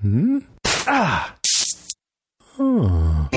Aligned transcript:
Hmm? 0.00 0.38
Ah! 0.64 1.34
Oh. 2.58 3.28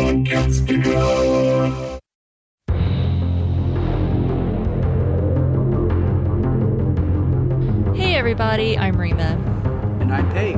Hey 7.94 8.16
everybody, 8.16 8.78
I'm 8.78 8.96
Rima. 8.96 9.38
And 10.00 10.14
I'm 10.14 10.32
Peg. 10.32 10.56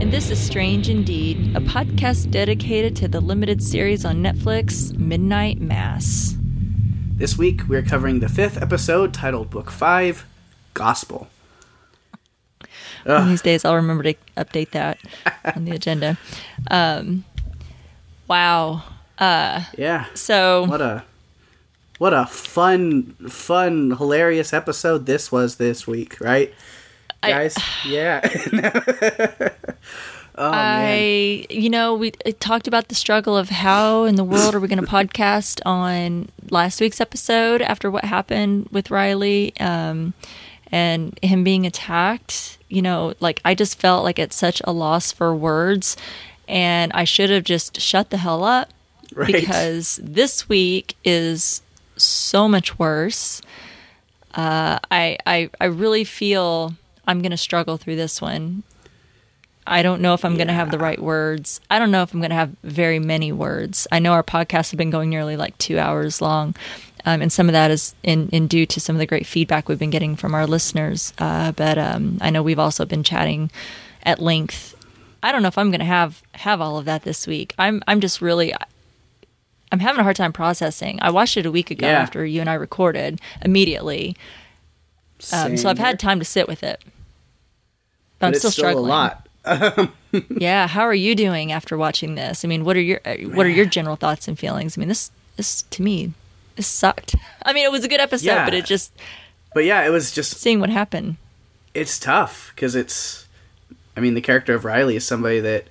And 0.00 0.12
this 0.12 0.30
is 0.30 0.38
Strange 0.38 0.88
Indeed, 0.88 1.56
a 1.56 1.60
podcast 1.60 2.30
dedicated 2.30 2.94
to 2.98 3.08
the 3.08 3.20
limited 3.20 3.60
series 3.60 4.04
on 4.04 4.22
Netflix, 4.22 4.96
Midnight 4.96 5.60
Mass. 5.60 6.36
This 7.16 7.36
week 7.36 7.62
we're 7.66 7.82
covering 7.82 8.20
the 8.20 8.28
fifth 8.28 8.62
episode 8.62 9.12
titled 9.12 9.50
Book 9.50 9.72
5 9.72 10.26
Gospel. 10.74 11.26
One 13.04 13.28
these 13.28 13.42
days 13.42 13.64
I'll 13.64 13.76
remember 13.76 14.02
to 14.04 14.14
update 14.36 14.70
that 14.70 14.98
on 15.56 15.64
the 15.64 15.72
agenda. 15.72 16.16
Um, 16.70 17.24
wow. 18.28 18.82
Uh, 19.18 19.64
Yeah. 19.76 20.06
so, 20.14 20.64
What 20.64 20.80
a 20.80 21.04
what 21.98 22.12
a 22.12 22.26
fun 22.26 23.14
fun 23.28 23.92
hilarious 23.92 24.52
episode 24.52 25.06
this 25.06 25.30
was 25.30 25.56
this 25.56 25.86
week, 25.86 26.20
right? 26.20 26.52
I- 27.22 27.30
Guys, 27.30 27.56
yeah. 27.86 28.20
oh 30.36 30.50
man. 30.50 30.84
I, 30.98 31.46
you 31.48 31.70
know, 31.70 31.94
we 31.94 32.10
talked 32.10 32.66
about 32.66 32.88
the 32.88 32.94
struggle 32.94 33.36
of 33.36 33.48
how 33.50 34.04
in 34.04 34.16
the 34.16 34.24
world 34.24 34.54
are 34.54 34.60
we 34.60 34.68
going 34.68 34.80
to 34.84 34.90
podcast 34.90 35.60
on 35.64 36.28
last 36.50 36.80
week's 36.80 37.00
episode 37.00 37.62
after 37.62 37.90
what 37.90 38.04
happened 38.04 38.68
with 38.72 38.90
Riley 38.90 39.56
um, 39.60 40.12
and 40.74 41.16
him 41.22 41.44
being 41.44 41.64
attacked. 41.66 42.58
You 42.68 42.82
know, 42.82 43.14
like 43.20 43.40
I 43.44 43.54
just 43.54 43.78
felt 43.78 44.02
like 44.02 44.18
it's 44.18 44.34
such 44.34 44.60
a 44.64 44.72
loss 44.72 45.12
for 45.12 45.32
words, 45.34 45.96
and 46.48 46.90
I 46.92 47.04
should 47.04 47.30
have 47.30 47.44
just 47.44 47.80
shut 47.80 48.10
the 48.10 48.16
hell 48.16 48.42
up 48.42 48.70
Right. 49.14 49.32
because 49.32 50.00
this 50.02 50.48
week 50.48 50.96
is 51.04 51.62
so 51.96 52.48
much 52.48 52.76
worse. 52.78 53.40
Uh, 54.34 54.80
I, 54.90 55.16
I 55.24 55.50
I 55.60 55.66
really 55.66 56.02
feel 56.02 56.74
I'm 57.06 57.22
going 57.22 57.30
to 57.30 57.36
struggle 57.36 57.76
through 57.76 57.94
this 57.96 58.20
one. 58.20 58.64
I 59.66 59.82
don't 59.82 60.02
know 60.02 60.12
if 60.12 60.24
I'm 60.24 60.34
going 60.36 60.48
to 60.48 60.52
have 60.54 60.70
the 60.72 60.78
right 60.78 61.00
words. 61.00 61.60
I 61.70 61.78
don't 61.78 61.90
know 61.90 62.02
if 62.02 62.12
I'm 62.12 62.20
going 62.20 62.30
to 62.30 62.36
have 62.36 62.54
very 62.64 62.98
many 62.98 63.30
words. 63.32 63.86
I 63.92 63.98
know 63.98 64.12
our 64.12 64.22
podcasts 64.24 64.72
have 64.72 64.78
been 64.78 64.90
going 64.90 65.08
nearly 65.08 65.36
like 65.36 65.56
two 65.56 65.78
hours 65.78 66.20
long, 66.20 66.54
um, 67.06 67.20
and 67.22 67.32
some 67.32 67.48
of 67.48 67.52
that 67.52 67.70
is 67.70 67.94
in, 68.02 68.28
in 68.30 68.46
due 68.46 68.66
to 68.66 68.80
some 68.80 68.96
of 68.96 69.00
the 69.00 69.06
great 69.06 69.26
feedback 69.26 69.68
we've 69.68 69.78
been 69.78 69.90
getting 69.90 70.16
from 70.16 70.34
our 70.34 70.46
listeners. 70.46 71.12
Uh, 71.18 71.52
but 71.52 71.76
um, 71.78 72.18
I 72.20 72.30
know 72.30 72.42
we've 72.42 72.58
also 72.58 72.84
been 72.84 73.02
chatting 73.02 73.50
at 74.04 74.20
length. 74.20 74.74
I 75.22 75.32
don't 75.32 75.42
know 75.42 75.48
if 75.48 75.58
I'm 75.58 75.70
going 75.70 75.80
to 75.80 75.86
have 75.86 76.22
have 76.34 76.60
all 76.60 76.78
of 76.78 76.84
that 76.84 77.02
this 77.02 77.26
week. 77.26 77.54
I'm 77.58 77.82
I'm 77.86 78.00
just 78.00 78.20
really 78.20 78.52
I'm 79.72 79.80
having 79.80 80.00
a 80.00 80.02
hard 80.02 80.16
time 80.16 80.32
processing. 80.32 80.98
I 81.02 81.10
watched 81.10 81.36
it 81.36 81.46
a 81.46 81.50
week 81.50 81.70
ago 81.70 81.86
Yeah. 81.86 81.98
after 82.00 82.24
you 82.24 82.40
and 82.40 82.48
I 82.50 82.54
recorded 82.54 83.20
immediately, 83.42 84.16
um, 85.32 85.56
so 85.56 85.68
I've 85.68 85.78
had 85.78 85.98
time 85.98 86.18
to 86.18 86.24
sit 86.24 86.46
with 86.46 86.62
it. 86.62 86.80
But, 86.84 86.90
but 88.18 88.26
I'm 88.26 88.32
it's 88.32 88.38
still, 88.40 88.50
struggling. 88.50 88.84
a 88.86 88.88
lot. 88.88 89.28
Yeah, 90.30 90.68
how 90.68 90.82
are 90.82 90.94
you 90.94 91.16
doing 91.16 91.50
after 91.50 91.76
watching 91.76 92.14
this? 92.14 92.44
I 92.44 92.48
mean, 92.48 92.64
what 92.64 92.76
are 92.76 92.80
your 92.80 93.00
uh, 93.04 93.16
what 93.34 93.46
are 93.46 93.50
your 93.50 93.66
general 93.66 93.96
thoughts 93.96 94.28
and 94.28 94.38
feelings? 94.38 94.78
I 94.78 94.80
mean, 94.80 94.88
this 94.88 95.10
this 95.36 95.62
to 95.62 95.82
me 95.82 96.12
sucked. 96.62 97.14
I 97.42 97.52
mean, 97.52 97.64
it 97.64 97.72
was 97.72 97.84
a 97.84 97.88
good 97.88 98.00
episode, 98.00 98.26
Yeah. 98.26 98.44
but 98.44 98.54
it 98.54 98.64
just 98.64 98.92
But 99.54 99.64
yeah, 99.64 99.84
it 99.86 99.90
was 99.90 100.10
just 100.12 100.36
seeing 100.38 100.60
what 100.60 100.70
happened. 100.70 101.16
it's 101.74 101.98
tough 101.98 102.52
because 102.54 102.74
it's 102.76 103.26
i 103.96 104.00
mean 104.00 104.14
the 104.14 104.20
character 104.20 104.54
of 104.54 104.64
riley 104.64 104.94
is 104.96 105.04
somebody 105.06 105.38
that 105.40 105.66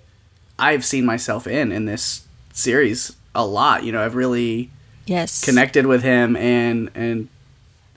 i've 0.57 0.83
seen 0.85 1.05
myself 1.05 1.45
in 1.47 1.71
in 1.73 1.83
this 1.85 2.25
series 2.53 3.15
a 3.35 3.45
lot 3.45 3.83
you 3.83 3.91
know 3.91 4.01
i've 4.03 4.15
really 4.15 4.69
Yes, 5.05 5.43
connected 5.43 5.85
with 5.85 6.03
him 6.03 6.35
and 6.37 6.89
and 6.95 7.27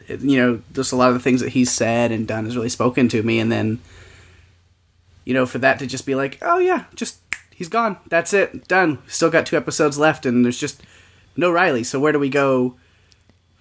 you 0.09 0.37
know 0.41 0.61
just 0.73 0.91
a 0.93 0.97
lot 0.97 1.09
of 1.09 1.15
the 1.15 1.21
things 1.21 1.41
that 1.41 1.51
he's 1.51 1.71
said 1.71 2.11
and 2.13 2.27
done 2.27 2.45
has 2.45 2.57
really 2.57 2.69
spoken 2.69 3.09
to 3.11 3.23
me 3.23 3.39
and 3.39 3.51
then 3.53 3.79
you 5.25 5.35
know 5.35 5.47
for 5.47 5.59
that 5.59 5.79
to 5.79 5.87
just 5.87 6.07
be 6.07 6.15
like 6.15 6.39
oh 6.43 6.59
yeah 6.59 6.85
just 6.95 7.19
he's 7.55 7.69
gone 7.69 7.97
that's 8.09 8.33
it 8.33 8.67
done 8.69 8.99
still 9.07 9.31
got 9.31 9.47
two 9.47 9.57
episodes 9.57 9.99
left 9.99 10.27
and 10.27 10.45
there's 10.45 10.59
just 10.59 10.83
no 11.37 11.51
riley 11.51 11.85
so 11.85 11.99
where 12.01 12.13
do 12.13 12.19
we 12.19 12.29
go 12.29 12.75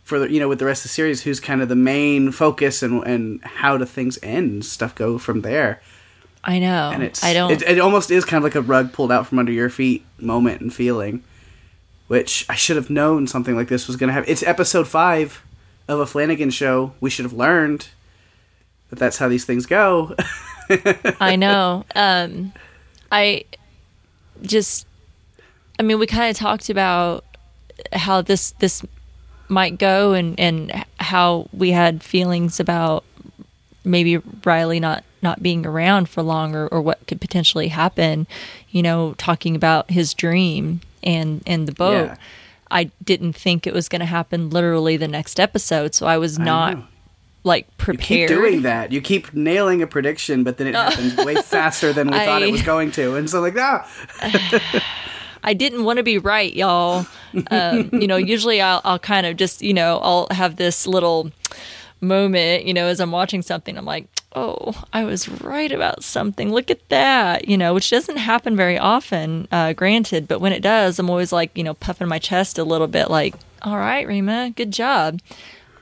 for 0.06 0.20
the 0.20 0.32
you 0.32 0.40
know 0.40 0.48
with 0.48 0.60
the 0.60 0.66
rest 0.66 0.86
of 0.86 0.90
the 0.90 0.94
series 0.94 1.24
who's 1.24 1.42
kind 1.42 1.62
of 1.62 1.68
the 1.68 1.76
main 1.76 2.32
focus 2.32 2.82
and 2.82 3.06
and 3.06 3.44
how 3.44 3.78
do 3.78 3.84
things 3.84 4.18
end 4.24 4.64
stuff 4.64 4.96
go 4.96 5.18
from 5.18 5.42
there 5.42 5.82
I 6.46 6.60
know. 6.60 6.92
and 6.94 7.02
it's 7.02 7.24
I 7.24 7.34
don't. 7.34 7.52
It, 7.52 7.64
it 7.64 7.80
almost 7.80 8.12
is 8.12 8.24
kind 8.24 8.38
of 8.38 8.44
like 8.44 8.56
a 8.56 8.62
rug 8.62 8.94
pulled 8.94 9.12
out 9.12 9.26
from 9.28 9.40
under 9.40 9.52
your 9.52 9.70
feet 9.70 10.06
moment 10.20 10.62
and 10.62 10.72
feeling, 10.72 11.24
which 12.08 12.46
I 12.48 12.56
should 12.56 12.76
have 12.76 12.90
known 12.90 13.26
something 13.26 13.56
like 13.56 13.68
this 13.68 13.88
was 13.88 13.96
going 13.96 14.10
to 14.10 14.14
happen. 14.14 14.30
It's 14.30 14.44
episode 14.44 14.88
five 14.88 15.44
of 15.88 16.00
a 16.00 16.06
Flanagan 16.06 16.52
show. 16.52 16.94
We 17.02 17.10
should 17.10 17.26
have 17.26 17.34
learned 17.34 17.90
that 18.92 19.00
that's 19.00 19.18
how 19.18 19.28
these 19.28 19.44
things 19.44 19.66
go. 19.66 20.16
I 21.20 21.36
know. 21.40 21.84
Um, 21.96 22.54
I 23.12 23.46
just, 24.44 24.86
I 25.80 25.84
mean, 25.84 25.98
we 25.98 26.06
kind 26.06 26.30
of 26.30 26.38
talked 26.38 26.70
about 26.70 27.26
how 27.92 28.22
this 28.22 28.52
this 28.60 28.84
might 29.48 29.78
go, 29.78 30.14
and 30.14 30.40
and 30.40 30.86
how 31.00 31.48
we 31.54 31.72
had 31.72 32.04
feelings 32.04 32.60
about 32.60 33.04
maybe 33.84 34.18
Riley 34.44 34.80
not 34.80 35.04
not 35.22 35.42
being 35.42 35.66
around 35.66 36.10
for 36.10 36.22
long, 36.22 36.56
or, 36.56 36.68
or 36.68 36.82
what 36.82 37.06
could 37.08 37.22
potentially 37.22 37.70
happen. 37.70 38.28
You 38.70 38.84
know, 38.84 39.14
talking 39.18 39.56
about 39.56 39.90
his 39.92 40.14
dream 40.14 40.82
and 41.04 41.42
and 41.46 41.68
the 41.68 41.74
boat. 41.74 42.08
Yeah. 42.08 42.16
I 42.72 42.86
didn't 43.04 43.34
think 43.34 43.68
it 43.68 43.74
was 43.74 43.88
going 43.88 44.00
to 44.00 44.06
happen 44.08 44.50
literally 44.50 44.98
the 44.98 45.08
next 45.08 45.40
episode, 45.40 45.94
so 45.94 46.08
I 46.08 46.18
was 46.18 46.40
not 46.40 46.78
know. 46.78 46.84
like 47.44 47.66
You 47.68 47.74
prepared. 47.78 48.28
keep 48.28 48.38
doing 48.38 48.62
that. 48.64 48.92
You 48.92 49.02
keep 49.02 49.34
nailing 49.34 49.84
a 49.84 49.88
prediction, 49.88 50.44
but 50.44 50.58
then 50.58 50.68
it 50.68 50.76
happens 50.76 51.16
way 51.16 51.36
faster 51.36 51.94
than 51.94 52.10
we 52.10 52.18
thought 52.26 52.42
it 52.42 52.52
was 52.52 52.64
going 52.64 52.92
to. 52.94 53.16
And 53.16 53.30
so, 53.30 53.40
like, 53.40 53.56
ah, 53.58 53.88
I 55.44 55.54
didn't 55.54 55.84
want 55.84 55.98
to 55.98 56.04
be 56.04 56.18
right, 56.18 56.54
y'all. 56.54 57.06
Um, 57.52 57.90
you 57.94 58.08
know, 58.08 58.18
usually 58.18 58.62
I'll, 58.62 58.82
I'll 58.84 59.00
kind 59.00 59.26
of 59.26 59.38
just, 59.38 59.62
you 59.62 59.74
know, 59.74 60.00
I'll 60.02 60.28
have 60.32 60.56
this 60.56 60.88
little 60.88 61.32
moment, 62.02 62.66
you 62.66 62.74
know, 62.74 62.88
as 62.88 63.00
I'm 63.00 63.12
watching 63.12 63.42
something, 63.42 63.78
I'm 63.78 63.86
like, 63.86 64.08
oh, 64.36 64.84
I 64.92 65.06
was 65.06 65.30
right 65.30 65.72
about 65.72 66.04
something. 66.04 66.52
Look 66.52 66.70
at 66.70 66.88
that, 66.90 67.48
you 67.48 67.58
know, 67.58 67.74
which 67.74 67.90
doesn't 67.90 68.18
happen 68.18 68.56
very 68.56 68.78
often, 68.78 69.48
uh, 69.52 69.74
granted. 69.74 70.28
But 70.28 70.40
when 70.40 70.54
it 70.54 70.62
does, 70.62 71.00
I'm 71.00 71.10
always 71.10 71.32
like, 71.32 71.58
you 71.58 71.64
know, 71.64 71.74
puffing 71.74 72.08
my 72.08 72.20
chest 72.20 72.58
a 72.58 72.64
little 72.64 72.88
bit, 72.88 73.10
like, 73.10 73.36
all 73.62 73.78
right, 73.78 74.06
Rima, 74.06 74.52
good 74.56 74.72
job. 74.72 75.20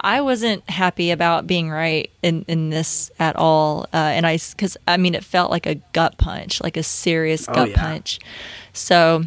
I 0.05 0.19
wasn't 0.19 0.69
happy 0.69 1.11
about 1.11 1.47
being 1.47 1.69
right 1.69 2.11
in, 2.21 2.43
in 2.49 2.69
this 2.69 3.09
at 3.19 3.37
all. 3.37 3.83
Uh, 3.93 3.97
and 3.97 4.27
I, 4.27 4.37
because 4.37 4.77
I 4.85 4.97
mean, 4.97 5.15
it 5.15 5.23
felt 5.23 5.49
like 5.49 5.65
a 5.65 5.75
gut 5.93 6.17
punch, 6.17 6.61
like 6.61 6.75
a 6.75 6.83
serious 6.83 7.47
gut 7.47 7.69
yeah. 7.69 7.81
punch. 7.81 8.19
So 8.73 9.23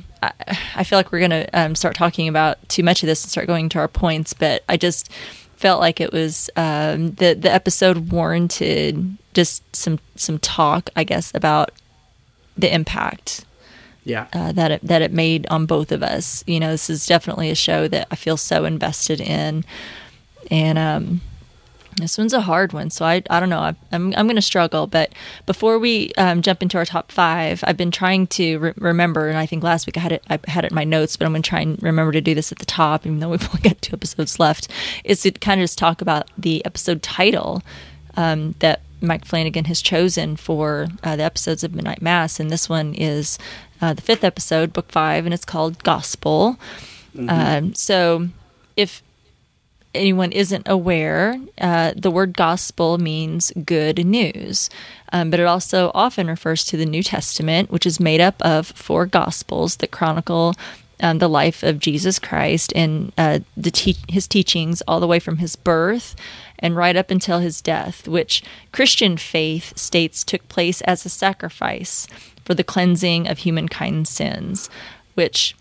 I, 0.46 0.58
I 0.76 0.84
feel 0.84 0.98
like 0.98 1.12
we're 1.12 1.26
going 1.26 1.30
to 1.30 1.48
um, 1.52 1.74
start 1.74 1.94
talking 1.94 2.28
about 2.28 2.66
too 2.68 2.82
much 2.82 3.02
of 3.02 3.06
this 3.06 3.24
and 3.24 3.30
start 3.30 3.46
going 3.46 3.68
to 3.70 3.78
our 3.78 3.88
points. 3.88 4.32
But 4.32 4.62
I 4.68 4.76
just 4.76 5.10
felt 5.56 5.80
like 5.80 6.00
it 6.00 6.12
was 6.12 6.50
um, 6.56 7.12
the 7.12 7.34
the 7.34 7.52
episode 7.52 8.10
warranted 8.10 9.16
just 9.34 9.62
some 9.74 9.98
some 10.14 10.38
talk, 10.38 10.90
I 10.96 11.04
guess, 11.04 11.32
about 11.34 11.70
the 12.56 12.72
impact 12.72 13.44
yeah. 14.04 14.26
uh, 14.32 14.52
that 14.52 14.70
it 14.70 14.80
that 14.82 15.02
it 15.02 15.12
made 15.12 15.46
on 15.48 15.66
both 15.66 15.92
of 15.92 16.02
us. 16.02 16.42
You 16.46 16.60
know, 16.60 16.70
this 16.70 16.88
is 16.88 17.06
definitely 17.06 17.50
a 17.50 17.54
show 17.54 17.88
that 17.88 18.06
I 18.10 18.16
feel 18.16 18.36
so 18.36 18.64
invested 18.64 19.20
in, 19.20 19.64
and 20.50 20.78
um, 20.78 21.20
this 21.96 22.18
one's 22.18 22.32
a 22.32 22.42
hard 22.42 22.72
one. 22.72 22.90
So 22.90 23.04
I 23.04 23.22
I 23.30 23.40
don't 23.40 23.48
know. 23.48 23.60
I, 23.60 23.74
I'm 23.92 24.14
I'm 24.16 24.26
going 24.26 24.36
to 24.36 24.42
struggle. 24.42 24.86
But 24.86 25.12
before 25.46 25.78
we 25.78 26.12
um, 26.18 26.42
jump 26.42 26.62
into 26.62 26.78
our 26.78 26.84
top 26.84 27.10
five, 27.10 27.64
I've 27.66 27.76
been 27.76 27.90
trying 27.90 28.26
to 28.28 28.58
re- 28.58 28.74
remember, 28.76 29.28
and 29.28 29.38
I 29.38 29.46
think 29.46 29.62
last 29.62 29.86
week 29.86 29.96
I 29.96 30.00
had 30.00 30.12
it 30.12 30.24
I 30.28 30.38
had 30.46 30.64
it 30.64 30.72
in 30.72 30.74
my 30.74 30.84
notes, 30.84 31.16
but 31.16 31.24
I'm 31.26 31.32
going 31.32 31.42
to 31.42 31.48
try 31.48 31.60
and 31.60 31.82
remember 31.82 32.12
to 32.12 32.20
do 32.20 32.34
this 32.34 32.52
at 32.52 32.58
the 32.58 32.66
top, 32.66 33.06
even 33.06 33.20
though 33.20 33.30
we've 33.30 33.48
only 33.48 33.62
got 33.62 33.80
two 33.80 33.94
episodes 33.94 34.38
left. 34.38 34.68
Is 35.04 35.22
to 35.22 35.30
kind 35.32 35.60
of 35.60 35.64
just 35.64 35.78
talk 35.78 36.00
about 36.00 36.30
the 36.36 36.64
episode 36.64 37.02
title 37.02 37.62
um, 38.16 38.54
that 38.58 38.82
Mike 39.00 39.24
Flanagan 39.24 39.66
has 39.66 39.82
chosen 39.82 40.36
for 40.36 40.88
uh, 41.02 41.16
the 41.16 41.22
episodes 41.22 41.64
of 41.64 41.74
Midnight 41.74 42.02
Mass, 42.02 42.40
and 42.40 42.50
this 42.50 42.68
one 42.68 42.94
is 42.94 43.38
uh, 43.80 43.92
the 43.92 44.02
fifth 44.02 44.24
episode, 44.24 44.72
book 44.72 44.90
five, 44.90 45.24
and 45.24 45.34
it's 45.34 45.44
called 45.44 45.82
Gospel. 45.82 46.58
Um, 47.18 47.74
so, 47.74 48.28
if 48.76 49.02
anyone 49.96 50.32
isn't 50.32 50.66
aware, 50.68 51.40
uh, 51.60 51.92
the 51.96 52.10
word 52.10 52.36
gospel 52.36 52.98
means 52.98 53.52
good 53.64 54.04
news, 54.04 54.70
um, 55.12 55.30
but 55.30 55.40
it 55.40 55.46
also 55.46 55.90
often 55.94 56.26
refers 56.26 56.64
to 56.66 56.76
the 56.76 56.86
New 56.86 57.02
Testament, 57.02 57.70
which 57.70 57.86
is 57.86 57.98
made 57.98 58.20
up 58.20 58.40
of 58.42 58.68
four 58.68 59.06
gospels 59.06 59.76
that 59.76 59.90
chronicle 59.90 60.54
um, 61.00 61.18
the 61.18 61.28
life 61.28 61.62
of 61.62 61.78
Jesus 61.78 62.18
Christ 62.18 62.72
and 62.74 63.12
uh, 63.18 63.40
te- 63.62 63.96
his 64.08 64.26
teachings 64.26 64.82
all 64.82 65.00
the 65.00 65.06
way 65.06 65.18
from 65.18 65.38
his 65.38 65.56
birth 65.56 66.16
and 66.58 66.74
right 66.74 66.96
up 66.96 67.10
until 67.10 67.40
his 67.40 67.60
death, 67.60 68.08
which 68.08 68.42
Christian 68.72 69.16
faith 69.16 69.76
states 69.76 70.24
took 70.24 70.48
place 70.48 70.80
as 70.82 71.04
a 71.04 71.10
sacrifice 71.10 72.06
for 72.44 72.54
the 72.54 72.64
cleansing 72.64 73.28
of 73.28 73.38
humankind's 73.38 74.08
sins. 74.08 74.70
Which, 75.14 75.54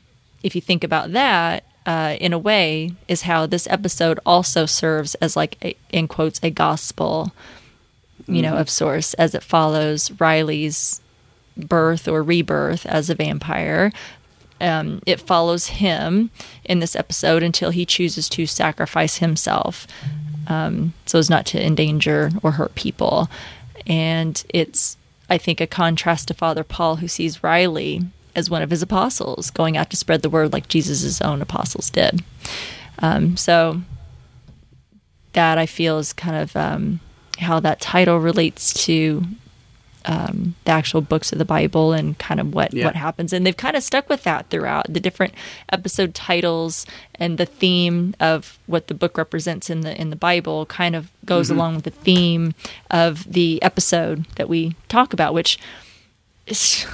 if 0.44 0.56
you 0.56 0.62
think 0.62 0.84
about 0.84 1.12
that, 1.12 1.66
uh, 1.86 2.18
in 2.20 2.34
a 2.34 2.40
way, 2.40 2.92
is 3.08 3.24
how 3.24 3.46
this 3.46 3.68
episode 3.68 4.20
also 4.26 4.66
serves 4.66 5.16
as 5.16 5.36
like 5.36 5.58
a, 5.64 5.76
in 5.90 6.08
quotes 6.08 6.40
a 6.44 6.50
gospel, 6.50 7.32
you 8.28 8.42
know, 8.42 8.56
of 8.56 8.70
sorts, 8.70 9.14
as 9.16 9.36
it 9.36 9.44
follows 9.44 10.12
Riley's 10.20 11.02
birth 11.58 12.08
or 12.08 12.24
rebirth 12.24 12.86
as 12.86 13.10
a 13.10 13.16
vampire. 13.16 13.92
Um, 14.62 15.02
it 15.06 15.20
follows 15.20 15.68
him 15.68 16.32
in 16.64 16.80
this 16.80 16.96
episode 16.96 17.44
until 17.44 17.72
he 17.72 17.86
chooses 17.86 18.30
to 18.30 18.46
sacrifice 18.46 19.18
himself 19.18 19.86
um, 20.48 20.94
so 21.06 21.20
as 21.20 21.30
not 21.30 21.46
to 21.48 21.64
endanger 21.64 22.32
or 22.42 22.52
hurt 22.52 22.76
people. 22.76 23.30
And 23.86 24.44
it's, 24.50 24.98
I 25.30 25.38
think, 25.38 25.60
a 25.60 25.68
contrast 25.68 26.30
to 26.30 26.34
Father 26.34 26.64
Paul, 26.64 26.98
who 26.98 27.08
sees 27.08 27.44
Riley 27.44 28.02
as 28.36 28.50
one 28.50 28.62
of 28.62 28.70
his 28.70 28.82
apostles, 28.82 29.50
going 29.52 29.78
out 29.78 29.90
to 29.92 29.98
spread 29.98 30.22
the 30.22 30.30
word 30.30 30.54
like 30.54 30.68
Jesus' 30.68 31.22
own 31.22 31.42
apostles 31.42 31.90
did. 31.90 32.22
Um, 33.00 33.36
so 33.38 33.82
that 35.34 35.58
I 35.58 35.66
feel 35.66 35.98
is 35.98 36.14
kind 36.14 36.36
of 36.38 36.56
um, 36.56 37.00
how 37.40 37.60
that 37.60 37.82
title 37.82 38.20
relates 38.20 38.74
to 38.86 39.24
um, 40.06 40.54
the 40.66 40.72
actual 40.72 41.02
books 41.02 41.32
of 41.32 41.40
the 41.40 41.46
Bible 41.46 41.92
and 41.92 42.18
kind 42.20 42.40
of 42.40 42.54
what 42.54 42.74
Yeah. 42.74 42.86
what 42.86 42.96
happens. 42.96 43.34
And 43.34 43.46
they've 43.46 43.58
kind 43.58 43.76
of 43.76 43.82
stuck 43.84 44.08
with 44.08 44.22
that 44.24 44.50
throughout 44.52 44.86
the 44.88 45.00
different 45.00 45.34
episode 45.72 46.14
titles 46.14 46.86
and 47.16 47.38
the 47.40 47.46
theme 47.48 48.14
of 48.20 48.60
what 48.68 48.88
the 48.88 48.94
book 48.94 49.18
represents 49.18 49.70
in 49.70 49.82
the 49.82 50.00
in 50.00 50.12
the 50.12 50.16
Bible 50.16 50.68
kind 50.68 50.96
of 50.96 51.10
goes 51.26 51.50
along 51.50 51.76
with 51.76 51.86
the 51.86 51.90
theme 51.90 52.54
of 52.92 53.30
the 53.32 53.62
episode 53.64 54.26
that 54.36 54.48
we 54.48 54.76
talk 54.90 55.12
about, 55.12 55.34
which 55.34 55.58
is 56.46 56.86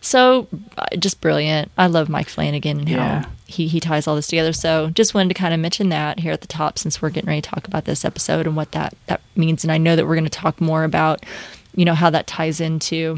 so 0.00 0.46
uh, 0.78 0.86
just 0.98 1.20
brilliant. 1.20 1.70
I 1.78 1.86
love 1.86 2.08
Mike 2.08 2.28
Flanagan 2.28 2.80
and 2.80 2.88
Yeah. 2.88 3.22
how 3.22 3.30
he, 3.46 3.66
he 3.68 3.80
ties 3.80 4.06
all 4.06 4.14
this 4.16 4.28
together. 4.28 4.52
So 4.52 4.90
just 4.90 5.12
wanted 5.12 5.28
to 5.28 5.34
kind 5.34 5.52
of 5.52 5.58
mention 5.60 5.88
that 5.88 6.20
here 6.20 6.32
at 6.32 6.40
the 6.40 6.46
top 6.46 6.78
since 6.78 7.02
we're 7.02 7.10
getting 7.10 7.28
ready 7.28 7.42
to 7.42 7.50
talk 7.50 7.66
about 7.66 7.84
this 7.84 8.04
episode 8.04 8.46
and 8.46 8.54
what 8.56 8.70
that, 8.72 8.94
that 9.08 9.20
means. 9.34 9.64
And 9.64 9.72
I 9.72 9.78
know 9.78 9.96
that 9.96 10.06
we're 10.06 10.14
going 10.14 10.24
to 10.24 10.30
talk 10.30 10.60
more 10.60 10.84
about, 10.84 11.26
you 11.74 11.84
know, 11.84 11.94
how 11.94 12.10
that 12.10 12.26
ties 12.28 12.60
into 12.60 13.16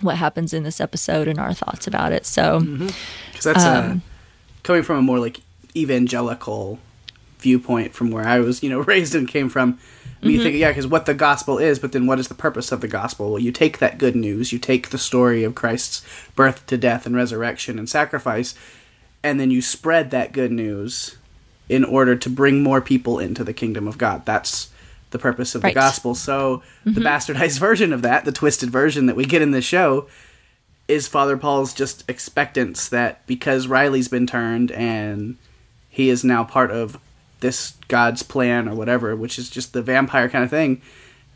what 0.00 0.16
happens 0.16 0.54
in 0.54 0.62
this 0.62 0.80
episode 0.80 1.28
and 1.28 1.38
our 1.38 1.52
thoughts 1.52 1.86
about 1.86 2.12
it. 2.12 2.24
So 2.24 2.60
because 2.60 3.44
that's 3.44 3.62
uh, 3.64 3.90
Um, 3.92 4.02
coming 4.62 4.82
from 4.82 4.96
a 4.96 5.02
more 5.02 5.18
like 5.18 5.40
evangelical 5.76 6.78
viewpoint 7.40 7.94
from 7.94 8.10
where 8.10 8.26
I 8.26 8.40
was, 8.40 8.62
you 8.62 8.70
know, 8.70 8.80
raised 8.92 9.14
and 9.14 9.28
came 9.28 9.48
from. 9.48 9.78
I 10.22 10.26
mean, 10.26 10.34
You 10.34 10.38
mm-hmm. 10.40 10.44
think, 10.48 10.60
yeah, 10.60 10.68
because 10.68 10.86
what 10.86 11.06
the 11.06 11.14
gospel 11.14 11.58
is, 11.58 11.78
but 11.78 11.92
then 11.92 12.06
what 12.06 12.18
is 12.18 12.28
the 12.28 12.34
purpose 12.34 12.72
of 12.72 12.80
the 12.80 12.88
gospel? 12.88 13.30
Well, 13.30 13.40
you 13.40 13.52
take 13.52 13.78
that 13.78 13.98
good 13.98 14.14
news, 14.14 14.52
you 14.52 14.58
take 14.58 14.90
the 14.90 14.98
story 14.98 15.44
of 15.44 15.54
Christ's 15.54 16.04
birth 16.36 16.66
to 16.66 16.76
death 16.76 17.06
and 17.06 17.16
resurrection 17.16 17.78
and 17.78 17.88
sacrifice, 17.88 18.54
and 19.22 19.40
then 19.40 19.50
you 19.50 19.62
spread 19.62 20.10
that 20.10 20.32
good 20.32 20.52
news 20.52 21.16
in 21.68 21.84
order 21.84 22.16
to 22.16 22.28
bring 22.28 22.62
more 22.62 22.80
people 22.80 23.18
into 23.18 23.44
the 23.44 23.54
kingdom 23.54 23.86
of 23.88 23.96
God. 23.96 24.26
That's 24.26 24.70
the 25.10 25.18
purpose 25.18 25.54
of 25.54 25.62
Right. 25.62 25.72
the 25.74 25.80
gospel. 25.80 26.14
So 26.14 26.62
the 26.84 26.90
mm-hmm. 26.90 27.02
bastardized 27.02 27.58
version 27.68 27.92
of 27.92 28.02
that, 28.02 28.24
the 28.24 28.32
twisted 28.32 28.70
version 28.70 29.06
that 29.06 29.16
we 29.16 29.24
get 29.24 29.42
in 29.42 29.52
this 29.52 29.64
show, 29.64 30.06
is 30.88 31.06
Father 31.06 31.36
Paul's 31.36 31.72
just 31.72 32.04
expectance 32.08 32.88
that 32.88 33.24
because 33.26 33.68
Riley's 33.68 34.08
been 34.08 34.26
turned 34.26 34.72
and 34.72 35.36
he 35.88 36.08
is 36.10 36.24
now 36.24 36.42
part 36.44 36.70
of 36.70 36.98
this 37.40 37.74
God's 37.88 38.22
plan 38.22 38.68
or 38.68 38.74
whatever, 38.74 39.16
which 39.16 39.38
is 39.38 39.50
just 39.50 39.72
the 39.72 39.82
vampire 39.82 40.28
kind 40.28 40.44
of 40.44 40.50
thing, 40.50 40.80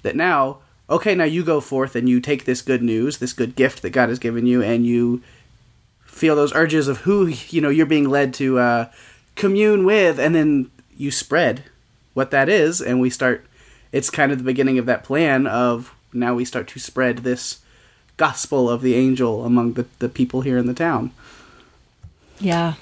that 0.03 0.17
now, 0.17 0.59
okay, 0.89 1.15
now 1.15 1.25
you 1.25 1.45
go 1.45 1.61
forth 1.61 1.97
and 1.97 2.09
you 2.09 2.21
take 2.21 2.45
this 2.45 2.63
good 2.63 2.83
news, 2.83 3.19
this 3.19 3.33
good 3.33 3.57
gift 3.57 3.83
that 3.83 3.91
God 3.91 4.09
has 4.09 4.19
given 4.19 4.47
you, 4.47 4.63
and 4.63 4.87
you 4.87 5.23
feel 6.05 6.37
those 6.37 6.55
urges 6.55 6.87
of 6.89 6.99
who 6.99 7.27
you 7.27 7.61
know 7.61 7.71
you're 7.71 7.87
being 7.87 8.09
led 8.09 8.33
to 8.35 8.59
uh, 8.59 8.91
commune 9.35 9.85
with, 9.85 10.19
and 10.19 10.35
then 10.35 10.71
you 10.97 11.11
spread 11.11 11.65
what 12.13 12.31
that 12.31 12.49
is, 12.49 12.81
and 12.81 13.01
we 13.01 13.11
start. 13.11 13.45
It's 13.93 14.11
kind 14.11 14.33
of 14.33 14.39
the 14.39 14.45
beginning 14.45 14.79
of 14.79 14.87
that 14.87 15.05
plan 15.05 15.47
of 15.47 15.95
now 16.13 16.35
we 16.35 16.45
start 16.45 16.69
to 16.69 16.79
spread 16.79 17.19
this 17.19 17.61
gospel 18.17 18.71
of 18.71 18.83
the 18.83 18.95
angel 18.95 19.45
among 19.45 19.75
the, 19.75 19.87
the 19.99 20.09
people 20.09 20.43
here 20.43 20.59
in 20.59 20.67
the 20.67 20.75
town. 20.75 21.11
yeah. 22.39 22.75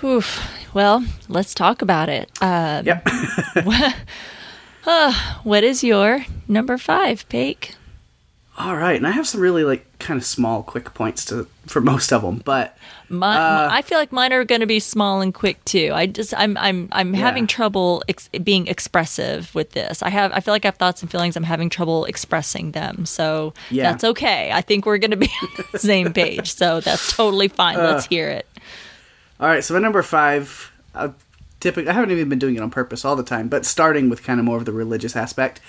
Whew. 0.00 0.22
Well, 0.74 1.04
let's 1.28 1.54
talk 1.54 1.82
about 1.82 2.08
it. 2.08 2.30
Um, 2.42 2.84
Yep. 2.86 3.08
what 5.42 5.64
is 5.64 5.82
your 5.82 6.24
number 6.48 6.78
five, 6.78 7.28
Pake? 7.28 7.74
All 8.58 8.74
right, 8.76 8.96
and 8.96 9.06
I 9.06 9.10
have 9.10 9.26
some 9.28 9.42
really 9.42 9.64
like 9.64 9.86
kind 9.98 10.16
of 10.18 10.24
small, 10.24 10.62
quick 10.62 10.94
points 10.94 11.26
to 11.26 11.46
for 11.66 11.80
most 11.82 12.10
of 12.10 12.22
them, 12.22 12.40
but 12.42 12.76
My, 13.10 13.36
Uh, 13.36 13.68
I 13.70 13.82
feel 13.82 13.98
like 13.98 14.12
mine 14.12 14.32
are 14.32 14.44
going 14.44 14.62
to 14.62 14.66
be 14.66 14.80
small 14.80 15.20
and 15.20 15.34
quick 15.34 15.62
too. 15.66 15.90
I 15.92 16.06
just 16.06 16.32
I'm 16.36 16.56
I'm 16.56 16.88
I'm 16.90 17.14
Yeah. 17.14 17.20
having 17.20 17.46
trouble 17.46 18.02
ex- 18.08 18.28
being 18.42 18.66
expressive 18.66 19.54
with 19.54 19.72
this. 19.72 20.02
I 20.02 20.08
have 20.08 20.32
I 20.32 20.40
feel 20.40 20.54
like 20.54 20.64
I 20.64 20.68
have 20.68 20.76
thoughts 20.76 21.02
and 21.02 21.10
feelings. 21.10 21.36
I'm 21.36 21.42
having 21.42 21.68
trouble 21.68 22.06
expressing 22.06 22.72
them. 22.72 23.04
So 23.04 23.52
Yeah. 23.70 23.90
that's 23.90 24.04
okay. 24.04 24.50
I 24.52 24.62
think 24.62 24.86
we're 24.86 24.98
going 24.98 25.10
to 25.10 25.16
be 25.18 25.30
on 25.42 25.64
the 25.72 25.78
same 25.78 26.14
page. 26.14 26.54
So 26.54 26.80
that's 26.80 27.14
totally 27.14 27.48
fine. 27.48 27.76
Uh. 27.76 27.82
Let's 27.92 28.06
hear 28.06 28.30
it. 28.30 28.46
All 29.40 29.48
right. 29.48 29.62
So 29.62 29.74
my 29.74 29.80
number 29.80 30.02
five, 30.02 30.72
uh, 30.94 31.10
typically 31.60 31.90
I 31.90 31.92
haven't 31.92 32.10
even 32.10 32.28
been 32.28 32.38
doing 32.38 32.56
it 32.56 32.62
on 32.62 32.70
purpose 32.70 33.04
all 33.04 33.16
the 33.16 33.22
time, 33.22 33.48
but 33.48 33.64
starting 33.64 34.08
with 34.08 34.22
kind 34.22 34.40
of 34.40 34.46
more 34.46 34.56
of 34.58 34.64
the 34.64 34.72
religious 34.72 35.16
aspect. 35.16 35.60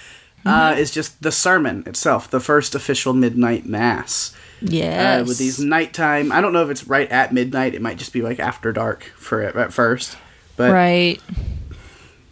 Uh, 0.45 0.73
is 0.77 0.91
just 0.91 1.21
the 1.21 1.31
sermon 1.31 1.83
itself, 1.85 2.29
the 2.29 2.39
first 2.39 2.73
official 2.73 3.11
midnight 3.11 3.65
mass. 3.65 4.33
Yeah, 4.61 5.17
uh, 5.17 5.25
with 5.25 5.37
these 5.37 5.59
nighttime. 5.59 6.31
I 6.31 6.39
don't 6.39 6.53
know 6.53 6.63
if 6.63 6.69
it's 6.69 6.87
right 6.87 7.09
at 7.11 7.33
midnight. 7.33 7.75
It 7.75 7.81
might 7.81 7.97
just 7.97 8.13
be 8.13 8.21
like 8.21 8.39
after 8.39 8.71
dark 8.71 9.03
for 9.17 9.41
it 9.41 9.55
at 9.57 9.73
first, 9.73 10.17
but 10.55 10.71
right. 10.71 11.21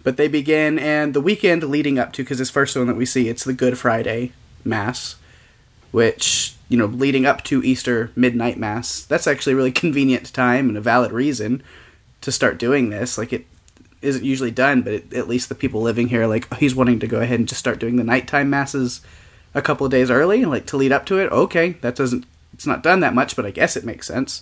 but 0.04 0.16
they 0.16 0.30
begin 0.30 0.80
and 0.80 1.14
the 1.14 1.20
weekend 1.20 1.64
leading 1.64 2.00
up 2.00 2.14
to 2.14 2.24
because 2.24 2.38
this 2.38 2.50
first 2.50 2.78
one 2.78 2.88
that 2.88 2.96
we 2.96 3.06
see 3.06 3.28
it's 3.28 3.44
the 3.44 3.54
Good 3.54 3.78
Friday 3.78 4.32
mass, 4.64 5.18
which 5.92 6.55
you 6.70 6.78
know 6.78 6.86
leading 6.86 7.26
up 7.26 7.44
to 7.46 7.64
Easter 7.64 8.12
midnight 8.16 8.58
mass. 8.58 9.04
That's 9.04 9.28
actually 9.28 9.54
a 9.54 9.58
really 9.58 9.72
convenient 9.84 10.34
time 10.34 10.70
and 10.70 10.78
a 10.78 10.82
valid 10.82 11.12
reason 11.12 11.64
to 12.22 12.32
start 12.32 12.58
doing 12.58 12.90
this. 12.90 13.18
Like 13.18 13.34
it 13.34 13.46
isn't 14.02 14.24
usually 14.24 14.52
done, 14.52 14.82
but 14.82 14.94
it, 14.94 15.14
at 15.14 15.28
least 15.28 15.50
the 15.50 15.56
people 15.56 15.82
living 15.82 16.10
here 16.10 16.28
like 16.28 16.54
he's 16.56 16.76
wanting 16.76 17.00
to 17.00 17.08
go 17.08 17.20
ahead 17.20 17.40
and 17.40 17.48
just 17.48 17.60
start 17.60 17.80
doing 17.80 17.96
the 17.96 18.04
nighttime 18.04 18.50
masses 18.50 19.02
a 19.54 19.62
couple 19.62 19.86
of 19.86 19.92
days 19.92 20.12
early, 20.12 20.46
like 20.46 20.66
to 20.68 20.78
lead 20.78 20.92
up 20.92 21.06
to 21.06 21.20
it. 21.20 21.32
Okay, 21.32 21.72
that 21.82 21.96
doesn't 21.96 22.26
it's 22.54 22.66
not 22.66 22.84
done 22.84 23.02
that 23.02 23.14
much, 23.14 23.36
but 23.36 23.46
I 23.46 23.52
guess 23.52 23.76
it 23.76 23.84
makes 23.84 24.08
sense. 24.08 24.42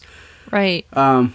Right. 0.51 0.86
Um, 0.93 1.33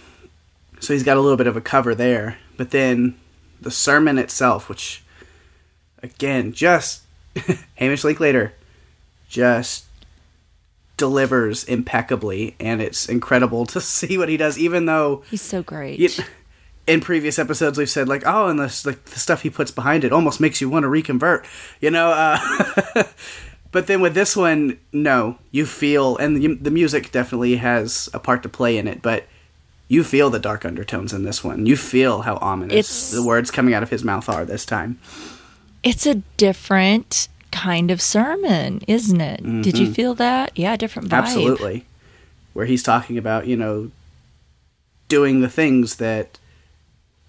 so 0.81 0.93
he's 0.93 1.03
got 1.03 1.17
a 1.17 1.21
little 1.21 1.37
bit 1.37 1.49
of 1.49 1.57
a 1.57 1.61
cover 1.61 1.95
there, 1.95 2.39
but 2.57 2.71
then 2.71 3.19
the 3.61 3.71
sermon 3.71 4.17
itself, 4.17 4.69
which 4.69 5.03
again, 6.03 6.53
just 6.53 7.03
Hamish 7.77 8.05
Linklater, 8.05 8.55
just 9.29 9.87
delivers 10.99 11.65
impeccably, 11.65 12.55
and 12.61 12.83
it's 12.83 13.09
incredible 13.09 13.65
to 13.67 13.81
see 13.97 14.19
what 14.19 14.29
he 14.29 14.37
does. 14.37 14.59
Even 14.59 14.85
though 14.85 15.23
He's 15.31 15.41
so 15.41 15.63
great. 15.63 15.99
you, 15.99 16.11
in 16.87 17.01
previous 17.01 17.39
episodes 17.39 17.77
we've 17.79 17.89
said 17.91 18.09
like, 18.09 18.23
oh, 18.27 18.49
and 18.49 18.59
this 18.61 18.85
like 18.85 19.03
the 19.07 19.19
stuff 19.19 19.43
he 19.43 19.51
puts 19.51 19.71
behind 19.71 20.05
it 20.05 20.13
almost 20.13 20.41
makes 20.41 20.61
you 20.61 20.69
want 20.69 20.83
to 20.85 20.89
reconvert, 20.89 21.47
you 21.81 21.91
know. 21.91 22.11
Uh, 22.11 23.05
but 23.73 23.87
then 23.87 24.01
with 24.01 24.15
this 24.15 24.37
one, 24.37 24.79
no, 24.93 25.39
you 25.51 25.65
feel, 25.67 26.17
and 26.19 26.37
the, 26.37 26.55
the 26.55 26.71
music 26.71 27.11
definitely 27.13 27.57
has 27.57 28.09
a 28.13 28.19
part 28.19 28.43
to 28.43 28.49
play 28.49 28.77
in 28.77 28.87
it, 28.87 29.01
but. 29.03 29.25
You 29.91 30.05
feel 30.05 30.29
the 30.29 30.39
dark 30.39 30.67
undertones 30.67 31.15
in 31.15 31.23
this 31.25 31.43
one. 31.43 31.65
You 31.65 31.75
feel 31.75 32.21
how 32.21 32.37
ominous 32.43 32.75
It's- 32.77 33.11
the 33.11 33.23
words 33.27 33.51
coming 33.51 33.73
out 33.73 33.83
of 33.83 33.89
his 33.89 34.05
mouth 34.05 34.29
are 34.29 34.45
this 34.45 34.67
time. 34.67 34.99
It's 35.83 36.05
a 36.05 36.17
different 36.37 37.29
kind 37.51 37.91
of 37.91 38.01
sermon, 38.01 38.83
isn't 38.87 39.21
it? 39.21 39.63
Did 39.63 39.79
you 39.79 39.93
feel 39.93 40.15
that? 40.15 40.57
Yeah, 40.57 40.77
different 40.77 41.09
vibe. 41.09 41.25
Mm-hmm. 41.25 41.25
Absolutely. 41.25 41.87
Where 42.53 42.67
he's 42.67 42.83
talking 42.83 43.19
about, 43.19 43.47
you 43.47 43.57
know, 43.57 43.91
doing 45.09 45.41
the 45.41 45.49
things 45.49 45.97
that 45.97 46.39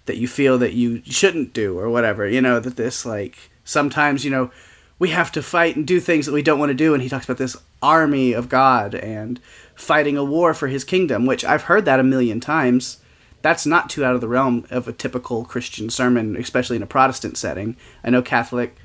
that 0.06 0.16
you 0.16 0.26
feel 0.26 0.58
that 0.58 0.72
you 0.72 1.02
shouldn't 1.04 1.52
do 1.52 1.78
or 1.78 1.88
whatever. 1.88 2.28
You 2.28 2.40
know, 2.40 2.58
that 2.60 2.76
this 2.76 3.04
like 3.06 3.50
sometimes, 3.64 4.24
you 4.24 4.30
know, 4.30 4.50
we 4.98 5.10
have 5.10 5.30
to 5.32 5.42
fight 5.42 5.76
and 5.76 5.86
do 5.86 6.00
things 6.00 6.26
that 6.26 6.32
we 6.32 6.42
don't 6.42 6.58
want 6.58 6.70
to 6.70 6.74
do 6.74 6.94
and 6.94 7.02
he 7.02 7.08
talks 7.08 7.24
about 7.24 7.38
this 7.38 7.56
army 7.82 8.32
of 8.32 8.48
God 8.48 8.94
and 8.94 9.40
fighting 9.74 10.16
a 10.16 10.24
war 10.24 10.52
for 10.52 10.68
his 10.68 10.84
kingdom, 10.84 11.26
which 11.26 11.44
I've 11.44 11.62
heard 11.62 11.84
that 11.86 12.00
a 12.00 12.04
million 12.04 12.40
times. 12.40 12.98
That's 13.42 13.64
not 13.64 13.88
too 13.88 14.04
out 14.04 14.14
of 14.14 14.20
the 14.20 14.28
realm 14.28 14.66
of 14.70 14.86
a 14.86 14.92
typical 14.92 15.44
Christian 15.46 15.88
sermon, 15.88 16.36
especially 16.36 16.76
in 16.76 16.82
a 16.82 16.86
Protestant 16.86 17.38
setting. 17.38 17.76
I 18.04 18.10
know 18.10 18.20
Catholic 18.20 18.76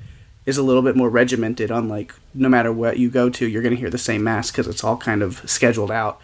is 0.46 0.56
a 0.56 0.62
little 0.62 0.82
bit 0.82 0.96
more 0.96 1.10
regimented 1.10 1.70
on 1.70 1.88
like 1.88 2.14
no 2.32 2.48
matter 2.48 2.72
what 2.72 2.98
you 2.98 3.10
go 3.10 3.28
to, 3.28 3.46
you're 3.46 3.62
going 3.62 3.74
to 3.74 3.80
hear 3.80 3.90
the 3.90 3.98
same 3.98 4.22
mass 4.24 4.50
because 4.50 4.66
it's 4.68 4.82
all 4.84 4.96
kind 4.96 5.22
of 5.22 5.48
scheduled 5.50 5.90
out. 5.90 6.20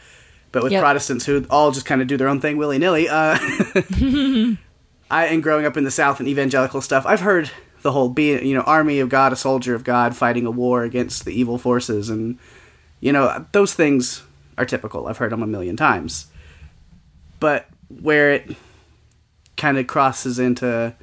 but 0.52 0.62
with 0.62 0.72
Yep. 0.72 0.80
Protestants 0.82 1.26
who 1.26 1.44
all 1.50 1.72
just 1.72 1.86
kind 1.86 2.00
of 2.00 2.06
do 2.08 2.16
their 2.16 2.28
own 2.28 2.40
thing 2.40 2.56
willy 2.56 2.78
nilly. 2.78 3.08
Uh, 3.08 3.36
I 5.10 5.26
and 5.26 5.42
growing 5.42 5.66
up 5.66 5.76
in 5.76 5.84
the 5.84 5.90
South 5.90 6.20
and 6.20 6.28
evangelical 6.28 6.80
stuff, 6.80 7.04
I've 7.06 7.20
heard 7.20 7.50
the 7.82 7.92
whole 7.92 8.08
being 8.08 8.46
you 8.46 8.54
know 8.54 8.62
army 8.62 9.00
of 9.00 9.08
God, 9.08 9.32
a 9.32 9.36
soldier 9.36 9.74
of 9.74 9.84
God, 9.84 10.16
fighting 10.16 10.46
a 10.46 10.50
war 10.50 10.84
against 10.84 11.24
the 11.24 11.32
evil 11.32 11.58
forces, 11.58 12.08
and 12.08 12.38
you 13.00 13.12
know 13.12 13.44
those 13.52 13.74
things 13.74 14.22
are 14.56 14.64
typical. 14.64 15.06
I've 15.08 15.18
heard 15.18 15.32
them 15.32 15.42
a 15.42 15.46
million 15.46 15.76
times, 15.76 16.28
but 17.40 17.66
where 17.88 18.32
it 18.32 18.56
kind 19.56 19.76
of 19.78 19.86
crosses 19.86 20.38
into 20.38 20.94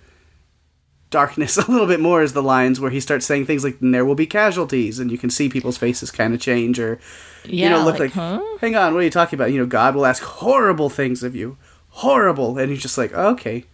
darkness 1.09 1.57
a 1.67 1.69
little 1.71 1.87
bit 1.87 1.99
more 1.99 2.21
is 2.21 2.33
the 2.33 2.43
lines 2.43 2.79
where 2.79 2.91
he 2.91 2.99
starts 2.99 3.25
saying 3.25 3.45
things 3.45 3.63
like 3.63 3.77
"there 3.81 4.05
will 4.05 4.15
be 4.15 4.25
casualties," 4.27 4.99
and 4.99 5.11
you 5.11 5.17
can 5.17 5.29
see 5.29 5.49
people's 5.49 5.77
faces 5.77 6.11
kind 6.11 6.33
of 6.33 6.39
change, 6.41 6.79
or 6.79 6.99
Yeah, 7.45 7.63
you 7.65 7.69
know, 7.69 7.83
look 7.85 7.99
like, 7.99 8.15
like, 8.15 8.39
huh? 8.41 8.41
hang 8.61 8.75
on, 8.75 8.93
what 8.93 8.99
are 9.01 9.03
you 9.03 9.09
talking 9.09 9.37
about? 9.37 9.51
You 9.51 9.59
know, 9.59 9.65
God 9.65 9.95
will 9.95 10.05
ask 10.05 10.21
horrible 10.23 10.89
things 10.89 11.23
of 11.23 11.35
you, 11.35 11.57
horrible, 11.89 12.57
and 12.57 12.69
he's 12.71 12.81
just 12.81 12.97
like, 12.97 13.13
okay, 13.13 13.65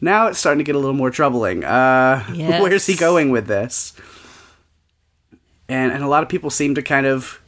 now 0.00 0.26
it's 0.28 0.38
starting 0.38 0.58
to 0.58 0.64
get 0.64 0.74
a 0.74 0.78
little 0.78 0.94
more 0.94 1.10
troubling. 1.10 1.64
Uh, 1.64 2.24
Yes. 2.32 2.62
where's 2.62 2.86
he 2.86 2.94
going 2.94 3.30
with 3.30 3.46
this? 3.46 3.92
And 5.68 5.92
and 5.92 6.04
a 6.04 6.08
lot 6.08 6.22
of 6.22 6.28
people 6.28 6.50
seem 6.50 6.74
to 6.74 6.82
kind 6.82 7.06
of 7.06 7.40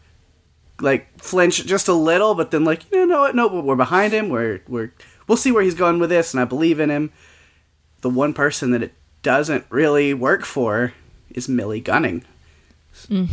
like 0.81 1.07
flinch 1.21 1.65
just 1.67 1.89
a 1.89 1.93
little, 1.93 2.35
but 2.35 2.51
then 2.51 2.65
like, 2.65 2.91
you 2.91 3.07
know 3.07 3.21
what? 3.21 3.35
No, 3.35 3.47
we're 3.49 3.77
behind 3.77 4.13
him. 4.13 4.29
We're 4.29 4.61
we're 4.69 4.93
we'll 5.29 5.37
see 5.37 5.53
where 5.53 5.63
he's 5.63 5.75
going 5.75 5.99
with 5.99 6.11
this, 6.11 6.33
and 6.35 6.41
I 6.41 6.45
believe 6.45 6.81
in 6.81 6.91
him. 6.91 7.13
The 8.03 8.11
one 8.11 8.33
person 8.35 8.71
that 8.73 8.83
it 8.83 8.93
doesn't 9.23 9.65
really 9.71 10.15
work 10.15 10.45
for 10.45 10.93
is 11.31 11.49
Millie 11.49 11.81
Gunning. 11.81 12.25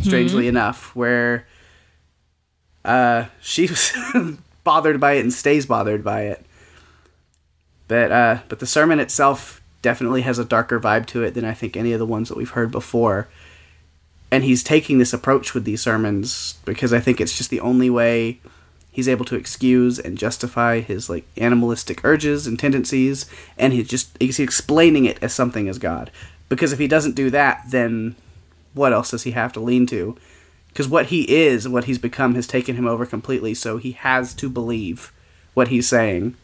Strangely 0.02 0.46
enough, 0.46 0.94
where 0.94 1.46
uh, 2.84 3.26
she 3.40 3.66
was 3.66 3.92
bothered 4.62 5.00
by 5.00 5.12
it 5.14 5.20
and 5.20 5.32
stays 5.32 5.66
bothered 5.66 6.04
by 6.04 6.22
it. 6.22 6.44
But 7.88 8.12
uh, 8.12 8.38
but 8.48 8.58
the 8.60 8.66
sermon 8.66 9.00
itself 9.00 9.62
definitely 9.82 10.22
has 10.22 10.38
a 10.38 10.44
darker 10.44 10.80
vibe 10.80 11.06
to 11.06 11.22
it 11.22 11.34
than 11.34 11.44
I 11.44 11.52
think 11.52 11.76
any 11.76 11.92
of 11.92 11.98
the 11.98 12.06
ones 12.06 12.28
that 12.28 12.38
we've 12.38 12.50
heard 12.50 12.70
before. 12.70 13.28
And 14.30 14.42
he's 14.42 14.64
taking 14.64 14.98
this 14.98 15.12
approach 15.12 15.54
with 15.54 15.64
these 15.64 15.82
sermons 15.82 16.54
because 16.64 16.92
I 16.92 17.00
think 17.00 17.20
it's 17.20 17.36
just 17.36 17.50
the 17.50 17.60
only 17.60 17.90
way 17.90 18.40
he's 18.94 19.08
able 19.08 19.24
to 19.24 19.34
excuse 19.34 19.98
and 19.98 20.16
justify 20.16 20.78
his 20.80 21.10
like 21.10 21.26
animalistic 21.36 22.04
urges 22.04 22.46
and 22.46 22.58
tendencies, 22.58 23.26
and 23.58 23.72
he's 23.72 23.88
just 23.88 24.16
he's 24.20 24.38
explaining 24.38 25.04
it 25.04 25.18
as 25.20 25.34
something 25.34 25.68
as 25.68 25.78
God. 25.78 26.12
Because 26.48 26.72
if 26.72 26.78
he 26.78 26.86
doesn't 26.86 27.16
do 27.16 27.28
that, 27.30 27.62
then 27.70 28.14
what 28.72 28.92
else 28.92 29.10
does 29.10 29.24
he 29.24 29.32
have 29.32 29.52
to 29.54 29.60
lean 29.60 29.86
to? 29.86 30.16
Because 30.68 30.88
what 30.88 31.06
he 31.06 31.22
is, 31.34 31.68
what 31.68 31.84
he's 31.84 31.98
become, 31.98 32.36
has 32.36 32.46
taken 32.46 32.76
him 32.76 32.86
over 32.86 33.04
completely. 33.04 33.52
So 33.52 33.78
he 33.78 33.92
has 33.92 34.32
to 34.34 34.48
believe 34.48 35.12
what 35.54 35.68
he's 35.68 35.88
saying, 35.88 36.36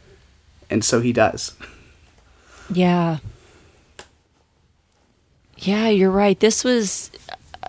and 0.68 0.84
so 0.84 1.00
he 1.00 1.12
does. 1.12 1.54
Yeah. 2.72 3.18
Yeah, 5.56 5.88
you're 5.88 6.10
right. 6.10 6.40
This 6.40 6.64
was, 6.64 7.10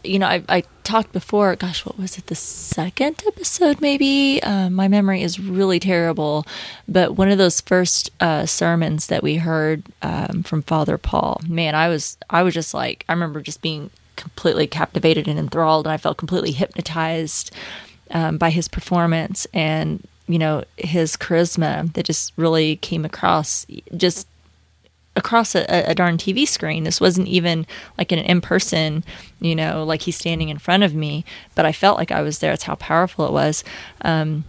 you 0.04 0.20
know, 0.20 0.28
I, 0.28 0.44
I 0.50 0.64
talked 0.84 1.12
before, 1.14 1.56
gosh, 1.56 1.86
what 1.86 1.98
was 1.98 2.18
it, 2.18 2.28
the 2.28 2.36
second 2.36 3.24
episode 3.28 3.82
maybe? 3.82 4.42
Uh, 4.42 4.70
my 4.70 4.88
memory 4.88 5.22
is 5.22 5.40
really 5.40 5.80
terrible. 5.80 6.46
But 6.88 7.16
one 7.16 7.30
of 7.30 7.38
those 7.38 7.62
first 7.62 8.10
uh, 8.20 8.46
sermons 8.46 9.08
that 9.08 9.24
we 9.24 9.36
heard 9.36 9.84
um, 10.02 10.44
from 10.44 10.62
Father 10.64 10.98
Paul, 10.98 11.42
man, 11.48 11.76
I 11.76 11.88
was, 11.88 12.18
I 12.30 12.44
was 12.44 12.54
just 12.54 12.74
like, 12.74 13.06
I 13.08 13.14
remember 13.14 13.42
just 13.42 13.62
being 13.62 13.90
completely 14.16 14.68
captivated 14.68 15.28
and 15.28 15.40
enthralled, 15.40 15.86
and 15.86 15.94
I 15.94 15.98
felt 15.98 16.18
completely 16.18 16.52
hypnotized 16.52 17.52
um, 18.12 18.38
by 18.38 18.50
his 18.50 18.68
performance 18.68 19.48
and, 19.54 20.06
you 20.28 20.38
know, 20.38 20.64
his 20.78 21.16
charisma 21.16 21.92
that 21.94 22.06
just 22.06 22.34
really 22.38 22.76
came 22.78 23.06
across 23.06 23.66
just 23.96 24.28
across 25.16 25.56
a, 25.56 25.66
a 25.70 25.96
darn 25.96 26.18
TV 26.18 26.48
screen. 26.48 26.84
This 26.84 27.02
wasn't 27.02 27.28
even 27.28 27.68
like 27.98 28.12
an 28.12 28.20
in 28.20 28.42
person, 28.42 29.04
you 29.40 29.56
know, 29.56 29.84
like 29.84 30.04
he's 30.04 30.18
standing 30.18 30.50
in 30.50 30.58
front 30.58 30.84
of 30.84 30.94
me, 30.94 31.26
but 31.56 31.66
I 31.66 31.72
felt 31.72 31.98
like 31.98 32.12
I 32.12 32.22
was 32.22 32.40
there. 32.40 32.54
It's 32.54 32.64
how 32.64 32.76
powerful 32.76 33.26
it 33.26 33.34
was. 33.34 33.64
Um, 34.02 34.46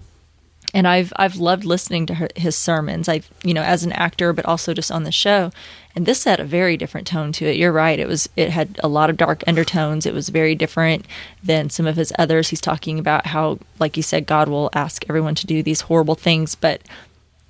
and 0.74 0.88
I've 0.88 1.12
I've 1.16 1.36
loved 1.36 1.64
listening 1.64 2.06
to 2.06 2.14
her, 2.14 2.28
his 2.34 2.56
sermons. 2.56 3.08
I 3.08 3.22
you 3.44 3.52
know 3.54 3.62
as 3.62 3.84
an 3.84 3.92
actor, 3.92 4.32
but 4.32 4.46
also 4.46 4.72
just 4.72 4.90
on 4.90 5.04
the 5.04 5.12
show. 5.12 5.50
And 5.94 6.06
this 6.06 6.24
had 6.24 6.40
a 6.40 6.44
very 6.44 6.78
different 6.78 7.06
tone 7.06 7.32
to 7.32 7.44
it. 7.44 7.56
You're 7.56 7.72
right. 7.72 7.98
It 7.98 8.08
was 8.08 8.28
it 8.36 8.50
had 8.50 8.80
a 8.82 8.88
lot 8.88 9.10
of 9.10 9.18
dark 9.18 9.44
undertones. 9.46 10.06
It 10.06 10.14
was 10.14 10.30
very 10.30 10.54
different 10.54 11.04
than 11.44 11.68
some 11.68 11.86
of 11.86 11.96
his 11.96 12.12
others. 12.18 12.48
He's 12.48 12.60
talking 12.60 12.98
about 12.98 13.26
how, 13.26 13.58
like 13.78 13.96
you 13.96 14.02
said, 14.02 14.26
God 14.26 14.48
will 14.48 14.70
ask 14.72 15.04
everyone 15.08 15.34
to 15.36 15.46
do 15.46 15.62
these 15.62 15.82
horrible 15.82 16.14
things, 16.14 16.54
but 16.54 16.80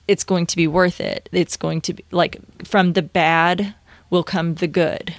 it's 0.09 0.25
going 0.25 0.47
to 0.47 0.57
be 0.57 0.67
worth 0.67 1.01
it. 1.01 1.29
It's 1.33 1.57
going 1.57 1.81
to 1.83 1.95
be 1.95 2.05
like 2.11 2.41
from 2.65 2.93
the 2.95 3.03
bad 3.03 3.75
will 4.11 4.25
come 4.25 4.55
the 4.55 4.67
good. 4.67 5.15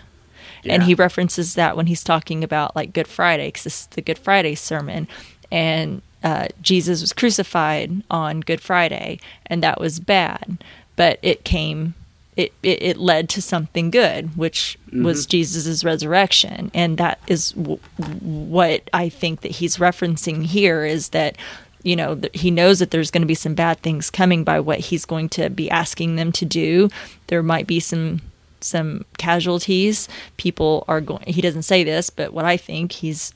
And 0.65 0.83
he 0.83 0.93
references 0.95 1.55
that 1.55 1.75
when 1.75 1.87
he's 1.87 2.03
talking 2.03 2.43
about 2.43 2.75
like 2.75 2.93
Good 2.93 3.07
Friday, 3.07 3.49
because 3.49 3.65
this 3.65 3.81
is 3.81 3.87
the 3.87 4.01
Good 4.01 4.17
Friday 4.17 4.55
sermon. 4.55 5.07
And 5.51 6.01
uh, 6.23 6.47
Jesus 6.61 7.01
was 7.01 7.11
crucified 7.11 8.01
on 8.09 8.39
Good 8.39 8.61
Friday, 8.61 9.19
and 9.45 9.61
that 9.61 9.79
was 9.79 9.99
bad. 9.99 10.63
But 10.95 11.19
it 11.21 11.43
came, 11.43 11.95
it, 12.37 12.53
it, 12.63 12.81
it 12.81 12.97
led 12.97 13.27
to 13.29 13.41
something 13.41 13.91
good, 13.91 14.37
which 14.37 14.77
was 14.93 15.25
Jesus' 15.25 15.83
resurrection. 15.83 16.71
And 16.73 16.97
that 16.97 17.19
is 17.27 17.51
w- 17.51 17.79
what 18.21 18.89
I 18.93 19.09
think 19.09 19.41
that 19.41 19.51
he's 19.51 19.77
referencing 19.77 20.45
here 20.45 20.85
is 20.85 21.09
that 21.09 21.35
you 21.83 21.95
know 21.95 22.15
th- 22.15 22.39
he 22.39 22.49
knows 22.49 22.79
that 22.79 22.91
there's 22.91 23.11
going 23.11 23.21
to 23.21 23.27
be 23.27 23.35
some 23.35 23.53
bad 23.53 23.79
things 23.79 24.09
coming 24.09 24.43
by 24.43 24.59
what 24.59 24.79
he's 24.79 25.05
going 25.05 25.29
to 25.29 25.49
be 25.49 25.69
asking 25.69 26.15
them 26.15 26.31
to 26.33 26.45
do. 26.45 26.89
There 27.27 27.43
might 27.43 27.67
be 27.67 27.79
some 27.79 28.21
some 28.61 29.05
casualties. 29.17 30.07
People 30.37 30.85
are 30.87 31.01
going 31.01 31.23
he 31.27 31.41
doesn't 31.41 31.63
say 31.63 31.83
this 31.83 32.09
but 32.09 32.33
what 32.33 32.45
i 32.45 32.57
think 32.57 32.91
he's 32.93 33.33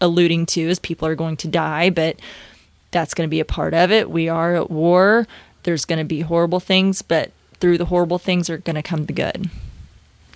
alluding 0.00 0.46
to 0.46 0.60
is 0.60 0.78
people 0.78 1.08
are 1.08 1.14
going 1.14 1.36
to 1.36 1.48
die 1.48 1.90
but 1.90 2.16
that's 2.90 3.14
going 3.14 3.26
to 3.26 3.30
be 3.30 3.40
a 3.40 3.44
part 3.44 3.72
of 3.72 3.90
it. 3.90 4.10
We 4.10 4.28
are 4.28 4.54
at 4.54 4.70
war. 4.70 5.26
There's 5.62 5.86
going 5.86 5.98
to 5.98 6.04
be 6.04 6.20
horrible 6.20 6.60
things 6.60 7.02
but 7.02 7.30
through 7.60 7.78
the 7.78 7.86
horrible 7.86 8.18
things 8.18 8.50
are 8.50 8.58
going 8.58 8.76
to 8.76 8.82
come 8.82 9.06
the 9.06 9.12
good. 9.12 9.48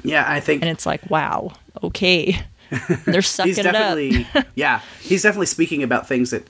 Yeah, 0.03 0.25
I 0.27 0.41
think 0.41 0.63
and 0.63 0.71
it's 0.71 0.87
like 0.87 1.09
wow 1.11 1.53
okay. 1.83 2.43
They're 3.07 3.23
sucking 3.23 3.55
he's 3.55 3.59
it 3.59 3.67
up. 3.67 4.47
Yeah 4.55 4.81
he's 5.01 5.23
definitely 5.23 5.47
speaking 5.47 5.83
about 5.83 6.09
things 6.09 6.31
that 6.31 6.47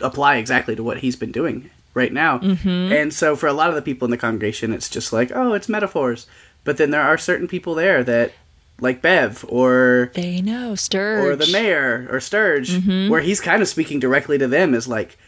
apply 0.00 0.36
exactly 0.36 0.74
to 0.76 0.82
what 0.82 0.98
he's 0.98 1.16
been 1.16 1.32
doing 1.32 1.70
right 1.94 2.12
now. 2.12 2.38
Mm-hmm. 2.38 2.92
and 2.92 3.12
so 3.14 3.34
for 3.36 3.46
a 3.46 3.52
lot 3.52 3.68
of 3.70 3.74
the 3.74 3.82
people 3.82 4.04
in 4.06 4.10
the 4.10 4.16
congregation 4.16 4.72
it's 4.72 4.88
just 4.88 5.12
like 5.12 5.30
oh 5.34 5.52
it's 5.54 5.68
metaphors. 5.68 6.26
But 6.64 6.76
then 6.76 6.90
there 6.90 7.02
are 7.02 7.16
certain 7.18 7.48
people 7.48 7.74
there 7.74 8.04
that 8.04 8.32
like 8.80 9.02
bev 9.02 9.44
or 9.48 10.10
they 10.14 10.40
know. 10.40 10.74
Sturge. 10.74 11.24
or 11.24 11.34
the 11.36 11.50
mayor 11.52 12.06
or 12.10 12.20
sturge 12.20 12.70
Mm-hmm. 12.70 13.10
where 13.10 13.20
he's 13.22 13.40
kind 13.40 13.62
of 13.62 13.68
speaking 13.68 13.98
directly 13.98 14.38
to 14.38 14.46
them 14.46 14.74
as 14.74 14.86
like 14.86 15.18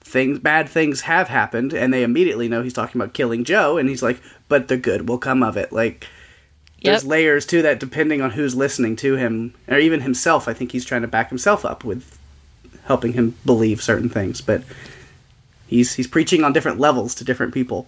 things 0.00 0.38
bad 0.40 0.68
things 0.68 1.02
have 1.02 1.28
happened 1.28 1.72
and 1.72 1.92
they 1.94 2.02
immediately 2.02 2.48
know 2.48 2.62
he's 2.62 2.72
talking 2.72 3.00
about 3.00 3.14
killing 3.14 3.44
joe 3.44 3.76
and 3.78 3.88
he's 3.88 4.02
like 4.02 4.20
but 4.48 4.68
the 4.68 4.76
good 4.76 5.08
will 5.08 5.18
come 5.18 5.42
of 5.42 5.56
it. 5.56 5.72
Like 5.72 6.06
there's 6.82 7.04
layers 7.04 7.46
to 7.46 7.62
that 7.62 7.78
depending 7.78 8.20
on 8.20 8.30
who's 8.32 8.54
listening 8.56 8.96
to 8.96 9.16
him 9.16 9.54
or 9.68 9.78
even 9.78 10.00
himself. 10.00 10.48
I 10.48 10.54
think 10.54 10.72
he's 10.72 10.84
trying 10.84 11.02
to 11.02 11.08
back 11.08 11.28
himself 11.28 11.64
up 11.64 11.84
with 11.84 12.18
helping 12.90 13.12
him 13.14 13.36
believe 13.44 13.80
certain 13.80 14.08
things 14.08 14.40
but 14.40 14.62
he's 15.66 15.94
he's 15.94 16.08
preaching 16.08 16.42
on 16.44 16.52
different 16.52 16.78
levels 16.78 17.14
to 17.14 17.24
different 17.24 17.54
people 17.54 17.86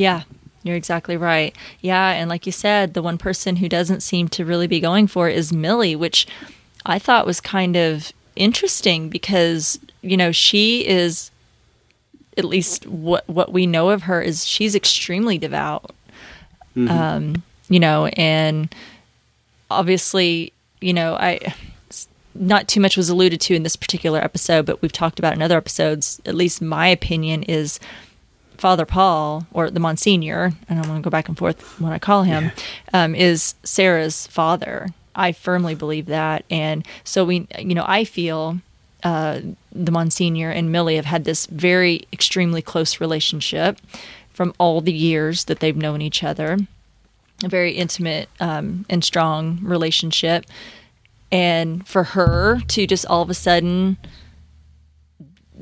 Yeah, 0.00 0.22
you're 0.62 0.76
exactly 0.76 1.16
right. 1.16 1.54
Yeah, 1.80 2.10
and 2.12 2.28
like 2.28 2.46
you 2.46 2.52
said, 2.52 2.94
the 2.94 3.02
one 3.02 3.18
person 3.18 3.56
who 3.56 3.68
doesn't 3.68 4.00
seem 4.00 4.28
to 4.28 4.44
really 4.44 4.66
be 4.66 4.80
going 4.80 5.06
for 5.06 5.28
it 5.28 5.36
is 5.36 5.52
Millie, 5.52 5.94
which 5.96 6.26
I 6.86 6.98
thought 6.98 7.26
was 7.26 7.40
kind 7.40 7.76
of 7.76 8.12
interesting 8.36 9.10
because, 9.10 9.78
you 10.02 10.16
know, 10.16 10.32
she 10.32 10.86
is 10.86 11.30
at 12.38 12.44
least 12.44 12.86
what 12.86 13.28
what 13.28 13.52
we 13.52 13.66
know 13.66 13.90
of 13.90 14.04
her 14.04 14.22
is 14.22 14.46
she's 14.46 14.74
extremely 14.74 15.36
devout. 15.36 15.90
Um, 16.88 17.42
you 17.68 17.80
know, 17.80 18.06
and 18.16 18.74
obviously, 19.70 20.52
you 20.80 20.94
know, 20.94 21.14
I 21.14 21.54
not 22.34 22.68
too 22.68 22.80
much 22.80 22.96
was 22.96 23.08
alluded 23.08 23.40
to 23.42 23.54
in 23.54 23.62
this 23.62 23.76
particular 23.76 24.20
episode, 24.20 24.66
but 24.66 24.80
we've 24.82 24.92
talked 24.92 25.18
about 25.18 25.34
in 25.34 25.42
other 25.42 25.56
episodes. 25.56 26.20
At 26.24 26.34
least 26.34 26.62
my 26.62 26.88
opinion 26.88 27.42
is 27.44 27.80
Father 28.56 28.86
Paul 28.86 29.46
or 29.52 29.70
the 29.70 29.80
Monsignor, 29.80 30.52
and 30.68 30.78
I'm 30.78 30.84
going 30.84 31.02
to 31.02 31.04
go 31.04 31.10
back 31.10 31.28
and 31.28 31.36
forth 31.36 31.80
when 31.80 31.92
I 31.92 31.98
call 31.98 32.24
him, 32.24 32.52
um, 32.92 33.14
is 33.14 33.54
Sarah's 33.64 34.26
father. 34.26 34.88
I 35.14 35.32
firmly 35.32 35.74
believe 35.74 36.06
that, 36.06 36.44
and 36.50 36.86
so 37.02 37.24
we, 37.24 37.48
you 37.58 37.74
know, 37.74 37.84
I 37.86 38.04
feel 38.04 38.60
uh, 39.02 39.40
the 39.72 39.90
Monsignor 39.90 40.50
and 40.50 40.70
Millie 40.70 40.96
have 40.96 41.06
had 41.06 41.24
this 41.24 41.46
very 41.46 42.04
extremely 42.12 42.62
close 42.62 43.00
relationship 43.00 43.80
from 44.32 44.54
all 44.58 44.80
the 44.80 44.92
years 44.92 45.46
that 45.46 45.60
they've 45.60 45.76
known 45.76 46.00
each 46.00 46.22
other. 46.22 46.58
A 47.42 47.48
very 47.48 47.72
intimate 47.72 48.28
um, 48.38 48.84
and 48.90 49.02
strong 49.02 49.58
relationship, 49.62 50.44
and 51.32 51.86
for 51.86 52.02
her 52.04 52.60
to 52.68 52.86
just 52.86 53.06
all 53.06 53.22
of 53.22 53.30
a 53.30 53.34
sudden 53.34 53.96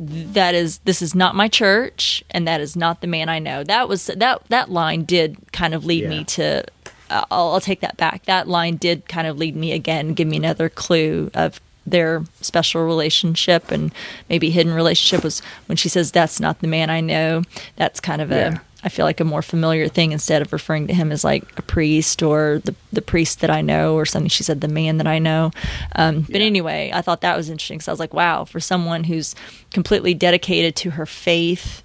that 0.00 0.54
is 0.54 0.78
this 0.84 1.02
is 1.02 1.14
not 1.14 1.34
my 1.34 1.48
church 1.48 2.22
and 2.30 2.46
that 2.46 2.60
is 2.60 2.76
not 2.76 3.00
the 3.00 3.06
man 3.06 3.28
I 3.28 3.38
know. 3.40 3.64
That 3.64 3.88
was 3.88 4.06
that 4.06 4.42
that 4.48 4.70
line 4.70 5.04
did 5.04 5.36
kind 5.52 5.74
of 5.74 5.84
lead 5.84 6.04
Yeah. 6.04 6.08
me 6.08 6.24
to 6.24 6.64
uh, 7.10 7.24
I'll, 7.30 7.52
I'll 7.54 7.60
take 7.60 7.80
that 7.80 7.96
back. 7.96 8.24
That 8.26 8.46
line 8.46 8.76
did 8.76 9.08
kind 9.08 9.26
of 9.26 9.38
lead 9.38 9.56
me 9.56 9.72
again, 9.72 10.12
give 10.14 10.28
me 10.28 10.36
another 10.36 10.68
clue 10.68 11.30
of 11.34 11.60
their 11.86 12.22
special 12.42 12.84
relationship 12.84 13.70
and 13.72 13.92
maybe 14.28 14.50
hidden 14.50 14.74
relationship 14.74 15.24
was 15.24 15.40
when 15.66 15.76
she 15.76 15.88
says 15.88 16.12
that's 16.12 16.38
not 16.38 16.60
the 16.60 16.66
man 16.68 16.90
I 16.90 17.00
know. 17.00 17.42
That's 17.76 17.98
kind 17.98 18.20
of 18.22 18.30
a 18.30 18.34
Yeah. 18.34 18.58
I 18.84 18.88
feel 18.90 19.04
like 19.04 19.18
a 19.18 19.24
more 19.24 19.42
familiar 19.42 19.88
thing 19.88 20.12
instead 20.12 20.40
of 20.40 20.52
referring 20.52 20.86
to 20.86 20.94
him 20.94 21.10
as 21.10 21.24
like 21.24 21.42
a 21.58 21.62
priest 21.62 22.22
or 22.22 22.60
the 22.64 22.74
the 22.92 23.02
priest 23.02 23.40
that 23.40 23.50
I 23.50 23.60
know 23.60 23.94
or 23.96 24.06
something. 24.06 24.28
She 24.28 24.44
said 24.44 24.60
the 24.60 24.68
man 24.68 24.98
that 24.98 25.06
I 25.08 25.18
know. 25.18 25.50
Um, 25.96 26.22
but 26.22 26.40
Yeah. 26.40 26.46
anyway, 26.46 26.90
I 26.94 27.02
thought 27.02 27.20
that 27.22 27.36
was 27.36 27.50
interesting 27.50 27.78
because 27.78 27.88
I 27.88 27.92
was 27.92 27.98
like, 28.00 28.14
wow, 28.14 28.44
for 28.44 28.60
someone 28.60 29.04
who's 29.04 29.34
completely 29.72 30.14
dedicated 30.14 30.76
to 30.76 30.90
her 30.90 31.06
faith, 31.06 31.82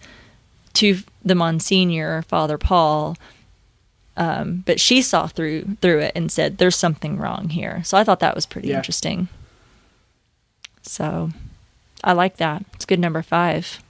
to 0.73 0.99
the 1.25 1.35
Monsignor 1.35 2.21
Father 2.23 2.57
Paul. 2.57 3.17
Um, 4.15 4.63
but 4.67 4.79
she 4.79 5.01
saw 5.01 5.25
through 5.25 5.77
through 5.81 5.99
it 5.99 6.11
and 6.15 6.31
said, 6.31 6.59
"There's 6.59 6.75
something 6.75 7.17
wrong 7.17 7.49
here." 7.49 7.81
So 7.83 7.97
I 7.97 8.03
thought 8.03 8.19
that 8.19 8.35
was 8.35 8.45
pretty 8.45 8.67
Yeah. 8.67 8.77
interesting. 8.77 9.27
So 10.83 11.31
I 12.03 12.13
like 12.13 12.37
that. 12.37 12.63
It's 12.75 12.85
good 12.85 12.99
number 12.99 13.21
five. 13.23 13.81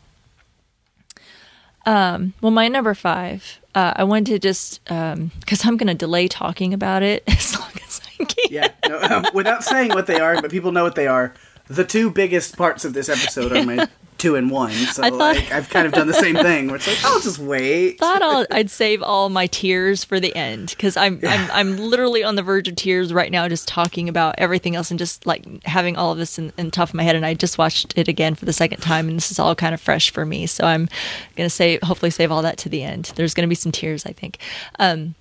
Um, 1.86 2.34
well, 2.42 2.52
my 2.52 2.68
number 2.68 2.94
five, 2.94 3.60
uh, 3.76 3.94
I 3.96 4.04
wanted 4.04 4.34
to 4.34 4.40
just 4.40 4.84
because 4.86 5.66
I'm 5.66 5.78
going 5.78 5.88
to 5.88 5.94
delay 5.94 6.28
talking 6.28 6.74
about 6.74 7.04
it 7.04 7.24
as 7.28 7.58
long 7.60 7.72
as 7.86 8.02
I 8.20 8.24
can. 8.24 8.46
Yeah, 8.50 8.70
no, 8.88 9.02
um, 9.02 9.26
without 9.34 9.64
saying 9.64 9.90
what 9.90 10.08
they 10.08 10.20
are, 10.20 10.42
but 10.42 10.52
people 10.52 10.72
know 10.72 10.84
what 10.84 10.96
they 10.96 11.08
are. 11.08 11.34
The 11.68 11.86
two 11.86 12.10
biggest 12.12 12.58
parts 12.58 12.84
of 12.86 12.94
this 12.94 13.10
episode 13.10 13.56
are 13.56 13.64
my 13.66 13.88
two 14.18 14.36
and 14.36 14.50
one. 14.52 14.72
So 14.72 15.02
I 15.04 15.10
thought- 15.10 15.20
like, 15.36 15.52
I've 15.52 15.70
kind 15.70 15.86
of 15.88 15.94
done 15.94 16.08
the 16.08 16.14
same 16.14 16.36
thing. 16.36 16.68
Where 16.68 16.76
it's 16.76 16.88
like, 16.88 17.04
I'll 17.04 17.20
just 17.22 17.40
wait. 17.40 18.00
thought 18.00 18.22
I'll, 18.22 18.46
I'd 18.52 18.70
save 18.70 19.02
all 19.02 19.30
my 19.30 19.48
tears 19.48 20.04
for 20.04 20.20
the 20.20 20.34
end 20.36 20.70
because 20.70 20.96
I'm, 20.98 21.20
I'm 21.24 21.52
I'm 21.52 21.78
literally 21.78 22.24
on 22.24 22.36
the 22.36 22.44
verge 22.44 22.68
of 22.68 22.76
tears 22.76 23.14
right 23.14 23.32
now, 23.32 23.48
just 23.48 23.68
talking 23.68 24.08
about 24.10 24.36
everything 24.38 24.76
else 24.76 24.92
and 24.92 24.98
just 25.00 25.26
like 25.26 25.46
having 25.66 25.96
all 25.98 26.12
of 26.12 26.18
this 26.18 26.38
in, 26.38 26.52
in 26.58 26.66
the 26.66 26.72
top 26.72 26.90
of 26.90 26.96
my 26.96 27.04
head. 27.04 27.16
And 27.16 27.26
I 27.26 27.34
just 27.34 27.58
watched 27.58 27.98
it 27.98 28.08
again 28.08 28.36
for 28.36 28.46
the 28.46 28.54
second 28.54 28.80
time, 28.82 29.08
and 29.08 29.18
this 29.18 29.32
is 29.32 29.40
all 29.40 29.56
kind 29.56 29.74
of 29.74 29.82
fresh 29.82 30.12
for 30.12 30.26
me. 30.26 30.46
So 30.48 30.66
I'm 30.66 30.88
gonna 31.36 31.50
say, 31.50 31.80
hopefully, 31.82 32.12
save 32.12 32.32
all 32.32 32.42
that 32.44 32.58
to 32.60 32.70
the 32.70 32.84
end. 32.84 33.14
There's 33.16 33.34
gonna 33.34 33.48
be 33.48 33.56
some 33.56 33.72
tears, 33.72 34.06
I 34.06 34.12
think. 34.12 34.38
Um, 34.80 35.16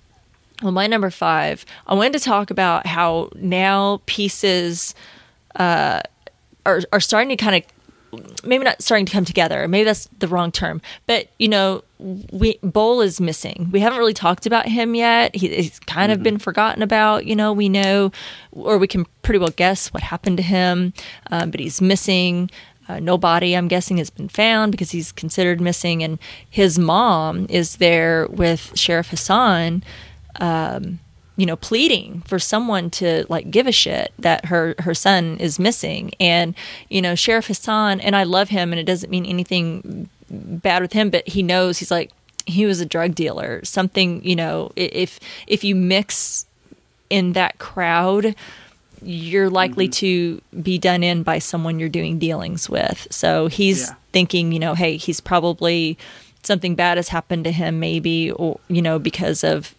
well, 0.61 0.71
my 0.71 0.87
number 0.87 1.09
five, 1.09 1.65
I 1.87 1.93
wanted 1.93 2.13
to 2.13 2.19
talk 2.19 2.51
about 2.51 2.85
how 2.85 3.29
now 3.35 4.01
pieces 4.05 4.93
uh, 5.57 6.01
are 6.65 6.81
are 6.91 6.99
starting 6.99 7.29
to 7.29 7.43
kind 7.43 7.55
of 7.55 7.63
maybe 8.43 8.63
not 8.63 8.81
starting 8.81 9.05
to 9.05 9.11
come 9.11 9.25
together. 9.25 9.67
Maybe 9.67 9.85
that's 9.85 10.07
the 10.19 10.27
wrong 10.27 10.51
term, 10.51 10.81
but 11.07 11.29
you 11.39 11.47
know, 11.47 11.83
we 11.99 12.59
Bowl 12.61 13.01
is 13.01 13.19
missing. 13.19 13.69
We 13.71 13.79
haven't 13.79 13.99
really 13.99 14.13
talked 14.13 14.45
about 14.45 14.67
him 14.67 14.95
yet. 14.95 15.35
He, 15.35 15.49
he's 15.49 15.79
kind 15.81 16.11
of 16.11 16.21
been 16.21 16.37
forgotten 16.37 16.83
about. 16.83 17.25
You 17.25 17.35
know, 17.35 17.53
we 17.53 17.69
know, 17.69 18.11
or 18.51 18.77
we 18.77 18.87
can 18.87 19.05
pretty 19.21 19.39
well 19.39 19.53
guess 19.55 19.93
what 19.93 20.03
happened 20.03 20.37
to 20.37 20.43
him, 20.43 20.93
um, 21.31 21.51
but 21.51 21.59
he's 21.59 21.81
missing. 21.81 22.49
Uh, 22.89 22.99
no 22.99 23.17
body, 23.17 23.55
I'm 23.55 23.69
guessing, 23.69 23.95
has 23.97 24.09
been 24.09 24.27
found 24.27 24.73
because 24.73 24.91
he's 24.91 25.13
considered 25.13 25.61
missing, 25.61 26.03
and 26.03 26.19
his 26.49 26.77
mom 26.77 27.45
is 27.49 27.77
there 27.77 28.27
with 28.27 28.77
Sheriff 28.77 29.09
Hassan 29.09 29.83
you 31.35 31.45
know 31.45 31.55
pleading 31.55 32.21
for 32.27 32.37
someone 32.39 32.89
to 32.91 33.25
like 33.29 33.49
give 33.49 33.65
a 33.67 33.71
shit 33.71 34.13
that 34.19 34.45
her 34.45 34.75
her 34.79 34.93
son 34.93 35.37
is 35.39 35.59
missing. 35.59 36.11
And 36.19 36.53
you 36.89 37.01
know 37.01 37.15
sheriff 37.15 37.47
hassan 37.47 37.99
and 37.99 38.15
i 38.15 38.23
love 38.23 38.49
him 38.49 38.71
and 38.71 38.79
it 38.79 38.83
doesn't 38.85 39.09
mean 39.09 39.25
anything 39.25 40.09
bad 40.29 40.81
with 40.81 40.93
him 40.93 41.09
but 41.09 41.27
he 41.27 41.43
knows 41.43 41.79
he's 41.79 41.91
like 41.91 42.11
he 42.45 42.65
was 42.65 42.81
a 42.81 42.85
drug 42.85 43.15
dealer. 43.15 43.61
Something 43.63 44.23
you 44.23 44.35
know 44.35 44.71
if 44.75 45.19
if 45.47 45.63
you 45.63 45.75
mix 45.75 46.45
in 47.09 47.33
that 47.33 47.57
crowd 47.57 48.35
you're 49.05 49.49
likely 49.49 49.87
mm-hmm. 49.87 50.39
to 50.47 50.61
be 50.61 50.77
done 50.77 51.03
in 51.03 51.23
by 51.23 51.37
someone 51.39 51.77
you're 51.79 51.89
doing 51.89 52.19
dealings 52.19 52.69
with. 52.69 53.07
So 53.11 53.47
he's 53.47 53.81
Yeah. 53.89 53.95
thinking 54.11 54.51
you 54.51 54.59
know 54.59 54.75
hey 54.75 54.97
he's 54.97 55.19
probably 55.21 55.97
something 56.43 56.75
bad 56.75 56.97
has 56.97 57.09
happened 57.09 57.43
to 57.45 57.51
him 57.51 57.79
maybe 57.79 58.31
or 58.31 58.59
you 58.67 58.81
know 58.81 58.99
because 58.99 59.43
of 59.43 59.73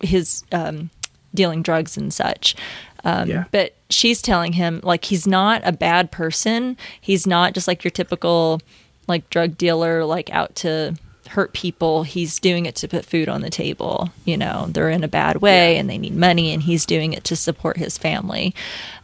his 0.00 0.44
um, 0.52 0.90
dealing 1.34 1.62
drugs 1.62 1.96
and 1.96 2.12
such. 2.12 2.56
Um, 3.04 3.28
Yeah. 3.28 3.44
But 3.52 3.74
she's 3.90 4.20
telling 4.20 4.54
him 4.54 4.80
like 4.82 5.04
he's 5.04 5.26
not 5.26 5.62
a 5.64 5.72
bad 5.72 6.10
person. 6.10 6.76
He's 7.00 7.26
not 7.26 7.54
just 7.54 7.68
like 7.68 7.84
your 7.84 7.90
typical 7.92 8.60
like 9.06 9.28
drug 9.30 9.56
dealer, 9.56 10.04
like 10.04 10.30
out 10.30 10.54
to 10.56 10.96
hurt 11.36 11.52
people. 11.52 12.02
He's 12.02 12.40
doing 12.40 12.64
it 12.64 12.74
to 12.76 12.88
put 12.88 13.04
food 13.04 13.28
on 13.28 13.42
the 13.42 13.50
table. 13.50 14.08
You 14.24 14.36
know, 14.38 14.66
they're 14.70 14.88
in 14.90 15.04
a 15.04 15.08
bad 15.08 15.36
way 15.42 15.74
Yeah. 15.74 15.80
and 15.80 15.88
they 15.90 15.98
need 15.98 16.14
money, 16.16 16.52
and 16.52 16.62
he's 16.62 16.86
doing 16.86 17.12
it 17.12 17.24
to 17.24 17.36
support 17.36 17.76
his 17.76 17.98
family. 17.98 18.54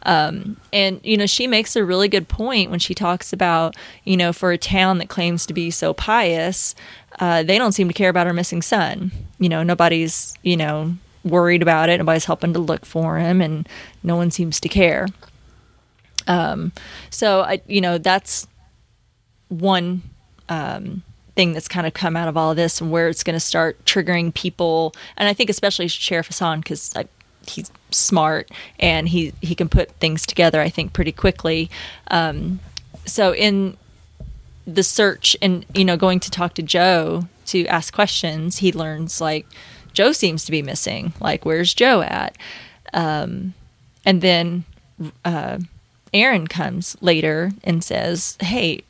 Um, 0.03 0.57
and 0.73 0.99
you 1.03 1.15
know, 1.15 1.27
she 1.27 1.45
makes 1.47 1.75
a 1.75 1.85
really 1.85 2.07
good 2.09 2.27
point 2.27 2.71
when 2.71 2.79
she 2.79 2.93
talks 2.95 3.31
about 3.31 3.75
you 4.03 4.17
know, 4.17 4.33
for 4.33 4.51
a 4.51 4.57
town 4.57 4.97
that 4.97 5.09
claims 5.09 5.45
to 5.45 5.53
be 5.53 5.69
so 5.71 5.93
pious, 5.93 6.73
uh, 7.19 7.43
they 7.43 7.57
don't 7.59 7.71
seem 7.73 7.87
to 7.87 7.93
care 7.93 8.09
about 8.09 8.25
her 8.27 8.33
missing 8.33 8.61
son. 8.63 9.11
You 9.39 9.47
know, 9.49 9.61
nobody's 9.63 10.33
you 10.41 10.57
know 10.57 10.95
worried 11.23 11.61
about 11.61 11.87
it. 11.89 11.97
Nobody's 11.99 12.25
helping 12.25 12.51
to 12.53 12.59
look 12.59 12.83
for 12.85 13.17
him, 13.19 13.41
and 13.41 13.69
no 14.01 14.15
one 14.15 14.31
seems 14.31 14.59
to 14.59 14.67
care. 14.69 15.07
Um, 16.27 16.71
so 17.09 17.41
I, 17.41 17.61
you 17.67 17.79
know, 17.81 17.97
that's 17.97 18.47
one 19.49 20.01
um, 20.49 21.03
thing 21.35 21.53
that's 21.53 21.67
kind 21.67 21.87
of 21.87 21.93
come 21.93 22.15
out 22.15 22.27
of 22.27 22.37
all 22.37 22.51
of 22.51 22.57
this, 22.57 22.81
and 22.81 22.91
where 22.91 23.09
it's 23.09 23.23
going 23.23 23.35
to 23.35 23.39
start 23.39 23.83
triggering 23.85 24.33
people, 24.33 24.93
and 25.17 25.27
I 25.27 25.33
think 25.33 25.49
especially 25.49 25.87
Sheriff 25.87 26.27
Hassan 26.27 26.59
because 26.59 26.93
he's 27.47 27.71
smart 27.91 28.49
and 28.79 29.09
he 29.09 29.33
he 29.41 29.55
can 29.55 29.69
put 29.69 29.91
things 29.93 30.25
together. 30.25 30.61
I 30.61 30.69
think 30.69 30.93
pretty 30.93 31.11
quickly. 31.11 31.69
Um, 32.09 32.59
so 33.05 33.33
in 33.33 33.77
the 34.65 34.83
search 34.83 35.35
and 35.41 35.65
you 35.73 35.85
know 35.85 35.97
going 35.97 36.19
to 36.21 36.31
talk 36.31 36.53
to 36.55 36.63
Joe 36.63 37.27
to 37.47 37.65
ask 37.67 37.93
questions, 37.93 38.59
he 38.59 38.71
learns 38.71 39.19
like 39.19 39.45
Joe 39.93 40.11
seems 40.11 40.45
to 40.45 40.51
be 40.51 40.61
missing. 40.61 41.13
Like 41.19 41.45
where's 41.45 41.73
Joe 41.73 42.01
at? 42.01 42.37
Um, 42.93 43.53
and 44.05 44.21
then 44.21 44.65
uh, 45.25 45.59
Erin 46.13 46.47
comes 46.47 46.95
later 47.01 47.51
and 47.63 47.83
says, 47.83 48.37
"Hey, 48.39 48.83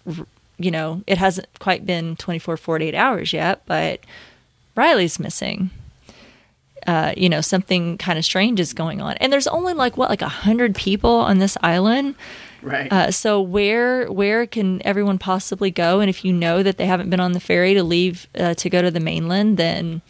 you 0.58 0.72
know 0.72 1.02
it 1.08 1.18
hasn't 1.18 1.48
quite 1.60 1.86
been 1.86 2.16
24, 2.18 2.58
48 2.58 2.96
hours 2.96 3.34
yet, 3.34 3.62
but 3.66 4.02
Riley's 4.76 5.20
missing." 5.20 5.70
Uh, 6.86 7.14
you 7.16 7.30
know 7.30 7.40
something 7.40 7.98
kind 7.98 8.20
of 8.20 8.26
strange 8.26 8.60
is 8.60 8.74
going 8.74 9.02
on, 9.02 9.14
and 9.18 9.32
there's 9.32 9.48
only 9.48 9.74
like 9.74 9.96
what 9.96 10.10
like 10.10 10.22
a 10.22 10.28
hundred 10.28 10.76
people 10.76 11.12
on 11.16 11.38
this 11.40 11.58
island. 11.64 12.14
Right. 12.62 12.92
Uh, 12.92 13.10
so 13.12 13.40
where 13.42 14.12
where 14.12 14.46
can 14.46 14.82
everyone 14.86 15.18
possibly 15.18 15.72
go? 15.72 16.02
And 16.02 16.10
if 16.10 16.26
you 16.26 16.34
know 16.34 16.62
that 16.62 16.78
they 16.78 16.86
haven't 16.86 17.10
been 17.10 17.22
on 17.22 17.32
the 17.32 17.40
ferry 17.40 17.74
to 17.74 17.84
leave 17.84 18.28
uh, 18.38 18.54
to 18.56 18.70
go 18.70 18.82
to 18.82 18.92
the 18.92 19.00
mainland, 19.00 19.56
then 19.56 20.02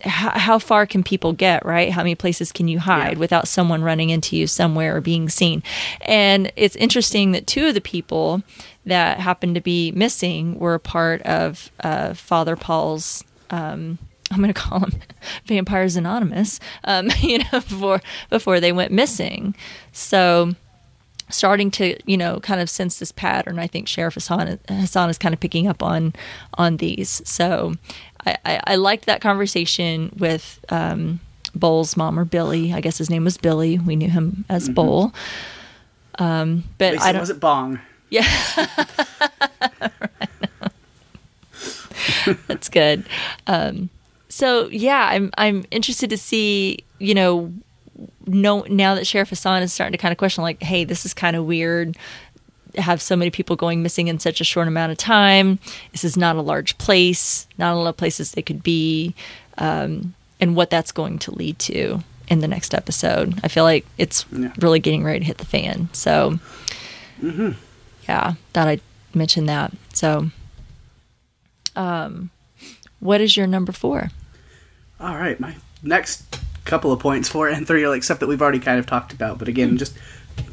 how, 0.00 0.30
how 0.36 0.58
far 0.58 0.84
can 0.84 1.04
people 1.04 1.32
get? 1.32 1.64
Right? 1.64 1.92
How 1.92 2.02
many 2.02 2.16
places 2.16 2.50
can 2.50 2.66
you 2.66 2.80
hide 2.80 3.12
Yeah. 3.14 3.18
without 3.20 3.46
someone 3.46 3.82
running 3.82 4.10
into 4.10 4.36
you 4.36 4.48
somewhere 4.48 4.96
or 4.96 5.00
being 5.00 5.28
seen? 5.28 5.62
And 6.00 6.50
it's 6.56 6.74
interesting 6.74 7.30
that 7.32 7.46
two 7.46 7.66
of 7.68 7.74
the 7.74 7.80
people 7.80 8.42
that 8.84 9.20
happened 9.20 9.54
to 9.54 9.60
be 9.60 9.92
missing 9.92 10.58
were 10.58 10.74
a 10.74 10.80
part 10.80 11.22
of 11.22 11.70
uh, 11.80 12.14
Father 12.14 12.56
Paul's. 12.56 13.24
Um, 13.50 13.98
I'm 14.30 14.38
going 14.38 14.48
to 14.54 14.60
call 14.60 14.80
them 14.80 14.92
Vampires 15.46 15.96
Anonymous. 15.96 16.60
Um, 16.84 17.10
you 17.20 17.38
know, 17.38 17.44
before 17.52 18.02
before 18.30 18.60
they 18.60 18.72
went 18.72 18.92
missing. 18.92 19.54
So 19.92 20.54
starting 21.28 21.70
to 21.70 21.96
you 22.04 22.16
know 22.16 22.40
kind 22.40 22.60
of 22.60 22.68
sense 22.68 22.98
this 22.98 23.10
pattern 23.10 23.58
i 23.58 23.66
think 23.66 23.88
sheriff 23.88 24.12
hassan, 24.12 24.58
hassan 24.68 25.08
is 25.08 25.16
kind 25.16 25.32
of 25.32 25.40
picking 25.40 25.66
up 25.66 25.82
on 25.82 26.12
on 26.54 26.76
these 26.76 27.22
so 27.24 27.72
i 28.26 28.36
i, 28.44 28.60
I 28.66 28.74
liked 28.74 29.06
that 29.06 29.22
conversation 29.22 30.14
with 30.18 30.62
um 30.68 31.20
Bowl's 31.54 31.96
mom 31.96 32.18
or 32.18 32.24
Billy, 32.24 32.72
I 32.72 32.80
guess 32.80 32.98
his 32.98 33.10
name 33.10 33.24
was 33.24 33.36
Billy. 33.36 33.78
We 33.78 33.96
knew 33.96 34.08
him 34.08 34.44
as 34.48 34.68
Bowl. 34.68 35.12
Um, 36.18 36.64
but 36.78 37.00
I 37.00 37.12
don't. 37.12 37.20
wasn't 37.20 37.40
Bong. 37.40 37.80
Yeah. 38.12 38.28
That's 42.46 42.68
good. 42.68 43.04
Um, 43.46 43.88
so 44.28 44.68
yeah, 44.68 45.08
I'm 45.10 45.30
I'm 45.38 45.64
interested 45.70 46.10
to 46.10 46.16
see, 46.18 46.78
you 46.98 47.14
know, 47.14 47.52
no 48.26 48.62
now 48.68 48.94
that 48.94 49.06
Sheriff 49.06 49.30
Hassan 49.30 49.62
is 49.62 49.72
starting 49.72 49.92
to 49.92 49.98
kind 49.98 50.12
of 50.12 50.18
question 50.18 50.42
like, 50.42 50.62
hey, 50.62 50.84
this 50.84 51.06
is 51.06 51.14
kind 51.14 51.36
of 51.36 51.46
weird. 51.46 51.96
Have 52.76 53.00
so 53.02 53.16
many 53.16 53.30
people 53.30 53.56
going 53.56 53.82
missing 53.82 54.08
in 54.08 54.18
such 54.18 54.40
a 54.40 54.44
short 54.44 54.66
amount 54.68 54.92
of 54.92 54.98
time. 54.98 55.58
This 55.92 56.04
is 56.04 56.16
not 56.16 56.36
a 56.36 56.40
large 56.42 56.76
place, 56.78 57.46
not 57.58 57.74
a 57.74 57.76
lot 57.78 57.88
of 57.88 57.96
places 57.96 58.32
they 58.32 58.42
could 58.42 58.62
be, 58.62 59.14
um, 59.58 60.14
and 60.40 60.56
what 60.56 60.70
that's 60.70 60.92
going 60.92 61.18
to 61.20 61.30
lead 61.34 61.58
to 61.60 62.00
in 62.28 62.40
the 62.40 62.48
next 62.48 62.74
episode. 62.74 63.38
I 63.44 63.48
feel 63.48 63.64
like 63.64 63.84
it's 63.98 64.24
Yeah. 64.32 64.52
really 64.58 64.80
getting 64.80 65.04
ready 65.04 65.18
to 65.20 65.24
hit 65.24 65.36
the 65.38 65.44
fan. 65.44 65.90
So, 65.92 66.38
yeah, 68.08 68.34
thought 68.52 68.68
I'd 68.68 68.80
mention 69.14 69.46
that. 69.46 69.72
So, 69.92 70.30
um, 71.76 72.30
what 73.00 73.20
is 73.20 73.36
your 73.36 73.46
number 73.46 73.72
four? 73.72 74.10
All 75.00 75.16
right, 75.16 75.38
my 75.40 75.56
next 75.82 76.38
couple 76.64 76.92
of 76.92 77.00
points, 77.00 77.28
four 77.28 77.48
and 77.48 77.66
three, 77.66 77.82
are 77.84 77.88
like 77.88 78.02
stuff 78.04 78.20
that 78.20 78.28
we've 78.28 78.42
already 78.42 78.60
kind 78.60 78.78
of 78.78 78.86
talked 78.86 79.12
about. 79.12 79.38
But 79.38 79.48
again, 79.48 79.76
just 79.78 79.96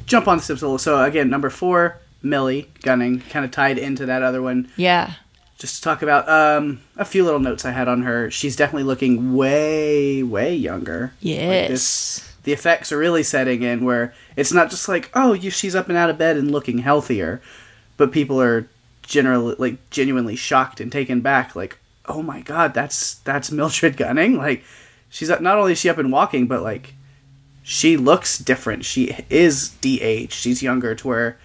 jump 0.05 0.27
on 0.27 0.37
the 0.37 0.43
steps 0.43 0.61
a 0.61 0.65
little. 0.65 0.77
So 0.79 1.03
again, 1.03 1.29
number 1.29 1.49
four, 1.49 1.99
Millie 2.23 2.69
gunning, 2.81 3.19
kind 3.21 3.45
of 3.45 3.51
tied 3.51 3.77
into 3.77 4.05
that 4.07 4.23
other 4.23 4.41
one. 4.41 4.69
Yeah. 4.75 5.13
Just 5.59 5.75
to 5.77 5.81
talk 5.81 6.01
about 6.01 6.27
um, 6.29 6.79
a 6.97 7.03
few 7.03 7.25
little 7.25 7.39
notes 7.41 7.65
I 7.65 7.71
had 7.71 7.87
on 7.89 8.01
her. 8.03 8.31
She's 8.31 8.55
definitely 8.55 8.83
looking 8.83 9.33
way, 9.35 10.23
way 10.23 10.55
younger. 10.55 11.01
Like 11.01 11.11
Yes. 11.21 11.69
this, 11.69 12.28
the 12.43 12.53
effects 12.53 12.91
are 12.91 12.97
really 12.97 13.23
setting 13.23 13.63
in 13.63 13.83
where 13.83 14.13
it's 14.35 14.53
not 14.53 14.69
just 14.69 14.87
like, 14.87 15.09
oh, 15.13 15.33
you, 15.33 15.49
she's 15.49 15.75
up 15.75 15.89
and 15.89 15.97
out 15.97 16.09
of 16.09 16.17
bed 16.17 16.37
and 16.37 16.51
looking 16.51 16.79
healthier, 16.79 17.41
but 17.97 18.11
people 18.11 18.41
are 18.41 18.67
generally 19.03 19.55
like 19.57 19.89
genuinely 19.89 20.35
shocked 20.35 20.79
and 20.79 20.91
taken 20.91 21.21
back. 21.21 21.55
Like, 21.55 21.77
oh 22.05 22.21
my 22.21 22.41
god, 22.41 22.73
that's 22.73 23.15
that's 23.15 23.51
Mildred 23.51 23.97
Gunning. 23.97 24.37
Like, 24.37 24.63
she's 25.09 25.29
not 25.29 25.45
only 25.45 25.73
is 25.73 25.79
she 25.79 25.89
up 25.89 25.97
and 25.97 26.11
walking, 26.11 26.47
but 26.47 26.61
like 26.61 26.93
she 27.63 27.97
looks 27.97 28.37
different. 28.37 28.85
She 28.85 29.15
is 29.29 29.69
de-aged. 29.81 30.33
She's 30.33 30.63
younger 30.63 30.95
to 30.95 31.07
where 31.07 31.37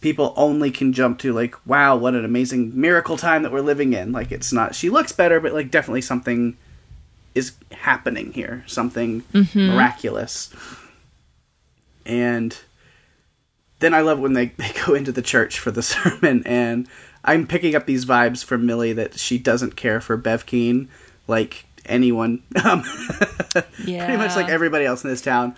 people 0.00 0.32
only 0.36 0.70
can 0.70 0.92
jump 0.92 1.18
to 1.20 1.32
like, 1.32 1.54
wow, 1.66 1.96
what 1.96 2.14
an 2.14 2.24
amazing 2.24 2.78
miracle 2.78 3.16
time 3.16 3.42
that 3.42 3.52
we're 3.52 3.60
living 3.60 3.92
in. 3.92 4.12
Like 4.12 4.32
it's 4.32 4.52
not 4.52 4.74
she 4.74 4.90
looks 4.90 5.12
better, 5.12 5.40
but 5.40 5.52
like 5.52 5.70
definitely 5.70 6.00
something 6.00 6.56
is 7.38 7.52
happening 7.72 8.32
here. 8.32 8.64
Something 8.66 9.22
miraculous. 9.68 10.52
And 12.04 12.56
then 13.80 13.94
I 13.94 14.00
love 14.00 14.18
when 14.18 14.32
they, 14.32 14.46
they 14.46 14.72
go 14.86 14.94
into 14.94 15.12
the 15.12 15.22
church 15.22 15.58
for 15.58 15.70
the 15.70 15.82
sermon 15.94 16.42
and 16.46 16.86
I'm 17.24 17.46
picking 17.46 17.74
up 17.74 17.86
these 17.86 18.04
vibes 18.06 18.44
from 18.44 18.66
Millie 18.66 18.92
that 18.94 19.18
she 19.18 19.38
doesn't 19.38 19.76
care 19.76 20.00
for 20.00 20.16
Bev 20.16 20.46
Keane 20.46 20.88
like 21.26 21.64
anyone. 21.86 22.42
Um, 22.64 22.82
Yeah. 23.84 24.04
pretty 24.06 24.18
much 24.18 24.36
like 24.36 24.48
everybody 24.48 24.84
else 24.84 25.04
in 25.04 25.10
this 25.10 25.22
town. 25.22 25.54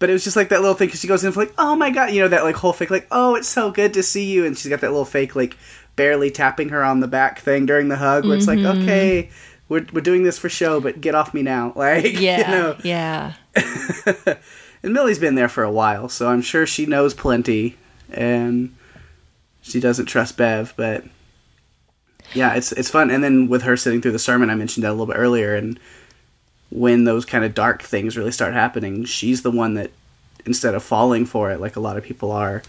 But 0.00 0.10
it 0.10 0.12
was 0.12 0.22
just 0.24 0.36
like 0.36 0.50
that 0.50 0.60
little 0.60 0.74
thing 0.76 0.88
because 0.88 1.00
she 1.00 1.08
goes 1.08 1.24
in 1.24 1.32
for 1.32 1.40
like, 1.40 1.54
oh 1.58 1.74
my 1.74 1.90
god, 1.90 2.12
you 2.12 2.20
know 2.22 2.28
that 2.28 2.44
like 2.44 2.54
whole 2.56 2.72
fake 2.72 2.90
like, 2.90 3.06
oh 3.10 3.34
it's 3.34 3.48
so 3.48 3.70
good 3.72 3.94
to 3.94 4.02
see 4.02 4.30
you, 4.30 4.44
and 4.46 4.56
she's 4.56 4.68
got 4.70 4.80
that 4.82 4.90
little 4.90 5.04
fake 5.04 5.34
like 5.34 5.56
barely 5.96 6.30
tapping 6.30 6.68
her 6.68 6.84
on 6.84 7.00
the 7.00 7.08
back 7.08 7.40
thing 7.40 7.66
during 7.66 7.88
the 7.88 7.96
hug, 7.96 8.24
where 8.24 8.36
it's 8.36 8.46
like, 8.46 8.60
okay, 8.82 9.30
we're 9.68 9.86
we're 9.92 10.00
doing 10.00 10.22
this 10.22 10.38
for 10.38 10.48
show, 10.48 10.80
but 10.80 11.00
get 11.00 11.14
off 11.14 11.34
me 11.34 11.42
now, 11.42 11.72
like, 11.76 12.18
Yeah. 12.18 12.38
you 12.38 12.46
know. 12.46 12.76
Yeah. 12.82 13.32
And 14.80 14.92
Millie's 14.92 15.18
been 15.18 15.34
there 15.34 15.48
for 15.48 15.64
a 15.64 15.72
while, 15.72 16.08
so 16.08 16.28
I'm 16.28 16.40
sure 16.40 16.64
she 16.64 16.86
knows 16.86 17.12
plenty, 17.12 17.76
and 18.12 18.72
she 19.60 19.80
doesn't 19.80 20.06
trust 20.06 20.36
Bev, 20.36 20.72
but 20.76 21.04
yeah, 22.32 22.54
it's 22.54 22.70
it's 22.70 22.88
fun. 22.88 23.10
And 23.10 23.24
then 23.24 23.48
with 23.48 23.62
her 23.62 23.76
sitting 23.76 24.00
through 24.00 24.12
the 24.12 24.20
sermon, 24.20 24.50
I 24.50 24.54
mentioned 24.54 24.84
that 24.84 24.90
a 24.90 24.92
little 24.92 25.06
bit 25.06 25.16
earlier, 25.16 25.56
and 25.56 25.80
when 26.70 27.02
those 27.02 27.24
kind 27.24 27.44
of 27.44 27.54
dark 27.54 27.82
things 27.82 28.16
really 28.16 28.30
start 28.30 28.52
happening, 28.52 29.04
she's 29.04 29.42
the 29.42 29.50
one 29.50 29.74
that 29.74 29.90
instead 30.46 30.74
of 30.74 30.82
falling 30.84 31.26
for 31.26 31.50
it 31.50 31.60
like 31.60 31.74
a 31.74 31.80
lot 31.80 31.96
of 31.96 32.04
people 32.04 32.30
are, 32.30 32.62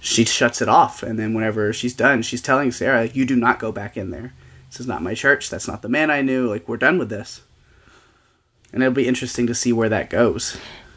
she 0.00 0.24
shuts 0.24 0.60
it 0.60 0.68
off. 0.68 1.02
And 1.04 1.16
then 1.16 1.32
whenever 1.32 1.72
she's 1.72 1.94
done, 1.94 2.22
she's 2.22 2.42
telling 2.42 2.72
Sarah, 2.72 3.04
"You 3.06 3.24
do 3.24 3.36
not 3.36 3.60
go 3.60 3.70
back 3.70 3.96
in 3.96 4.10
there. 4.10 4.32
This 4.70 4.80
is 4.80 4.86
not 4.86 5.02
my 5.02 5.14
church. 5.14 5.50
That's 5.50 5.68
not 5.68 5.82
the 5.82 5.88
man 5.88 6.10
I 6.10 6.22
knew. 6.22 6.48
Like 6.48 6.68
we're 6.68 6.76
done 6.76 6.98
with 6.98 7.10
this." 7.10 7.42
And 8.72 8.82
it'll 8.82 8.94
be 8.94 9.08
interesting 9.08 9.48
to 9.48 9.54
see 9.54 9.72
where 9.72 9.88
that 9.88 10.10
goes, 10.10 10.56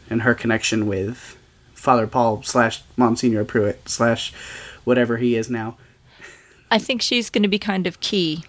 and 0.09 0.21
her 0.21 0.36
connection 0.36 0.86
with 0.86 1.36
Father 1.73 2.07
Paul 2.07 2.43
slash 2.43 2.83
Monsignor 2.95 3.43
Pruitt 3.43 3.89
slash 3.89 4.31
whatever 4.83 5.17
he 5.17 5.36
is 5.36 5.49
now. 5.49 5.75
I 6.71 6.79
think 6.79 7.01
she's 7.01 7.29
going 7.29 7.43
to 7.43 7.49
be 7.49 7.59
kind 7.59 7.86
of 7.86 7.99
key 7.99 8.43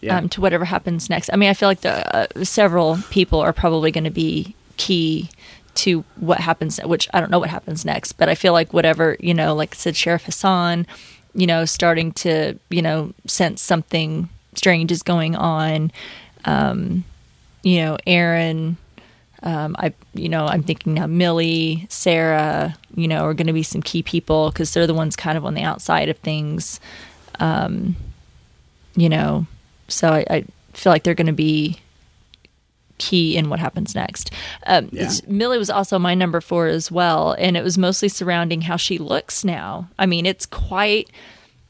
Yeah, 0.00 0.18
um, 0.18 0.28
to 0.30 0.40
whatever 0.40 0.64
happens 0.64 1.08
next. 1.08 1.30
I 1.32 1.36
mean, 1.36 1.50
I 1.50 1.54
feel 1.54 1.68
like 1.68 1.82
the 1.82 2.16
uh, 2.16 2.44
several 2.44 2.98
people 3.10 3.40
are 3.40 3.52
probably 3.52 3.90
going 3.90 4.04
to 4.04 4.10
be 4.10 4.54
key 4.76 5.30
to 5.76 6.04
what 6.16 6.40
happens. 6.40 6.78
Which 6.78 7.08
I 7.12 7.20
don't 7.20 7.30
know 7.30 7.38
what 7.38 7.50
happens 7.50 7.84
next, 7.84 8.12
but 8.12 8.28
I 8.28 8.34
feel 8.34 8.52
like 8.52 8.72
whatever 8.72 9.16
you 9.20 9.34
know, 9.34 9.54
like 9.54 9.74
I 9.74 9.76
said, 9.76 9.96
Sheriff 9.96 10.24
Hassan, 10.24 10.86
you 11.34 11.46
know, 11.46 11.64
starting 11.64 12.12
to 12.12 12.58
you 12.70 12.82
know 12.82 13.12
sense 13.26 13.60
something 13.62 14.28
strange 14.54 14.92
is 14.92 15.02
going 15.02 15.36
on. 15.36 15.90
Um, 16.44 17.04
you 17.62 17.80
know, 17.82 17.98
Erin. 18.06 18.76
Um, 19.42 19.76
I, 19.78 19.92
you 20.14 20.28
know, 20.28 20.46
I'm 20.46 20.64
thinking 20.64 20.94
now 20.94 21.06
Millie, 21.06 21.86
Sarah, 21.88 22.76
you 22.96 23.06
know, 23.06 23.20
are 23.24 23.34
going 23.34 23.46
to 23.46 23.52
be 23.52 23.62
some 23.62 23.82
key 23.82 24.02
people 24.02 24.50
because 24.50 24.72
they're 24.74 24.86
the 24.86 24.94
ones 24.94 25.14
kind 25.14 25.38
of 25.38 25.44
on 25.44 25.54
the 25.54 25.62
outside 25.62 26.08
of 26.08 26.18
things. 26.18 26.80
Um, 27.38 27.94
you 28.96 29.08
know, 29.08 29.46
so 29.86 30.08
I, 30.08 30.24
I 30.28 30.44
feel 30.72 30.92
like 30.92 31.04
they're 31.04 31.14
going 31.14 31.28
to 31.28 31.32
be 31.32 31.78
key 32.98 33.36
in 33.36 33.48
what 33.48 33.60
happens 33.60 33.94
next. 33.94 34.32
Um, 34.66 34.88
Yeah. 34.90 35.08
Millie 35.28 35.58
was 35.58 35.70
also 35.70 36.00
my 36.00 36.14
number 36.14 36.40
four 36.40 36.66
as 36.66 36.90
well, 36.90 37.36
and 37.38 37.56
it 37.56 37.62
was 37.62 37.78
mostly 37.78 38.08
surrounding 38.08 38.62
how 38.62 38.76
she 38.76 38.98
looks 38.98 39.44
now. 39.44 39.88
I 40.00 40.06
mean, 40.06 40.26
it's 40.26 40.46
quite 40.46 41.08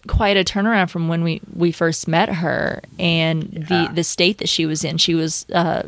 quite 0.06 0.36
a 0.36 0.44
turnaround 0.44 0.90
from 0.90 1.08
when 1.08 1.22
we 1.24 1.40
we 1.54 1.72
first 1.72 2.06
met 2.08 2.28
her 2.28 2.80
and 2.98 3.66
Yeah. 3.68 3.86
the 3.88 3.94
the 3.96 4.04
state 4.04 4.38
that 4.38 4.48
she 4.48 4.64
was 4.66 4.84
in. 4.84 4.96
She 4.98 5.14
was, 5.14 5.44
uh, 5.52 5.82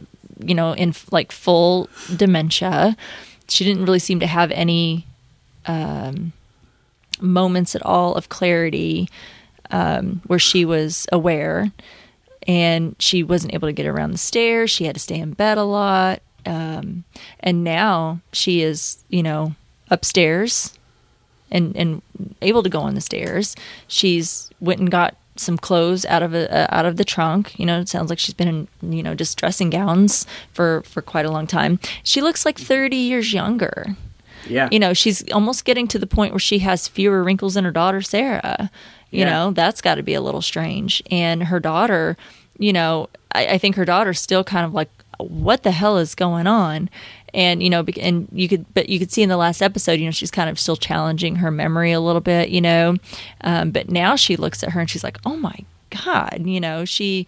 you 0.45 0.55
know, 0.55 0.73
in 0.73 0.95
like 1.11 1.33
full 1.33 1.89
dementia. 2.17 2.97
She 3.49 3.65
didn't 3.65 3.85
really 3.85 3.99
seem 3.99 4.21
to 4.21 4.27
have 4.27 4.51
any 4.53 5.07
um, 5.67 6.33
moments 7.21 7.75
at 7.75 7.83
all 7.85 8.15
of 8.15 8.29
clarity 8.29 9.09
um, 9.71 10.21
where 10.27 10.39
she 10.39 10.65
was 10.65 11.07
aware 11.13 11.71
and 12.47 12.97
she 12.99 13.23
wasn't 13.23 13.55
able 13.55 13.69
to 13.69 13.73
get 13.73 13.87
around 13.87 14.13
the 14.13 14.19
stairs. 14.19 14.71
She 14.71 14.85
had 14.85 14.95
to 14.97 15.01
stay 15.01 15.19
in 15.19 15.33
bed 15.33 15.59
a 15.59 15.65
lot. 15.65 16.23
Um, 16.47 17.05
and 17.41 17.63
now 17.65 18.21
she 18.33 18.63
is, 18.63 18.99
you 19.11 19.23
know, 19.23 19.55
upstairs 19.91 20.73
and, 21.51 21.77
and 21.77 22.03
able 22.43 22.63
to 22.63 22.69
go 22.69 22.81
on 22.81 22.95
the 22.95 23.01
stairs. 23.01 23.55
She's 23.89 24.51
went 24.61 24.81
and 24.81 24.91
got 24.91 25.17
some 25.37 25.57
clothes 25.57 26.05
out 26.07 26.23
of 26.23 26.35
a, 26.35 26.53
uh, 26.55 26.67
out 26.71 26.85
of 26.87 26.97
the 26.97 27.05
trunk. 27.05 27.59
You 27.59 27.65
know, 27.67 27.81
it 27.81 27.89
sounds 27.89 28.11
like 28.11 28.19
she's 28.19 28.35
been 28.35 28.69
in, 28.83 28.93
you 28.93 29.03
know, 29.03 29.15
just 29.15 29.39
dressing 29.39 29.71
gowns 29.71 30.27
for, 30.53 30.83
for 30.83 31.01
quite 31.01 31.25
a 31.25 31.31
long 31.31 31.47
time. 31.47 31.79
She 32.03 32.21
looks 32.21 32.45
like 32.45 32.59
30 32.59 32.97
years 32.97 33.33
younger 33.33 33.97
yeah, 34.49 34.71
you 34.73 34.79
know 34.79 34.95
she's 34.95 35.31
almost 35.33 35.67
getting 35.67 35.87
to 35.89 35.99
the 35.99 36.07
point 36.07 36.33
where 36.33 36.39
she 36.41 36.61
has 36.61 36.89
fewer 36.89 37.23
wrinkles 37.23 37.55
than 37.55 37.65
her 37.65 37.71
daughter 37.71 38.01
sarah 38.01 38.71
you 39.11 39.21
Yeah. 39.21 39.29
know 39.31 39.51
that's 39.51 39.83
got 39.83 39.97
to 39.97 40.03
be 40.03 40.15
a 40.15 40.21
little 40.23 40.41
strange 40.41 41.03
and 41.11 41.45
her 41.45 41.61
daughter 41.61 42.17
you 42.59 42.73
know 42.73 43.11
I, 43.33 43.47
I 43.49 43.59
think 43.59 43.77
her 43.77 43.85
daughter's 43.85 44.19
still 44.19 44.43
kind 44.43 44.65
of 44.65 44.73
like 44.73 44.89
what 45.19 45.63
the 45.63 45.73
hell 45.73 45.99
is 45.99 46.15
going 46.15 46.47
on 46.47 46.89
and 47.35 47.63
you 47.63 47.71
know 47.71 47.85
and 48.01 48.29
you 48.33 48.49
could 48.49 48.65
but 48.75 48.89
you 48.89 48.99
could 48.99 49.13
see 49.13 49.23
in 49.23 49.29
the 49.29 49.37
last 49.37 49.63
episode 49.63 49.99
you 49.99 50.05
know 50.05 50.11
she's 50.11 50.31
kind 50.31 50.51
of 50.51 50.59
still 50.59 50.77
challenging 50.77 51.37
her 51.37 51.51
memory 51.51 51.93
a 51.93 52.01
little 52.01 52.21
bit 52.21 52.51
you 52.51 52.61
know. 52.61 52.97
Um, 53.43 53.71
but 53.71 53.91
now 53.91 54.17
she 54.17 54.37
looks 54.37 54.63
at 54.63 54.71
her 54.71 54.81
and 54.81 54.91
she's 54.91 55.05
like 55.05 55.19
oh 55.25 55.37
my 55.37 55.65
god 56.05 56.43
you 56.45 56.61
know 56.61 56.85
she 56.85 57.27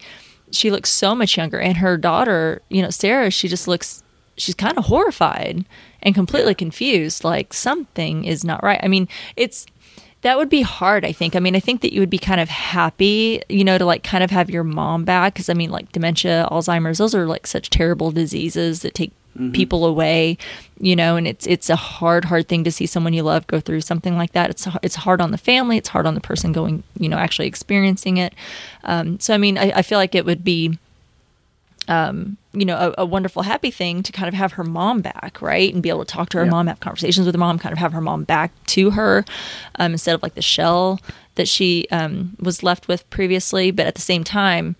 she 0.51 0.69
looks 0.71 0.89
so 0.89 1.15
much 1.15 1.37
younger. 1.37 1.59
And 1.59 1.77
her 1.77 1.97
daughter 1.97 2.61
you 2.69 2.81
know 2.81 2.89
sarah 2.89 3.29
she 3.31 3.47
just 3.47 3.67
looks 3.67 4.03
she's 4.37 4.55
kind 4.55 4.77
of 4.77 4.85
horrified 4.85 5.65
and 6.01 6.15
completely 6.15 6.55
confused 6.55 7.23
like 7.23 7.53
something 7.53 8.25
is 8.25 8.43
not 8.43 8.63
right. 8.63 8.79
I 8.83 8.87
mean 8.87 9.07
it's 9.35 9.65
that 10.21 10.37
would 10.37 10.49
be 10.49 10.61
hard 10.61 11.05
i 11.05 11.11
think. 11.11 11.35
I 11.35 11.39
mean 11.39 11.55
i 11.55 11.59
think 11.59 11.81
that 11.81 11.93
you 11.93 11.99
would 11.99 12.09
be 12.09 12.17
kind 12.17 12.41
of 12.41 12.49
happy 12.49 13.43
you 13.49 13.63
know 13.63 13.77
to 13.77 13.85
like 13.85 14.03
kind 14.03 14.23
of 14.23 14.31
have 14.31 14.49
your 14.49 14.63
mom 14.63 15.03
back 15.03 15.33
because 15.33 15.49
i 15.49 15.53
mean 15.53 15.69
like 15.69 15.91
dementia 15.91 16.47
alzheimer's 16.51 16.97
those 16.97 17.13
are 17.13 17.27
like 17.27 17.45
such 17.45 17.69
terrible 17.69 18.09
diseases 18.11 18.81
that 18.81 18.93
take 18.93 19.11
people 19.51 19.83
away 19.83 20.37
you 20.79 20.95
know 20.95 21.15
and 21.15 21.27
it's 21.27 21.47
it's 21.47 21.67
a 21.67 21.75
hard 21.75 22.25
hard 22.25 22.47
thing 22.47 22.63
to 22.63 22.71
see 22.71 22.85
someone 22.85 23.13
you 23.13 23.23
love 23.23 23.47
go 23.47 23.59
through 23.59 23.81
something 23.81 24.15
like 24.15 24.31
that 24.33 24.49
it's 24.51 24.67
it's 24.83 24.93
hard 24.93 25.19
on 25.19 25.31
the 25.31 25.39
family 25.39 25.75
it's 25.75 25.89
hard 25.89 26.05
on 26.05 26.13
the 26.13 26.21
person 26.21 26.51
going 26.51 26.83
you 26.99 27.09
know 27.09 27.17
actually 27.17 27.47
experiencing 27.47 28.17
it 28.17 28.33
um, 28.83 29.19
so 29.19 29.33
i 29.33 29.37
mean 29.39 29.57
I, 29.57 29.71
I 29.77 29.81
feel 29.81 29.97
like 29.97 30.13
it 30.13 30.23
would 30.25 30.43
be 30.43 30.77
you 32.55 32.65
know, 32.65 32.77
a, 32.97 33.01
a 33.01 33.05
wonderful, 33.05 33.41
happy 33.43 33.71
thing 33.71 34.03
to 34.03 34.11
kind 34.11 34.27
of 34.27 34.33
have 34.33 34.53
her 34.53 34.63
mom 34.63 35.01
back, 35.01 35.41
right? 35.41 35.73
And 35.73 35.81
be 35.81 35.89
able 35.89 36.05
to 36.05 36.11
talk 36.13 36.29
to 36.29 36.37
her 36.37 36.45
Yeah. 36.45 36.51
mom, 36.51 36.67
have 36.67 36.79
conversations 36.79 37.25
with 37.25 37.35
her 37.35 37.39
mom, 37.39 37.59
kind 37.59 37.73
of 37.73 37.79
have 37.79 37.93
her 37.93 38.01
mom 38.01 38.23
back 38.23 38.51
to 38.67 38.91
her 38.91 39.25
um, 39.79 39.93
instead 39.93 40.13
of 40.15 40.21
like 40.23 40.35
the 40.35 40.41
shell 40.41 40.99
that 41.35 41.47
she 41.47 41.87
um, 41.91 42.35
was 42.39 42.63
left 42.63 42.87
with 42.87 43.09
previously. 43.09 43.71
But 43.71 43.87
at 43.87 43.95
the 43.95 44.01
same 44.01 44.23
time, 44.23 44.75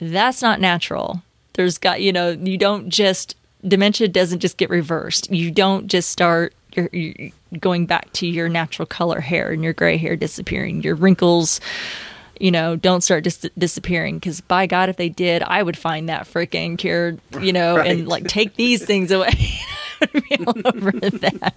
that's 0.00 0.42
not 0.42 0.60
natural. 0.60 1.22
There's 1.54 1.78
got, 1.78 2.00
you 2.00 2.12
know, 2.12 2.30
you 2.30 2.58
don't 2.58 2.88
just, 2.88 3.36
dementia 3.66 4.08
doesn't 4.08 4.40
just 4.40 4.56
get 4.56 4.70
reversed. 4.70 5.30
You 5.30 5.50
don't 5.50 5.86
just 5.86 6.10
start. 6.10 6.54
You're, 6.74 6.88
you're 6.92 7.30
going 7.58 7.86
back 7.86 8.12
to 8.14 8.26
your 8.26 8.48
natural 8.48 8.86
color 8.86 9.20
hair 9.20 9.50
and 9.50 9.62
your 9.62 9.74
gray 9.74 9.98
hair 9.98 10.16
disappearing, 10.16 10.82
your 10.82 10.94
wrinkles, 10.94 11.60
you 12.40 12.50
know, 12.50 12.76
don't 12.76 13.02
start 13.02 13.24
dis- 13.24 13.50
disappearing. 13.58 14.16
Because 14.18 14.40
by 14.40 14.66
God, 14.66 14.88
if 14.88 14.96
they 14.96 15.08
did, 15.08 15.42
I 15.42 15.62
would 15.62 15.76
find 15.76 16.08
that 16.08 16.26
freaking 16.26 16.78
cure, 16.78 17.18
you 17.40 17.52
know, 17.52 17.78
and 17.78 18.08
like 18.08 18.26
take 18.26 18.54
these 18.56 18.84
things 18.84 19.10
away. 19.10 19.50
All 20.46 20.54
over 20.64 20.92
that. 20.92 21.54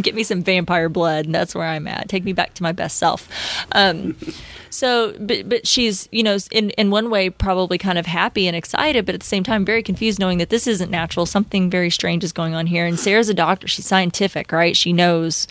Get 0.00 0.14
me 0.14 0.22
some 0.22 0.42
vampire 0.42 0.88
blood, 0.88 1.26
and 1.26 1.34
that's 1.34 1.54
where 1.54 1.66
I'm 1.66 1.86
at. 1.86 2.08
Take 2.08 2.24
me 2.24 2.32
back 2.32 2.54
to 2.54 2.62
my 2.62 2.72
best 2.72 2.98
self. 2.98 3.28
Um, 3.72 4.16
so, 4.70 5.14
but 5.18 5.48
but 5.48 5.66
she's 5.66 6.08
you 6.12 6.22
know 6.22 6.38
in 6.50 6.70
in 6.70 6.90
one 6.90 7.10
way 7.10 7.30
probably 7.30 7.78
kind 7.78 7.98
of 7.98 8.06
happy 8.06 8.46
and 8.46 8.56
excited, 8.56 9.06
but 9.06 9.14
at 9.14 9.20
the 9.20 9.26
same 9.26 9.44
time 9.44 9.64
very 9.64 9.82
confused, 9.82 10.18
knowing 10.18 10.38
that 10.38 10.50
this 10.50 10.66
isn't 10.66 10.90
natural. 10.90 11.26
Something 11.26 11.70
very 11.70 11.90
strange 11.90 12.24
is 12.24 12.32
going 12.32 12.54
on 12.54 12.66
here. 12.66 12.86
And 12.86 12.98
Sarah's 12.98 13.28
a 13.28 13.34
doctor; 13.34 13.68
she's 13.68 13.86
scientific, 13.86 14.52
right? 14.52 14.76
She 14.76 14.92
knows 14.92 15.46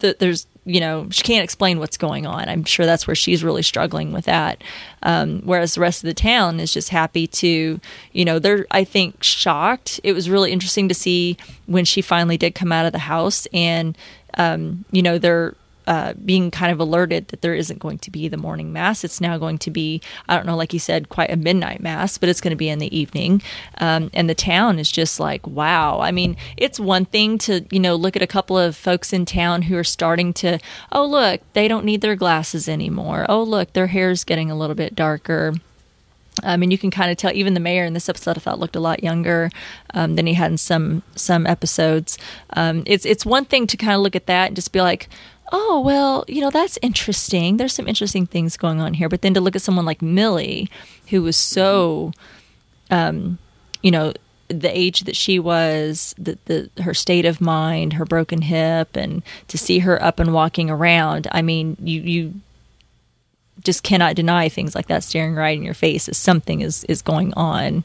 that 0.00 0.18
there's 0.18 0.46
you 0.66 0.80
know 0.80 1.06
she 1.10 1.22
can't 1.22 1.44
explain 1.44 1.78
what's 1.78 1.96
going 1.96 2.26
on. 2.26 2.48
I'm 2.48 2.64
sure 2.64 2.84
that's 2.84 3.06
where 3.06 3.14
she's 3.14 3.42
really 3.42 3.62
struggling 3.62 4.12
with 4.12 4.26
that. 4.26 4.62
Um, 5.02 5.40
whereas 5.44 5.74
the 5.74 5.80
rest 5.80 6.02
of 6.02 6.08
the 6.08 6.14
town 6.14 6.60
is 6.60 6.72
just 6.72 6.90
happy 6.90 7.26
to 7.28 7.80
you 8.12 8.24
know 8.24 8.38
they're 8.38 8.66
i 8.72 8.84
think 8.84 9.22
shocked. 9.22 10.00
It 10.02 10.12
was 10.12 10.28
really 10.28 10.52
interesting 10.52 10.88
to 10.88 10.94
see 10.94 11.36
when 11.66 11.84
she 11.84 12.02
finally 12.02 12.36
did 12.36 12.54
come 12.54 12.72
out 12.72 12.84
of 12.84 12.92
the 12.92 12.98
house 12.98 13.46
and 13.52 13.96
um, 14.34 14.84
you 14.90 15.02
know 15.02 15.16
they're 15.16 15.54
uh, 15.86 16.14
being 16.24 16.50
kind 16.50 16.72
of 16.72 16.80
alerted 16.80 17.28
that 17.28 17.42
there 17.42 17.54
isn't 17.54 17.78
going 17.78 17.98
to 17.98 18.10
be 18.10 18.28
the 18.28 18.36
morning 18.36 18.72
mass. 18.72 19.04
It's 19.04 19.20
now 19.20 19.38
going 19.38 19.58
to 19.58 19.70
be, 19.70 20.00
I 20.28 20.36
don't 20.36 20.46
know, 20.46 20.56
like 20.56 20.72
you 20.72 20.78
said, 20.78 21.08
quite 21.08 21.30
a 21.30 21.36
midnight 21.36 21.80
mass, 21.80 22.18
but 22.18 22.28
it's 22.28 22.40
going 22.40 22.50
to 22.50 22.56
be 22.56 22.68
in 22.68 22.78
the 22.78 22.96
evening. 22.96 23.42
Um, 23.78 24.10
and 24.12 24.28
the 24.28 24.34
town 24.34 24.78
is 24.78 24.90
just 24.90 25.20
like, 25.20 25.46
wow. 25.46 26.00
I 26.00 26.10
mean, 26.10 26.36
it's 26.56 26.80
one 26.80 27.04
thing 27.04 27.38
to, 27.38 27.64
you 27.70 27.80
know, 27.80 27.94
look 27.94 28.16
at 28.16 28.22
a 28.22 28.26
couple 28.26 28.58
of 28.58 28.76
folks 28.76 29.12
in 29.12 29.24
town 29.24 29.62
who 29.62 29.76
are 29.76 29.84
starting 29.84 30.32
to, 30.34 30.58
oh, 30.90 31.06
look, 31.06 31.40
they 31.52 31.68
don't 31.68 31.84
need 31.84 32.00
their 32.00 32.16
glasses 32.16 32.68
anymore. 32.68 33.26
Oh, 33.28 33.42
look, 33.42 33.72
their 33.72 33.88
hair's 33.88 34.24
getting 34.24 34.50
a 34.50 34.56
little 34.56 34.76
bit 34.76 34.94
darker. 34.94 35.54
I 36.42 36.56
mean, 36.56 36.70
you 36.70 36.78
can 36.78 36.90
kind 36.90 37.10
of 37.10 37.16
tell. 37.16 37.32
Even 37.32 37.54
the 37.54 37.60
mayor 37.60 37.84
in 37.84 37.94
this 37.94 38.08
episode, 38.08 38.36
I 38.36 38.40
thought 38.40 38.58
looked 38.58 38.76
a 38.76 38.80
lot 38.80 39.02
younger 39.02 39.50
um, 39.94 40.16
than 40.16 40.26
he 40.26 40.34
had 40.34 40.50
in 40.50 40.58
some 40.58 41.02
some 41.14 41.46
episodes. 41.46 42.18
Um, 42.50 42.82
it's 42.86 43.06
it's 43.06 43.24
one 43.24 43.46
thing 43.46 43.66
to 43.68 43.76
kind 43.76 43.94
of 43.94 44.00
look 44.00 44.14
at 44.14 44.26
that 44.26 44.48
and 44.48 44.56
just 44.56 44.72
be 44.72 44.80
like, 44.80 45.08
oh, 45.52 45.80
well, 45.80 46.24
you 46.28 46.40
know, 46.40 46.50
that's 46.50 46.78
interesting. 46.82 47.56
There's 47.56 47.74
some 47.74 47.88
interesting 47.88 48.26
things 48.26 48.56
going 48.56 48.80
on 48.80 48.94
here. 48.94 49.08
But 49.08 49.22
then 49.22 49.34
to 49.34 49.40
look 49.40 49.56
at 49.56 49.62
someone 49.62 49.84
like 49.84 50.02
Millie, 50.02 50.68
who 51.08 51.22
was 51.22 51.36
so, 51.36 52.12
um, 52.90 53.38
you 53.82 53.90
know, 53.90 54.12
the 54.48 54.76
age 54.76 55.00
that 55.00 55.16
she 55.16 55.38
was, 55.38 56.14
the, 56.18 56.38
the 56.44 56.70
her 56.82 56.94
state 56.94 57.24
of 57.24 57.40
mind, 57.40 57.94
her 57.94 58.04
broken 58.04 58.42
hip, 58.42 58.96
and 58.96 59.22
to 59.48 59.58
see 59.58 59.80
her 59.80 60.02
up 60.02 60.20
and 60.20 60.32
walking 60.32 60.70
around, 60.70 61.26
I 61.32 61.42
mean, 61.42 61.76
you 61.80 62.00
you 62.00 62.34
just 63.64 63.82
cannot 63.82 64.14
deny 64.14 64.48
things 64.48 64.74
like 64.74 64.86
that 64.86 65.02
staring 65.02 65.34
right 65.34 65.56
in 65.56 65.64
your 65.64 65.74
face 65.74 66.08
as 66.08 66.16
something 66.16 66.60
is 66.60 66.84
is 66.84 67.02
going 67.02 67.34
on 67.34 67.84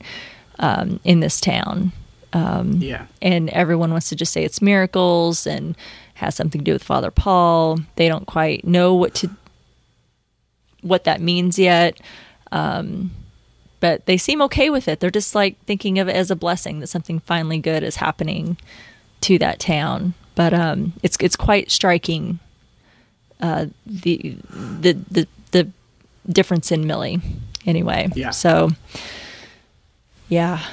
um, 0.59 0.99
in 1.03 1.19
this 1.19 1.41
town. 1.41 1.91
Um, 2.33 2.73
yeah, 2.73 3.07
and 3.21 3.49
everyone 3.49 3.91
wants 3.91 4.09
to 4.09 4.15
just 4.15 4.31
say 4.31 4.43
it's 4.43 4.61
miracles 4.61 5.47
and 5.47 5.75
has 6.21 6.35
something 6.35 6.61
to 6.61 6.65
do 6.65 6.73
with 6.73 6.83
Father 6.83 7.11
Paul. 7.11 7.79
They 7.95 8.07
don't 8.07 8.27
quite 8.27 8.65
know 8.65 8.93
what 8.93 9.13
to 9.15 9.29
what 10.81 11.03
that 11.03 11.19
means 11.19 11.59
yet. 11.59 11.99
Um, 12.51 13.11
but 13.79 14.05
they 14.05 14.17
seem 14.17 14.41
okay 14.43 14.69
with 14.69 14.87
it. 14.87 14.99
They're 14.99 15.09
just 15.09 15.35
like 15.35 15.59
thinking 15.65 15.99
of 15.99 16.07
it 16.07 16.15
as 16.15 16.31
a 16.31 16.35
blessing 16.35 16.79
that 16.79 16.87
something 16.87 17.19
finally 17.19 17.57
good 17.57 17.83
is 17.83 17.97
happening 17.97 18.57
to 19.21 19.37
that 19.39 19.59
town. 19.59 20.13
But 20.35 20.53
um, 20.53 20.93
it's 21.03 21.17
it's 21.19 21.35
quite 21.35 21.71
striking 21.71 22.39
uh, 23.41 23.67
the 23.85 24.37
the 24.51 24.93
the 25.09 25.27
the 25.51 25.71
difference 26.29 26.71
in 26.71 26.87
Millie. 26.87 27.19
Anyway, 27.65 28.09
yeah. 28.15 28.29
So 28.29 28.69
yeah, 30.29 30.63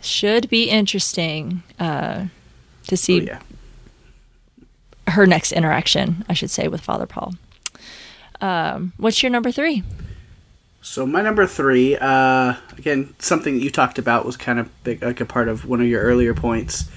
should 0.00 0.48
be 0.48 0.68
interesting. 0.68 1.62
Uh, 1.78 2.26
to 2.86 2.96
see 2.96 3.20
oh, 3.20 3.24
yeah. 3.24 3.40
Her 5.08 5.26
next 5.26 5.52
interaction, 5.52 6.24
I 6.28 6.34
should 6.34 6.50
say, 6.50 6.68
with 6.68 6.80
Father 6.80 7.06
Paul. 7.06 7.34
Um, 8.40 8.92
what's 8.96 9.22
your 9.22 9.30
number 9.30 9.50
three? 9.50 9.82
So 10.82 11.04
my 11.04 11.20
number 11.20 11.46
three, 11.46 11.96
uh, 11.96 12.54
again, 12.78 13.14
something 13.18 13.54
that 13.56 13.62
you 13.62 13.70
talked 13.70 13.98
about 13.98 14.24
was 14.24 14.36
kind 14.36 14.58
of 14.58 14.84
big, 14.84 15.02
like 15.02 15.20
a 15.20 15.26
part 15.26 15.48
of 15.48 15.66
one 15.66 15.80
of 15.80 15.88
your 15.88 16.00
earlier 16.02 16.32
points, 16.32 16.88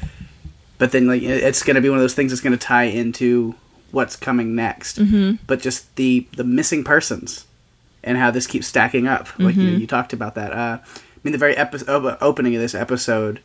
but 0.78 0.92
then 0.92 1.08
like 1.08 1.24
it's 1.24 1.64
going 1.64 1.76
to 1.76 1.82
be 1.82 1.90
one 1.90 1.98
of 1.98 2.04
those 2.04 2.14
things 2.14 2.32
that's 2.32 2.42
going 2.42 2.58
to 2.58 2.64
tie 2.64 2.84
into 2.84 3.56
what's 3.92 4.16
coming 4.16 4.56
next. 4.56 5.00
Mm-hmm. 5.00 5.44
But 5.48 5.62
just 5.62 5.96
the 5.96 6.28
the 6.34 6.44
missing 6.44 6.84
persons 6.84 7.48
and 8.04 8.18
how 8.18 8.32
this 8.32 8.46
keeps 8.48 8.68
stacking 8.68 9.08
up. 9.08 9.28
Like 9.40 9.56
mm-hmm. 9.56 9.62
you, 9.62 9.78
you, 9.78 9.88
talked 9.88 10.14
about 10.14 10.36
that. 10.36 10.54
Uh, 10.54 10.78
I 10.84 11.20
mean, 11.24 11.32
the 11.32 11.38
very 11.38 11.58
epi- 11.58 11.86
opening 11.88 12.56
of 12.56 12.62
this 12.62 12.76
episode 12.76 13.42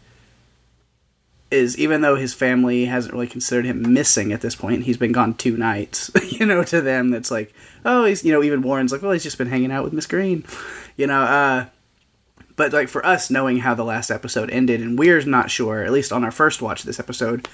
is 1.55 1.79
even 1.79 2.01
though 2.01 2.17
his 2.17 2.35
family 2.35 2.85
hasn't 2.85 3.15
really 3.15 3.27
considered 3.27 3.65
him 3.65 3.93
missing 3.93 4.33
at 4.33 4.41
this 4.41 4.55
point, 4.55 4.83
he's 4.83 4.97
been 4.97 5.13
gone 5.13 5.35
two 5.35 5.57
nights. 5.57 6.11
you 6.29 6.45
know, 6.45 6.63
to 6.65 6.81
them, 6.81 7.11
that's 7.11 7.31
like, 7.31 7.55
oh, 7.85 8.05
he's 8.05 8.25
you 8.25 8.33
know, 8.33 8.43
even 8.43 8.63
Warren's 8.63 8.93
like, 8.93 9.03
well, 9.03 9.13
he's 9.13 9.23
just 9.23 9.39
been 9.39 9.49
hanging 9.49 9.73
out 9.73 9.85
with 9.85 9.93
Miss 9.93 10.07
Greene, 10.07 10.45
you 10.97 11.07
know. 11.07 11.23
uh 11.23 11.67
But 12.57 12.73
like 12.73 12.89
for 12.89 13.05
us, 13.07 13.31
knowing 13.31 13.59
how 13.59 13.75
the 13.75 13.85
last 13.85 14.11
episode 14.11 14.51
ended, 14.51 14.81
and 14.81 14.99
we're 14.99 15.25
not 15.25 15.51
sure, 15.51 15.83
at 15.83 15.93
least 15.93 16.13
on 16.13 16.25
our 16.25 16.33
first 16.33 16.61
watch 16.61 16.81
of 16.81 16.87
this 16.87 17.01
episode, 17.01 17.49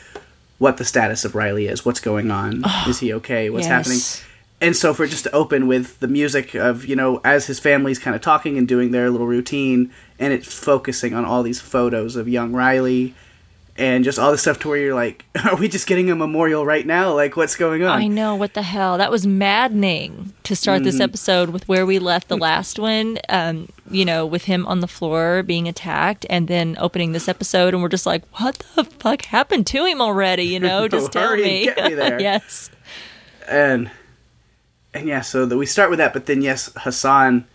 what 0.58 0.76
the 0.76 0.84
status 0.84 1.24
of 1.24 1.34
Riley 1.34 1.66
is, 1.66 1.84
what's 1.84 2.00
going 2.00 2.30
on, 2.30 2.62
oh, 2.64 2.86
is 2.88 2.98
he 3.00 3.12
okay, 3.14 3.50
what's 3.50 3.66
yes. 3.66 3.70
happening. 3.70 4.26
And 4.62 4.76
so 4.76 4.92
for 4.92 5.06
just 5.06 5.24
to 5.24 5.32
open 5.32 5.66
with 5.66 6.00
the 6.00 6.08
music 6.08 6.54
of, 6.54 6.84
you 6.84 6.94
know, 6.94 7.22
as 7.24 7.46
his 7.46 7.58
family's 7.58 7.98
kind 7.98 8.14
of 8.14 8.20
talking 8.20 8.58
and 8.58 8.68
doing 8.68 8.90
their 8.90 9.08
little 9.08 9.26
routine, 9.26 9.90
and 10.18 10.34
it's 10.34 10.52
focusing 10.52 11.14
on 11.14 11.24
all 11.24 11.42
these 11.42 11.60
photos 11.60 12.14
of 12.14 12.28
young 12.28 12.52
Riley 12.52 13.14
and 13.76 14.04
just 14.04 14.18
all 14.18 14.30
the 14.30 14.38
stuff 14.38 14.58
to 14.60 14.68
where 14.68 14.78
you're 14.78 14.94
like, 14.94 15.24
are 15.44 15.56
we 15.56 15.68
just 15.68 15.86
getting 15.86 16.10
a 16.10 16.16
memorial 16.16 16.66
right 16.66 16.86
now? 16.86 17.14
Like, 17.14 17.36
what's 17.36 17.56
going 17.56 17.82
on? 17.82 18.00
I 18.00 18.06
know 18.06 18.34
what 18.34 18.54
the 18.54 18.62
hell. 18.62 18.98
That 18.98 19.10
was 19.10 19.26
maddening 19.26 20.32
to 20.44 20.54
start 20.54 20.78
mm-hmm. 20.78 20.84
this 20.84 21.00
episode 21.00 21.50
with 21.50 21.66
where 21.68 21.86
we 21.86 21.98
left 21.98 22.28
the 22.28 22.36
last 22.36 22.78
one. 22.78 23.18
Um, 23.28 23.68
you 23.90 24.04
know, 24.04 24.26
with 24.26 24.44
him 24.44 24.66
on 24.66 24.80
the 24.80 24.88
floor 24.88 25.42
being 25.42 25.68
attacked, 25.68 26.26
and 26.28 26.48
then 26.48 26.76
opening 26.78 27.12
this 27.12 27.28
episode, 27.28 27.74
and 27.74 27.82
we're 27.82 27.88
just 27.88 28.06
like, 28.06 28.22
what 28.40 28.58
the 28.74 28.84
fuck 28.84 29.22
happened 29.26 29.66
to 29.68 29.84
him 29.84 30.00
already? 30.00 30.44
You 30.44 30.60
know, 30.60 30.88
just 30.88 31.12
tell 31.12 31.36
me. 31.36 31.64
Get 31.64 31.84
me 31.84 31.94
there. 31.94 32.20
yes. 32.20 32.70
And 33.48 33.90
and 34.92 35.06
yeah, 35.06 35.20
so 35.20 35.46
that 35.46 35.56
we 35.56 35.66
start 35.66 35.90
with 35.90 35.98
that, 35.98 36.12
but 36.12 36.26
then 36.26 36.42
yes, 36.42 36.70
Hassan. 36.76 37.46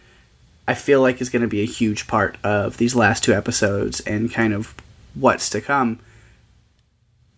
I 0.67 0.73
feel 0.73 0.99
like 0.99 1.21
is 1.21 1.29
going 1.29 1.43
to 1.43 1.47
be 1.47 1.61
a 1.61 1.65
huge 1.65 2.07
part 2.07 2.37
of 2.43 2.77
these 2.77 2.95
last 2.95 3.23
two 3.23 3.35
episodes 3.35 3.99
and 3.99 4.31
kind 4.31 4.51
of 4.51 4.73
what's 5.13 5.47
to 5.51 5.61
come 5.61 5.99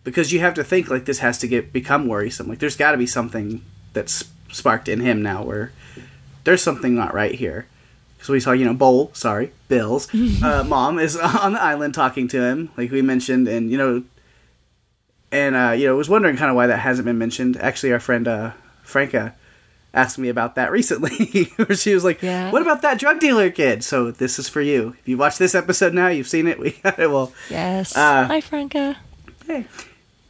because 0.08 0.32
you 0.32 0.40
have 0.40 0.54
to 0.54 0.64
think 0.64 0.90
like 0.90 1.04
this 1.04 1.18
has 1.18 1.38
to 1.38 1.48
get 1.48 1.72
become 1.72 2.06
worrisome. 2.08 2.48
Like 2.48 2.58
there's 2.58 2.76
got 2.76 2.92
to 2.92 2.98
be 2.98 3.06
something 3.06 3.62
that's 3.92 4.24
sparked 4.50 4.88
in 4.88 5.00
him 5.00 5.22
now 5.22 5.42
where 5.42 5.72
there's 6.44 6.62
something 6.62 6.94
not 6.94 7.14
right 7.14 7.34
here. 7.34 7.66
So 8.20 8.32
we 8.32 8.40
saw, 8.40 8.52
you 8.52 8.64
know, 8.64 8.74
Bowl, 8.74 9.10
sorry, 9.14 9.52
Bill's 9.68 10.12
uh, 10.42 10.64
mom 10.64 10.98
is 10.98 11.16
on 11.42 11.52
the 11.52 11.62
island 11.62 11.94
talking 11.94 12.28
to 12.28 12.42
him, 12.42 12.70
like 12.76 12.90
we 12.90 13.02
mentioned, 13.02 13.48
and 13.48 13.70
you 13.70 13.78
know, 13.78 14.02
and 15.30 15.54
uh, 15.54 15.72
you 15.72 15.86
know, 15.86 15.96
was 15.96 16.08
wondering 16.08 16.36
kind 16.36 16.50
of 16.50 16.56
why 16.56 16.66
that 16.66 16.78
hasn't 16.78 17.06
been 17.06 17.18
mentioned. 17.18 17.56
Actually, 17.58 17.92
our 17.92 18.00
friend 18.00 18.26
uh, 18.26 18.52
Franca 18.82 19.34
asked 19.94 20.18
me 20.18 20.28
about 20.28 20.54
that 20.56 20.70
recently, 20.78 21.44
where 21.56 21.76
she 21.76 21.94
was 21.94 22.04
like, 22.04 22.22
yeah. 22.22 22.50
"What 22.50 22.62
about 22.62 22.82
that 22.82 22.98
drug 22.98 23.20
dealer 23.20 23.50
kid?" 23.50 23.84
So 23.84 24.10
this 24.10 24.38
is 24.38 24.48
for 24.48 24.60
you. 24.60 24.96
If 25.00 25.08
you 25.08 25.16
watch 25.16 25.38
this 25.38 25.54
episode 25.54 25.94
now, 25.94 26.08
you've 26.08 26.28
seen 26.28 26.48
it. 26.48 26.58
We 26.58 26.72
got 26.72 26.98
it. 26.98 27.10
Well, 27.10 27.32
yes. 27.50 27.96
Uh, 27.96 28.26
Hi, 28.26 28.40
Franca. 28.40 28.96
Hey, 29.46 29.66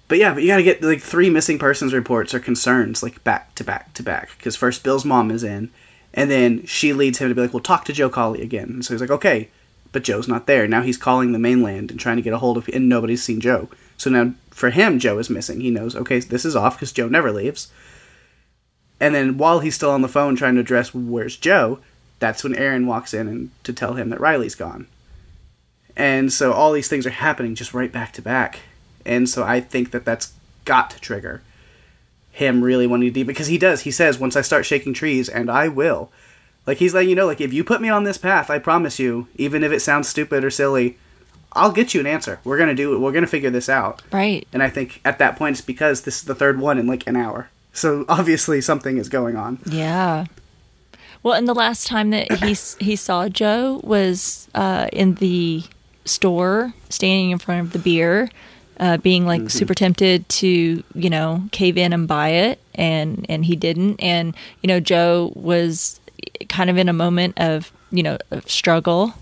but 0.09 0.18
yeah, 0.18 0.35
but 0.35 0.42
you 0.42 0.49
got 0.49 0.57
to 0.57 0.62
get 0.62 0.83
like 0.83 1.01
three 1.01 1.31
missing 1.31 1.59
persons 1.59 1.94
reports 1.94 2.35
or 2.35 2.40
concerns 2.40 3.03
like 3.03 3.23
back 3.25 3.55
to 3.57 3.64
back 3.64 3.94
to 3.94 4.03
back 4.03 4.31
because 4.37 4.57
first 4.57 4.83
Bill's 4.83 5.05
mom 5.05 5.31
is 5.31 5.44
in, 5.44 5.71
and 6.14 6.31
then 6.31 6.64
she 6.66 6.92
leads 6.92 7.18
him 7.18 7.29
to 7.29 7.35
be 7.35 7.42
like, 7.42 7.53
"Well, 7.53 7.62
talk 7.62 7.85
to 7.87 7.92
Joe 7.92 8.09
Collie 8.09 8.42
again." 8.42 8.68
And 8.68 8.85
so 8.85 8.94
he's 8.94 9.01
like, 9.01 9.11
"Okay," 9.11 9.49
but 9.92 10.05
Joe's 10.05 10.29
not 10.29 10.47
there. 10.47 10.66
Now 10.66 10.83
he's 10.83 10.97
calling 10.97 11.33
the 11.33 11.38
mainland 11.38 11.90
and 11.90 12.01
trying 12.01 12.16
to 12.16 12.23
get 12.23 12.33
a 12.33 12.38
hold 12.38 12.57
of, 12.57 12.68
and 12.68 12.88
nobody's 12.88 13.23
seen 13.23 13.40
Joe. 13.40 13.68
So 13.97 14.11
now 14.11 14.33
for 14.51 14.71
him, 14.71 14.99
Joe 14.99 15.18
is 15.18 15.31
missing. 15.31 15.61
He 15.61 15.71
knows, 15.71 15.97
okay, 15.97 16.21
this 16.21 16.44
is 16.44 16.57
off 16.57 16.77
because 16.77 16.92
Joe 16.92 17.09
never 17.09 17.33
leaves. 17.33 17.71
And 19.01 19.14
then 19.14 19.38
while 19.38 19.61
he's 19.61 19.77
still 19.77 19.90
on 19.90 20.03
the 20.03 20.09
phone 20.09 20.37
trying 20.37 20.55
to 20.55 20.61
address 20.61 20.92
where's 20.92 21.37
Joe, 21.37 21.79
that's 22.18 22.42
when 22.42 22.57
Erin 22.57 22.87
walks 22.87 23.14
in 23.14 23.29
and 23.29 23.51
to 23.64 23.73
tell 23.73 23.94
him 23.94 24.11
that 24.11 24.21
Riley's 24.21 24.57
gone. 24.57 24.88
And 25.97 26.33
so 26.33 26.53
all 26.53 26.73
these 26.73 26.88
things 26.88 27.07
are 27.07 27.11
happening 27.11 27.55
just 27.55 27.75
right 27.75 27.92
back 27.92 28.12
to 28.14 28.23
back 28.23 28.61
and 29.05 29.29
so 29.29 29.45
I 29.45 29.61
think 29.61 29.91
that 29.93 30.05
that's 30.05 30.33
got 30.65 30.91
to 30.91 31.01
trigger 31.01 31.43
him 32.33 32.63
really 32.63 32.87
wanting 32.87 33.13
to 33.13 33.25
because 33.25 33.49
he 33.49 33.59
does. 33.59 33.83
He 33.83 33.91
says, 33.91 34.19
"Once 34.19 34.37
I 34.37 34.43
start 34.43 34.65
shaking 34.65 34.95
trees, 34.95 35.29
and 35.29 35.51
I 35.51 35.69
will." 35.69 36.11
Like 36.67 36.79
he's 36.79 36.93
letting 36.93 37.09
you 37.09 37.17
know, 37.17 37.27
like 37.27 37.41
if 37.41 37.53
you 37.53 37.65
put 37.65 37.81
me 37.81 37.89
on 37.89 38.05
this 38.05 38.19
path, 38.19 38.51
I 38.51 38.59
promise 38.59 38.99
you, 38.99 39.27
even 39.37 39.65
if 39.65 39.73
it 39.73 39.81
sounds 39.81 40.07
stupid 40.07 40.45
or 40.45 40.51
silly, 40.51 40.99
I'll 41.55 41.73
get 41.73 41.95
you 41.95 42.01
an 42.01 42.07
answer. 42.07 42.41
We're 42.45 42.59
gonna 42.59 42.75
do 42.75 42.95
it. 42.95 42.99
We're 42.99 43.13
gonna 43.13 43.27
figure 43.27 43.51
this 43.51 43.69
out. 43.69 44.03
Right. 44.13 44.47
And 44.53 44.63
I 44.63 44.69
think 44.69 45.01
at 45.05 45.19
that 45.19 45.37
point, 45.37 45.57
it's 45.57 45.67
because 45.67 46.03
this 46.03 46.19
is 46.19 46.25
the 46.25 46.35
third 46.35 46.61
one 46.61 46.79
in 46.79 46.87
like 46.87 47.07
an 47.07 47.17
hour. 47.17 47.49
So 47.73 48.05
obviously 48.09 48.61
something 48.61 48.99
is 48.99 49.09
going 49.09 49.35
on. 49.35 49.59
Yeah. 49.65 50.27
Well, 51.23 51.35
and 51.35 51.49
the 51.49 51.55
last 51.55 51.87
time 51.87 52.11
that 52.11 52.31
he 52.45 52.55
he 52.85 52.97
saw 52.97 53.29
Joe 53.29 53.81
was 53.83 54.49
uh, 54.55 54.89
in 54.93 55.15
the 55.15 55.65
store, 56.05 56.75
standing 56.91 57.31
in 57.31 57.39
front 57.39 57.63
of 57.63 57.73
the 57.73 57.79
beer, 57.79 58.31
uh, 58.81 58.97
being 58.99 59.27
like 59.27 59.51
super 59.51 59.75
tempted 59.75 60.29
to, 60.29 60.83
you 60.95 61.11
know, 61.11 61.45
cave 61.53 61.77
in 61.77 61.93
and 61.93 62.07
buy 62.07 62.29
it, 62.31 62.61
and 62.75 63.27
and 63.29 63.45
he 63.45 63.57
didn't. 63.57 64.01
And 64.01 64.35
you 64.62 64.69
know, 64.69 64.81
Joe 64.81 65.33
was 65.35 66.01
kind 66.49 66.71
of 66.71 66.77
in 66.79 66.88
a 66.88 66.93
moment 66.93 67.35
of 67.38 67.73
you 67.91 68.03
know 68.03 68.19
of 68.31 68.49
struggle, 68.51 69.14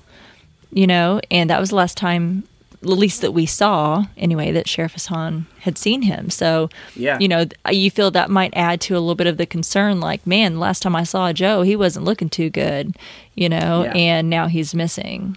you 0.72 0.86
know, 0.86 1.20
and 1.30 1.48
that 1.50 1.60
was 1.60 1.70
the 1.70 1.76
last 1.76 1.96
time, 1.96 2.44
at 2.82 2.88
least 2.88 3.20
that 3.22 3.32
we 3.32 3.46
saw 3.46 4.06
anyway, 4.18 4.52
that 4.52 4.68
Sheriff 4.68 4.92
Hassan 4.92 5.46
had 5.60 5.78
seen 5.78 6.02
him. 6.02 6.28
So 6.30 6.68
Yeah. 6.94 7.18
you 7.18 7.28
know, 7.28 7.46
you 7.70 7.90
feel 7.90 8.10
that 8.10 8.28
might 8.30 8.52
add 8.54 8.80
to 8.82 8.94
a 8.94 9.00
little 9.00 9.14
bit 9.14 9.26
of 9.26 9.36
the 9.38 9.46
concern. 9.46 10.00
Like, 10.00 10.26
man, 10.26 10.58
last 10.60 10.82
time 10.82 10.94
I 10.96 11.04
saw 11.04 11.32
Joe, 11.32 11.62
he 11.62 11.76
wasn't 11.76 12.04
looking 12.04 12.28
too 12.28 12.50
good, 12.50 12.94
you 13.34 13.48
know, 13.48 13.84
Yeah. 13.84 13.92
and 13.94 14.28
now 14.30 14.46
he's 14.48 14.74
missing. 14.74 15.36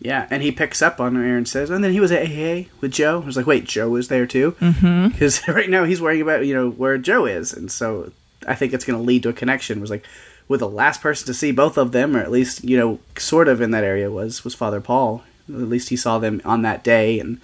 Yeah, 0.00 0.26
and 0.30 0.42
he 0.42 0.50
picks 0.50 0.80
up 0.80 0.98
on 0.98 1.14
Erin 1.16 1.44
says, 1.44 1.68
and 1.68 1.84
then 1.84 1.92
he 1.92 2.00
was 2.00 2.10
at 2.10 2.26
AA 2.26 2.70
with 2.80 2.90
Joe. 2.90 3.20
I 3.20 3.26
was 3.26 3.36
like, 3.36 3.46
wait, 3.46 3.64
Joe 3.64 3.90
was 3.90 4.08
there 4.08 4.26
too? 4.26 4.52
Mm-hmm. 4.52 5.08
Because 5.12 5.46
right 5.46 5.68
now 5.68 5.84
he's 5.84 6.00
worrying 6.00 6.22
about 6.22 6.46
you 6.46 6.54
know 6.54 6.70
where 6.70 6.96
Joe 6.96 7.26
is, 7.26 7.52
and 7.52 7.70
so 7.70 8.10
I 8.46 8.54
think 8.54 8.72
it's 8.72 8.84
going 8.84 8.98
to 8.98 9.04
lead 9.04 9.22
to 9.24 9.28
a 9.28 9.34
connection. 9.34 9.78
It 9.78 9.82
was 9.82 9.90
like, 9.90 10.06
with 10.48 10.60
the 10.60 10.68
last 10.68 11.02
person 11.02 11.26
to 11.26 11.34
see 11.34 11.52
both 11.52 11.76
of 11.76 11.92
them, 11.92 12.16
or 12.16 12.20
at 12.20 12.30
least 12.30 12.64
you 12.64 12.78
know, 12.78 12.98
sort 13.16 13.46
of 13.46 13.60
in 13.60 13.72
that 13.72 13.84
area 13.84 14.10
was 14.10 14.42
was 14.42 14.54
Father 14.54 14.80
Paul. 14.80 15.22
At 15.48 15.54
least 15.54 15.90
he 15.90 15.96
saw 15.96 16.18
them 16.18 16.40
on 16.44 16.62
that 16.62 16.82
day, 16.82 17.20
and 17.20 17.38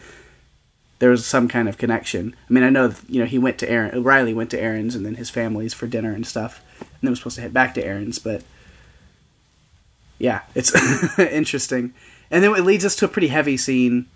there 0.98 1.10
was 1.10 1.26
some 1.26 1.48
kind 1.48 1.68
of 1.68 1.76
connection. 1.76 2.34
I 2.48 2.52
mean, 2.52 2.64
I 2.64 2.70
know 2.70 2.94
you 3.06 3.20
know 3.20 3.26
he 3.26 3.38
went 3.38 3.58
to 3.58 3.70
Erin, 3.70 4.02
Riley 4.02 4.32
went 4.32 4.50
to 4.52 4.60
Erin's, 4.60 4.94
and 4.94 5.04
then 5.04 5.16
his 5.16 5.28
family's 5.28 5.74
for 5.74 5.86
dinner 5.86 6.12
and 6.12 6.26
stuff, 6.26 6.62
and 6.80 6.88
then 7.02 7.10
was 7.10 7.18
supposed 7.18 7.36
to 7.36 7.42
head 7.42 7.52
back 7.52 7.74
to 7.74 7.84
Erin's, 7.84 8.18
but 8.18 8.42
yeah, 10.18 10.42
it's 10.54 10.74
interesting. 11.18 11.92
And 12.30 12.42
then 12.42 12.54
it 12.54 12.64
leads 12.64 12.84
us 12.84 12.96
to 12.96 13.04
a 13.04 13.08
pretty 13.08 13.28
heavy 13.28 13.56
scene 13.56 14.06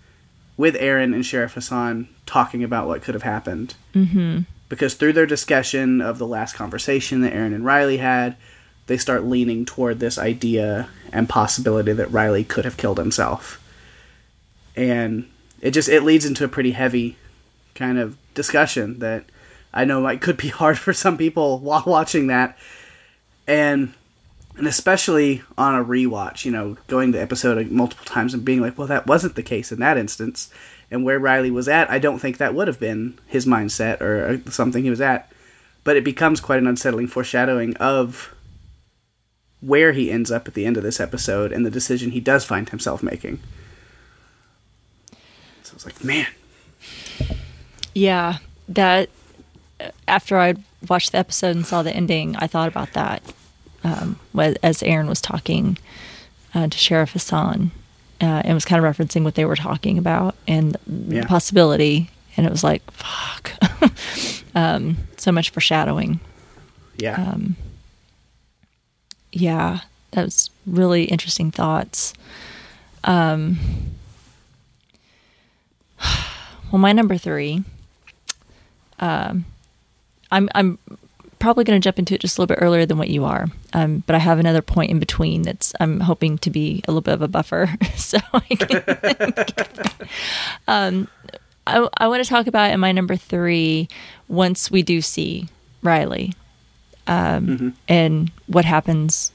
with 0.57 0.75
Erin 0.75 1.13
and 1.13 1.25
Sheriff 1.25 1.53
Hassan 1.53 2.07
talking 2.25 2.63
about 2.63 2.87
what 2.87 3.01
could 3.01 3.15
have 3.15 3.23
happened. 3.23 3.75
Mm-hmm. 3.93 4.41
Because 4.69 4.93
through 4.93 5.13
their 5.13 5.25
discussion 5.25 6.01
of 6.01 6.17
the 6.17 6.27
last 6.27 6.55
conversation 6.55 7.21
that 7.21 7.33
Erin 7.33 7.53
and 7.53 7.65
Riley 7.65 7.97
had, 7.97 8.37
they 8.87 8.97
start 8.97 9.23
leaning 9.25 9.65
toward 9.65 9.99
this 9.99 10.17
idea 10.17 10.89
and 11.11 11.27
possibility 11.27 11.93
that 11.93 12.11
Riley 12.11 12.43
could 12.43 12.65
have 12.65 12.77
killed 12.77 12.97
himself. 12.97 13.57
And 14.75 15.29
it 15.61 15.71
just 15.71 15.89
it 15.89 16.03
leads 16.03 16.25
into 16.25 16.43
a 16.43 16.49
pretty 16.49 16.71
heavy 16.71 17.17
kind 17.75 17.99
of 17.99 18.17
discussion 18.33 18.99
that 18.99 19.25
I 19.73 19.85
know 19.85 20.01
might 20.01 20.21
could 20.21 20.37
be 20.37 20.47
hard 20.49 20.77
for 20.77 20.93
some 20.93 21.17
people 21.17 21.59
while 21.59 21.83
watching 21.85 22.27
that. 22.27 22.57
And 23.47 23.93
and 24.61 24.67
especially 24.67 25.41
on 25.57 25.73
a 25.73 25.83
rewatch, 25.83 26.45
you 26.45 26.51
know, 26.51 26.77
going 26.85 27.09
the 27.09 27.19
episode 27.19 27.71
multiple 27.71 28.05
times 28.05 28.35
and 28.35 28.45
being 28.45 28.61
like, 28.61 28.77
well, 28.77 28.85
that 28.85 29.07
wasn't 29.07 29.33
the 29.33 29.41
case 29.41 29.71
in 29.71 29.79
that 29.79 29.97
instance. 29.97 30.51
And 30.91 31.03
where 31.03 31.17
Riley 31.17 31.49
was 31.49 31.67
at, 31.67 31.89
I 31.89 31.97
don't 31.97 32.19
think 32.19 32.37
that 32.37 32.53
would 32.53 32.67
have 32.67 32.79
been 32.79 33.17
his 33.25 33.47
mindset 33.47 34.01
or 34.01 34.39
something 34.51 34.83
he 34.83 34.91
was 34.91 35.01
at. 35.01 35.31
But 35.83 35.97
it 35.97 36.03
becomes 36.03 36.39
quite 36.39 36.59
an 36.59 36.67
unsettling 36.67 37.07
foreshadowing 37.07 37.75
of 37.77 38.35
where 39.61 39.93
he 39.93 40.11
ends 40.11 40.29
up 40.29 40.47
at 40.47 40.53
the 40.53 40.67
end 40.67 40.77
of 40.77 40.83
this 40.83 40.99
episode 40.99 41.51
and 41.51 41.65
the 41.65 41.71
decision 41.71 42.11
he 42.11 42.19
does 42.19 42.45
find 42.45 42.69
himself 42.69 43.01
making. 43.01 43.39
So 45.63 45.71
I 45.71 45.73
was 45.73 45.85
like, 45.85 46.03
man, 46.03 46.27
Yeah, 47.95 48.37
that 48.69 49.09
after 50.07 50.37
I 50.37 50.53
watched 50.87 51.13
the 51.13 51.17
episode 51.17 51.55
and 51.55 51.65
saw 51.65 51.81
the 51.81 51.95
ending, 51.95 52.35
I 52.35 52.45
thought 52.45 52.67
about 52.67 52.93
that 52.93 53.23
um, 53.83 54.19
as 54.63 54.83
Erin 54.83 55.07
was 55.07 55.21
talking 55.21 55.77
uh, 56.53 56.67
to 56.67 56.77
Sheriff 56.77 57.11
Hassan 57.13 57.71
uh, 58.21 58.41
and 58.45 58.53
was 58.53 58.65
kind 58.65 58.83
of 58.83 58.95
referencing 58.97 59.23
what 59.23 59.35
they 59.35 59.45
were 59.45 59.55
talking 59.55 59.97
about 59.97 60.35
and 60.47 60.77
Yeah. 60.87 61.21
the 61.21 61.27
possibility. 61.27 62.09
And 62.37 62.45
it 62.45 62.51
was 62.51 62.63
like, 62.63 62.81
fuck. 62.91 63.51
um, 64.55 64.97
so 65.17 65.31
much 65.31 65.49
foreshadowing. 65.49 66.19
yeah, 66.97 67.35
Yeah, 69.31 69.79
that 70.11 70.25
was 70.25 70.49
really 70.65 71.05
interesting 71.05 71.51
thoughts. 71.51 72.13
Um, 73.03 73.59
well, 76.71 76.79
my 76.79 76.91
number 76.93 77.17
three. 77.17 77.63
Um, 78.99 79.45
I'm 80.31 80.47
I'm 80.53 80.77
probably 81.41 81.63
going 81.63 81.79
to 81.79 81.83
jump 81.83 81.99
into 81.99 82.15
it 82.15 82.21
just 82.21 82.37
a 82.37 82.41
little 82.41 82.55
bit 82.55 82.61
earlier 82.61 82.85
than 82.85 82.97
what 82.97 83.09
you 83.09 83.25
are, 83.25 83.47
um, 83.73 84.03
but 84.07 84.15
I 84.15 84.19
have 84.19 84.39
another 84.39 84.61
point 84.61 84.91
in 84.91 84.99
between 84.99 85.41
that's 85.41 85.73
I'm 85.79 85.99
hoping 85.99 86.37
to 86.39 86.49
be 86.49 86.81
a 86.87 86.91
little 86.91 87.01
bit 87.01 87.15
of 87.15 87.21
a 87.21 87.27
buffer, 87.27 87.69
so 87.95 88.19
I 88.33 88.39
can. 88.39 90.07
um, 90.67 91.07
I 91.67 91.87
I 91.97 92.07
want 92.07 92.23
to 92.23 92.29
talk 92.29 92.47
about 92.47 92.71
in 92.71 92.79
my 92.79 92.91
number 92.91 93.15
three 93.15 93.89
once 94.27 94.71
we 94.71 94.83
do 94.83 95.01
see 95.01 95.49
Riley 95.83 96.33
and 97.07 98.31
what 98.47 98.63
happens 98.63 99.31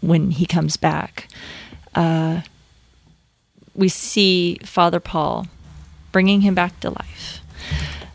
when 0.00 0.30
he 0.30 0.46
comes 0.46 0.76
back. 0.76 1.28
Uh, 1.94 2.42
we 3.74 3.88
see 3.88 4.58
Father 4.62 5.00
Paul 5.00 5.46
bringing 6.12 6.42
him 6.42 6.54
back 6.54 6.78
to 6.80 6.90
life. 6.90 7.40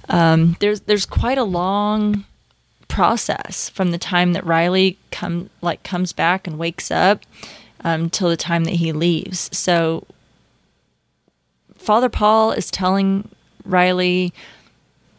Um, 0.10 0.56
there's 0.60 0.82
there's 0.82 1.06
quite 1.06 1.38
a 1.38 1.44
long 1.44 2.26
process 2.92 3.70
from 3.70 3.92
the 3.92 3.98
time 3.98 4.34
that 4.34 4.46
Riley 4.46 4.98
come 5.12 5.50
like 5.62 5.82
comes 5.82 6.12
back 6.12 6.46
and 6.46 6.60
wakes 6.60 6.92
up 6.92 7.22
um, 7.86 8.10
till 8.10 8.30
the 8.30 8.38
time 8.38 8.66
that 8.66 8.76
he 8.76 8.92
leaves. 8.92 9.50
So 9.58 10.06
Father 11.78 12.10
Paul 12.10 12.52
is 12.52 12.70
telling 12.70 13.30
Riley, 13.66 14.34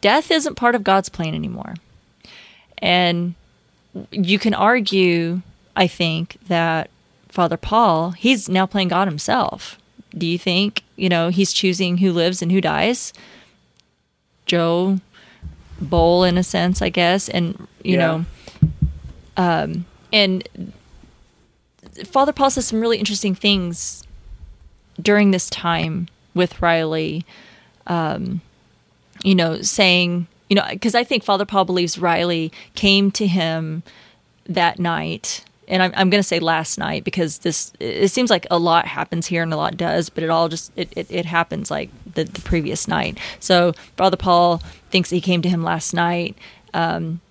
death 0.01 0.29
isn't 0.29 0.55
part 0.55 0.75
of 0.75 0.83
God's 0.83 1.09
plan 1.09 1.33
anymore, 1.33 1.73
and 2.77 3.33
you 4.11 4.37
can 4.37 4.53
argue, 4.53 5.41
I 5.75 5.87
think, 5.87 6.37
that 6.47 6.89
Father 7.27 7.57
Paul, 7.57 8.11
he's 8.11 8.47
now 8.47 8.67
playing 8.67 8.89
God 8.89 9.07
himself. 9.07 9.79
Do 10.15 10.27
you 10.27 10.37
think, 10.37 10.83
you 10.95 11.09
know, 11.09 11.29
he's 11.29 11.51
choosing 11.51 11.97
who 11.97 12.11
lives 12.11 12.43
and 12.43 12.51
who 12.51 12.61
dies? 12.61 13.13
Joe 14.45 14.99
Bowl, 15.83 16.23
in 16.23 16.37
a 16.37 16.43
sense, 16.43 16.81
I 16.81 16.89
guess. 16.89 17.29
And, 17.29 17.67
you 17.83 17.97
Yeah. 17.97 17.97
know, 18.07 18.25
um, 19.37 19.85
and 20.11 20.47
Father 22.05 22.31
Paul 22.31 22.49
says 22.49 22.67
some 22.67 22.79
really 22.81 22.97
interesting 22.97 23.35
things 23.35 24.03
during 25.01 25.31
this 25.31 25.49
time 25.49 26.07
with 26.33 26.61
Riley, 26.61 27.25
um, 27.87 28.41
you 29.23 29.35
know, 29.35 29.61
saying, 29.61 30.27
you 30.49 30.55
know, 30.55 30.65
because 30.69 30.95
I 30.95 31.03
think 31.03 31.23
Father 31.23 31.45
Paul 31.45 31.65
believes 31.65 31.97
Riley 31.99 32.51
came 32.75 33.11
to 33.11 33.27
him 33.27 33.83
that 34.45 34.79
night. 34.79 35.43
And 35.67 35.81
I'm, 35.81 35.93
I'm 35.95 36.09
going 36.09 36.19
to 36.19 36.27
say 36.27 36.39
last 36.39 36.77
night 36.77 37.03
because 37.03 37.39
this, 37.39 37.71
it 37.79 38.09
seems 38.09 38.29
like 38.29 38.45
a 38.51 38.59
lot 38.59 38.85
happens 38.85 39.27
here 39.27 39.43
and 39.43 39.53
a 39.53 39.57
lot 39.57 39.77
does, 39.77 40.09
but 40.09 40.23
it 40.23 40.29
all 40.29 40.49
just, 40.49 40.71
it, 40.75 40.91
it, 40.95 41.09
it 41.09 41.25
happens 41.25 41.71
like 41.71 41.89
the, 42.13 42.25
the 42.25 42.41
previous 42.41 42.87
night. 42.87 43.17
So 43.39 43.73
Father 43.95 44.17
Paul 44.17 44.57
thinks 44.91 45.09
he 45.09 45.21
came 45.21 45.41
to 45.41 45.49
him 45.49 45.63
last 45.63 45.93
night, 45.93 46.37
um, 46.73 47.21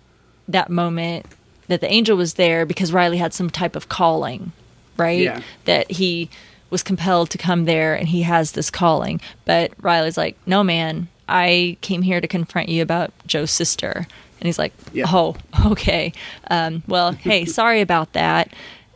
that 0.49 0.71
moment 0.71 1.27
that 1.69 1.81
the 1.81 1.91
angel 1.91 2.17
was 2.17 2.35
there 2.35 2.67
because 2.67 2.93
Riley 2.93 3.19
had 3.19 3.33
some 3.35 3.51
type 3.51 3.77
of 3.77 3.89
calling, 3.89 4.53
right? 4.97 5.21
Yeah. 5.21 5.41
That 5.67 5.91
he 5.91 6.31
was 6.71 6.83
compelled 6.83 7.31
to 7.31 7.39
come 7.39 7.67
there 7.67 7.95
and 7.95 8.09
he 8.09 8.23
has 8.23 8.53
this 8.53 8.71
calling. 8.71 9.21
But 9.45 9.73
Riley's 9.81 10.17
like, 10.17 10.37
no, 10.47 10.65
man, 10.65 11.09
I 11.29 11.77
came 11.83 12.03
here 12.03 12.21
to 12.21 12.27
confront 12.27 12.69
you 12.69 12.83
about 12.83 13.13
Joe's 13.27 13.51
sister. 13.51 14.07
And 14.43 14.47
he's 14.49 14.59
like, 14.59 14.73
Yeah. 14.93 15.05
oh, 15.07 15.37
okay. 15.67 16.13
Um, 16.51 16.83
well, 16.89 17.13
hey, 17.29 17.45
sorry 17.45 17.81
about 17.81 18.13
that. 18.15 18.53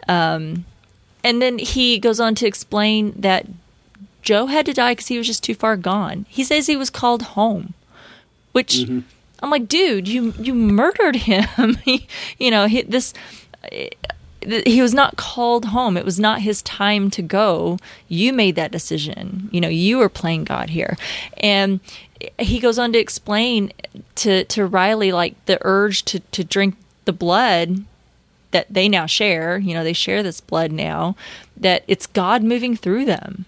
Um, 0.09 0.65
and 1.23 1.41
then 1.41 1.59
he 1.59 2.01
goes 2.01 2.19
on 2.19 2.35
to 2.35 2.49
explain 2.49 3.13
that 3.13 3.47
Joe 4.23 4.47
had 4.47 4.67
to 4.67 4.73
die 4.73 4.91
because 4.91 5.07
he 5.07 5.19
was 5.19 5.27
just 5.29 5.45
too 5.45 5.55
far 5.55 5.77
gone. 5.77 6.27
He 6.29 6.43
says 6.43 6.67
he 6.67 6.75
was 6.77 6.91
called 6.91 7.23
home, 7.23 7.75
which 8.51 8.89
I'm 8.89 9.51
like, 9.51 9.69
dude, 9.69 10.09
you 10.09 10.35
you 10.41 10.53
murdered 10.53 11.15
him. 11.15 11.77
he, 11.85 12.09
you 12.41 12.51
know, 12.51 12.67
he, 12.67 12.83
this 12.83 13.15
he 14.45 14.83
was 14.83 14.95
not 14.95 15.17
called 15.17 15.67
home. 15.67 15.97
It 15.97 16.05
was 16.05 16.19
not 16.19 16.43
his 16.43 16.61
time 16.63 17.09
to 17.11 17.23
go. 17.23 17.79
You 18.09 18.33
made 18.33 18.57
that 18.57 18.73
decision. 18.73 19.49
You 19.53 19.61
know, 19.61 19.69
you 19.69 19.99
were 19.99 20.09
playing 20.09 20.43
God 20.43 20.71
here. 20.71 20.97
And 21.39 21.79
he 22.39 22.59
goes 22.59 22.79
on 22.79 22.93
to 22.93 22.99
explain 22.99 23.73
to, 24.17 24.45
to 24.45 24.67
Riley 24.67 25.13
like 25.13 25.43
the 25.47 25.59
urge 25.63 26.05
to, 26.07 26.21
to 26.21 26.45
drink 26.45 26.77
the 27.05 27.13
blood 27.13 27.85
that 28.53 28.67
they 28.73 28.89
now 28.89 29.07
share, 29.07 29.59
you 29.59 29.75
know, 29.75 29.85
they 29.85 29.93
share 29.93 30.23
this 30.23 30.41
blood 30.41 30.73
now, 30.73 31.15
that 31.57 31.85
it's 31.87 32.07
God 32.07 32.43
moving 32.43 32.77
through 32.77 33.05
them. 33.05 33.45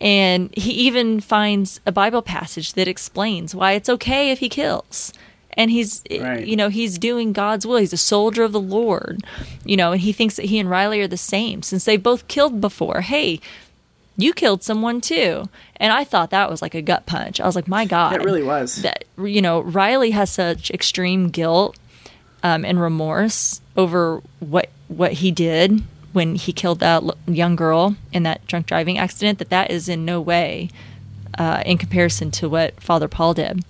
And 0.00 0.54
he 0.56 0.70
even 0.72 1.20
finds 1.20 1.80
a 1.84 1.92
Bible 1.92 2.22
passage 2.22 2.72
that 2.74 2.88
explains 2.88 3.54
why 3.54 3.72
it's 3.72 3.88
okay 3.88 4.30
if 4.30 4.38
he 4.38 4.48
kills. 4.48 5.12
And 5.54 5.70
he's, 5.70 6.02
Right. 6.10 6.46
you 6.46 6.56
know, 6.56 6.68
he's 6.68 6.96
doing 6.98 7.32
God's 7.32 7.66
will. 7.66 7.76
He's 7.78 7.92
a 7.92 7.98
soldier 7.98 8.44
of 8.44 8.52
the 8.52 8.60
Lord, 8.60 9.22
you 9.64 9.76
know, 9.76 9.92
and 9.92 10.00
he 10.00 10.12
thinks 10.12 10.36
that 10.36 10.46
he 10.46 10.58
and 10.58 10.70
Riley 10.70 11.00
are 11.00 11.08
the 11.08 11.16
same 11.16 11.62
since 11.62 11.84
they 11.84 11.96
both 11.96 12.28
killed 12.28 12.60
before. 12.60 13.00
Hey, 13.02 13.40
you 14.22 14.32
killed 14.32 14.62
someone 14.62 15.00
too. 15.00 15.48
And 15.76 15.92
I 15.92 16.04
thought 16.04 16.30
that 16.30 16.50
was 16.50 16.62
like 16.62 16.74
a 16.74 16.82
gut 16.82 17.06
punch. 17.06 17.40
I 17.40 17.46
was 17.46 17.56
like, 17.56 17.68
my 17.68 17.84
God. 17.84 18.14
It 18.14 18.24
really 18.24 18.42
was. 18.42 18.82
That, 18.82 19.04
you 19.18 19.42
know, 19.42 19.60
Riley 19.60 20.10
has 20.10 20.30
such 20.30 20.70
extreme 20.70 21.28
guilt 21.28 21.78
um, 22.42 22.64
and 22.64 22.80
remorse 22.80 23.60
over 23.76 24.22
what 24.40 24.70
what 24.88 25.14
he 25.14 25.30
did 25.30 25.82
when 26.12 26.34
he 26.34 26.52
killed 26.52 26.80
that 26.80 27.02
young 27.26 27.54
girl 27.54 27.94
in 28.12 28.24
that 28.24 28.44
drunk 28.46 28.66
driving 28.66 28.98
accident 28.98 29.38
that 29.38 29.50
that 29.50 29.70
is 29.70 29.88
in 29.88 30.04
no 30.04 30.20
way 30.20 30.68
uh, 31.38 31.62
in 31.64 31.78
comparison 31.78 32.30
to 32.32 32.48
what 32.48 32.80
Father 32.80 33.08
Paul 33.08 33.34
did. 33.34 33.64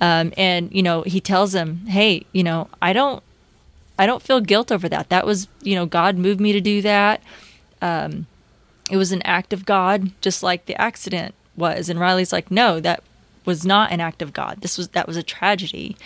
Um, 0.00 0.32
and 0.36 0.72
you 0.72 0.82
know, 0.82 1.02
he 1.02 1.20
tells 1.20 1.54
him, 1.54 1.86
"Hey, 1.86 2.26
you 2.32 2.42
know, 2.42 2.68
I 2.80 2.92
don't, 2.92 3.22
I 3.98 4.06
don't 4.06 4.22
feel 4.22 4.40
guilt 4.40 4.72
over 4.72 4.88
that. 4.88 5.10
That 5.10 5.26
was, 5.26 5.48
you 5.60 5.74
know, 5.74 5.86
God 5.86 6.16
moved 6.16 6.40
me 6.40 6.52
to 6.52 6.60
do 6.60 6.82
that. 6.82 7.22
Um, 7.80 8.26
it 8.90 8.96
was 8.96 9.12
an 9.12 9.22
act 9.22 9.52
of 9.52 9.64
God, 9.64 10.10
just 10.20 10.42
like 10.42 10.66
the 10.66 10.80
accident 10.80 11.34
was." 11.56 11.88
And 11.88 12.00
Riley's 12.00 12.32
like, 12.32 12.50
"No, 12.50 12.80
that 12.80 13.02
was 13.44 13.64
not 13.64 13.92
an 13.92 14.00
act 14.00 14.22
of 14.22 14.32
God. 14.32 14.60
This 14.60 14.78
was 14.78 14.88
that 14.88 15.06
was 15.06 15.16
a 15.16 15.22
tragedy." 15.22 15.96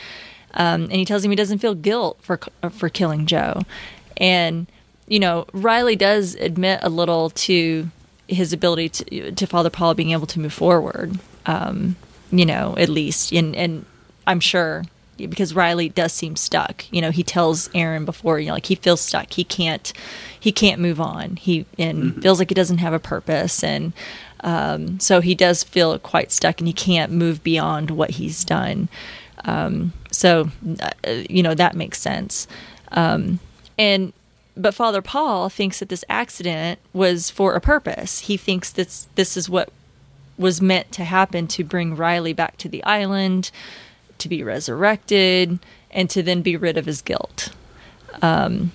Um, 0.55 0.85
and 0.85 0.93
he 0.93 1.05
tells 1.05 1.25
him 1.25 1.31
he 1.31 1.37
doesn't 1.37 1.59
feel 1.59 1.75
guilt 1.75 2.19
for 2.23 2.41
for 2.71 2.89
killing 2.89 3.27
Joe, 3.27 3.63
and 4.17 4.67
you 5.07 5.21
know, 5.21 5.47
Riley 5.53 5.97
does 5.97 6.35
admit 6.35 6.81
a 6.83 6.89
little 6.89 7.31
to 7.31 7.89
his 8.29 8.53
ability 8.53 8.89
to 8.89 9.33
to 9.33 9.47
Father 9.47 9.71
Paul 9.71 9.95
being 9.95 10.11
able 10.11 10.27
to 10.27 10.41
move 10.41 10.53
forward. 10.53 11.19
Um, 11.47 11.97
you 12.31 12.45
know, 12.45 12.75
at 12.77 12.89
least, 12.89 13.33
and 13.33 13.55
and 13.55 13.85
I'm 14.27 14.41
sure 14.41 14.85
because 15.17 15.55
Riley 15.55 15.89
does 15.89 16.13
seem 16.13 16.37
stuck. 16.37 16.85
You 16.93 17.01
know, 17.01 17.11
he 17.11 17.23
tells 17.23 17.71
Erin 17.75 18.05
before, 18.05 18.39
you 18.39 18.49
know, 18.49 18.55
like 18.55 18.67
he 18.67 18.75
feels 18.75 19.01
stuck. 19.01 19.33
He 19.33 19.45
can't 19.45 19.93
he 20.39 20.53
can't 20.53 20.81
move 20.81 21.01
on. 21.01 21.37
He 21.37 21.67
and 21.79 22.05
mm-hmm. 22.05 22.21
feels 22.21 22.39
like 22.39 22.51
he 22.51 22.55
doesn't 22.55 22.79
have 22.79 22.93
a 22.93 22.99
purpose 22.99 23.65
and 23.65 23.93
um, 24.41 25.01
so 25.01 25.21
he 25.21 25.35
does 25.35 25.65
feel 25.65 25.99
quite 25.99 26.31
stuck 26.31 26.61
and 26.61 26.69
he 26.69 26.75
can't 26.75 27.11
move 27.11 27.43
beyond 27.43 27.91
what 27.91 28.11
he's 28.13 28.45
done. 28.45 28.89
Um, 29.45 29.93
so 30.11 30.51
uh, 30.81 30.91
you 31.29 31.43
know 31.43 31.55
that 31.55 31.75
makes 31.75 32.01
sense. 32.01 32.47
Um, 32.93 33.41
and 33.79 34.13
but 34.57 34.75
Father 34.75 35.03
Paul 35.03 35.49
thinks 35.49 35.81
that 35.81 35.89
this 35.89 36.05
accident 36.09 36.79
was 36.93 37.31
for 37.31 37.55
a 37.55 37.61
purpose. 37.61 38.21
He 38.21 38.37
thinks 38.37 38.71
that 38.73 39.07
this 39.15 39.37
is 39.37 39.51
what 39.51 39.71
was 40.39 40.61
meant 40.61 40.93
to 40.93 41.05
happen 41.05 41.47
to 41.49 41.65
bring 41.65 41.97
Riley 41.97 42.33
back 42.33 42.57
to 42.59 42.69
the 42.69 42.83
island, 42.85 43.51
to 44.19 44.29
be 44.29 44.43
resurrected, 44.43 45.59
and 45.91 46.11
to 46.11 46.23
then 46.23 46.43
be 46.43 46.57
rid 46.57 46.77
of 46.77 46.87
his 46.87 47.03
guilt. 47.03 47.51
Um, 48.23 48.73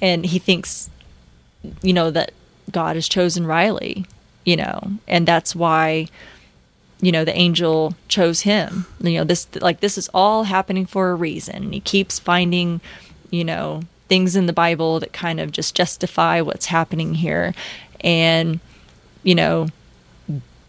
and 0.00 0.26
he 0.26 0.38
thinks, 0.38 0.90
you 1.82 1.92
know, 1.92 2.10
that 2.10 2.32
God 2.70 2.96
has 2.96 3.08
chosen 3.08 3.46
Riley, 3.46 4.06
you 4.44 4.56
know, 4.56 4.92
and 5.06 5.26
that's 5.26 5.54
why, 5.54 6.08
you 7.00 7.12
know, 7.12 7.24
the 7.24 7.36
angel 7.36 7.94
chose 8.08 8.42
him. 8.42 8.86
You 9.00 9.18
know, 9.18 9.24
this, 9.24 9.48
like, 9.60 9.80
this 9.80 9.98
is 9.98 10.08
all 10.14 10.44
happening 10.44 10.86
for 10.86 11.10
a 11.10 11.14
reason. 11.14 11.72
He 11.72 11.80
keeps 11.80 12.18
finding, 12.18 12.80
you 13.30 13.44
know, 13.44 13.82
things 14.08 14.36
in 14.36 14.46
the 14.46 14.52
Bible 14.52 15.00
that 15.00 15.12
kind 15.12 15.38
of 15.40 15.52
just 15.52 15.74
justify 15.74 16.40
what's 16.40 16.66
happening 16.66 17.14
here. 17.14 17.54
And, 18.00 18.60
you 19.22 19.34
know, 19.34 19.68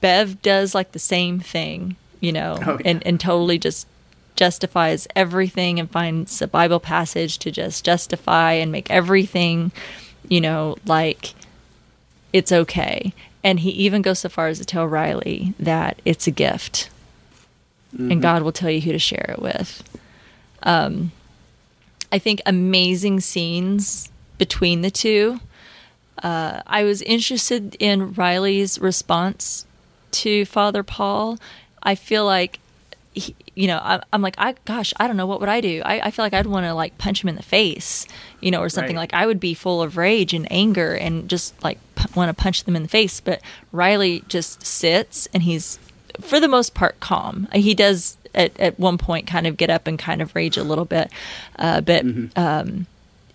Bev 0.02 0.42
does 0.42 0.76
like 0.76 0.92
the 0.92 1.00
same 1.00 1.40
thing, 1.40 1.96
you 2.22 2.32
know, 2.32 2.58
oh, 2.66 2.72
yeah. 2.80 2.92
and, 2.92 3.06
and 3.06 3.20
totally 3.20 3.60
just 3.60 3.86
justifies 4.38 5.08
everything 5.16 5.80
and 5.80 5.92
finds 5.92 6.42
a 6.42 6.48
Bible 6.48 6.80
passage 6.80 7.38
to 7.40 7.52
just 7.52 7.84
justify 7.84 8.54
and 8.54 8.72
make 8.72 8.90
everything, 8.90 9.74
you 10.30 10.40
know, 10.40 10.78
like 10.86 11.34
it's 12.32 12.52
okay. 12.52 13.14
And 13.44 13.60
he 13.60 13.72
even 13.72 14.02
goes 14.02 14.20
so 14.20 14.30
far 14.30 14.48
as 14.48 14.60
to 14.60 14.66
tell 14.66 14.88
Riley 14.88 15.54
that 15.60 16.02
it's 16.06 16.28
a 16.28 16.32
gift 16.32 16.90
mm-hmm. 17.94 18.12
and 18.12 18.22
God 18.22 18.44
will 18.44 18.52
tell 18.52 18.70
you 18.70 18.82
who 18.82 18.92
to 18.92 19.00
share 19.00 19.26
it 19.30 19.42
with. 19.42 19.84
Um, 20.64 21.12
I 22.12 22.20
think, 22.20 22.42
amazing 22.46 23.22
scenes 23.22 24.10
between 24.38 24.82
the 24.82 24.92
two. 24.92 25.40
Uh, 26.22 26.62
I 26.68 26.84
was 26.84 27.02
interested 27.02 27.76
in 27.80 28.14
Riley's 28.14 28.80
response 28.80 29.66
to 30.12 30.46
Father 30.46 30.84
Paul. 30.84 31.40
I 31.84 31.96
feel 31.96 32.26
like, 32.26 32.60
he, 33.14 33.36
you 33.56 33.68
know, 33.68 33.78
I, 33.78 34.02
am 34.14 34.22
like, 34.22 34.36
I 34.38 34.56
gosh, 34.66 34.94
I 34.98 35.08
don't 35.08 35.18
know 35.18 35.26
what 35.26 35.40
would 35.40 35.50
I 35.50 35.60
do. 35.60 35.82
I, 35.84 36.08
I 36.08 36.12
feel 36.12 36.24
like 36.24 36.34
I'd 36.34 36.46
want 36.46 36.66
to 36.66 36.74
like 36.74 36.98
punch 36.98 37.24
him 37.24 37.30
in 37.30 37.36
the 37.36 37.44
face, 37.44 38.08
you 38.40 38.52
know, 38.52 38.62
or 38.62 38.70
something. 38.70 38.96
Right. 38.96 39.12
Like 39.12 39.14
I 39.14 39.26
would 39.26 39.40
be 39.40 39.54
full 39.54 39.82
of 39.82 39.98
rage 39.98 40.34
and 40.34 40.50
anger 40.52 40.94
and 40.94 41.30
just 41.30 41.62
like 41.64 41.78
p- 41.96 42.06
want 42.16 42.30
to 42.30 42.42
punch 42.42 42.64
them 42.64 42.76
in 42.76 42.84
the 42.84 42.90
face. 42.90 43.20
But 43.20 43.42
Riley 43.72 44.24
just 44.28 44.66
sits 44.66 45.28
and 45.34 45.44
he's, 45.44 45.78
for 46.22 46.40
the 46.40 46.48
most 46.48 46.74
part, 46.74 47.00
calm. 47.02 47.48
He 47.54 47.74
does 47.74 48.18
at, 48.34 48.58
at 48.60 48.80
one 48.80 48.98
point 48.98 49.28
kind 49.28 49.46
of 49.46 49.58
get 49.58 49.70
up 49.70 49.88
and 49.88 50.00
kind 50.00 50.22
of 50.22 50.34
rage 50.34 50.56
a 50.56 50.64
little 50.64 50.86
bit. 50.86 51.12
Uh, 51.60 51.82
but 51.82 52.06
mm-hmm. 52.06 52.40
um, 52.40 52.88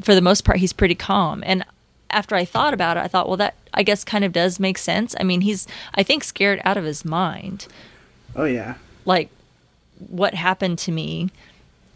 for 0.03 0.15
the 0.15 0.23
most 0.23 0.45
part, 0.45 0.59
he's 0.59 0.73
pretty 0.73 0.95
calm. 0.95 1.43
And 1.45 1.65
after 2.11 2.35
I 2.35 2.45
thought 2.47 2.73
about 2.73 2.97
it, 2.97 3.01
I 3.01 3.09
thought, 3.09 3.29
well, 3.29 3.37
that 3.37 3.57
I 3.75 3.83
guess 3.83 4.05
kind 4.05 4.25
of 4.25 4.33
does 4.33 4.59
make 4.59 4.79
sense. 4.79 5.15
I 5.21 5.23
mean, 5.23 5.43
he's, 5.43 5.67
I 5.95 6.03
think, 6.03 6.25
scared 6.25 6.63
out 6.65 6.79
of 6.79 6.85
his 6.85 7.05
mind. 7.05 7.67
Oh, 8.37 8.45
yeah. 8.45 8.75
Like, 9.05 9.31
what 9.99 10.35
happened 10.35 10.79
to 10.81 10.93
me? 10.93 11.31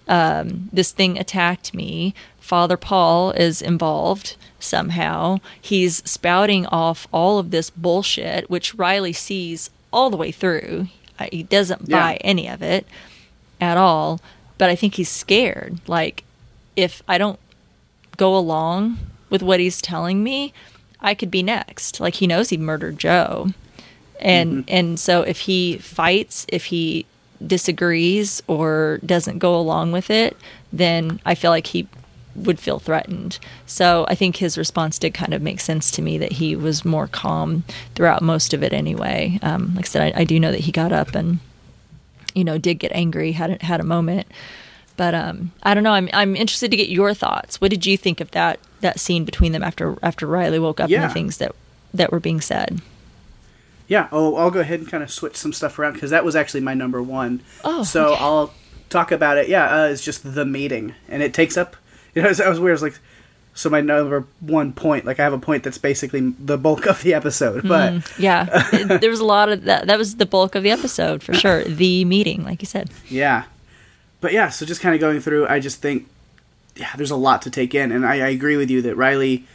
Um, 0.09 0.69
this 0.73 0.91
thing 0.91 1.19
attacked 1.19 1.75
me. 1.75 2.15
Father 2.41 2.77
Paul 2.77 3.31
is 3.33 3.63
involved 3.63 4.37
somehow. 4.59 5.39
He's 5.61 6.03
spouting 6.09 6.67
off 6.67 7.07
all 7.13 7.39
of 7.39 7.51
this 7.51 7.71
bullshit, 7.71 8.51
which 8.51 8.75
Riley 8.75 9.13
sees 9.13 9.71
all 9.93 10.11
the 10.11 10.17
way 10.17 10.33
through. 10.33 10.89
He 11.31 11.43
doesn't 11.43 11.89
yeah. 11.89 11.97
buy 12.01 12.15
any 12.23 12.49
of 12.49 12.63
it 12.63 12.87
at 13.61 13.77
all. 13.77 14.21
But 14.59 14.71
I 14.71 14.75
think 14.75 14.95
he's 14.95 15.09
scared. 15.09 15.79
Like, 15.87 16.25
if 16.77 17.03
I 17.07 17.19
don't 17.19 17.39
go 18.17 18.37
along 18.37 18.99
with 19.29 19.43
what 19.43 19.61
he's 19.61 19.81
telling 19.81 20.23
me, 20.23 20.53
I 21.01 21.15
could 21.15 21.31
be 21.31 21.43
next. 21.43 22.01
Like 22.01 22.15
he 22.15 22.27
knows 22.27 22.51
he 22.51 22.57
murdered 22.57 22.99
Joe. 22.99 23.51
And 24.21 24.67
mm-hmm. 24.67 24.75
and 24.75 25.01
so 25.01 25.23
if 25.23 25.41
he 25.41 25.79
fights, 25.79 26.47
if 26.49 26.67
he 26.67 27.07
disagrees 27.45 28.43
or 28.47 29.01
doesn't 29.05 29.39
go 29.39 29.59
along 29.59 29.93
with 29.93 30.11
it, 30.11 30.37
then 30.73 31.21
I 31.25 31.35
feel 31.35 31.51
like 31.51 31.69
he 31.69 31.89
would 32.35 32.61
feel 32.61 32.79
threatened. 32.79 33.39
So 33.67 34.05
I 34.09 34.15
think 34.15 34.37
his 34.37 34.57
response 34.57 34.99
did 34.99 35.15
kind 35.15 35.35
of 35.35 35.43
make 35.43 35.61
sense 35.61 35.91
to 35.93 36.03
me 36.03 36.19
that 36.19 36.33
he 36.33 36.55
was 36.55 36.85
more 36.85 37.07
calm 37.07 37.65
throughout 37.95 38.23
most 38.23 38.55
of 38.55 38.63
it 38.63 38.73
anyway. 38.73 39.39
Um, 39.43 39.75
like 39.75 39.87
I 39.87 39.89
said, 39.89 40.15
I, 40.15 40.21
I, 40.21 40.25
do 40.25 40.39
know 40.39 40.53
that 40.53 40.61
he 40.61 40.73
got 40.73 40.93
up 40.93 41.15
and, 41.15 41.41
you 42.35 42.45
know, 42.45 42.57
did 42.57 42.75
get 42.79 42.93
angry, 42.93 43.33
had, 43.33 43.61
had 43.63 43.81
a 43.81 43.85
moment. 43.85 44.29
But 44.97 45.15
um, 45.15 45.53
I 45.63 45.75
don't 45.75 45.83
know. 45.83 45.93
I'm, 45.93 46.09
I'm 46.13 46.37
interested 46.37 46.71
to 46.71 46.77
get 46.77 46.89
your 46.89 47.15
thoughts. 47.15 47.61
What 47.61 47.71
did 47.71 47.87
you 47.87 47.97
think 47.97 48.21
of 48.21 48.31
that, 48.33 48.61
that 48.81 49.01
scene 49.01 49.25
between 49.25 49.53
them 49.53 49.63
after, 49.63 49.97
after 50.03 50.27
Riley 50.27 50.59
woke 50.59 50.79
up 50.79 50.91
yeah. 50.91 51.03
and 51.03 51.11
the 51.11 51.15
things 51.15 51.39
that, 51.39 51.55
that 51.95 52.13
were 52.13 52.21
being 52.21 52.41
said? 52.41 52.81
Yeah. 53.91 54.09
Oh, 54.13 54.37
I'll 54.37 54.53
go 54.53 54.61
ahead 54.61 54.79
and 54.79 54.89
kind 54.89 55.03
of 55.03 55.11
switch 55.11 55.37
some 55.37 55.53
stuff 55.53 55.77
around 55.77 55.95
because 55.95 56.11
that 56.11 56.25
was 56.25 56.37
actually 56.37 56.61
my 56.61 56.75
number 56.75 57.03
one. 57.03 57.43
Oh, 57.65 57.83
so 57.83 58.13
okay. 58.15 58.23
I'll 58.23 58.55
talk 58.89 59.11
about 59.11 59.37
it. 59.37 59.49
Yeah, 59.49 59.83
uh, 59.83 59.87
it's 59.89 60.05
just 60.05 60.35
the 60.35 60.45
meeting, 60.45 60.95
and 61.09 61.25
it 61.25 61.35
takes 61.35 61.57
up 61.57 61.77
you 62.15 62.23
know, 62.23 62.33
that 62.33 62.49
was 62.49 62.59
weird. 62.59 62.75
It's 62.75 62.83
like, 62.83 62.99
so 63.55 63.69
my 63.69 63.81
number 63.81 64.25
one 64.41 64.73
point, 64.73 65.05
like 65.05 65.21
I 65.21 65.25
have 65.25 65.33
a 65.33 65.39
point 65.39 65.65
that's 65.65 65.79
basically 65.79 66.21
the 66.39 66.57
bulk 66.57 66.87
of 66.87 67.03
the 67.03 67.15
episode. 67.15 67.67
But 67.67 67.93
mm, 67.93 68.19
yeah, 68.19 68.47
it, 68.73 69.01
there 69.01 69.11
was 69.11 69.21
a 69.21 69.25
lot 69.25 69.49
of 69.49 69.65
that. 69.65 69.87
That 69.87 69.99
was 69.99 70.17
the 70.17 70.27
bulk 70.27 70.55
of 70.55 70.63
the 70.63 70.71
episode 70.71 71.23
for 71.23 71.35
sure. 71.35 71.65
The 71.65 72.05
meeting, 72.05 72.45
like 72.45 72.63
you 72.63 72.67
said. 72.67 72.91
Yeah, 73.09 73.45
but 74.21 74.33
yeah. 74.33 74.49
So 74.51 74.67
just 74.67 74.81
kind 74.81 74.95
of 74.95 75.01
going 75.01 75.21
through, 75.21 75.47
I 75.47 75.61
just 75.61 75.83
think, 75.83 76.09
yeah, 76.77 76.95
there's 76.97 77.11
a 77.11 77.17
lot 77.17 77.43
to 77.43 77.51
take 77.51 77.75
in, 77.75 77.93
and 77.93 78.07
I, 78.07 78.15
I 78.15 78.29
agree 78.29 78.57
with 78.57 78.71
you 78.71 78.83
that 78.83 78.97
Riley 78.97 79.47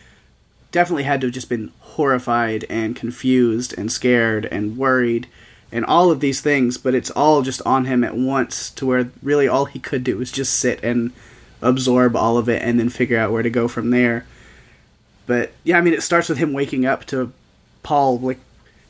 definitely 0.75 1.03
had 1.03 1.21
to 1.21 1.27
have 1.27 1.33
just 1.33 1.47
been 1.47 1.71
horrified 1.79 2.65
and 2.69 2.97
confused 2.97 3.73
and 3.77 3.89
scared 3.89 4.45
and 4.51 4.77
worried 4.77 5.25
and 5.71 5.85
all 5.85 6.11
of 6.11 6.19
these 6.19 6.41
things, 6.41 6.77
but 6.77 6.93
it's 6.93 7.09
all 7.11 7.43
just 7.43 7.61
on 7.65 7.85
him 7.85 8.03
at 8.03 8.13
once 8.13 8.71
to 8.71 8.85
where 8.85 9.09
really 9.23 9.47
all 9.47 9.63
he 9.63 9.79
could 9.79 10.03
do 10.03 10.17
was 10.17 10.33
just 10.33 10.53
sit 10.53 10.83
and 10.83 11.13
absorb 11.61 12.13
all 12.13 12.37
of 12.37 12.49
it 12.49 12.61
and 12.61 12.77
then 12.77 12.89
figure 12.89 13.17
out 13.17 13.31
where 13.31 13.41
to 13.41 13.49
go 13.49 13.69
from 13.69 13.91
there. 13.91 14.25
But 15.25 15.53
yeah, 15.63 15.77
I 15.77 15.81
mean, 15.81 15.93
it 15.93 16.03
starts 16.03 16.27
with 16.27 16.39
him 16.39 16.51
waking 16.51 16.85
up 16.85 17.05
to 17.05 17.31
Paul 17.81 18.19
like 18.19 18.39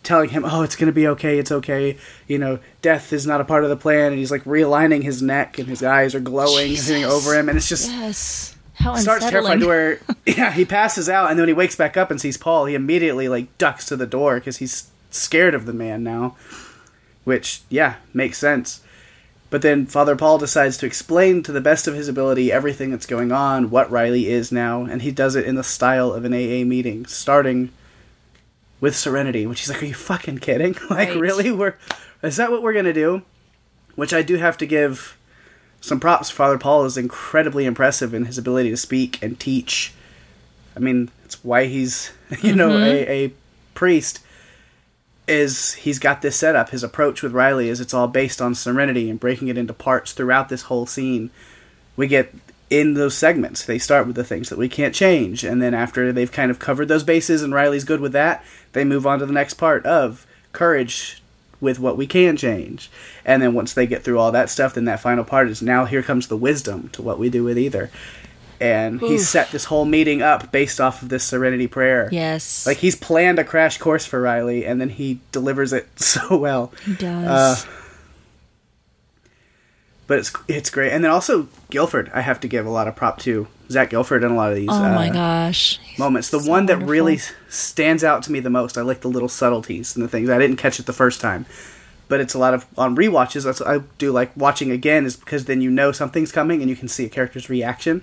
telling 0.01 0.29
him, 0.29 0.43
"Oh, 0.43 0.63
it's 0.63 0.75
gonna 0.75 0.91
be 0.91 1.07
okay. 1.09 1.38
It's 1.38 1.51
okay. 1.51 1.97
You 2.27 2.39
know, 2.39 2.57
death 2.81 3.13
is 3.13 3.27
not 3.27 3.41
a 3.41 3.45
part 3.45 3.63
of 3.63 3.69
the 3.69 3.77
plan." 3.77 4.07
And 4.11 4.17
he's 4.17 4.31
like 4.31 4.43
realigning 4.43 5.03
his 5.03 5.21
neck, 5.21 5.59
and 5.59 5.67
his 5.67 5.83
eyes 5.83 6.15
are 6.15 6.19
glowing, 6.19 6.69
Jesus. 6.69 7.05
over 7.05 7.38
him, 7.38 7.47
and 7.47 7.59
it's 7.59 7.69
just 7.69 7.91
yes. 7.91 8.54
How 8.86 8.95
starts 8.95 9.29
terrified 9.29 9.59
to 9.59 9.67
where 9.67 9.99
yeah 10.25 10.51
he 10.51 10.63
passes 10.65 11.09
out, 11.09 11.29
and 11.29 11.38
then 11.39 11.43
when 11.43 11.49
he 11.49 11.53
wakes 11.53 11.75
back 11.75 11.97
up 11.97 12.11
and 12.11 12.21
sees 12.21 12.38
Paul, 12.38 12.65
he 12.65 12.75
immediately 12.75 13.27
like 13.27 13.57
ducks 13.57 13.86
to 13.88 13.95
the 13.95 14.05
door 14.05 14.36
because 14.36 14.57
he's 14.57 14.89
scared 15.09 15.55
of 15.55 15.65
the 15.65 15.73
man 15.73 16.03
now, 16.03 16.36
which 17.23 17.61
yeah 17.69 17.95
makes 18.13 18.38
sense. 18.38 18.81
But 19.49 19.61
then 19.61 19.86
Father 19.86 20.15
Paul 20.15 20.38
decides 20.38 20.77
to 20.77 20.86
explain 20.86 21.41
to 21.43 21.51
the 21.51 21.61
best 21.61 21.88
of 21.88 21.93
his 21.93 22.07
ability 22.07 22.51
everything 22.51 22.91
that's 22.91 23.05
going 23.05 23.31
on, 23.31 23.69
what 23.69 23.89
Riley 23.89 24.27
is 24.27 24.51
now, 24.51 24.83
and 24.83 25.01
he 25.01 25.11
does 25.11 25.36
it 25.36 25.45
in 25.45 25.55
the 25.55 25.63
style 25.63 26.11
of 26.11 26.25
an 26.25 26.33
AA 26.33 26.65
meeting, 26.65 27.05
starting 27.05 27.71
with 28.81 28.95
Serenity, 28.95 29.47
which 29.47 29.61
he's 29.61 29.69
like, 29.69 29.81
"Are 29.81 29.86
you 29.88 29.93
fucking 29.93 30.39
kidding? 30.39 30.73
like, 30.89 31.09
Right. 31.09 31.17
really? 31.17 31.51
We're 31.51 31.75
is 32.21 32.38
that 32.38 32.51
what 32.51 32.61
we're 32.61 32.73
gonna 32.73 32.93
do?" 32.93 33.23
Which 33.95 34.13
I 34.13 34.21
do 34.23 34.36
have 34.36 34.57
to 34.57 34.65
give 34.65 35.17
some 35.86 35.99
props. 35.99 36.29
Father 36.29 36.57
Paul 36.57 36.86
is 36.86 36.97
incredibly 36.97 37.65
impressive 37.65 38.13
in 38.13 38.25
his 38.25 38.38
ability 38.38 38.71
to 38.71 38.77
speak 38.77 39.21
and 39.21 39.39
teach. 39.39 39.93
I 40.75 40.79
mean, 40.79 41.11
it's 41.23 41.43
why 41.43 41.65
he's 41.65 42.11
you 42.41 42.55
know 42.55 42.69
a, 42.69 42.71
mm-hmm. 42.71 43.11
a 43.11 43.33
priest. 43.73 44.21
Is 45.27 45.73
he's 45.73 45.97
got 45.97 46.21
this 46.21 46.36
setup? 46.36 46.69
His 46.69 46.83
approach 46.83 47.23
with 47.23 47.31
Riley 47.31 47.69
is 47.69 47.79
it's 47.79 47.93
all 47.93 48.07
based 48.07 48.41
on 48.41 48.53
Serenity 48.53 49.09
and 49.09 49.19
breaking 49.19 49.47
it 49.47 49.57
into 49.57 49.73
parts 49.73 50.13
throughout 50.13 50.49
this 50.49 50.63
whole 50.63 50.86
scene. 50.86 51.31
We 51.95 52.07
get 52.07 52.31
in 52.69 52.93
those 52.93 53.17
segments. 53.17 53.65
They 53.65 53.79
start 53.79 54.05
with 54.05 54.15
the 54.15 54.23
things 54.23 54.49
that 54.49 54.59
we 54.59 54.69
can't 54.69 54.93
change, 54.93 55.43
and 55.43 55.61
then 55.61 55.73
after 55.73 56.11
they've 56.11 56.31
kind 56.31 56.51
of 56.51 56.59
covered 56.59 56.89
those 56.89 57.03
bases 57.03 57.41
and 57.41 57.53
Riley's 57.55 57.86
good 57.86 58.01
with 58.01 58.11
that, 58.11 58.43
they 58.73 58.83
move 58.83 59.07
on 59.07 59.17
to 59.19 59.25
the 59.25 59.33
next 59.33 59.55
part 59.55 59.83
of 59.86 60.27
courage 60.51 61.23
with 61.66 61.80
what 61.80 61.97
we 61.97 62.07
can 62.07 62.38
change. 62.38 62.89
And 63.26 63.41
then 63.41 63.53
once 63.53 63.74
they 63.74 63.86
get 63.86 64.03
through 64.03 64.20
all 64.20 64.32
that 64.32 64.49
stuff, 64.49 64.76
then 64.76 64.86
that 64.86 65.01
final 65.01 65.26
part 65.26 65.49
is 65.49 65.61
now 65.61 65.84
here 65.84 66.01
comes 66.01 66.28
the 66.30 66.38
wisdom 66.38 66.88
to 66.93 67.01
what 67.01 67.20
we 67.20 67.30
do 67.30 67.43
with 67.43 67.57
either. 67.57 67.89
And 68.61 69.01
he's 69.01 69.24
Oof. 69.24 69.28
set 69.28 69.51
this 69.51 69.66
whole 69.66 69.84
meeting 69.84 70.22
up 70.22 70.49
based 70.53 70.80
off 70.80 71.01
of 71.01 71.09
this 71.09 71.26
Serenity 71.26 71.68
prayer. 71.68 72.07
Yes. 72.13 72.66
Like 72.66 72.78
he's 72.78 72.95
planned 72.95 73.38
a 73.38 73.43
crash 73.43 73.78
course 73.78 74.05
for 74.05 74.22
Riley, 74.22 74.66
and 74.66 74.80
then 74.80 74.88
he 74.89 75.20
delivers 75.34 75.74
it 75.74 75.88
so 75.99 76.38
well. 76.38 76.72
he 76.86 76.93
does. 76.93 77.28
Uh, 77.28 77.70
But 80.07 80.20
it's 80.20 80.32
it's 80.47 80.70
great, 80.70 80.91
and 80.91 81.03
then 81.03 81.11
also 81.11 81.47
Gilford, 81.72 82.11
I 82.13 82.22
have 82.22 82.39
to 82.41 82.47
give 82.47 82.66
a 82.66 82.70
lot 82.70 82.88
of 82.88 82.95
prop 82.95 83.18
to 83.22 83.47
Zach 83.70 83.89
Gilford 83.89 84.24
in 84.24 84.32
a 84.32 84.36
lot 84.36 84.51
of 84.51 84.57
these 84.57 84.70
oh 84.70 84.74
uh, 84.74 84.93
my 84.93 85.09
gosh. 85.09 85.80
He's 85.80 85.99
moments. 85.99 86.30
The 86.30 86.39
so 86.39 86.49
one 86.49 86.66
that 86.68 86.74
wonderful. 86.74 86.91
really 86.91 87.18
stands 87.49 88.03
out 88.03 88.24
to 88.24 88.32
me 88.32 88.39
the 88.39 88.49
most, 88.49 88.78
I 88.78 88.82
like 88.82 89.01
the 89.01 89.07
little 89.07 89.30
subtleties 89.30 89.95
and 89.95 90.03
the 90.03 90.09
things 90.09 90.30
I 90.30 90.38
didn't 90.38 90.57
catch 90.57 90.80
it 90.80 90.86
the 90.86 90.93
first 90.93 91.22
time, 91.22 91.45
but 92.07 92.20
it's 92.20 92.34
a 92.34 92.39
lot 92.39 92.53
of 92.53 92.66
on 92.78 92.95
rewatches. 92.95 93.43
That's 93.43 93.59
what 93.59 93.70
I 93.70 93.80
do 93.97 94.11
like 94.11 94.36
watching 94.36 94.72
again, 94.72 95.05
is 95.05 95.16
because 95.16 95.45
then 95.45 95.61
you 95.61 95.72
know 95.72 95.91
something's 95.91 96.32
coming 96.32 96.61
and 96.61 96.70
you 96.70 96.76
can 96.76 96.88
see 96.88 97.05
a 97.05 97.09
character's 97.09 97.49
reaction. 97.49 98.01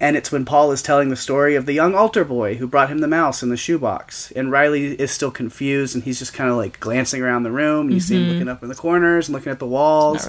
And 0.00 0.16
it's 0.16 0.32
when 0.32 0.44
Paul 0.44 0.72
is 0.72 0.82
telling 0.82 1.08
the 1.08 1.16
story 1.16 1.54
of 1.54 1.66
the 1.66 1.72
young 1.72 1.94
altar 1.94 2.24
boy 2.24 2.56
who 2.56 2.66
brought 2.66 2.90
him 2.90 2.98
the 2.98 3.08
mouse 3.08 3.42
in 3.42 3.48
the 3.48 3.56
shoebox. 3.56 4.32
And 4.32 4.50
Riley 4.50 5.00
is 5.00 5.12
still 5.12 5.30
confused 5.30 5.94
and 5.94 6.04
he's 6.04 6.18
just 6.18 6.34
kind 6.34 6.50
of 6.50 6.56
like 6.56 6.80
glancing 6.80 7.22
around 7.22 7.44
the 7.44 7.52
room. 7.52 7.90
You 7.90 8.00
see 8.00 8.16
him 8.16 8.28
looking 8.32 8.48
up 8.48 8.62
in 8.62 8.68
the 8.68 8.74
corners 8.74 9.28
and 9.28 9.34
looking 9.34 9.52
at 9.52 9.60
the 9.60 9.66
walls. 9.66 10.26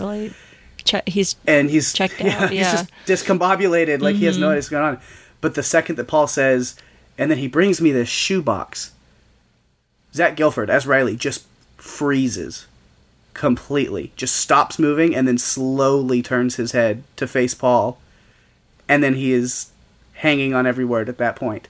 Che- 0.85 1.03
he's 1.07 1.35
And 1.45 1.69
he's 1.69 1.91
Checked 1.91 2.21
yeah, 2.21 2.43
out, 2.43 2.49
He's 2.51 2.71
just 2.71 2.89
discombobulated, 3.05 3.99
like 4.01 4.15
he 4.15 4.25
has 4.25 4.37
no 4.37 4.45
mm-hmm. 4.45 4.51
idea 4.51 4.57
what's 4.57 4.69
going 4.69 4.85
on. 4.85 5.01
But 5.41 5.55
the 5.55 5.63
second 5.63 5.97
that 5.97 6.07
Paul 6.07 6.27
says, 6.27 6.75
and 7.17 7.29
then 7.29 7.39
he 7.39 7.47
brings 7.47 7.81
me 7.81 7.91
this 7.91 8.09
shoebox, 8.09 8.93
Zach 10.13 10.35
Gilford, 10.35 10.69
as 10.69 10.87
Riley, 10.87 11.15
just 11.15 11.45
freezes 11.77 12.67
completely, 13.33 14.11
just 14.15 14.35
stops 14.35 14.79
moving, 14.79 15.15
and 15.15 15.27
then 15.27 15.37
slowly 15.37 16.21
turns 16.21 16.55
his 16.55 16.71
head 16.71 17.03
to 17.17 17.27
face 17.27 17.53
Paul, 17.53 17.99
and 18.87 19.03
then 19.03 19.15
he 19.15 19.33
is 19.33 19.71
hanging 20.13 20.53
on 20.53 20.65
every 20.65 20.85
word 20.85 21.09
at 21.09 21.17
that 21.17 21.35
point. 21.35 21.67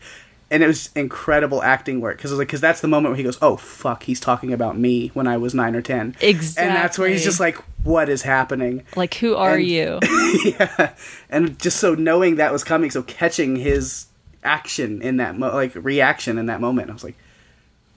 And 0.51 0.61
it 0.61 0.67
was 0.67 0.91
incredible 0.95 1.63
acting 1.63 2.01
work 2.01 2.17
because 2.17 2.31
like 2.33 2.47
because 2.47 2.61
that's 2.61 2.79
the 2.79 2.87
moment 2.87 3.11
where 3.13 3.17
he 3.17 3.23
goes, 3.23 3.39
"Oh 3.41 3.57
fuck, 3.57 4.03
he's 4.03 4.19
talking 4.19 4.53
about 4.53 4.77
me 4.77 5.07
when 5.15 5.27
I 5.27 5.37
was 5.37 5.55
nine 5.55 5.75
or 5.75 5.81
10. 5.81 6.15
exactly 6.21 6.67
and 6.67 6.75
that's 6.75 6.99
where 6.99 7.09
he's 7.09 7.23
just 7.23 7.39
like, 7.39 7.57
"What 7.83 8.09
is 8.09 8.21
happening?" 8.21 8.83
like, 8.95 9.15
who 9.15 9.35
are 9.35 9.55
And- 9.55 9.65
you? 9.65 9.99
yeah, 10.45 10.93
and 11.31 11.57
just 11.59 11.77
so 11.79 11.95
knowing 11.95 12.35
that 12.35 12.51
was 12.53 12.63
coming, 12.63 12.91
so 12.91 13.01
catching 13.01 13.55
his 13.55 14.05
action 14.43 15.01
in 15.01 15.17
that 15.17 15.35
mo- 15.37 15.51
like 15.53 15.73
reaction 15.73 16.37
in 16.37 16.45
that 16.45 16.61
moment, 16.61 16.91
I 16.91 16.93
was 16.93 17.03
like, 17.03 17.15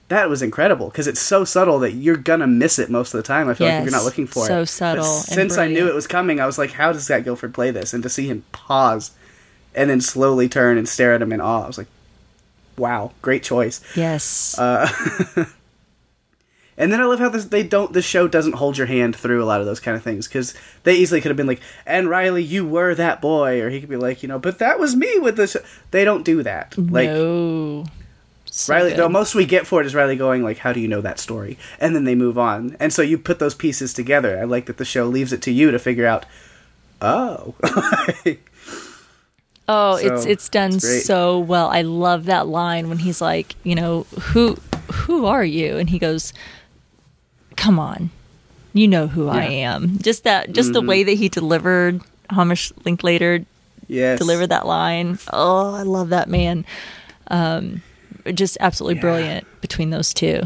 that 0.07 0.27
was 0.27 0.41
incredible 0.41 0.89
because 0.89 1.05
it's 1.05 1.19
so 1.21 1.45
subtle 1.45 1.77
that 1.79 1.91
you're 1.91 2.17
gonna 2.17 2.47
miss 2.47 2.79
it 2.79 2.89
most 2.89 3.13
of 3.13 3.19
the 3.19 3.27
time. 3.27 3.47
I 3.47 3.53
feel 3.53 3.67
like 3.67 3.75
if 3.77 3.83
you're 3.83 3.91
not 3.91 4.05
looking 4.05 4.25
for 4.25 4.47
so 4.47 4.61
it. 4.61 4.65
So 4.65 4.65
subtle 4.65 5.03
since 5.03 5.55
I 5.59 5.67
knew 5.67 5.87
it 5.87 5.93
was 5.93 6.07
coming, 6.07 6.39
I 6.39 6.47
was 6.47 6.57
like, 6.57 6.71
how 6.71 6.91
does 6.91 7.03
Zach 7.03 7.25
Gilford 7.25 7.53
play 7.53 7.69
this? 7.69 7.93
And 7.93 8.01
to 8.01 8.09
see 8.09 8.25
him 8.27 8.43
pause 8.51 9.11
and 9.75 9.87
then 9.87 10.01
slowly 10.01 10.49
turn 10.49 10.79
and 10.79 10.89
stare 10.89 11.13
at 11.13 11.21
him 11.21 11.31
in 11.31 11.39
awe, 11.41 11.63
I 11.63 11.67
was 11.67 11.77
like, 11.77 11.85
wow, 12.79 13.11
great 13.21 13.43
choice. 13.43 13.81
Yes. 13.95 14.57
Uh, 14.57 15.45
And 16.79 16.93
then 16.93 17.01
I 17.01 17.03
love 17.03 17.19
how 17.19 17.27
this, 17.27 17.43
they 17.43 17.61
don't. 17.61 17.91
The 17.91 18.01
show 18.01 18.29
doesn't 18.29 18.53
hold 18.55 18.77
your 18.77 18.87
hand 18.87 19.13
through 19.13 19.43
a 19.43 19.45
lot 19.45 19.59
of 19.59 19.65
those 19.67 19.81
kind 19.81 19.97
of 19.97 20.01
things 20.01 20.29
because 20.29 20.53
they 20.83 20.95
easily 20.95 21.19
could 21.19 21.27
have 21.29 21.35
been 21.35 21.45
like, 21.45 21.59
"And 21.85 22.09
Riley, 22.09 22.41
you 22.41 22.65
were 22.65 22.95
that 22.95 23.21
boy," 23.21 23.61
or 23.61 23.69
he 23.69 23.81
could 23.81 23.89
be 23.89 23.97
like, 23.97 24.23
you 24.23 24.29
know, 24.29 24.39
"But 24.39 24.59
that 24.59 24.79
was 24.79 24.95
me 24.95 25.19
with 25.19 25.35
this." 25.35 25.57
They 25.91 26.05
don't 26.05 26.23
do 26.23 26.41
that. 26.43 26.77
Like 26.77 27.09
no. 27.09 27.85
So 28.45 28.73
Riley, 28.73 28.91
good. 28.91 28.99
the 28.99 29.09
most 29.09 29.35
we 29.35 29.45
get 29.45 29.67
for 29.67 29.81
it 29.81 29.87
is 29.87 29.93
Riley 29.93 30.15
going 30.15 30.41
like, 30.41 30.59
"How 30.59 30.71
do 30.71 30.79
you 30.79 30.87
know 30.87 31.01
that 31.01 31.19
story?" 31.19 31.57
And 31.81 31.93
then 31.93 32.05
they 32.05 32.15
move 32.15 32.37
on, 32.37 32.77
and 32.79 32.93
so 32.93 33.01
you 33.01 33.17
put 33.17 33.39
those 33.39 33.55
pieces 33.55 33.93
together. 33.93 34.39
I 34.39 34.45
like 34.45 34.67
that 34.67 34.77
the 34.77 34.85
show 34.85 35.05
leaves 35.05 35.33
it 35.33 35.41
to 35.43 35.51
you 35.51 35.71
to 35.71 35.79
figure 35.79 36.05
out. 36.05 36.25
Oh, 37.01 37.55
Oh, 39.71 39.97
So, 39.97 40.07
it's 40.15 40.25
it's 40.25 40.49
done 40.49 40.73
it's 40.75 41.05
so 41.05 41.37
well. 41.37 41.67
I 41.69 41.83
love 41.83 42.25
that 42.25 42.47
line 42.47 42.89
when 42.89 42.97
he's 42.97 43.21
like, 43.21 43.55
you 43.63 43.75
know, 43.75 44.03
who 44.33 44.55
who 44.91 45.25
are 45.27 45.45
you? 45.45 45.77
And 45.77 45.89
he 45.89 45.99
goes, 45.99 46.33
"Come 47.55 47.77
on, 47.77 48.09
you 48.73 48.87
know 48.87 49.05
who 49.07 49.27
I 49.27 49.43
am." 49.45 49.99
Just 49.99 50.23
that, 50.23 50.53
just 50.53 50.73
the 50.73 50.81
way 50.81 51.03
that 51.03 51.13
he 51.13 51.29
delivered 51.29 52.01
Hamish 52.31 52.73
Linklater 52.83 53.45
yes, 53.87 54.17
delivered 54.17 54.47
that 54.47 54.65
line. 54.65 55.19
Oh, 55.31 55.75
I 55.75 55.83
love 55.83 56.09
that 56.09 56.27
man. 56.29 56.65
Um, 57.27 57.83
just 58.33 58.57
absolutely 58.59 58.95
Yeah. 58.95 59.01
brilliant 59.01 59.61
between 59.61 59.91
those 59.91 60.13
two. 60.15 60.41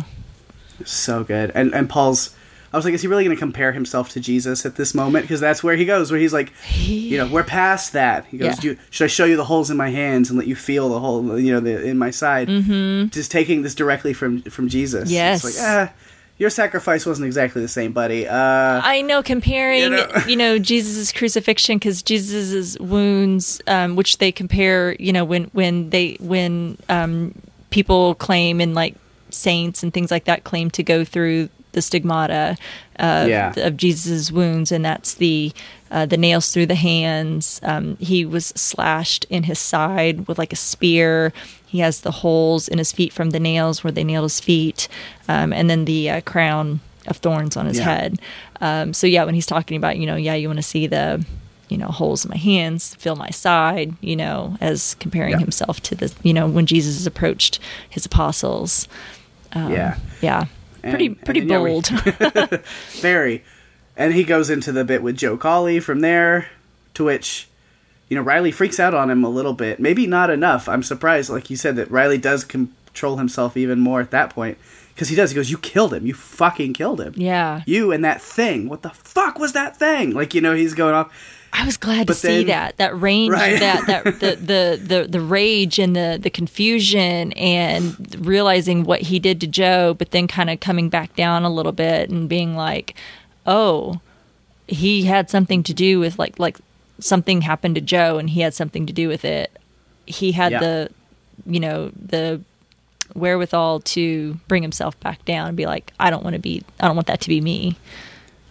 so 0.84 1.24
good. 1.24 1.52
And 1.56 1.74
and 1.74 1.90
Paul's. 1.90 2.36
I 2.74 2.78
was 2.78 2.86
like, 2.86 2.96
is 2.96 3.04
he 3.04 3.08
really 3.08 3.24
going 3.24 3.36
to 3.36 3.40
compare 3.40 3.72
himself 3.72 4.10
to 4.10 4.20
Jesus 4.20 4.66
at 4.66 4.76
this 4.78 4.96
moment? 4.96 5.26
Because 5.26 5.40
that's 5.40 5.64
where 5.64 5.76
he 5.76 5.86
goes, 5.86 6.12
where 6.12 6.20
he's 6.20 6.34
like, 6.34 6.52
you 6.76 7.20
know, 7.20 7.28
we're 7.28 7.44
past 7.44 7.94
that. 7.94 8.26
He 8.26 8.40
goes, 8.40 8.56
Yeah. 8.56 8.62
Do 8.62 8.68
you, 8.70 8.78
should 8.90 9.04
I 9.06 9.08
show 9.08 9.26
you 9.26 9.36
the 9.38 9.46
holes 9.46 9.70
in 9.70 9.78
my 9.78 9.90
hands 9.90 10.32
and 10.32 10.40
let 10.40 10.48
you 10.48 10.56
feel 10.56 10.90
the 10.90 11.00
hole, 11.00 11.40
you 11.40 11.54
know, 11.54 11.60
the, 11.60 11.84
in 11.84 12.00
my 12.00 12.10
side? 12.10 12.48
Mm-hmm. 12.48 13.10
Just 13.10 13.30
taking 13.30 13.62
this 13.62 13.76
directly 13.76 14.14
from 14.14 14.42
from 14.44 14.70
Jesus. 14.70 15.12
Yes. 15.12 15.46
It's 15.46 15.60
like, 15.60 15.68
ah, 15.68 15.94
your 16.40 16.50
sacrifice 16.50 17.06
wasn't 17.06 17.28
exactly 17.28 17.62
the 17.62 17.68
same, 17.68 17.92
buddy. 17.94 18.28
Uh, 18.28 18.82
I 18.84 19.04
know 19.04 19.22
comparing, 19.22 19.94
You 19.94 20.08
you 20.28 20.36
know? 20.36 20.56
know, 20.56 20.60
Jesus' 20.60 21.12
crucifixion 21.12 21.78
because 21.78 22.02
Jesus' 22.02 22.78
wounds, 22.80 23.62
um, 23.68 23.96
which 23.96 24.18
they 24.18 24.32
compare, 24.32 24.96
you 25.00 25.14
know, 25.14 25.26
when 25.26 25.46
when 25.54 25.92
they 25.92 26.18
when 26.20 26.80
um, 26.90 27.36
people 27.70 28.16
claim 28.16 28.60
and 28.60 28.74
like 28.74 28.96
saints 29.30 29.84
and 29.84 29.94
things 29.94 30.10
like 30.10 30.26
that 30.26 30.44
claim 30.44 30.72
to 30.72 30.82
go 30.82 31.06
through 31.06 31.50
the 31.74 31.82
stigmata 31.82 32.58
of, 32.98 33.28
Yeah. 33.28 33.54
of 33.58 33.78
Jesus' 33.78 34.32
wounds, 34.32 34.72
and 34.72 34.84
that's 34.86 35.14
the 35.16 35.52
uh, 35.92 36.08
the 36.08 36.18
nails 36.18 36.52
through 36.52 36.66
the 36.66 36.74
hands. 36.76 37.60
Um, 37.62 37.98
he 38.00 38.26
was 38.26 38.48
slashed 38.56 39.26
in 39.30 39.44
his 39.44 39.60
side 39.60 40.28
with 40.28 40.40
like 40.40 40.52
a 40.52 40.56
spear. 40.56 41.32
He 41.68 41.80
has 41.80 42.02
the 42.02 42.10
holes 42.12 42.68
in 42.68 42.78
his 42.80 42.92
feet 42.92 43.14
from 43.14 43.30
the 43.30 43.40
nails 43.40 43.84
where 43.84 43.92
they 43.92 44.04
nailed 44.04 44.26
his 44.26 44.40
feet, 44.40 44.88
um, 45.28 45.54
and 45.54 45.70
then 45.70 45.86
the 45.86 46.10
uh, 46.10 46.22
crown 46.22 46.80
of 47.06 47.18
thorns 47.18 47.56
on 47.58 47.66
his 47.68 47.78
Yeah. 47.78 47.84
head. 47.84 48.20
Um, 48.62 48.94
so 48.94 49.06
yeah, 49.06 49.24
when 49.26 49.36
he's 49.36 49.46
talking 49.46 49.78
about, 49.78 49.98
you 49.98 50.06
know, 50.08 50.16
yeah, 50.16 50.34
you 50.36 50.48
want 50.48 50.58
to 50.58 50.64
see 50.64 50.88
the, 50.88 51.24
you 51.70 51.78
know, 51.78 51.88
holes 51.90 52.24
in 52.26 52.32
my 52.32 52.38
hands, 52.38 52.96
feel 52.96 53.16
my 53.16 53.30
side, 53.30 53.94
you 54.02 54.16
know, 54.16 54.56
as 54.62 54.96
comparing 55.00 55.32
Yeah. 55.34 55.40
himself 55.40 55.80
to 55.82 55.96
the, 55.96 56.14
you 56.24 56.34
know, 56.34 56.48
when 56.48 56.66
Jesus 56.66 57.06
approached 57.06 57.60
his 57.90 58.06
apostles. 58.06 58.88
Um, 59.52 59.72
yeah. 59.74 59.98
Yeah. 60.22 60.46
Pretty, 60.84 61.08
And- 61.08 61.22
pretty 61.26 61.40
and 61.42 61.50
yeah, 61.50 61.60
we- 61.62 61.70
bold. 61.72 61.88
Very. 63.02 63.44
And 63.96 64.14
he 64.14 64.24
goes 64.24 64.50
into 64.50 64.72
the 64.72 64.84
bit 64.84 65.04
with 65.04 65.18
Joe 65.18 65.38
Collie 65.38 65.80
from 65.80 66.00
there, 66.02 66.48
to 66.96 67.04
which, 67.04 67.48
you 68.10 68.16
know, 68.18 68.24
Riley 68.24 68.52
freaks 68.52 68.80
out 68.80 68.94
on 68.94 69.10
him 69.10 69.24
a 69.24 69.30
little 69.30 69.54
bit. 69.54 69.80
Maybe 69.80 70.08
not 70.08 70.30
enough. 70.30 70.68
I'm 70.68 70.84
surprised, 70.84 71.30
like 71.30 71.50
you 71.50 71.56
said, 71.56 71.76
that 71.76 71.92
Riley 71.92 72.18
does 72.18 72.44
control 72.44 73.18
himself 73.18 73.56
even 73.56 73.80
more 73.80 74.02
at 74.02 74.12
that 74.12 74.30
point. 74.32 74.58
Because 74.94 75.10
he 75.10 75.16
does. 75.16 75.32
He 75.32 75.36
goes, 75.36 75.50
You 75.52 75.58
killed 75.58 75.94
him. 75.94 76.06
You 76.06 76.14
fucking 76.14 76.74
killed 76.74 77.02
him. 77.02 77.14
yeah. 77.18 77.62
You 77.66 77.92
and 77.92 78.04
that 78.06 78.22
thing. 78.22 78.68
What 78.70 78.82
the 78.84 78.92
fuck 78.92 79.40
was 79.40 79.54
that 79.54 79.78
thing? 79.78 80.12
Like, 80.12 80.34
you 80.34 80.42
know, 80.42 80.54
he's 80.56 80.74
going 80.74 80.94
off. 80.96 81.12
I 81.56 81.66
was 81.66 81.78
glad 81.78 82.08
to 82.08 82.14
see 82.16 82.46
that 82.46 82.78
that 82.78 83.00
range, 83.00 83.32
Right. 83.34 83.60
that 83.60 83.86
that 83.88 84.04
the, 84.20 84.36
the 84.36 84.80
the 84.84 85.08
the 85.08 85.22
rage 85.22 85.78
and 85.80 85.96
the 85.96 86.18
the 86.20 86.30
confusion 86.32 87.32
and 87.34 88.16
realizing 88.26 88.84
what 88.86 89.02
he 89.02 89.20
did 89.20 89.40
to 89.42 89.48
Joe, 89.48 89.94
but 89.94 90.12
then 90.12 90.28
kind 90.28 90.50
of 90.50 90.60
coming 90.60 90.90
back 90.90 91.16
down 91.16 91.44
a 91.44 91.50
little 91.50 91.72
bit 91.72 92.10
and 92.10 92.28
being 92.28 92.56
like, 92.56 92.96
oh, 93.46 94.02
he 94.68 95.04
had 95.04 95.30
something 95.30 95.62
to 95.64 95.74
do 95.74 96.00
with 96.00 96.18
like 96.18 96.40
like 96.40 96.58
something 97.00 97.42
happened 97.42 97.76
to 97.76 97.82
Joe 97.82 98.18
and 98.18 98.30
he 98.32 98.42
had 98.42 98.54
something 98.54 98.86
to 98.88 98.94
do 98.94 99.08
with 99.08 99.24
it. 99.24 99.52
He 100.08 100.32
had 100.32 100.54
Yeah. 100.54 100.60
the 100.60 100.90
you 101.46 101.60
know 101.60 101.92
the 101.96 102.42
wherewithal 103.14 103.80
to 103.82 104.40
bring 104.48 104.64
himself 104.64 105.00
back 105.02 105.24
down 105.26 105.50
and 105.50 105.58
be 105.58 105.66
like, 105.68 105.94
I 106.00 106.10
don't 106.10 106.24
want 106.24 106.36
to 106.36 106.40
be, 106.42 106.64
I 106.80 106.88
don't 106.88 106.96
want 106.96 107.08
that 107.08 107.22
to 107.22 107.30
be 107.30 107.42
me. 107.42 107.76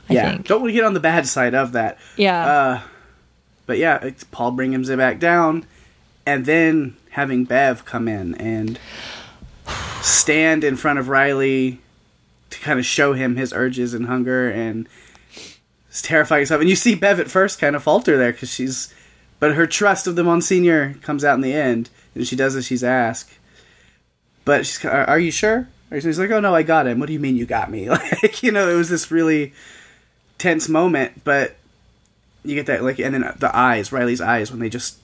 I 0.09 0.15
yeah. 0.15 0.31
think. 0.31 0.47
Don't 0.47 0.61
want 0.61 0.71
to 0.71 0.75
get 0.75 0.85
on 0.85 0.95
the 0.95 1.01
bad 1.01 1.27
side 1.27 1.55
of 1.55 1.73
that. 1.73 1.99
Yeah. 2.17 2.47
Uh, 2.47 2.81
but 3.73 3.79
yeah, 3.79 4.01
it's 4.03 4.23
Paul 4.23 4.51
brings 4.51 4.91
him 4.91 4.99
back 4.99 5.19
down, 5.19 5.65
and 6.27 6.45
then 6.45 6.95
having 7.13 7.47
Bev 7.47 7.87
come 7.87 8.07
in 8.07 8.35
and 8.35 8.79
stand 10.03 10.63
in 10.63 10.77
front 10.77 10.99
of 10.99 11.09
Riley 11.09 11.81
to 12.51 12.61
kind 12.61 12.79
of 12.79 12.85
show 12.85 13.15
him 13.15 13.37
his 13.37 13.51
urges 13.55 13.95
and 13.95 14.05
hunger 14.05 14.51
and 14.51 14.87
is 15.91 16.03
terrifying 16.03 16.45
stuff. 16.45 16.61
And 16.61 16.69
you 16.69 16.77
see 16.77 16.95
Bev 16.95 17.19
at 17.19 17.31
first 17.31 17.59
kind 17.59 17.75
of 17.75 17.83
falter 17.83 18.19
there 18.19 18.33
because 18.33 18.51
she's, 18.53 18.93
but 19.41 19.55
her 19.55 19.67
trust 19.67 20.07
of 20.07 20.15
the 20.15 20.23
Monsignor 20.23 20.97
comes 21.01 21.25
out 21.25 21.37
in 21.37 21.41
the 21.41 21.55
end, 21.55 21.89
and 22.15 22.29
she 22.29 22.37
does 22.37 22.55
as 22.55 22.67
she's 22.67 22.85
asked. 22.85 23.39
But 24.45 24.67
she's, 24.67 24.85
are, 24.85 25.09
are 25.09 25.19
you 25.19 25.31
sure? 25.31 25.67
He's 25.91 26.19
like, 26.19 26.31
oh 26.31 26.41
no, 26.41 26.55
I 26.55 26.63
got 26.63 26.87
him. 26.87 26.99
What 26.99 27.07
do 27.07 27.15
you 27.15 27.21
mean 27.21 27.37
you 27.37 27.47
got 27.47 27.71
me? 27.71 27.89
Like, 28.23 28.43
you 28.43 28.53
know, 28.53 28.69
it 28.69 28.75
was 28.75 28.91
this 28.91 29.11
really 29.11 29.55
tense 30.37 30.69
moment, 30.69 31.25
but 31.25 31.57
you 32.45 32.55
get 32.55 32.67
that 32.67 32.83
like, 32.83 32.99
and 32.99 33.15
then 33.15 33.35
the 33.39 33.55
eyes, 33.57 33.93
Riley's 33.93 34.21
eyes, 34.21 34.51
when 34.51 34.61
they 34.61 34.69
just 34.69 34.99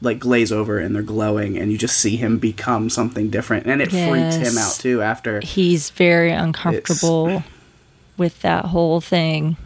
like 0.00 0.18
glaze 0.18 0.52
over 0.52 0.78
and 0.78 0.94
they're 0.94 1.02
glowing, 1.02 1.56
and 1.58 1.72
you 1.72 1.78
just 1.78 1.98
see 1.98 2.16
him 2.16 2.38
become 2.38 2.90
something 2.90 3.30
different, 3.30 3.66
and 3.66 3.80
it 3.80 3.90
freaks 3.90 4.36
him 4.36 4.58
out 4.58 4.74
too. 4.74 5.02
After 5.02 5.40
He's 5.40 5.90
very 5.90 6.30
uncomfortable 6.32 7.42
with 8.16 8.40
that 8.42 8.66
whole 8.66 9.00
thing. 9.00 9.56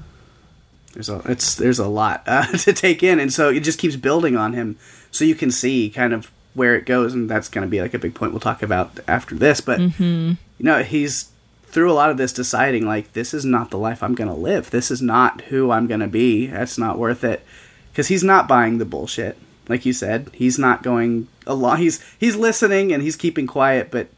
there's 0.95 1.09
a 1.09 1.21
it's 1.27 1.55
there's 1.55 1.79
a 1.79 1.89
lot 1.89 2.23
uh, 2.27 2.47
to 2.59 2.73
take 2.73 3.03
in, 3.03 3.19
and 3.21 3.33
so 3.33 3.51
it 3.51 3.61
just 3.61 3.79
keeps 3.79 3.97
building 3.97 4.37
on 4.37 4.53
him, 4.53 4.77
so 5.11 5.25
you 5.25 5.35
can 5.35 5.51
see 5.51 5.91
kind 5.91 6.13
of 6.13 6.31
where 6.55 6.75
it 6.75 6.87
goes, 6.87 7.15
and 7.15 7.29
that's 7.31 7.49
going 7.49 7.67
to 7.67 7.71
be 7.71 7.81
like 7.81 7.95
a 7.95 7.99
big 7.99 8.15
point 8.15 8.33
we'll 8.33 8.41
talk 8.41 8.63
about 8.63 8.99
after 9.07 9.35
this. 9.35 9.61
But 9.61 9.81
you 9.99 10.37
know, 10.59 10.83
he's 10.83 11.31
through 11.71 11.91
a 11.91 11.95
lot 11.95 12.11
of 12.11 12.17
this 12.17 12.33
deciding 12.33 12.87
like 12.87 13.13
this 13.13 13.33
is 13.35 13.45
not 13.45 13.71
the 13.71 13.79
life 13.79 14.03
I'm 14.03 14.15
going 14.15 14.29
to 14.31 14.35
live. 14.35 14.71
This 14.71 14.91
is 14.91 15.03
not 15.03 15.43
who 15.43 15.71
I'm 15.71 15.87
going 15.87 16.01
to 16.01 16.07
be. 16.09 16.47
That's 16.47 16.79
not 16.79 16.99
worth 16.99 17.23
it 17.25 17.45
because 17.93 18.09
he's 18.09 18.25
not 18.25 18.49
buying 18.49 18.79
the 18.79 18.85
bullshit. 18.85 19.37
Like 19.69 19.85
you 19.85 19.93
said, 19.93 20.31
he's 20.33 20.59
not 20.59 20.83
going 20.83 21.29
along. 21.47 21.79
He's 21.79 22.03
he's 22.19 22.37
listening 22.37 22.93
and 22.93 23.03
he's 23.03 23.17
keeping 23.17 23.47
quiet, 23.47 23.91
but 23.91 24.09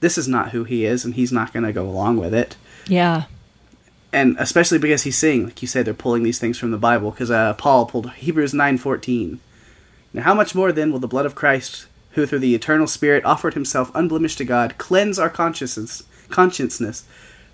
this 0.00 0.18
is 0.18 0.28
not 0.28 0.50
who 0.50 0.64
he 0.64 0.84
is, 0.84 1.04
and 1.04 1.14
he's 1.14 1.32
not 1.32 1.52
going 1.52 1.64
to 1.64 1.72
go 1.72 1.86
along 1.88 2.16
with 2.18 2.32
it 2.34 2.56
Yeah. 2.86 3.24
and 4.12 4.34
especially 4.38 4.78
because 4.78 5.02
he's 5.04 5.16
seeing, 5.18 5.44
like 5.44 5.60
you 5.62 5.68
said, 5.68 5.84
they're 5.86 5.94
pulling 5.94 6.22
these 6.22 6.38
things 6.38 6.58
from 6.58 6.70
the 6.70 6.78
Bible. 6.78 7.10
Because 7.12 7.30
uh, 7.30 7.54
Paul 7.54 7.86
pulled 7.86 8.10
Hebrews 8.12 8.52
nine 8.54 8.76
fourteen. 8.78 9.40
Now, 10.12 10.22
how 10.22 10.34
much 10.34 10.54
more 10.54 10.70
then 10.72 10.90
will 10.92 10.98
the 10.98 11.08
blood 11.08 11.24
of 11.26 11.34
Christ, 11.34 11.86
who 12.12 12.26
through 12.26 12.40
the 12.40 12.54
eternal 12.54 12.86
Spirit 12.86 13.24
offered 13.24 13.54
himself 13.54 13.90
unblemished 13.94 14.38
to 14.38 14.44
God, 14.44 14.76
cleanse 14.76 15.18
our 15.18 15.30
consciences, 15.30 16.02
conscienceness, 16.30 17.04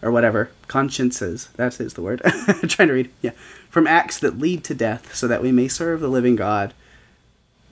or 0.03 0.11
whatever 0.11 0.51
consciences? 0.69 1.49
That 1.57 1.81
is 1.81 1.95
the 1.95 2.03
word. 2.03 2.21
I'm 2.25 2.69
trying 2.69 2.89
to 2.89 2.95
read. 2.95 3.11
Yeah, 3.23 3.33
from 3.69 3.87
acts 3.87 4.19
that 4.21 4.39
lead 4.39 4.65
to 4.65 4.75
death, 4.75 5.15
so 5.15 5.27
that 5.29 5.43
we 5.43 5.53
may 5.53 5.69
serve 5.69 6.01
the 6.01 6.09
living 6.09 6.37
God. 6.37 6.75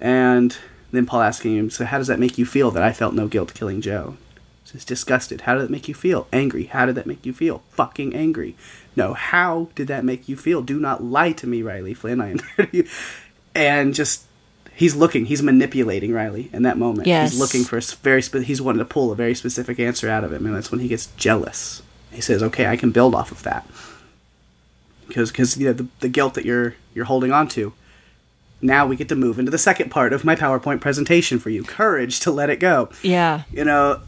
And 0.01 0.57
then 0.93 1.07
Paul 1.07 1.23
asking 1.23 1.57
him, 1.57 1.71
so 1.71 1.85
how 1.85 1.99
does 1.99 2.09
that 2.09 2.19
make 2.19 2.39
you 2.39 2.47
feel 2.47 2.71
that 2.71 2.83
I 2.83 2.93
felt 2.93 3.15
no 3.15 3.27
guilt 3.27 3.55
killing 3.55 3.81
Joe? 3.81 4.17
Says 4.65 4.85
disgusted. 4.85 5.43
How 5.43 5.55
did 5.55 5.65
that 5.65 5.71
make 5.71 5.89
you 5.89 5.95
feel? 5.95 6.27
Angry. 6.33 6.65
How 6.65 6.87
did 6.87 6.95
that 6.95 7.07
make 7.07 7.25
you 7.27 7.33
feel? 7.33 7.63
Fucking 7.71 8.15
angry. 8.15 8.57
No, 8.97 9.13
how 9.13 9.69
did 9.75 9.89
that 9.89 10.05
make 10.05 10.29
you 10.29 10.37
feel? 10.37 10.63
Do 10.63 10.81
not 10.81 11.03
lie 11.03 11.33
to 11.33 11.47
me, 11.47 11.63
Riley 11.63 11.95
Flynn. 11.95 12.21
I 12.21 12.31
am 12.31 12.41
you. 12.73 12.87
And 13.55 13.95
just 13.95 14.25
he's 14.75 14.95
looking, 14.95 15.27
he's 15.27 15.43
manipulating 15.43 16.12
Riley 16.12 16.51
in 16.53 16.62
that 16.62 16.77
moment. 16.79 17.07
Yes. 17.07 17.33
He's 17.33 17.41
looking 17.41 17.64
for 17.64 17.79
a 17.79 17.83
very 18.03 18.22
spe- 18.22 18.39
he's 18.45 18.61
wanting 18.62 18.79
to 18.81 18.85
pull 18.85 19.12
a 19.12 19.16
very 19.16 19.35
specific 19.35 19.79
answer 19.81 20.09
out 20.09 20.25
of 20.25 20.33
him, 20.33 20.47
and 20.47 20.55
that's 20.55 20.70
when 20.70 20.81
he 20.81 20.89
gets 20.89 21.07
jealous. 21.16 21.83
He 22.12 22.20
says, 22.20 22.43
"Okay, 22.43 22.66
I 22.66 22.77
can 22.77 22.91
build 22.91 23.14
off 23.14 23.31
of 23.33 23.43
that." 23.45 23.66
Because 25.09 25.31
because 25.31 25.57
you 25.57 25.66
know, 25.66 25.72
the 25.72 25.87
the 26.01 26.09
guilt 26.09 26.35
that 26.35 26.45
you're 26.45 26.75
you're 26.95 27.05
holding 27.05 27.33
on 27.33 27.49
to. 27.49 27.72
Now 28.62 28.87
we 28.87 28.97
get 28.97 29.09
to 29.11 29.16
move 29.16 29.39
into 29.39 29.51
the 29.51 29.59
second 29.59 29.91
part 29.91 30.14
of 30.14 30.25
my 30.25 30.35
PowerPoint 30.35 30.81
presentation 30.81 31.39
for 31.39 31.51
you. 31.51 31.62
Courage 31.64 32.20
to 32.20 32.31
let 32.31 32.49
it 32.49 32.61
go 32.61 32.89
Yeah. 33.03 33.43
you 33.53 33.62
know, 33.64 34.01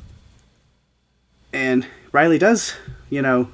and 1.52 1.86
Riley 2.12 2.38
does, 2.38 2.74
you 3.10 3.20
know, 3.20 3.48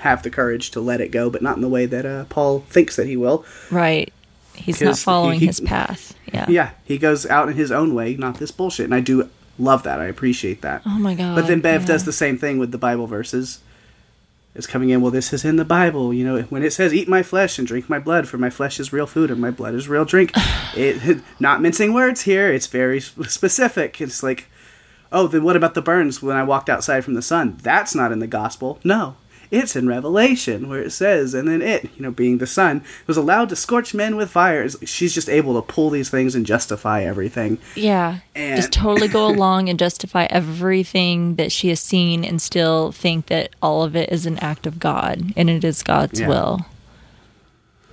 have 0.00 0.22
the 0.22 0.28
courage 0.30 0.70
to 0.72 0.80
let 0.80 1.00
it 1.00 1.10
go, 1.10 1.30
but 1.30 1.40
not 1.40 1.56
in 1.56 1.62
the 1.62 1.68
way 1.68 1.86
that 1.86 2.04
uh, 2.04 2.24
Paul 2.24 2.60
thinks 2.68 2.96
that 2.96 3.06
he 3.06 3.16
will. 3.16 3.44
Right. 3.70 4.12
He's 4.54 4.82
not 4.82 4.98
following 4.98 5.40
he- 5.40 5.46
his 5.46 5.60
path. 5.60 6.14
Yeah. 6.34 6.46
Yeah, 6.48 6.70
he 6.84 6.98
goes 6.98 7.26
out 7.26 7.48
in 7.48 7.54
his 7.54 7.70
own 7.70 7.94
way, 7.94 8.16
not 8.16 8.38
this 8.38 8.50
bullshit, 8.50 8.84
and 8.84 8.94
I 8.94 9.00
do 9.00 9.28
love 9.58 9.82
that. 9.84 10.00
I 10.00 10.06
appreciate 10.06 10.62
that. 10.62 10.82
Oh 10.84 10.98
my 10.98 11.14
god. 11.14 11.34
but 11.34 11.46
then 11.46 11.60
Bev 11.60 11.82
yeah. 11.82 11.86
does 11.86 12.04
the 12.04 12.12
same 12.12 12.38
thing 12.38 12.58
with 12.58 12.72
the 12.72 12.78
Bible 12.78 13.06
verses. 13.06 13.60
It's 14.54 14.68
coming 14.68 14.90
in. 14.90 15.00
Well, 15.00 15.10
this 15.10 15.32
is 15.32 15.44
in 15.44 15.56
the 15.56 15.64
Bible. 15.64 16.14
You 16.14 16.24
know, 16.24 16.42
when 16.42 16.62
it 16.62 16.72
says 16.72 16.94
"Eat 16.94 17.08
my 17.08 17.22
flesh 17.22 17.58
and 17.58 17.66
drink 17.66 17.88
my 17.88 17.98
blood," 17.98 18.28
for 18.28 18.38
my 18.38 18.50
flesh 18.50 18.78
is 18.78 18.92
real 18.92 19.06
food 19.06 19.30
and 19.30 19.40
my 19.40 19.50
blood 19.50 19.74
is 19.74 19.88
real 19.88 20.04
drink. 20.04 20.30
it 20.76 21.22
not 21.40 21.60
mincing 21.60 21.92
words 21.92 22.22
here. 22.22 22.52
It's 22.52 22.68
very 22.68 23.00
specific. 23.00 24.00
It's 24.00 24.22
like, 24.22 24.46
oh, 25.10 25.26
then 25.26 25.42
what 25.42 25.56
about 25.56 25.74
the 25.74 25.82
burns 25.82 26.22
when 26.22 26.36
I 26.36 26.44
walked 26.44 26.70
outside 26.70 27.04
from 27.04 27.14
the 27.14 27.22
sun? 27.22 27.58
That's 27.62 27.94
not 27.94 28.12
in 28.12 28.20
the 28.20 28.26
gospel. 28.28 28.78
No, 28.84 29.16
it's 29.54 29.76
in 29.76 29.86
Revelation 29.86 30.68
where 30.68 30.82
it 30.82 30.90
says, 30.92 31.32
and 31.34 31.46
then 31.48 31.62
it, 31.62 31.84
you 31.96 32.02
know, 32.02 32.10
being 32.10 32.38
the 32.38 32.46
sun, 32.46 32.82
was 33.06 33.16
allowed 33.16 33.48
to 33.50 33.56
scorch 33.56 33.94
men 33.94 34.16
with 34.16 34.30
fire. 34.30 34.62
It's- 34.64 34.88
She's 34.88 35.14
just 35.14 35.28
able 35.28 35.54
to 35.54 35.62
pull 35.62 35.90
these 35.90 36.10
things 36.10 36.34
and 36.34 36.44
justify 36.44 37.02
everything. 37.04 37.58
Yeah. 37.74 38.18
And- 38.34 38.56
Just 38.56 38.72
totally 38.72 39.08
go 39.08 39.26
along 39.34 39.68
and 39.68 39.78
justify 39.78 40.26
everything 40.30 41.36
that 41.36 41.52
she 41.52 41.68
has 41.68 41.80
seen 41.80 42.24
and 42.24 42.42
still 42.42 42.92
think 42.92 43.26
that 43.26 43.50
all 43.62 43.82
of 43.84 43.94
it 43.96 44.10
is 44.10 44.26
an 44.26 44.38
act 44.38 44.66
of 44.66 44.78
God 44.78 45.32
and 45.36 45.48
it 45.48 45.64
is 45.64 45.82
God's 45.82 46.20
Yeah. 46.20 46.28
will. 46.28 46.66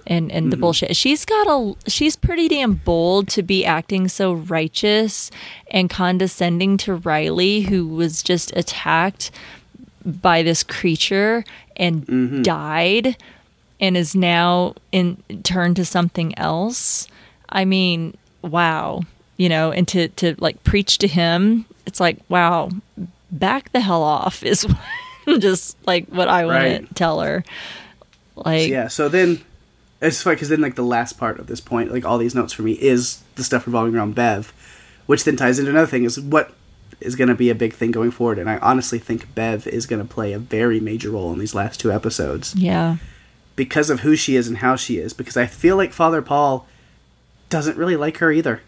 And 0.07 0.31
and 0.31 0.51
the 0.51 0.55
Mm-hmm. 0.55 0.61
bullshit. 0.61 0.95
She's 0.95 1.25
got 1.25 1.45
a 1.47 1.75
she's 1.87 2.15
pretty 2.15 2.47
damn 2.49 2.73
bold 2.73 3.27
to 3.29 3.43
be 3.43 3.63
acting 3.63 4.07
so 4.07 4.33
righteous 4.33 5.29
and 5.69 5.91
condescending 5.91 6.77
to 6.77 6.95
Riley 6.95 7.61
who 7.61 7.87
was 7.87 8.23
just 8.23 8.51
attacked 8.57 9.29
by 10.05 10.43
this 10.43 10.63
creature 10.63 11.43
and 11.77 12.05
Mm-hmm. 12.07 12.41
died 12.43 13.17
and 13.79 13.97
is 13.97 14.15
now 14.15 14.75
in 14.91 15.17
turned 15.43 15.75
to 15.77 15.85
something 15.85 16.37
else. 16.37 17.07
I 17.49 17.65
mean, 17.65 18.15
wow. 18.41 19.01
You 19.37 19.49
know, 19.49 19.71
and 19.71 19.87
to 19.89 20.07
to 20.09 20.35
like 20.39 20.63
preach 20.63 20.97
to 20.99 21.07
him, 21.07 21.65
it's 21.87 21.99
like, 21.99 22.17
wow, 22.29 22.69
back 23.31 23.71
the 23.71 23.79
hell 23.79 24.03
off 24.03 24.43
is 24.51 24.67
just 25.39 25.77
like 25.87 26.07
what 26.09 26.27
I 26.27 26.45
want 26.45 26.57
Right. 26.63 26.87
to 26.87 26.93
tell 26.93 27.21
her. 27.21 27.43
Like 28.35 28.69
yeah 28.69 28.87
so 28.87 29.07
then 29.09 29.41
it's 30.01 30.21
funny 30.23 30.35
because 30.35 30.49
then 30.49 30.61
like 30.61 30.75
the 30.75 30.83
last 30.83 31.17
part 31.19 31.39
of 31.39 31.47
this 31.47 31.61
point 31.61 31.91
like 31.91 32.05
all 32.05 32.17
these 32.17 32.33
notes 32.33 32.53
for 32.53 32.63
me 32.63 32.71
is 32.73 33.21
the 33.35 33.43
stuff 33.43 33.67
revolving 33.67 33.93
around 33.95 34.15
bev 34.15 34.51
which 35.05 35.25
then 35.25 35.35
ties 35.35 35.59
into 35.59 35.69
another 35.69 35.85
thing 35.85 36.05
is 36.05 36.19
what 36.19 36.53
is 37.01 37.15
going 37.15 37.27
to 37.27 37.35
be 37.35 37.49
a 37.49 37.55
big 37.55 37.73
thing 37.73 37.91
going 37.91 38.11
forward 38.11 38.37
and 38.39 38.49
i 38.49 38.57
honestly 38.59 38.99
think 38.99 39.33
bev 39.35 39.67
is 39.67 39.85
going 39.85 40.01
to 40.01 40.07
play 40.13 40.33
a 40.33 40.39
very 40.39 40.79
major 40.79 41.09
role 41.11 41.31
in 41.33 41.39
these 41.39 41.55
last 41.55 41.79
two 41.79 41.91
episodes 41.91 42.53
yeah. 42.55 42.97
because 43.55 43.89
of 43.89 44.01
who 44.01 44.15
she 44.15 44.35
is 44.35 44.47
and 44.47 44.59
how 44.59 44.75
she 44.75 44.97
is 44.97 45.13
because 45.13 45.35
i 45.37 45.45
feel 45.45 45.75
like 45.77 45.91
father 45.93 46.21
paul 46.21 46.67
doesn't 47.49 47.77
really 47.77 47.95
like 47.95 48.17
her 48.17 48.31
either 48.31 48.61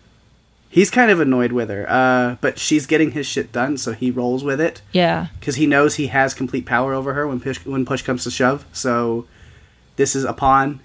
he's 0.69 0.89
kind 0.89 1.11
of 1.11 1.19
annoyed 1.19 1.51
with 1.51 1.69
her 1.69 1.85
uh, 1.89 2.35
but 2.41 2.57
she's 2.59 2.85
getting 2.85 3.11
his 3.11 3.25
shit 3.27 3.51
done 3.51 3.77
so 3.77 3.93
he 3.93 4.09
rolls 4.11 4.43
with 4.43 4.59
it 4.59 4.81
Yeah. 4.91 5.27
because 5.39 5.55
he 5.55 5.67
knows 5.67 5.95
he 5.95 6.07
has 6.07 6.33
complete 6.33 6.65
power 6.65 6.93
over 6.93 7.13
her 7.13 7.27
when 7.27 7.39
push 7.39 7.63
when 7.65 7.85
push 7.85 8.01
comes 8.01 8.23
to 8.23 8.31
shove. 8.31 8.65
So 8.73 9.27
this 9.97 10.15
is 10.15 10.23
a 10.23 10.33
pawn, 10.33 10.79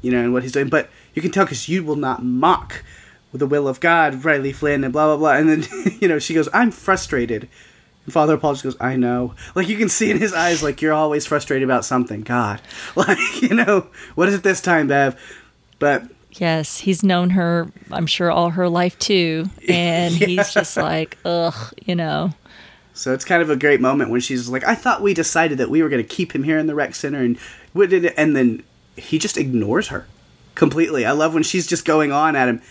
you 0.00 0.10
know, 0.10 0.20
and 0.20 0.32
what 0.32 0.42
he's 0.42 0.52
doing. 0.52 0.70
But 0.70 0.88
you 1.12 1.20
can 1.20 1.30
tell 1.30 1.44
because 1.44 1.68
you 1.68 1.84
will 1.84 1.96
not 1.96 2.24
mock 2.24 2.82
with 3.36 3.40
the 3.40 3.46
will 3.46 3.68
of 3.68 3.80
God, 3.80 4.24
Riley 4.24 4.52
Flynn, 4.52 4.82
and 4.82 4.92
blah 4.92 5.06
blah 5.06 5.16
blah. 5.16 5.32
And 5.32 5.48
then 5.48 5.92
you 6.00 6.08
know 6.08 6.18
she 6.18 6.34
goes, 6.34 6.48
"I'm 6.54 6.70
frustrated." 6.70 7.48
And 8.04 8.12
Father 8.12 8.36
Paul 8.38 8.54
just 8.54 8.64
goes, 8.64 8.76
"I 8.80 8.96
know." 8.96 9.34
Like 9.54 9.68
you 9.68 9.76
can 9.76 9.90
see 9.90 10.10
in 10.10 10.18
his 10.18 10.32
eyes, 10.32 10.62
like 10.62 10.80
you're 10.80 10.94
always 10.94 11.26
frustrated 11.26 11.64
about 11.64 11.84
something. 11.84 12.22
God, 12.22 12.62
like 12.96 13.42
you 13.42 13.54
know, 13.54 13.88
what 14.14 14.28
is 14.28 14.34
it 14.34 14.42
this 14.42 14.60
time, 14.60 14.88
Bev? 14.88 15.20
But 15.78 16.04
Yes, 16.32 16.78
he's 16.78 17.02
known 17.02 17.30
her, 17.30 17.72
I'm 17.90 18.06
sure, 18.06 18.30
all 18.30 18.50
her 18.50 18.68
life 18.68 18.98
too. 18.98 19.46
And 19.70 20.14
he's 20.14 20.52
just 20.52 20.76
like, 20.76 21.16
ugh, 21.24 21.72
you 21.86 21.94
know. 21.94 22.32
So 22.92 23.14
it's 23.14 23.24
kind 23.24 23.40
of 23.40 23.48
a 23.48 23.56
great 23.56 23.80
moment 23.80 24.10
when 24.10 24.20
she's 24.20 24.48
like, 24.48 24.64
"I 24.64 24.74
thought 24.74 25.02
we 25.02 25.12
decided 25.12 25.58
that 25.58 25.68
we 25.68 25.82
were 25.82 25.90
going 25.90 26.02
to 26.02 26.08
keep 26.08 26.34
him 26.34 26.44
here 26.44 26.58
in 26.58 26.66
the 26.66 26.74
rec 26.74 26.94
center," 26.94 27.20
and 27.20 27.38
what 27.74 27.90
did 27.90 28.06
it? 28.06 28.14
And 28.16 28.34
then 28.34 28.62
he 28.96 29.18
just 29.18 29.36
ignores 29.36 29.88
her 29.88 30.06
completely. 30.54 31.04
I 31.04 31.12
love 31.12 31.34
when 31.34 31.42
she's 31.42 31.66
just 31.66 31.84
going 31.84 32.10
on 32.10 32.34
at 32.34 32.48
him, 32.48 32.62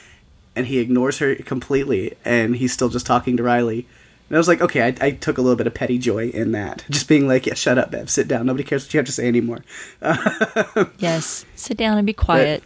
and 0.55 0.67
he 0.67 0.79
ignores 0.79 1.19
her 1.19 1.35
completely, 1.35 2.15
and 2.23 2.55
he's 2.55 2.73
still 2.73 2.89
just 2.89 3.05
talking 3.05 3.37
to 3.37 3.43
Riley. 3.43 3.87
And 4.29 4.35
I 4.35 4.39
was 4.39 4.47
like, 4.47 4.61
okay, 4.61 4.81
I, 4.81 5.05
I 5.05 5.11
took 5.11 5.37
a 5.37 5.41
little 5.41 5.55
bit 5.55 5.67
of 5.67 5.73
petty 5.73 5.99
joy 5.99 6.29
in 6.29 6.51
that, 6.53 6.83
just 6.89 7.07
being 7.07 7.27
like, 7.27 7.45
"Yeah, 7.45 7.53
shut 7.53 7.77
up, 7.77 7.91
Bev, 7.91 8.09
sit 8.09 8.27
down. 8.27 8.45
Nobody 8.47 8.63
cares 8.63 8.85
what 8.85 8.93
you 8.93 8.97
have 8.97 9.05
to 9.05 9.11
say 9.11 9.27
anymore." 9.27 9.63
Yes, 10.97 11.45
sit 11.55 11.77
down 11.77 11.97
and 11.97 12.05
be 12.05 12.13
quiet. 12.13 12.63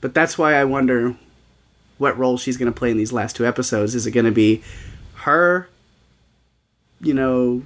But 0.00 0.14
that's 0.14 0.36
why 0.36 0.54
I 0.54 0.64
wonder 0.64 1.16
what 1.96 2.16
role 2.16 2.38
she's 2.38 2.56
going 2.56 2.72
to 2.72 2.78
play 2.78 2.90
in 2.90 2.96
these 2.96 3.12
last 3.12 3.36
two 3.36 3.46
episodes. 3.46 3.94
Is 3.94 4.06
it 4.06 4.12
going 4.12 4.26
to 4.26 4.32
be 4.32 4.62
her, 5.14 5.68
you 7.00 7.14
know, 7.14 7.64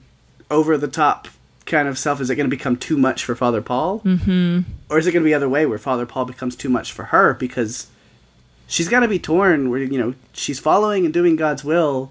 over 0.51 0.79
the 0.79 0.89
top 0.89 1.29
kind 1.67 1.89
of 1.89 1.99
self? 1.99 2.21
Is 2.21 2.31
it 2.31 2.37
going 2.37 2.49
to 2.49 2.57
become 2.57 2.77
too 2.77 2.97
much 2.97 3.25
for 3.25 3.35
Father 3.35 3.61
Paul? 3.61 4.01
Mm-hmm. 4.01 4.61
Or 4.89 4.99
is 4.99 5.07
it 5.07 5.13
going 5.13 5.23
to 5.23 5.25
be 5.25 5.31
the 5.31 5.37
other 5.37 5.49
way 5.49 5.67
where 5.67 5.79
Father 5.79 6.07
Paul 6.07 6.25
becomes 6.25 6.57
too 6.57 6.69
much 6.69 6.93
for 6.93 7.07
her 7.07 7.35
because 7.35 7.89
she's 8.73 8.89
got 8.89 9.01
to 9.01 9.09
be 9.09 9.19
torn 9.19 9.69
where, 9.71 9.81
you 9.83 9.99
know, 9.99 10.15
she's 10.33 10.59
following 10.59 11.05
and 11.05 11.13
doing 11.15 11.37
God's 11.37 11.63
will. 11.63 12.11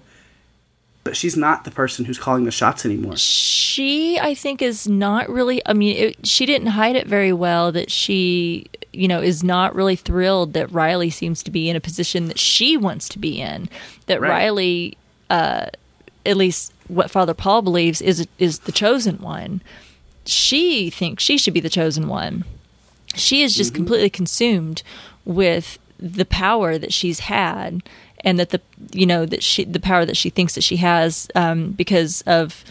but 1.04 1.16
she's 1.16 1.36
not 1.36 1.64
the 1.64 1.70
person 1.72 2.04
who's 2.04 2.18
calling 2.18 2.44
the 2.44 2.50
shots 2.52 2.84
anymore. 2.86 3.16
she 3.16 4.18
i 4.20 4.32
think 4.34 4.62
is 4.62 4.86
not 4.86 5.28
really 5.28 5.60
i 5.66 5.72
mean 5.72 5.96
it, 5.96 6.24
she 6.26 6.46
didn't 6.46 6.68
hide 6.68 6.94
it 6.94 7.08
very 7.08 7.32
well 7.32 7.72
that 7.72 7.90
she 7.90 8.66
you 8.92 9.08
know 9.08 9.20
is 9.20 9.42
not 9.42 9.74
really 9.74 9.96
thrilled 9.96 10.52
that 10.52 10.70
riley 10.70 11.10
seems 11.10 11.42
to 11.42 11.50
be 11.50 11.68
in 11.68 11.74
a 11.74 11.80
position 11.80 12.28
that 12.28 12.38
she 12.38 12.76
wants 12.76 13.08
to 13.08 13.18
be 13.18 13.40
in 13.40 13.68
that 14.06 14.20
Right. 14.20 14.30
riley 14.30 14.96
uh 15.28 15.66
at 16.24 16.36
least 16.36 16.72
what 16.86 17.10
father 17.10 17.34
paul 17.34 17.62
believes 17.62 18.00
is 18.00 18.28
is 18.38 18.60
the 18.60 18.72
chosen 18.84 19.16
one 19.18 19.60
she 20.24 20.88
thinks 20.90 21.24
she 21.24 21.36
should 21.36 21.54
be 21.54 21.60
the 21.68 21.68
chosen 21.80 22.06
one 22.06 22.44
she 23.16 23.42
is 23.42 23.56
just 23.56 23.74
completely 23.74 24.08
consumed 24.10 24.82
with 25.24 25.78
the 26.02 26.24
power 26.24 26.78
that 26.78 26.92
she's 26.92 27.20
had 27.20 27.82
and 28.20 28.38
that 28.38 28.50
the 28.50 28.60
you 28.92 29.06
know 29.06 29.24
that 29.26 29.42
she 29.42 29.64
the 29.64 29.80
power 29.80 30.04
that 30.04 30.16
she 30.16 30.30
thinks 30.30 30.54
that 30.54 30.64
she 30.64 30.76
has 30.76 31.28
um, 31.34 31.70
because 31.72 32.22
of 32.22 32.64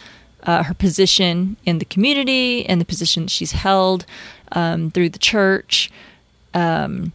uh, 0.43 0.63
her 0.63 0.73
position 0.73 1.55
in 1.65 1.77
the 1.77 1.85
community 1.85 2.65
and 2.65 2.81
the 2.81 2.85
position 2.85 3.23
that 3.23 3.29
she's 3.29 3.51
held 3.51 4.05
um, 4.51 4.91
through 4.91 5.09
the 5.09 5.19
church 5.19 5.91
um, 6.53 7.13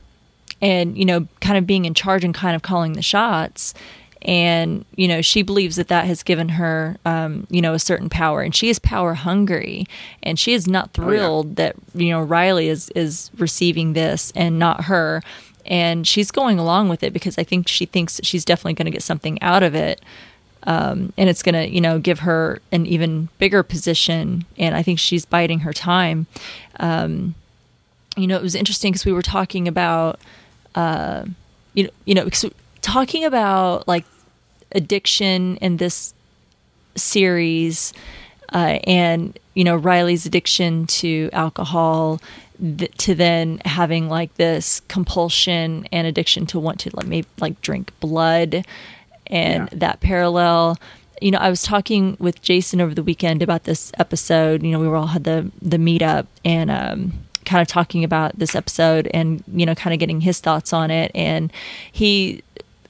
and 0.61 0.97
you 0.97 1.05
know 1.05 1.27
kind 1.41 1.59
of 1.59 1.67
being 1.67 1.85
in 1.85 1.95
charge 1.95 2.25
and 2.25 2.35
kind 2.35 2.57
of 2.57 2.63
calling 2.63 2.95
the 2.95 3.03
shots. 3.03 3.75
And 4.23 4.85
you 4.97 5.07
know 5.07 5.23
she 5.23 5.43
believes 5.43 5.77
that 5.77 5.89
that 5.89 6.07
has 6.07 6.23
given 6.23 6.51
her 6.51 6.97
um, 7.05 7.47
you 7.51 7.61
know 7.61 7.75
a 7.75 7.79
certain 7.79 8.09
power. 8.09 8.43
And 8.43 8.55
she 8.55 8.69
is 8.69 8.79
power 8.79 9.15
hungry. 9.15 9.87
And 10.23 10.39
she 10.39 10.53
is 10.53 10.67
not 10.67 10.93
thrilled 10.93 11.57
that 11.57 11.77
you 11.95 12.11
know 12.11 12.21
riley 12.23 12.69
is 12.69 12.91
is 12.91 13.31
receiving 13.39 13.93
this 13.93 14.33
and 14.35 14.59
not 14.59 14.85
her 14.85 15.23
and 15.67 16.07
she's 16.07 16.31
going 16.31 16.59
along 16.59 16.89
with 16.89 17.03
it 17.03 17.13
because 17.13 17.39
i 17.39 17.45
think 17.45 17.69
she 17.69 17.87
thinks 17.87 18.21
she's 18.23 18.45
definitely 18.45 18.75
going 18.75 18.87
to 18.87 18.91
get 18.91 19.03
something 19.03 19.41
out 19.43 19.63
of 19.63 19.75
it 19.75 20.01
um, 20.69 21.13
and 21.17 21.31
it's 21.31 21.45
going 21.45 21.55
to 21.55 21.69
you 21.69 21.81
know 21.81 21.99
give 21.99 22.21
her 22.21 22.61
an 22.73 22.87
even 22.87 23.29
bigger 23.39 23.63
position 23.63 24.45
and 24.59 24.75
i 24.75 24.83
think 24.83 24.99
she's 24.99 25.25
biding 25.25 25.61
her 25.61 25.73
time. 25.73 26.27
Um, 26.81 27.35
you 28.17 28.27
know 28.27 28.37
it 28.37 28.43
was 28.43 28.55
interesting 28.55 28.93
because 28.93 29.05
we 29.05 29.13
were 29.13 29.23
talking 29.23 29.69
about 29.69 30.19
uh, 30.75 31.25
you 31.75 31.85
know 31.85 31.91
you 32.05 32.15
know 32.15 32.29
talking 32.81 33.25
about 33.25 33.87
like 33.87 34.05
addiction 34.73 35.57
in 35.59 35.77
this 35.77 36.15
series 36.97 37.93
uh, 38.53 38.79
and 38.85 39.39
you 39.55 39.65
know 39.65 39.77
riley's 39.77 40.27
addiction 40.27 40.87
to 40.87 41.29
alcohol 41.33 42.21
th- 42.79 42.91
to 42.99 43.15
then 43.15 43.61
having 43.65 44.09
like 44.09 44.35
this 44.37 44.81
compulsion 44.89 45.87
and 45.93 46.07
addiction 46.07 46.47
to 46.47 46.59
want 46.59 46.81
to 46.81 46.91
let 46.95 47.07
me 47.07 47.25
like 47.41 47.61
drink 47.61 47.93
blood 48.01 48.65
and 49.29 49.69
Yeah. 49.73 49.79
that 49.79 50.01
parallel. 50.01 50.79
You 51.21 51.31
know 51.31 51.39
i 51.39 51.49
was 51.49 51.63
talking 51.63 52.17
with 52.21 52.43
jason 52.43 52.79
over 52.81 52.95
the 52.95 53.03
weekend 53.03 53.43
about 53.43 53.65
this 53.65 53.91
episode. 53.99 54.63
You 54.63 54.71
know 54.73 54.79
we 54.81 54.89
were 54.89 54.97
all 54.97 55.07
had 55.09 55.25
the 55.25 55.51
the 55.63 55.79
meetup 55.79 56.27
and 56.45 56.71
um 56.71 57.13
kind 57.47 57.63
of 57.63 57.69
talking 57.69 58.03
about 58.05 58.39
this 58.39 58.55
episode 58.55 59.09
and 59.15 59.43
you 59.53 59.65
know 59.65 59.75
kind 59.75 59.95
of 59.95 60.01
getting 60.01 60.21
his 60.21 60.41
thoughts 60.41 60.73
on 60.73 60.91
it. 60.91 61.11
And 61.15 61.53
he 61.91 62.43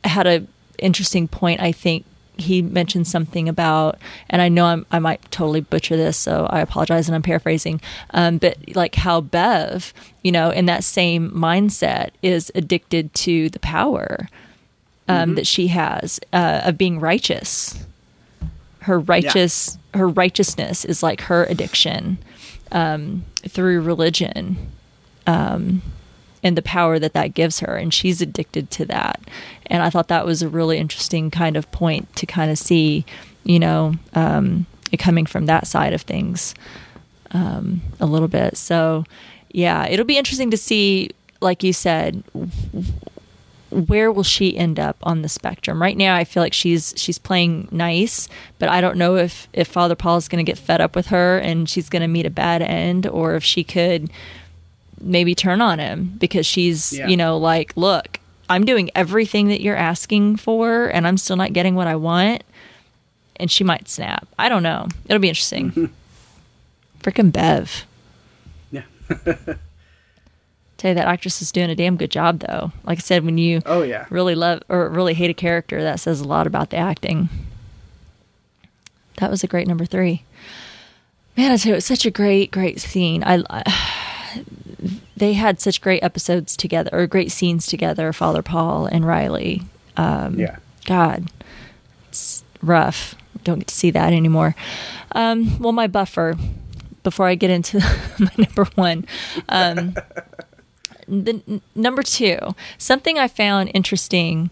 had 0.05 0.27
a 0.27 0.47
interesting 0.79 1.27
point 1.27 1.61
i 1.61 1.73
think 1.73 2.05
he 2.37 2.63
mentioned 2.63 3.07
something 3.07 3.49
about 3.49 3.99
and 4.29 4.43
i 4.43 4.49
know 4.49 4.67
I'm, 4.67 4.87
i 4.91 4.99
might 4.99 5.31
totally 5.31 5.61
butcher 5.61 5.97
this 5.97 6.17
so 6.17 6.47
i 6.51 6.61
apologize 6.61 7.09
and 7.09 7.15
i'm 7.15 7.23
paraphrasing 7.23 7.81
um, 8.11 8.39
but 8.39 8.59
like 8.77 8.95
how 8.95 9.21
bev 9.21 9.95
you 10.23 10.33
know 10.33 10.51
in 10.51 10.67
that 10.67 10.85
same 10.85 11.31
mindset 11.31 12.11
is 12.23 12.53
addicted 12.55 13.15
to 13.15 13.49
the 13.49 13.59
power 13.59 14.29
um, 15.09 15.35
that 15.37 15.47
she 15.47 15.69
has 15.69 16.21
uh, 16.33 16.63
of 16.65 16.79
being 16.79 17.01
righteous. 17.01 17.85
Her 18.81 18.99
righteous 18.99 19.79
her 19.95 20.09
righteousness 20.09 20.85
is 20.85 21.03
like 21.03 21.23
her 21.23 21.45
addiction 21.45 22.19
um, 22.71 23.25
through 23.49 23.81
religion 23.81 24.57
um, 25.27 25.83
and 26.43 26.57
the 26.57 26.63
power 26.63 26.99
that 26.99 27.13
that 27.15 27.35
gives 27.35 27.61
her 27.61 27.77
and 27.77 27.93
she's 27.93 28.21
addicted 28.21 28.71
to 28.73 28.85
that. 28.87 29.21
And 29.67 29.83
i 29.83 29.91
thought 29.91 30.09
that 30.09 30.27
was 30.27 30.43
a 30.43 30.49
really 30.49 30.79
interesting 30.79 31.31
kind 31.31 31.57
of 31.57 31.71
point 31.73 32.15
to 32.17 32.27
kind 32.27 32.51
of 32.51 32.59
see 32.59 33.05
you 33.45 33.59
know 33.59 33.95
um, 34.15 34.67
it 34.93 34.99
coming 34.99 35.27
from 35.27 35.47
that 35.47 35.67
side 35.67 35.93
of 35.93 36.03
things 36.03 36.55
um, 37.33 37.81
a 38.01 38.07
little 38.07 38.29
bit. 38.29 38.57
So 38.57 39.05
yeah 39.53 39.87
it'll 39.87 40.05
be 40.07 40.19
interesting 40.19 40.51
to 40.51 40.57
see 40.57 41.11
like 41.41 41.63
you 41.63 41.73
said 41.73 42.23
where 43.71 44.13
will 44.13 44.23
she 44.23 44.57
end 44.57 44.79
up 44.79 44.97
on 45.03 45.23
the 45.23 45.29
spectrum? 45.29 45.83
Right 45.83 45.97
now 45.97 46.15
i 46.15 46.25
feel 46.25 46.43
like 46.43 46.53
she's 46.53 46.95
she's 46.97 47.19
playing 47.19 47.69
nice 47.71 48.29
but 48.59 48.69
i 48.69 48.81
don't 48.81 48.97
know 48.97 49.17
if 49.17 49.49
if 49.53 49.69
father 49.69 49.95
paul 49.95 50.17
is 50.17 50.29
going 50.29 50.45
to 50.45 50.51
get 50.51 50.59
fed 50.59 50.81
up 50.81 50.95
with 50.95 51.07
her 51.07 51.39
and 51.39 51.69
she's 51.69 51.89
going 51.89 52.03
to 52.03 52.09
meet 52.09 52.27
a 52.27 52.31
bad 52.31 52.63
end 52.63 53.07
or 53.07 53.35
if 53.35 53.45
she 53.45 53.65
could 53.65 54.11
maybe 55.07 55.35
turn 55.35 55.61
on 55.61 55.79
him 55.79 56.15
because 56.19 56.45
she's 56.47 56.93
Yeah. 56.93 57.07
you 57.09 57.17
know 57.17 57.39
like 57.39 57.73
look 57.77 58.21
i'm 58.49 58.65
doing 58.65 58.91
everything 58.95 59.49
that 59.49 59.61
you're 59.61 59.77
asking 59.77 60.37
for 60.37 60.87
and 60.89 61.07
i'm 61.07 61.17
still 61.17 61.37
not 61.37 61.53
getting 61.53 61.75
what 61.75 61.87
i 61.87 61.97
want 61.97 62.43
and 63.37 63.51
she 63.51 63.65
might 63.65 63.89
snap 63.89 64.27
i 64.39 64.49
don't 64.49 64.63
know 64.63 64.87
it'll 65.07 65.21
be 65.21 65.29
interesting 65.29 65.71
mm-hmm. 65.73 65.87
freaking 67.03 67.33
bev 67.33 67.85
Yeah. 68.71 68.83
tell 70.79 70.91
you 70.91 70.95
that 70.95 71.07
actress 71.09 71.41
is 71.41 71.51
doing 71.53 71.71
a 71.71 71.75
damn 71.75 71.97
good 71.97 72.11
job 72.11 72.41
though 72.41 72.73
like 72.85 72.99
i 72.99 73.01
said 73.01 73.25
when 73.25 73.39
you 73.39 73.63
Oh 73.67 73.83
yeah. 73.83 74.07
really 74.11 74.35
love 74.35 74.63
or 74.69 74.89
really 74.91 75.15
hate 75.15 75.31
a 75.31 75.35
character, 75.35 75.83
that 75.83 76.01
says 76.01 76.21
a 76.21 76.25
lot 76.29 76.47
about 76.47 76.71
the 76.71 76.77
acting. 76.77 77.29
That 79.19 79.31
was 79.31 79.43
a 79.43 79.47
great 79.47 79.67
number 79.67 79.87
three. 79.87 80.25
Man, 81.37 81.51
I 81.51 81.57
tell 81.57 81.71
you, 81.73 81.77
it's 81.77 81.87
such 81.87 82.05
a 82.05 82.11
great, 82.11 82.51
great 82.51 82.81
scene. 82.81 83.23
I, 83.25 83.43
I- 83.49 83.63
they 85.17 85.33
had 85.35 85.61
such 85.61 85.81
great 85.81 86.03
episodes 86.03 86.57
together, 86.57 86.91
or 86.93 87.07
great 87.07 87.33
scenes 87.33 87.67
together. 87.67 88.13
Father 88.13 88.43
Paul 88.43 88.87
and 88.87 89.07
Riley. 89.07 89.63
Um, 89.97 90.39
Yeah. 90.39 90.57
God, 90.85 91.31
it's 92.09 92.45
rough. 92.63 93.15
Don't 93.45 93.59
get 93.61 93.69
to 93.69 93.75
see 93.75 93.91
that 93.91 94.13
anymore. 94.13 94.55
Um, 95.13 95.59
well, 95.59 95.73
my 95.73 95.87
buffer. 95.87 96.37
Before 97.03 97.29
I 97.29 97.37
get 97.37 97.51
into 97.51 97.79
my 98.19 98.31
number 98.37 98.65
one, 98.75 99.07
um, 99.49 99.95
the 101.07 101.41
n- 101.47 101.61
number 101.77 102.03
two, 102.03 102.37
something 102.79 103.17
I 103.17 103.29
found 103.29 103.71
interesting, 103.75 104.51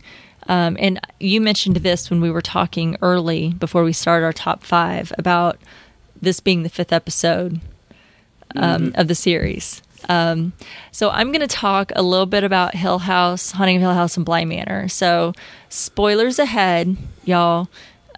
um, 0.48 0.76
and 0.78 1.00
you 1.18 1.40
mentioned 1.40 1.74
this 1.78 2.10
when 2.10 2.20
we 2.20 2.30
were 2.30 2.40
talking 2.42 2.96
early 3.02 3.48
before 3.54 3.82
we 3.82 3.92
started 3.92 4.24
our 4.24 4.32
top 4.32 4.62
five 4.62 5.12
about 5.18 5.58
this 6.22 6.38
being 6.38 6.62
the 6.62 6.68
fifth 6.68 6.92
episode 6.92 7.60
um, 8.56 8.92
of 8.94 9.08
the 9.08 9.14
series. 9.14 9.82
Um, 10.08 10.52
so 10.92 11.10
I'm 11.10 11.28
going 11.32 11.40
to 11.40 11.46
talk 11.46 11.90
a 11.96 12.02
little 12.02 12.26
bit 12.26 12.44
about 12.44 12.74
Hill 12.74 12.98
House, 12.98 13.52
Haunting 13.52 13.76
of 13.76 13.82
Hill 13.82 13.94
House, 13.94 14.16
and 14.16 14.26
Bly 14.26 14.44
Manor. 14.44 14.86
So 14.88 15.32
spoilers 15.70 16.38
ahead, 16.38 16.96
y'all. 17.24 17.68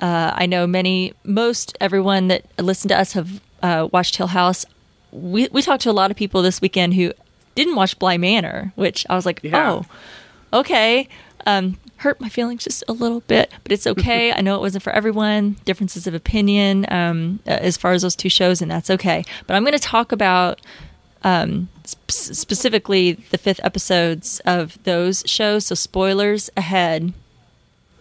Uh, 0.00 0.32
I 0.34 0.46
know 0.46 0.66
many, 0.66 1.12
most 1.24 1.76
everyone 1.80 2.28
that 2.28 2.44
listened 2.58 2.90
to 2.90 2.98
us 2.98 3.12
have 3.12 3.40
uh, 3.62 3.88
watched 3.92 4.16
Hill 4.16 4.26
House. 4.28 4.66
We 5.12 5.48
we 5.52 5.62
talked 5.62 5.82
to 5.84 5.90
a 5.90 5.92
lot 5.92 6.10
of 6.10 6.16
people 6.16 6.42
this 6.42 6.60
weekend 6.60 6.94
who 6.94 7.12
didn't 7.54 7.76
watch 7.76 7.98
Bly 7.98 8.18
Manor, 8.18 8.72
which 8.74 9.06
I 9.08 9.14
was 9.14 9.24
like, 9.24 9.40
Yeah. 9.42 9.70
oh, 9.70 10.58
okay. 10.60 11.08
Um, 11.46 11.78
hurt 11.98 12.20
my 12.20 12.28
feelings 12.28 12.64
just 12.64 12.84
a 12.88 12.92
little 12.92 13.20
bit, 13.20 13.50
but 13.62 13.72
it's 13.72 13.86
okay. 13.86 14.32
I 14.36 14.40
know 14.40 14.56
it 14.56 14.60
wasn't 14.60 14.84
for 14.84 14.92
everyone. 14.92 15.56
Differences 15.64 16.06
of 16.06 16.14
opinion 16.14 16.86
um, 16.90 17.40
uh, 17.46 17.50
as 17.50 17.76
far 17.76 17.92
as 17.92 18.02
those 18.02 18.16
two 18.16 18.28
shows, 18.28 18.60
and 18.62 18.70
that's 18.70 18.90
okay. 18.90 19.24
But 19.46 19.54
I'm 19.54 19.62
going 19.62 19.72
to 19.72 19.78
talk 19.78 20.12
about 20.12 20.60
um, 21.22 21.68
sp- 21.88 22.10
specifically 22.10 23.12
the 23.12 23.38
fifth 23.38 23.60
episodes 23.64 24.40
of 24.44 24.82
those 24.84 25.22
shows. 25.26 25.66
So 25.66 25.74
spoilers 25.74 26.50
ahead 26.56 27.12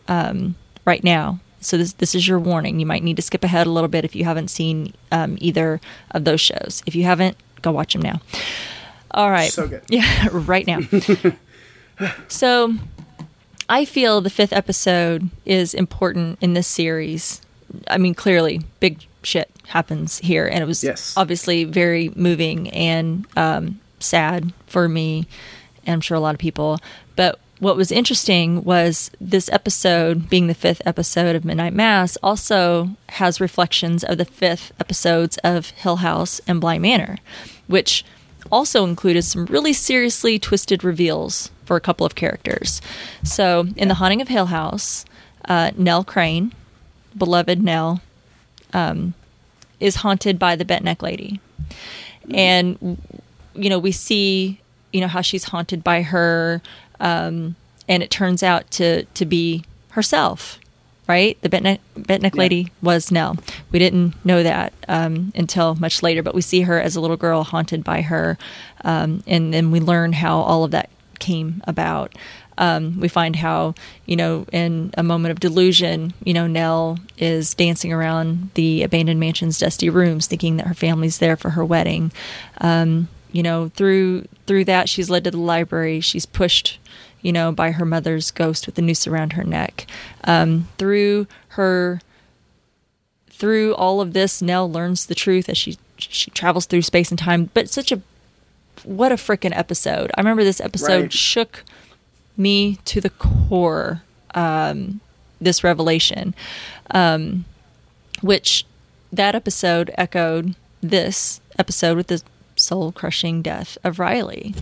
um, 0.08 0.56
right 0.86 1.04
now. 1.04 1.40
So 1.62 1.78
this 1.78 1.94
this 1.94 2.14
is 2.14 2.28
your 2.28 2.40
warning. 2.40 2.80
You 2.80 2.86
might 2.86 3.04
need 3.04 3.16
to 3.16 3.24
skip 3.24 3.44
ahead 3.44 3.66
a 3.66 3.72
little 3.72 3.88
bit 3.88 4.06
if 4.06 4.16
you 4.16 4.24
haven't 4.24 4.50
seen 4.50 4.94
um, 5.12 5.38
either 5.42 5.82
of 6.12 6.24
those 6.24 6.42
shows. 6.42 6.84
If 6.86 6.94
you 6.96 7.04
haven't, 7.04 7.38
go 7.62 7.72
watch 7.72 7.94
them 7.94 8.04
now. 8.04 8.22
All 9.12 9.32
right. 9.32 9.52
So 9.52 9.68
good. 9.68 9.82
Yeah, 9.90 10.28
right 10.32 10.68
now. 10.68 10.82
so 12.28 12.76
I 13.68 13.86
feel 13.86 14.22
the 14.22 14.30
fifth 14.30 14.54
episode 14.54 15.30
is 15.46 15.74
important 15.74 16.38
in 16.42 16.54
this 16.54 16.68
series. 16.68 17.42
I 17.88 17.98
mean, 17.98 18.14
clearly, 18.14 18.62
big 18.80 19.06
shit 19.24 19.50
happens 19.68 20.20
here, 20.20 20.46
and 20.48 20.62
it 20.62 20.68
was 20.68 20.84
Yes. 20.84 21.14
obviously 21.18 21.64
very 21.64 22.12
moving 22.16 22.70
and 22.70 23.26
um, 23.36 23.80
sad 24.00 24.54
for 24.68 24.88
me, 24.88 25.28
and 25.86 25.96
I'm 25.96 26.02
sure 26.02 26.16
a 26.16 26.20
lot 26.20 26.36
of 26.36 26.40
people. 26.40 26.80
But 27.16 27.40
what 27.60 27.76
was 27.76 27.92
interesting 27.92 28.64
was 28.64 29.10
this 29.20 29.50
episode, 29.50 30.30
being 30.30 30.46
the 30.48 30.54
fifth 30.54 30.82
episode 30.86 31.36
of 31.36 31.44
Midnight 31.44 31.74
Mass, 31.74 32.18
also 32.22 32.90
has 33.10 33.42
reflections 33.42 34.04
of 34.04 34.18
the 34.20 34.26
fifth 34.26 34.74
episodes 34.80 35.38
of 35.44 35.72
Hill 35.72 35.98
House 35.98 36.40
and 36.48 36.62
Bly 36.62 36.78
Manor, 36.78 37.18
which 37.68 38.06
also 38.52 38.86
included 38.86 39.24
some 39.24 39.46
really 39.48 39.74
seriously 39.74 40.38
twisted 40.38 40.84
reveals 40.84 41.50
for 41.66 41.76
a 41.76 41.82
couple 41.82 42.06
of 42.06 42.16
characters. 42.16 42.82
So, 43.24 43.68
in 43.76 43.88
The 43.88 43.96
Haunting 43.96 44.22
of 44.22 44.28
Hill 44.28 44.48
House, 44.48 45.06
uh, 45.46 45.72
Nell 45.78 46.04
Crain, 46.04 46.54
beloved 47.18 47.62
Nell 47.62 48.02
um, 48.74 49.14
is 49.80 49.98
haunted 49.98 50.38
by 50.40 50.56
the 50.56 50.66
bent 50.66 50.84
neck 50.84 51.02
lady, 51.02 51.40
and 52.34 52.78
you 53.54 53.70
know 53.70 53.80
we 53.80 53.92
see 53.92 54.60
you 54.92 55.02
know 55.02 55.08
how 55.08 55.22
she's 55.22 55.46
haunted 55.46 55.84
by 55.84 56.02
her, 56.02 56.62
um, 57.00 57.56
and 57.88 58.02
it 58.04 58.10
turns 58.10 58.44
out 58.44 58.70
to 58.72 59.04
to 59.06 59.26
be 59.26 59.64
herself. 59.90 60.60
Right, 61.08 61.38
the 61.44 61.50
bent 61.50 61.64
neck, 61.66 61.82
bent 61.96 62.24
neck 62.24 62.34
Yeah. 62.34 62.40
lady 62.40 62.72
was 62.82 63.12
Nell. 63.12 63.38
We 63.72 63.78
didn't 63.78 64.16
know 64.26 64.42
that 64.42 64.74
um, 64.88 65.32
until 65.36 65.76
much 65.76 66.02
later, 66.02 66.24
but 66.24 66.34
we 66.34 66.42
see 66.42 66.62
her 66.62 66.82
as 66.82 66.96
a 66.96 67.00
little 67.00 67.16
girl 67.16 67.44
haunted 67.44 67.84
by 67.84 68.02
her, 68.02 68.40
um, 68.84 69.22
and 69.28 69.54
then 69.54 69.70
we 69.70 69.80
learn 69.80 70.14
how 70.14 70.40
all 70.40 70.64
of 70.64 70.72
that 70.72 70.90
came 71.20 71.62
about. 71.66 72.16
Um, 72.58 73.00
we 73.00 73.08
find 73.08 73.36
how, 73.36 73.76
you 74.06 74.16
know, 74.16 74.46
in 74.52 74.94
a 74.98 75.04
moment 75.04 75.32
of 75.32 75.40
delusion, 75.40 76.14
you 76.24 76.34
know, 76.34 76.48
Nell 76.48 76.98
is 77.18 77.54
dancing 77.54 77.92
around 77.92 78.52
the 78.54 78.84
abandoned 78.84 79.20
mansion's 79.20 79.60
dusty 79.60 79.90
rooms, 79.90 80.28
thinking 80.28 80.58
that 80.58 80.68
her 80.68 80.74
family's 80.74 81.18
there 81.18 81.36
for 81.36 81.52
her 81.52 81.66
wedding. 81.66 82.12
Um, 82.60 83.10
you 83.32 83.44
know, 83.44 83.70
through 83.70 84.28
through 84.48 84.66
that, 84.66 84.88
she's 84.88 85.10
led 85.10 85.26
to 85.26 85.32
the 85.32 85.38
library. 85.38 86.00
She's 86.00 86.26
pushed, 86.26 86.80
you 87.22 87.34
know, 87.34 87.52
by 87.52 87.72
her 87.72 87.86
mother's 87.86 88.32
ghost 88.32 88.66
with 88.66 88.78
a 88.78 88.82
noose 88.82 89.08
around 89.08 89.34
her 89.34 89.44
neck. 89.44 89.86
Um, 90.24 90.70
through 90.78 91.28
her 91.50 92.00
through 93.30 93.76
all 93.76 94.00
of 94.00 94.14
this, 94.14 94.42
Nell 94.42 94.72
learns 94.72 95.08
the 95.08 95.16
truth 95.16 95.50
as 95.50 95.58
she 95.58 95.78
she 95.98 96.32
travels 96.32 96.66
through 96.66 96.84
space 96.84 97.10
and 97.10 97.20
time. 97.20 97.50
But 97.54 97.70
such 97.70 97.92
a 97.92 98.02
what 98.86 99.12
a 99.12 99.16
freaking 99.16 99.56
episode! 99.56 100.12
I 100.16 100.22
remember 100.22 100.44
this 100.44 100.62
episode 100.62 101.02
Right. 101.04 101.14
shook 101.14 101.64
me 102.38 102.78
to 102.86 103.02
the 103.02 103.10
core. 103.10 104.02
Um, 104.34 105.00
this 105.40 105.64
revelation, 105.64 106.34
um, 106.92 107.46
which 108.22 108.66
that 109.12 109.36
episode 109.36 109.92
echoed 109.98 110.56
this 110.82 111.40
episode 111.60 111.98
with 111.98 112.08
the 112.08 112.22
soul 112.56 112.92
crushing 112.92 113.42
death 113.42 113.78
of 113.84 114.00
Riley. 114.00 114.56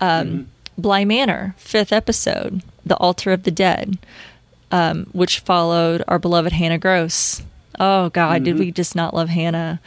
Um, 0.00 0.48
Bly 0.78 1.04
Manor, 1.04 1.54
fifth 1.58 1.92
episode, 1.92 2.62
The 2.86 2.96
Altar 2.96 3.32
of 3.32 3.42
the 3.44 3.50
Dead, 3.50 3.98
um, 4.72 5.06
which 5.12 5.40
followed 5.40 6.02
our 6.08 6.18
beloved 6.18 6.52
Hannah 6.52 6.78
Grose. 6.78 7.42
Oh 7.78 8.08
God, 8.10 8.44
did 8.44 8.58
we 8.58 8.72
just 8.72 8.94
not 8.96 9.14
love 9.14 9.28
Hannah? 9.28 9.80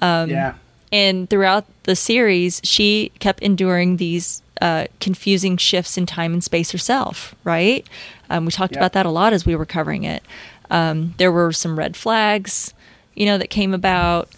Um, 0.00 0.30
yeah. 0.30 0.54
And 0.92 1.30
throughout 1.30 1.66
the 1.84 1.94
series, 1.96 2.60
she 2.64 3.12
kept 3.20 3.40
enduring 3.42 3.96
these 3.98 4.42
uh, 4.60 4.86
confusing 5.00 5.56
shifts 5.56 5.96
in 5.96 6.04
time 6.06 6.32
and 6.32 6.42
space 6.44 6.72
herself, 6.72 7.34
right? 7.44 7.86
Um, 8.28 8.44
we 8.44 8.52
talked 8.52 8.72
Yep. 8.72 8.80
about 8.80 8.92
that 8.92 9.06
a 9.06 9.10
lot 9.10 9.32
as 9.32 9.46
we 9.46 9.54
were 9.56 9.64
covering 9.66 10.04
it. 10.04 10.22
Um, 10.70 11.14
there 11.16 11.32
were 11.32 11.52
some 11.52 11.78
red 11.78 11.96
flags, 11.96 12.74
you 13.14 13.26
know, 13.26 13.38
that 13.38 13.50
came 13.50 13.72
about. 13.74 14.28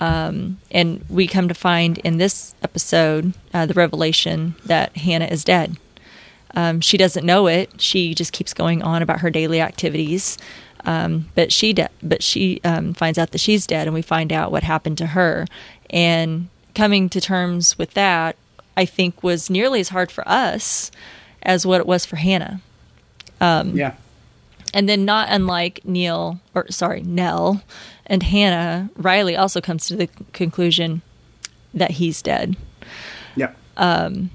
Um, 0.00 0.58
and 0.70 1.04
we 1.08 1.26
come 1.26 1.48
to 1.48 1.54
find 1.54 1.98
in 1.98 2.16
this 2.18 2.54
episode 2.62 3.34
uh, 3.52 3.66
the 3.66 3.74
revelation 3.74 4.54
that 4.64 4.96
Hannah 4.96 5.26
is 5.26 5.44
dead. 5.44 5.76
Um, 6.54 6.80
she 6.80 6.96
doesn't 6.96 7.24
know 7.26 7.46
it. 7.46 7.80
She 7.80 8.14
just 8.14 8.32
keeps 8.32 8.52
going 8.54 8.82
on 8.82 9.02
about 9.02 9.20
her 9.20 9.30
daily 9.30 9.60
activities. 9.60 10.38
Um, 10.84 11.26
but 11.34 11.52
she 11.52 11.72
de- 11.72 11.88
but 12.02 12.22
she 12.22 12.60
um, 12.64 12.92
finds 12.94 13.16
out 13.18 13.30
that 13.30 13.38
she's 13.40 13.66
dead, 13.66 13.86
and 13.86 13.94
we 13.94 14.02
find 14.02 14.32
out 14.32 14.50
what 14.50 14.64
happened 14.64 14.98
to 14.98 15.06
her. 15.08 15.46
And 15.92 16.48
coming 16.74 17.08
to 17.10 17.20
terms 17.20 17.76
with 17.78 17.94
that, 17.94 18.36
I 18.76 18.84
think, 18.84 19.22
was 19.22 19.50
nearly 19.50 19.80
as 19.80 19.90
hard 19.90 20.10
for 20.10 20.26
us 20.26 20.90
as 21.42 21.66
what 21.66 21.80
it 21.80 21.86
was 21.86 22.06
for 22.06 22.16
Hannah. 22.16 22.60
Um, 23.40 23.76
yeah. 23.76 23.94
And 24.72 24.88
then, 24.88 25.04
not 25.04 25.28
unlike 25.30 25.84
Neil, 25.84 26.40
or 26.54 26.70
sorry, 26.70 27.02
Nell 27.02 27.62
and 28.06 28.22
Hannah, 28.22 28.88
Riley 28.96 29.36
also 29.36 29.60
comes 29.60 29.86
to 29.88 29.96
the 29.96 30.06
conclusion 30.32 31.02
that 31.74 31.92
he's 31.92 32.22
dead. 32.22 32.56
Yeah. 33.36 33.52
Um, 33.76 34.30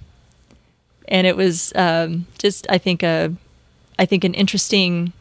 and 1.07 1.25
it 1.25 1.35
was 1.35 1.73
um, 1.75 2.27
just 2.37 2.67
I 2.69 2.77
think 2.77 3.03
a 3.03 3.33
I 3.97 4.05
think 4.05 4.23
an 4.23 4.33
interesting 4.33 5.13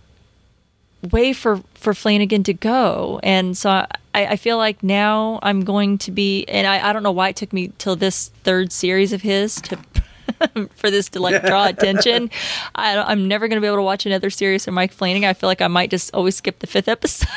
way 1.11 1.33
for 1.33 1.63
for 1.87 1.95
Flanagan 1.95 2.43
to 2.43 2.53
go, 2.53 3.21
and 3.23 3.57
so 3.57 3.71
I, 3.71 3.87
I 4.13 4.35
feel 4.35 4.57
like 4.57 4.83
now 4.83 5.39
I'm 5.41 5.63
going 5.63 5.99
to 5.99 6.11
be, 6.11 6.45
and 6.47 6.67
I, 6.67 6.89
I 6.91 6.93
don't 6.93 7.05
know 7.05 7.13
why 7.13 7.29
it 7.29 7.37
took 7.37 7.53
me 7.53 7.71
till 7.79 7.95
this 7.95 8.33
third 8.43 8.73
series 8.73 9.13
of 9.13 9.23
his 9.23 9.55
to. 9.63 9.79
for 10.75 10.91
this 10.91 11.09
to 11.11 11.21
like 11.21 11.45
draw 11.47 11.67
attention, 11.69 12.29
I, 12.75 12.99
I'm 12.99 13.29
never 13.29 13.47
going 13.47 13.57
to 13.57 13.61
be 13.61 13.69
able 13.69 13.77
to 13.77 13.83
watch 13.83 14.05
another 14.05 14.31
series 14.31 14.65
from 14.65 14.75
Mike 14.75 14.93
Flanagan. 14.93 15.29
I 15.29 15.33
feel 15.33 15.47
like 15.47 15.63
I 15.63 15.69
might 15.69 15.89
just 15.91 16.13
always 16.13 16.35
skip 16.35 16.59
the 16.59 16.67
fifth 16.67 16.89
episode 16.89 17.29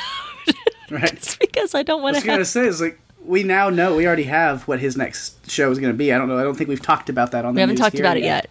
right. 0.89 1.15
just 1.15 1.39
because 1.39 1.75
I 1.75 1.83
don't 1.83 1.99
I 1.99 2.03
want 2.03 2.15
was 2.15 2.23
to. 2.23 2.27
gonna 2.27 2.39
Have, 2.39 2.47
say 2.47 2.65
is 2.65 2.81
like 2.81 2.99
we 3.23 3.43
now 3.43 3.69
know 3.69 3.95
we 3.95 4.07
already 4.07 4.23
have 4.23 4.67
what 4.67 4.79
his 4.79 4.97
next 4.97 5.49
show 5.49 5.69
is 5.69 5.77
going 5.77 5.93
to 5.93 5.97
be. 5.97 6.11
I 6.11 6.17
don't 6.17 6.27
know. 6.27 6.39
I 6.39 6.43
don't 6.43 6.55
think 6.55 6.69
we've 6.69 6.81
talked 6.81 7.09
about 7.09 7.31
that 7.31 7.45
on. 7.45 7.53
we 7.53 7.57
the 7.57 7.61
haven't 7.61 7.75
talked 7.75 7.99
about 7.99 8.17
it 8.17 8.23
yet. 8.23 8.49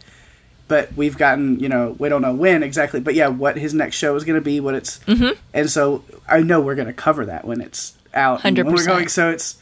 But 0.69 0.93
we've 0.95 1.16
gotten 1.16 1.59
you 1.61 1.69
know 1.69 1.97
we 1.99 2.09
don't 2.09 2.23
know 2.23 2.35
when 2.35 2.62
exactly, 2.62 3.01
but 3.01 3.14
yeah, 3.14 3.29
what 3.29 3.57
his 3.57 3.73
next 3.75 3.97
show 3.97 4.14
is 4.16 4.25
going 4.25 4.37
to 4.39 4.45
be, 4.45 4.61
what 4.61 4.75
it's, 4.75 4.99
Mm-hmm. 5.01 5.39
and 5.55 5.71
so 5.71 6.05
I 6.29 6.41
know 6.43 6.61
we're 6.61 6.75
going 6.75 6.89
to 6.89 6.93
cover 6.95 7.25
that 7.27 7.45
when 7.47 7.61
it's 7.61 7.95
out. 8.14 8.43
and 8.45 8.57
When 8.57 8.66
we're 8.75 8.85
going, 8.87 9.09
so 9.09 9.31
it's 9.31 9.57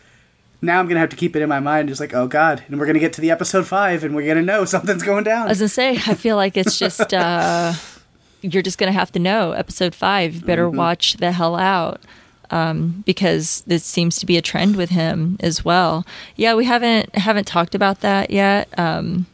now 0.63 0.81
I'm 0.81 0.87
going 0.87 0.97
to 0.97 1.01
have 1.01 1.11
to 1.11 1.17
keep 1.17 1.37
it 1.37 1.43
in 1.43 1.49
my 1.49 1.61
mind, 1.61 1.89
just 1.89 2.01
like 2.01 2.13
oh 2.15 2.27
god, 2.27 2.65
and 2.69 2.79
we're 2.81 2.87
going 2.87 2.95
to 2.95 3.01
get 3.01 3.13
to 3.15 3.21
the 3.21 3.31
episode 3.31 3.67
five, 3.67 4.03
and 4.05 4.15
we're 4.17 4.25
going 4.25 4.37
to 4.39 4.43
know 4.43 4.65
something's 4.75 5.03
going 5.05 5.25
down. 5.25 5.49
as 5.49 5.63
I 5.63 5.67
say, 5.67 5.91
I 5.91 6.15
feel 6.15 6.37
like 6.37 6.57
it's 6.57 6.79
just 6.79 7.15
uh, 7.15 7.73
you're 8.43 8.63
just 8.63 8.79
gonna 8.79 8.93
have 8.93 9.13
to 9.13 9.19
know. 9.19 9.53
Episode 9.53 9.95
five, 9.95 10.35
you 10.35 10.41
better 10.43 10.69
watch 10.69 11.15
the 11.19 11.33
hell 11.33 11.57
out 11.57 12.01
um, 12.51 13.03
because 13.07 13.63
this 13.67 13.85
seems 13.85 14.17
to 14.19 14.27
be 14.27 14.37
a 14.37 14.43
trend 14.43 14.77
with 14.77 14.91
him 14.91 15.37
as 15.41 15.65
well. 15.65 16.05
Yeah, 16.37 16.55
we 16.55 16.65
haven't 16.65 17.15
haven't 17.17 17.47
talked 17.47 17.75
about 17.75 18.01
that 18.01 18.31
yet, 18.31 18.69
um, 18.79 19.27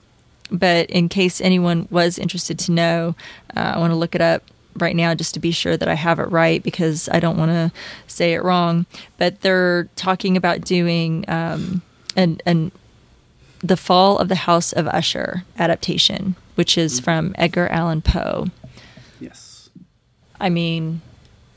but 0.52 0.90
in 0.90 1.08
case 1.08 1.40
anyone 1.40 1.88
was 1.90 2.18
interested 2.18 2.58
to 2.60 2.72
know, 2.72 3.16
uh, 3.56 3.72
I 3.74 3.78
want 3.78 3.90
to 3.92 3.96
look 3.96 4.14
it 4.14 4.20
up 4.20 4.42
right 4.76 4.94
now 4.94 5.14
just 5.14 5.34
to 5.34 5.40
be 5.40 5.50
sure 5.50 5.76
that 5.76 5.88
I 5.88 5.94
have 5.94 6.18
it 6.18 6.30
right 6.30 6.62
because 6.62 7.08
I 7.10 7.20
don't 7.20 7.36
want 7.36 7.50
to 7.50 7.72
say 8.06 8.34
it 8.34 8.42
wrong. 8.42 8.86
But 9.18 9.40
they're 9.40 9.84
talking 9.96 10.36
about 10.36 10.60
doing 10.62 11.24
um, 11.28 11.82
an 12.16 12.40
an 12.46 12.72
the 13.60 13.76
Fall 13.76 14.18
of 14.18 14.28
the 14.28 14.34
House 14.34 14.72
of 14.72 14.88
Usher 14.88 15.44
adaptation, 15.56 16.34
which 16.56 16.76
is 16.76 16.98
from 17.00 17.34
Edgar 17.38 17.68
Allan 17.68 18.02
Poe. 18.02 18.46
yes, 19.20 19.70
I 20.40 20.50
mean, 20.50 21.00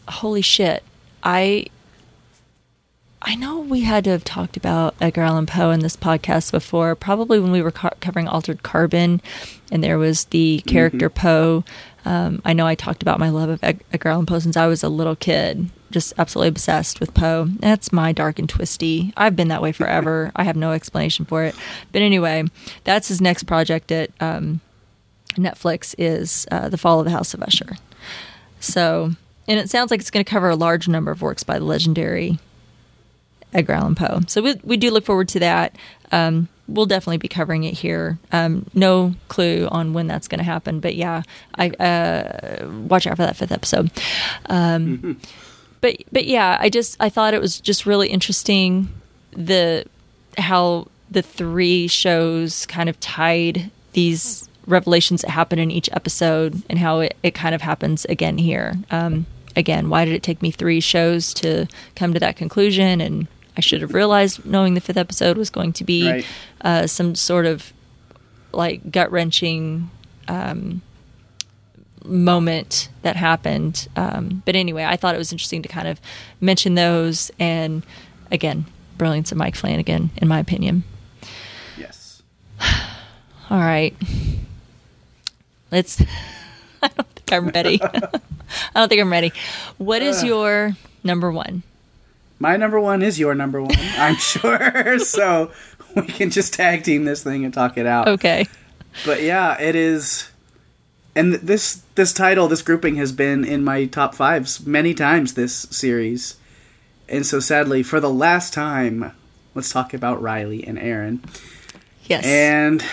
holy 0.07 0.41
shit. 0.41 0.83
I 1.23 1.65
I 3.28 3.34
know 3.34 3.59
we 3.59 3.82
had 3.82 4.03
to 4.03 4.11
have 4.11 4.23
talked 4.23 4.55
about 4.55 4.93
Edgar 5.01 5.23
Allan 5.23 5.47
Poe 5.47 5.71
in 5.71 5.80
this 5.80 5.97
podcast 5.97 6.51
before, 6.51 6.93
probably 6.93 7.39
when 7.39 7.51
we 7.51 7.63
were 7.63 7.71
co- 7.71 7.89
covering 7.99 8.28
Altered 8.28 8.61
Carbon 8.61 9.19
and 9.71 9.84
there 9.84 9.97
was 9.97 10.26
the 10.26 10.61
character 10.67 11.09
Poe. 11.09 11.63
Um, 12.05 12.39
I 12.45 12.53
know 12.53 12.67
I 12.67 12.76
talked 12.76 13.01
about 13.01 13.19
my 13.19 13.30
love 13.30 13.49
of 13.49 13.63
Edgar 13.63 14.09
Allan 14.09 14.28
Poe 14.28 14.38
since 14.38 14.55
I 14.55 14.67
was 14.67 14.84
a 14.84 14.89
little 14.89 15.15
kid, 15.15 15.71
just 15.89 16.13
absolutely 16.19 16.49
obsessed 16.49 16.99
with 16.99 17.15
Poe. 17.15 17.47
That's 17.49 17.91
my 17.91 18.11
dark 18.11 18.38
and 18.38 18.47
twisty. 18.47 19.11
I've 19.17 19.36
been 19.36 19.47
that 19.47 19.61
way 19.61 19.71
forever. 19.71 20.32
I 20.36 20.43
have 20.43 20.55
no 20.55 20.71
explanation 20.71 21.26
for 21.26 21.43
it. 21.43 21.55
But 21.91 22.03
anyway, 22.03 22.43
that's 22.84 23.07
his 23.07 23.21
next 23.21 23.45
project 23.45 23.91
at 23.91 24.11
um, 24.19 24.61
Netflix 25.32 25.95
is 25.97 26.45
uh, 26.51 26.69
The 26.69 26.78
Fall 26.78 26.99
of 26.99 27.05
the 27.05 27.11
House 27.11 27.34
of 27.34 27.41
Usher. 27.41 27.76
So, 28.59 29.13
and 29.47 29.59
it 29.59 29.71
sounds 29.71 29.89
like 29.89 29.99
it's 29.99 30.11
going 30.11 30.23
to 30.23 30.30
cover 30.30 30.49
a 30.51 30.55
large 30.55 30.88
number 30.88 31.09
of 31.09 31.23
works 31.23 31.41
by 31.41 31.57
the 31.57 31.65
legendary 31.65 32.38
Edgar 33.53 33.73
Allan 33.73 33.95
Poe. 33.95 34.21
So 34.27 34.41
we 34.41 34.55
we 34.63 34.77
do 34.77 34.91
look 34.91 35.05
forward 35.05 35.27
to 35.29 35.39
that. 35.39 35.75
Um, 36.11 36.49
we'll 36.67 36.85
definitely 36.85 37.17
be 37.17 37.27
covering 37.27 37.63
it 37.63 37.75
here. 37.75 38.17
Um, 38.31 38.65
no 38.73 39.13
clue 39.27 39.67
on 39.71 39.93
when 39.93 40.07
that's 40.07 40.27
going 40.27 40.39
to 40.39 40.45
happen, 40.45 40.79
but 40.79 40.95
yeah, 40.95 41.23
I 41.55 41.69
uh, 41.69 42.67
watch 42.87 43.07
out 43.07 43.17
for 43.17 43.23
that 43.23 43.35
fifth 43.35 43.51
episode. 43.51 43.91
Um, 44.49 45.19
but 45.81 45.97
but 46.11 46.25
yeah, 46.25 46.57
I 46.59 46.69
just 46.69 46.97
I 46.99 47.09
thought 47.09 47.33
it 47.33 47.41
was 47.41 47.59
just 47.59 47.85
really 47.85 48.09
interesting 48.09 48.89
the 49.31 49.85
how 50.37 50.87
the 51.11 51.21
three 51.21 51.87
shows 51.87 52.65
kind 52.65 52.89
of 52.89 52.99
tied 52.99 53.69
these 53.93 54.49
revelations 54.67 55.21
that 55.21 55.29
happen 55.29 55.59
in 55.59 55.69
each 55.71 55.89
episode 55.93 56.61
and 56.69 56.79
how 56.79 56.99
it, 56.99 57.15
it 57.21 57.35
kind 57.35 57.53
of 57.53 57.61
happens 57.61 58.05
again 58.05 58.37
here. 58.37 58.73
Um, 58.91 59.25
again, 59.55 59.89
why 59.89 60.05
did 60.05 60.13
it 60.13 60.23
take 60.23 60.41
me 60.41 60.51
three 60.51 60.79
shows 60.79 61.33
to 61.35 61.67
come 61.95 62.13
to 62.13 62.19
that 62.19 62.35
conclusion? 62.35 62.99
And 63.01 63.27
I 63.58 63.62
should 63.62 63.82
have 63.82 63.93
realized 63.93 64.45
knowing 64.45 64.74
the 64.74 64.82
fifth 64.82 64.97
episode 64.97 65.38
was 65.38 65.49
going 65.49 65.74
to 65.74 65.84
be 65.84 66.10
Right. 66.10 66.26
uh, 66.62 66.88
some 66.88 67.16
sort 67.16 67.45
of 67.45 67.72
like 68.51 68.91
gut 68.91 69.12
wrenching 69.12 69.89
um, 70.28 70.82
moment 72.03 72.89
that 73.01 73.16
happened. 73.16 73.88
Um, 73.95 74.41
but 74.45 74.56
anyway, 74.56 74.84
I 74.84 74.95
thought 74.95 75.16
it 75.16 75.18
was 75.18 75.32
interesting 75.32 75.62
to 75.64 75.70
kind 75.70 75.88
of 75.88 75.99
mention 76.41 76.76
those. 76.76 77.32
And 77.39 77.86
again, 78.32 78.66
brilliance 78.97 79.32
of 79.32 79.38
Mike 79.38 79.56
Flanagan, 79.56 80.12
in 80.18 80.28
my 80.28 80.39
opinion. 80.39 80.84
yes. 81.78 82.22
All 83.49 83.60
right. 83.60 83.95
Let's. 85.72 86.01
I 86.84 86.88
don't 86.89 87.08
think 87.10 87.34
I'm 87.34 87.47
ready. 87.47 87.82
I 87.84 87.99
don't 88.76 88.89
think 88.89 89.01
I'm 89.01 89.12
ready. 89.12 89.32
What 89.78 90.01
is 90.01 90.24
your 90.24 90.74
number 91.03 91.32
one? 91.32 91.64
My 92.39 92.57
number 92.57 92.79
one 92.79 93.01
is 93.01 93.19
your 93.19 93.33
number 93.33 93.61
one, 93.61 93.75
I'm 93.97 94.15
sure. 94.15 94.99
so 94.99 95.51
we 95.95 96.07
can 96.07 96.29
just 96.29 96.53
tag 96.53 96.83
team 96.83 97.05
this 97.05 97.23
thing 97.23 97.45
and 97.45 97.53
talk 97.53 97.77
it 97.77 97.86
out. 97.86 98.07
Okay. 98.07 98.47
But 99.05 99.21
yeah, 99.21 99.59
it 99.59 99.75
is. 99.75 100.29
And 101.15 101.33
this 101.36 101.81
this 101.95 102.11
title, 102.13 102.47
this 102.47 102.61
grouping 102.61 102.97
has 102.97 103.11
been 103.11 103.45
in 103.45 103.63
my 103.63 103.86
top 103.86 104.15
fives 104.15 104.65
many 104.65 104.93
times 104.93 105.33
this 105.33 105.53
series. 105.53 106.38
And 107.07 107.25
so 107.25 107.39
sadly, 107.39 107.83
for 107.83 107.99
the 107.99 108.09
last 108.09 108.53
time, 108.53 109.11
let's 109.53 109.71
talk 109.71 109.93
about 109.93 110.21
Riley 110.21 110.65
and 110.65 110.77
Erin. 110.77 111.23
Yes. 112.05 112.25
And 112.25 112.83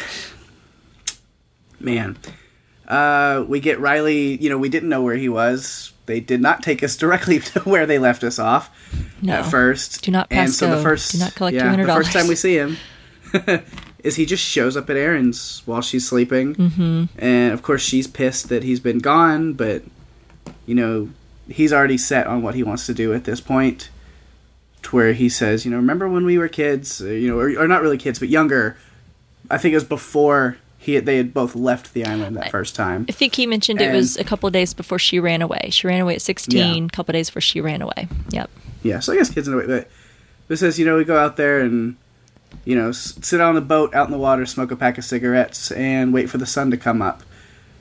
man, 1.81 2.17
uh, 2.87 3.45
we 3.47 3.61
get 3.61 3.81
Riley. 3.81 4.37
You 4.37 4.51
know, 4.51 4.59
we 4.59 4.69
didn't 4.69 4.89
know 4.89 5.03
where 5.03 5.17
he 5.17 5.29
was. 5.29 5.93
They 6.13 6.21
did 6.21 6.43
not 6.43 6.63
take 6.63 6.83
us 6.83 6.95
directly 6.95 7.39
to 7.53 7.61
where 7.61 7.87
they 7.87 7.99
left 7.99 8.23
us 8.23 8.39
off 8.39 8.69
No. 9.23 9.33
at 9.33 9.47
first. 9.47 10.03
Do 10.05 10.11
not 10.11 10.27
And 10.31 10.49
pass 10.49 10.59
so 10.59 10.69
the 10.69 10.83
first, 10.83 11.13
Do 11.13 11.19
not 11.19 11.35
collect 11.35 11.57
yeah, 11.57 11.75
the 11.75 11.85
$200. 11.85 11.95
first 11.95 12.13
time 12.13 12.29
we 12.29 12.35
see 12.35 12.55
him 12.55 12.77
is 14.05 14.17
he 14.17 14.27
just 14.27 14.45
shows 14.45 14.77
up 14.77 14.91
at 14.91 14.97
Erin's 14.99 15.63
while 15.65 15.81
she's 15.81 16.07
sleeping, 16.07 16.55
mm-hmm. 16.55 17.05
and 17.19 17.55
of 17.55 17.63
course 17.63 17.81
she's 17.81 18.07
pissed 18.07 18.51
that 18.51 18.63
he's 18.63 18.79
been 18.79 18.99
gone, 18.99 19.55
but 19.55 19.81
you 20.67 20.75
know 20.75 21.09
he's 21.49 21.73
already 21.73 21.97
set 21.97 22.27
on 22.27 22.43
what 22.43 22.55
he 22.55 22.63
wants 22.63 22.85
to 22.87 22.93
do 22.93 23.15
at 23.15 23.25
this 23.25 23.41
point. 23.41 23.89
To 24.83 24.97
where 24.97 25.15
he 25.15 25.31
says, 25.31 25.65
you 25.65 25.71
know, 25.71 25.79
remember 25.79 26.11
when 26.11 26.27
we 26.27 26.37
were 26.37 26.49
kids, 26.49 27.01
uh, 27.01 27.07
you 27.07 27.29
know, 27.29 27.39
or, 27.39 27.49
or 27.59 27.67
not 27.67 27.81
really 27.81 27.97
kids, 27.97 28.19
but 28.19 28.29
younger. 28.29 28.77
I 29.51 29.57
think 29.57 29.73
it 29.73 29.77
was 29.77 29.85
before 29.85 30.59
he 30.83 30.99
they 30.99 31.17
had 31.17 31.33
both 31.33 31.55
left 31.55 31.95
the 31.95 32.05
island 32.05 32.37
that 32.37 32.51
first 32.51 32.75
time. 32.75 33.07
I 33.09 33.13
think 33.13 33.35
he 33.37 33.47
mentioned 33.47 33.81
it 33.81 33.95
was 33.95 34.17
a 34.17 34.25
couple 34.25 34.49
of 34.49 34.53
days 34.53 34.75
before 34.75 34.99
she 34.99 35.21
ran 35.21 35.41
away. 35.41 35.69
She 35.71 35.87
ran 35.87 36.01
away 36.01 36.17
at 36.17 36.23
16, 36.23 36.59
Yeah. 36.59 36.85
a 36.85 36.89
couple 36.89 37.13
of 37.13 37.15
days 37.15 37.31
before 37.31 37.41
she 37.41 37.61
ran 37.61 37.81
away. 37.83 38.09
Yep. 38.31 38.51
Yeah, 38.83 38.99
so 38.99 39.13
I 39.13 39.17
guess 39.17 39.31
kids 39.31 39.47
in 39.47 39.55
a 39.55 39.57
way, 39.59 39.67
but 39.67 39.89
this 40.49 40.61
says 40.61 40.79
you 40.79 40.85
know 40.85 40.97
we 40.97 41.05
go 41.05 41.17
out 41.17 41.37
there 41.37 41.61
and 41.61 41.97
you 42.65 42.75
know 42.75 42.91
sit 42.93 43.41
on 43.41 43.55
the 43.55 43.61
boat 43.61 43.95
out 43.95 44.07
in 44.07 44.13
the 44.13 44.19
water, 44.19 44.45
smoke 44.45 44.73
a 44.73 44.77
pack 44.77 44.99
of 44.99 45.05
cigarettes, 45.05 45.71
and 45.71 46.13
wait 46.13 46.29
for 46.29 46.39
the 46.39 46.47
sun 46.47 46.71
to 46.73 46.77
come 46.77 47.01
up. 47.01 47.23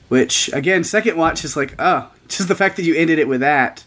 Which 0.08 0.48
again, 0.52 0.84
second 0.84 1.16
watch 1.16 1.44
is 1.44 1.56
like 1.56 1.74
oh, 1.80 2.08
just 2.28 2.46
the 2.46 2.54
fact 2.54 2.76
that 2.76 2.84
you 2.84 2.94
ended 2.94 3.18
it 3.18 3.26
with 3.26 3.40
that. 3.40 3.84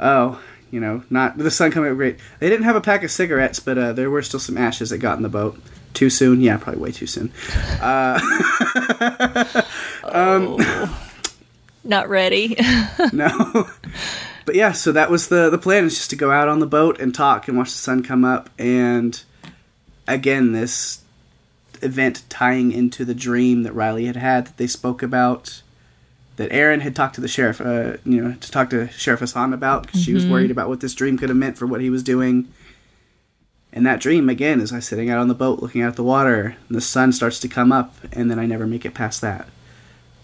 Oh, 0.00 0.40
you 0.70 0.80
know, 0.80 1.02
not 1.10 1.36
the 1.38 1.50
sun 1.50 1.70
coming 1.70 1.90
up 1.90 1.96
great. 1.96 2.18
They 2.40 2.48
didn't 2.48 2.64
have 2.64 2.76
a 2.76 2.80
pack 2.80 3.02
of 3.02 3.10
cigarettes, 3.10 3.58
but 3.60 3.76
uh, 3.76 3.92
there 3.92 4.10
were 4.10 4.22
still 4.22 4.40
some 4.40 4.56
ashes 4.56 4.90
that 4.90 4.98
got 4.98 5.16
in 5.16 5.22
the 5.22 5.28
boat. 5.28 5.60
Too 5.98 6.10
soon? 6.10 6.40
Yeah, 6.40 6.58
probably 6.58 6.80
way 6.80 6.92
too 6.92 7.08
soon. 7.08 7.32
Uh, 7.80 8.20
um, 10.04 10.56
oh. 10.60 11.10
Not 11.82 12.08
ready. 12.08 12.56
no. 13.12 13.68
But 14.46 14.54
yeah, 14.54 14.70
so 14.70 14.92
that 14.92 15.10
was 15.10 15.26
the 15.26 15.50
the 15.50 15.58
plan 15.58 15.86
is 15.86 15.96
just 15.96 16.10
to 16.10 16.16
go 16.16 16.30
out 16.30 16.48
on 16.48 16.60
the 16.60 16.68
boat 16.68 17.00
and 17.00 17.12
talk 17.12 17.48
and 17.48 17.58
watch 17.58 17.72
the 17.72 17.78
sun 17.78 18.04
come 18.04 18.24
up 18.24 18.48
and 18.60 19.20
again 20.06 20.52
this 20.52 21.02
event 21.82 22.22
tying 22.28 22.70
into 22.70 23.04
the 23.04 23.12
dream 23.12 23.64
that 23.64 23.74
Riley 23.74 24.04
had 24.04 24.14
had 24.14 24.46
that 24.46 24.56
they 24.56 24.68
spoke 24.68 25.02
about 25.02 25.62
that 26.36 26.52
Erin 26.52 26.78
had 26.78 26.94
talked 26.94 27.16
to 27.16 27.20
the 27.20 27.26
sheriff 27.26 27.60
uh, 27.60 27.96
you 28.04 28.22
know 28.22 28.36
to 28.40 28.50
talk 28.52 28.70
to 28.70 28.86
Sheriff 28.90 29.18
Hassan 29.18 29.52
about 29.52 29.86
because 29.86 30.00
she 30.00 30.14
was 30.14 30.22
mm-hmm. 30.22 30.32
worried 30.32 30.50
about 30.52 30.68
what 30.68 30.78
this 30.78 30.94
dream 30.94 31.18
could 31.18 31.28
have 31.28 31.38
meant 31.38 31.58
for 31.58 31.66
what 31.66 31.80
he 31.80 31.90
was 31.90 32.04
doing. 32.04 32.46
And 33.72 33.86
that 33.86 34.00
dream 34.00 34.28
again 34.28 34.60
is 34.60 34.72
I 34.72 34.80
sitting 34.80 35.10
out 35.10 35.18
on 35.18 35.28
the 35.28 35.34
boat 35.34 35.60
looking 35.60 35.82
out 35.82 35.90
at 35.90 35.96
the 35.96 36.04
water 36.04 36.56
and 36.68 36.76
the 36.76 36.80
sun 36.80 37.12
starts 37.12 37.38
to 37.40 37.48
come 37.48 37.70
up 37.70 37.94
and 38.12 38.30
then 38.30 38.38
I 38.38 38.46
never 38.46 38.66
make 38.66 38.84
it 38.84 38.94
past 38.94 39.20
that. 39.20 39.48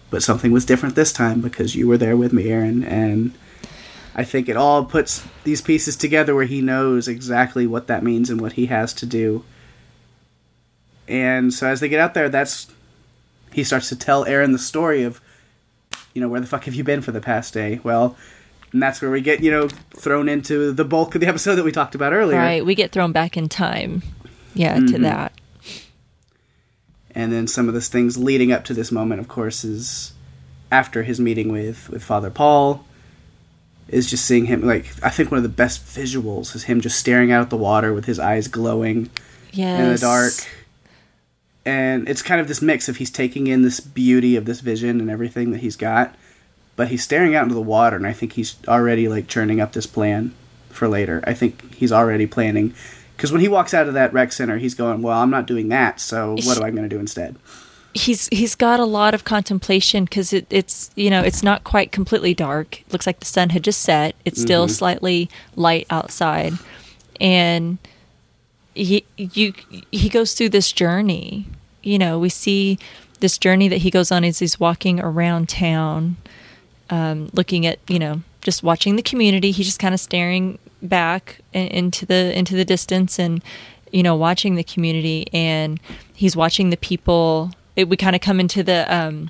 But 0.09 0.23
something 0.23 0.51
was 0.51 0.65
different 0.65 0.95
this 0.95 1.13
time 1.13 1.41
because 1.41 1.75
you 1.75 1.87
were 1.87 1.97
there 1.97 2.17
with 2.17 2.33
me, 2.33 2.49
Erin, 2.49 2.83
and 2.83 3.33
I 4.15 4.23
think 4.23 4.47
it 4.47 4.55
all 4.55 4.85
puts 4.85 5.25
these 5.43 5.61
pieces 5.61 5.97
together 5.97 6.33
where 6.33 6.45
he 6.45 6.61
knows 6.61 7.07
exactly 7.07 7.67
what 7.67 7.87
that 7.87 8.03
means 8.03 8.29
and 8.29 8.39
what 8.39 8.53
he 8.53 8.67
has 8.67 8.93
to 8.95 9.05
do. 9.05 9.43
And 11.07 11.53
so 11.53 11.67
as 11.67 11.81
they 11.81 11.89
get 11.89 11.99
out 11.99 12.13
there, 12.13 12.29
that's 12.29 12.71
he 13.51 13.63
starts 13.63 13.89
to 13.89 13.95
tell 13.95 14.25
Erin 14.25 14.53
the 14.53 14.59
story 14.59 15.03
of, 15.03 15.21
you 16.13 16.21
know, 16.21 16.29
where 16.29 16.41
the 16.41 16.47
fuck 16.47 16.63
have 16.63 16.75
you 16.75 16.83
been 16.83 17.01
for 17.01 17.11
the 17.11 17.21
past 17.21 17.53
day? 17.53 17.79
Well, 17.83 18.15
and 18.75 18.83
that's 18.83 19.01
where 19.01 19.09
we 19.09 19.21
get, 19.21 19.41
you 19.41 19.49
know, 19.51 19.69
thrown 19.95 20.27
into 20.27 20.73
the 20.73 20.83
bulk 20.83 21.15
of 21.15 21.21
the 21.21 21.27
episode 21.27 21.55
that 21.55 21.63
we 21.63 21.71
talked 21.71 21.95
about 21.95 22.11
earlier. 22.11 22.37
right. 22.37 22.65
We 22.65 22.75
get 22.75 22.91
thrown 22.91 23.13
back 23.13 23.37
in 23.37 23.47
time. 23.47 24.03
Yeah, 24.53 24.75
Mm-hmm. 24.77 24.87
to 24.87 24.99
that. 25.03 25.31
And 27.11 27.31
then 27.31 27.47
some 27.47 27.67
of 27.69 27.73
the 27.73 27.79
things 27.81 28.17
leading 28.17 28.51
up 28.51 28.65
to 28.65 28.73
this 28.73 28.91
moment, 28.91 29.21
of 29.21 29.27
course, 29.29 29.63
is 29.63 30.11
after 30.71 31.03
his 31.03 31.19
meeting 31.19 31.51
with 31.51 31.89
with 31.89 32.03
Father 32.03 32.29
Paul. 32.29 32.83
Is 33.87 34.09
just 34.09 34.25
seeing 34.25 34.45
him 34.47 34.63
like 34.63 34.87
I 35.03 35.09
think 35.09 35.29
one 35.31 35.37
of 35.37 35.43
the 35.43 35.49
best 35.49 35.85
visuals 35.85 36.55
is 36.55 36.63
him 36.63 36.81
just 36.81 36.97
staring 36.99 37.31
out 37.31 37.41
at 37.41 37.49
the 37.51 37.55
water 37.57 37.93
with 37.93 38.05
his 38.05 38.19
eyes 38.19 38.47
glowing 38.47 39.09
Yes. 39.53 39.79
in 39.79 39.91
the 39.93 39.97
dark. 39.99 40.33
And 41.65 42.09
it's 42.09 42.21
kind 42.21 42.41
of 42.41 42.47
this 42.47 42.61
mix 42.61 42.89
of 42.89 42.97
he's 42.97 43.11
taking 43.11 43.47
in 43.47 43.61
this 43.61 43.79
beauty 43.79 44.35
of 44.35 44.45
this 44.45 44.59
vision 44.59 44.99
and 44.99 45.09
everything 45.09 45.51
that 45.51 45.61
he's 45.61 45.75
got, 45.75 46.15
but 46.75 46.89
he's 46.89 47.03
staring 47.03 47.35
out 47.35 47.43
into 47.43 47.55
the 47.55 47.61
water, 47.61 47.95
and 47.95 48.07
I 48.07 48.13
think 48.13 48.33
he's 48.33 48.55
already 48.67 49.07
like 49.07 49.27
churning 49.27 49.61
up 49.61 49.73
this 49.73 49.87
plan 49.87 50.33
for 50.69 50.87
later. 50.87 51.23
I 51.25 51.33
think 51.33 51.73
he's 51.75 51.91
already 51.91 52.27
planning 52.27 52.73
because 53.15 53.31
when 53.31 53.41
he 53.41 53.47
walks 53.47 53.73
out 53.73 53.87
of 53.87 53.93
that 53.93 54.13
rec 54.13 54.31
center, 54.31 54.57
he's 54.57 54.75
going, 54.75 55.01
"Well, 55.01 55.17
I'm 55.17 55.29
not 55.29 55.47
doing 55.47 55.69
that, 55.69 55.99
so 55.99 56.33
what 56.43 56.57
am 56.57 56.63
I 56.63 56.71
going 56.71 56.83
to 56.83 56.89
do 56.89 56.99
instead?" 56.99 57.37
he's 57.95 58.27
he's 58.27 58.55
got 58.55 58.79
a 58.79 58.85
lot 58.85 59.13
of 59.13 59.23
contemplation 59.23 60.03
because 60.03 60.33
it, 60.33 60.45
it's 60.49 60.91
you 60.95 61.09
know 61.09 61.21
it's 61.21 61.41
not 61.41 61.63
quite 61.63 61.91
completely 61.91 62.33
dark. 62.33 62.81
It 62.81 62.93
looks 62.93 63.07
like 63.07 63.19
the 63.19 63.25
sun 63.25 63.49
had 63.49 63.63
just 63.63 63.81
set. 63.81 64.15
It's 64.25 64.39
still 64.39 64.65
mm-hmm. 64.65 64.73
slightly 64.73 65.29
light 65.55 65.87
outside, 65.89 66.53
and 67.19 67.79
he 68.75 69.05
you 69.17 69.53
he 69.91 70.09
goes 70.09 70.33
through 70.33 70.49
this 70.49 70.71
journey. 70.71 71.47
You 71.81 71.97
know, 71.97 72.19
we 72.19 72.29
see 72.29 72.77
this 73.21 73.37
journey 73.37 73.67
that 73.69 73.77
he 73.77 73.89
goes 73.89 74.11
on 74.11 74.23
as 74.23 74.39
he's 74.39 74.59
walking 74.59 74.99
around 74.99 75.49
town, 75.49 76.17
um, 76.89 77.29
looking 77.33 77.65
at 77.65 77.79
you 77.87 77.99
know 77.99 78.21
just 78.41 78.63
watching 78.63 78.95
the 78.95 79.01
community. 79.01 79.51
He's 79.51 79.65
just 79.65 79.79
kind 79.79 79.93
of 79.93 79.99
staring 79.99 80.59
back 80.81 81.39
into 81.53 82.05
the 82.05 82.37
into 82.37 82.55
the 82.55 82.65
distance 82.65 83.19
and 83.19 83.43
you 83.91 84.03
know 84.03 84.15
watching 84.15 84.55
the 84.55 84.63
community. 84.63 85.27
And 85.33 85.79
he's 86.13 86.35
watching 86.35 86.69
the 86.69 86.77
people. 86.77 87.51
It, 87.75 87.89
we 87.89 87.97
kind 87.97 88.15
of 88.15 88.21
come 88.21 88.39
into 88.39 88.63
the 88.63 88.85
um 88.93 89.29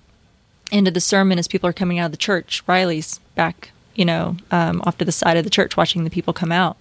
into 0.71 0.91
the 0.91 1.01
sermon 1.01 1.39
as 1.39 1.47
people 1.47 1.69
are 1.69 1.73
coming 1.73 1.99
out 1.99 2.07
of 2.07 2.11
the 2.11 2.17
church. 2.17 2.63
Riley's 2.67 3.19
back 3.35 3.71
you 3.95 4.05
know 4.05 4.35
um, 4.51 4.81
off 4.85 4.97
to 4.97 5.05
the 5.05 5.11
side 5.11 5.37
of 5.37 5.43
the 5.43 5.49
church 5.49 5.75
watching 5.75 6.03
the 6.03 6.09
people 6.09 6.33
come 6.33 6.51
out 6.51 6.77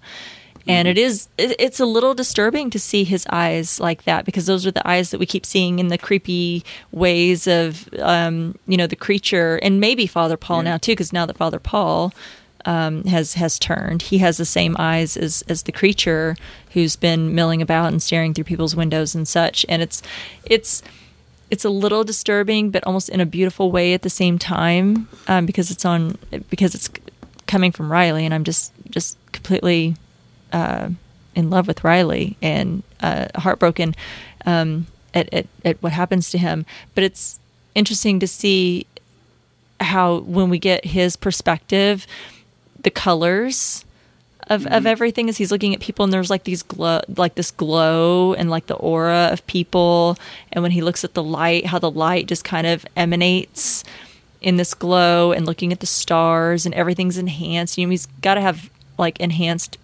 and 0.67 0.89
it 0.89 0.99
is 0.99 1.29
it, 1.39 1.55
it's 1.59 1.81
a 1.81 1.87
little 1.87 2.15
disturbing 2.15 2.71
to 2.71 2.79
see 2.79 3.05
his 3.05 3.27
eyes 3.31 3.81
like 3.81 4.05
that 4.05 4.25
because 4.25 4.47
those 4.47 4.67
are 4.67 4.71
the 4.71 4.87
eyes 4.89 5.11
that 5.11 5.19
we 5.19 5.27
keep 5.27 5.45
seeing 5.45 5.79
in 5.79 5.89
the 5.89 5.99
creepy 5.99 6.65
ways 6.93 7.47
of 7.47 7.89
um, 7.99 8.59
you 8.67 8.77
know 8.77 8.87
the 8.87 8.97
creature 8.97 9.59
and 9.63 9.81
maybe 9.81 10.07
father 10.07 10.37
paul 10.37 10.63
now 10.63 10.77
too 10.77 10.93
because 10.93 11.13
now 11.13 11.27
that 11.27 11.37
father 11.37 11.59
paul 11.59 12.13
um, 12.67 13.05
has 13.05 13.35
has 13.35 13.59
turned 13.59 14.03
he 14.03 14.19
has 14.19 14.39
the 14.39 14.45
same 14.47 14.75
eyes 14.79 15.17
as 15.17 15.43
as 15.49 15.65
the 15.65 15.73
creature 15.73 16.35
who's 16.75 16.97
been 16.97 17.35
milling 17.35 17.63
about 17.63 17.93
and 17.93 18.03
staring 18.03 18.35
through 18.35 18.45
people's 18.45 18.77
windows 18.77 19.15
and 19.15 19.27
such. 19.27 19.65
And 19.69 19.81
it's 19.81 20.03
it's 20.45 20.83
it's 21.51 21.65
a 21.65 21.71
little 21.71 22.05
disturbing, 22.05 22.71
but 22.71 22.85
almost 22.85 23.09
in 23.09 23.21
a 23.21 23.27
beautiful 23.27 23.71
way 23.71 23.95
at 23.95 24.03
the 24.03 24.11
same 24.11 24.39
time, 24.39 25.09
um, 25.29 25.47
because 25.47 25.71
it's 25.71 25.85
on 25.85 26.19
because 26.51 26.75
it's 26.75 26.91
coming 27.47 27.71
from 27.73 27.91
Riley, 27.91 28.25
and 28.25 28.35
I'm 28.35 28.45
just 28.45 28.73
just 28.91 29.17
completely 29.33 29.95
uh, 30.55 30.89
in 31.35 31.51
love 31.51 31.67
with 31.67 31.85
Riley 31.85 32.37
and 32.41 32.83
uh, 33.01 33.27
heartbroken 33.35 33.95
um, 34.47 34.87
at, 35.13 35.33
at 35.35 35.47
at 35.65 35.83
what 35.83 35.93
happens 35.93 36.31
to 36.31 36.39
him. 36.39 36.65
But 36.95 37.05
it's 37.05 37.41
interesting 37.75 38.21
to 38.21 38.27
see 38.27 38.87
how 39.81 40.21
when 40.21 40.49
we 40.49 40.59
get 40.59 40.85
his 40.87 41.17
perspective, 41.17 42.07
the 42.81 42.91
colors 42.91 43.85
of, 44.47 44.67
of 44.67 44.87
everything 44.87 45.29
as 45.29 45.39
he's 45.39 45.51
looking 45.51 45.75
at 45.75 45.81
people 45.81 46.05
and 46.05 46.13
there's 46.13 46.29
like 46.29 46.45
these 46.45 46.63
glow 46.63 47.01
like 47.17 47.35
this 47.35 47.51
glow 47.51 48.35
and 48.35 48.51
like 48.51 48.67
the 48.67 48.77
aura 48.77 49.31
of 49.33 49.45
people. 49.47 50.17
And 50.53 50.63
when 50.63 50.73
he 50.73 50.83
looks 50.83 51.03
at 51.03 51.15
the 51.15 51.23
light 51.23 51.67
how 51.67 51.79
the 51.79 51.91
light 51.91 52.29
just 52.29 52.45
kind 52.45 52.67
of 52.67 52.87
emanates 52.97 53.83
in 54.41 54.57
this 54.57 54.75
glow 54.75 55.33
and 55.33 55.47
looking 55.47 55.73
at 55.73 55.81
the 55.81 55.87
stars 55.87 56.67
and 56.67 56.75
everything's 56.75 57.19
enhanced. 57.19 57.79
You 57.79 57.87
know 57.87 57.91
he's 57.91 58.07
got 58.21 58.35
to 58.35 58.43
have 58.43 58.71
like 58.99 59.19
enhanced 59.19 59.79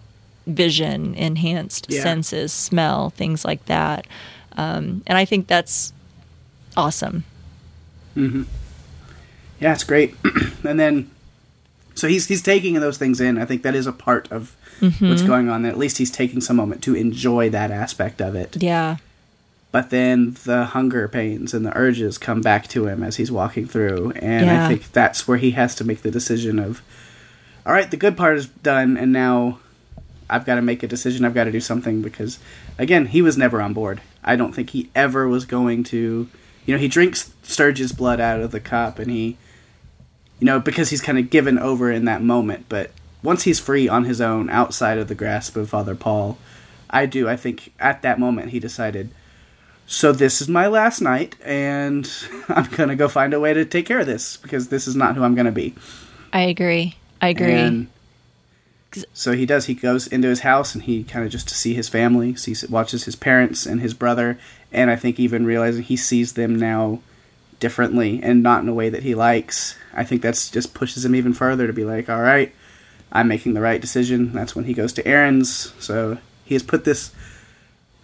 vision 0.55 1.13
enhanced 1.15 1.87
Yeah. 1.89 2.03
senses 2.03 2.51
smell 2.53 3.09
things 3.11 3.43
like 3.45 3.65
that 3.65 4.05
um, 4.57 5.01
and 5.07 5.17
i 5.17 5.25
think 5.25 5.47
that's 5.47 5.93
awesome 6.77 7.23
Yeah, 8.15 9.73
it's 9.73 9.83
great. 9.83 10.15
and 10.67 10.79
then, 10.79 11.11
so 11.95 12.07
he's 12.07 12.27
he's 12.27 12.41
taking 12.41 12.73
those 12.79 12.97
things 12.97 13.21
in. 13.21 13.37
I 13.37 13.45
think 13.45 13.61
that 13.63 13.75
is 13.75 13.87
a 13.87 13.91
part 13.93 14.31
of 14.31 14.55
Mm-hmm. 14.81 15.09
what's 15.09 15.21
going 15.21 15.47
on. 15.47 15.63
At 15.65 15.77
least 15.77 15.99
he's 15.99 16.09
taking 16.09 16.41
some 16.41 16.55
moment 16.55 16.81
to 16.85 16.95
enjoy 16.95 17.51
that 17.51 17.69
aspect 17.69 18.19
of 18.19 18.33
it. 18.33 18.57
yeah 18.63 18.97
but 19.71 19.89
then 19.91 20.35
the 20.45 20.65
hunger 20.65 21.07
pains 21.07 21.53
and 21.53 21.63
the 21.65 21.77
urges 21.77 22.17
come 22.17 22.41
back 22.41 22.67
to 22.69 22.87
him 22.87 23.03
as 23.03 23.17
he's 23.17 23.31
walking 23.31 23.67
through 23.67 24.11
and 24.15 24.47
Yeah. 24.47 24.65
i 24.65 24.67
think 24.67 24.91
that's 24.91 25.27
where 25.27 25.37
he 25.37 25.51
has 25.51 25.75
to 25.75 25.83
make 25.83 26.01
the 26.01 26.09
decision 26.09 26.57
of 26.57 26.81
all 27.65 27.71
right 27.73 27.91
the 27.91 27.95
good 27.95 28.17
part 28.17 28.37
is 28.37 28.47
done 28.47 28.97
and 28.97 29.13
now 29.13 29.59
i've 30.31 30.45
got 30.45 30.55
to 30.55 30.61
make 30.61 30.83
a 30.83 30.87
decision 30.87 31.25
i've 31.25 31.33
got 31.33 31.43
to 31.43 31.51
do 31.51 31.59
something 31.59 32.01
because 32.01 32.39
again 32.77 33.07
he 33.07 33.21
was 33.21 33.37
never 33.37 33.61
on 33.61 33.73
board 33.73 34.01
i 34.23 34.35
don't 34.35 34.53
think 34.53 34.71
he 34.71 34.89
ever 34.95 35.27
was 35.27 35.45
going 35.45 35.83
to 35.83 36.27
you 36.65 36.73
know 36.73 36.79
he 36.79 36.87
drinks 36.87 37.33
sturge's 37.43 37.91
blood 37.91 38.19
out 38.19 38.39
of 38.39 38.51
the 38.51 38.59
cup 38.59 38.99
and 38.99 39.11
he 39.11 39.37
you 40.39 40.45
know 40.45 40.59
because 40.59 40.89
he's 40.89 41.01
kind 41.01 41.17
of 41.17 41.29
given 41.29 41.59
over 41.59 41.91
in 41.91 42.05
that 42.05 42.21
moment 42.21 42.65
but 42.69 42.91
once 43.23 43.43
he's 43.43 43.59
free 43.59 43.87
on 43.87 44.05
his 44.05 44.19
own 44.19 44.49
outside 44.49 44.97
of 44.97 45.07
the 45.07 45.15
grasp 45.15 45.55
of 45.55 45.69
father 45.69 45.95
paul 45.95 46.37
i 46.89 47.05
do 47.05 47.27
i 47.29 47.35
think 47.35 47.71
at 47.79 48.01
that 48.01 48.19
moment 48.19 48.49
he 48.49 48.59
decided 48.59 49.09
so 49.85 50.13
this 50.13 50.41
is 50.41 50.47
my 50.47 50.67
last 50.67 51.01
night 51.01 51.35
and 51.43 52.09
i'm 52.49 52.69
gonna 52.71 52.95
go 52.95 53.07
find 53.07 53.33
a 53.33 53.39
way 53.39 53.53
to 53.53 53.65
take 53.65 53.85
care 53.85 53.99
of 53.99 54.05
this 54.05 54.37
because 54.37 54.69
this 54.69 54.87
is 54.87 54.95
not 54.95 55.15
who 55.15 55.23
i'm 55.23 55.35
gonna 55.35 55.51
be 55.51 55.75
I 56.33 56.43
agree. 56.43 56.95
I 57.21 57.29
agree. 57.29 57.51
and 57.51 57.87
so 59.13 59.33
he 59.33 59.45
does. 59.45 59.65
He 59.65 59.73
goes 59.73 60.07
into 60.07 60.27
his 60.27 60.41
house 60.41 60.73
and 60.75 60.83
he 60.83 61.03
kind 61.03 61.25
of 61.25 61.31
just 61.31 61.47
to 61.49 61.55
see 61.55 61.73
his 61.73 61.89
family, 61.89 62.35
sees 62.35 62.67
watches 62.69 63.05
his 63.05 63.15
parents 63.15 63.65
and 63.65 63.81
his 63.81 63.93
brother, 63.93 64.37
and 64.71 64.89
I 64.89 64.95
think 64.95 65.19
even 65.19 65.45
realizing 65.45 65.83
he 65.83 65.97
sees 65.97 66.33
them 66.33 66.55
now 66.55 66.99
differently 67.59 68.21
and 68.21 68.43
not 68.43 68.63
in 68.63 68.69
a 68.69 68.73
way 68.73 68.89
that 68.89 69.03
he 69.03 69.15
likes. 69.15 69.75
I 69.93 70.03
think 70.03 70.21
that's 70.21 70.49
just 70.49 70.73
pushes 70.73 71.05
him 71.05 71.15
even 71.15 71.33
further 71.33 71.67
to 71.67 71.73
be 71.73 71.85
like, 71.85 72.09
all 72.09 72.21
right, 72.21 72.53
I'm 73.11 73.27
making 73.27 73.53
the 73.53 73.61
right 73.61 73.79
decision. 73.79 74.33
That's 74.33 74.55
when 74.55 74.65
he 74.65 74.73
goes 74.73 74.93
to 74.93 75.07
Erin's. 75.07 75.73
So 75.79 76.17
he 76.43 76.55
has 76.55 76.63
put 76.63 76.83
this 76.83 77.13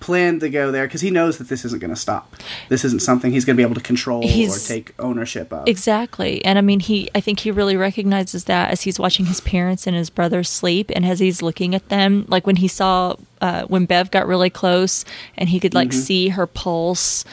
plan 0.07 0.39
to 0.39 0.49
go 0.49 0.71
there 0.71 0.85
because 0.87 1.01
he 1.01 1.11
knows 1.11 1.37
that 1.37 1.49
this 1.49 1.63
isn't 1.65 1.79
going 1.79 1.93
to 1.93 1.99
stop. 1.99 2.33
This 2.69 2.83
isn't 2.85 3.01
something 3.01 3.31
he's 3.31 3.45
going 3.45 3.55
to 3.55 3.59
be 3.59 3.63
able 3.63 3.75
to 3.75 3.81
control 3.81 4.21
He's- 4.27 4.55
or 4.65 4.73
take 4.73 4.93
ownership 4.99 5.51
of. 5.53 5.67
Exactly. 5.67 6.43
And 6.45 6.57
I 6.57 6.61
mean, 6.61 6.79
he, 6.79 7.09
I 7.13 7.19
think 7.21 7.41
he 7.41 7.51
really 7.51 7.75
recognizes 7.77 8.45
that 8.45 8.71
as 8.71 8.81
he's 8.83 8.97
watching 8.99 9.25
his 9.27 9.41
parents 9.41 9.85
and 9.85 9.95
his 9.95 10.09
brother 10.09 10.43
sleep 10.43 10.91
and 10.95 11.05
as 11.05 11.19
he's 11.19 11.41
looking 11.41 11.75
at 11.75 11.89
them, 11.89 12.25
like 12.27 12.47
when 12.47 12.55
he 12.57 12.67
saw, 12.67 13.15
uh, 13.41 13.63
when 13.65 13.85
Bev 13.85 14.09
got 14.09 14.25
really 14.27 14.49
close 14.49 15.05
and 15.37 15.49
he 15.49 15.59
could 15.59 15.73
like 15.73 15.89
Mm-hmm. 15.89 15.99
see 15.99 16.29
her 16.29 16.47
pulse 16.47 17.23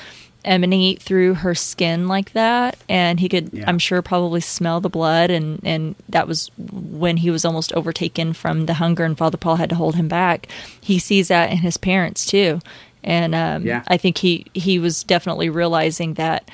emanate 0.44 1.00
through 1.02 1.34
her 1.34 1.54
skin 1.54 2.06
like 2.08 2.32
that. 2.32 2.76
And 2.88 3.18
he 3.20 3.28
could, 3.28 3.50
Yeah. 3.52 3.64
I'm 3.66 3.78
sure, 3.78 4.02
probably 4.02 4.40
smell 4.40 4.80
the 4.80 4.88
blood. 4.90 5.30
And, 5.30 5.60
and 5.64 5.94
that 6.08 6.28
was 6.28 6.50
when 6.56 7.16
he 7.18 7.30
was 7.30 7.44
almost 7.44 7.72
overtaken 7.72 8.32
from 8.34 8.66
the 8.66 8.74
hunger 8.74 9.04
and 9.04 9.16
Father 9.16 9.36
Paul 9.38 9.56
had 9.56 9.68
to 9.70 9.74
hold 9.76 9.94
him 9.96 10.08
back. 10.08 10.48
He 10.80 10.98
sees 10.98 11.28
that 11.28 11.50
in 11.50 11.58
his 11.58 11.76
parents 11.76 12.26
too. 12.26 12.60
And 13.02 13.34
um, 13.34 13.64
Yeah. 13.66 13.82
I 13.88 13.96
think 13.96 14.18
he, 14.18 14.46
he 14.54 14.78
was 14.78 15.02
definitely 15.04 15.48
realizing 15.50 16.14
that 16.14 16.48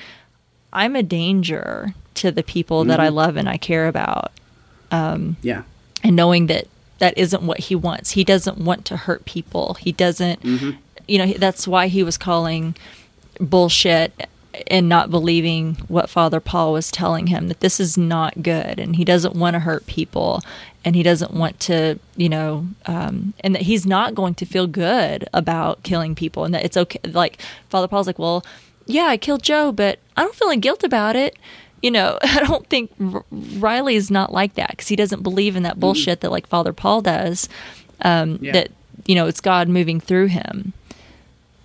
I'm 0.73 0.95
a 0.95 1.03
danger 1.03 1.93
to 2.15 2.31
the 2.31 2.43
people 2.43 2.83
that 2.85 2.99
I 2.99 3.07
Mm-hmm. 3.07 3.15
love 3.15 3.37
and 3.37 3.49
I 3.49 3.57
care 3.57 3.87
about. 3.87 4.31
um, 4.91 5.37
yeah. 5.41 5.63
And 6.03 6.15
knowing 6.15 6.47
that 6.47 6.67
that 6.99 7.17
isn't 7.17 7.43
what 7.43 7.59
he 7.59 7.75
wants. 7.75 8.11
He 8.11 8.23
doesn't 8.23 8.57
want 8.59 8.85
to 8.85 8.95
hurt 8.97 9.25
people. 9.25 9.73
He 9.75 9.91
doesn't, 9.91 10.41
Mm-hmm. 10.43 10.71
you 11.07 11.17
know, 11.17 11.33
that's 11.33 11.67
why 11.67 11.87
he 11.87 12.03
was 12.03 12.17
calling 12.17 12.75
bullshit 13.39 14.27
and 14.67 14.89
not 14.89 15.09
believing 15.09 15.75
what 15.87 16.09
Father 16.09 16.39
Paul 16.39 16.73
was 16.73 16.91
telling 16.91 17.27
him 17.27 17.47
that 17.47 17.61
this 17.61 17.79
is 17.79 17.97
not 17.97 18.43
good 18.43 18.79
and 18.79 18.95
he 18.97 19.05
doesn't 19.05 19.35
want 19.35 19.53
to 19.53 19.59
hurt 19.61 19.85
people 19.87 20.41
and 20.83 20.95
he 20.95 21.03
doesn't 21.03 21.31
want 21.33 21.59
to, 21.61 21.99
you 22.17 22.27
know, 22.27 22.67
um, 22.85 23.33
and 23.41 23.55
that 23.55 23.63
he's 23.63 23.85
not 23.85 24.13
going 24.15 24.33
to 24.35 24.45
feel 24.45 24.67
good 24.67 25.27
about 25.33 25.83
killing 25.83 26.15
people 26.15 26.43
and 26.43 26.53
that 26.53 26.65
it's 26.65 26.75
okay. 26.75 26.99
Like 27.05 27.41
Father 27.69 27.87
Paul's 27.87 28.07
like, 28.07 28.19
well, 28.19 28.43
yeah, 28.87 29.05
I 29.05 29.17
killed 29.17 29.43
Joe, 29.43 29.71
but 29.71 29.99
I 30.17 30.23
don't 30.23 30.35
feel 30.35 30.49
any 30.49 30.59
guilt 30.59 30.83
about 30.83 31.15
it. 31.15 31.37
You 31.81 31.91
know, 31.91 32.17
I 32.23 32.43
don't 32.45 32.67
think 32.67 32.91
R- 33.13 33.23
Riley 33.31 33.95
is 33.95 34.11
not 34.11 34.33
like 34.33 34.55
that 34.55 34.71
because 34.71 34.87
he 34.89 34.95
doesn't 34.95 35.23
believe 35.23 35.55
in 35.55 35.63
that 35.63 35.79
bullshit 35.79 36.21
that 36.21 36.31
like 36.31 36.47
Father 36.47 36.73
Paul 36.73 37.01
does. 37.01 37.47
Um, 38.01 38.37
Yeah. 38.41 38.51
That 38.53 38.71
you 39.05 39.15
know, 39.15 39.25
it's 39.27 39.41
God 39.41 39.67
moving 39.67 39.99
through 39.99 40.27
him 40.27 40.73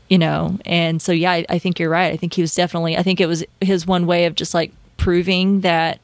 you 0.08 0.18
know 0.18 0.58
and 0.64 1.00
so 1.02 1.12
yeah 1.12 1.32
I, 1.32 1.46
I 1.48 1.58
think 1.58 1.78
you're 1.78 1.90
right 1.90 2.12
i 2.12 2.16
think 2.16 2.34
he 2.34 2.42
was 2.42 2.54
definitely 2.54 2.96
i 2.96 3.02
think 3.02 3.20
it 3.20 3.26
was 3.26 3.44
his 3.60 3.86
one 3.86 4.06
way 4.06 4.26
of 4.26 4.34
just 4.34 4.54
like 4.54 4.72
proving 4.96 5.60
that 5.60 6.00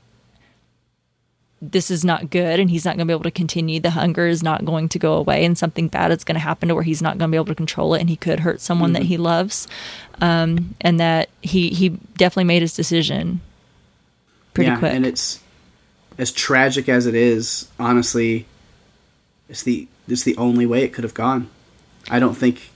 this 1.60 1.92
is 1.92 2.04
not 2.04 2.28
good 2.28 2.58
and 2.58 2.70
he's 2.70 2.84
not 2.84 2.96
going 2.96 3.06
to 3.06 3.10
be 3.10 3.14
able 3.14 3.22
to 3.22 3.30
continue 3.30 3.78
the 3.78 3.90
hunger 3.90 4.26
is 4.26 4.42
not 4.42 4.64
going 4.64 4.88
to 4.88 4.98
go 4.98 5.14
away 5.14 5.44
and 5.44 5.56
something 5.56 5.86
bad 5.86 6.10
is 6.10 6.24
going 6.24 6.34
to 6.34 6.40
happen 6.40 6.68
to 6.68 6.74
where 6.74 6.82
he's 6.82 7.00
not 7.00 7.18
going 7.18 7.30
to 7.30 7.32
be 7.32 7.36
able 7.36 7.44
to 7.46 7.54
control 7.54 7.94
it 7.94 8.00
and 8.00 8.10
he 8.10 8.16
could 8.16 8.40
hurt 8.40 8.60
someone 8.60 8.92
that 8.94 9.04
he 9.04 9.16
loves 9.16 9.68
um, 10.20 10.74
and 10.80 10.98
that 10.98 11.28
he 11.40 11.68
he 11.68 11.90
definitely 12.16 12.44
made 12.44 12.62
his 12.62 12.74
decision 12.74 13.40
pretty 14.54 14.70
yeah, 14.70 14.78
quick 14.78 14.92
and 14.92 15.06
it's 15.06 15.42
as 16.18 16.32
tragic 16.32 16.88
as 16.88 17.06
it 17.06 17.14
is. 17.14 17.68
Honestly, 17.78 18.46
it's 19.48 19.62
the 19.62 19.88
it's 20.08 20.24
the 20.24 20.36
only 20.36 20.66
way 20.66 20.82
it 20.82 20.92
could 20.92 21.04
have 21.04 21.14
gone. 21.14 21.48
I 22.10 22.18
don't 22.18 22.34
think. 22.34 22.70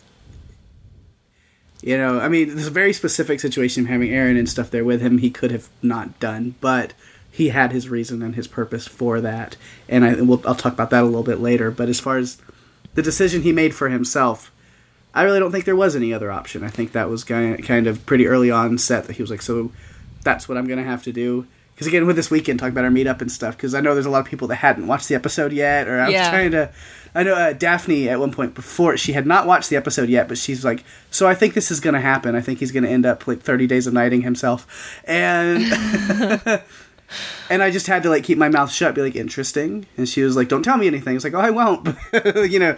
You 1.87 1.97
know, 1.97 2.19
I 2.19 2.29
mean, 2.29 2.49
there's 2.49 2.67
a 2.67 2.71
very 2.73 2.93
specific 2.93 3.39
situation 3.39 3.85
of 3.85 3.89
having 3.91 4.11
Erin 4.13 4.37
and 4.37 4.49
stuff 4.49 4.73
there 4.73 4.85
with 4.85 5.01
him. 5.01 5.19
He 5.19 5.31
could 5.31 5.53
have 5.53 5.69
not 5.83 6.19
done, 6.19 6.57
but 6.61 6.95
he 7.31 7.51
had 7.51 7.71
his 7.71 7.89
reason 7.89 8.23
and 8.23 8.35
his 8.35 8.49
purpose 8.49 8.89
for 8.89 9.21
that, 9.21 9.57
and 9.89 10.05
I 10.05 10.15
will 10.21 10.43
I'll 10.45 10.57
talk 10.57 10.73
about 10.73 10.91
that 10.91 11.03
a 11.03 11.07
little 11.07 11.23
bit 11.23 11.39
later. 11.39 11.71
But 11.71 11.89
as 11.89 12.01
far 12.01 12.17
as 12.19 12.39
the 12.95 13.03
decision 13.03 13.43
he 13.43 13.53
made 13.53 13.73
for 13.73 13.89
himself, 13.89 14.51
I 15.15 15.23
really 15.23 15.39
don't 15.39 15.53
think 15.53 15.65
there 15.65 15.77
was 15.77 15.95
any 15.95 16.13
other 16.13 16.33
option. 16.33 16.65
I 16.65 16.71
think 16.71 16.91
that 16.91 17.09
was 17.09 17.23
kind 17.23 17.63
kind 17.65 17.87
of 17.87 18.05
pretty 18.05 18.27
early 18.27 18.51
on 18.51 18.79
set 18.79 19.05
that 19.05 19.15
he 19.15 19.23
was 19.23 19.31
like, 19.31 19.43
so 19.43 19.71
that's 20.25 20.49
what 20.49 20.59
I'm 20.59 20.67
going 20.67 20.81
to 20.81 20.85
have 20.91 21.05
to 21.05 21.13
do. 21.13 21.47
Because 21.77 21.87
again, 21.87 22.05
with 22.07 22.17
this 22.17 22.33
weekend, 22.33 22.59
talk 22.59 22.73
about 22.73 22.85
our 22.85 22.91
meetup 22.91 23.21
and 23.21 23.31
stuff. 23.31 23.57
Because 23.57 23.75
I 23.77 23.81
know 23.81 23.95
there's 23.95 24.07
a 24.07 24.11
lot 24.11 24.21
of 24.21 24.27
people 24.27 24.49
that 24.49 24.57
hadn't 24.57 24.89
watched 24.89 25.07
the 25.09 25.15
episode 25.15 25.53
yet, 25.53 25.87
or 25.87 26.01
I 26.01 26.07
was 26.07 26.15
Yeah. 26.15 26.31
trying 26.31 26.51
to. 26.51 26.71
I 27.17 27.23
know 27.23 27.35
uh, 27.35 27.55
Daphne 27.55 28.11
at 28.11 28.21
one 28.21 28.31
point 28.31 28.55
before 28.55 28.99
she 28.99 29.15
had 29.15 29.27
not 29.27 29.47
watched 29.47 29.71
the 29.71 29.77
episode 29.77 30.11
yet, 30.11 30.29
but 30.29 30.37
she's 30.37 30.67
like, 30.67 30.85
"So 31.11 31.27
I 31.27 31.35
think 31.35 31.55
this 31.55 31.71
is 31.71 31.81
going 31.81 31.95
to 31.95 32.01
happen. 32.01 32.35
I 32.37 32.43
think 32.43 32.59
he's 32.59 32.73
going 32.73 32.85
to 32.85 32.91
end 32.91 33.07
up 33.07 33.27
like 33.27 33.41
30 33.41 33.67
days 33.67 33.87
of 33.87 33.95
nighting 33.95 34.21
himself," 34.21 35.01
and 35.05 35.63
and 37.51 37.63
I 37.63 37.71
just 37.71 37.87
had 37.87 38.03
to 38.03 38.11
like 38.11 38.23
keep 38.23 38.37
my 38.37 38.51
mouth 38.51 38.71
shut, 38.71 38.95
be 38.95 39.01
like, 39.01 39.17
"Interesting," 39.17 39.87
and 39.97 40.07
she 40.07 40.21
was 40.23 40.37
like, 40.37 40.49
"Don't 40.49 40.63
tell 40.63 40.77
me 40.77 40.87
anything." 40.87 41.17
It's 41.17 41.25
like, 41.25 41.33
"Oh, 41.33 41.41
I 41.41 41.51
won't," 41.51 41.89
you 42.51 42.59
know. 42.59 42.77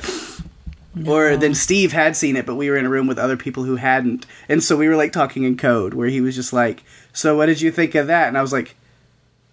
Or 1.07 1.36
then 1.36 1.55
Steve 1.55 1.93
had 1.93 2.16
seen 2.16 2.36
it, 2.36 2.47
but 2.47 2.55
we 2.55 2.70
were 2.70 2.76
in 2.76 2.86
a 2.86 2.91
room 2.91 3.07
with 3.09 3.18
other 3.18 3.36
people 3.36 3.64
who 3.64 3.76
hadn't, 3.76 4.24
and 4.49 4.62
so 4.62 4.76
we 4.76 4.89
were 4.89 4.97
like 4.97 5.12
talking 5.12 5.43
in 5.43 5.57
code, 5.57 5.95
where 5.95 6.09
he 6.09 6.20
was 6.20 6.36
just 6.36 6.53
like, 6.53 6.84
"So 7.12 7.36
what 7.36 7.47
did 7.47 7.61
you 7.61 7.72
think 7.72 7.97
of 7.97 8.07
that?" 8.07 8.28
And 8.28 8.39
I 8.39 8.43
was 8.43 8.53
like, 8.53 8.76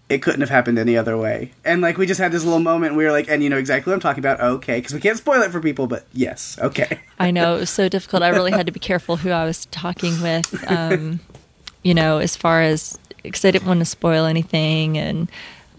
"It 0.09 0.21
couldn't 0.21 0.41
have 0.41 0.49
happened 0.49 0.77
any 0.77 0.97
other 0.97 1.17
way." 1.17 1.51
And 1.63 1.81
like 1.81 1.97
we 1.97 2.05
just 2.05 2.19
had 2.19 2.31
this 2.31 2.43
little 2.43 2.59
moment, 2.59 2.95
we 2.95 3.05
were 3.05 3.11
like, 3.11 3.29
"And 3.29 3.43
you 3.43 3.49
know 3.49 3.57
exactly 3.57 3.91
what 3.91 3.95
I'm 3.95 4.01
talking 4.01 4.21
about?" 4.21 4.39
Okay, 4.39 4.77
because 4.77 4.93
we 4.93 4.99
can't 4.99 5.17
spoil 5.17 5.41
it 5.41 5.51
for 5.51 5.59
people, 5.59 5.87
but 5.87 6.05
yes, 6.13 6.57
okay. 6.61 6.99
I 7.19 7.31
know 7.31 7.55
it 7.55 7.59
was 7.61 7.69
so 7.69 7.89
difficult. 7.89 8.23
I 8.23 8.29
really 8.29 8.51
had 8.51 8.65
to 8.65 8.71
be 8.71 8.79
careful 8.79 9.17
who 9.17 9.29
I 9.31 9.45
was 9.45 9.65
talking 9.67 10.21
with. 10.21 10.53
Um, 10.69 11.19
you 11.83 11.93
know, 11.93 12.17
as 12.17 12.35
far 12.35 12.61
as 12.61 12.97
because 13.21 13.45
I 13.45 13.51
didn't 13.51 13.67
want 13.67 13.79
to 13.79 13.85
spoil 13.85 14.25
anything, 14.25 14.97
and 14.97 15.29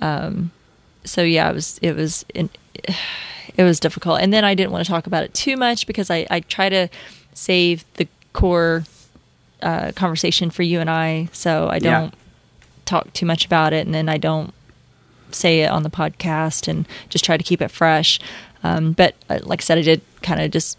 um, 0.00 0.50
so 1.04 1.22
yeah, 1.22 1.50
it 1.50 1.54
was 1.54 1.78
it 1.82 1.94
was 1.94 2.24
it, 2.34 2.50
it 3.56 3.64
was 3.64 3.80
difficult. 3.80 4.20
And 4.20 4.32
then 4.32 4.44
I 4.44 4.54
didn't 4.54 4.72
want 4.72 4.84
to 4.84 4.90
talk 4.90 5.06
about 5.06 5.24
it 5.24 5.34
too 5.34 5.56
much 5.56 5.86
because 5.86 6.10
I 6.10 6.26
I 6.30 6.40
try 6.40 6.68
to 6.68 6.88
save 7.34 7.84
the 7.94 8.08
core 8.32 8.84
uh, 9.62 9.92
conversation 9.92 10.50
for 10.50 10.62
you 10.62 10.80
and 10.80 10.90
I, 10.90 11.28
so 11.32 11.68
I 11.68 11.78
don't. 11.78 12.12
Yeah. 12.12 12.18
Talk 12.86 13.12
too 13.12 13.26
much 13.26 13.44
about 13.44 13.72
it, 13.72 13.84
and 13.84 13.94
then 13.94 14.08
I 14.08 14.16
don't 14.16 14.54
say 15.32 15.60
it 15.62 15.66
on 15.70 15.82
the 15.82 15.90
podcast 15.90 16.68
and 16.68 16.86
just 17.08 17.24
try 17.24 17.36
to 17.36 17.44
keep 17.44 17.60
it 17.60 17.68
fresh. 17.70 18.18
Um, 18.64 18.92
but 18.92 19.14
uh, 19.28 19.40
like 19.42 19.60
I 19.60 19.64
said, 19.64 19.78
I 19.78 19.82
did 19.82 20.00
kind 20.22 20.40
of 20.40 20.50
just 20.50 20.78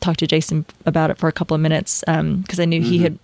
talk 0.00 0.16
to 0.18 0.26
Jason 0.26 0.64
about 0.86 1.10
it 1.10 1.18
for 1.18 1.28
a 1.28 1.32
couple 1.32 1.54
of 1.54 1.60
minutes 1.60 2.02
because 2.06 2.58
I 2.60 2.64
knew 2.64 2.80
he 2.80 2.98
had 3.00 3.18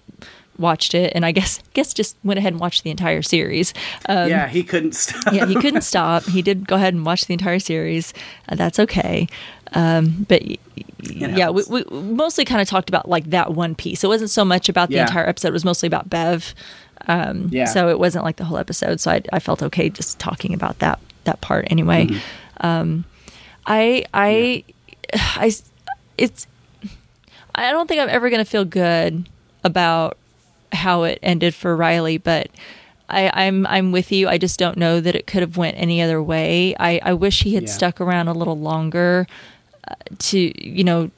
watched 0.58 0.94
it, 0.94 1.12
and 1.14 1.24
I 1.26 1.32
guess 1.32 1.60
guess 1.74 1.94
just 1.94 2.16
went 2.22 2.38
ahead 2.38 2.52
and 2.52 2.60
watched 2.60 2.84
the 2.84 2.90
entire 2.90 3.22
series. 3.22 3.72
Um, 4.08 4.28
yeah, 4.28 4.48
he 4.48 4.62
couldn't 4.62 4.94
stop. 4.94 5.32
yeah, 5.32 5.46
he 5.46 5.54
couldn't 5.54 5.82
stop. 5.92 6.24
He 6.24 6.42
did 6.42 6.66
go 6.68 6.76
ahead 6.76 6.94
and 6.94 7.04
watch 7.06 7.26
the 7.26 7.32
entire 7.32 7.58
series. 7.58 8.12
Uh, 8.48 8.54
that's 8.56 8.78
okay. 8.78 9.26
Um, 9.72 10.24
but 10.28 10.42
y- 10.44 10.58
yeah, 11.02 11.50
we, 11.50 11.62
we 11.68 11.84
mostly 11.90 12.44
kind 12.44 12.60
of 12.62 12.68
talked 12.68 12.88
about 12.88 13.08
like 13.08 13.30
that 13.30 13.52
one 13.54 13.74
piece. 13.74 14.04
It 14.04 14.08
wasn't 14.08 14.30
so 14.30 14.44
much 14.44 14.68
about 14.68 14.88
the 14.88 14.96
Yeah. 14.96 15.02
entire 15.06 15.28
episode. 15.28 15.48
It 15.48 15.52
was 15.52 15.64
mostly 15.64 15.86
about 15.88 16.08
Bev. 16.08 16.54
Um, 17.08 17.48
Yeah. 17.52 17.66
So 17.66 17.88
it 17.88 17.98
wasn't 17.98 18.24
like 18.24 18.36
the 18.36 18.44
whole 18.44 18.58
episode. 18.58 19.00
So 19.00 19.10
I, 19.10 19.22
I 19.32 19.38
felt 19.40 19.62
okay 19.62 19.88
just 19.90 20.18
talking 20.18 20.54
about 20.54 20.78
that 20.80 20.98
that 21.24 21.40
part 21.40 21.66
anyway. 21.70 22.08
Um, 22.60 23.04
I 23.66 24.04
I 24.12 24.64
I 25.14 25.52
it's 26.18 26.46
I 27.54 27.70
don't 27.70 27.86
think 27.88 28.00
I'm 28.00 28.08
ever 28.08 28.30
going 28.30 28.44
to 28.44 28.50
feel 28.50 28.64
good 28.64 29.28
about 29.62 30.16
how 30.72 31.04
it 31.04 31.18
ended 31.22 31.54
for 31.54 31.76
Riley, 31.76 32.18
but 32.18 32.48
I, 33.08 33.30
I'm 33.46 33.66
I'm 33.66 33.92
with 33.92 34.10
you. 34.10 34.28
I 34.28 34.38
just 34.38 34.58
don't 34.58 34.76
know 34.76 35.00
that 35.00 35.14
it 35.14 35.26
could 35.26 35.40
have 35.42 35.56
went 35.56 35.76
any 35.78 36.02
other 36.02 36.22
way. 36.22 36.74
I, 36.80 37.00
I 37.02 37.12
wish 37.12 37.42
he 37.42 37.54
had 37.54 37.64
Yeah. 37.64 37.68
stuck 37.70 38.00
around 38.00 38.28
a 38.28 38.32
little 38.32 38.58
longer 38.58 39.26
uh, 39.86 39.94
to 40.18 40.38
you 40.68 40.82
know 40.84 41.10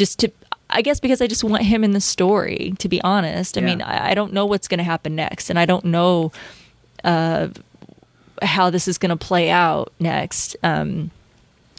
just 0.00 0.18
to 0.20 0.30
I 0.72 0.82
guess 0.82 1.00
because 1.00 1.20
I 1.20 1.26
just 1.26 1.42
want 1.44 1.62
him 1.64 1.82
in 1.84 1.92
the 1.92 2.00
story, 2.00 2.74
to 2.78 2.88
be 2.88 3.00
honest. 3.02 3.58
I 3.58 3.60
Yeah. 3.60 3.66
mean, 3.66 3.82
I, 3.82 4.10
I 4.10 4.14
don't 4.14 4.32
know 4.32 4.46
what's 4.46 4.68
going 4.68 4.78
to 4.78 4.84
happen 4.84 5.16
next, 5.16 5.50
and 5.50 5.58
I 5.58 5.66
don't 5.66 5.84
know 5.84 6.30
uh, 7.04 7.48
how 8.42 8.70
this 8.70 8.86
is 8.88 8.96
going 8.98 9.10
to 9.10 9.16
play 9.16 9.50
out 9.50 9.92
next. 9.98 10.56
Um, 10.62 11.10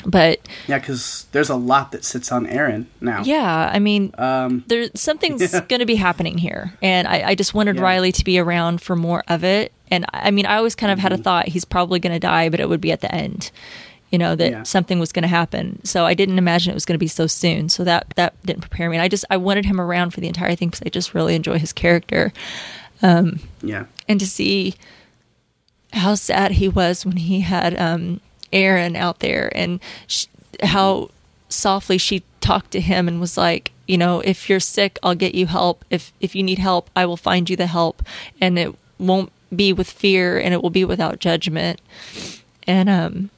but 0.06 0.40
Yeah, 0.68 0.80
because 0.80 1.26
there's 1.32 1.50
a 1.50 1.56
lot 1.56 1.92
that 1.94 2.04
sits 2.04 2.32
on 2.34 2.46
Erin 2.48 2.88
now. 3.00 3.22
yeah, 3.24 3.70
I 3.74 3.80
mean, 3.80 4.14
Um, 4.18 4.64
there 4.68 4.90
something's 4.96 5.42
Yeah. 5.54 5.62
going 5.70 5.80
to 5.80 5.86
be 5.86 5.96
happening 5.96 6.38
here, 6.38 6.74
and 6.82 7.08
I, 7.08 7.30
I 7.30 7.36
just 7.36 7.54
wanted 7.54 7.78
Yeah. 7.78 7.84
Riley 7.84 8.12
to 8.12 8.24
be 8.26 8.40
around 8.40 8.82
for 8.82 8.96
more 8.98 9.24
of 9.30 9.44
it. 9.46 9.72
And 9.90 10.06
I 10.12 10.32
mean, 10.32 10.46
I 10.46 10.58
always 10.58 10.76
kind 10.76 10.92
of 10.92 11.00
had 11.00 11.12
a 11.14 11.16
Mm-hmm. 11.16 11.24
thought 11.24 11.48
he's 11.48 11.66
probably 11.66 12.00
going 12.00 12.14
to 12.14 12.20
die, 12.20 12.50
but 12.50 12.60
it 12.60 12.68
would 12.68 12.82
be 12.82 12.92
at 12.92 13.00
the 13.02 13.14
end. 13.14 13.52
You 14.12 14.18
know 14.18 14.36
that 14.36 14.52
Yeah. 14.52 14.64
something 14.64 15.00
was 15.00 15.12
going 15.14 15.24
to 15.24 15.30
happen, 15.30 15.80
so 15.86 16.06
I 16.06 16.14
didn't 16.14 16.38
imagine 16.38 16.72
it 16.72 16.74
was 16.76 16.86
going 16.86 16.96
to 16.96 17.00
be 17.00 17.08
so 17.08 17.28
soon. 17.28 17.70
So 17.70 17.84
that 17.86 18.08
that 18.16 18.34
didn't 18.46 18.62
prepare 18.62 18.90
me. 18.90 18.98
And 18.98 19.04
I 19.04 19.08
just 19.08 19.24
I 19.30 19.38
wanted 19.38 19.66
him 19.66 19.80
around 19.80 20.12
for 20.12 20.20
the 20.20 20.28
entire 20.28 20.56
thing 20.56 20.70
because 20.70 20.84
I 20.86 20.90
just 20.90 21.14
really 21.14 21.34
enjoy 21.36 21.58
his 21.60 21.72
character 21.74 22.34
yeah. 23.02 23.86
and 24.08 24.20
to 24.20 24.28
see 24.28 24.76
how 25.94 26.16
sad 26.16 26.52
he 26.54 26.68
was 26.70 27.06
when 27.06 27.18
he 27.18 27.42
had 27.42 27.78
um, 27.80 28.20
Erin 28.54 28.96
out 28.96 29.20
there 29.20 29.52
and 29.56 29.80
sh- 30.08 30.28
how 30.64 31.10
softly 31.50 31.98
she 31.98 32.24
talked 32.40 32.72
to 32.72 32.80
him 32.82 33.08
and 33.08 33.20
was 33.20 33.38
like, 33.38 33.72
you 33.88 33.98
know, 33.98 34.20
if 34.22 34.50
you're 34.50 34.60
sick, 34.60 34.98
I'll 35.04 35.16
get 35.16 35.36
you 35.36 35.48
help. 35.48 35.84
If 35.90 36.14
if 36.22 36.36
you 36.36 36.44
need 36.44 36.60
help, 36.60 36.90
I 36.96 37.06
will 37.06 37.18
find 37.18 37.50
you 37.50 37.56
the 37.56 37.68
help, 37.68 38.04
and 38.40 38.58
it 38.60 38.76
won't 39.00 39.32
be 39.54 39.74
with 39.74 39.90
fear 39.90 40.40
and 40.40 40.54
it 40.54 40.62
will 40.62 40.70
be 40.70 40.86
without 40.86 41.20
judgment. 41.20 41.82
And 42.68 42.88
um 42.90 43.30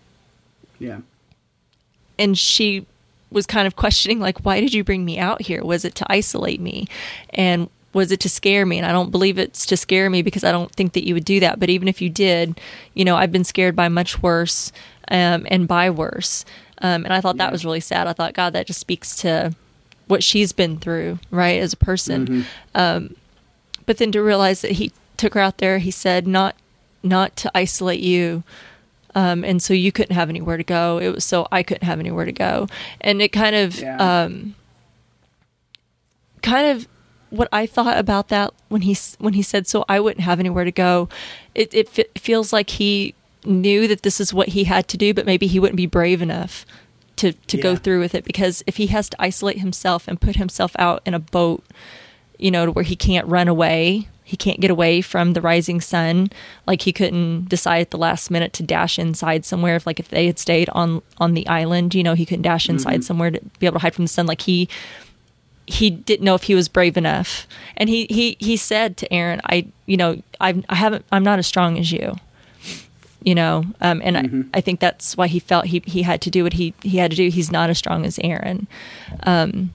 Yeah. 0.83 0.99
and 2.19 2.37
she 2.37 2.85
was 3.31 3.47
kind 3.47 3.65
of 3.65 3.75
questioning 3.75 4.19
like 4.19 4.45
why 4.45 4.59
did 4.61 4.73
you 4.73 4.83
bring 4.83 5.03
me 5.05 5.17
out 5.17 5.41
here? 5.41 5.63
Was 5.63 5.83
it 5.85 5.95
to 5.95 6.05
isolate 6.09 6.61
me? 6.61 6.87
And 7.31 7.69
was 7.93 8.11
it 8.11 8.19
to 8.21 8.29
scare 8.29 8.65
me? 8.65 8.77
And 8.77 8.85
i 8.85 8.91
don't 8.91 9.11
believe 9.11 9.37
it's 9.39 9.65
to 9.67 9.77
scare 9.77 10.09
me 10.09 10.21
because 10.21 10.43
i 10.43 10.51
don't 10.51 10.71
think 10.71 10.93
that 10.93 11.05
you 11.07 11.13
would 11.15 11.25
do 11.25 11.39
that. 11.39 11.59
But 11.59 11.69
even 11.69 11.87
if 11.87 12.01
you 12.01 12.09
did 12.09 12.59
you 12.93 13.03
know 13.05 13.15
i've 13.15 13.31
been 13.31 13.43
scared 13.43 13.75
by 13.75 13.87
much 13.89 14.21
worse 14.21 14.71
um, 15.09 15.47
and 15.49 15.67
by 15.67 15.89
worse. 15.89 16.45
Um, 16.79 17.05
and 17.05 17.13
i 17.13 17.21
thought 17.21 17.37
that 17.37 17.51
was 17.51 17.63
really 17.65 17.79
sad. 17.79 18.07
I 18.07 18.13
thought 18.13 18.33
god 18.33 18.53
that 18.53 18.67
just 18.67 18.79
speaks 18.79 19.15
to 19.17 19.55
what 20.07 20.23
she's 20.23 20.51
been 20.53 20.77
through 20.77 21.17
right 21.31 21.59
as 21.61 21.71
a 21.73 21.77
person. 21.77 22.45
Um, 22.75 23.15
but 23.85 23.97
then 23.97 24.11
to 24.11 24.21
realize 24.21 24.61
that 24.61 24.71
he 24.73 24.91
took 25.17 25.33
her 25.33 25.39
out 25.39 25.57
there 25.59 25.77
he 25.79 25.91
said 25.91 26.27
not 26.27 26.55
not 27.01 27.35
to 27.37 27.51
isolate 27.55 27.99
you 28.01 28.43
um, 29.15 29.43
and 29.43 29.61
so 29.61 29.73
you 29.73 29.91
couldn't 29.91 30.15
have 30.15 30.29
anywhere 30.29 30.57
to 30.57 30.63
go. 30.63 30.97
It 30.99 31.09
was 31.15 31.23
so 31.25 31.47
I 31.51 31.63
couldn't 31.63 31.83
have 31.83 31.99
anywhere 31.99 32.25
to 32.25 32.31
go, 32.31 32.67
and 33.01 33.21
it 33.21 33.29
kind 33.29 33.55
of, 33.55 33.79
Yeah. 33.79 33.97
um, 34.23 34.55
kind 36.41 36.67
of 36.77 36.87
what 37.29 37.47
I 37.51 37.65
thought 37.65 37.97
about 37.97 38.27
that 38.29 38.53
when 38.69 38.81
he 38.83 38.95
when 39.19 39.33
he 39.33 39.41
said 39.41 39.67
so 39.67 39.85
I 39.89 39.99
wouldn't 39.99 40.23
have 40.23 40.39
anywhere 40.39 40.65
to 40.65 40.71
go. 40.71 41.09
It 41.55 41.73
it 41.73 41.89
fe- 41.89 42.05
feels 42.17 42.53
like 42.53 42.69
he 42.71 43.15
knew 43.45 43.87
that 43.87 44.03
this 44.03 44.21
is 44.21 44.33
what 44.33 44.49
he 44.49 44.65
had 44.65 44.87
to 44.89 44.97
do, 44.97 45.13
but 45.13 45.25
maybe 45.25 45.47
he 45.47 45.59
wouldn't 45.59 45.77
be 45.77 45.85
brave 45.87 46.21
enough 46.21 46.65
to 47.17 47.33
to 47.33 47.57
go 47.57 47.75
through 47.75 47.99
with 47.99 48.15
it 48.15 48.23
because 48.23 48.63
if 48.67 48.77
he 48.77 48.87
has 48.87 49.09
to 49.09 49.21
isolate 49.21 49.59
himself 49.59 50.07
and 50.07 50.19
put 50.21 50.35
himself 50.35 50.75
out 50.79 51.01
in 51.05 51.13
a 51.13 51.19
boat, 51.19 51.63
you 52.37 52.51
know, 52.51 52.65
to 52.67 52.71
where 52.71 52.83
he 52.83 52.95
can't 52.95 53.27
run 53.27 53.47
away. 53.47 54.07
He 54.23 54.37
can't 54.37 54.59
get 54.59 54.71
away 54.71 55.01
from 55.01 55.33
the 55.33 55.41
rising 55.41 55.81
sun. 55.81 56.29
Like 56.65 56.83
he 56.83 56.93
couldn't 56.93 57.49
decide 57.49 57.81
at 57.81 57.91
the 57.91 57.97
last 57.97 58.31
minute 58.31 58.53
to 58.53 58.63
dash 58.63 58.97
inside 58.97 59.45
somewhere. 59.45 59.75
If 59.75 59.85
like 59.85 59.99
if 59.99 60.07
they 60.07 60.27
had 60.27 60.39
stayed 60.39 60.69
on 60.69 61.01
on 61.17 61.33
the 61.33 61.45
island, 61.47 61.93
you 61.93 62.03
know, 62.03 62.13
he 62.13 62.25
couldn't 62.25 62.43
dash 62.43 62.69
inside 62.69 63.03
somewhere 63.03 63.31
to 63.31 63.39
be 63.59 63.65
able 63.65 63.79
to 63.79 63.81
hide 63.81 63.95
from 63.95 64.05
the 64.05 64.09
sun. 64.09 64.25
Like 64.25 64.41
he 64.41 64.69
he 65.65 65.89
didn't 65.89 66.25
know 66.25 66.35
if 66.35 66.43
he 66.43 66.55
was 66.55 66.67
brave 66.67 66.97
enough. 66.97 67.47
And 67.77 67.89
he 67.89 68.07
he 68.09 68.37
he 68.39 68.57
said 68.57 68.97
to 68.97 69.13
Erin, 69.13 69.41
"I 69.45 69.67
you 69.85 69.97
know 69.97 70.21
I 70.39 70.63
I 70.69 70.75
haven't 70.75 71.05
I'm 71.11 71.23
not 71.23 71.39
as 71.39 71.47
strong 71.47 71.77
as 71.77 71.91
you." 71.91 72.15
You 73.23 73.35
know, 73.35 73.63
um, 73.79 74.01
and 74.03 74.17
I, 74.17 74.57
I 74.57 74.59
think 74.59 74.81
that's 74.81 75.15
why 75.15 75.27
he 75.27 75.39
felt 75.39 75.67
he 75.67 75.81
he 75.85 76.01
had 76.01 76.19
to 76.21 76.29
do 76.29 76.43
what 76.43 76.53
he 76.53 76.73
he 76.83 76.97
had 76.97 77.11
to 77.11 77.17
do. 77.17 77.29
He's 77.29 77.51
not 77.51 77.69
as 77.69 77.77
strong 77.77 78.05
as 78.05 78.19
Erin. 78.21 78.67
Um, 79.23 79.71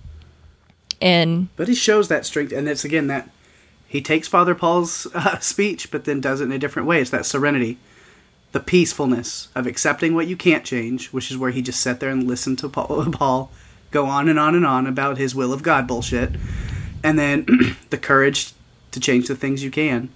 and 1.00 1.48
But 1.56 1.68
he 1.68 1.74
shows 1.74 2.08
that 2.08 2.26
strength, 2.26 2.52
and 2.52 2.68
it's 2.68 2.84
again 2.84 3.06
that 3.06 3.30
he 3.88 4.02
takes 4.02 4.28
Father 4.28 4.54
Paul's 4.54 5.06
uh, 5.14 5.38
speech, 5.40 5.90
but 5.90 6.04
then 6.04 6.20
does 6.20 6.40
it 6.40 6.44
in 6.44 6.52
a 6.52 6.58
different 6.58 6.86
way. 6.86 7.00
It's 7.00 7.10
that 7.10 7.26
serenity, 7.26 7.78
the 8.52 8.60
peacefulness 8.60 9.48
of 9.54 9.66
accepting 9.66 10.14
what 10.14 10.26
you 10.28 10.36
can't 10.36 10.64
change, 10.64 11.08
which 11.08 11.30
is 11.30 11.38
where 11.38 11.50
he 11.50 11.62
just 11.62 11.80
sat 11.80 11.98
there 11.98 12.10
and 12.10 12.26
listened 12.28 12.58
to 12.60 12.68
Paul, 12.68 13.06
Paul 13.12 13.50
go 13.90 14.04
on 14.04 14.28
and 14.28 14.38
on 14.38 14.54
and 14.54 14.66
on 14.66 14.86
about 14.86 15.16
his 15.16 15.34
will 15.34 15.52
of 15.52 15.62
God 15.62 15.86
bullshit, 15.86 16.32
and 17.02 17.18
then 17.18 17.46
the 17.90 17.98
courage 17.98 18.52
to 18.90 19.00
change 19.00 19.26
the 19.28 19.36
things 19.36 19.64
you 19.64 19.70
can, 19.70 20.10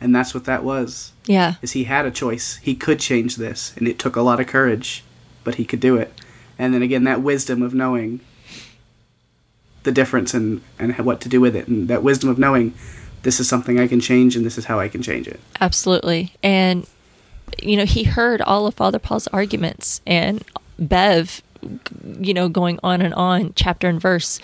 and 0.00 0.14
that's 0.14 0.32
what 0.32 0.44
that 0.44 0.62
was. 0.62 1.12
yeah, 1.26 1.54
Is 1.62 1.72
he 1.72 1.84
had 1.84 2.06
a 2.06 2.10
choice. 2.12 2.56
He 2.56 2.76
could 2.76 3.00
change 3.00 3.36
this, 3.36 3.74
and 3.76 3.88
it 3.88 3.98
took 3.98 4.14
a 4.14 4.22
lot 4.22 4.38
of 4.38 4.46
courage, 4.46 5.02
but 5.42 5.56
he 5.56 5.64
could 5.64 5.80
do 5.80 5.96
it. 5.96 6.12
And 6.58 6.72
then 6.72 6.82
again, 6.82 7.04
that 7.04 7.22
wisdom 7.22 7.62
of 7.62 7.74
knowing 7.74 8.20
the 9.82 9.92
difference 9.92 10.34
and 10.34 10.62
and 10.78 10.96
what 10.98 11.20
to 11.22 11.28
do 11.28 11.40
with 11.40 11.56
it, 11.56 11.66
and 11.66 11.88
that 11.88 12.02
wisdom 12.04 12.28
of 12.30 12.38
knowing 12.38 12.74
this 13.26 13.40
is 13.40 13.48
something 13.48 13.80
I 13.80 13.88
can 13.88 13.98
change, 13.98 14.36
and 14.36 14.46
this 14.46 14.56
is 14.56 14.66
how 14.66 14.78
I 14.78 14.86
can 14.86 15.02
change 15.02 15.26
it. 15.26 15.40
Absolutely. 15.60 16.32
And, 16.44 16.86
you 17.60 17.76
know, 17.76 17.84
he 17.84 18.04
heard 18.04 18.40
all 18.40 18.68
of 18.68 18.74
Father 18.74 19.00
Paul's 19.00 19.26
arguments 19.26 20.00
and 20.06 20.44
Bev, 20.78 21.42
you 22.20 22.32
know, 22.32 22.48
going 22.48 22.78
on 22.84 23.02
and 23.02 23.12
on, 23.14 23.52
chapter 23.56 23.88
and 23.88 24.00
verse. 24.00 24.38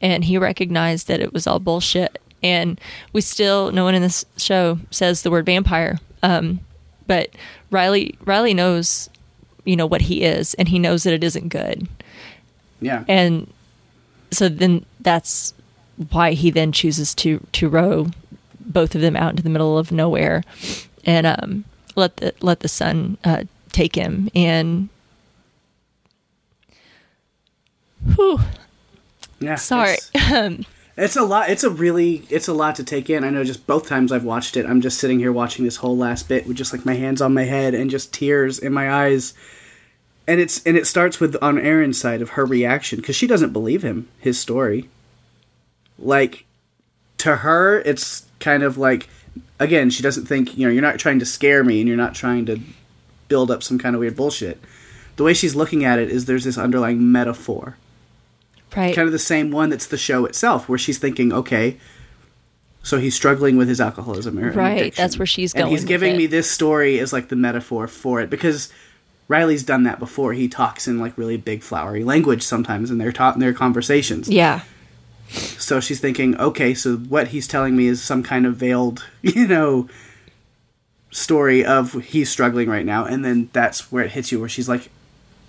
And 0.00 0.22
he 0.24 0.38
recognized 0.38 1.08
that 1.08 1.18
it 1.18 1.32
was 1.32 1.48
all 1.48 1.58
bullshit. 1.58 2.22
And 2.40 2.80
we 3.12 3.20
still, 3.20 3.72
no 3.72 3.82
one 3.82 3.96
in 3.96 4.02
this 4.02 4.24
show 4.36 4.78
says 4.92 5.22
the 5.22 5.30
word 5.32 5.46
vampire. 5.46 5.98
Um, 6.22 6.60
but 7.08 7.30
Riley, 7.72 8.16
Riley 8.24 8.54
knows, 8.54 9.10
you 9.64 9.74
know, 9.74 9.86
what 9.86 10.02
he 10.02 10.22
is, 10.22 10.54
and 10.54 10.68
he 10.68 10.78
knows 10.78 11.02
that 11.02 11.14
it 11.14 11.24
isn't 11.24 11.48
good. 11.48 11.88
Yeah, 12.80 13.02
And 13.08 13.52
so 14.30 14.48
then 14.48 14.86
that's 15.00 15.52
why 16.12 16.32
he 16.32 16.50
then 16.50 16.70
chooses 16.70 17.12
to 17.14 17.44
to 17.52 17.68
row 17.68 18.06
both 18.72 18.94
of 18.94 19.00
them 19.00 19.16
out 19.16 19.30
into 19.30 19.42
the 19.42 19.50
middle 19.50 19.78
of 19.78 19.92
nowhere 19.92 20.42
and 21.04 21.26
um 21.26 21.64
let 21.96 22.16
the 22.18 22.32
let 22.40 22.60
the 22.60 22.68
sun 22.68 23.18
uh 23.24 23.44
take 23.72 23.94
him 23.94 24.28
and 24.34 24.88
whew, 28.14 28.40
yeah. 29.40 29.54
sorry 29.54 29.98
It's, 30.14 30.66
it's 31.00 31.16
a 31.16 31.22
lot. 31.22 31.48
It's 31.48 31.64
a 31.64 31.70
really. 31.70 32.26
It's 32.28 32.48
a 32.48 32.52
lot 32.52 32.76
to 32.76 32.84
take 32.84 33.08
in. 33.08 33.24
I 33.24 33.30
know. 33.30 33.42
Just 33.42 33.66
both 33.66 33.88
times 33.88 34.12
I've 34.12 34.24
watched 34.24 34.56
it, 34.56 34.66
I'm 34.66 34.82
just 34.82 34.98
sitting 34.98 35.18
here 35.18 35.32
watching 35.32 35.64
this 35.64 35.76
whole 35.76 35.96
last 35.96 36.28
bit 36.28 36.46
with 36.46 36.58
just 36.58 36.74
like 36.74 36.84
my 36.84 36.94
hands 36.94 37.22
on 37.22 37.32
my 37.32 37.44
head 37.44 37.74
and 37.74 37.90
just 37.90 38.12
tears 38.12 38.58
in 38.58 38.72
my 38.74 38.92
eyes. 38.92 39.32
And 40.26 40.40
it's 40.40 40.62
and 40.64 40.76
it 40.76 40.86
starts 40.86 41.18
with 41.18 41.36
on 41.42 41.58
erin's 41.58 41.98
side 41.98 42.20
of 42.20 42.30
her 42.30 42.44
reaction 42.44 43.00
because 43.00 43.16
she 43.16 43.26
doesn't 43.26 43.52
believe 43.52 43.82
him 43.82 44.08
his 44.18 44.38
story. 44.38 44.90
Like 45.98 46.44
to 47.18 47.36
her, 47.36 47.80
it's 47.80 48.26
kind 48.40 48.62
of 48.62 48.76
like 48.78 49.08
again 49.60 49.90
she 49.90 50.02
doesn't 50.02 50.26
think 50.26 50.56
you 50.58 50.66
know 50.66 50.72
you're 50.72 50.82
not 50.82 50.98
trying 50.98 51.18
to 51.20 51.26
scare 51.26 51.62
me 51.62 51.78
and 51.80 51.86
you're 51.88 51.96
not 51.96 52.14
trying 52.14 52.46
to 52.46 52.58
build 53.28 53.50
up 53.50 53.62
some 53.62 53.78
kind 53.78 53.94
of 53.94 54.00
weird 54.00 54.16
bullshit. 54.16 54.60
The 55.16 55.22
way 55.24 55.34
she's 55.34 55.54
looking 55.54 55.84
at 55.84 55.98
it 55.98 56.10
is 56.10 56.24
there's 56.24 56.44
this 56.44 56.58
underlying 56.58 57.12
metaphor 57.12 57.76
right 58.76 58.94
kind 58.94 59.06
of 59.06 59.12
the 59.12 59.18
same 59.18 59.50
one 59.50 59.68
that's 59.70 59.86
the 59.86 59.98
show 59.98 60.24
itself, 60.24 60.68
where 60.68 60.78
she's 60.78 60.98
thinking, 60.98 61.32
okay, 61.32 61.76
so 62.82 62.98
he's 62.98 63.14
struggling 63.14 63.56
with 63.56 63.68
his 63.68 63.80
alcoholism, 63.80 64.38
or 64.38 64.50
Right, 64.52 64.78
addiction. 64.80 65.02
that's 65.02 65.18
where 65.18 65.26
she's 65.26 65.52
going. 65.52 65.64
And 65.64 65.72
he's 65.72 65.84
giving 65.84 66.16
me 66.16 66.26
this 66.26 66.50
story 66.50 66.98
as 66.98 67.12
like 67.12 67.28
the 67.28 67.36
metaphor 67.36 67.86
for 67.88 68.20
it 68.20 68.30
because 68.30 68.72
Riley's 69.28 69.62
done 69.64 69.82
that 69.84 69.98
before. 69.98 70.32
He 70.32 70.48
talks 70.48 70.88
in 70.88 70.98
like 70.98 71.18
really 71.18 71.36
big 71.36 71.62
flowery 71.62 72.04
language 72.04 72.42
sometimes 72.42 72.90
in 72.90 72.98
their 72.98 73.12
ta- 73.12 73.32
in 73.34 73.40
their 73.40 73.52
conversations. 73.52 74.28
yeah 74.30 74.62
So 75.30 75.80
she's 75.80 76.00
thinking, 76.00 76.36
okay, 76.38 76.74
so 76.74 76.96
what 76.96 77.28
he's 77.28 77.46
telling 77.46 77.76
me 77.76 77.86
is 77.86 78.02
some 78.02 78.22
kind 78.22 78.46
of 78.46 78.56
veiled, 78.56 79.06
you 79.22 79.46
know, 79.46 79.88
story 81.10 81.64
of 81.64 81.92
he's 82.04 82.30
struggling 82.30 82.68
right 82.68 82.86
now, 82.86 83.04
and 83.04 83.24
then 83.24 83.50
that's 83.52 83.90
where 83.92 84.04
it 84.04 84.12
hits 84.12 84.32
you, 84.32 84.40
where 84.40 84.48
she's 84.48 84.68
like, 84.68 84.90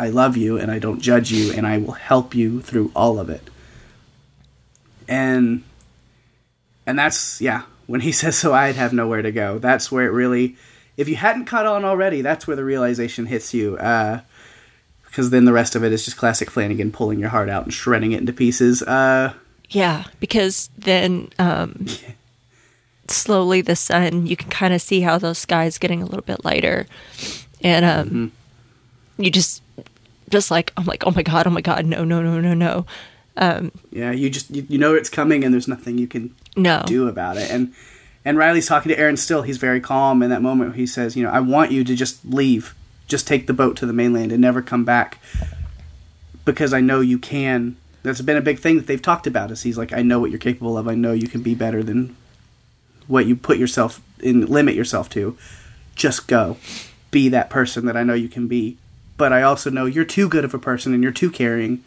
I 0.01 0.09
love 0.09 0.35
you 0.35 0.57
and 0.57 0.71
I 0.71 0.79
don't 0.79 0.99
judge 0.99 1.31
you 1.31 1.53
and 1.53 1.67
I 1.67 1.77
will 1.77 1.91
help 1.91 2.33
you 2.33 2.59
through 2.59 2.91
all 2.95 3.19
of 3.19 3.29
it. 3.29 3.47
And 5.07 5.63
and 6.87 6.97
that's 6.97 7.39
yeah, 7.39 7.63
when 7.85 8.01
he 8.01 8.11
says 8.21 8.35
so 8.35 8.51
I'd 8.51 8.75
have 8.75 8.93
nowhere 8.93 9.21
to 9.21 9.31
go. 9.31 9.59
That's 9.59 9.91
where 9.91 10.07
it 10.07 10.11
really 10.11 10.57
if 10.97 11.07
you 11.07 11.17
hadn't 11.17 11.45
caught 11.45 11.67
on 11.67 11.85
already, 11.85 12.23
that's 12.23 12.47
where 12.47 12.55
the 12.55 12.63
realization 12.63 13.27
hits 13.27 13.53
you. 13.53 13.77
Uh 13.77 14.21
because 15.05 15.29
then 15.29 15.45
the 15.45 15.53
rest 15.53 15.75
of 15.75 15.83
it 15.83 15.91
is 15.91 16.03
just 16.03 16.17
classic 16.17 16.49
Flanagan 16.49 16.91
pulling 16.91 17.19
your 17.19 17.29
heart 17.29 17.49
out 17.49 17.65
and 17.65 17.73
shredding 17.73 18.11
it 18.11 18.21
into 18.21 18.33
pieces. 18.33 18.81
Uh 18.81 19.33
yeah 19.71 20.03
because 20.19 20.69
then 20.77 21.29
um 21.39 21.85
slowly 23.07 23.61
the 23.61 23.75
sun 23.75 24.25
you 24.27 24.35
can 24.37 24.49
kind 24.49 24.73
of 24.73 24.81
see 24.81 25.01
how 25.01 25.17
the 25.17 25.33
sky's 25.33 25.77
getting 25.77 26.01
a 26.01 26.05
little 26.05 26.21
bit 26.21 26.45
lighter 26.45 26.85
and 27.61 27.83
um 27.83 28.31
you 29.17 29.29
just 29.31 29.61
just 30.29 30.49
like 30.51 30.71
i'm 30.77 30.85
like 30.85 31.05
oh 31.05 31.11
my 31.11 31.23
god 31.23 31.45
oh 31.45 31.49
my 31.49 31.61
god 31.61 31.85
no 31.85 32.03
no 32.03 32.21
no 32.21 32.39
no 32.39 32.53
no 32.53 32.85
yeah, 33.91 34.11
you 34.11 34.29
just 34.29 34.51
you, 34.51 34.65
you 34.69 34.77
know 34.77 34.93
it's 34.93 35.09
coming, 35.09 35.43
and 35.43 35.51
there's 35.51 35.67
nothing 35.67 35.97
you 35.97 36.05
can 36.05 36.35
No. 36.55 36.83
do 36.85 37.07
about 37.07 37.37
it. 37.37 37.49
And 37.49 37.73
and 38.23 38.37
Riley's 38.37 38.67
talking 38.67 38.91
to 38.91 38.99
Erin 38.99 39.17
still. 39.17 39.41
He's 39.41 39.57
very 39.57 39.79
calm 39.81 40.21
in 40.21 40.29
that 40.29 40.43
moment. 40.43 40.75
He 40.75 40.85
says, 40.85 41.15
"You 41.15 41.23
know, 41.23 41.31
I 41.31 41.39
want 41.39 41.71
you 41.71 41.83
to 41.83 41.95
just 41.95 42.23
leave, 42.23 42.75
just 43.07 43.25
take 43.27 43.47
the 43.47 43.53
boat 43.53 43.77
to 43.77 43.87
the 43.87 43.93
mainland 43.93 44.31
and 44.31 44.41
never 44.41 44.61
come 44.61 44.85
back, 44.85 45.17
because 46.45 46.71
I 46.71 46.81
know 46.81 46.99
you 46.99 47.17
can." 47.17 47.77
That's 48.03 48.21
been 48.21 48.37
a 48.37 48.41
big 48.41 48.59
thing 48.59 48.77
that 48.77 48.87
they've 48.87 49.01
talked 49.01 49.27
about. 49.27 49.51
Is 49.51 49.63
he's 49.63 49.77
like, 49.77 49.93
"I 49.93 50.01
know 50.01 50.19
what 50.19 50.31
you're 50.31 50.39
capable 50.39 50.77
of. 50.77 50.87
I 50.87 50.95
know 50.95 51.13
you 51.13 51.27
can 51.27 51.41
be 51.41 51.55
better 51.55 51.83
than 51.83 52.15
what 53.07 53.25
you 53.25 53.35
put 53.35 53.57
yourself 53.57 54.01
in, 54.19 54.45
limit 54.47 54.75
yourself 54.75 55.09
to. 55.09 55.37
Just 55.95 56.27
go, 56.27 56.57
be 57.11 57.29
that 57.29 57.49
person 57.49 57.85
that 57.85 57.95
I 57.97 58.03
know 58.03 58.13
you 58.13 58.29
can 58.29 58.47
be." 58.47 58.77
But 59.17 59.31
I 59.31 59.43
also 59.43 59.69
know 59.69 59.85
you're 59.85 60.05
too 60.05 60.27
good 60.27 60.43
of 60.43 60.53
a 60.53 60.59
person 60.59 60.93
and 60.95 61.03
you're 61.03 61.11
too 61.11 61.29
caring. 61.29 61.83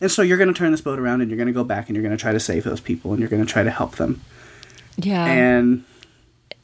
And 0.00 0.10
so 0.10 0.22
you're 0.22 0.36
going 0.38 0.52
to 0.52 0.54
turn 0.54 0.70
this 0.70 0.82
boat 0.82 0.98
around 1.00 1.20
and 1.22 1.30
you're 1.30 1.38
going 1.38 1.46
to 1.48 1.52
go 1.52 1.64
back 1.64 1.88
and 1.88 1.96
you're 1.96 2.02
going 2.02 2.16
to 2.16 2.20
try 2.20 2.30
to 2.32 2.38
save 2.38 2.64
those 2.64 2.80
people 2.80 3.10
and 3.12 3.18
you're 3.18 3.30
going 3.30 3.44
to 3.44 3.50
try 3.50 3.64
to 3.64 3.70
help 3.70 3.96
them 3.96 4.20
Yeah. 4.98 5.24
and 5.24 5.84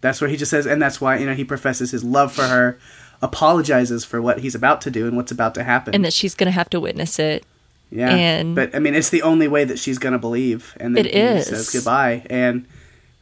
that's 0.02 0.20
what 0.20 0.28
he 0.28 0.36
just 0.36 0.50
says 0.50 0.66
and 0.66 0.82
that's 0.82 1.00
why 1.00 1.16
you 1.16 1.24
know 1.24 1.32
he 1.34 1.42
professes 1.44 1.92
his 1.92 2.04
love 2.04 2.30
for 2.32 2.42
her 2.42 2.78
apologizes 3.22 4.04
for 4.04 4.20
what 4.20 4.40
he's 4.40 4.54
about 4.54 4.80
to 4.82 4.90
do 4.90 5.06
and 5.06 5.16
what's 5.16 5.32
about 5.32 5.54
to 5.54 5.64
happen 5.64 5.94
and 5.94 6.04
that 6.04 6.12
she's 6.12 6.34
going 6.34 6.46
to 6.46 6.50
have 6.52 6.68
to 6.70 6.78
witness 6.80 7.18
it. 7.18 7.44
Yeah 7.92 8.10
and- 8.40 8.54
but 8.56 8.74
i 8.74 8.78
mean 8.78 8.94
it's 8.94 9.10
the 9.10 9.22
only 9.22 9.46
way 9.46 9.64
that 9.64 9.78
she's 9.78 9.98
gonna 9.98 10.18
believe 10.18 10.74
and 10.80 10.96
then 10.96 11.04
It 11.06 11.12
he 11.14 11.20
is. 11.20 11.46
says 11.48 11.70
goodbye 11.70 12.24
and 12.30 12.64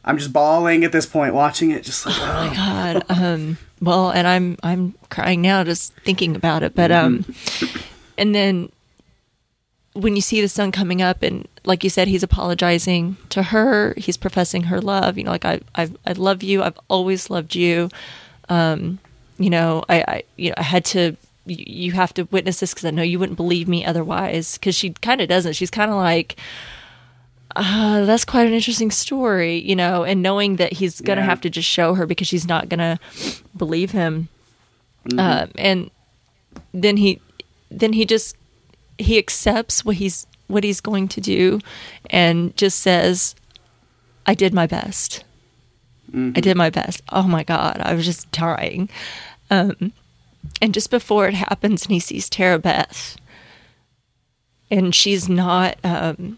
i'm 0.05 0.17
just 0.17 0.31
bawling 0.33 0.83
at 0.85 0.91
this 0.93 1.05
point 1.05 1.33
watching 1.35 1.71
it 1.71 1.83
just 1.83 2.05
like 2.05 2.15
Oh 2.17 2.23
oh, 2.23 2.47
my 2.47 2.55
god. 2.55 3.03
Um 3.09 3.57
well, 3.83 4.11
and 4.11 4.27
I'm 4.27 4.57
I'm 4.63 4.93
crying 5.09 5.41
now 5.41 5.63
just 5.63 5.93
thinking 6.05 6.35
about 6.35 6.61
it, 6.63 6.75
but 6.75 6.91
um 6.91 7.25
and 8.17 8.33
then 8.35 8.71
when 9.93 10.15
you 10.15 10.21
see 10.21 10.39
the 10.39 10.47
sun 10.47 10.71
coming 10.71 11.01
up 11.01 11.21
and 11.23 11.47
like 11.65 11.83
you 11.83 11.89
said 11.89 12.07
he's 12.07 12.23
apologizing 12.23 13.17
to 13.29 13.43
her, 13.43 13.93
he's 13.97 14.17
professing 14.17 14.63
her 14.63 14.79
love, 14.79 15.17
you 15.17 15.23
know, 15.23 15.31
like 15.31 15.45
I 15.45 15.59
I 15.75 15.89
I 16.05 16.13
love 16.13 16.43
you. 16.43 16.63
I've 16.63 16.79
always 16.89 17.29
loved 17.29 17.55
you. 17.55 17.89
Um 18.49 18.99
you 19.37 19.49
know, 19.49 19.83
I 19.89 19.97
I 20.07 20.23
you 20.37 20.49
know, 20.49 20.55
I 20.57 20.63
had 20.63 20.85
to 20.85 21.17
you 21.45 21.63
you 21.67 21.91
have 21.93 22.13
to 22.15 22.23
witness 22.25 22.59
this 22.59 22.73
because 22.73 22.85
I 22.85 22.91
know 22.91 23.01
you 23.03 23.19
wouldn't 23.19 23.37
believe 23.37 23.67
me 23.67 23.85
otherwise. 23.85 24.57
Because 24.57 24.75
she 24.75 24.91
kind 24.91 25.21
of 25.21 25.27
doesn't. 25.29 25.53
She's 25.53 25.71
kind 25.71 25.89
of 25.91 25.97
like, 25.97 26.35
uh, 27.55 28.05
that's 28.05 28.25
quite 28.25 28.47
an 28.47 28.53
interesting 28.53 28.91
story, 28.91 29.57
you 29.57 29.75
know, 29.75 30.03
and 30.03 30.21
knowing 30.21 30.55
that 30.57 30.73
he's 30.73 31.01
going 31.01 31.17
to 31.17 31.23
Yeah. 31.23 31.29
have 31.29 31.41
to 31.41 31.49
just 31.49 31.67
show 31.67 31.95
her 31.95 32.05
because 32.05 32.27
she's 32.27 32.47
not 32.47 32.69
going 32.69 32.79
to 32.79 32.99
believe 33.57 33.91
him. 33.91 34.29
Um, 35.17 35.49
and 35.57 35.89
then 36.73 36.97
he, 36.97 37.19
then 37.69 37.93
he 37.93 38.05
just, 38.05 38.37
he 38.99 39.17
accepts 39.17 39.83
what 39.83 39.95
he's, 39.95 40.27
what 40.47 40.63
he's 40.63 40.79
going 40.79 41.07
to 41.07 41.19
do 41.21 41.59
and 42.11 42.55
just 42.55 42.79
says, 42.81 43.35
I 44.27 44.35
did 44.35 44.53
my 44.53 44.67
best. 44.67 45.23
I 46.13 46.39
did 46.41 46.57
my 46.57 46.69
best. 46.69 47.01
Oh 47.09 47.23
my 47.23 47.43
God. 47.43 47.79
I 47.81 47.93
was 47.95 48.05
just 48.05 48.29
dying. 48.31 48.89
Um, 49.49 49.93
and 50.61 50.73
just 50.73 50.89
before 50.91 51.27
it 51.27 51.33
happens 51.33 51.83
and 51.83 51.91
he 51.91 51.99
sees 51.99 52.29
Tara 52.29 52.59
Beth 52.59 53.17
and 54.69 54.93
she's 54.95 55.27
not, 55.27 55.77
um, 55.83 56.37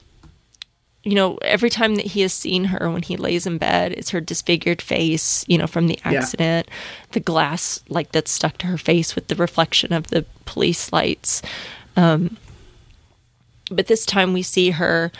you 1.03 1.15
know, 1.15 1.35
every 1.41 1.69
time 1.69 1.95
that 1.95 2.07
he 2.07 2.21
has 2.21 2.33
seen 2.33 2.65
her 2.65 2.89
when 2.89 3.01
he 3.03 3.17
lays 3.17 3.45
in 3.45 3.57
bed, 3.57 3.91
it's 3.91 4.11
her 4.11 4.21
disfigured 4.21 4.81
face, 4.81 5.43
you 5.47 5.57
know, 5.57 5.67
from 5.67 5.87
the 5.87 5.99
Yeah. 6.05 6.19
accident, 6.19 6.69
the 7.11 7.19
glass 7.19 7.81
like 7.89 8.11
that's 8.11 8.31
stuck 8.31 8.57
to 8.59 8.67
her 8.67 8.77
face 8.77 9.13
with 9.15 9.27
the 9.27 9.35
reflection 9.35 9.91
of 9.93 10.07
the 10.07 10.25
police 10.45 10.91
lights. 10.93 11.41
Um, 11.97 12.37
but 13.69 13.87
this 13.87 14.05
time 14.05 14.33
we 14.33 14.41
see 14.43 14.71
her 14.71 15.11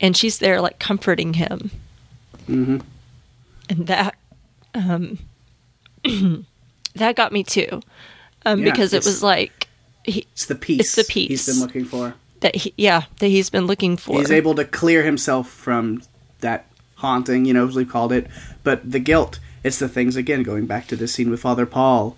and 0.00 0.16
she's 0.16 0.38
there 0.38 0.60
like 0.60 0.78
comforting 0.78 1.34
him. 1.34 1.70
Mm-hmm. 2.48 2.78
And 3.68 3.86
that, 3.86 4.14
um, 4.74 5.18
that 6.94 7.16
got 7.16 7.32
me 7.32 7.42
too. 7.44 7.82
Um, 8.44 8.60
Yeah, 8.60 8.70
because 8.70 8.92
it 8.92 9.04
was 9.04 9.22
like, 9.22 9.68
he, 10.04 10.26
it's 10.32 10.46
the 10.46 10.54
peace 10.54 10.80
It's 10.80 10.94
the 10.94 11.04
peace. 11.04 11.28
he's 11.28 11.46
been 11.46 11.60
looking 11.60 11.84
for 11.84 12.14
that 12.40 12.56
he, 12.56 12.74
yeah, 12.76 13.04
that 13.18 13.28
he's 13.28 13.50
been 13.50 13.66
looking 13.66 13.96
for. 13.96 14.18
he's 14.18 14.30
able 14.30 14.54
to 14.54 14.64
clear 14.64 15.02
himself 15.02 15.48
from 15.48 16.02
that 16.40 16.66
haunting, 16.96 17.44
you 17.44 17.54
know, 17.54 17.66
as 17.66 17.76
we 17.76 17.84
called 17.84 18.12
it. 18.12 18.26
But 18.62 18.90
the 18.90 18.98
guilt, 18.98 19.38
it's 19.62 19.78
the 19.78 19.88
things 19.88 20.16
again 20.16 20.42
going 20.42 20.66
back 20.66 20.86
to 20.88 20.96
this 20.96 21.14
scene 21.14 21.30
with 21.30 21.40
Father 21.40 21.66
Paul, 21.66 22.16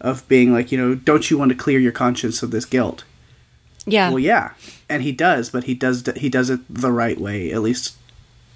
of 0.00 0.26
being 0.28 0.52
like, 0.52 0.70
you 0.70 0.78
know, 0.78 0.94
don't 0.94 1.30
you 1.30 1.38
want 1.38 1.50
to 1.50 1.56
clear 1.56 1.78
your 1.78 1.92
conscience 1.92 2.42
of 2.42 2.50
this 2.50 2.64
guilt? 2.64 3.04
yeah. 3.86 4.08
Well, 4.10 4.18
yeah, 4.18 4.52
and 4.88 5.02
he 5.02 5.12
does, 5.12 5.50
but 5.50 5.64
he 5.64 5.74
does 5.74 6.04
he 6.16 6.28
does 6.28 6.50
it 6.50 6.60
the 6.68 6.90
right 6.92 7.20
way, 7.20 7.52
at 7.52 7.62
least 7.62 7.96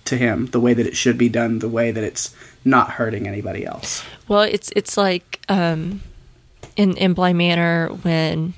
to 0.07 0.17
him, 0.17 0.47
the 0.47 0.61
way 0.61 0.75
that 0.75 0.87
it 0.87 0.97
should 0.97 1.17
be 1.17 1.29
done, 1.29 1.61
the 1.61 1.69
way 1.69 1.93
that 1.93 2.03
it's 2.03 2.35
not 2.65 2.93
hurting 2.93 3.29
anybody 3.29 3.65
else. 3.65 4.05
Well, 4.27 4.43
it's 4.43 4.73
it's 4.75 4.97
like 4.97 5.41
um, 5.49 6.03
in 6.81 6.97
in 6.97 7.12
Bly 7.15 7.32
Manor 7.32 7.89
when 8.02 8.55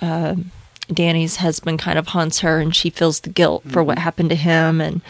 um, 0.00 0.50
Dani's 0.92 1.36
husband 1.36 1.78
kind 1.78 1.98
of 1.98 2.08
haunts 2.08 2.40
her, 2.40 2.60
and 2.60 2.74
she 2.74 2.90
feels 2.90 3.20
the 3.20 3.30
guilt 3.30 3.62
for 3.68 3.82
what 3.82 3.98
happened 3.98 4.30
to 4.30 4.36
him, 4.36 4.80
and 4.80 5.00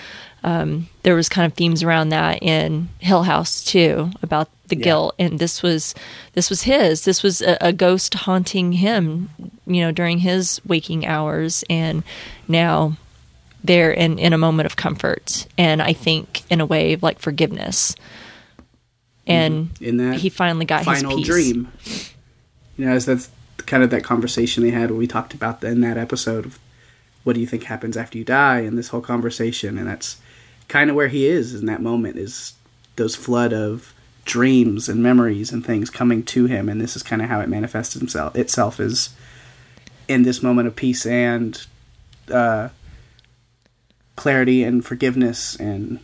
um, 0.43 0.89
there 1.03 1.15
was 1.15 1.29
kind 1.29 1.47
of 1.51 1.57
themes 1.57 1.83
around 1.83 2.09
that 2.11 2.43
in 2.43 2.89
Hill 2.99 3.25
House 3.25 3.63
too 3.65 4.11
about 4.23 4.49
the 4.69 4.77
Yeah. 4.77 4.85
guilt, 4.85 5.15
and 5.19 5.39
this 5.39 5.63
was 5.63 5.95
this 6.33 6.49
was 6.51 6.63
his. 6.63 7.05
This 7.05 7.23
was 7.23 7.41
a, 7.43 7.57
a 7.61 7.73
ghost 7.73 8.15
haunting 8.15 8.73
him, 8.73 9.29
you 9.67 9.81
know, 9.83 9.93
during 9.93 10.19
his 10.21 10.61
waking 10.67 11.05
hours, 11.07 11.65
and 11.69 12.03
now 12.49 12.97
they're 13.63 13.93
in 13.93 14.19
in 14.19 14.33
a 14.33 14.39
moment 14.39 14.67
of 14.67 14.77
comfort, 14.77 15.47
and 15.59 15.83
I 15.83 15.93
think 15.93 16.43
in 16.51 16.61
a 16.61 16.67
way 16.67 16.95
of 16.95 17.03
like 17.03 17.19
forgiveness. 17.19 17.95
And 19.27 19.71
In 19.81 19.97
that 19.99 20.17
he 20.21 20.29
finally 20.31 20.65
got 20.65 20.85
final 20.85 21.11
his 21.17 21.19
peace. 21.21 21.27
dream, 21.27 21.69
you 22.81 22.87
know, 22.87 22.93
as 22.93 23.05
that's 23.05 23.31
kind 23.67 23.83
of 23.83 23.91
that 23.91 24.03
conversation 24.03 24.63
they 24.63 24.71
had 24.71 24.91
when 24.91 24.99
we 24.99 25.07
talked 25.07 25.35
about 25.35 25.61
the, 25.61 25.69
in 25.69 25.83
that 25.83 25.99
episode 25.99 26.47
of 26.47 26.59
what 27.25 27.35
do 27.35 27.41
you 27.41 27.47
think 27.47 27.65
happens 27.65 27.95
after 27.95 28.17
you 28.17 28.25
die, 28.25 28.61
and 28.61 28.79
this 28.79 28.89
whole 28.89 29.03
conversation, 29.03 29.77
and 29.77 29.87
that's 29.87 30.17
kind 30.69 30.89
of 30.89 30.97
where 30.97 31.09
he 31.09 31.27
is 31.27 31.55
in 31.55 31.67
that 31.67 31.83
moment 31.83 32.17
is 32.17 32.55
those 32.97 33.15
flood 33.15 33.53
of 33.53 33.93
dreams 34.25 34.89
and 34.89 35.03
memories 35.03 35.53
and 35.53 35.65
things 35.65 35.91
coming 35.91 36.23
to 36.23 36.47
him, 36.47 36.71
and 36.71 36.81
this 36.81 36.97
is 36.97 37.03
kind 37.03 37.21
of 37.21 37.29
how 37.29 37.41
it 37.41 37.51
manifests 37.51 37.93
himself 37.93 38.35
itself 38.35 38.81
is 38.81 39.11
in 40.09 40.23
this 40.23 40.43
moment 40.43 40.67
of 40.67 40.75
peace 40.75 41.05
and 41.05 41.67
uh, 42.31 42.71
clarity 44.17 44.63
and 44.63 44.87
forgiveness 44.87 45.55
and 45.57 46.01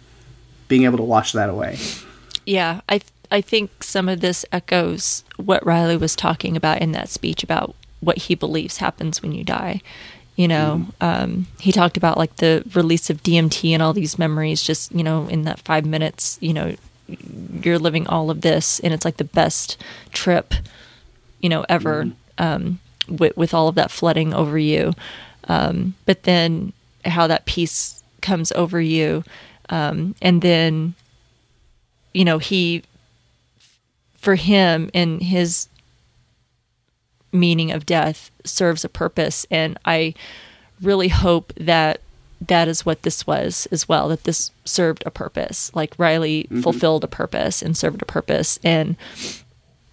being 0.68 0.84
able 0.84 0.98
to 0.98 1.04
wash 1.04 1.32
that 1.32 1.48
away. 1.48 1.78
Yeah, 2.44 2.82
I 2.86 3.00
I 3.30 3.40
think 3.40 3.82
some 3.82 4.08
of 4.08 4.20
this 4.20 4.44
echoes 4.52 5.24
what 5.36 5.64
Riley 5.64 5.96
was 5.96 6.16
talking 6.16 6.56
about 6.56 6.80
in 6.80 6.92
that 6.92 7.08
speech 7.08 7.42
about 7.42 7.74
what 8.00 8.18
he 8.18 8.34
believes 8.34 8.78
happens 8.78 9.22
when 9.22 9.32
you 9.32 9.44
die. 9.44 9.80
You 10.36 10.48
know, 10.48 10.86
um, 11.00 11.46
he 11.60 11.72
talked 11.72 11.96
about 11.96 12.18
like 12.18 12.36
the 12.36 12.62
release 12.74 13.08
of 13.08 13.22
DMT 13.22 13.70
and 13.70 13.82
all 13.82 13.94
these 13.94 14.18
memories. 14.18 14.62
Just 14.62 14.92
you 14.92 15.02
know, 15.02 15.26
in 15.28 15.42
that 15.42 15.60
five 15.60 15.86
minutes, 15.86 16.36
you 16.42 16.52
know, 16.52 16.76
you're 17.62 17.78
living 17.78 18.06
all 18.06 18.30
of 18.30 18.42
this, 18.42 18.78
and 18.80 18.92
it's 18.92 19.04
like 19.06 19.16
the 19.16 19.24
best 19.24 19.82
trip, 20.12 20.52
you 21.40 21.48
know, 21.48 21.64
ever. 21.68 22.10
Um, 22.38 22.80
with 23.08 23.36
with 23.36 23.54
all 23.54 23.68
of 23.68 23.76
that 23.76 23.90
flooding 23.90 24.34
over 24.34 24.58
you, 24.58 24.92
um, 25.48 25.94
but 26.04 26.24
then 26.24 26.72
how 27.04 27.26
that 27.26 27.46
peace 27.46 28.02
comes 28.20 28.52
over 28.52 28.80
you, 28.80 29.24
um, 29.70 30.14
and 30.20 30.42
then 30.42 30.94
you 32.12 32.24
know 32.24 32.38
he 32.38 32.82
for 34.26 34.34
him 34.34 34.90
and 34.92 35.22
his 35.22 35.68
meaning 37.30 37.70
of 37.70 37.86
death 37.86 38.32
serves 38.42 38.84
a 38.84 38.88
purpose. 38.88 39.46
And 39.52 39.78
i 39.84 40.14
really 40.82 41.06
hope 41.06 41.52
that 41.56 42.00
that 42.40 42.66
is 42.66 42.84
what 42.84 43.02
this 43.02 43.24
was 43.24 43.68
as 43.70 43.88
well 43.88 44.08
that 44.08 44.24
this 44.24 44.50
served 44.64 45.04
a 45.06 45.12
purpose. 45.12 45.70
Like 45.76 45.94
riley 45.96 46.48
fulfilled 46.60 47.04
a 47.04 47.06
purpose 47.06 47.62
and 47.62 47.76
served 47.76 48.02
a 48.02 48.04
purpose 48.04 48.58
and 48.64 48.96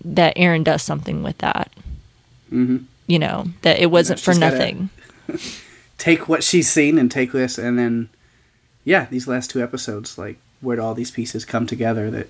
that 0.04 0.34
erin 0.36 0.64
does 0.64 0.82
something 0.82 1.22
with 1.22 1.38
that. 1.38 1.72
Mm-hmm. 2.52 2.78
you 3.06 3.20
know 3.20 3.46
that 3.62 3.80
it 3.80 3.92
wasn't 3.92 4.20
for 4.20 4.34
she's 4.34 4.40
gotta- 4.40 4.56
nothing. 4.58 4.90
take 6.00 6.28
what 6.28 6.44
she's 6.44 6.72
seen 6.72 6.98
and 6.98 7.12
take 7.12 7.34
this 7.34 7.60
and 7.60 7.78
then 7.78 8.10
yeah 8.84 9.06
these 9.12 9.28
last 9.28 9.52
two 9.52 9.62
episodes 9.62 10.18
like 10.18 10.38
where 10.60 10.78
do 10.78 10.82
all 10.82 10.96
these 10.96 11.12
pieces 11.12 11.46
come 11.46 11.68
together 11.68 12.10
that 12.10 12.28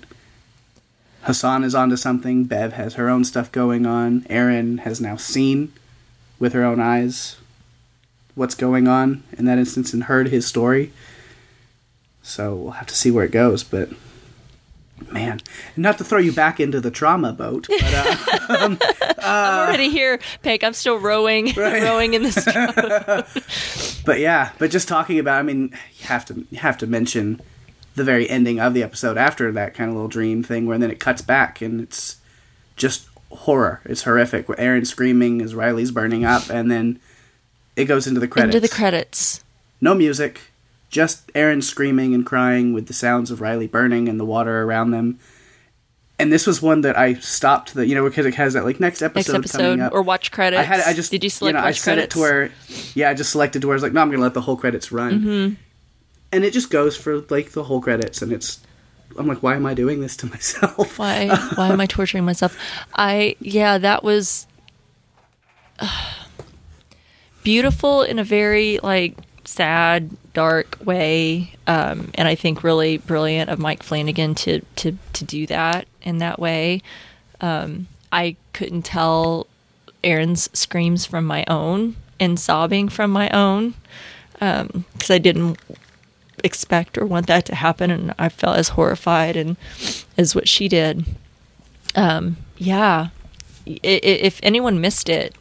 hassan 1.23 1.63
is 1.63 1.73
onto 1.75 1.95
something 1.95 2.43
bev 2.45 2.73
has 2.73 2.95
her 2.95 3.09
own 3.09 3.23
stuff 3.23 3.51
going 3.51 3.85
on 3.85 4.25
Erin 4.29 4.79
has 4.79 4.99
now 5.01 5.15
seen 5.15 5.71
with 6.39 6.53
her 6.53 6.63
own 6.63 6.79
eyes 6.79 7.37
what's 8.35 8.55
going 8.55 8.87
on 8.87 9.23
in 9.37 9.45
that 9.45 9.57
instance 9.59 9.93
and 9.93 10.05
heard 10.05 10.29
his 10.29 10.47
story. 10.47 10.91
So 12.23 12.55
we'll 12.55 12.71
have 12.71 12.87
to 12.87 12.95
see 12.95 13.11
where 13.11 13.25
it 13.25 13.31
goes 13.31 13.63
but 13.63 13.89
man 15.11 15.39
not 15.75 15.97
to 15.97 16.03
throw 16.03 16.17
you 16.19 16.31
back 16.31 16.59
into 16.59 16.79
the 16.79 16.89
trauma 16.89 17.33
boat 17.33 17.67
but 17.67 17.83
uh, 17.83 18.15
i'm 19.19 19.67
already 19.67 19.89
here 19.89 20.17
peg. 20.41 20.63
I'm 20.63 20.73
still 20.73 20.97
rowing 20.97 21.53
Right. 21.57 21.83
rowing 21.83 22.13
in 22.13 22.23
this 22.23 22.35
but 24.05 24.19
yeah, 24.19 24.51
but 24.59 24.71
just 24.71 24.87
talking 24.87 25.19
about, 25.19 25.39
I 25.39 25.43
mean, 25.43 25.71
you 25.99 26.07
have 26.07 26.25
to 26.25 26.45
you 26.49 26.57
have 26.59 26.77
to 26.79 26.87
mention 26.87 27.41
the 27.95 28.03
very 28.03 28.29
ending 28.29 28.59
of 28.59 28.73
the 28.73 28.83
episode 28.83 29.17
after 29.17 29.51
that 29.51 29.73
kind 29.73 29.89
of 29.89 29.95
little 29.95 30.09
dream 30.09 30.43
thing, 30.43 30.65
where 30.65 30.77
then 30.77 30.91
it 30.91 30.99
cuts 30.99 31.21
back 31.21 31.61
and 31.61 31.79
it's 31.81 32.17
just 32.75 33.07
horror. 33.31 33.81
It's 33.85 34.03
horrific. 34.03 34.47
Where 34.49 34.59
Erin 34.59 34.85
screaming 34.85 35.41
as 35.41 35.53
Riley's 35.55 35.91
burning 35.91 36.25
up, 36.25 36.49
and 36.49 36.69
then 36.71 36.99
it 37.75 37.85
goes 37.85 38.07
into 38.07 38.19
the 38.19 38.27
credits. 38.27 38.55
Into 38.55 38.67
the 38.67 38.73
credits. 38.73 39.43
No 39.81 39.93
music, 39.93 40.41
just 40.89 41.31
Erin 41.35 41.61
screaming 41.61 42.13
and 42.13 42.25
crying 42.25 42.73
with 42.73 42.87
the 42.87 42.93
sounds 42.93 43.31
of 43.31 43.41
Riley 43.41 43.67
burning 43.67 44.07
and 44.07 44.19
the 44.19 44.25
water 44.25 44.63
around 44.63 44.91
them. 44.91 45.19
And 46.19 46.31
this 46.31 46.45
was 46.47 46.61
one 46.61 46.81
that 46.81 46.97
I 46.97 47.15
stopped 47.15 47.73
the 47.73 47.85
you 47.85 47.95
know 47.95 48.07
because 48.07 48.25
it 48.25 48.35
has 48.35 48.53
that 48.53 48.63
like 48.65 48.79
next 48.79 49.01
episode, 49.01 49.39
Next 49.41 49.51
coming 49.51 49.81
up. 49.81 49.93
or 49.93 50.03
watch 50.03 50.31
credits. 50.31 50.59
I 50.59 50.63
had 50.63 50.79
I 50.81 50.93
just 50.93 51.11
did 51.11 51.23
you 51.23 51.29
select 51.29 51.55
know, 51.55 51.61
watch 51.61 51.67
I 51.69 51.71
set 51.71 51.93
credits? 51.95 52.15
it 52.15 52.17
to 52.17 52.19
where 52.21 52.49
yeah 52.93 53.09
I 53.09 53.13
just 53.15 53.31
selected 53.31 53.61
to 53.63 53.67
where 53.67 53.73
I 53.73 53.77
was 53.77 53.83
like 53.83 53.93
no 53.93 54.01
I'm 54.01 54.09
gonna 54.11 54.21
let 54.21 54.35
the 54.35 54.39
whole 54.41 54.55
credits 54.55 54.91
run 54.91 55.19
Mm-hmm. 55.21 55.53
And 56.33 56.43
it 56.43 56.51
just 56.51 56.69
goes 56.69 56.97
for 56.97 57.19
like 57.29 57.51
the 57.51 57.63
whole 57.63 57.81
credits 57.81 58.21
and 58.21 58.31
it's 58.31 58.59
I'm 59.17 59.27
like 59.27 59.43
why 59.43 59.55
am 59.55 59.65
I 59.65 59.73
doing 59.73 60.01
this 60.01 60.17
to 60.17 60.25
myself 60.29 60.97
why 60.97 61.27
why 61.55 61.69
am 61.69 61.79
I 61.79 61.85
torturing 61.85 62.25
myself? 62.25 62.57
I 62.93 63.35
yeah, 63.39 63.77
that 63.77 64.03
was 64.03 64.47
beautiful 67.43 68.01
in 68.01 68.19
a 68.19 68.23
very 68.23 68.79
like 68.81 69.15
sad, 69.45 70.11
dark 70.33 70.77
way, 70.83 71.53
um, 71.67 72.11
and 72.15 72.27
I 72.27 72.35
think 72.35 72.63
really 72.63 72.97
brilliant 72.97 73.49
of 73.49 73.59
Mike 73.59 73.83
Flanagan 73.83 74.35
to 74.35 74.61
to 74.77 74.97
to 75.13 75.23
do 75.23 75.45
that 75.47 75.87
in 76.01 76.19
that 76.19 76.39
way. 76.39 76.81
Um, 77.41 77.87
I 78.11 78.35
couldn't 78.53 78.83
tell 78.83 79.47
Erin's 80.03 80.49
screams 80.57 81.05
from 81.05 81.25
my 81.25 81.43
own 81.47 81.95
and 82.19 82.39
sobbing 82.39 82.89
from 82.89 83.11
my 83.11 83.29
own 83.29 83.73
because 84.33 85.09
I 85.09 85.17
didn't 85.17 85.57
expect 86.43 86.97
or 86.97 87.05
want 87.05 87.27
that 87.27 87.45
to 87.45 87.55
happen, 87.55 87.89
and 87.91 88.13
I 88.19 88.29
felt 88.29 88.57
as 88.57 88.69
horrified 88.69 89.35
and 89.37 89.57
as 90.17 90.35
what 90.35 90.47
she 90.47 90.67
did. 90.67 91.05
Um, 91.95 92.37
yeah, 92.57 93.09
I- 93.67 93.71
i- 93.83 93.99
if 94.27 94.39
anyone 94.43 94.81
missed 94.81 95.09
it, 95.09 95.35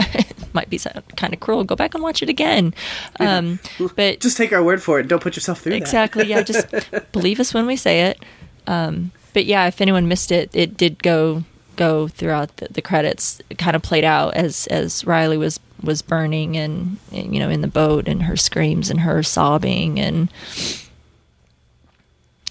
it 0.00 0.34
might 0.54 0.70
be 0.70 0.78
kind 1.16 1.32
of 1.34 1.40
cruel. 1.40 1.64
Go 1.64 1.74
back 1.76 1.94
and 1.94 2.02
watch 2.02 2.22
it 2.22 2.28
again. 2.28 2.74
Um, 3.20 3.58
but 3.96 4.20
just 4.20 4.36
take 4.36 4.52
our 4.52 4.62
word 4.62 4.82
for 4.82 5.00
it 5.00 5.08
don't 5.08 5.22
put 5.22 5.36
yourself 5.36 5.60
through 5.60 5.72
exactly, 5.74 6.26
yeah, 6.26 6.42
just 6.42 6.66
believe 7.12 7.40
us 7.40 7.52
when 7.54 7.66
we 7.66 7.76
say 7.76 8.02
it. 8.06 8.22
Um, 8.66 9.12
but 9.34 9.44
yeah, 9.46 9.66
if 9.66 9.80
anyone 9.80 10.08
missed 10.08 10.30
it, 10.32 10.50
it 10.54 10.76
did 10.76 11.02
go 11.02 11.44
go 11.76 12.08
throughout 12.08 12.56
the, 12.56 12.68
the 12.70 12.82
credits. 12.82 13.40
It 13.50 13.58
kind 13.58 13.76
of 13.76 13.82
played 13.82 14.04
out 14.04 14.34
as 14.34 14.66
as 14.68 15.04
Riley 15.04 15.38
was 15.38 15.58
was 15.82 16.02
burning 16.02 16.56
and, 16.56 16.98
and 17.12 17.32
you 17.32 17.40
know 17.40 17.50
in 17.50 17.60
the 17.60 17.68
boat 17.68 18.08
and 18.08 18.24
her 18.24 18.36
screams 18.36 18.90
and 18.90 19.00
her 19.00 19.22
sobbing 19.22 19.98
and 19.98 20.28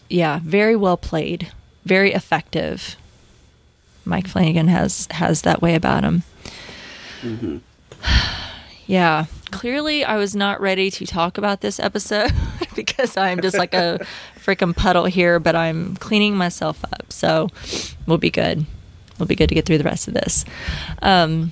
yeah, 0.10 0.40
very 0.44 0.76
well 0.76 0.98
played, 0.98 1.52
very 1.86 2.14
effective. 2.14 2.96
Mike 4.06 4.28
Flanagan 4.28 4.68
has 4.70 5.08
has 5.12 5.42
that 5.42 5.62
way 5.62 5.76
about 5.76 6.04
him. 6.04 6.24
Yeah, 8.90 9.26
clearly 9.52 10.06
I 10.06 10.16
was 10.16 10.34
not 10.34 10.62
ready 10.62 10.90
to 10.92 11.06
talk 11.06 11.38
about 11.38 11.60
this 11.60 11.78
episode 11.78 12.32
because 12.76 13.18
I'm 13.18 13.42
just 13.42 13.58
like 13.58 13.74
a 13.74 14.00
freaking 14.40 14.74
puddle 14.74 15.04
here, 15.04 15.42
but 15.42 15.58
I'm 15.58 15.98
cleaning 15.98 16.38
myself 16.38 16.86
up. 16.86 17.12
So 17.12 17.50
we'll 18.06 18.18
be 18.18 18.30
good. 18.30 18.66
We'll 19.20 19.28
be 19.28 19.36
good 19.36 19.50
to 19.50 19.56
get 19.56 19.66
through 19.66 19.80
the 19.80 19.84
rest 19.84 20.08
of 20.08 20.14
this. 20.14 20.46
Um, 21.02 21.52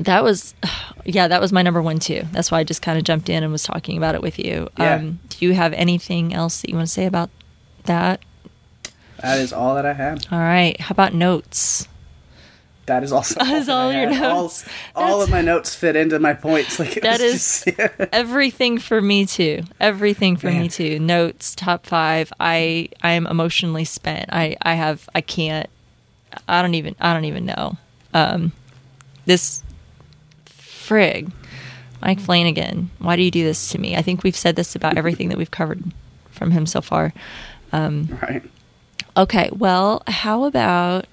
that 0.00 0.24
was, 0.24 0.54
yeah, 1.04 1.28
that 1.28 1.40
was 1.40 1.52
my 1.52 1.62
number 1.62 1.80
one 1.82 1.98
too. 1.98 2.22
That's 2.32 2.50
why 2.50 2.58
I 2.58 2.64
just 2.64 2.82
kind 2.82 2.98
of 2.98 3.04
jumped 3.04 3.28
in 3.28 3.42
and 3.42 3.52
was 3.52 3.62
talking 3.62 3.96
about 3.96 4.14
it 4.14 4.22
with 4.22 4.38
you. 4.38 4.68
Yeah. 4.78 4.96
Um, 4.96 5.20
do 5.28 5.44
you 5.44 5.52
have 5.54 5.72
anything 5.74 6.34
else 6.34 6.60
that 6.62 6.70
you 6.70 6.76
want 6.76 6.88
to 6.88 6.92
say 6.92 7.06
about 7.06 7.30
that? 7.84 8.20
that 9.20 9.38
is 9.38 9.52
all 9.52 9.74
that 9.74 9.84
I 9.84 9.92
had 9.92 10.26
All 10.32 10.38
right. 10.38 10.80
How 10.80 10.92
about 10.92 11.12
notes? 11.14 11.86
that 12.86 13.04
is 13.04 13.12
also 13.12 13.34
That 13.38 13.52
is 13.54 13.68
all 13.68 13.92
your 13.92 14.08
all, 14.08 14.42
notes. 14.44 14.64
all 14.96 15.06
That's- 15.18 15.24
of 15.24 15.30
my 15.30 15.42
notes 15.42 15.74
fit 15.74 15.94
into 15.94 16.18
my 16.18 16.32
points 16.34 16.78
like 16.80 17.00
That 17.02 17.20
is 17.20 17.64
just, 17.64 17.68
everything 18.12 18.78
for 18.78 19.00
me 19.02 19.26
too. 19.26 19.62
Everything 19.78 20.36
for 20.36 20.50
me 20.50 20.68
too. 20.68 20.98
Notes, 20.98 21.54
top 21.54 21.84
five. 21.86 22.32
I 22.40 22.88
I 23.02 23.12
am 23.12 23.26
emotionally 23.26 23.84
spent. 23.84 24.30
I 24.32 24.56
I 24.62 24.74
have 24.74 25.08
I 25.14 25.20
can't. 25.20 25.68
I 26.48 26.62
don't 26.62 26.74
even 26.74 26.96
I 27.00 27.12
don't 27.12 27.26
even 27.26 27.44
know. 27.44 27.76
Um, 28.14 28.52
this 29.26 29.62
frig, 30.90 31.30
Mike 32.02 32.20
Flanagan. 32.20 32.90
Why 32.98 33.16
do 33.16 33.22
you 33.22 33.30
do 33.30 33.44
this 33.44 33.70
to 33.70 33.78
me? 33.78 33.96
I 33.96 34.02
think 34.02 34.24
we've 34.24 34.36
said 34.36 34.56
this 34.56 34.74
about 34.74 34.98
everything 34.98 35.28
that 35.28 35.38
we've 35.38 35.50
covered 35.50 35.82
from 36.30 36.50
him 36.50 36.66
so 36.66 36.80
far. 36.80 37.12
right 37.72 38.42
Okay, 39.16 39.50
well, 39.52 40.02
how 40.06 40.44
about 40.44 41.06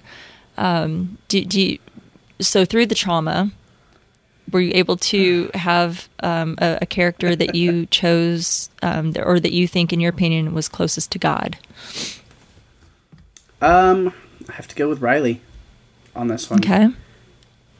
um, 0.56 1.18
do, 1.28 1.44
do 1.44 1.60
you, 1.60 1.78
so 2.40 2.64
through 2.64 2.86
the 2.86 2.94
trauma, 2.94 3.50
were 4.50 4.60
you 4.60 4.72
able 4.74 4.96
to 4.96 5.50
have 5.54 6.08
um, 6.20 6.56
a, 6.58 6.78
a 6.82 6.86
character 6.86 7.34
that 7.36 7.54
you 7.54 7.86
chose, 7.90 8.70
um, 8.82 9.14
or 9.18 9.40
that 9.40 9.52
you 9.52 9.66
think, 9.66 9.92
in 9.92 10.00
your 10.00 10.10
opinion, 10.10 10.54
was 10.54 10.68
closest 10.68 11.12
to 11.12 11.18
God? 11.18 11.58
um 13.60 14.14
I 14.48 14.52
have 14.52 14.68
to 14.68 14.76
go 14.76 14.88
with 14.88 15.00
Riley 15.00 15.40
on 16.14 16.28
this 16.28 16.48
one 16.48 16.60
Okay, 16.60 16.88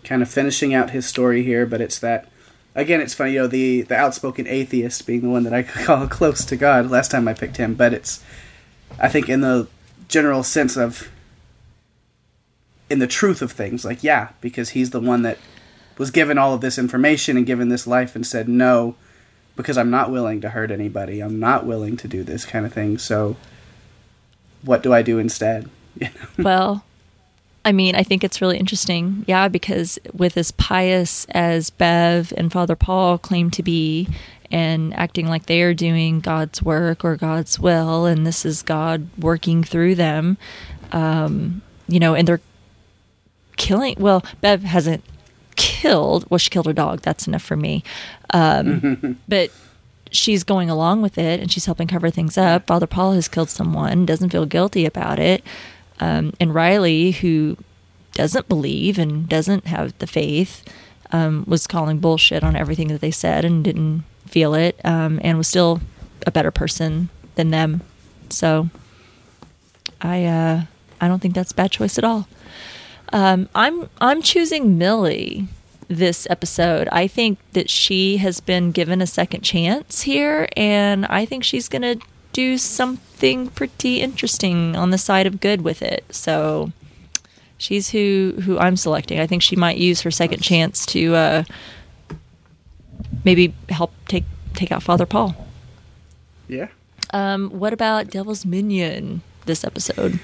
kind 0.05 0.23
of 0.23 0.31
finishing 0.31 0.75
out 0.75 0.91
his 0.91 1.07
story 1.07 1.43
here, 1.43 1.67
but 1.67 1.81
it's 1.81 1.99
that 1.99 2.29
again, 2.75 3.01
it's 3.01 3.15
funny, 3.15 3.33
you 3.33 3.41
know, 3.41 3.47
the 3.47 3.83
the 3.83 3.97
outspoken 3.97 4.47
atheist 4.47 5.07
being 5.07 5.23
the 5.23 5.29
one 5.29 5.45
that 5.45 5.55
I 5.55 5.63
call 5.65 6.07
close 6.09 6.45
to 6.47 6.57
God. 6.57 6.91
Last 6.91 7.11
time 7.11 7.29
I 7.29 7.35
picked 7.35 7.57
him, 7.57 7.75
but 7.75 7.93
it's 7.93 8.23
I 8.99 9.09
think 9.09 9.29
in 9.29 9.41
the 9.41 9.69
general 10.09 10.43
sense 10.43 10.77
of 10.77 11.09
in 12.91 12.99
the 12.99 13.07
truth 13.07 13.43
of 13.43 13.53
things, 13.53 13.85
like 13.85 14.03
yeah, 14.03 14.31
because 14.41 14.71
he's 14.71 14.91
the 14.91 15.01
one 15.01 15.23
that 15.23 15.39
was 15.99 16.11
given 16.11 16.39
all 16.39 16.55
of 16.55 16.61
this 16.61 16.79
information 16.79 17.37
and 17.37 17.45
given 17.45 17.69
this 17.69 17.87
life 17.87 18.15
and 18.15 18.27
said 18.27 18.49
no 18.49 18.95
because 19.57 19.77
I'm 19.77 19.91
not 19.91 20.13
willing 20.13 20.41
to 20.43 20.51
hurt 20.51 20.71
anybody. 20.71 21.21
I'm 21.21 21.41
not 21.41 21.67
willing 21.67 21.97
to 21.97 22.07
do 22.07 22.23
this 22.23 22.45
kind 22.45 22.65
of 22.65 22.73
thing. 22.73 22.97
So 22.97 23.37
what 24.63 24.85
do 24.85 24.95
I 24.95 25.03
do 25.03 25.19
instead? 25.19 25.69
Well, 26.39 26.85
I 27.69 27.73
mean, 27.73 27.95
I 27.95 28.03
think 28.03 28.25
it's 28.25 28.41
really 28.41 28.57
interesting, 28.57 29.27
yeah, 29.29 29.47
because 29.49 29.99
with 30.15 30.39
as 30.39 30.53
pious 30.53 31.27
as 31.27 31.69
Bev 31.69 32.33
and 32.35 32.51
Father 32.51 32.75
Paul 32.75 33.19
claim 33.19 33.51
to 33.51 33.63
be, 33.63 34.09
and 34.51 34.95
acting 34.95 35.29
like 35.29 35.45
they 35.45 35.61
are 35.61 35.75
doing 35.75 36.21
God's 36.21 36.63
work 36.63 37.05
or 37.05 37.15
God's 37.17 37.61
will, 37.61 38.07
and 38.07 38.27
this 38.27 38.47
is 38.47 38.63
God 38.63 39.11
working 39.19 39.63
through 39.63 39.97
them, 39.97 40.39
um, 40.93 41.61
you 41.89 42.01
know, 42.01 42.15
and 42.15 42.27
they're 42.27 42.41
killing. 43.59 43.97
Well, 43.99 44.25
Bev 44.41 44.63
hasn't 44.63 45.05
killed. 45.57 46.25
Well, 46.31 46.39
she 46.39 46.49
killed 46.49 46.65
her 46.65 46.73
dog. 46.73 47.03
That's 47.03 47.27
enough 47.27 47.43
for 47.43 47.57
me. 47.57 47.85
Um, 48.31 49.19
but 49.29 49.51
she's 50.11 50.43
going 50.43 50.71
along 50.71 51.03
with 51.03 51.19
it 51.19 51.39
and 51.39 51.53
she's 51.53 51.67
helping 51.67 51.87
cover 51.87 52.09
things 52.09 52.39
up. 52.39 52.67
Father 52.67 52.87
Paul 52.87 53.13
has 53.13 53.29
killed 53.29 53.51
someone, 53.51 54.07
doesn't 54.07 54.31
feel 54.31 54.47
guilty 54.47 54.87
about 54.87 55.19
it. 55.19 55.45
Um, 56.01 56.33
and 56.41 56.55
Riley, 56.55 57.13
who 57.13 57.57
doesn't 58.13 58.49
believe 58.49 58.99
and 58.99 59.29
doesn't 59.29 59.67
have 59.67 59.97
the 59.99 60.07
faith, 60.07 60.65
um, 61.13 61.45
was 61.47 61.67
calling 61.67 61.99
bullshit 61.99 62.45
on 62.45 62.57
everything 62.57 62.89
that 62.89 63.01
they 63.01 63.11
said 63.11 63.45
and 63.45 63.65
didn't 63.65 64.05
feel 64.27 64.55
it, 64.55 64.79
um, 64.85 65.21
and 65.23 65.39
was 65.39 65.49
still 65.49 65.81
a 66.27 66.31
better 66.31 66.51
person 66.51 67.09
than 67.37 67.51
them. 67.51 67.81
So, 68.31 68.69
I 70.01 70.25
uh, 70.25 70.63
I 71.01 71.09
don't 71.09 71.21
think 71.21 71.35
that's 71.35 71.53
a 71.53 71.55
bad 71.55 71.71
choice 71.71 71.99
at 71.99 72.05
all. 72.05 72.29
Um, 73.13 73.49
I'm 73.55 73.89
I'm 74.01 74.23
choosing 74.23 74.79
Millie 74.79 75.49
this 75.89 76.27
episode. 76.29 76.89
I 76.93 77.07
think 77.07 77.39
that 77.53 77.71
she 77.71 78.19
has 78.19 78.41
been 78.41 78.71
given 78.73 79.01
a 79.01 79.07
second 79.07 79.41
chance 79.41 80.03
here, 80.03 80.49
and 80.57 81.07
I 81.07 81.25
think 81.25 81.45
she's 81.45 81.69
gonna 81.69 81.97
do 82.33 82.59
something 82.59 83.03
pretty 83.55 84.01
interesting 84.01 84.77
on 84.77 84.91
the 84.91 84.99
side 84.99 85.27
of 85.27 85.41
good 85.41 85.63
with 85.63 85.83
it. 85.83 86.05
So 86.11 86.73
she's 87.59 87.91
who 87.91 88.35
who 88.45 88.59
I'm 88.59 88.77
selecting. 88.77 89.21
I 89.21 89.27
think 89.27 89.43
she 89.43 89.57
might 89.57 89.77
use 89.79 90.01
her 90.03 90.11
second 90.11 90.41
chance 90.43 90.87
to 90.87 91.15
uh, 91.15 91.45
maybe 93.25 93.55
help 93.69 93.93
take 94.07 94.25
take 94.55 94.73
out 94.73 94.83
Father 94.83 95.07
Paul. 95.07 95.35
Yeah. 96.49 96.69
Um, 97.11 97.51
what 97.51 97.73
about 97.73 98.09
Devil's 98.11 98.45
Minion 98.45 99.23
this 99.47 99.65
episode? 99.65 100.19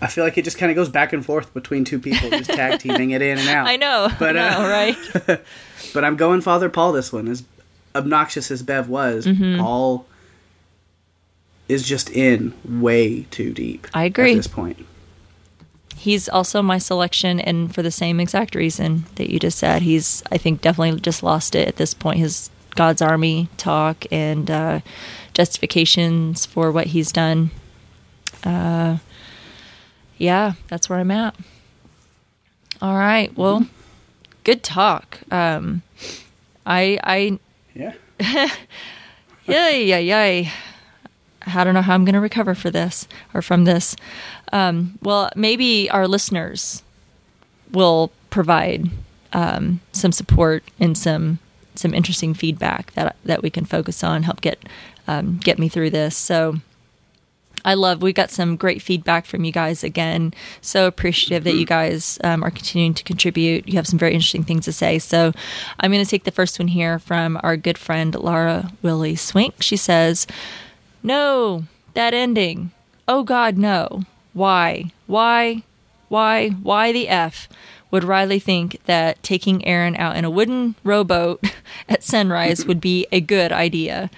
I 0.00 0.06
feel 0.08 0.24
like 0.24 0.36
it 0.36 0.44
just 0.44 0.58
kind 0.58 0.70
of 0.70 0.76
goes 0.76 0.90
back 0.90 1.12
and 1.14 1.24
forth 1.24 1.54
between 1.54 1.84
two 1.84 1.98
people, 1.98 2.28
just 2.30 2.50
tag 2.50 2.78
teaming 2.80 3.12
it 3.12 3.22
in 3.22 3.38
and 3.38 3.48
out. 3.48 3.66
I 3.66 3.76
know, 3.76 4.08
But, 4.18 4.36
I 4.36 4.48
uh, 4.48 4.68
right? 4.68 5.40
But 5.94 6.04
I'm 6.04 6.16
going 6.16 6.40
Father 6.42 6.68
Paul 6.68 6.92
this 6.92 7.12
one. 7.12 7.26
As 7.28 7.44
obnoxious 7.94 8.50
as 8.50 8.62
Bev 8.62 8.88
was, 8.88 9.24
Mm-hmm. 9.26 9.60
Paul 9.60 10.04
is 11.74 11.86
just 11.86 12.08
in 12.10 12.54
way 12.64 13.24
too 13.30 13.52
deep. 13.52 13.86
I 13.92 14.04
agree. 14.04 14.32
At 14.32 14.36
this 14.36 14.46
point. 14.46 14.86
he's 15.96 16.28
also 16.28 16.62
my 16.62 16.78
selection, 16.78 17.40
and 17.40 17.74
for 17.74 17.82
the 17.82 17.90
same 17.90 18.20
exact 18.20 18.54
reason 18.54 19.04
that 19.16 19.30
you 19.30 19.38
just 19.38 19.58
said. 19.58 19.82
He's, 19.82 20.22
I 20.32 20.38
think, 20.38 20.60
definitely 20.60 21.00
just 21.00 21.22
lost 21.22 21.54
it 21.54 21.68
at 21.68 21.76
this 21.76 21.94
point. 21.94 22.18
His 22.18 22.50
God's 22.74 23.02
Army 23.02 23.48
talk 23.56 24.04
and 24.10 24.50
uh, 24.50 24.80
justifications 25.32 26.46
for 26.46 26.72
what 26.72 26.88
he's 26.88 27.12
done. 27.12 27.50
Uh, 28.42 28.98
yeah, 30.18 30.54
that's 30.68 30.88
where 30.88 30.98
I'm 30.98 31.10
at. 31.10 31.34
All 32.82 32.96
right. 32.96 33.34
Well, 33.36 33.66
good 34.44 34.62
talk. 34.62 35.20
Um, 35.32 35.82
I, 36.66 36.98
I, 37.02 37.38
Yeah. 37.74 37.94
yay, 39.46 39.84
yay, 39.84 40.04
yay. 40.04 40.52
I 41.46 41.64
don't 41.64 41.74
know 41.74 41.82
how 41.82 41.94
I'm 41.94 42.04
going 42.04 42.14
to 42.14 42.20
recover 42.20 42.54
for 42.54 42.70
this 42.70 43.06
or 43.32 43.42
from 43.42 43.64
this. 43.64 43.96
Um, 44.52 44.98
well, 45.02 45.30
maybe 45.36 45.90
our 45.90 46.06
listeners 46.08 46.82
will 47.72 48.10
provide 48.30 48.90
um, 49.32 49.80
some 49.92 50.12
support 50.12 50.64
and 50.78 50.96
some 50.96 51.38
some 51.76 51.92
interesting 51.92 52.34
feedback 52.34 52.92
that 52.92 53.16
that 53.24 53.42
we 53.42 53.50
can 53.50 53.64
focus 53.64 54.04
on, 54.04 54.22
help 54.22 54.40
get 54.40 54.62
um, 55.08 55.38
get 55.38 55.58
me 55.58 55.68
through 55.68 55.90
this. 55.90 56.16
So. 56.16 56.56
I 57.66 57.72
love. 57.72 58.02
We 58.02 58.12
got 58.12 58.30
some 58.30 58.56
great 58.56 58.82
feedback 58.82 59.24
from 59.24 59.42
you 59.44 59.50
guys 59.50 59.82
again. 59.82 60.34
So 60.60 60.86
appreciative 60.86 61.44
that 61.44 61.54
you 61.54 61.64
guys 61.64 62.18
um, 62.22 62.44
are 62.44 62.50
continuing 62.50 62.92
to 62.92 63.02
contribute. 63.02 63.66
You 63.66 63.76
have 63.76 63.86
some 63.86 63.98
very 63.98 64.12
interesting 64.12 64.44
things 64.44 64.66
to 64.66 64.72
say. 64.72 64.98
So 64.98 65.32
I'm 65.80 65.90
going 65.90 66.04
to 66.04 66.10
take 66.10 66.24
the 66.24 66.30
first 66.30 66.58
one 66.58 66.68
here 66.68 66.98
from 66.98 67.40
our 67.42 67.56
good 67.56 67.78
friend 67.78 68.14
Laura 68.14 68.70
Willie 68.82 69.16
Swink. 69.16 69.62
She 69.62 69.78
says, 69.78 70.26
"No, 71.04 71.64
that 71.94 72.14
ending. 72.14 72.72
Oh 73.06 73.22
God, 73.22 73.56
no. 73.56 74.02
Why? 74.32 74.90
Why? 75.06 75.62
Why? 76.08 76.48
Why 76.48 76.90
the 76.90 77.08
f?" 77.08 77.48
Would 77.92 78.02
Riley 78.02 78.40
think 78.40 78.80
that 78.86 79.22
taking 79.22 79.64
Erin 79.64 79.94
out 79.94 80.16
in 80.16 80.24
a 80.24 80.30
wooden 80.30 80.74
rowboat 80.82 81.44
at 81.88 82.02
sunrise 82.02 82.66
would 82.66 82.80
be 82.80 83.06
a 83.12 83.20
good 83.20 83.52
idea? 83.52 84.10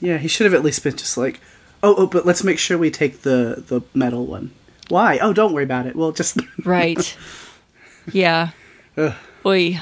Yeah, 0.00 0.18
he 0.18 0.28
should 0.28 0.44
have 0.44 0.52
at 0.52 0.62
least 0.62 0.84
been 0.84 0.98
just 0.98 1.16
like, 1.16 1.40
oh, 1.82 1.94
oh, 1.96 2.06
but 2.06 2.26
let's 2.26 2.44
make 2.44 2.58
sure 2.58 2.76
we 2.76 2.90
take 2.90 3.22
the 3.22 3.64
the 3.66 3.80
metal 3.94 4.26
one. 4.26 4.50
Why? 4.88 5.18
Oh, 5.18 5.32
don't 5.32 5.52
worry 5.52 5.64
about 5.64 5.86
it. 5.86 5.96
We'll 5.96 6.12
just 6.12 6.38
Right. 6.64 7.16
Yeah. 8.12 8.50
Oi. 9.46 9.78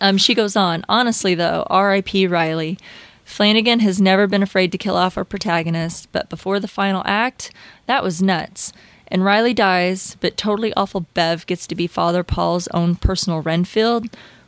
Um, 0.00 0.16
she 0.16 0.34
goes 0.34 0.56
on. 0.56 0.84
Honestly, 0.88 1.34
though, 1.34 1.66
R.I.P. 1.68 2.26
Riley. 2.28 2.78
Flanagan 3.26 3.80
has 3.80 4.00
never 4.00 4.28
been 4.28 4.42
afraid 4.42 4.70
to 4.72 4.78
kill 4.78 4.96
off 4.96 5.18
our 5.18 5.24
protagonist, 5.24 6.08
but 6.12 6.30
before 6.30 6.60
the 6.60 6.68
final 6.68 7.02
act, 7.04 7.50
that 7.86 8.02
was 8.02 8.22
nuts. 8.22 8.72
And 9.08 9.24
Riley 9.24 9.52
dies, 9.52 10.16
but 10.20 10.36
totally 10.36 10.72
awful 10.74 11.00
Bev 11.12 11.44
gets 11.44 11.66
to 11.66 11.74
be 11.74 11.88
Father 11.88 12.22
Paul's 12.22 12.68
own 12.68 12.94
personal 12.94 13.42
Renfield. 13.42 14.06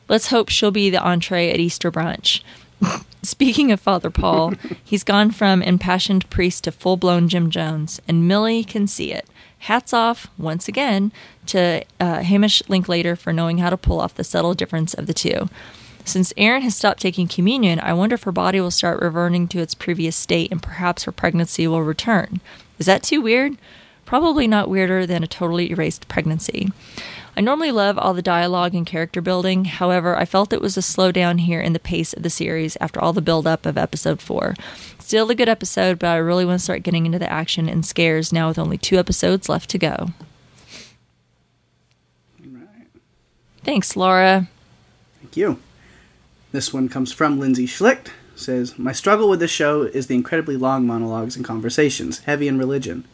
Let's 0.08 0.28
hope 0.28 0.48
she'll 0.48 0.70
be 0.70 0.90
the 0.90 1.02
entree 1.02 1.50
at 1.50 1.60
Easter 1.60 1.90
brunch. 1.90 2.42
Speaking 3.22 3.72
of 3.72 3.80
Father 3.80 4.10
Paul, 4.10 4.54
he's 4.82 5.04
gone 5.04 5.32
from 5.32 5.60
impassioned 5.60 6.30
priest 6.30 6.64
to 6.64 6.72
full 6.72 6.96
blown 6.96 7.28
Jim 7.28 7.50
Jones, 7.50 8.00
and 8.06 8.28
Millie 8.28 8.62
can 8.62 8.86
see 8.86 9.12
it. 9.12 9.28
Hats 9.58 9.92
off, 9.92 10.28
once 10.38 10.68
again, 10.68 11.12
to 11.46 11.84
uh, 11.98 12.22
Hamish 12.22 12.62
Linklater 12.68 13.16
for 13.16 13.32
knowing 13.32 13.58
how 13.58 13.70
to 13.70 13.76
pull 13.76 14.00
off 14.00 14.14
the 14.14 14.22
subtle 14.22 14.54
difference 14.54 14.94
of 14.94 15.06
the 15.06 15.14
two. 15.14 15.48
Since 16.08 16.32
Erin 16.38 16.62
has 16.62 16.74
stopped 16.74 17.02
taking 17.02 17.28
communion, 17.28 17.78
I 17.80 17.92
wonder 17.92 18.14
if 18.14 18.22
her 18.22 18.32
body 18.32 18.62
will 18.62 18.70
start 18.70 19.02
reverting 19.02 19.46
to 19.48 19.58
its 19.58 19.74
previous 19.74 20.16
state 20.16 20.50
and 20.50 20.62
perhaps 20.62 21.04
her 21.04 21.12
pregnancy 21.12 21.68
will 21.68 21.82
return. 21.82 22.40
Is 22.78 22.86
that 22.86 23.02
too 23.02 23.20
weird? 23.20 23.58
Probably 24.06 24.46
not 24.46 24.70
weirder 24.70 25.04
than 25.04 25.22
a 25.22 25.26
totally 25.26 25.70
erased 25.70 26.08
pregnancy. 26.08 26.72
I 27.36 27.42
normally 27.42 27.70
love 27.70 27.98
all 27.98 28.14
the 28.14 28.22
dialogue 28.22 28.74
and 28.74 28.86
character 28.86 29.20
building, 29.20 29.66
however, 29.66 30.16
I 30.16 30.24
felt 30.24 30.54
it 30.54 30.62
was 30.62 30.78
a 30.78 30.80
slowdown 30.80 31.40
here 31.40 31.60
in 31.60 31.74
the 31.74 31.78
pace 31.78 32.14
of 32.14 32.22
the 32.22 32.30
series 32.30 32.78
after 32.80 32.98
all 32.98 33.12
the 33.12 33.20
build 33.20 33.46
up 33.46 33.66
of 33.66 33.76
episode 33.76 34.22
4. 34.22 34.54
Still 34.98 35.30
a 35.30 35.34
good 35.34 35.50
episode, 35.50 35.98
but 35.98 36.06
I 36.06 36.16
really 36.16 36.46
want 36.46 36.58
to 36.58 36.64
start 36.64 36.84
getting 36.84 37.04
into 37.04 37.18
the 37.18 37.30
action 37.30 37.68
and 37.68 37.84
scares 37.84 38.32
now 38.32 38.48
with 38.48 38.58
only 38.58 38.78
two 38.78 38.96
episodes 38.96 39.50
left 39.50 39.68
to 39.68 39.78
go. 39.78 40.08
Thanks, 43.62 43.94
Laura. 43.94 44.48
Thank 45.20 45.36
you. 45.36 45.60
This 46.50 46.72
one 46.72 46.88
comes 46.88 47.12
from 47.12 47.38
Lindsay 47.38 47.66
Schlicht. 47.66 48.08
Says, 48.34 48.78
My 48.78 48.92
struggle 48.92 49.28
with 49.28 49.40
this 49.40 49.50
show 49.50 49.82
is 49.82 50.06
the 50.06 50.14
incredibly 50.14 50.56
long 50.56 50.86
monologues 50.86 51.36
and 51.36 51.44
conversations, 51.44 52.20
heavy 52.20 52.48
in 52.48 52.56
religion. 52.56 53.04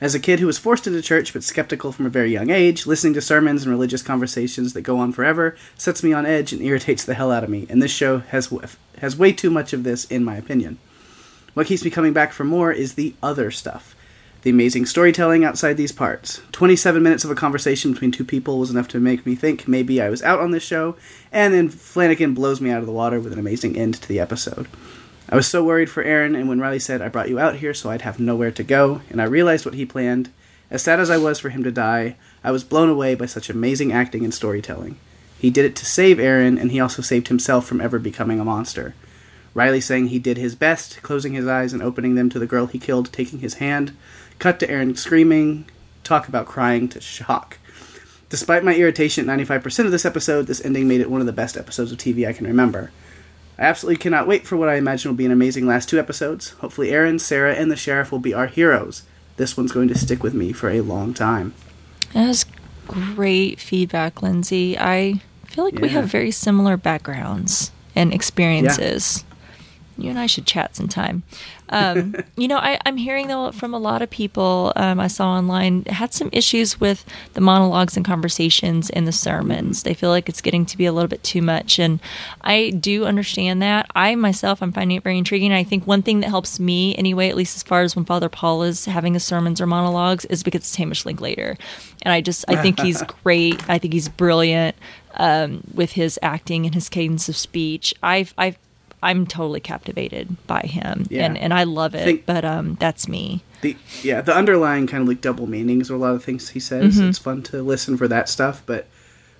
As 0.00 0.14
a 0.14 0.20
kid 0.20 0.38
who 0.38 0.46
was 0.46 0.58
forced 0.58 0.86
into 0.86 1.02
church 1.02 1.32
but 1.32 1.42
skeptical 1.42 1.90
from 1.90 2.06
a 2.06 2.10
very 2.10 2.30
young 2.30 2.50
age, 2.50 2.86
listening 2.86 3.14
to 3.14 3.20
sermons 3.20 3.64
and 3.64 3.72
religious 3.72 4.02
conversations 4.02 4.72
that 4.72 4.82
go 4.82 4.98
on 4.98 5.12
forever 5.12 5.56
sets 5.76 6.04
me 6.04 6.12
on 6.12 6.24
edge 6.24 6.52
and 6.52 6.62
irritates 6.62 7.04
the 7.04 7.14
hell 7.14 7.32
out 7.32 7.42
of 7.42 7.50
me, 7.50 7.66
and 7.68 7.82
this 7.82 7.90
show 7.90 8.18
has, 8.18 8.52
has 8.98 9.16
way 9.16 9.32
too 9.32 9.50
much 9.50 9.72
of 9.72 9.82
this, 9.82 10.04
in 10.04 10.22
my 10.22 10.36
opinion. 10.36 10.78
What 11.54 11.66
keeps 11.66 11.84
me 11.84 11.90
coming 11.90 12.12
back 12.12 12.32
for 12.32 12.44
more 12.44 12.70
is 12.70 12.94
the 12.94 13.14
other 13.20 13.50
stuff. 13.50 13.96
The 14.42 14.50
amazing 14.50 14.86
storytelling 14.86 15.44
outside 15.44 15.76
these 15.76 15.92
parts. 15.92 16.40
27 16.52 17.02
minutes 17.02 17.24
of 17.24 17.30
a 17.30 17.34
conversation 17.34 17.92
between 17.92 18.10
two 18.10 18.24
people 18.24 18.58
was 18.58 18.70
enough 18.70 18.88
to 18.88 18.98
make 18.98 19.26
me 19.26 19.34
think 19.34 19.68
maybe 19.68 20.00
I 20.00 20.08
was 20.08 20.22
out 20.22 20.40
on 20.40 20.50
this 20.50 20.62
show, 20.62 20.96
and 21.30 21.52
then 21.52 21.68
Flanagan 21.68 22.32
blows 22.32 22.58
me 22.58 22.70
out 22.70 22.80
of 22.80 22.86
the 22.86 22.92
water 22.92 23.20
with 23.20 23.34
an 23.34 23.38
amazing 23.38 23.76
end 23.76 23.94
to 23.94 24.08
the 24.08 24.18
episode. 24.18 24.66
I 25.28 25.36
was 25.36 25.46
so 25.46 25.62
worried 25.62 25.90
for 25.90 26.02
Erin, 26.02 26.34
and 26.34 26.48
when 26.48 26.58
Riley 26.58 26.78
said, 26.78 27.02
I 27.02 27.08
brought 27.08 27.28
you 27.28 27.38
out 27.38 27.56
here 27.56 27.74
so 27.74 27.90
I'd 27.90 28.00
have 28.00 28.18
nowhere 28.18 28.50
to 28.52 28.62
go, 28.62 29.02
and 29.10 29.20
I 29.20 29.26
realized 29.26 29.66
what 29.66 29.74
he 29.74 29.84
planned, 29.84 30.30
as 30.70 30.80
sad 30.82 31.00
as 31.00 31.10
I 31.10 31.18
was 31.18 31.38
for 31.38 31.50
him 31.50 31.62
to 31.64 31.70
die, 31.70 32.16
I 32.42 32.50
was 32.50 32.64
blown 32.64 32.88
away 32.88 33.14
by 33.14 33.26
such 33.26 33.50
amazing 33.50 33.92
acting 33.92 34.24
and 34.24 34.32
storytelling. 34.32 34.96
He 35.38 35.50
did 35.50 35.66
it 35.66 35.76
to 35.76 35.84
save 35.84 36.18
Erin, 36.18 36.56
and 36.56 36.72
he 36.72 36.80
also 36.80 37.02
saved 37.02 37.28
himself 37.28 37.66
from 37.66 37.82
ever 37.82 37.98
becoming 37.98 38.40
a 38.40 38.44
monster. 38.44 38.94
Riley 39.52 39.80
saying 39.80 40.08
he 40.08 40.18
did 40.18 40.38
his 40.38 40.54
best, 40.54 41.02
closing 41.02 41.34
his 41.34 41.46
eyes 41.46 41.72
and 41.72 41.82
opening 41.82 42.14
them 42.14 42.30
to 42.30 42.38
the 42.38 42.46
girl 42.46 42.66
he 42.66 42.78
killed, 42.78 43.12
taking 43.12 43.40
his 43.40 43.54
hand. 43.54 43.96
Cut 44.40 44.58
to 44.60 44.70
Erin 44.70 44.96
screaming. 44.96 45.66
Talk 46.02 46.26
about 46.26 46.46
crying 46.46 46.88
to 46.88 47.00
shock. 47.00 47.58
Despite 48.30 48.64
my 48.64 48.74
irritation 48.74 49.28
at 49.28 49.38
95% 49.38 49.84
of 49.84 49.90
this 49.90 50.06
episode, 50.06 50.46
this 50.46 50.64
ending 50.64 50.88
made 50.88 51.02
it 51.02 51.10
one 51.10 51.20
of 51.20 51.26
the 51.26 51.32
best 51.32 51.58
episodes 51.58 51.92
of 51.92 51.98
TV 51.98 52.26
I 52.26 52.32
can 52.32 52.46
remember. 52.46 52.90
I 53.58 53.64
absolutely 53.64 53.98
cannot 53.98 54.26
wait 54.26 54.46
for 54.46 54.56
what 54.56 54.70
I 54.70 54.76
imagine 54.76 55.10
will 55.10 55.16
be 55.16 55.26
an 55.26 55.30
amazing 55.30 55.66
last 55.66 55.90
two 55.90 55.98
episodes. 55.98 56.50
Hopefully, 56.60 56.90
Erin, 56.90 57.18
Sarah, 57.18 57.52
and 57.52 57.70
the 57.70 57.76
sheriff 57.76 58.10
will 58.10 58.18
be 58.18 58.32
our 58.32 58.46
heroes. 58.46 59.02
This 59.36 59.58
one's 59.58 59.72
going 59.72 59.88
to 59.88 59.98
stick 59.98 60.22
with 60.22 60.32
me 60.32 60.52
for 60.52 60.70
a 60.70 60.80
long 60.80 61.12
time. 61.12 61.52
That 62.14 62.28
was 62.28 62.46
great 62.86 63.60
feedback, 63.60 64.22
Lindsay. 64.22 64.78
I 64.78 65.20
feel 65.44 65.64
like 65.64 65.80
we 65.80 65.90
have 65.90 66.06
very 66.06 66.30
similar 66.30 66.78
backgrounds 66.78 67.72
and 67.94 68.14
experiences. 68.14 69.24
You 70.00 70.10
and 70.10 70.18
I 70.18 70.26
should 70.26 70.46
chat 70.46 70.76
sometime. 70.76 71.22
Um, 71.70 72.14
you 72.36 72.48
know, 72.48 72.58
I, 72.58 72.78
I'm 72.84 72.96
hearing 72.96 73.28
though 73.28 73.52
from 73.52 73.72
a 73.72 73.78
lot 73.78 74.02
of 74.02 74.10
people 74.10 74.72
um, 74.76 75.00
I 75.00 75.06
saw 75.06 75.30
online 75.30 75.84
had 75.84 76.12
some 76.12 76.28
issues 76.32 76.80
with 76.80 77.04
the 77.34 77.40
monologues 77.40 77.96
and 77.96 78.04
conversations 78.04 78.90
in 78.90 79.04
the 79.04 79.12
sermons. 79.12 79.82
They 79.82 79.94
feel 79.94 80.10
like 80.10 80.28
it's 80.28 80.40
getting 80.40 80.66
to 80.66 80.76
be 80.76 80.86
a 80.86 80.92
little 80.92 81.08
bit 81.08 81.22
too 81.22 81.42
much, 81.42 81.78
and 81.78 82.00
I 82.42 82.70
do 82.70 83.04
understand 83.04 83.62
that. 83.62 83.90
I 83.94 84.14
myself, 84.14 84.62
I'm 84.62 84.72
finding 84.72 84.96
it 84.96 85.02
very 85.02 85.18
intriguing. 85.18 85.52
I 85.52 85.64
think 85.64 85.86
one 85.86 86.02
thing 86.02 86.20
that 86.20 86.28
helps 86.28 86.60
me 86.60 86.94
anyway, 86.96 87.28
at 87.28 87.36
least 87.36 87.56
as 87.56 87.62
far 87.62 87.82
as 87.82 87.96
when 87.96 88.04
Father 88.04 88.28
Paul 88.28 88.62
is 88.62 88.84
having 88.84 89.14
his 89.14 89.24
sermons 89.24 89.60
or 89.60 89.66
monologues, 89.66 90.24
is 90.26 90.42
because 90.42 90.62
it's 90.62 90.76
Hamish 90.76 91.06
Linklater, 91.06 91.56
and 92.02 92.12
I 92.12 92.20
just 92.20 92.44
I 92.48 92.56
think 92.56 92.80
he's 92.80 93.02
great. 93.24 93.68
I 93.68 93.78
think 93.78 93.94
he's 93.94 94.08
brilliant 94.08 94.76
um, 95.14 95.62
with 95.74 95.92
his 95.92 96.18
acting 96.22 96.66
and 96.66 96.74
his 96.74 96.88
cadence 96.88 97.28
of 97.28 97.36
speech. 97.36 97.94
I've 98.02 98.34
I've 98.36 98.58
I'm 99.02 99.26
totally 99.26 99.60
captivated 99.60 100.36
by 100.46 100.60
him, 100.60 101.06
Yeah. 101.10 101.24
and 101.26 101.38
and 101.38 101.54
I 101.54 101.64
love 101.64 101.94
it. 101.94 102.04
Think- 102.04 102.26
but 102.26 102.44
um, 102.44 102.76
that's 102.80 103.08
me. 103.08 103.42
the 103.62 103.76
yeah 104.02 104.20
the 104.22 104.34
underlying 104.34 104.86
kind 104.86 105.02
of 105.02 105.08
like 105.08 105.20
double 105.20 105.46
meanings 105.46 105.90
or 105.90 105.94
a 105.94 105.98
lot 105.98 106.14
of 106.14 106.24
things 106.24 106.48
he 106.50 106.60
says 106.60 106.98
it's 106.98 107.18
fun 107.18 107.42
to 107.42 107.62
listen 107.62 107.94
for 107.98 108.08
that 108.08 108.26
stuff 108.26 108.62
but 108.64 108.86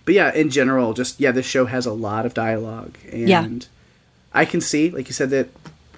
but 0.05 0.13
yeah 0.15 0.31
in 0.35 0.51
general 0.51 0.93
just 0.93 1.19
yeah 1.19 1.31
this 1.33 1.47
show 1.47 1.65
has 1.65 1.87
a 1.87 1.93
lot 1.93 2.27
of 2.27 2.35
dialogue 2.35 2.99
and 3.11 3.29
Yeah. 3.29 3.49
i 4.35 4.45
can 4.45 4.61
see 4.61 4.91
like 4.91 5.07
you 5.09 5.15
said 5.15 5.31
that 5.31 5.49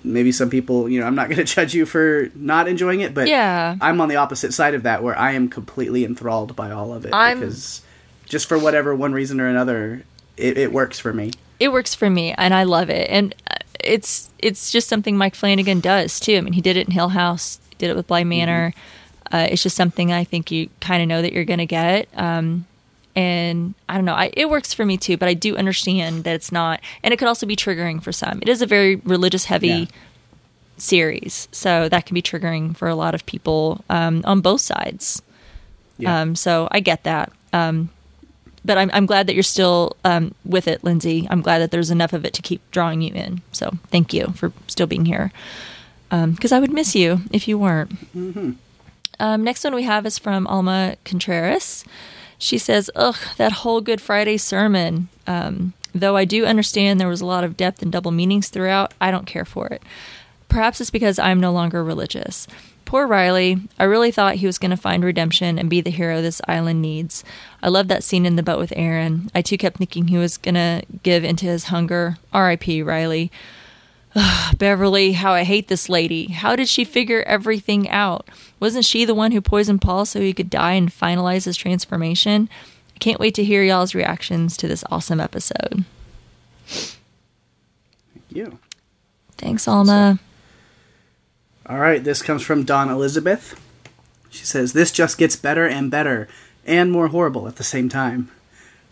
maybe 0.05 0.31
some 0.31 0.49
people 0.51 0.89
you 0.89 1.01
know 1.01 1.07
i'm 1.09 1.17
not 1.17 1.29
going 1.31 1.39
to 1.39 1.43
judge 1.45 1.75
you 1.75 1.85
for 1.85 2.31
not 2.37 2.69
enjoying 2.69 3.01
it 3.01 3.13
but 3.13 3.27
Yeah. 3.27 3.75
i'm 3.81 4.01
on 4.01 4.09
the 4.09 4.15
opposite 4.17 4.55
side 4.55 4.75
of 4.75 4.85
that 4.85 5.03
where 5.03 5.19
i 5.19 5.33
am 5.33 5.49
completely 5.49 6.05
enthralled 6.05 6.55
by 6.55 6.71
all 6.71 6.95
of 6.95 7.05
it 7.05 7.13
I'm- 7.13 7.41
because 7.41 7.83
just 8.27 8.47
for 8.49 8.57
whatever 8.57 8.95
one 8.95 9.13
reason 9.13 9.41
or 9.41 9.49
another 9.49 10.05
it, 10.37 10.57
it 10.59 10.73
works 10.73 11.01
for 11.01 11.13
me 11.13 11.33
It 11.63 11.73
works 11.73 11.95
for 11.95 12.11
me, 12.11 12.35
and 12.37 12.53
I 12.55 12.65
love 12.65 12.91
it. 12.91 13.09
And 13.11 13.35
uh, 13.51 13.57
it's 13.85 14.31
it's 14.39 14.71
just 14.73 14.89
something 14.89 15.17
Mike 15.17 15.35
Flanagan 15.35 15.81
does 15.81 16.19
too. 16.21 16.37
I 16.37 16.41
mean, 16.41 16.53
he 16.55 16.61
did 16.61 16.77
it 16.77 16.87
in 16.87 16.93
Hill 16.93 17.11
House, 17.11 17.59
did 17.79 17.91
it 17.91 17.97
with 17.97 18.07
Bly 18.09 18.25
Manor. 18.25 18.75
Uh, 19.31 19.47
it's 19.51 19.63
just 19.63 19.77
something 19.77 20.13
I 20.13 20.25
think 20.25 20.51
you 20.51 20.69
kind 20.81 21.03
of 21.03 21.09
know 21.09 21.23
that 21.23 21.33
you're 21.33 21.45
going 21.45 21.59
to 21.59 21.67
get. 21.67 22.09
Um, 22.17 22.67
and 23.15 23.75
I 23.89 23.95
don't 23.95 24.05
know, 24.05 24.15
I, 24.15 24.31
it 24.37 24.49
works 24.51 24.75
for 24.75 24.85
me 24.85 24.97
too. 24.97 25.17
But 25.17 25.29
I 25.29 25.35
do 25.35 25.57
understand 25.57 26.25
that 26.25 26.35
it's 26.35 26.51
not, 26.53 26.81
and 27.03 27.15
it 27.15 27.19
could 27.19 27.29
also 27.29 27.47
be 27.47 27.57
triggering 27.57 28.03
for 28.03 28.13
some. 28.13 28.41
It 28.43 28.49
is 28.49 28.61
a 28.63 28.67
very 28.67 28.97
religious 28.97 29.45
heavy 29.47 29.69
Yeah. 29.69 29.85
series, 30.79 31.49
so 31.53 31.89
that 31.89 32.07
can 32.07 32.15
be 32.15 32.23
triggering 32.23 32.77
for 32.77 32.89
a 32.89 32.95
lot 32.95 33.15
of 33.15 33.25
people 33.27 33.85
um, 33.89 34.23
on 34.25 34.41
both 34.41 34.61
sides. 34.61 35.23
Yeah. 35.99 36.21
Um, 36.23 36.35
so 36.35 36.69
I 36.71 36.81
get 36.81 37.05
that. 37.05 37.31
Um, 37.53 37.91
but 38.65 38.79
I'm, 38.79 38.91
I'm 38.93 39.07
glad 39.07 39.27
that 39.27 39.35
you're 39.35 39.43
still 39.43 39.97
um, 40.05 40.35
with 40.45 40.69
it, 40.69 40.85
Lindsay. 40.85 41.27
I'm 41.31 41.43
glad 41.43 41.59
that 41.59 41.71
there's 41.71 41.91
enough 41.91 42.13
of 42.13 42.25
it 42.25 42.33
to 42.35 42.43
keep 42.43 42.61
drawing 42.71 43.03
you 43.03 43.13
in. 43.15 43.43
So 43.53 43.73
thank 43.89 44.13
you 44.13 44.29
for 44.37 44.53
still 44.69 44.87
being 44.87 45.05
here. 45.05 45.33
Because 46.11 46.53
I 46.53 46.61
would 46.61 46.73
miss 46.73 46.95
you 46.95 47.21
if 47.33 47.49
you 47.49 47.59
weren't. 47.59 47.93
Um, 49.19 49.45
next 49.45 49.65
one 49.65 49.75
we 49.75 49.85
have 49.85 50.05
is 50.05 50.19
from 50.19 50.47
Alma 50.47 50.97
Contreras. 51.05 51.85
She 52.39 52.59
says, 52.59 52.91
Ugh, 52.95 53.17
that 53.37 53.53
whole 53.53 53.81
Good 53.81 54.01
Friday 54.01 54.37
sermon. 54.37 55.09
Um, 55.27 55.73
though 55.95 56.17
I 56.17 56.25
do 56.25 56.45
understand 56.45 57.01
there 57.01 57.09
was 57.09 57.21
a 57.21 57.27
lot 57.27 57.45
of 57.45 57.57
depth 57.57 57.83
and 57.83 57.91
double 57.93 58.11
meanings 58.11 58.49
throughout, 58.49 58.93
I 59.01 59.11
don't 59.11 59.27
care 59.27 59.45
for 59.45 59.69
it. 59.69 59.83
Perhaps 60.49 60.81
it's 60.81 60.91
because 60.91 61.19
I'm 61.19 61.41
no 61.41 61.53
longer 61.53 61.83
religious. 61.83 62.47
Poor 62.93 63.07
Riley. 63.07 63.57
I 63.79 63.85
really 63.85 64.11
thought 64.11 64.35
he 64.35 64.47
was 64.47 64.59
going 64.59 64.71
to 64.71 64.77
find 64.77 65.03
redemption 65.03 65.59
and 65.59 65.71
be 65.71 65.81
the 65.81 65.89
hero 65.89 66.21
this 66.21 66.43
island 66.47 66.83
needs. 66.83 67.25
I 67.63 67.71
love 67.71 67.89
that 67.89 68.05
scene 68.05 68.27
in 68.27 68.37
the 68.37 68.43
boat 68.43 68.59
with 68.59 68.75
Erin. 68.77 69.31
I 69.35 69.41
too 69.41 69.57
kept 69.57 69.79
thinking 69.79 70.09
he 70.09 70.19
was 70.19 70.37
going 70.37 70.57
to 70.57 70.83
give 71.03 71.25
into 71.25 71.47
his 71.47 71.65
hunger. 71.69 72.19
R.I.P. 72.35 72.83
Riley. 72.83 73.33
Ugh, 74.15 74.59
Beverly, 74.59 75.13
how 75.13 75.33
I 75.33 75.45
hate 75.45 75.69
this 75.69 75.89
lady. 75.89 76.33
How 76.33 76.55
did 76.55 76.69
she 76.69 76.85
figure 76.85 77.23
everything 77.23 77.89
out? 77.89 78.29
Wasn't 78.61 78.85
she 78.85 79.07
the 79.07 79.15
one 79.15 79.33
who 79.33 79.41
poisoned 79.41 79.81
Paul 79.81 80.05
so 80.05 80.21
he 80.21 80.35
could 80.35 80.51
die 80.51 80.73
and 80.73 80.91
finalize 80.91 81.47
his 81.47 81.57
transformation? 81.57 82.51
I 82.95 82.99
can't 82.99 83.19
wait 83.19 83.35
to 83.37 83.43
hear 83.45 83.63
y'all's 83.63 83.95
reactions 83.95 84.55
to 84.59 84.69
this 84.69 84.85
awesome 84.91 85.19
episode. 85.19 85.87
Thank 86.67 86.99
you. 88.29 88.59
Thanks, 89.39 89.67
Alma. 89.67 90.19
All 91.65 91.79
right, 91.79 92.03
this 92.03 92.23
comes 92.23 92.43
from 92.43 92.65
Dawn 92.65 92.91
Elizabeth. 92.91 93.61
She 94.31 94.45
says, 94.45 94.73
This 94.73 94.91
just 94.91 95.17
gets 95.17 95.37
better 95.37 95.65
and 95.65 95.93
better, 95.93 96.27
and 96.67 96.91
more 96.91 97.09
horrible 97.09 97.47
at 97.47 97.55
the 97.55 97.63
same 97.63 97.89
time. 97.89 98.33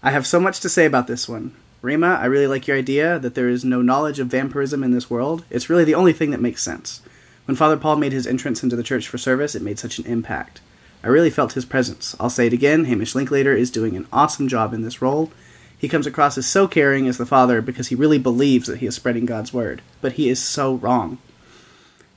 I 0.04 0.12
have 0.12 0.24
so 0.24 0.38
much 0.38 0.60
to 0.60 0.68
say 0.68 0.86
about 0.86 1.08
this 1.08 1.28
one. 1.28 1.52
Rima, 1.82 2.18
I 2.20 2.26
really 2.26 2.46
like 2.46 2.68
your 2.68 2.76
idea 2.76 3.18
that 3.18 3.34
there 3.34 3.48
is 3.48 3.64
no 3.64 3.82
knowledge 3.82 4.20
of 4.20 4.28
vampirism 4.28 4.84
in 4.84 4.92
this 4.92 5.10
world. 5.10 5.44
It's 5.50 5.68
really 5.68 5.82
the 5.82 5.96
only 5.96 6.12
thing 6.12 6.30
that 6.30 6.40
makes 6.40 6.62
sense. 6.62 7.02
When 7.46 7.56
Father 7.56 7.76
Paul 7.76 7.96
made 7.96 8.12
his 8.12 8.26
entrance 8.26 8.62
into 8.62 8.76
the 8.76 8.84
church 8.84 9.08
for 9.08 9.18
service, 9.18 9.56
it 9.56 9.62
made 9.62 9.80
such 9.80 9.98
an 9.98 10.06
impact. 10.06 10.60
I 11.02 11.08
really 11.08 11.30
felt 11.30 11.54
his 11.54 11.64
presence. 11.64 12.14
I'll 12.20 12.30
say 12.30 12.46
it 12.46 12.52
again 12.52 12.84
Hamish 12.84 13.16
Linklater 13.16 13.56
is 13.56 13.72
doing 13.72 13.96
an 13.96 14.06
awesome 14.12 14.46
job 14.46 14.72
in 14.72 14.82
this 14.82 15.02
role. 15.02 15.32
He 15.76 15.88
comes 15.88 16.06
across 16.06 16.38
as 16.38 16.46
so 16.46 16.68
caring 16.68 17.08
as 17.08 17.18
the 17.18 17.26
father 17.26 17.60
because 17.60 17.88
he 17.88 17.96
really 17.96 18.18
believes 18.18 18.68
that 18.68 18.78
he 18.78 18.86
is 18.86 18.94
spreading 18.94 19.26
God's 19.26 19.52
word, 19.52 19.82
but 20.00 20.12
he 20.12 20.28
is 20.28 20.40
so 20.40 20.76
wrong. 20.76 21.18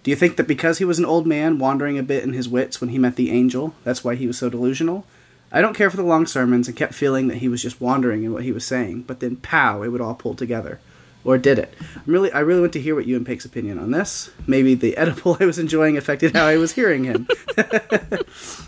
Do 0.04 0.12
you 0.12 0.18
think 0.18 0.36
that 0.36 0.48
because 0.48 0.78
he 0.78 0.86
was 0.86 1.00
an 1.00 1.06
old 1.06 1.26
man 1.26 1.60
wandering 1.60 1.98
a 1.98 2.04
bit 2.04 2.24
in 2.24 2.34
his 2.34 2.50
wits 2.50 2.80
when 2.82 2.90
he 2.90 3.00
met 3.00 3.16
the 3.16 3.32
angel, 3.32 3.74
that's 3.84 4.04
why 4.04 4.16
he 4.16 4.28
was 4.28 4.38
so 4.38 4.50
delusional? 4.50 5.06
I 5.52 5.62
don't 5.62 5.76
care 5.76 5.90
for 5.90 5.98
the 5.98 6.04
long 6.04 6.28
sermons 6.28 6.68
and 6.68 6.76
kept 6.76 6.94
feeling 6.94 7.28
that 7.28 7.38
he 7.38 7.48
was 7.48 7.62
just 7.62 7.80
wandering 7.80 8.24
in 8.24 8.34
what 8.34 8.44
he 8.44 8.52
was 8.52 8.66
saying, 8.66 9.04
but 9.04 9.20
then 9.20 9.38
pow, 9.38 9.82
it 9.82 9.90
would 9.90 10.02
all 10.02 10.16
pull 10.16 10.36
together. 10.36 10.80
Or 11.24 11.38
did 11.38 11.58
it? 11.58 11.74
I'm 11.80 12.12
really 12.12 12.32
I 12.34 12.40
really 12.40 12.60
want 12.60 12.74
to 12.74 12.82
hear 12.82 12.96
what 12.96 13.06
you 13.06 13.16
and 13.16 13.26
Pake's 13.26 13.46
opinion 13.46 13.80
on 13.80 13.92
this. 13.92 14.30
Maybe 14.46 14.76
the 14.76 14.98
edible 14.98 15.38
I 15.40 15.46
was 15.46 15.60
enjoying 15.60 15.96
affected 15.96 16.36
how 16.36 16.46
I 16.46 16.58
was 16.58 16.74
hearing 16.74 17.06
him. 17.06 17.28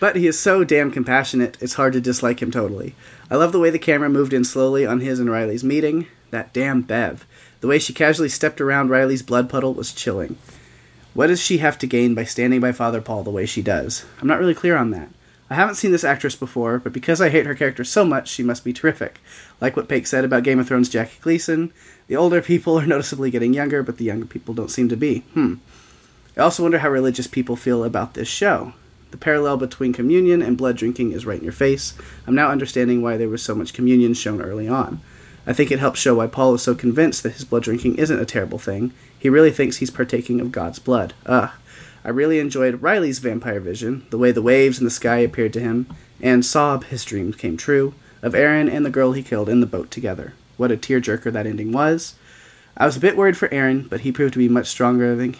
But 0.00 0.16
he 0.16 0.26
is 0.26 0.38
so 0.38 0.62
damn 0.62 0.90
compassionate, 0.90 1.58
it's 1.60 1.74
hard 1.74 1.92
to 1.94 2.00
dislike 2.00 2.40
him 2.40 2.50
totally. 2.50 2.94
I 3.30 3.36
love 3.36 3.52
the 3.52 3.58
way 3.58 3.70
the 3.70 3.78
camera 3.78 4.08
moved 4.08 4.32
in 4.32 4.44
slowly 4.44 4.86
on 4.86 5.00
his 5.00 5.18
and 5.18 5.30
Riley's 5.30 5.64
meeting. 5.64 6.06
That 6.30 6.52
damn 6.52 6.82
Bev. 6.82 7.26
The 7.60 7.66
way 7.66 7.78
she 7.78 7.92
casually 7.92 8.28
stepped 8.28 8.60
around 8.60 8.90
Riley's 8.90 9.22
blood 9.22 9.48
puddle 9.48 9.74
was 9.74 9.92
chilling. 9.92 10.36
What 11.14 11.26
does 11.26 11.42
she 11.42 11.58
have 11.58 11.78
to 11.78 11.86
gain 11.86 12.14
by 12.14 12.24
standing 12.24 12.60
by 12.60 12.72
Father 12.72 13.00
Paul 13.00 13.24
the 13.24 13.30
way 13.30 13.46
she 13.46 13.62
does? 13.62 14.04
I'm 14.20 14.28
not 14.28 14.38
really 14.38 14.54
clear 14.54 14.76
on 14.76 14.90
that. 14.90 15.08
I 15.50 15.54
haven't 15.54 15.76
seen 15.76 15.90
this 15.90 16.04
actress 16.04 16.36
before, 16.36 16.78
but 16.78 16.92
because 16.92 17.20
I 17.20 17.30
hate 17.30 17.46
her 17.46 17.54
character 17.54 17.82
so 17.82 18.04
much, 18.04 18.28
she 18.28 18.42
must 18.42 18.64
be 18.64 18.72
terrific. 18.72 19.18
Like 19.60 19.76
what 19.76 19.88
Pake 19.88 20.06
said 20.06 20.24
about 20.24 20.42
Game 20.42 20.58
of 20.58 20.68
Thrones' 20.68 20.90
Jackie 20.90 21.18
Gleason, 21.20 21.72
the 22.06 22.16
older 22.16 22.42
people 22.42 22.78
are 22.78 22.86
noticeably 22.86 23.30
getting 23.30 23.54
younger, 23.54 23.82
but 23.82 23.96
the 23.96 24.04
younger 24.04 24.26
people 24.26 24.54
don't 24.54 24.70
seem 24.70 24.88
to 24.90 24.96
be. 24.96 25.20
Hmm. 25.32 25.54
I 26.36 26.42
also 26.42 26.62
wonder 26.62 26.78
how 26.78 26.90
religious 26.90 27.26
people 27.26 27.56
feel 27.56 27.82
about 27.82 28.14
this 28.14 28.28
show. 28.28 28.74
The 29.10 29.16
parallel 29.16 29.56
between 29.56 29.94
communion 29.94 30.42
and 30.42 30.58
blood 30.58 30.76
drinking 30.76 31.12
is 31.12 31.24
right 31.24 31.38
in 31.38 31.44
your 31.44 31.52
face. 31.52 31.94
I'm 32.26 32.34
now 32.34 32.50
understanding 32.50 33.00
why 33.00 33.16
there 33.16 33.28
was 33.28 33.42
so 33.42 33.54
much 33.54 33.72
communion 33.72 34.12
shown 34.12 34.42
early 34.42 34.68
on. 34.68 35.00
I 35.48 35.54
think 35.54 35.70
it 35.70 35.78
helps 35.78 35.98
show 35.98 36.16
why 36.16 36.26
Paul 36.26 36.52
is 36.54 36.62
so 36.62 36.74
convinced 36.74 37.22
that 37.22 37.32
his 37.32 37.46
blood 37.46 37.62
drinking 37.62 37.96
isn't 37.96 38.20
a 38.20 38.26
terrible 38.26 38.58
thing. 38.58 38.92
He 39.18 39.30
really 39.30 39.50
thinks 39.50 39.78
he's 39.78 39.90
partaking 39.90 40.42
of 40.42 40.52
God's 40.52 40.78
blood. 40.78 41.14
Ugh. 41.24 41.50
I 42.04 42.10
really 42.10 42.38
enjoyed 42.38 42.82
Riley's 42.82 43.18
vampire 43.18 43.58
vision, 43.58 44.06
the 44.10 44.18
way 44.18 44.30
the 44.30 44.42
waves 44.42 44.76
and 44.76 44.86
the 44.86 44.90
sky 44.90 45.20
appeared 45.20 45.54
to 45.54 45.60
him, 45.60 45.86
and 46.20 46.44
Sob, 46.44 46.84
his 46.84 47.02
dreams 47.02 47.34
came 47.36 47.56
true, 47.56 47.94
of 48.20 48.34
Erin 48.34 48.68
and 48.68 48.84
the 48.84 48.90
girl 48.90 49.12
he 49.12 49.22
killed 49.22 49.48
in 49.48 49.60
the 49.60 49.66
boat 49.66 49.90
together. 49.90 50.34
What 50.58 50.70
a 50.70 50.76
tearjerker 50.76 51.32
that 51.32 51.46
ending 51.46 51.72
was. 51.72 52.14
I 52.76 52.84
was 52.84 52.98
a 52.98 53.00
bit 53.00 53.16
worried 53.16 53.38
for 53.38 53.52
Erin, 53.52 53.88
but 53.88 54.00
he 54.00 54.12
proved 54.12 54.34
to 54.34 54.38
be 54.38 54.50
much 54.50 54.66
stronger 54.66 55.16
than 55.16 55.34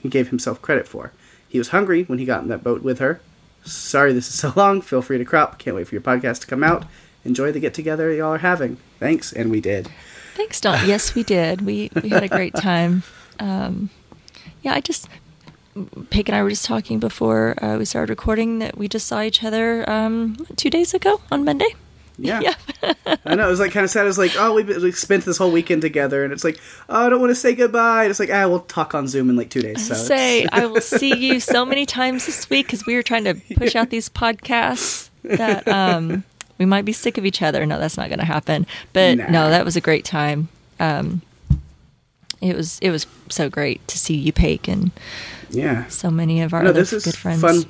he 0.00 0.08
gave 0.08 0.30
himself 0.30 0.60
credit 0.60 0.88
for. 0.88 1.12
He 1.48 1.58
was 1.58 1.68
hungry 1.68 2.02
when 2.02 2.18
he 2.18 2.24
got 2.24 2.42
in 2.42 2.48
that 2.48 2.64
boat 2.64 2.82
with 2.82 2.98
her. 2.98 3.20
Sorry 3.64 4.12
this 4.12 4.28
is 4.28 4.34
so 4.34 4.52
long. 4.56 4.80
Feel 4.80 5.02
free 5.02 5.18
to 5.18 5.24
crop. 5.24 5.58
Can't 5.58 5.76
wait 5.76 5.86
for 5.86 5.94
your 5.94 6.02
podcast 6.02 6.40
to 6.40 6.48
come 6.48 6.64
out. 6.64 6.84
Enjoy 7.24 7.52
the 7.52 7.60
get 7.60 7.74
together 7.74 8.12
y'all 8.12 8.32
are 8.34 8.38
having. 8.38 8.78
Thanks, 8.98 9.32
and 9.32 9.50
we 9.50 9.60
did. 9.60 9.88
Thanks, 10.34 10.60
Dawn. 10.60 10.78
yes, 10.86 11.14
we 11.14 11.22
did. 11.22 11.60
We 11.62 11.90
we 12.02 12.08
had 12.08 12.22
a 12.22 12.28
great 12.28 12.54
time. 12.54 13.02
Um, 13.38 13.90
yeah, 14.62 14.74
I 14.74 14.80
just 14.80 15.08
Peg 16.10 16.28
and 16.28 16.36
I 16.36 16.42
were 16.42 16.50
just 16.50 16.64
talking 16.66 16.98
before 16.98 17.62
uh, 17.64 17.78
we 17.78 17.84
started 17.84 18.10
recording 18.10 18.58
that 18.58 18.76
we 18.76 18.88
just 18.88 19.06
saw 19.06 19.22
each 19.22 19.42
other 19.42 19.88
um, 19.88 20.36
two 20.56 20.68
days 20.70 20.92
ago 20.94 21.20
on 21.30 21.44
Monday. 21.44 21.68
Yeah. 22.18 22.40
Yeah. 22.82 22.94
I 23.24 23.34
know. 23.36 23.46
It 23.46 23.50
was 23.50 23.58
like 23.60 23.72
kind 23.72 23.84
of 23.84 23.90
sad. 23.90 24.02
It 24.02 24.08
was 24.08 24.18
like, 24.18 24.32
oh, 24.36 24.52
we, 24.54 24.62
we 24.64 24.92
spent 24.92 25.24
this 25.24 25.38
whole 25.38 25.50
weekend 25.50 25.80
together, 25.82 26.24
and 26.24 26.32
it's 26.32 26.44
like, 26.44 26.60
oh, 26.88 27.06
I 27.06 27.08
don't 27.08 27.20
want 27.20 27.30
to 27.30 27.34
say 27.34 27.54
goodbye. 27.54 28.02
And 28.04 28.10
it's 28.10 28.20
like, 28.20 28.28
ah, 28.30 28.46
we'll 28.48 28.60
talk 28.60 28.94
on 28.94 29.08
Zoom 29.08 29.30
in 29.30 29.36
like 29.36 29.48
two 29.50 29.62
days. 29.62 29.86
So 29.86 29.94
it's- 29.94 30.06
Say, 30.06 30.46
I 30.52 30.66
will 30.66 30.80
see 30.80 31.16
you 31.16 31.40
so 31.40 31.64
many 31.64 31.86
times 31.86 32.26
this 32.26 32.50
week 32.50 32.66
because 32.66 32.84
we 32.86 32.94
were 32.94 33.02
trying 33.02 33.24
to 33.24 33.34
push 33.56 33.74
out 33.74 33.90
these 33.90 34.08
podcasts 34.08 35.08
that 35.22 35.66
um, 35.68 36.24
we 36.62 36.66
might 36.66 36.84
be 36.84 36.92
sick 36.92 37.18
of 37.18 37.26
each 37.26 37.42
other. 37.42 37.66
No, 37.66 37.80
that's 37.80 37.96
not 37.96 38.08
going 38.08 38.20
to 38.20 38.24
happen. 38.24 38.66
But 38.92 39.18
Nah. 39.18 39.30
no, 39.30 39.50
that 39.50 39.64
was 39.64 39.74
a 39.74 39.80
great 39.80 40.04
time. 40.04 40.48
Um, 40.78 41.22
it 42.40 42.54
was 42.56 42.78
it 42.80 42.90
was 42.90 43.06
so 43.28 43.48
great 43.50 43.86
to 43.88 43.98
see 43.98 44.14
you, 44.16 44.32
Pake, 44.32 44.68
and 44.68 44.92
yeah. 45.50 45.86
so 45.88 46.10
many 46.10 46.40
of 46.42 46.54
our 46.54 46.62
No, 46.62 46.70
other 46.70 46.80
this 46.80 46.92
is 46.92 47.04
good 47.04 47.16
friends. 47.16 47.40
fun 47.40 47.64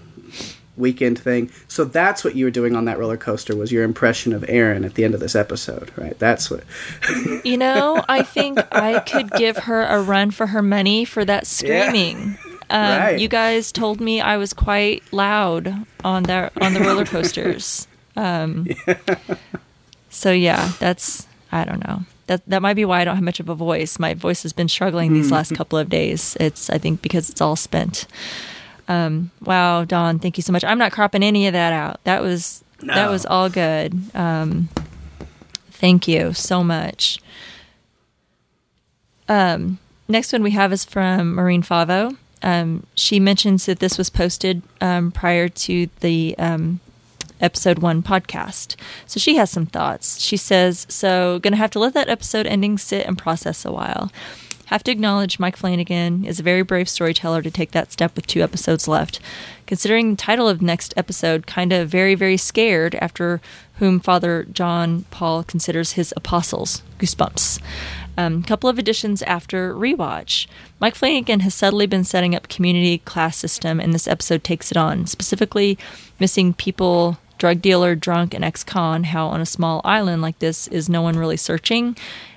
weekend 0.76 1.18
thing. 1.18 1.50
So 1.68 1.84
that's 1.84 2.24
what 2.24 2.34
you 2.34 2.44
were 2.46 2.50
doing 2.50 2.74
on 2.74 2.86
that 2.86 2.98
roller 2.98 3.18
coaster 3.18 3.54
was 3.54 3.70
your 3.72 3.84
impression 3.84 4.32
of 4.32 4.44
Erin 4.48 4.84
at 4.84 4.94
the 4.94 5.04
end 5.04 5.12
of 5.14 5.20
this 5.20 5.34
episode, 5.34 5.90
right? 5.96 6.18
That's 6.18 6.50
what. 6.50 6.64
You 7.44 7.56
know, 7.58 8.02
I 8.08 8.22
think 8.22 8.58
I 8.72 9.00
could 9.00 9.30
give 9.32 9.56
her 9.58 9.82
a 9.82 10.00
run 10.02 10.30
for 10.30 10.46
her 10.48 10.62
money 10.62 11.04
for 11.04 11.24
that 11.24 11.42
Yeah. 11.62 11.90
screaming. 11.90 12.38
Um, 12.70 12.80
Right. 12.98 13.18
You 13.20 13.28
guys 13.28 13.70
told 13.70 14.00
me 14.00 14.22
I 14.22 14.38
was 14.38 14.54
quite 14.54 15.02
loud 15.12 15.74
on 16.04 16.22
that 16.22 16.52
on 16.58 16.72
the 16.72 16.80
roller 16.80 17.04
coasters. 17.04 17.86
Um, 18.16 18.66
So 20.12 20.30
yeah, 20.30 20.70
that's 20.78 21.26
I 21.50 21.64
don't 21.64 21.84
know. 21.84 22.02
That 22.26 22.42
that 22.46 22.62
might 22.62 22.74
be 22.74 22.84
why 22.84 23.00
I 23.00 23.04
don't 23.04 23.16
have 23.16 23.24
much 23.24 23.40
of 23.40 23.48
a 23.48 23.54
voice. 23.54 23.98
My 23.98 24.14
voice 24.14 24.42
has 24.44 24.52
been 24.52 24.68
struggling 24.68 25.14
these 25.14 25.32
last 25.32 25.54
couple 25.54 25.78
of 25.78 25.88
days. 25.88 26.36
It's 26.38 26.70
I 26.70 26.78
think 26.78 27.02
because 27.02 27.30
it's 27.30 27.40
all 27.40 27.56
spent. 27.56 28.06
Um, 28.88 29.30
wow, 29.42 29.84
Dawn, 29.84 30.18
thank 30.18 30.36
you 30.36 30.42
so 30.42 30.52
much. 30.52 30.64
I'm 30.64 30.78
not 30.78 30.92
cropping 30.92 31.22
any 31.22 31.46
of 31.46 31.54
that 31.54 31.72
out. 31.72 32.04
That 32.04 32.22
was 32.22 32.62
that 32.82 33.08
was 33.10 33.24
all 33.24 33.48
good. 33.48 33.98
Um, 34.14 34.68
thank 35.70 36.06
you 36.06 36.34
so 36.34 36.62
much. 36.62 37.18
Um, 39.28 39.78
next 40.08 40.32
one 40.32 40.42
we 40.42 40.50
have 40.50 40.72
is 40.74 40.84
from 40.84 41.34
Maureen 41.34 41.62
Favo. 41.62 42.16
Um, 42.42 42.84
she 42.94 43.18
mentions 43.18 43.64
that 43.66 43.78
this 43.78 43.96
was 43.96 44.10
posted 44.10 44.62
um, 44.80 45.10
prior 45.10 45.48
to 45.48 45.88
the 46.00 46.34
um, 46.38 46.80
episode 47.42 47.80
one 47.80 48.02
podcast. 48.02 48.76
So 49.06 49.20
she 49.20 49.36
has 49.36 49.50
some 49.50 49.66
thoughts. 49.66 50.20
She 50.20 50.36
says, 50.36 50.86
So, 50.88 51.38
gonna 51.40 51.56
have 51.56 51.70
to 51.72 51.78
let 51.78 51.94
that 51.94 52.08
episode 52.08 52.46
ending 52.46 52.78
sit 52.78 53.06
and 53.06 53.18
process 53.18 53.64
a 53.64 53.72
while. 53.72 54.10
Have 54.72 54.84
to 54.84 54.90
acknowledge 54.90 55.38
Mike 55.38 55.56
Flanagan 55.56 56.24
is 56.24 56.40
a 56.40 56.42
very 56.42 56.62
brave 56.62 56.88
storyteller 56.88 57.42
to 57.42 57.50
take 57.50 57.72
that 57.72 57.92
step 57.92 58.16
with 58.16 58.26
two 58.26 58.40
episodes 58.40 58.88
left. 58.88 59.20
Considering 59.66 60.12
the 60.12 60.16
title 60.16 60.48
of 60.48 60.62
next 60.62 60.94
episode, 60.96 61.46
kind 61.46 61.74
of 61.74 61.90
very, 61.90 62.14
very 62.14 62.38
scared 62.38 62.94
after 62.94 63.42
whom 63.74 64.00
Father 64.00 64.46
John 64.50 65.04
Paul 65.10 65.44
considers 65.44 65.92
his 65.92 66.14
apostles. 66.16 66.82
Goosebumps. 66.98 67.60
Um, 68.16 68.42
couple 68.42 68.70
of 68.70 68.78
additions 68.78 69.20
after 69.22 69.74
rewatch. 69.74 70.46
Mike 70.80 70.94
Flanagan 70.94 71.40
has 71.40 71.54
subtly 71.54 71.86
been 71.86 72.04
setting 72.04 72.34
up 72.34 72.48
community 72.48 72.98
class 72.98 73.36
system, 73.36 73.80
and 73.80 73.92
this 73.92 74.08
episode 74.08 74.42
takes 74.44 74.70
it 74.70 74.76
on. 74.76 75.06
Specifically, 75.06 75.76
missing 76.18 76.54
people, 76.54 77.18
drug 77.42 77.60
dealer, 77.60 77.96
drunk, 77.96 78.34
and 78.34 78.44
ex-con. 78.44 79.02
How 79.02 79.26
on 79.26 79.40
a 79.40 79.44
small 79.46 79.80
island 79.84 80.22
like 80.22 80.38
this 80.38 80.68
is 80.68 80.88
no 80.88 81.02
one 81.02 81.18
really 81.18 81.36
searching, 81.36 81.96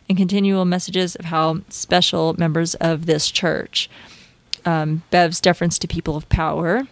and 0.10 0.18
continual 0.18 0.66
messages 0.66 1.16
of 1.16 1.26
how 1.26 1.62
special 1.70 2.34
members 2.40 2.74
of 2.74 3.06
this 3.06 3.30
church. 3.30 3.88
Um, 4.66 5.04
Bev's 5.12 5.40
deference 5.40 5.78
to 5.78 5.88
people 5.88 6.16
of 6.16 6.28
power. 6.28 6.88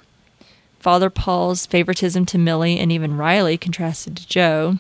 Father 0.80 1.10
Paul's 1.10 1.66
favoritism 1.66 2.28
to 2.28 2.38
Millie 2.38 2.78
and 2.78 2.92
even 2.92 3.18
Riley 3.18 3.58
contrasted 3.58 4.18
to 4.18 4.28
Joe. 4.28 4.78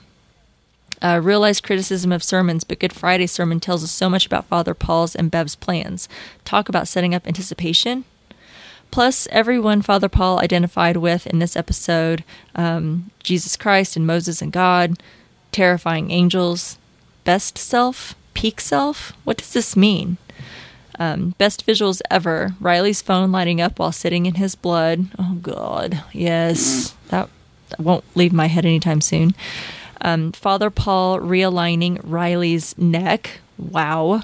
Uh, 1.01 1.19
realized 1.19 1.63
criticism 1.63 2.11
of 2.11 2.21
sermons, 2.21 2.63
but 2.63 2.77
Good 2.77 2.93
Friday 2.93 3.25
sermon 3.25 3.59
tells 3.59 3.83
us 3.83 3.89
so 3.89 4.11
much 4.11 4.27
about 4.27 4.45
Father 4.45 4.75
Paul's 4.75 5.15
and 5.15 5.31
Bev's 5.31 5.55
plans. 5.55 6.07
Talk 6.45 6.69
about 6.69 6.87
setting 6.87 7.15
up 7.15 7.25
anticipation. 7.25 8.05
Plus, 8.93 9.27
everyone 9.31 9.81
Father 9.81 10.07
Paul 10.07 10.39
identified 10.39 10.97
with 10.97 11.25
in 11.25 11.39
this 11.39 11.55
episode 11.55 12.23
um, 12.53 13.09
Jesus 13.23 13.57
Christ 13.57 13.95
and 13.95 14.05
Moses 14.05 14.39
and 14.39 14.51
God, 14.51 15.01
terrifying 15.51 16.11
angels, 16.11 16.77
best 17.23 17.57
self, 17.57 18.13
peak 18.35 18.61
self. 18.61 19.11
What 19.23 19.37
does 19.37 19.51
this 19.51 19.75
mean? 19.75 20.17
Um, 20.99 21.33
best 21.39 21.65
visuals 21.65 22.03
ever. 22.11 22.53
Riley's 22.59 23.01
phone 23.01 23.31
lighting 23.31 23.59
up 23.59 23.79
while 23.79 23.91
sitting 23.91 24.27
in 24.27 24.35
his 24.35 24.53
blood. 24.53 25.07
Oh 25.17 25.39
God, 25.41 26.03
yes, 26.13 26.93
that, 27.07 27.29
that 27.69 27.79
won't 27.79 28.03
leave 28.13 28.31
my 28.31 28.45
head 28.45 28.63
anytime 28.63 29.01
soon. 29.01 29.33
Um, 30.01 30.33
Father 30.33 30.69
Paul 30.69 31.19
realigning 31.19 31.99
Riley's 32.03 32.77
neck. 32.77 33.39
Wow. 33.57 34.21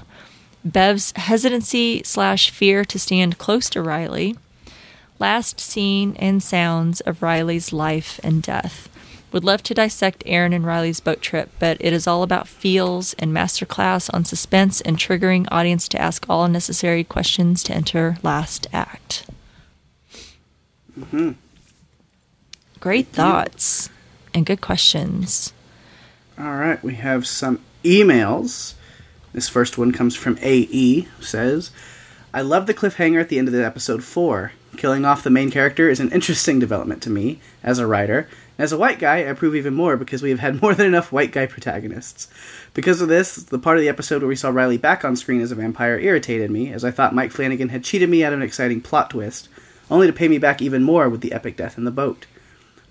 Bev's 0.64 1.12
hesitancy 1.16 2.02
slash 2.04 2.50
fear 2.50 2.84
to 2.84 3.00
stand 3.00 3.36
close 3.36 3.68
to 3.70 3.82
Riley. 3.82 4.36
Last 5.20 5.60
scene 5.60 6.16
and 6.18 6.42
sounds 6.42 7.02
of 7.02 7.22
Riley's 7.22 7.74
life 7.74 8.18
and 8.24 8.42
death. 8.42 8.88
Would 9.32 9.44
love 9.44 9.62
to 9.64 9.74
dissect 9.74 10.22
Erin 10.24 10.54
and 10.54 10.64
Riley's 10.64 10.98
boat 10.98 11.20
trip, 11.20 11.50
but 11.58 11.76
it 11.78 11.92
is 11.92 12.06
all 12.06 12.22
about 12.22 12.48
feels 12.48 13.12
and 13.18 13.30
masterclass 13.30 14.08
on 14.14 14.24
suspense 14.24 14.80
and 14.80 14.96
triggering 14.96 15.46
audience 15.52 15.88
to 15.88 16.00
ask 16.00 16.24
all 16.30 16.48
necessary 16.48 17.04
questions 17.04 17.62
to 17.64 17.74
enter 17.74 18.16
last 18.22 18.66
act. 18.72 19.26
Mm-hmm. 20.98 21.32
Great 22.80 23.08
thoughts 23.08 23.90
and 24.32 24.46
good 24.46 24.62
questions. 24.62 25.52
All 26.38 26.56
right, 26.56 26.82
we 26.82 26.94
have 26.94 27.26
some 27.26 27.60
emails. 27.84 28.72
This 29.34 29.50
first 29.50 29.76
one 29.76 29.92
comes 29.92 30.16
from 30.16 30.38
AE, 30.40 31.08
says, 31.20 31.70
I 32.32 32.40
love 32.40 32.66
the 32.66 32.74
cliffhanger 32.74 33.20
at 33.20 33.28
the 33.28 33.38
end 33.38 33.48
of 33.48 33.54
the 33.54 33.64
episode 33.64 34.02
4. 34.02 34.52
Killing 34.80 35.04
off 35.04 35.22
the 35.22 35.28
main 35.28 35.50
character 35.50 35.90
is 35.90 36.00
an 36.00 36.10
interesting 36.10 36.58
development 36.58 37.02
to 37.02 37.10
me, 37.10 37.38
as 37.62 37.78
a 37.78 37.86
writer, 37.86 38.30
as 38.56 38.72
a 38.72 38.78
white 38.78 38.98
guy, 38.98 39.16
I 39.16 39.18
approve 39.18 39.54
even 39.54 39.74
more 39.74 39.94
because 39.94 40.22
we 40.22 40.30
have 40.30 40.38
had 40.38 40.62
more 40.62 40.74
than 40.74 40.86
enough 40.86 41.12
white 41.12 41.32
guy 41.32 41.44
protagonists. 41.44 42.28
Because 42.72 43.02
of 43.02 43.08
this, 43.08 43.36
the 43.36 43.58
part 43.58 43.76
of 43.76 43.82
the 43.82 43.90
episode 43.90 44.22
where 44.22 44.30
we 44.30 44.36
saw 44.36 44.48
Riley 44.48 44.78
back 44.78 45.04
on 45.04 45.16
screen 45.16 45.42
as 45.42 45.52
a 45.52 45.54
vampire 45.54 45.98
irritated 45.98 46.50
me, 46.50 46.72
as 46.72 46.82
I 46.82 46.92
thought 46.92 47.14
Mike 47.14 47.30
Flanagan 47.30 47.68
had 47.68 47.84
cheated 47.84 48.08
me 48.08 48.24
out 48.24 48.32
of 48.32 48.38
an 48.38 48.42
exciting 48.42 48.80
plot 48.80 49.10
twist, 49.10 49.50
only 49.90 50.06
to 50.06 50.14
pay 50.14 50.28
me 50.28 50.38
back 50.38 50.62
even 50.62 50.82
more 50.82 51.10
with 51.10 51.20
the 51.20 51.34
epic 51.34 51.58
death 51.58 51.76
in 51.76 51.84
the 51.84 51.90
boat. 51.90 52.24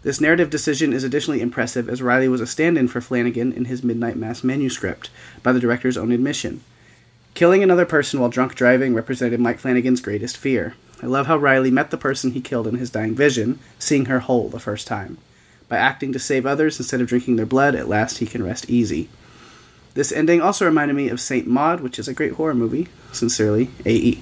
This 0.03 0.21
narrative 0.21 0.51
decision 0.51 0.93
is 0.93 1.03
additionally 1.03 1.41
impressive 1.41 1.89
as 1.89 2.03
Riley 2.03 2.29
was 2.29 2.39
a 2.39 2.45
stand 2.45 2.77
in 2.77 2.87
for 2.87 3.01
Flanagan 3.01 3.51
in 3.51 3.65
his 3.65 3.83
Midnight 3.83 4.15
Mass 4.15 4.43
manuscript, 4.43 5.09
by 5.41 5.53
the 5.53 5.59
director's 5.59 5.97
own 5.97 6.11
admission. 6.11 6.61
Killing 7.33 7.63
another 7.63 7.87
person 7.87 8.19
while 8.19 8.29
drunk 8.29 8.53
driving 8.53 8.93
represented 8.93 9.39
Mike 9.39 9.57
Flanagan's 9.57 10.01
greatest 10.01 10.37
fear. 10.37 10.75
I 11.01 11.05
love 11.05 11.27
how 11.27 11.37
Riley 11.37 11.71
met 11.71 11.91
the 11.91 11.97
person 11.97 12.31
he 12.31 12.41
killed 12.41 12.67
in 12.67 12.75
his 12.75 12.89
dying 12.89 13.15
vision, 13.15 13.59
seeing 13.77 14.05
her 14.05 14.19
whole 14.19 14.49
the 14.49 14.59
first 14.59 14.85
time. 14.87 15.17
By 15.67 15.77
acting 15.77 16.11
to 16.13 16.19
save 16.19 16.45
others 16.45 16.79
instead 16.79 16.99
of 16.99 17.07
drinking 17.07 17.35
their 17.35 17.45
blood, 17.45 17.75
at 17.75 17.87
last 17.87 18.17
he 18.17 18.25
can 18.25 18.43
rest 18.43 18.69
easy. 18.69 19.07
This 19.93 20.11
ending 20.11 20.41
also 20.41 20.65
reminded 20.65 20.95
me 20.95 21.09
of 21.09 21.19
Saint 21.21 21.47
Maud, 21.47 21.79
which 21.81 21.99
is 21.99 22.07
a 22.07 22.13
great 22.13 22.33
horror 22.33 22.53
movie. 22.53 22.87
Sincerely, 23.11 23.69
AE. 23.85 24.21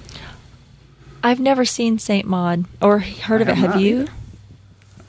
I've 1.22 1.40
never 1.40 1.64
seen 1.64 1.98
Saint 1.98 2.26
Maud 2.26 2.64
or 2.80 3.00
heard 3.00 3.40
I 3.40 3.42
of 3.42 3.48
it. 3.48 3.56
have 3.56 3.80
you? 3.80 4.00
either. 4.02 4.12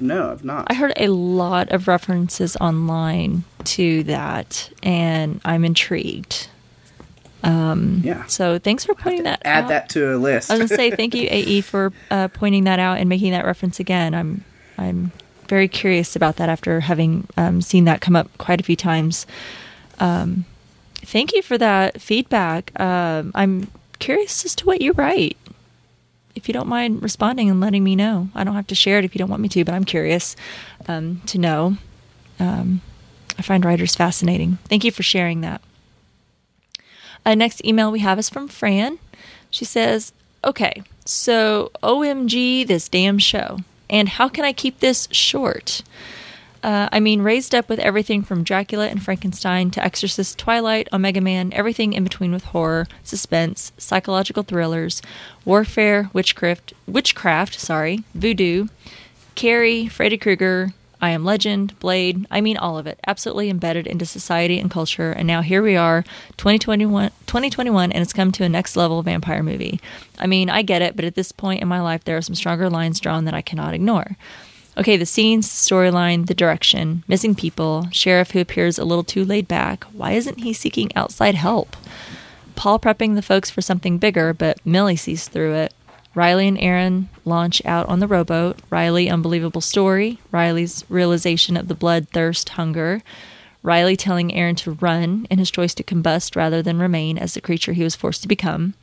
No, 0.01 0.31
I've 0.31 0.45
not. 0.45 0.67
I 0.69 0.73
heard 0.75 0.93
a 0.95 1.09
lot 1.09 1.71
of 1.71 1.87
references 1.87 2.55
online 2.57 3.43
to 3.65 4.03
that, 4.03 4.71
and 4.81 5.41
I'm 5.43 5.65
intrigued. 5.65 6.47
Yeah. 7.43 8.25
So 8.25 8.59
thanks 8.59 8.85
for 8.85 8.93
pointing 8.93 9.23
that 9.23 9.41
Add 9.45 9.65
out. 9.65 9.69
that 9.69 9.89
to 9.89 10.15
a 10.15 10.17
list. 10.17 10.51
I 10.51 10.57
was 10.57 10.69
gonna 10.69 10.77
say 10.77 10.91
thank 10.95 11.15
you, 11.15 11.27
AE, 11.29 11.61
for 11.61 11.93
uh, 12.11 12.27
pointing 12.29 12.65
that 12.65 12.79
out 12.79 12.97
and 12.97 13.07
making 13.07 13.31
that 13.31 13.45
reference 13.45 13.79
again. 13.79 14.13
I'm 14.13 14.43
I'm 14.77 15.11
very 15.47 15.67
curious 15.67 16.15
about 16.15 16.37
that 16.37 16.47
after 16.47 16.79
having 16.79 17.27
um, 17.35 17.61
seen 17.61 17.85
that 17.85 18.01
come 18.01 18.15
up 18.15 18.29
quite 18.37 18.61
a 18.61 18.63
few 18.63 18.75
times. 18.75 19.25
Um, 19.99 20.45
thank 20.97 21.33
you 21.33 21.41
for 21.41 21.57
that 21.57 21.99
feedback. 21.99 22.77
Um, 22.79 23.31
I'm 23.35 23.67
curious 23.97 24.45
as 24.45 24.55
to 24.55 24.65
what 24.65 24.81
you 24.81 24.93
write. 24.93 25.37
If 26.35 26.47
you 26.47 26.53
don't 26.53 26.67
mind 26.67 27.01
responding 27.01 27.49
and 27.49 27.59
letting 27.59 27.83
me 27.83 27.95
know, 27.95 28.29
I 28.35 28.43
don't 28.43 28.55
have 28.55 28.67
to 28.67 28.75
share 28.75 28.99
it 28.99 29.05
if 29.05 29.13
you 29.13 29.19
don't 29.19 29.29
want 29.29 29.41
me 29.41 29.49
to, 29.49 29.65
but 29.65 29.73
I'm 29.73 29.83
curious 29.83 30.35
um, 30.87 31.21
to 31.25 31.37
know. 31.37 31.77
Um, 32.39 32.81
I 33.37 33.41
find 33.41 33.65
writers 33.65 33.95
fascinating. 33.95 34.57
Thank 34.65 34.83
you 34.83 34.91
for 34.91 35.03
sharing 35.03 35.41
that. 35.41 35.61
Uh, 37.29 37.35
next 37.35 37.63
email 37.63 37.91
we 37.91 37.99
have 37.99 38.17
is 38.17 38.27
from 38.27 38.47
Fran. 38.47 38.97
She 39.51 39.63
says, 39.63 40.13
Okay, 40.43 40.81
so 41.05 41.71
OMG, 41.83 42.65
this 42.65 42.89
damn 42.89 43.19
show. 43.19 43.59
And 43.87 44.09
how 44.09 44.27
can 44.27 44.45
I 44.45 44.51
keep 44.51 44.79
this 44.79 45.07
short? 45.11 45.83
Uh, 46.63 46.89
I 46.91 46.99
mean, 46.99 47.21
raised 47.21 47.53
up 47.53 47.69
with 47.69 47.77
everything 47.77 48.23
from 48.23 48.43
Dracula 48.43 48.87
and 48.87 49.03
Frankenstein 49.03 49.69
to 49.71 49.83
Exorcist, 49.83 50.39
Twilight, 50.39 50.89
Omega 50.91 51.21
Man, 51.21 51.53
everything 51.53 51.93
in 51.93 52.03
between 52.03 52.31
with 52.31 52.45
horror, 52.45 52.87
suspense, 53.03 53.73
psychological 53.77 54.41
thrillers, 54.41 54.99
warfare, 55.45 56.09
witchcraft, 56.13 56.73
witchcraft, 56.87 57.59
sorry, 57.59 58.03
voodoo, 58.15 58.69
Carrie, 59.35 59.87
Freddy 59.87 60.17
Krueger, 60.17 60.73
I 61.01 61.11
Am 61.11 61.23
Legend, 61.23 61.79
Blade, 61.79 62.27
I 62.29 62.41
mean 62.41 62.57
all 62.57 62.77
of 62.77 62.85
it, 62.85 62.99
absolutely 63.07 63.49
embedded 63.49 63.87
into 63.87 64.05
society 64.05 64.59
and 64.59 64.69
culture. 64.69 65.11
And 65.11 65.27
now 65.27 65.41
here 65.41 65.61
we 65.61 65.77
are, 65.77 66.03
2021, 66.37 67.11
2021 67.25 67.91
and 67.91 68.01
it's 68.01 68.13
come 68.13 68.31
to 68.33 68.43
a 68.43 68.49
next 68.49 68.75
level 68.75 69.01
vampire 69.01 69.41
movie. 69.41 69.79
I 70.17 70.27
mean, 70.27 70.49
I 70.49 70.61
get 70.61 70.81
it, 70.81 70.95
but 70.95 71.05
at 71.05 71.15
this 71.15 71.31
point 71.31 71.61
in 71.61 71.67
my 71.67 71.81
life, 71.81 72.03
there 72.03 72.17
are 72.17 72.21
some 72.21 72.35
stronger 72.35 72.69
lines 72.69 72.99
drawn 72.99 73.25
that 73.25 73.33
I 73.33 73.41
cannot 73.41 73.73
ignore. 73.73 74.17
Okay, 74.77 74.97
the 74.97 75.05
scenes, 75.05 75.47
storyline, 75.47 76.27
the 76.27 76.33
direction, 76.33 77.03
missing 77.07 77.35
people, 77.35 77.87
sheriff 77.91 78.31
who 78.31 78.39
appears 78.39 78.77
a 78.77 78.85
little 78.85 79.03
too 79.03 79.25
laid 79.25 79.47
back. 79.47 79.83
Why 79.85 80.11
isn't 80.11 80.39
he 80.39 80.53
seeking 80.53 80.95
outside 80.95 81.35
help? 81.35 81.75
Paul 82.55 82.79
prepping 82.79 83.15
the 83.15 83.21
folks 83.21 83.49
for 83.49 83.61
something 83.61 83.97
bigger, 83.97 84.33
but 84.33 84.65
Millie 84.65 84.95
sees 84.95 85.27
through 85.27 85.53
it. 85.55 85.73
Riley 86.15 86.47
and 86.47 86.59
Erin 86.59 87.09
launch 87.23 87.63
out 87.65 87.87
on 87.87 87.99
the 87.99 88.07
rowboat. 88.07 88.59
Riley, 88.69 89.09
unbelievable 89.09 89.61
story. 89.61 90.19
Riley's 90.31 90.83
realization 90.89 91.55
of 91.55 91.67
the 91.67 91.75
bloodthirst 91.75 92.49
hunger. 92.49 93.01
Riley 93.61 93.95
telling 93.95 94.33
Erin 94.33 94.55
to 94.57 94.71
run 94.71 95.27
in 95.29 95.37
his 95.37 95.51
choice 95.51 95.73
to 95.75 95.83
combust 95.83 96.35
rather 96.35 96.61
than 96.61 96.79
remain 96.79 97.17
as 97.17 97.33
the 97.33 97.41
creature 97.41 97.73
he 97.73 97.83
was 97.83 97.95
forced 97.95 98.21
to 98.23 98.27
become. 98.27 98.73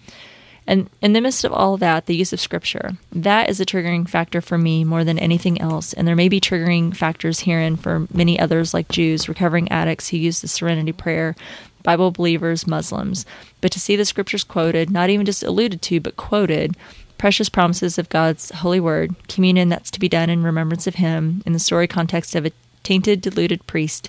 And 0.66 0.90
in 1.00 1.12
the 1.12 1.20
midst 1.20 1.44
of 1.44 1.52
all 1.52 1.76
that, 1.76 2.06
the 2.06 2.16
use 2.16 2.32
of 2.32 2.40
scripture. 2.40 2.96
That 3.12 3.48
is 3.48 3.60
a 3.60 3.66
triggering 3.66 4.08
factor 4.08 4.40
for 4.40 4.58
me 4.58 4.82
more 4.82 5.04
than 5.04 5.18
anything 5.18 5.60
else. 5.60 5.92
And 5.92 6.06
there 6.06 6.16
may 6.16 6.28
be 6.28 6.40
triggering 6.40 6.94
factors 6.94 7.40
herein 7.40 7.76
for 7.76 8.06
many 8.12 8.38
others, 8.38 8.74
like 8.74 8.88
Jews, 8.88 9.28
recovering 9.28 9.70
addicts 9.70 10.08
who 10.08 10.16
use 10.16 10.40
the 10.40 10.48
serenity 10.48 10.92
prayer, 10.92 11.36
Bible 11.84 12.10
believers, 12.10 12.66
Muslims. 12.66 13.24
But 13.60 13.70
to 13.72 13.80
see 13.80 13.94
the 13.94 14.04
scriptures 14.04 14.42
quoted, 14.42 14.90
not 14.90 15.08
even 15.08 15.24
just 15.24 15.44
alluded 15.44 15.82
to, 15.82 16.00
but 16.00 16.16
quoted, 16.16 16.76
precious 17.18 17.48
promises 17.48 17.98
of 17.98 18.08
God's 18.08 18.50
holy 18.50 18.80
word, 18.80 19.14
communion 19.28 19.68
that's 19.68 19.90
to 19.92 20.00
be 20.00 20.08
done 20.08 20.30
in 20.30 20.42
remembrance 20.42 20.86
of 20.86 20.96
Him, 20.96 21.42
in 21.46 21.52
the 21.52 21.58
story 21.58 21.86
context 21.86 22.34
of 22.34 22.46
a 22.46 22.52
tainted, 22.86 23.20
deluded 23.20 23.66
priest, 23.66 24.08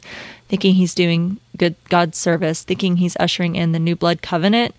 thinking 0.49 0.75
he's 0.75 0.93
doing 0.93 1.39
good 1.57 1.75
God's 1.89 2.17
service, 2.17 2.61
thinking 2.61 2.97
he's 2.97 3.17
ushering 3.19 3.55
in 3.55 3.71
the 3.71 3.79
new 3.79 3.95
blood 3.95 4.21
covenant. 4.21 4.75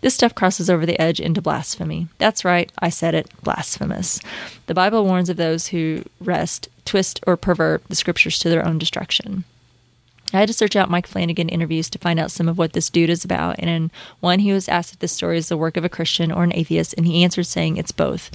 This 0.00 0.14
stuff 0.14 0.34
crosses 0.34 0.70
over 0.70 0.86
the 0.86 0.98
edge 0.98 1.20
into 1.20 1.42
blasphemy. 1.42 2.08
That's 2.16 2.46
right, 2.46 2.72
I 2.78 2.88
said 2.88 3.14
it, 3.14 3.28
blasphemous. 3.42 4.20
The 4.66 4.74
Bible 4.74 5.04
warns 5.04 5.28
of 5.28 5.36
those 5.36 5.68
who 5.68 6.02
wrest, 6.18 6.68
twist, 6.86 7.20
or 7.26 7.36
pervert 7.36 7.86
the 7.88 7.94
scriptures 7.94 8.38
to 8.38 8.48
their 8.48 8.66
own 8.66 8.78
destruction. 8.78 9.44
I 10.32 10.38
had 10.38 10.48
to 10.48 10.54
search 10.54 10.76
out 10.76 10.90
Mike 10.90 11.06
Flanagan 11.06 11.48
interviews 11.48 11.90
to 11.90 11.98
find 11.98 12.18
out 12.18 12.30
some 12.30 12.48
of 12.48 12.58
what 12.58 12.72
this 12.72 12.90
dude 12.90 13.10
is 13.10 13.24
about. 13.24 13.56
And 13.58 13.68
in 13.68 13.90
one, 14.20 14.38
he 14.38 14.52
was 14.52 14.68
asked 14.68 14.94
if 14.94 14.98
this 14.98 15.12
story 15.12 15.38
is 15.38 15.48
the 15.48 15.56
work 15.56 15.76
of 15.76 15.84
a 15.84 15.88
Christian 15.88 16.32
or 16.32 16.44
an 16.44 16.54
atheist, 16.54 16.94
and 16.94 17.06
he 17.06 17.22
answered 17.22 17.44
saying 17.44 17.76
it's 17.76 17.92
both. 17.92 18.30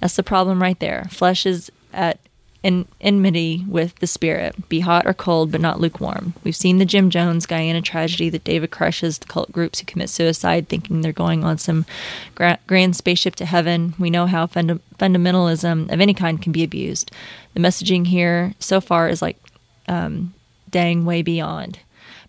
That's 0.00 0.16
the 0.16 0.22
problem 0.22 0.62
right 0.62 0.78
there. 0.78 1.06
Flesh 1.10 1.46
is 1.46 1.70
at 1.92 2.18
in 2.62 2.86
enmity 3.00 3.64
with 3.66 3.94
the 3.96 4.06
spirit. 4.06 4.68
Be 4.68 4.80
hot 4.80 5.06
or 5.06 5.14
cold, 5.14 5.50
but 5.50 5.60
not 5.60 5.80
lukewarm. 5.80 6.34
We've 6.44 6.56
seen 6.56 6.78
the 6.78 6.84
Jim 6.84 7.08
Jones 7.08 7.46
Guyana 7.46 7.80
tragedy 7.80 8.28
that 8.30 8.44
David 8.44 8.70
Koresh 8.70 9.18
the 9.18 9.26
cult 9.26 9.50
groups 9.50 9.80
who 9.80 9.86
commit 9.86 10.10
suicide 10.10 10.68
thinking 10.68 11.00
they're 11.00 11.12
going 11.12 11.42
on 11.42 11.56
some 11.56 11.86
gra- 12.34 12.58
grand 12.66 12.96
spaceship 12.96 13.34
to 13.36 13.46
heaven. 13.46 13.94
We 13.98 14.10
know 14.10 14.26
how 14.26 14.46
funda- 14.46 14.80
fundamentalism 14.98 15.90
of 15.90 16.00
any 16.00 16.12
kind 16.12 16.40
can 16.40 16.52
be 16.52 16.62
abused. 16.62 17.10
The 17.54 17.60
messaging 17.60 18.06
here 18.06 18.54
so 18.58 18.80
far 18.80 19.08
is 19.08 19.22
like 19.22 19.38
um, 19.88 20.34
dang 20.70 21.04
way 21.04 21.22
beyond. 21.22 21.80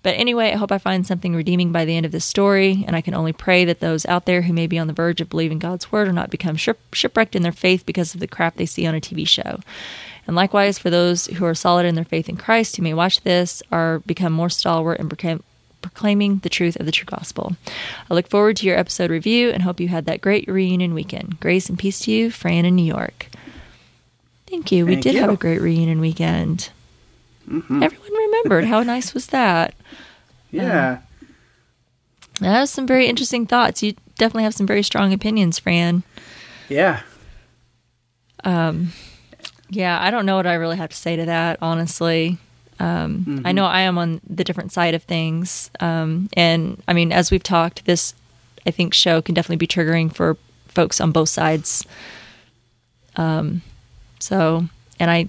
But 0.03 0.15
anyway, 0.15 0.51
I 0.51 0.55
hope 0.55 0.71
I 0.71 0.79
find 0.79 1.05
something 1.05 1.35
redeeming 1.35 1.71
by 1.71 1.85
the 1.85 1.95
end 1.95 2.05
of 2.05 2.11
this 2.11 2.25
story, 2.25 2.83
and 2.87 2.95
I 2.95 3.01
can 3.01 3.13
only 3.13 3.33
pray 3.33 3.65
that 3.65 3.81
those 3.81 4.05
out 4.07 4.25
there 4.25 4.41
who 4.41 4.53
may 4.53 4.65
be 4.65 4.79
on 4.79 4.87
the 4.87 4.93
verge 4.93 5.21
of 5.21 5.29
believing 5.29 5.59
God's 5.59 5.91
word 5.91 6.07
or 6.07 6.13
not 6.13 6.31
become 6.31 6.57
shipwrecked 6.57 7.35
in 7.35 7.43
their 7.43 7.51
faith 7.51 7.85
because 7.85 8.13
of 8.13 8.19
the 8.19 8.27
crap 8.27 8.55
they 8.55 8.65
see 8.65 8.87
on 8.87 8.95
a 8.95 9.01
TV 9.01 9.27
show. 9.27 9.59
And 10.25 10.35
likewise, 10.35 10.79
for 10.79 10.89
those 10.89 11.27
who 11.27 11.45
are 11.45 11.53
solid 11.53 11.85
in 11.85 11.95
their 11.95 12.03
faith 12.03 12.29
in 12.29 12.37
Christ, 12.37 12.77
who 12.77 12.83
may 12.83 12.93
watch 12.93 13.21
this, 13.21 13.61
are 13.71 13.99
become 13.99 14.33
more 14.33 14.49
stalwart 14.49 14.99
in 14.99 15.07
proclaim- 15.07 15.43
proclaiming 15.81 16.39
the 16.39 16.49
truth 16.49 16.79
of 16.79 16.85
the 16.85 16.91
true 16.91 17.05
gospel. 17.05 17.55
I 18.09 18.13
look 18.13 18.27
forward 18.27 18.57
to 18.57 18.65
your 18.65 18.77
episode 18.77 19.11
review 19.11 19.49
and 19.49 19.63
hope 19.63 19.79
you 19.79 19.87
had 19.87 20.05
that 20.05 20.21
great 20.21 20.47
reunion 20.47 20.93
weekend. 20.93 21.39
Grace 21.39 21.69
and 21.69 21.77
peace 21.77 21.99
to 22.01 22.11
you, 22.11 22.31
Fran 22.31 22.65
in 22.65 22.75
New 22.75 22.85
York. 22.85 23.27
Thank 24.47 24.71
you. 24.71 24.85
We 24.85 24.93
Thank 24.93 25.03
did 25.03 25.15
have 25.15 25.29
a 25.29 25.37
great 25.37 25.61
reunion 25.61 26.01
weekend. 26.01 26.69
Mm-hmm. 27.49 27.83
Everyone 27.83 28.13
remembered. 28.13 28.65
How 28.65 28.83
nice 28.83 29.13
was 29.13 29.27
that? 29.27 29.73
Yeah. 30.51 30.99
That 32.39 32.61
was 32.61 32.69
some 32.71 32.87
very 32.87 33.07
interesting 33.07 33.45
thoughts. 33.45 33.83
You 33.83 33.93
definitely 34.17 34.43
have 34.43 34.55
some 34.55 34.67
very 34.67 34.83
strong 34.83 35.13
opinions, 35.13 35.59
Fran. 35.59 36.03
yeah. 36.69 37.01
Um, 38.43 38.91
yeah, 39.69 40.01
I 40.01 40.09
don't 40.09 40.25
know 40.25 40.35
what 40.35 40.47
I 40.47 40.55
really 40.55 40.77
have 40.77 40.89
to 40.89 40.95
say 40.95 41.15
to 41.15 41.25
that, 41.25 41.59
honestly. 41.61 42.39
Um, 42.79 43.43
I 43.45 43.51
know 43.51 43.65
I 43.65 43.81
am 43.81 43.99
on 43.99 44.19
the 44.27 44.43
different 44.43 44.71
side 44.71 44.95
of 44.95 45.03
things. 45.03 45.69
Um, 45.79 46.29
and 46.33 46.81
I 46.87 46.93
mean, 46.93 47.11
as 47.11 47.29
we've 47.29 47.43
talked, 47.43 47.85
this, 47.85 48.15
I 48.65 48.71
think, 48.71 48.95
show 48.95 49.21
can 49.21 49.35
definitely 49.35 49.57
be 49.57 49.67
triggering 49.67 50.11
for 50.11 50.35
folks 50.67 50.99
on 50.99 51.11
both 51.11 51.29
sides. 51.29 51.85
Um, 53.15 53.61
so, 54.19 54.65
and 54.99 55.11
I 55.11 55.27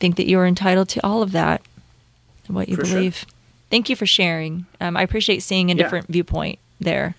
think 0.00 0.16
that 0.16 0.26
you 0.26 0.38
are 0.38 0.46
entitled 0.46 0.88
to 0.90 1.06
all 1.06 1.22
of 1.22 1.32
that, 1.32 1.62
and 2.46 2.54
what 2.56 2.68
you 2.68 2.76
For 2.76 2.84
sure. 2.84 2.96
believe. 2.96 3.24
Thank 3.70 3.88
you 3.88 3.96
for 3.96 4.06
sharing. 4.06 4.66
Um, 4.80 4.96
I 4.96 5.02
appreciate 5.02 5.42
seeing 5.42 5.70
a 5.70 5.74
Yeah. 5.74 5.82
different 5.82 6.06
viewpoint 6.08 6.58
there. 6.80 7.14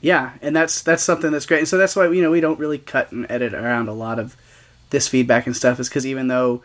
Yeah, 0.00 0.30
and 0.42 0.54
that's 0.54 0.80
that's 0.82 1.02
something 1.02 1.32
that's 1.32 1.44
great. 1.46 1.58
And 1.58 1.68
so 1.68 1.76
that's 1.76 1.96
why 1.96 2.08
you 2.08 2.22
know 2.22 2.30
we 2.30 2.40
don't 2.40 2.58
really 2.58 2.78
cut 2.78 3.10
and 3.12 3.26
edit 3.28 3.52
around 3.54 3.88
a 3.88 3.92
lot 3.92 4.18
of 4.18 4.36
this 4.90 5.08
feedback 5.08 5.46
and 5.46 5.56
stuff 5.56 5.78
is 5.80 5.88
because 5.88 6.06
even 6.06 6.28
though 6.28 6.62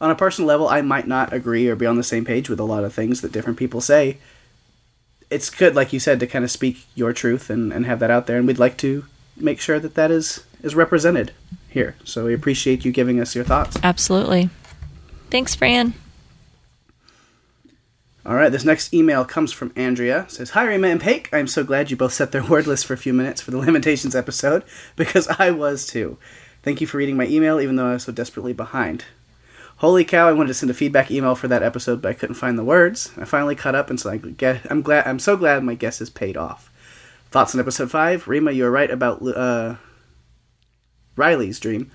on 0.00 0.10
a 0.10 0.14
personal 0.14 0.46
level 0.48 0.68
I 0.68 0.80
might 0.82 1.06
not 1.08 1.32
agree 1.32 1.68
or 1.68 1.74
be 1.76 1.84
on 1.86 1.96
the 1.96 2.02
same 2.02 2.24
page 2.24 2.48
with 2.48 2.60
a 2.60 2.64
lot 2.64 2.84
of 2.84 2.94
things 2.94 3.20
that 3.22 3.32
different 3.32 3.58
people 3.58 3.80
say, 3.80 4.18
it's 5.30 5.50
good, 5.50 5.74
like 5.74 5.92
you 5.92 5.98
said, 5.98 6.20
to 6.20 6.26
kind 6.26 6.44
of 6.44 6.50
speak 6.50 6.86
your 6.94 7.12
truth 7.12 7.50
and, 7.50 7.72
and 7.72 7.84
have 7.86 7.98
that 7.98 8.10
out 8.10 8.26
there. 8.26 8.38
And 8.38 8.46
we'd 8.46 8.58
like 8.58 8.76
to 8.78 9.04
make 9.36 9.60
sure 9.60 9.80
that 9.80 9.94
that 9.96 10.10
is 10.10 10.44
is 10.62 10.74
represented 10.74 11.32
here. 11.68 11.96
So 12.04 12.24
we 12.26 12.34
appreciate 12.34 12.84
you 12.84 12.92
giving 12.92 13.20
us 13.20 13.34
your 13.34 13.44
thoughts. 13.44 13.76
Absolutely. 13.82 14.48
Thanks, 15.30 15.54
Fran. 15.54 15.94
All 18.24 18.34
right, 18.34 18.50
this 18.50 18.64
next 18.64 18.92
email 18.92 19.24
comes 19.24 19.52
from 19.52 19.72
Andrea. 19.76 20.22
It 20.22 20.32
says, 20.32 20.50
Hi, 20.50 20.64
Rima 20.64 20.88
and 20.88 21.00
Paik. 21.00 21.28
I'm 21.32 21.46
so 21.46 21.62
glad 21.62 21.90
you 21.90 21.96
both 21.96 22.12
set 22.12 22.32
their 22.32 22.44
word 22.48 22.66
list 22.66 22.86
for 22.86 22.94
a 22.94 22.98
few 22.98 23.12
minutes 23.12 23.40
for 23.40 23.52
the 23.52 23.58
Lamentations 23.58 24.16
episode, 24.16 24.64
because 24.96 25.28
I 25.28 25.50
was 25.50 25.86
too. 25.86 26.18
Thank 26.62 26.80
you 26.80 26.88
for 26.88 26.96
reading 26.96 27.16
my 27.16 27.26
email, 27.26 27.60
even 27.60 27.76
though 27.76 27.88
I 27.88 27.92
was 27.92 28.02
so 28.02 28.12
desperately 28.12 28.52
behind. 28.52 29.04
Holy 29.76 30.04
cow, 30.04 30.28
I 30.28 30.32
wanted 30.32 30.48
to 30.48 30.54
send 30.54 30.70
a 30.70 30.74
feedback 30.74 31.10
email 31.10 31.36
for 31.36 31.46
that 31.46 31.62
episode, 31.62 32.02
but 32.02 32.08
I 32.08 32.14
couldn't 32.14 32.34
find 32.34 32.58
the 32.58 32.64
words. 32.64 33.12
I 33.16 33.24
finally 33.26 33.54
caught 33.54 33.76
up, 33.76 33.90
and 33.90 34.00
so 34.00 34.10
I 34.10 34.60
I'm 34.68 34.82
glad. 34.82 35.06
I'm 35.06 35.20
so 35.20 35.36
glad 35.36 35.62
my 35.62 35.74
guess 35.74 36.00
is 36.00 36.10
paid 36.10 36.36
off. 36.36 36.68
Thoughts 37.30 37.54
on 37.54 37.60
episode 37.60 37.90
five? 37.90 38.26
Rima, 38.26 38.50
you 38.50 38.64
were 38.64 38.70
right 38.72 38.90
about 38.90 39.22
uh, 39.22 39.76
Riley's 41.14 41.60
dream, 41.60 41.92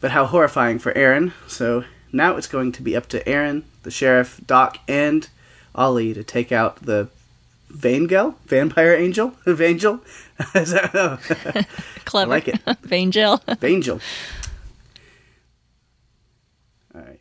but 0.00 0.12
how 0.12 0.26
horrifying 0.26 0.78
for 0.78 0.92
Erin. 0.96 1.32
So 1.48 1.84
now 2.16 2.36
it's 2.36 2.46
going 2.46 2.72
to 2.72 2.82
be 2.82 2.96
up 2.96 3.06
to 3.08 3.26
Erin, 3.28 3.64
the 3.82 3.90
sheriff, 3.90 4.40
Doc, 4.46 4.78
and 4.88 5.28
Ollie 5.74 6.14
to 6.14 6.24
take 6.24 6.50
out 6.50 6.76
the 6.82 7.08
Vangel, 7.72 8.34
vampire 8.46 8.94
angel, 8.94 9.30
Vangel. 9.46 10.00
Clever. 12.04 12.32
I 12.32 12.34
like 12.34 12.48
it. 12.48 12.64
Vangel. 12.82 13.42
Vangel. 13.58 14.00
All 16.94 17.00
right. 17.02 17.20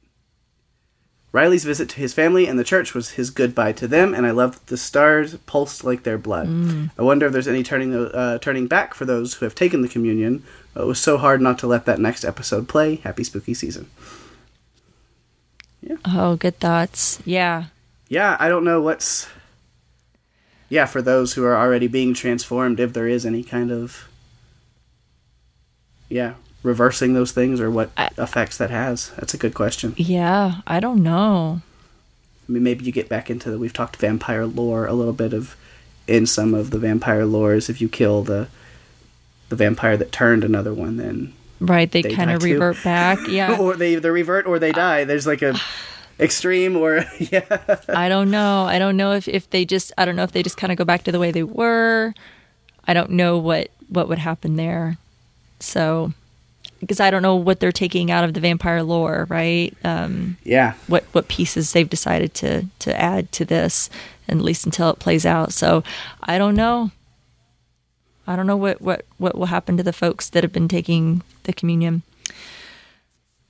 Riley's 1.31 1.65
visit 1.65 1.89
to 1.89 1.97
his 1.97 2.13
family 2.13 2.47
and 2.47 2.57
the 2.57 2.63
church 2.63 2.93
was 2.93 3.11
his 3.11 3.29
goodbye 3.29 3.73
to 3.73 3.87
them, 3.87 4.13
and 4.13 4.25
I 4.25 4.31
loved 4.31 4.53
that 4.59 4.67
the 4.67 4.77
stars 4.77 5.35
pulsed 5.45 5.83
like 5.83 6.03
their 6.03 6.17
blood. 6.17 6.47
I 6.97 7.01
wonder 7.01 7.25
if 7.25 7.33
there's 7.33 7.47
any 7.47 7.61
turning 7.63 7.93
uh, 7.93 8.37
turning 8.37 8.67
back 8.67 8.93
for 8.93 9.03
those 9.03 9.35
who 9.35 9.45
have 9.45 9.55
taken 9.55 9.81
the 9.81 9.89
communion. 9.89 10.43
It 10.77 10.85
was 10.85 10.99
so 10.99 11.17
hard 11.17 11.41
not 11.41 11.59
to 11.59 11.67
let 11.67 11.85
that 11.85 11.99
next 11.99 12.23
episode 12.23 12.69
play. 12.69 12.95
Happy 12.97 13.25
spooky 13.25 13.53
season. 13.53 13.89
Oh, 16.05 16.35
good 16.35 16.59
thoughts. 16.59 17.21
Yeah. 17.25 17.65
yeah, 18.09 18.37
I 18.39 18.49
don't 18.49 18.63
know 18.63 18.81
what's. 18.81 19.27
Yeah, 20.69 20.85
for 20.85 21.01
those 21.01 21.33
who 21.33 21.43
are 21.45 21.55
already 21.55 21.87
being 21.87 22.13
transformed, 22.13 22.79
if 22.79 22.93
there 22.93 23.07
is 23.07 23.25
any 23.25 23.43
kind 23.43 23.71
of. 23.71 24.07
Yeah, 26.09 26.35
reversing 26.63 27.13
those 27.13 27.31
things 27.31 27.59
or 27.59 27.69
what 27.69 27.91
I- 27.97 28.09
effects 28.17 28.57
that 28.57 28.69
has. 28.69 29.11
That's 29.17 29.33
a 29.33 29.37
good 29.37 29.53
question. 29.53 29.93
Yeah. 29.97 30.61
I 30.67 30.79
don't 30.79 31.01
know. 31.03 31.61
I 32.47 32.51
mean, 32.51 32.63
maybe 32.63 32.85
you 32.85 32.91
get 32.91 33.09
back 33.09 33.29
into 33.29 33.49
the. 33.51 33.57
We've 33.57 33.73
talked 33.73 33.95
vampire 33.97 34.45
lore 34.45 34.85
a 34.85 34.93
little 34.93 35.13
bit 35.13 35.33
of. 35.33 35.55
In 36.07 36.27
some 36.27 36.53
of 36.53 36.69
the 36.69 36.77
vampire 36.77 37.23
lores, 37.23 37.69
if 37.69 37.81
you 37.81 37.89
kill 37.89 38.21
the. 38.23 38.47
The 39.49 39.55
vampire 39.55 39.97
that 39.97 40.11
turned 40.11 40.43
another 40.43 40.73
one, 40.73 40.97
then. 40.97 41.33
Right. 41.59 41.89
They, 41.91 42.01
They 42.01 42.13
kind 42.13 42.31
of 42.31 42.39
die 42.41 42.47
too. 42.47 42.53
revert 42.53 42.83
back. 42.83 43.19
Yeah. 43.27 43.57
or 43.57 43.75
they 43.75 43.93
either 43.93 44.11
revert 44.11 44.45
or 44.45 44.59
they 44.59 44.71
die. 44.71 45.03
There's 45.05 45.25
like 45.27 45.41
a. 45.41 45.55
Extreme 46.19 46.77
or. 46.77 47.03
Yeah. 47.19 47.43
I 47.89 48.07
don't 48.09 48.31
know. 48.31 48.63
I 48.65 48.79
don't 48.79 48.95
know 48.97 49.11
if, 49.13 49.27
if 49.27 49.49
they 49.49 49.65
just, 49.65 49.91
I 49.97 50.05
don't 50.05 50.15
know 50.15 50.23
if 50.23 50.31
they 50.31 50.43
just 50.43 50.57
kind 50.57 50.71
of 50.71 50.77
go 50.77 50.85
back 50.85 51.03
to 51.03 51.11
the 51.11 51.19
way 51.19 51.31
they 51.31 51.43
were. 51.43 52.13
I 52.87 52.93
don't 52.93 53.11
know 53.11 53.37
what, 53.37 53.69
what 53.89 54.07
would 54.07 54.19
happen 54.19 54.55
there. 54.55 54.97
So, 55.59 56.13
because 56.79 56.99
I 56.99 57.09
don't 57.09 57.21
know 57.21 57.35
what 57.35 57.59
they're 57.59 57.71
taking 57.71 58.11
out 58.11 58.23
of 58.23 58.33
the 58.33 58.39
vampire 58.39 58.83
lore, 58.83 59.25
right? 59.29 59.75
Um, 59.83 60.37
Yeah. 60.43 60.73
what 60.87 61.03
what 61.13 61.27
pieces 61.27 61.73
they've 61.73 61.89
decided 61.89 62.33
to 62.35 62.65
to 62.79 62.99
add 62.99 63.31
to 63.33 63.45
this, 63.45 63.89
at 64.29 64.37
least 64.37 64.65
until 64.65 64.89
it 64.91 64.99
plays 64.99 65.25
out. 65.25 65.51
So 65.53 65.83
I 66.23 66.37
don't 66.37 66.55
know. 66.55 66.91
I 68.27 68.35
don't 68.35 68.47
know 68.47 68.57
what 68.57 68.81
what 68.81 69.05
what 69.17 69.37
will 69.37 69.47
happen 69.47 69.77
to 69.77 69.83
the 69.83 69.93
folks 69.93 70.29
that 70.29 70.43
have 70.43 70.53
been 70.53 70.67
taking 70.67 71.21
the 71.43 71.53
communion. 71.53 72.03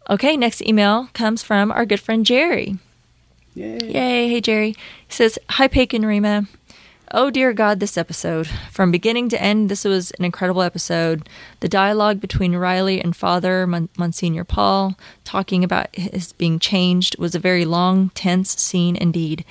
Okay, 0.10 0.38
next 0.38 0.62
email 0.62 1.10
comes 1.14 1.42
from 1.42 1.72
our 1.72 1.86
good 1.86 2.00
friend 2.00 2.26
Jerry. 2.26 2.78
Yay. 3.56 3.80
Yay, 3.82 4.28
hey 4.28 4.42
Jerry. 4.42 4.70
He 4.72 4.76
says, 5.14 5.40
Hi 5.52 5.68
Paik 5.68 5.94
Rima. 6.06 6.48
Oh 7.12 7.30
dear 7.30 7.54
God, 7.54 7.80
this 7.80 7.98
episode. 7.98 8.48
From 8.72 8.92
beginning 8.92 9.30
to 9.30 9.42
end, 9.42 9.70
this 9.70 9.86
was 9.86 10.12
an 10.12 10.26
incredible 10.26 10.62
episode. 10.62 11.30
The 11.62 11.70
dialogue 11.70 12.20
between 12.20 12.56
Riley 12.56 13.00
and 13.00 13.16
Father 13.16 13.66
Mon- 13.66 13.90
Monsignor 13.98 14.44
Paul, 14.44 14.98
talking 15.24 15.64
about 15.64 15.96
his 15.96 16.34
being 16.34 16.60
changed, 16.60 17.18
was 17.18 17.34
a 17.34 17.40
very 17.40 17.64
long, 17.64 18.10
tense 18.16 18.52
scene 18.62 18.96
indeed. 18.96 19.46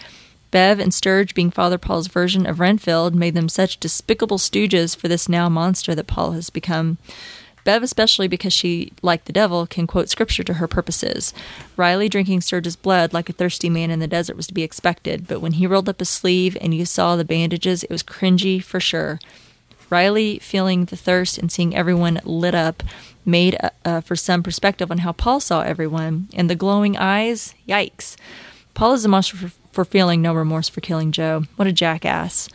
Bev 0.54 0.78
and 0.78 0.94
Sturge, 0.94 1.34
being 1.34 1.50
Father 1.50 1.78
Paul's 1.78 2.06
version 2.06 2.46
of 2.46 2.60
Renfield, 2.60 3.12
made 3.12 3.34
them 3.34 3.48
such 3.48 3.80
despicable 3.80 4.38
stooges 4.38 4.96
for 4.96 5.08
this 5.08 5.28
now 5.28 5.48
monster 5.48 5.96
that 5.96 6.06
Paul 6.06 6.30
has 6.30 6.48
become. 6.48 6.96
Bev, 7.64 7.82
especially 7.82 8.28
because 8.28 8.52
she, 8.52 8.92
like 9.02 9.24
the 9.24 9.32
devil, 9.32 9.66
can 9.66 9.88
quote 9.88 10.10
scripture 10.10 10.44
to 10.44 10.54
her 10.54 10.68
purposes. 10.68 11.34
Riley 11.76 12.08
drinking 12.08 12.42
Sturge's 12.42 12.76
blood 12.76 13.12
like 13.12 13.28
a 13.28 13.32
thirsty 13.32 13.68
man 13.68 13.90
in 13.90 13.98
the 13.98 14.06
desert 14.06 14.36
was 14.36 14.46
to 14.46 14.54
be 14.54 14.62
expected, 14.62 15.26
but 15.26 15.40
when 15.40 15.54
he 15.54 15.66
rolled 15.66 15.88
up 15.88 15.98
his 15.98 16.08
sleeve 16.08 16.56
and 16.60 16.72
you 16.72 16.86
saw 16.86 17.16
the 17.16 17.24
bandages, 17.24 17.82
it 17.82 17.90
was 17.90 18.04
cringy 18.04 18.62
for 18.62 18.78
sure. 18.78 19.18
Riley 19.90 20.38
feeling 20.38 20.84
the 20.84 20.96
thirst 20.96 21.36
and 21.36 21.50
seeing 21.50 21.74
everyone 21.74 22.20
lit 22.22 22.54
up 22.54 22.84
made 23.24 23.56
uh, 23.60 23.70
uh, 23.84 24.00
for 24.02 24.14
some 24.14 24.44
perspective 24.44 24.92
on 24.92 24.98
how 24.98 25.10
Paul 25.10 25.40
saw 25.40 25.62
everyone, 25.62 26.28
and 26.32 26.48
the 26.48 26.54
glowing 26.54 26.96
eyes, 26.96 27.56
yikes. 27.68 28.14
Paul 28.74 28.92
is 28.92 29.04
a 29.04 29.08
monster 29.08 29.36
for, 29.36 29.50
for 29.74 29.84
feeling 29.84 30.22
no 30.22 30.32
remorse 30.32 30.68
for 30.68 30.80
killing 30.80 31.12
Joe. 31.12 31.42
What 31.56 31.68
a 31.68 31.72
jackass. 31.72 32.48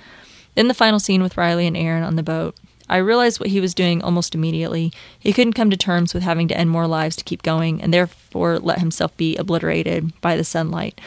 Then 0.56 0.68
the 0.68 0.74
final 0.74 1.00
scene 1.00 1.22
with 1.22 1.38
Riley 1.38 1.68
and 1.68 1.78
Erin 1.78 2.04
on 2.04 2.16
the 2.16 2.24
boat. 2.24 2.56
I 2.90 2.98
realized 2.98 3.40
what 3.40 3.50
he 3.50 3.62
was 3.62 3.76
doing 3.76 4.02
almost 4.02 4.34
immediately. 4.34 4.92
He 5.20 5.32
couldn't 5.32 5.54
come 5.54 5.70
to 5.70 5.78
terms 5.78 6.14
with 6.14 6.24
having 6.24 6.48
to 6.48 6.58
end 6.58 6.72
more 6.72 6.88
lives 6.88 7.16
to 7.18 7.24
keep 7.24 7.44
going, 7.44 7.82
and 7.82 7.94
therefore 7.94 8.58
let 8.58 8.80
himself 8.80 9.16
be 9.16 9.36
obliterated 9.38 10.20
by 10.22 10.36
the 10.36 10.44
sunlight. 10.44 11.00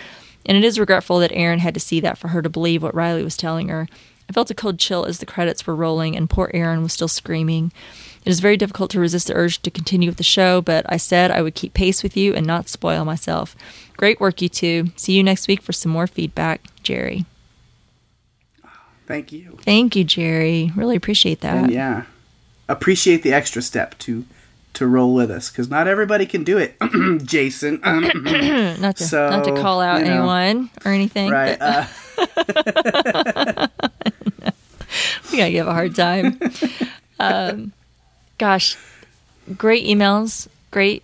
And 0.47 0.57
it 0.57 0.65
is 0.65 0.79
regretful 0.79 1.19
that 1.19 1.33
Erin 1.33 1.59
had 1.59 1.75
to 1.75 1.81
see 1.81 1.99
that 2.01 2.19
for 2.19 2.29
her 2.29 2.41
to 2.41 2.49
believe 2.49 2.83
what 2.83 2.95
Riley 2.95 3.25
was 3.25 3.37
telling 3.37 3.69
her. 3.69 3.89
I 4.29 4.33
felt 4.33 4.51
a 4.51 4.55
cold 4.55 4.79
chill 4.79 5.05
as 5.05 5.19
the 5.19 5.27
credits 5.27 5.67
were 5.67 5.75
rolling, 5.75 6.17
and 6.17 6.31
poor 6.31 6.51
Erin 6.55 6.83
was 6.83 6.93
still 6.93 7.09
screaming. 7.09 7.73
It 8.25 8.31
is 8.31 8.41
very 8.41 8.57
difficult 8.57 8.91
to 8.93 9.01
resist 9.01 9.27
the 9.27 9.35
urge 9.35 9.61
to 9.63 9.71
continue 9.71 10.09
with 10.09 10.17
the 10.19 10.23
show, 10.23 10.61
but 10.61 10.87
I 10.89 10.97
said 10.97 11.31
I 11.31 11.43
would 11.43 11.55
keep 11.55 11.75
pace 11.75 12.03
with 12.03 12.17
you 12.17 12.35
and 12.35 12.47
not 12.47 12.69
spoil 12.69 13.05
myself. 13.05 13.57
Great 13.97 14.21
work, 14.21 14.41
you 14.41 14.49
two. 14.49 14.91
See 14.97 15.13
you 15.15 15.23
next 15.25 15.49
week 15.49 15.61
for 15.63 15.73
some 15.73 15.91
more 15.93 16.07
feedback. 16.07 16.61
Jerry. 16.83 17.25
Thank 19.07 19.33
you. 19.33 19.59
Thank 19.63 19.97
you, 19.97 20.05
Jerry. 20.05 20.71
Really 20.77 20.97
appreciate 20.97 21.41
that. 21.41 21.57
And 21.65 21.73
yeah, 21.73 22.05
appreciate 22.69 23.23
the 23.23 23.33
extra 23.33 23.61
step 23.61 23.99
to 24.01 24.25
to 24.75 24.87
roll 24.87 25.13
with 25.13 25.31
us 25.31 25.51
because 25.51 25.69
not 25.69 25.87
everybody 25.87 26.25
can 26.25 26.45
do 26.45 26.57
it. 26.59 26.77
Jason, 27.27 27.81
not 28.81 28.97
to 28.97 29.05
So, 29.05 29.29
not 29.29 29.45
to 29.45 29.53
call 29.61 29.81
out 29.83 29.99
you 30.01 30.07
know, 30.07 30.13
anyone 30.13 30.71
or 30.85 30.93
anything. 30.93 31.31
right? 31.31 31.59
but 31.59 31.91
Uh, 32.17 33.69
we 35.31 35.39
gotta 35.39 35.51
give 35.51 35.67
a 35.67 35.73
hard 35.73 35.95
time. 35.95 36.39
um, 37.21 37.73
gosh, 38.39 38.77
great 39.57 39.85
emails, 39.87 40.49
great 40.71 41.03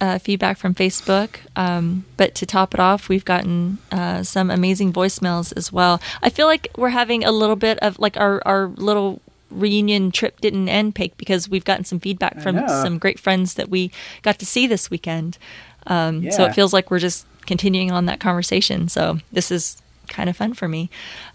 uh, 0.00 0.18
feedback 0.18 0.58
from 0.58 0.74
Facebook. 0.74 1.36
Um, 1.54 2.04
but 2.16 2.34
to 2.36 2.46
top 2.46 2.74
it 2.74 2.80
off, 2.80 3.08
we've 3.08 3.24
gotten 3.24 3.78
uh, 3.90 4.22
some 4.22 4.50
amazing 4.50 4.92
voicemails 4.92 5.52
as 5.56 5.72
well. 5.72 6.00
I 6.22 6.28
feel 6.28 6.46
like 6.46 6.68
we're 6.76 6.88
having 6.90 7.24
a 7.24 7.30
little 7.32 7.56
bit 7.56 7.78
of 7.78 7.98
like 7.98 8.16
our, 8.16 8.42
our 8.44 8.66
little 8.66 9.20
reunion 9.50 10.10
trip 10.10 10.40
didn't 10.40 10.68
end, 10.68 10.94
Pake, 10.94 11.16
because 11.18 11.48
we've 11.48 11.64
gotten 11.64 11.84
some 11.84 12.00
feedback 12.00 12.40
from 12.40 12.56
some 12.82 12.98
great 12.98 13.20
friends 13.20 13.54
that 13.54 13.68
we 13.68 13.90
got 14.22 14.38
to 14.38 14.46
see 14.46 14.66
this 14.66 14.90
weekend. 14.90 15.38
Um, 15.86 16.22
So 16.32 16.44
it 16.46 16.54
feels 16.54 16.72
like 16.72 16.90
we're 16.90 16.98
just 16.98 17.26
continuing 17.46 17.90
on 17.92 18.06
that 18.06 18.18
conversation. 18.18 18.88
So 18.88 19.18
this 19.30 19.50
is 19.50 19.76
kind 20.08 20.30
of 20.30 20.36
fun 20.36 20.54
for 20.54 20.68
me. 20.68 20.90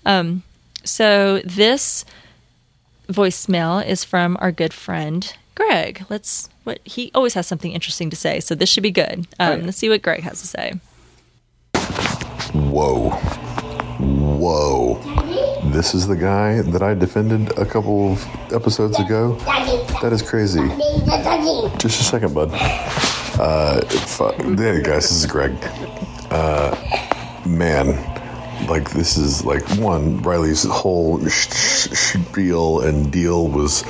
Um, 0.05 0.43
so 0.83 1.39
this 1.45 2.05
voicemail 3.07 3.85
is 3.85 4.03
from 4.03 4.37
our 4.39 4.51
good 4.51 4.73
friend 4.73 5.33
Greg. 5.55 6.05
Let's 6.09 6.49
what 6.63 6.79
he 6.83 7.11
always 7.15 7.33
has 7.33 7.47
something 7.47 7.71
interesting 7.71 8.09
to 8.09 8.15
say, 8.15 8.39
so 8.39 8.53
this 8.53 8.69
should 8.69 8.83
be 8.83 8.91
good. 8.91 9.27
Um, 9.39 9.59
yeah. 9.59 9.65
Let's 9.65 9.77
see 9.77 9.89
what 9.89 10.01
Greg 10.01 10.21
has 10.21 10.41
to 10.41 10.47
say. 10.47 10.73
Whoa. 12.53 13.09
Whoa. 13.99 14.99
This 15.71 15.93
is 15.93 16.07
the 16.07 16.15
guy 16.15 16.61
that 16.61 16.81
I 16.83 16.93
defended 16.93 17.57
a 17.57 17.65
couple 17.65 18.11
of 18.13 18.25
episodes 18.53 18.99
ago? 18.99 19.35
That 20.01 20.13
is 20.13 20.21
crazy. 20.21 20.67
Just 21.77 22.01
a 22.01 22.03
second, 22.03 22.33
bud. 22.33 22.51
Uh, 23.39 23.81
fu- 23.81 24.31
hey 24.55 24.81
guys, 24.81 25.09
this 25.09 25.11
is 25.11 25.25
Greg. 25.25 25.55
Uh, 26.29 26.75
man, 27.45 27.87
like 28.67 28.89
this 28.91 29.17
is 29.17 29.45
like 29.45 29.63
one 29.77 30.21
Riley's 30.21 30.63
whole 30.63 31.19
spiel 31.29 32.81
and 32.81 33.11
deal 33.11 33.47
was 33.47 33.83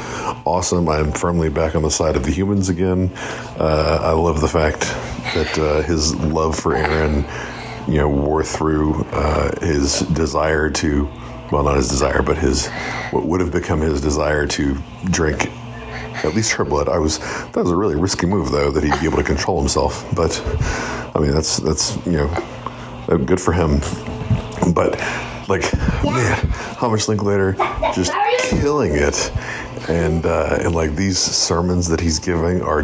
awesome. 0.46 0.90
I'm 0.90 1.12
firmly 1.12 1.50
back 1.50 1.76
on 1.76 1.84
the 1.84 1.92
side 1.92 2.16
of 2.16 2.24
the 2.24 2.32
humans 2.32 2.70
again. 2.70 3.12
Uh, 3.58 4.00
I 4.02 4.12
love 4.12 4.42
the 4.42 4.48
fact 4.48 4.82
that 5.34 5.58
uh, 5.58 5.82
his 5.84 6.16
love 6.16 6.58
for 6.58 6.76
Erin, 6.76 7.26
you 7.88 7.98
know, 7.98 8.10
wore 8.10 8.44
through 8.44 9.04
uh, 9.12 9.60
his 9.66 10.02
desire 10.02 10.70
to, 10.72 11.10
well, 11.52 11.64
not 11.64 11.78
his 11.78 11.88
desire, 11.88 12.22
but 12.22 12.38
his 12.38 12.68
what 13.12 13.26
would 13.26 13.40
have 13.40 13.52
become 13.52 13.82
his 13.82 14.02
desire 14.02 14.46
to 14.48 14.78
drink 15.06 15.50
at 16.24 16.34
least 16.36 16.52
her 16.54 16.66
blood. 16.66 16.90
I 16.90 16.98
was 16.98 17.20
that 17.20 17.58
was 17.58 17.72
a 17.72 17.76
really 17.76 17.96
risky 17.96 18.26
move 18.26 18.52
though 18.52 18.72
that 18.72 18.84
he'd 18.84 19.00
be 19.00 19.06
able 19.06 19.18
to 19.18 19.24
control 19.24 19.60
himself. 19.60 20.06
But 20.16 20.40
I 21.16 21.20
mean 21.20 21.32
that's 21.32 21.58
that's 21.58 21.96
you 22.06 22.14
know 22.14 22.28
uh, 23.10 23.18
good 23.18 23.40
for 23.40 23.54
him. 23.54 23.82
But 24.74 25.00
like 25.48 25.74
man, 26.04 26.38
Hamish 26.80 27.08
Linklater 27.08 27.54
just 27.94 28.12
killing 28.50 28.92
it, 28.94 29.32
and 29.90 30.26
uh, 30.26 30.60
and 30.62 30.76
like 30.76 30.96
these 30.96 31.18
sermons 31.18 31.88
that 31.88 32.00
he's 32.00 32.20
giving 32.20 32.62
are 32.62 32.84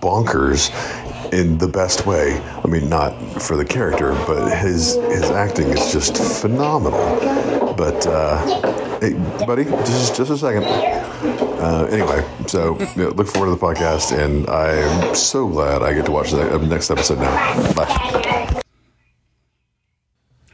bonkers 0.00 0.70
in 1.32 1.58
the 1.58 1.68
best 1.68 2.06
way. 2.06 2.40
I 2.62 2.66
mean, 2.68 2.88
not 2.88 3.10
for 3.42 3.56
the 3.56 3.64
character, 3.64 4.12
but 4.26 4.56
his 4.58 4.94
his 4.94 5.30
acting 5.30 5.68
is 5.68 5.92
just 5.92 6.16
phenomenal. 6.40 7.74
But 7.76 8.06
uh, 8.06 8.98
hey, 9.00 9.14
buddy, 9.44 9.64
just 9.64 10.16
just 10.16 10.30
a 10.30 10.38
second. 10.38 10.64
Uh, 10.64 11.88
anyway, 11.90 12.24
so 12.46 12.78
you 12.78 13.04
know, 13.04 13.08
look 13.10 13.26
forward 13.26 13.46
to 13.46 13.58
the 13.58 13.66
podcast, 13.66 14.16
and 14.16 14.48
I'm 14.48 15.14
so 15.14 15.48
glad 15.48 15.82
I 15.82 15.94
get 15.94 16.04
to 16.06 16.12
watch 16.12 16.30
the 16.30 16.54
uh, 16.54 16.58
next 16.58 16.90
episode 16.90 17.18
now. 17.18 17.72
Bye. 17.72 18.60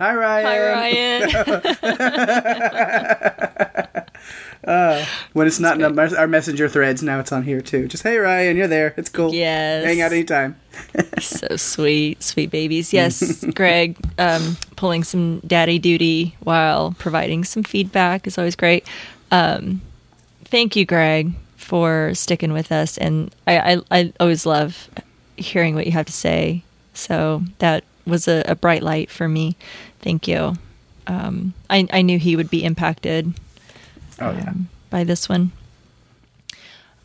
Hi, 0.00 0.14
Ryan. 0.14 1.30
Hi, 1.30 1.40
Ryan. 1.52 1.70
When 5.32 5.46
it's 5.46 5.60
not 5.60 5.80
in 5.80 5.98
our 5.98 6.26
messenger 6.26 6.68
threads, 6.68 7.02
now 7.02 7.20
it's 7.20 7.32
on 7.32 7.42
here 7.42 7.60
too. 7.60 7.86
Just 7.86 8.02
hey, 8.02 8.18
Ryan, 8.18 8.56
you're 8.56 8.66
there. 8.66 8.94
It's 8.96 9.08
cool. 9.08 9.34
Yes. 9.34 9.84
Hang 9.84 10.00
out 10.00 10.12
anytime. 10.12 10.56
so 11.20 11.56
sweet, 11.56 12.22
sweet 12.22 12.50
babies. 12.50 12.92
Yes, 13.00 13.44
Greg 13.54 13.96
um, 14.18 14.56
pulling 14.76 15.04
some 15.04 15.40
daddy 15.46 15.78
duty 15.78 16.36
while 16.40 16.94
providing 16.98 17.44
some 17.44 17.62
feedback 17.62 18.26
is 18.26 18.36
always 18.38 18.56
great. 18.56 18.86
Um, 19.30 19.80
thank 20.44 20.76
you, 20.76 20.84
Greg, 20.84 21.32
for 21.56 22.12
sticking 22.14 22.52
with 22.52 22.72
us, 22.72 22.98
and 22.98 23.34
I, 23.46 23.74
I, 23.74 23.80
I 23.90 24.12
always 24.18 24.44
love 24.44 24.90
hearing 25.36 25.74
what 25.74 25.86
you 25.86 25.92
have 25.92 26.06
to 26.06 26.12
say. 26.12 26.64
So 26.94 27.42
that 27.58 27.84
was 28.06 28.28
a, 28.28 28.42
a 28.46 28.54
bright 28.54 28.82
light 28.82 29.10
for 29.10 29.28
me. 29.28 29.56
Thank 30.00 30.26
you. 30.28 30.54
Um, 31.06 31.54
I, 31.68 31.86
I 31.92 32.02
knew 32.02 32.18
he 32.18 32.36
would 32.36 32.50
be 32.50 32.64
impacted 32.64 33.34
Oh 34.20 34.30
yeah. 34.32 34.52
by 34.90 35.04
this 35.04 35.28
one. 35.28 35.52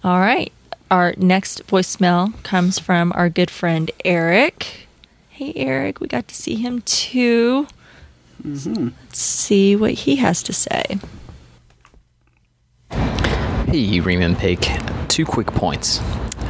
All 0.04 0.20
right. 0.20 0.52
Our 0.92 1.16
next 1.18 1.66
voicemail 1.68 2.42
comes 2.44 2.78
from 2.78 3.12
our 3.16 3.30
good 3.30 3.50
friend 3.50 3.90
Eric. 4.04 4.88
Hey, 5.30 5.52
Eric, 5.56 6.00
we 6.00 6.08
got 6.08 6.28
to 6.28 6.36
see 6.36 6.56
him 6.56 6.82
too. 6.82 7.68
Let's 8.44 9.18
see 9.18 9.76
what 9.76 9.92
he 9.94 10.18
has 10.18 10.44
to 10.44 10.54
say. 10.54 11.00
Hey, 12.92 14.00
Reman 14.00 14.38
Pig. 14.38 14.60
Two 15.10 15.26
quick 15.26 15.48
points. 15.48 16.00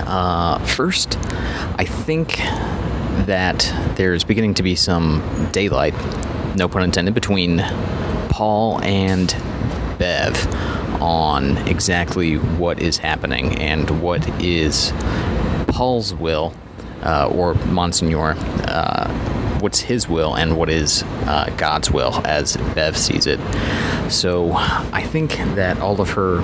Uh, 0.08 0.60
first, 0.66 1.18
I 1.78 1.86
think 1.86 2.38
that 3.26 3.72
there's 3.96 4.24
beginning 4.24 4.54
to 4.56 4.64
be 4.64 4.76
some 4.76 5.50
daylight, 5.52 5.94
no 6.56 6.68
pun 6.68 6.84
intended, 6.84 7.14
between 7.14 7.60
Paul 8.30 8.82
and 8.82 9.28
Bev 9.98 10.36
on 11.02 11.58
exactly 11.68 12.36
what 12.36 12.82
is 12.82 12.98
happening 12.98 13.58
and 13.60 14.02
what 14.02 14.28
is 14.42 14.92
Paul's 15.68 16.14
will, 16.14 16.54
uh, 17.04 17.28
or 17.34 17.54
Monsignor, 17.66 18.36
uh, 18.68 19.10
what's 19.60 19.80
his 19.80 20.08
will 20.08 20.36
and 20.36 20.58
what 20.58 20.70
is 20.70 21.04
uh, 21.26 21.54
God's 21.58 21.92
will 21.92 22.26
as 22.26 22.58
Bev 22.76 22.98
sees 22.98 23.28
it. 23.28 23.40
So 24.12 24.52
I 24.54 25.02
think 25.04 25.38
that 25.56 25.80
all 25.80 26.00
of 26.02 26.12
her 26.12 26.42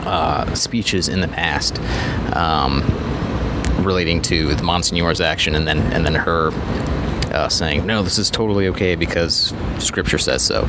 uh, 0.00 0.54
speeches 0.54 1.08
in 1.08 1.20
the 1.20 1.28
past 1.28 1.78
um, 2.34 2.82
relating 3.78 4.20
to 4.22 4.54
the 4.54 4.62
Monsignor's 4.62 5.20
action 5.20 5.54
and 5.54 5.66
then 5.66 5.78
and 5.92 6.04
then 6.04 6.14
her 6.14 6.50
uh, 7.32 7.48
saying 7.48 7.86
no 7.86 8.02
this 8.02 8.18
is 8.18 8.30
totally 8.30 8.68
okay 8.68 8.94
because 8.94 9.52
scripture 9.78 10.18
says 10.18 10.42
so 10.42 10.66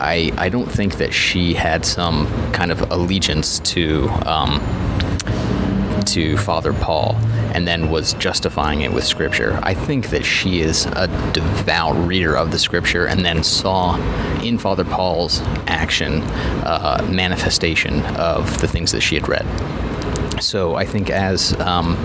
I, 0.00 0.32
I 0.38 0.48
don't 0.48 0.70
think 0.70 0.96
that 0.96 1.12
she 1.12 1.54
had 1.54 1.84
some 1.84 2.26
kind 2.52 2.72
of 2.72 2.90
allegiance 2.90 3.58
to 3.60 4.08
um, 4.26 4.60
to 6.06 6.36
Father 6.38 6.72
Paul 6.72 7.16
and 7.54 7.66
then 7.66 7.90
was 7.90 8.14
justifying 8.14 8.82
it 8.82 8.92
with 8.92 9.04
scripture. 9.04 9.58
I 9.62 9.74
think 9.74 10.08
that 10.10 10.24
she 10.24 10.60
is 10.60 10.86
a 10.86 11.06
devout 11.32 11.96
reader 12.06 12.36
of 12.36 12.50
the 12.50 12.58
scripture 12.58 13.06
and 13.06 13.24
then 13.24 13.42
saw 13.42 13.96
in 14.40 14.58
Father 14.58 14.84
Paul's 14.84 15.40
action 15.66 16.22
uh, 16.64 17.06
manifestation 17.10 18.02
of 18.16 18.60
the 18.60 18.68
things 18.68 18.92
that 18.92 19.00
she 19.00 19.14
had 19.16 19.28
read. 19.28 19.46
So 20.42 20.76
I 20.76 20.84
think 20.84 21.10
as 21.10 21.58
um, 21.60 21.96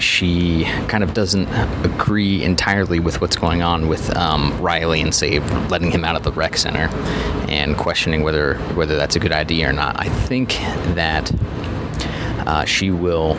she 0.00 0.64
kind 0.88 1.02
of 1.02 1.14
doesn't 1.14 1.48
agree 1.84 2.42
entirely 2.42 3.00
with 3.00 3.20
what's 3.20 3.36
going 3.36 3.62
on 3.62 3.88
with 3.88 4.14
um, 4.16 4.58
Riley 4.60 5.00
and 5.00 5.14
say 5.14 5.40
letting 5.68 5.90
him 5.90 6.04
out 6.04 6.16
of 6.16 6.22
the 6.22 6.32
rec 6.32 6.56
center 6.56 6.88
and 7.48 7.76
questioning 7.76 8.22
whether 8.22 8.54
whether 8.74 8.96
that's 8.96 9.16
a 9.16 9.20
good 9.20 9.32
idea 9.32 9.68
or 9.68 9.72
not. 9.72 9.98
I 9.98 10.08
think 10.08 10.50
that 10.94 11.32
uh, 12.46 12.64
she 12.64 12.90
will 12.90 13.36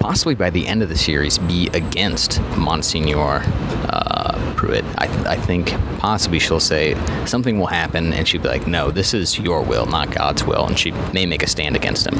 possibly 0.00 0.34
by 0.34 0.50
the 0.50 0.66
end 0.66 0.82
of 0.82 0.88
the 0.88 0.96
series 0.96 1.38
be 1.38 1.68
against 1.74 2.40
Monsignor 2.56 3.42
uh, 3.90 4.37
Pruitt. 4.58 4.84
I, 4.98 5.06
th- 5.06 5.26
I 5.26 5.36
think 5.36 5.68
possibly 6.00 6.40
she'll 6.40 6.58
say 6.58 6.96
something 7.26 7.60
will 7.60 7.68
happen 7.68 8.12
and 8.12 8.26
she'll 8.26 8.42
be 8.42 8.48
like, 8.48 8.66
no, 8.66 8.90
this 8.90 9.14
is 9.14 9.38
your 9.38 9.62
will, 9.62 9.86
not 9.86 10.10
God's 10.10 10.42
will. 10.42 10.66
And 10.66 10.76
she 10.76 10.90
may 11.12 11.26
make 11.26 11.44
a 11.44 11.46
stand 11.46 11.76
against 11.76 12.08
him. 12.08 12.16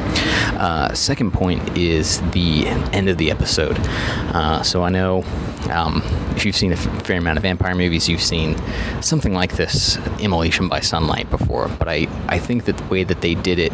Uh, 0.57 0.95
second 0.95 1.33
point 1.33 1.77
is 1.77 2.21
the 2.31 2.69
end 2.93 3.09
of 3.09 3.19
the 3.19 3.33
episode. 3.33 3.77
Uh, 4.33 4.63
so 4.63 4.85
I 4.85 4.89
know 4.89 5.25
um, 5.69 6.01
if 6.37 6.47
you've 6.47 6.55
seen 6.55 6.73
a 6.73 6.77
fair 6.77 7.19
amount 7.19 7.39
of 7.39 7.43
vampire 7.43 7.75
movies, 7.75 8.09
you've 8.09 8.23
seen 8.23 8.57
something 9.03 9.35
like 9.35 9.57
this, 9.57 9.97
Immolation 10.21 10.69
by 10.69 10.79
Sunlight, 10.79 11.29
before. 11.31 11.67
But 11.67 11.89
I, 11.89 12.07
I 12.29 12.39
think 12.39 12.67
that 12.67 12.79
the 12.79 12.85
way 12.85 13.03
that 13.03 13.21
they 13.21 13.35
did 13.35 13.59
it, 13.59 13.73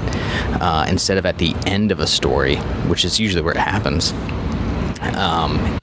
uh, 0.63 0.87
instead 0.89 1.19
of 1.19 1.27
at 1.27 1.37
the 1.37 1.55
end 1.67 1.93
of 1.93 2.01
a 2.01 2.07
story, 2.07 2.57
which 2.89 3.05
is 3.05 3.21
usually 3.21 3.43
where 3.43 3.53
it 3.53 3.61
happens, 3.61 4.13
um, 5.15 5.79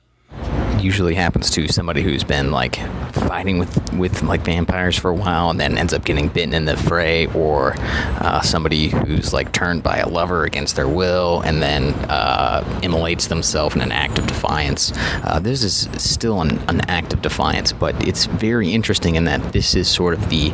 usually 0.81 1.15
happens 1.15 1.49
to 1.51 1.67
somebody 1.67 2.01
who's 2.01 2.23
been 2.23 2.51
like 2.51 2.75
fighting 3.13 3.59
with 3.59 3.93
with 3.93 4.23
like 4.23 4.41
vampires 4.41 4.97
for 4.97 5.09
a 5.09 5.13
while 5.13 5.49
and 5.49 5.59
then 5.59 5.77
ends 5.77 5.93
up 5.93 6.03
getting 6.03 6.27
bitten 6.27 6.53
in 6.53 6.65
the 6.65 6.75
fray 6.75 7.27
or 7.27 7.73
uh, 7.77 8.41
somebody 8.41 8.89
who's 8.89 9.33
like 9.33 9.51
turned 9.51 9.83
by 9.83 9.97
a 9.97 10.07
lover 10.07 10.43
against 10.45 10.75
their 10.75 10.87
will 10.87 11.41
and 11.41 11.61
then 11.61 11.93
uh, 12.09 12.63
immolates 12.83 13.27
themselves 13.27 13.75
in 13.75 13.81
an 13.81 13.91
act 13.91 14.17
of 14.17 14.27
defiance 14.27 14.91
uh, 15.23 15.39
this 15.39 15.63
is 15.63 15.89
still 15.97 16.41
an, 16.41 16.57
an 16.69 16.81
act 16.89 17.13
of 17.13 17.21
defiance 17.21 17.71
but 17.71 17.95
it's 18.07 18.25
very 18.25 18.73
interesting 18.73 19.15
in 19.15 19.25
that 19.25 19.53
this 19.53 19.75
is 19.75 19.87
sort 19.87 20.13
of 20.13 20.29
the 20.29 20.51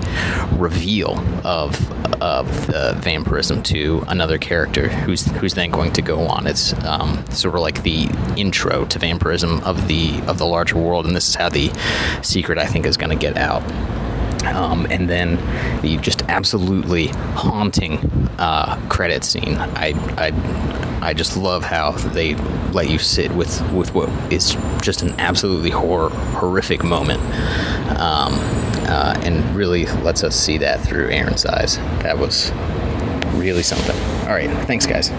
reveal 0.58 1.18
of 1.46 1.78
of 2.22 2.48
vampirism 2.98 3.62
to 3.64 4.04
another 4.08 4.38
character 4.38 4.88
who's 4.88 5.26
who's 5.38 5.54
then 5.54 5.72
going 5.72 5.92
to 5.94 6.02
go 6.02 6.20
on. 6.22 6.48
It's 6.48 6.74
um, 6.86 7.24
sort 7.32 7.56
of 7.56 7.62
like 7.62 7.84
the 7.84 8.10
intro 8.36 8.86
to 8.86 9.00
vampirism 9.00 9.64
of 9.64 9.88
the 9.88 10.17
of 10.24 10.38
the 10.38 10.46
larger 10.46 10.78
world, 10.78 11.06
and 11.06 11.16
this 11.16 11.28
is 11.28 11.36
how 11.36 11.50
the 11.50 11.72
secret 12.22 12.58
I 12.58 12.66
think 12.66 12.86
is 12.86 12.98
going 12.98 13.10
to 13.10 13.16
get 13.16 13.38
out. 13.38 13.64
Um, 14.46 14.88
and 14.90 15.10
then 15.10 15.36
the 15.82 15.98
just 15.98 16.22
absolutely 16.24 17.08
haunting 17.08 18.30
uh, 18.40 18.80
credit 18.88 19.24
scene. 19.26 19.56
I, 19.56 19.94
I, 20.18 20.32
I 21.02 21.14
just 21.14 21.36
love 21.36 21.64
how 21.64 21.92
they 21.92 22.36
let 22.72 22.90
you 22.90 22.98
sit 22.98 23.32
with, 23.32 23.62
with 23.74 23.94
what 23.94 24.10
is 24.32 24.56
just 24.82 25.02
an 25.02 25.20
absolutely 25.20 25.72
horror 25.72 26.10
horrific 26.10 26.84
moment, 26.84 27.22
um, 28.00 28.36
uh, 28.88 29.20
and 29.24 29.44
really 29.56 29.86
lets 29.86 30.24
us 30.24 30.36
see 30.36 30.58
that 30.60 30.82
through 30.82 31.10
Erin's 31.10 31.46
eyes. 31.46 31.78
That 32.04 32.18
was 32.18 32.52
really 33.34 33.64
something. 33.64 33.96
All 34.28 34.34
right, 34.34 34.50
thanks, 34.66 34.86
guys. 34.86 35.12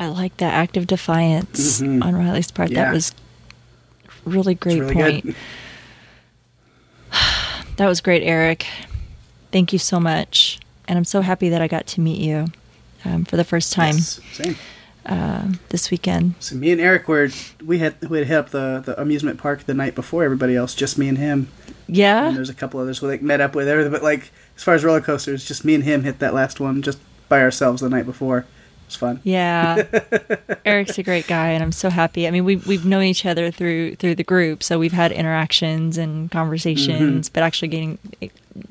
I 0.00 0.08
like 0.08 0.36
that 0.38 0.52
act 0.54 0.76
of 0.76 0.86
defiance 0.88 1.80
on 1.80 2.00
Riley's 2.16 2.50
part. 2.50 2.70
Yeah. 2.70 2.86
That 2.86 2.94
was 2.94 3.14
really 4.24 4.54
great 4.56 4.80
really 4.80 4.94
point. 4.94 5.24
good. 5.24 5.34
That 7.76 7.86
was 7.88 8.00
great, 8.02 8.22
Eric. 8.22 8.66
Thank 9.52 9.72
you 9.72 9.78
so 9.78 9.98
much. 9.98 10.60
And 10.86 10.98
I'm 10.98 11.04
so 11.04 11.22
happy 11.22 11.48
that 11.48 11.62
I 11.62 11.68
got 11.68 11.86
to 11.88 12.00
meet 12.02 12.18
you 12.20 12.46
um, 13.06 13.24
for 13.24 13.36
the 13.38 13.44
first 13.44 13.72
time 13.72 13.94
Yes, 13.94 14.20
same. 14.32 14.56
this 15.70 15.90
weekend. 15.90 16.34
So 16.40 16.56
me 16.56 16.72
and 16.72 16.80
Eric 16.80 17.08
were 17.08 17.30
we 17.64 17.78
had 17.78 17.94
we 18.10 18.18
had 18.18 18.26
hit 18.26 18.36
up 18.36 18.50
the, 18.50 18.82
the 18.84 19.00
amusement 19.00 19.38
park 19.38 19.64
the 19.64 19.72
night 19.72 19.94
before 19.94 20.24
everybody 20.24 20.56
else, 20.56 20.74
just 20.74 20.98
me 20.98 21.08
and 21.08 21.16
him. 21.16 21.48
And 21.86 21.96
Yeah? 21.96 22.30
there's 22.32 22.50
a 22.50 22.54
couple 22.54 22.80
others 22.80 23.00
we 23.00 23.08
like 23.08 23.22
met 23.22 23.40
up 23.40 23.54
with 23.54 23.66
everything, 23.66 23.92
but 23.92 24.02
like 24.02 24.30
as 24.56 24.62
far 24.62 24.74
as 24.74 24.84
roller 24.84 25.00
coasters, 25.00 25.46
just 25.46 25.64
me 25.64 25.74
and 25.74 25.84
him 25.84 26.02
hit 26.02 26.18
that 26.18 26.34
last 26.34 26.60
one 26.60 26.82
just 26.82 26.98
by 27.30 27.40
ourselves 27.40 27.80
the 27.80 27.88
night 27.88 28.04
before. 28.04 28.44
Fun. 28.96 29.20
Yeah. 29.24 29.84
Eric's 30.64 30.98
a 30.98 31.02
great 31.02 31.26
guy 31.26 31.48
and 31.50 31.62
I'm 31.62 31.72
so 31.72 31.90
happy. 31.90 32.26
I 32.26 32.30
mean, 32.30 32.44
we've 32.44 32.66
we've 32.66 32.84
known 32.84 33.04
each 33.04 33.24
other 33.26 33.50
through 33.50 33.96
through 33.96 34.14
the 34.16 34.24
group, 34.24 34.62
so 34.62 34.78
we've 34.78 34.92
had 34.92 35.12
interactions 35.12 35.96
and 35.98 36.30
conversations, 36.30 37.28
but 37.28 37.42
actually 37.42 37.68
getting 37.68 37.98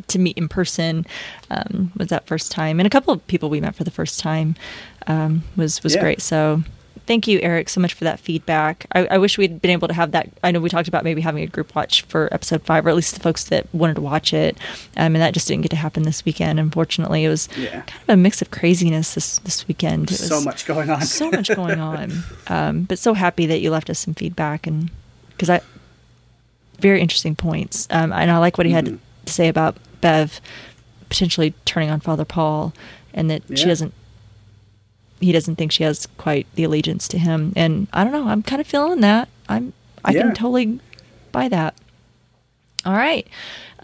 to 0.08 0.20
meet 0.20 0.38
in 0.38 0.48
person 0.50 1.06
um, 1.50 1.92
was 1.98 2.08
that 2.10 2.28
first 2.28 2.52
time. 2.52 2.80
And 2.80 2.88
a 2.88 2.90
couple 2.90 3.14
of 3.14 3.26
people 3.28 3.50
we 3.50 3.62
met 3.62 3.76
for 3.76 3.84
the 3.84 3.92
first 3.92 4.20
time 4.20 4.56
um, 5.08 5.44
was 5.56 5.82
was 5.84 5.96
Yeah. 5.96 6.02
great. 6.02 6.22
So 6.22 6.64
thank 7.10 7.28
you, 7.28 7.40
Eric, 7.42 7.68
so 7.68 7.82
much 7.82 7.94
for 7.94 8.06
that 8.06 8.20
feedback. 8.22 8.86
I, 8.94 9.06
I 9.08 9.18
wish 9.18 9.38
we'd 9.38 9.62
been 9.62 9.72
able 9.72 9.88
to 9.90 9.94
have 9.94 10.12
that. 10.12 10.30
I 10.44 10.52
know 10.52 10.62
we 10.62 10.70
talked 10.70 10.88
about 10.88 11.04
maybe 11.04 11.20
having 11.22 11.44
a 11.44 11.48
group 11.48 11.76
watch 11.76 12.04
for 12.04 12.32
episode 12.34 12.64
five, 12.64 12.86
or 12.86 12.90
at 12.90 12.96
least 12.96 13.16
the 13.16 13.20
folks 13.20 13.44
that 13.46 13.66
wanted 13.74 13.96
to 13.96 14.02
watch 14.02 14.32
it, 14.32 14.58
um, 14.96 15.16
and 15.16 15.18
that 15.18 15.34
just 15.34 15.48
didn't 15.48 15.64
get 15.64 15.72
to 15.72 15.76
happen 15.76 16.04
this 16.04 16.24
weekend. 16.24 16.60
Unfortunately, 16.60 17.26
it 17.26 17.30
was 17.30 17.50
Yeah. 17.58 17.82
kind 17.82 18.02
of 18.08 18.10
a 18.14 18.18
mix 18.18 18.42
of 18.42 18.52
craziness 18.52 19.16
this 19.16 19.40
this 19.40 19.68
weekend. 19.68 20.12
It 20.12 20.20
was 20.22 20.28
So 20.30 20.40
much 20.42 20.66
going 20.66 20.90
on. 20.90 21.02
so 21.02 21.30
much 21.32 21.50
going 21.54 21.80
on. 21.82 22.24
Um, 22.48 22.84
but 22.84 22.98
so 23.00 23.14
happy 23.14 23.46
that 23.48 23.60
you 23.60 23.70
left 23.72 23.90
us 23.90 24.00
some 24.00 24.14
feedback 24.14 24.66
and 24.66 24.90
because 25.32 25.50
I 25.50 25.62
very 26.80 27.02
interesting 27.02 27.36
points. 27.36 27.88
Um, 27.92 28.14
and 28.14 28.32
I 28.32 28.38
like 28.38 28.58
what 28.58 28.66
he 28.68 28.72
had 28.72 28.86
Mm-hmm. 28.86 28.98
to 29.26 29.34
say 29.34 29.48
about 29.50 29.76
Bev 30.02 30.40
potentially 31.10 31.54
turning 31.66 31.90
on 31.90 32.00
Father 32.00 32.24
Paul, 32.26 32.72
and 33.14 33.30
that 33.32 33.42
she 33.58 33.66
doesn't. 33.66 33.94
He 35.20 35.32
doesn't 35.32 35.56
think 35.58 35.72
she 35.72 35.84
has 35.84 36.08
quite 36.18 36.48
the 36.56 36.64
allegiance 36.64 37.08
to 37.10 37.18
him, 37.18 37.54
and 37.56 37.88
I 37.94 38.04
don't 38.04 38.14
know. 38.14 38.28
I'm 38.28 38.44
kind 38.44 38.60
of 38.62 38.68
feeling 38.68 39.02
that. 39.02 39.28
I'm. 39.48 39.74
I 40.06 40.12
Yeah. 40.12 40.22
can 40.22 40.36
totally 40.36 40.80
buy 41.32 41.50
that. 41.50 41.76
All 42.86 42.94
right. 42.94 43.28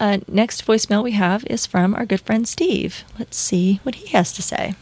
Uh, 0.00 0.18
next 0.28 0.64
voicemail 0.66 1.02
we 1.04 1.12
have 1.12 1.44
is 1.46 1.66
from 1.66 1.94
our 1.94 2.06
good 2.06 2.20
friend 2.22 2.48
Steve. 2.48 3.04
Let's 3.18 3.36
see 3.36 3.80
what 3.82 3.96
he 3.96 4.08
has 4.08 4.32
to 4.32 4.42
say. 4.42 4.74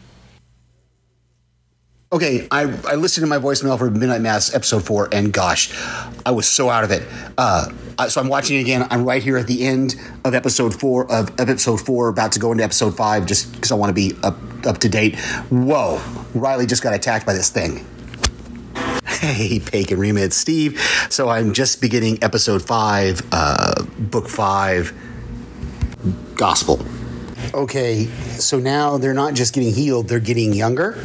Okay, 2.15 2.47
I, 2.49 2.61
I 2.61 2.95
listened 2.95 3.24
to 3.24 3.27
my 3.27 3.39
voicemail 3.39 3.77
for 3.77 3.91
Midnight 3.91 4.20
Mass 4.20 4.55
episode 4.55 4.85
four, 4.85 5.09
and 5.11 5.32
gosh, 5.32 5.73
I 6.24 6.31
was 6.31 6.47
so 6.47 6.70
out 6.70 6.85
of 6.85 6.93
it. 6.93 7.03
Uh, 7.36 7.70
so 8.07 8.20
I'm 8.20 8.28
watching 8.28 8.57
it 8.57 8.61
again. 8.61 8.86
I'm 8.89 9.05
right 9.05 9.20
here 9.20 9.36
at 9.36 9.49
the 9.49 9.66
end 9.66 9.97
of 10.24 10.32
episode 10.32 10.78
four 10.78 11.11
of, 11.11 11.31
of 11.41 11.51
episode 11.51 11.81
four, 11.81 12.07
about 12.11 12.31
to 12.31 12.39
go 12.39 12.53
into 12.53 12.62
episode 12.62 12.97
five, 12.97 13.27
just 13.27 13.53
because 13.53 13.73
I 13.73 13.74
want 13.74 13.91
to 13.91 13.95
be 13.95 14.16
up 14.23 14.36
up 14.65 14.78
to 14.78 14.89
date. 14.89 15.19
Whoa, 15.51 16.01
Riley 16.36 16.66
just 16.66 16.85
got 16.85 16.95
attacked 16.95 17.27
by 17.27 17.32
this 17.32 17.51
thing. 17.51 17.85
Hey, 19.09 19.59
Pake 19.59 19.91
and 19.91 19.99
Rima, 20.01 20.20
it's 20.20 20.36
Steve. 20.36 20.81
So 21.11 21.28
I'm 21.28 21.53
just 21.53 21.81
beginning 21.81 22.23
episode 22.23 22.62
five, 22.62 23.23
uh, 23.32 23.82
book 23.99 24.28
five, 24.28 24.93
gospel. 26.36 26.81
Okay, 27.53 28.05
so 28.39 28.61
now 28.61 28.99
they're 28.99 29.15
not 29.15 29.35
just 29.35 29.53
getting 29.53 29.74
healed, 29.74 30.07
they're 30.07 30.20
getting 30.20 30.53
younger. 30.53 31.05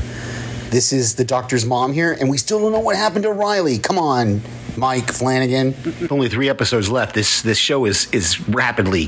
This 0.70 0.94
is 0.94 1.16
the 1.16 1.26
doctor's 1.26 1.66
mom 1.66 1.94
here, 1.94 2.16
and 2.20 2.30
we 2.30 2.38
still 2.38 2.60
don't 2.60 2.72
know 2.72 2.80
what 2.80 2.96
happened 2.96 3.24
to 3.24 3.32
Riley. 3.32 3.80
Come 3.80 3.98
on, 3.98 4.42
Mike 4.78 5.12
Flanagan. 5.12 5.74
Only 6.12 6.30
three 6.30 6.48
episodes 6.48 6.90
left. 6.90 7.16
This 7.16 7.42
this 7.42 7.58
show 7.58 7.86
is 7.86 8.08
is 8.12 8.48
rapidly 8.48 9.08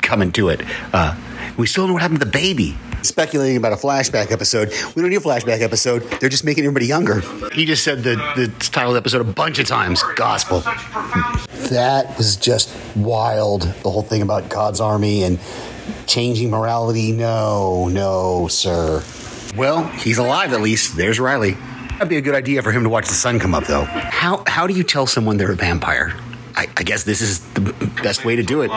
coming 0.00 0.32
to 0.32 0.48
it. 0.48 0.62
Uh, 0.94 1.14
we 1.58 1.66
still 1.66 1.82
don't 1.82 1.88
know 1.88 1.94
what 1.94 2.02
happened 2.02 2.20
to 2.20 2.24
the 2.24 2.32
baby. 2.32 2.76
Speculating 3.02 3.58
about 3.58 3.74
a 3.74 3.76
flashback 3.76 4.32
episode. 4.32 4.70
We 4.96 5.02
don't 5.02 5.10
need 5.10 5.16
a 5.16 5.20
flashback 5.20 5.60
episode. 5.60 6.04
They're 6.20 6.30
just 6.30 6.42
making 6.42 6.64
everybody 6.64 6.86
younger. 6.86 7.20
He 7.52 7.66
just 7.66 7.84
said 7.84 8.02
the, 8.02 8.14
the 8.34 8.48
title 8.70 8.92
of 8.92 8.94
the 8.94 9.00
episode 9.00 9.20
a 9.20 9.30
bunch 9.30 9.58
of 9.58 9.66
times. 9.66 10.02
Gospel. 10.16 10.60
That 11.68 12.14
was 12.16 12.36
just 12.36 12.74
wild. 12.96 13.62
The 13.62 13.90
whole 13.90 14.00
thing 14.02 14.22
about 14.22 14.48
God's 14.48 14.80
army 14.80 15.22
and 15.22 15.38
changing 16.06 16.48
morality. 16.48 17.12
No, 17.12 17.88
no, 17.88 18.48
sir. 18.48 19.04
Well, 19.56 19.86
he's 19.86 20.18
alive 20.18 20.52
at 20.52 20.60
least. 20.60 20.96
There's 20.96 21.20
Riley. 21.20 21.52
That'd 21.92 22.08
be 22.08 22.16
a 22.16 22.20
good 22.20 22.34
idea 22.34 22.62
for 22.62 22.72
him 22.72 22.82
to 22.82 22.88
watch 22.88 23.06
the 23.06 23.14
sun 23.14 23.38
come 23.38 23.54
up, 23.54 23.64
though. 23.64 23.84
How 23.84 24.42
how 24.46 24.66
do 24.66 24.74
you 24.74 24.82
tell 24.82 25.06
someone 25.06 25.36
they're 25.36 25.52
a 25.52 25.56
vampire? 25.56 26.12
I, 26.56 26.68
I 26.76 26.82
guess 26.82 27.04
this 27.04 27.20
is 27.20 27.40
the 27.54 27.60
best 28.02 28.24
way 28.24 28.36
to 28.36 28.42
do 28.42 28.62
it. 28.62 28.70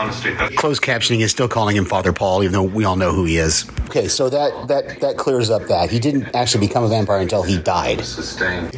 Closed 0.55 0.81
captioning 0.81 1.19
is 1.19 1.31
still 1.31 1.47
calling 1.47 1.75
him 1.75 1.85
Father 1.85 2.11
Paul, 2.11 2.43
even 2.43 2.53
though 2.53 2.63
we 2.63 2.85
all 2.85 2.95
know 2.95 3.11
who 3.11 3.25
he 3.25 3.37
is. 3.37 3.69
Okay, 3.85 4.07
so 4.07 4.29
that 4.29 4.67
that 4.67 4.99
that 5.01 5.17
clears 5.17 5.49
up 5.49 5.67
that 5.67 5.89
he 5.89 5.99
didn't 5.99 6.35
actually 6.35 6.67
become 6.67 6.83
a 6.83 6.87
vampire 6.87 7.19
until 7.19 7.43
he 7.43 7.57
died. 7.57 7.99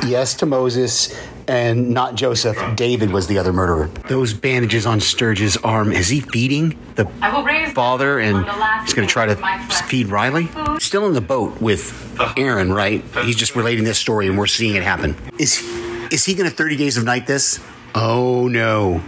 Yes 0.06 0.36
to 0.36 0.46
Moses 0.46 1.18
and 1.48 1.90
not 1.90 2.16
Joseph. 2.16 2.58
David 2.76 3.12
was 3.12 3.28
the 3.28 3.38
other 3.38 3.52
murderer. 3.52 3.88
Those 4.08 4.34
bandages 4.34 4.86
on 4.86 5.00
Sturge's 5.00 5.58
arm. 5.58 5.92
Is 5.92 6.10
he 6.10 6.20
feeding 6.20 6.78
the 6.96 7.10
I 7.22 7.36
will 7.36 7.44
raise 7.44 7.72
father 7.74 8.20
and 8.20 8.36
on 8.36 8.42
the 8.44 8.48
last 8.48 8.86
he's 8.86 8.94
going 8.94 9.08
to 9.08 9.12
try 9.12 9.26
to 9.26 9.34
day 9.34 9.40
of 9.40 9.42
my 9.42 9.58
flesh. 9.66 9.82
feed 9.84 10.08
Riley? 10.08 10.48
Still 10.80 11.08
in 11.08 11.14
the 11.14 11.22
boat 11.22 11.60
with 11.62 12.20
Erin, 12.38 12.72
right? 12.72 13.04
He's 13.24 13.36
just 13.36 13.56
relating 13.56 13.84
this 13.84 13.98
story 13.98 14.28
and 14.28 14.38
we're 14.38 14.48
seeing 14.48 14.76
it 14.76 14.84
happen. 14.84 15.16
Is 15.40 15.64
is 16.12 16.26
he 16.26 16.34
going 16.34 16.50
to 16.50 16.56
30 16.56 16.76
days 16.76 16.98
of 16.98 17.04
night 17.04 17.28
this? 17.28 17.60
Oh 17.96 18.48
no. 18.48 19.02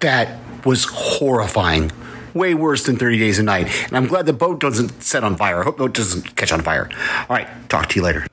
That 0.00 0.38
was 0.64 0.84
horrifying. 0.84 1.92
Way 2.34 2.54
worse 2.54 2.84
than 2.84 2.96
30 2.96 3.18
days 3.18 3.38
of 3.38 3.44
night. 3.46 3.68
And 3.86 3.96
I'm 3.96 4.06
glad 4.06 4.26
the 4.26 4.32
boat 4.32 4.60
doesn't 4.60 5.02
set 5.02 5.24
on 5.24 5.36
fire. 5.36 5.60
I 5.60 5.64
hope 5.64 5.76
the 5.76 5.84
boat 5.84 5.94
doesn't 5.94 6.36
catch 6.36 6.52
on 6.52 6.62
fire. 6.62 6.88
All 7.28 7.36
right, 7.36 7.48
talk 7.68 7.88
to 7.88 7.96
you 7.96 8.02
later. 8.02 8.26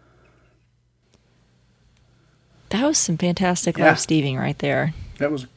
That 2.69 2.86
was 2.86 2.98
some 2.98 3.18
fantastic 3.18 3.77
Yeah. 3.77 3.88
live 3.88 3.99
Steving 3.99 4.38
right 4.38 4.57
there. 4.60 4.94
That 5.19 5.32
was 5.32 5.48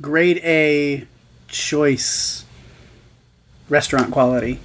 grade 0.00 0.38
A 0.44 1.06
choice 1.48 2.44
restaurant 3.68 4.10
quality 4.10 4.58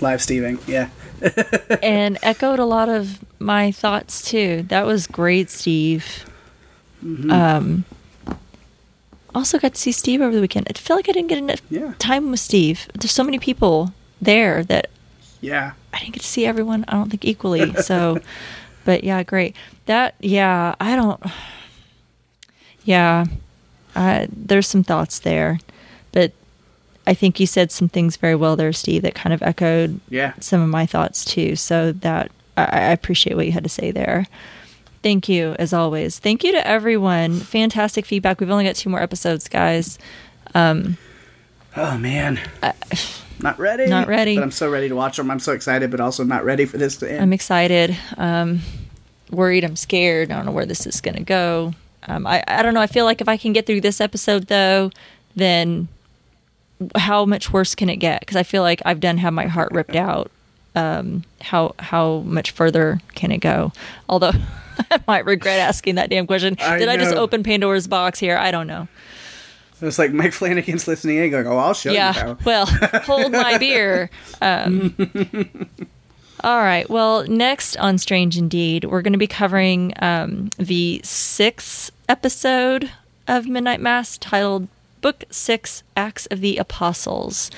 live 0.00 0.20
steving. 0.20 0.58
Yeah. 0.66 0.88
and 1.82 2.18
echoed 2.22 2.58
a 2.58 2.64
lot 2.64 2.88
of 2.88 3.24
my 3.38 3.70
thoughts 3.70 4.22
too. 4.22 4.64
That 4.68 4.86
was 4.86 5.06
great, 5.06 5.50
Steve. 5.50 6.24
Mm-hmm. 7.04 7.30
Um, 7.30 7.84
also 9.34 9.58
got 9.58 9.74
to 9.74 9.80
see 9.80 9.92
Steve 9.92 10.20
over 10.20 10.34
the 10.34 10.40
weekend. 10.40 10.66
I 10.70 10.72
feel 10.78 10.96
like 10.96 11.08
I 11.08 11.12
didn't 11.12 11.28
get 11.28 11.38
enough 11.38 11.62
Yeah. 11.70 11.94
time 11.98 12.30
with 12.30 12.40
Steve. 12.40 12.88
There's 12.94 13.12
so 13.12 13.24
many 13.24 13.38
people 13.38 13.92
there 14.20 14.62
that 14.64 14.88
Yeah. 15.40 15.72
I 15.92 15.98
didn't 15.98 16.14
get 16.14 16.22
to 16.22 16.28
see 16.28 16.46
everyone. 16.46 16.84
I 16.88 16.92
don't 16.92 17.10
think 17.10 17.24
equally. 17.24 17.72
So, 17.82 18.18
but 18.84 19.04
yeah, 19.04 19.22
great. 19.22 19.54
That 19.86 20.14
yeah, 20.20 20.74
I 20.80 20.96
don't. 20.96 21.20
Yeah, 22.84 23.26
uh, 23.94 24.26
there's 24.30 24.66
some 24.66 24.82
thoughts 24.82 25.18
there, 25.20 25.60
but 26.12 26.32
I 27.06 27.14
think 27.14 27.38
you 27.38 27.46
said 27.46 27.70
some 27.70 27.88
things 27.88 28.16
very 28.16 28.34
well 28.34 28.56
there, 28.56 28.72
Steve, 28.72 29.02
that 29.02 29.14
kind 29.14 29.32
of 29.32 29.42
echoed 29.42 30.00
Yeah. 30.08 30.32
some 30.40 30.60
of 30.60 30.68
my 30.68 30.86
thoughts 30.86 31.24
too. 31.24 31.56
So 31.56 31.92
that 31.92 32.30
I, 32.56 32.64
I 32.64 32.80
appreciate 32.92 33.36
what 33.36 33.46
you 33.46 33.52
had 33.52 33.62
to 33.64 33.68
say 33.70 33.90
there. 33.90 34.26
Thank 35.02 35.28
you, 35.28 35.54
as 35.58 35.72
always. 35.72 36.18
Thank 36.18 36.44
you 36.44 36.52
to 36.52 36.66
everyone. 36.66 37.40
Fantastic 37.40 38.06
feedback. 38.06 38.40
We've 38.40 38.50
only 38.50 38.64
got 38.64 38.76
two 38.76 38.88
more 38.90 39.02
episodes, 39.02 39.48
guys. 39.48 39.98
Um, 40.54 40.96
Oh 41.76 41.96
man. 41.96 42.38
not 43.40 43.58
ready. 43.58 43.86
Not 43.86 44.06
ready. 44.06 44.36
But 44.36 44.42
I'm 44.42 44.50
so 44.50 44.70
ready 44.70 44.88
to 44.88 44.94
watch 44.94 45.16
them. 45.16 45.30
I'm 45.30 45.40
so 45.40 45.52
excited, 45.52 45.90
but 45.90 46.00
also 46.00 46.22
not 46.22 46.44
ready 46.44 46.66
for 46.66 46.76
this 46.78 46.96
to 46.98 47.10
end. 47.10 47.22
I'm 47.22 47.32
excited. 47.32 47.96
Um, 48.18 48.60
worried. 49.30 49.64
I'm 49.64 49.76
scared. 49.76 50.30
I 50.30 50.36
don't 50.36 50.46
know 50.46 50.52
where 50.52 50.66
this 50.66 50.86
is 50.86 51.00
going 51.00 51.16
to 51.16 51.22
go. 51.22 51.72
Um, 52.08 52.26
I, 52.26 52.44
I 52.46 52.62
don't 52.62 52.74
know. 52.74 52.80
I 52.80 52.86
feel 52.86 53.04
like 53.04 53.20
if 53.20 53.28
I 53.28 53.36
can 53.36 53.52
get 53.52 53.64
through 53.66 53.80
this 53.80 54.00
episode, 54.00 54.48
though, 54.48 54.90
then 55.34 55.88
how 56.96 57.24
much 57.24 57.52
worse 57.52 57.74
can 57.74 57.88
it 57.88 57.96
get? 57.96 58.20
Because 58.20 58.36
I 58.36 58.42
feel 58.42 58.62
like 58.62 58.82
I've 58.84 59.00
done 59.00 59.18
have 59.18 59.32
my 59.32 59.46
heart 59.46 59.70
ripped 59.72 59.96
out. 59.96 60.30
Um, 60.74 61.24
how 61.40 61.74
how 61.78 62.20
much 62.20 62.50
further 62.52 63.00
can 63.14 63.30
it 63.30 63.38
go? 63.38 63.72
Although 64.08 64.32
I 64.90 65.00
might 65.06 65.24
regret 65.24 65.58
asking 65.60 65.96
that 65.96 66.10
damn 66.10 66.26
question. 66.26 66.56
I 66.60 66.78
Did 66.78 66.88
I 66.88 66.96
just 66.96 67.14
open 67.14 67.42
Pandora's 67.42 67.86
box 67.86 68.18
here? 68.18 68.36
I 68.36 68.50
don't 68.50 68.66
know. 68.66 68.88
It's 69.80 69.98
like 69.98 70.12
Mike 70.12 70.32
Flanagan's 70.32 70.86
listening 70.86 71.18
in, 71.18 71.30
going, 71.30 71.46
"Oh, 71.46 71.56
I'll 71.56 71.74
show 71.74 71.90
you." 71.90 71.96
yeah. 71.96 72.34
Well, 72.44 72.66
hold 72.66 73.32
my 73.32 73.58
beer. 73.58 74.10
Um, 74.40 74.94
all 76.44 76.58
right. 76.58 76.88
Well, 76.88 77.24
next 77.26 77.76
on 77.76 77.98
Strange 77.98 78.38
Indeed, 78.38 78.84
we're 78.84 79.02
going 79.02 79.12
to 79.12 79.18
be 79.18 79.26
covering 79.26 79.92
um, 80.00 80.50
the 80.56 81.00
sixth 81.02 81.90
episode 82.08 82.90
of 83.26 83.46
Midnight 83.46 83.80
Mass 83.80 84.16
titled 84.18 84.68
Book 85.00 85.24
Six 85.30 85.82
Acts 85.96 86.26
of 86.26 86.40
the 86.40 86.58
Apostles. 86.58 87.50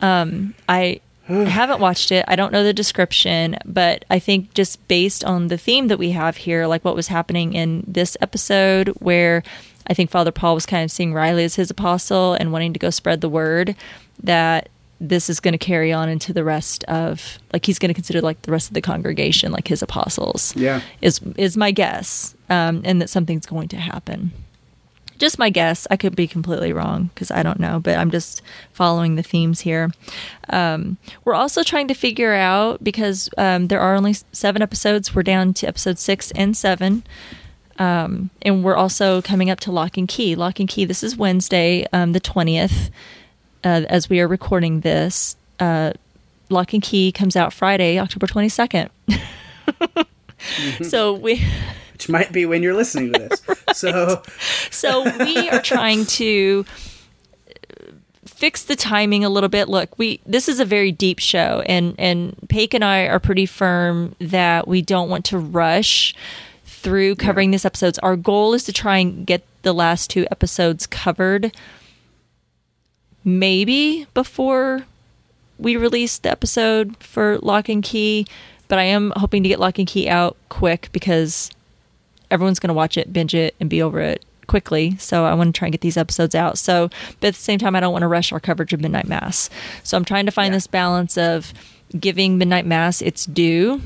Um, 0.00 0.54
I 0.68 1.00
haven't 1.26 1.80
watched 1.80 2.12
it. 2.12 2.24
I 2.28 2.36
don't 2.36 2.52
know 2.52 2.62
the 2.62 2.72
description, 2.72 3.56
but 3.64 4.04
I 4.10 4.18
think 4.18 4.54
just 4.54 4.86
based 4.88 5.24
on 5.24 5.48
the 5.48 5.58
theme 5.58 5.88
that 5.88 5.98
we 5.98 6.10
have 6.10 6.36
here, 6.36 6.66
like 6.66 6.84
what 6.84 6.94
was 6.94 7.08
happening 7.08 7.54
in 7.54 7.84
this 7.86 8.16
episode, 8.20 8.88
where 9.00 9.42
I 9.86 9.94
think 9.94 10.10
Father 10.10 10.32
Paul 10.32 10.54
was 10.54 10.66
kind 10.66 10.84
of 10.84 10.90
seeing 10.90 11.14
Riley 11.14 11.44
as 11.44 11.56
his 11.56 11.70
apostle 11.70 12.34
and 12.34 12.52
wanting 12.52 12.72
to 12.74 12.78
go 12.78 12.90
spread 12.90 13.20
the 13.20 13.28
word, 13.28 13.74
that 14.22 14.68
this 15.00 15.28
is 15.28 15.40
going 15.40 15.52
to 15.52 15.58
carry 15.58 15.92
on 15.92 16.08
into 16.08 16.32
the 16.32 16.44
rest 16.44 16.84
of 16.84 17.38
like 17.52 17.66
he's 17.66 17.78
going 17.78 17.88
to 17.88 17.94
consider 17.94 18.20
like 18.20 18.40
the 18.42 18.52
rest 18.52 18.68
of 18.68 18.74
the 18.74 18.80
congregation 18.80 19.50
like 19.50 19.68
his 19.68 19.82
apostles. 19.82 20.54
Yeah. 20.56 20.82
is 21.00 21.20
is 21.36 21.56
my 21.56 21.70
guess, 21.70 22.34
um, 22.50 22.82
and 22.84 23.00
that 23.00 23.10
something's 23.10 23.46
going 23.46 23.68
to 23.68 23.76
happen 23.76 24.32
just 25.18 25.38
my 25.38 25.50
guess. 25.50 25.86
I 25.90 25.96
could 25.96 26.16
be 26.16 26.26
completely 26.26 26.72
wrong 26.72 27.10
because 27.14 27.30
I 27.30 27.42
don't 27.42 27.60
know, 27.60 27.80
but 27.80 27.96
I'm 27.96 28.10
just 28.10 28.42
following 28.72 29.16
the 29.16 29.22
themes 29.22 29.60
here. 29.60 29.92
Um, 30.48 30.96
we're 31.24 31.34
also 31.34 31.62
trying 31.62 31.88
to 31.88 31.94
figure 31.94 32.34
out 32.34 32.82
because 32.82 33.30
um, 33.38 33.68
there 33.68 33.80
are 33.80 33.94
only 33.94 34.14
seven 34.32 34.62
episodes. 34.62 35.14
We're 35.14 35.22
down 35.22 35.54
to 35.54 35.68
episode 35.68 35.98
six 35.98 36.30
and 36.32 36.56
seven. 36.56 37.04
Um, 37.78 38.30
and 38.42 38.62
we're 38.62 38.76
also 38.76 39.20
coming 39.20 39.50
up 39.50 39.60
to 39.60 39.72
Lock 39.72 39.96
and 39.96 40.06
Key. 40.06 40.36
Lock 40.36 40.60
and 40.60 40.68
Key, 40.68 40.84
this 40.84 41.02
is 41.02 41.16
Wednesday, 41.16 41.86
um, 41.92 42.12
the 42.12 42.20
20th, 42.20 42.90
uh, 43.64 43.82
as 43.88 44.08
we 44.08 44.20
are 44.20 44.28
recording 44.28 44.80
this. 44.80 45.36
Uh, 45.58 45.92
Lock 46.50 46.72
and 46.72 46.82
Key 46.82 47.10
comes 47.10 47.34
out 47.34 47.52
Friday, 47.52 47.98
October 47.98 48.26
22nd. 48.26 48.90
So 50.82 51.14
we 51.14 51.44
Which 52.04 52.10
might 52.10 52.32
be 52.32 52.44
when 52.44 52.62
you're 52.62 52.74
listening 52.74 53.12
to 53.14 53.18
this. 53.18 53.42
So 53.74 54.22
So 54.70 55.02
we 55.24 55.48
are 55.48 55.60
trying 55.60 56.04
to 56.06 56.64
fix 58.24 58.62
the 58.64 58.76
timing 58.76 59.24
a 59.24 59.28
little 59.28 59.48
bit. 59.48 59.68
Look, 59.68 59.98
we 59.98 60.20
this 60.26 60.48
is 60.48 60.60
a 60.60 60.64
very 60.64 60.92
deep 60.92 61.18
show, 61.18 61.62
and 61.66 61.94
and 61.98 62.36
Paik 62.46 62.74
and 62.74 62.84
I 62.84 63.06
are 63.06 63.18
pretty 63.18 63.46
firm 63.46 64.14
that 64.20 64.68
we 64.68 64.82
don't 64.82 65.08
want 65.08 65.24
to 65.26 65.38
rush 65.38 66.14
through 66.64 67.16
covering 67.16 67.50
these 67.50 67.64
episodes. 67.64 67.98
Our 68.00 68.16
goal 68.16 68.52
is 68.54 68.64
to 68.64 68.72
try 68.72 68.98
and 68.98 69.26
get 69.26 69.42
the 69.62 69.72
last 69.72 70.10
two 70.10 70.26
episodes 70.30 70.86
covered, 70.86 71.56
maybe 73.24 74.06
before 74.14 74.84
we 75.58 75.76
release 75.76 76.18
the 76.18 76.30
episode 76.30 76.96
for 76.98 77.38
Lock 77.38 77.68
and 77.68 77.82
Key. 77.82 78.26
But 78.68 78.78
I 78.78 78.84
am 78.84 79.12
hoping 79.16 79.42
to 79.42 79.48
get 79.48 79.58
Lock 79.58 79.78
and 79.78 79.88
Key 79.88 80.08
out 80.08 80.36
quick 80.48 80.90
because 80.92 81.50
everyone's 82.34 82.58
going 82.58 82.68
to 82.68 82.74
watch 82.74 82.98
it, 82.98 83.12
binge 83.12 83.34
it, 83.34 83.54
and 83.60 83.70
be 83.70 83.80
over 83.80 84.00
it 84.00 84.24
quickly. 84.46 84.96
So 84.98 85.24
I 85.24 85.32
want 85.32 85.54
to 85.54 85.58
try 85.58 85.66
and 85.68 85.72
get 85.72 85.80
these 85.80 85.96
episodes 85.96 86.34
out. 86.34 86.58
So, 86.58 86.90
but 87.20 87.28
at 87.28 87.34
the 87.34 87.40
same 87.40 87.58
time, 87.58 87.74
I 87.74 87.80
don't 87.80 87.92
want 87.92 88.02
to 88.02 88.08
rush 88.08 88.30
our 88.32 88.40
coverage 88.40 88.72
of 88.74 88.80
Midnight 88.82 89.06
Mass. 89.08 89.48
So 89.82 89.96
I'm 89.96 90.04
trying 90.04 90.26
to 90.26 90.32
find 90.32 90.52
Yeah. 90.52 90.56
this 90.56 90.66
balance 90.66 91.16
of 91.16 91.54
giving 91.98 92.36
Midnight 92.36 92.66
Mass 92.66 93.00
its 93.00 93.24
due 93.24 93.80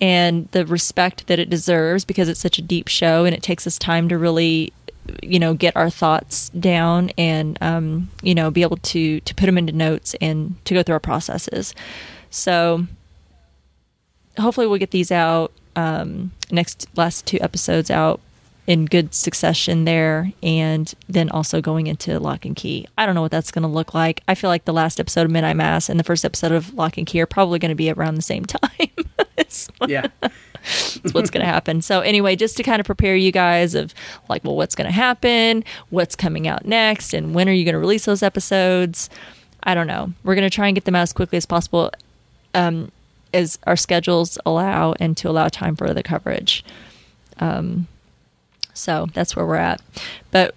and 0.00 0.48
the 0.52 0.64
respect 0.66 1.26
that 1.26 1.38
it 1.38 1.50
deserves 1.50 2.04
because 2.06 2.28
it's 2.28 2.40
such 2.40 2.58
a 2.58 2.62
deep 2.62 2.88
show 2.88 3.24
and 3.26 3.34
it 3.34 3.42
takes 3.42 3.66
us 3.66 3.78
time 3.78 4.08
to 4.08 4.16
really 4.18 4.72
you 5.22 5.38
know 5.38 5.52
get 5.54 5.76
our 5.76 5.90
thoughts 5.90 6.48
down 6.50 7.10
and 7.18 7.58
um, 7.60 8.08
you 8.22 8.34
know 8.34 8.50
be 8.50 8.62
able 8.62 8.76
to 8.78 9.20
to 9.20 9.34
put 9.34 9.46
them 9.46 9.58
into 9.58 9.72
notes 9.72 10.14
and 10.20 10.54
to 10.64 10.72
go 10.72 10.82
through 10.82 10.94
our 10.94 11.00
processes 11.00 11.74
so 12.30 12.86
hopefully 14.38 14.66
we'll 14.66 14.78
get 14.78 14.90
these 14.92 15.10
out 15.12 15.52
um, 15.76 16.32
next 16.50 16.86
last 16.96 17.26
two 17.26 17.38
episodes 17.40 17.90
out 17.90 18.20
in 18.66 18.84
good 18.84 19.14
succession 19.14 19.84
there 19.84 20.32
and 20.42 20.94
then 21.08 21.28
also 21.30 21.60
going 21.60 21.86
into 21.86 22.20
lock 22.20 22.44
and 22.44 22.54
key 22.54 22.86
i 22.98 23.06
don't 23.06 23.14
know 23.14 23.22
what 23.22 23.30
that's 23.30 23.50
going 23.50 23.62
to 23.62 23.68
look 23.68 23.94
like 23.94 24.22
i 24.28 24.34
feel 24.34 24.50
like 24.50 24.64
the 24.64 24.72
last 24.72 25.00
episode 25.00 25.22
of 25.22 25.30
midnight 25.30 25.56
mass 25.56 25.88
and 25.88 25.98
the 25.98 26.04
first 26.04 26.24
episode 26.24 26.52
of 26.52 26.72
lock 26.74 26.96
and 26.98 27.06
key 27.06 27.20
are 27.20 27.26
probably 27.26 27.58
going 27.58 27.70
to 27.70 27.74
be 27.74 27.90
around 27.90 28.14
the 28.14 28.22
same 28.22 28.44
time 28.46 28.90
yeah, 29.88 30.06
that's 30.22 31.12
what's 31.12 31.30
going 31.30 31.44
to 31.44 31.50
happen. 31.50 31.82
So 31.82 32.00
anyway, 32.00 32.36
just 32.36 32.56
to 32.58 32.62
kind 32.62 32.80
of 32.80 32.86
prepare 32.86 33.16
you 33.16 33.32
guys 33.32 33.74
of 33.74 33.94
like, 34.28 34.44
well, 34.44 34.56
what's 34.56 34.74
going 34.74 34.86
to 34.86 34.94
happen, 34.94 35.64
what's 35.90 36.16
coming 36.16 36.46
out 36.46 36.64
next, 36.64 37.14
and 37.14 37.34
when 37.34 37.48
are 37.48 37.52
you 37.52 37.64
going 37.64 37.74
to 37.74 37.78
release 37.78 38.04
those 38.04 38.22
episodes? 38.22 39.10
I 39.62 39.74
don't 39.74 39.86
know. 39.86 40.12
We're 40.24 40.34
going 40.34 40.48
to 40.48 40.54
try 40.54 40.68
and 40.68 40.74
get 40.74 40.84
them 40.84 40.94
out 40.94 41.02
as 41.02 41.12
quickly 41.12 41.36
as 41.36 41.46
possible, 41.46 41.90
um, 42.54 42.90
as 43.32 43.58
our 43.64 43.76
schedules 43.76 44.38
allow, 44.44 44.94
and 45.00 45.16
to 45.18 45.28
allow 45.28 45.48
time 45.48 45.76
for 45.76 45.92
the 45.92 46.02
coverage. 46.02 46.64
Um, 47.38 47.86
so 48.74 49.06
that's 49.12 49.34
where 49.36 49.46
we're 49.46 49.56
at. 49.56 49.80
But 50.30 50.54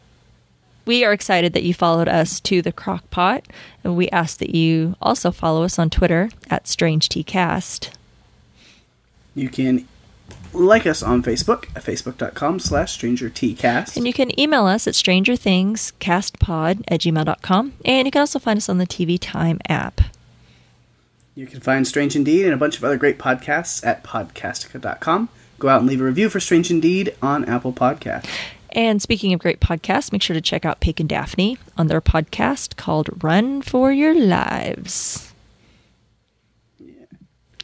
we 0.86 1.04
are 1.04 1.14
excited 1.14 1.54
that 1.54 1.64
you 1.64 1.74
followed 1.74 2.08
us 2.08 2.40
to 2.42 2.62
the 2.62 2.72
crock 2.72 3.10
pot, 3.10 3.46
and 3.84 3.96
we 3.96 4.10
ask 4.10 4.38
that 4.40 4.54
you 4.54 4.96
also 5.02 5.32
follow 5.32 5.64
us 5.64 5.80
on 5.80 5.90
Twitter 5.90 6.30
at 6.50 6.66
StrangeTcast. 6.66 7.90
you 9.36 9.50
can 9.50 9.88
like 10.54 10.86
us 10.86 11.02
on 11.02 11.24
Facebook 11.24 11.66
at 11.76 11.84
facebook.com 11.84 12.60
slash 12.60 12.98
strangertcast. 12.98 13.98
And 13.98 14.06
you 14.06 14.14
can 14.14 14.38
email 14.40 14.66
us 14.66 14.88
at 14.88 14.94
strangerthingscastpod 14.94 16.84
at 16.88 17.02
gmail.com. 17.02 17.74
And 17.86 18.08
you 18.08 18.12
can 18.12 18.20
also 18.20 18.40
find 18.40 18.58
us 18.58 18.70
on 18.70 18.78
the 18.78 18.88
TV 18.88 19.18
Time 19.20 19.60
app. 19.68 20.02
You 21.36 21.48
can 21.48 21.60
find 21.62 21.88
Strange 21.88 22.16
Indeed 22.16 22.46
and 22.46 22.54
a 22.54 22.58
bunch 22.58 22.78
of 22.78 22.84
other 22.84 22.98
great 22.98 23.18
podcasts 23.18 23.86
at 23.86 24.04
podcastica.com. 24.04 25.30
Go 25.60 25.70
out 25.70 25.80
and 25.80 25.90
leave 25.90 26.02
a 26.02 26.04
review 26.04 26.30
for 26.30 26.40
Strange 26.40 26.70
Indeed 26.70 27.16
on 27.22 27.46
Apple 27.46 27.74
Podcasts. 27.74 28.30
And 28.72 29.02
speaking 29.02 29.34
of 29.34 29.40
great 29.40 29.60
podcasts, 29.60 30.12
make 30.12 30.22
sure 30.22 30.34
to 30.34 30.42
check 30.42 30.66
out 30.66 30.82
Paik 30.82 31.00
and 31.00 31.08
Daphne 31.10 31.58
on 31.78 31.88
their 31.88 32.02
podcast 32.02 32.76
called 32.76 33.24
Run 33.24 33.62
for 33.62 33.92
Your 33.92 34.14
Lives. 34.20 35.32
Yeah. 36.80 36.94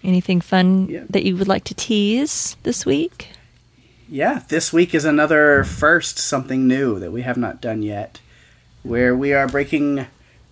Anything 0.04 0.40
fun 0.42 0.88
Yeah. 0.88 1.04
that 1.10 1.24
you 1.26 1.36
would 1.36 1.48
like 1.48 1.64
to 1.66 1.74
tease 1.74 2.56
this 2.64 2.86
week? 2.86 3.30
Yeah, 4.08 4.44
this 4.50 4.72
week 4.74 4.96
is 4.96 5.06
another 5.06 5.64
first, 5.64 6.18
something 6.18 6.68
new 6.68 7.00
that 7.00 7.12
we 7.12 7.22
have 7.24 7.38
not 7.38 7.62
done 7.62 7.84
yet, 7.84 8.20
where 8.82 9.16
we 9.16 9.34
are 9.34 9.48
breaking 9.48 10.08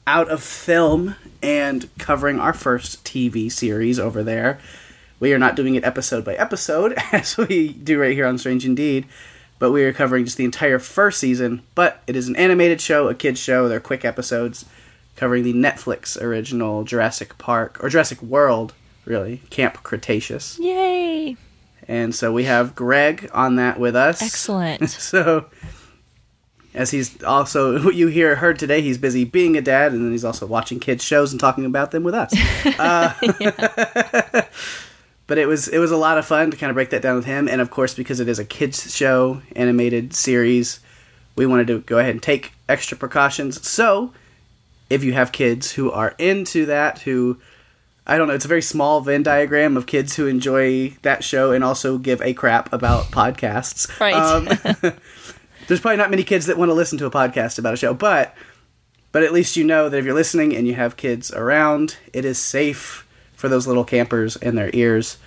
out 0.08 0.30
of 0.30 0.42
film 0.42 1.16
and 1.44 1.90
covering 2.00 2.40
our 2.40 2.54
first 2.54 3.04
TV 3.04 3.52
series 3.52 4.00
over 4.00 4.24
there. 4.24 4.60
We 5.20 5.34
are 5.34 5.40
not 5.40 5.56
doing 5.56 5.76
it 5.76 5.84
episode 5.84 6.24
by 6.24 6.36
episode, 6.36 6.94
as 7.12 7.38
we 7.38 7.74
do 7.74 8.00
right 8.00 8.14
here 8.14 8.26
on 8.26 8.38
Strange 8.38 8.66
Indeed, 8.66 9.06
but 9.60 9.72
we 9.72 9.84
are 9.84 9.94
covering 9.94 10.26
just 10.26 10.38
the 10.38 10.46
entire 10.46 10.80
first 10.80 11.20
season. 11.20 11.62
But 11.76 12.02
it 12.08 12.16
is 12.16 12.28
an 12.28 12.36
animated 12.36 12.80
show, 12.80 13.08
a 13.10 13.16
kids 13.16 13.40
show. 13.40 13.68
They're 13.68 13.80
quick 13.80 14.06
episodes 14.06 14.66
covering 15.16 15.44
the 15.44 15.54
Netflix 15.54 16.20
original 16.22 16.84
Jurassic 16.84 17.38
Park, 17.38 17.84
or 17.84 17.90
Jurassic 17.90 18.22
World, 18.22 18.74
really, 19.04 19.42
Camp 19.50 19.84
Cretaceous. 19.84 20.58
Yay! 20.60 21.36
And 21.88 22.14
so 22.14 22.32
we 22.32 22.44
have 22.44 22.76
Greg 22.76 23.30
on 23.34 23.56
that 23.56 23.80
with 23.80 23.96
us. 23.96 24.22
Excellent. 24.22 24.90
So, 24.90 25.48
as 26.74 26.92
he's 26.92 27.22
also 27.24 27.82
what 27.84 27.96
you 27.96 28.08
hear 28.08 28.36
heard 28.36 28.60
today, 28.60 28.82
he's 28.82 28.98
busy 28.98 29.24
being 29.24 29.58
a 29.58 29.62
dad, 29.62 29.94
and 29.94 30.04
then 30.04 30.12
he's 30.12 30.26
also 30.26 30.46
watching 30.46 30.80
kids 30.80 31.04
shows 31.04 31.32
and 31.32 31.40
talking 31.40 31.66
about 31.66 31.92
them 31.92 32.04
with 32.04 32.14
us. 32.14 32.34
Uh, 32.80 33.14
but 35.28 35.38
it 35.38 35.48
was 35.48 35.68
it 35.68 35.80
was 35.80 35.90
a 35.90 35.98
lot 35.98 36.18
of 36.18 36.26
fun 36.26 36.52
to 36.52 36.58
kind 36.58 36.70
of 36.70 36.76
break 36.76 36.90
that 36.90 37.02
down 37.02 37.16
with 37.16 37.26
him, 37.26 37.48
and 37.48 37.62
of 37.62 37.72
course 37.72 37.94
because 37.94 38.20
it 38.20 38.28
is 38.28 38.40
a 38.40 38.46
kids 38.46 38.94
show 38.94 39.42
animated 39.56 40.14
series, 40.14 40.80
we 41.36 41.46
wanted 41.46 41.68
to 41.68 41.80
go 41.80 41.98
ahead 41.98 42.12
and 42.12 42.22
take 42.22 42.52
extra 42.68 42.98
precautions. 42.98 43.66
So, 43.68 44.14
if 44.90 45.04
you 45.04 45.14
have 45.14 45.32
kids 45.32 45.72
who 45.72 45.92
are 45.92 46.14
into 46.20 46.66
that, 46.66 47.00
who 47.00 47.40
I 48.08 48.18
don't 48.18 48.30
know. 48.30 48.34
It's 48.34 48.46
a 48.46 48.48
very 48.48 48.62
small 48.62 49.02
Venn 49.02 49.22
diagram 49.22 49.76
of 49.76 49.86
kids 49.86 50.16
who 50.16 50.28
enjoy 50.28 50.96
that 51.02 51.26
show 51.26 51.52
and 51.52 51.62
also 51.62 51.98
give 51.98 52.22
a 52.22 52.34
crap 52.34 52.72
about 52.72 53.06
podcasts. 53.06 54.00
Right. 54.00 54.14
Um, 54.14 54.94
there's 55.68 55.80
probably 55.80 55.98
not 55.98 56.10
many 56.10 56.24
kids 56.24 56.46
that 56.48 56.58
want 56.58 56.70
to 56.70 56.74
listen 56.74 56.98
to 57.00 57.06
a 57.06 57.12
podcast 57.12 57.60
about 57.60 57.74
a 57.74 57.78
show, 57.78 57.94
but 57.94 58.36
but 59.12 59.24
at 59.24 59.34
least 59.34 59.56
you 59.58 59.64
know 59.64 59.90
that 59.90 59.98
if 59.98 60.06
you're 60.06 60.14
listening 60.14 60.56
and 60.56 60.68
you 60.68 60.76
have 60.76 60.98
kids 60.98 61.32
around, 61.32 61.98
it 62.14 62.26
is 62.26 62.38
safe 62.38 63.08
for 63.36 63.48
those 63.50 63.66
little 63.68 63.84
campers 63.86 64.36
and 64.38 64.58
their 64.58 64.70
ears 64.74 65.18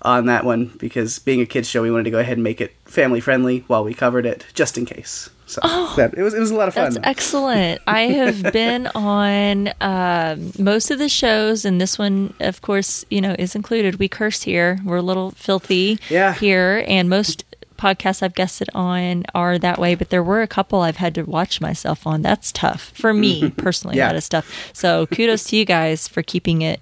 on 0.00 0.26
that 0.26 0.44
one 0.44 0.66
because 0.78 1.18
being 1.20 1.40
a 1.40 1.46
kids 1.46 1.68
show, 1.68 1.82
we 1.82 1.90
wanted 1.90 2.04
to 2.04 2.10
go 2.10 2.18
ahead 2.18 2.36
and 2.36 2.42
make 2.42 2.60
it 2.60 2.74
family 2.86 3.20
friendly 3.20 3.60
while 3.68 3.84
we 3.84 3.94
covered 3.94 4.26
it, 4.26 4.44
just 4.54 4.76
in 4.76 4.84
case. 4.84 5.30
So 5.46 5.60
that, 5.96 6.14
it 6.16 6.22
was 6.22 6.32
it 6.34 6.40
was 6.40 6.50
a 6.50 6.54
lot 6.56 6.68
of 6.68 6.74
fun. 6.74 6.84
Oh, 6.84 6.90
That's 6.94 7.06
excellent. 7.06 7.82
I 7.86 8.02
have 8.02 8.42
been 8.52 8.86
on 8.94 9.70
um, 9.82 10.52
most 10.58 10.90
of 10.90 10.98
the 10.98 11.10
shows, 11.10 11.64
and 11.66 11.78
this 11.80 11.98
one, 11.98 12.32
of 12.40 12.62
course, 12.62 13.04
you 13.10 13.20
know, 13.20 13.36
is 13.38 13.54
included. 13.54 13.96
We 13.98 14.08
curse 14.08 14.42
here. 14.42 14.80
We're 14.84 14.96
a 14.96 15.02
little 15.02 15.32
filthy 15.32 15.98
Yeah. 16.08 16.32
here, 16.32 16.84
and 16.88 17.10
most 17.10 17.44
podcasts 17.82 18.22
I've 18.22 18.34
guested 18.34 18.68
on 18.74 19.24
are 19.34 19.58
that 19.58 19.78
way. 19.78 19.94
But 19.94 20.10
there 20.10 20.22
were 20.22 20.42
a 20.42 20.46
couple 20.46 20.80
I've 20.82 20.96
had 21.04 21.14
to 21.16 21.22
watch 21.24 21.60
myself 21.60 22.06
on. 22.06 22.22
That's 22.22 22.52
tough 22.52 22.92
for 22.94 23.12
me 23.12 23.50
personally. 23.50 23.96
Yeah. 23.96 24.08
That 24.08 24.16
is 24.16 24.28
tough. 24.28 24.70
So 24.72 25.06
kudos 25.06 25.44
to 25.44 25.56
you 25.56 25.64
guys 25.64 26.06
for 26.08 26.22
keeping 26.22 26.62
it. 26.62 26.80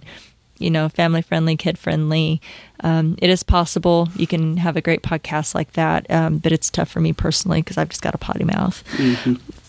You 0.59 0.71
know, 0.71 0.91
family 0.91 1.23
friendly, 1.23 1.57
kid 1.57 1.79
friendly. 1.79 2.43
Um, 2.81 3.17
it 3.23 3.31
is 3.31 3.43
possible 3.43 4.09
you 4.15 4.27
can 4.27 4.59
have 4.59 4.77
a 4.77 4.83
great 4.83 5.03
podcast 5.03 5.55
like 5.55 5.73
that, 5.73 6.05
um, 6.11 6.37
but 6.37 6.53
it's 6.53 6.69
tough 6.69 6.91
for 6.91 7.01
me 7.01 7.15
personally 7.15 7.63
because 7.63 7.79
I've 7.79 7.89
just 7.89 8.03
got 8.03 8.15
a 8.15 8.19
potty 8.19 8.45
mouth. 8.45 8.85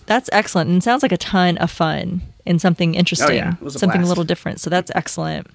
That's 0.06 0.30
excellent 0.34 0.70
and 0.70 0.84
sounds 0.84 1.02
like 1.04 1.14
a 1.14 1.18
ton 1.18 1.58
of 1.60 1.72
fun 1.72 2.22
and 2.46 2.60
something 2.62 2.96
interesting, 2.96 3.30
Oh, 3.30 3.34
yeah. 3.34 3.54
A 3.66 3.70
something 3.70 4.02
a 4.02 4.06
little 4.06 4.26
different. 4.26 4.60
So 4.60 4.70
that's 4.70 4.92
excellent. 4.94 5.48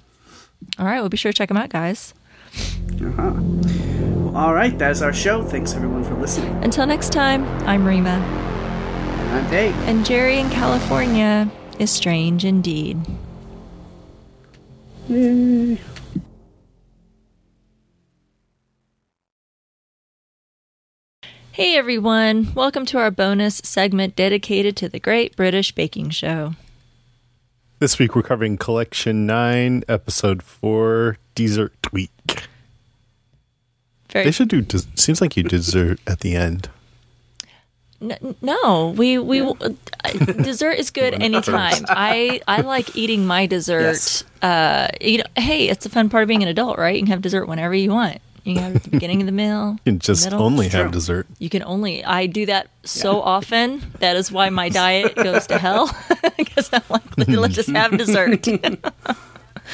All 0.79 0.87
right, 0.87 1.01
we'll 1.01 1.11
be 1.11 1.19
sure 1.19 1.33
to 1.33 1.37
check 1.37 1.49
them 1.49 1.59
out, 1.59 1.69
guys. 1.69 2.15
Uh-huh. 2.57 4.37
All 4.37 4.55
right, 4.55 4.77
that 4.79 4.91
is 4.91 5.03
our 5.03 5.13
show. 5.13 5.43
Thanks 5.45 5.75
everyone 5.75 6.05
for 6.05 6.15
listening. 6.15 6.53
Until 6.65 6.87
next 6.87 7.13
time, 7.13 7.45
I'm 7.67 7.85
Rima, 7.87 8.09
And 8.11 9.31
I'm 9.45 9.51
Dave. 9.51 9.75
and 9.89 10.05
Jerry 10.05 10.39
in 10.39 10.51
California 10.51 11.51
is 11.79 11.91
strange 11.91 12.45
indeed. 12.45 12.99
Hey 21.53 21.77
everyone, 21.77 22.53
welcome 22.55 22.85
to 22.87 22.99
our 22.99 23.11
bonus 23.11 23.57
segment 23.65 24.15
dedicated 24.15 24.77
to 24.79 24.89
the 24.89 25.01
Great 25.01 25.35
British 25.37 25.73
Baking 25.73 26.11
Show. 26.11 26.55
This 27.79 27.99
week 27.99 28.15
we're 28.15 28.23
covering 28.23 28.59
Collection 28.59 29.27
9, 29.27 29.85
Episode 29.89 30.43
4, 30.43 31.17
Dessert 31.35 31.93
Week. 31.93 32.11
Very 34.17 34.25
They 34.25 34.31
should 34.33 34.49
do, 34.49 34.63
des- 34.63 34.89
seems 34.95 35.21
like 35.21 35.37
you 35.37 35.43
dessert 35.43 36.01
at 36.07 36.21
the 36.21 36.35
end. 36.35 36.71
N- 38.01 38.35
no, 38.43 38.95
we 38.97 39.19
we 39.19 39.41
uh, 39.41 39.55
dessert 40.43 40.73
is 40.73 40.91
good 40.91 41.15
anytime. 41.23 41.85
I 41.89 42.41
I 42.49 42.61
like 42.61 42.95
eating 42.97 43.27
my 43.27 43.47
dessert. 43.47 43.81
Yes. 43.83 44.25
Uh, 44.43 44.89
you 45.01 45.19
know, 45.19 45.25
hey, 45.37 45.69
it's 45.69 45.87
a 45.87 45.89
fun 45.89 46.09
part 46.09 46.23
of 46.23 46.29
being 46.29 46.43
an 46.43 46.49
adult, 46.49 46.79
right? 46.79 46.95
You 46.97 47.03
can 47.03 47.11
have 47.13 47.23
dessert 47.23 47.47
whenever 47.47 47.75
you 47.75 47.91
want. 47.91 48.19
You 48.45 48.55
can 48.55 48.63
have 48.63 48.73
it 48.73 48.77
at 48.77 48.83
the 48.85 48.91
beginning 48.91 49.21
of 49.23 49.27
the 49.27 49.33
meal. 49.33 49.77
You 49.85 49.93
can 49.93 49.99
just 49.99 50.25
middle. 50.25 50.43
only 50.43 50.69
have 50.69 50.93
dessert. 50.93 51.27
You 51.39 51.49
can 51.51 51.63
only. 51.65 52.05
I 52.05 52.27
do 52.27 52.47
that 52.47 52.69
so 52.85 53.21
often. 53.21 53.83
That 54.01 54.17
is 54.17 54.31
why 54.33 54.51
my 54.51 54.69
diet 54.69 55.15
goes 55.17 55.47
to 55.49 55.59
hell 55.59 55.91
because 56.39 56.71
I'm 56.73 56.83
like, 56.89 57.03
let's 57.29 57.55
just 57.55 57.71
have 57.71 57.97
dessert. 57.99 58.47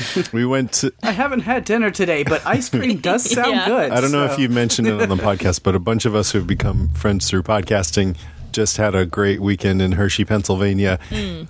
We 0.32 0.44
went 0.47 0.73
to, 0.74 0.93
I 1.02 1.12
haven't 1.12 1.40
had 1.40 1.64
dinner 1.64 1.90
today, 1.90 2.23
but 2.23 2.44
ice 2.47 2.69
cream 2.69 2.98
does 2.98 3.31
sound 3.31 3.51
Yeah. 3.52 3.66
good. 3.66 3.90
I 3.93 4.01
don't 4.01 4.12
know 4.12 4.24
if 4.24 4.39
you 4.39 4.48
mentioned 4.48 4.89
it 4.89 5.01
on 5.01 5.09
the 5.09 5.16
podcast, 5.23 5.62
but 5.62 5.74
a 5.74 5.78
bunch 5.78 6.05
of 6.05 6.14
us 6.14 6.32
who've 6.32 6.47
become 6.47 6.89
friends 6.90 7.28
through 7.28 7.43
podcasting 7.43 8.16
just 8.52 8.77
had 8.77 8.94
a 8.94 9.06
great 9.06 9.40
weekend 9.40 9.81
in 9.81 9.93
Hershey, 9.93 10.24
Pennsylvania. 10.27 10.98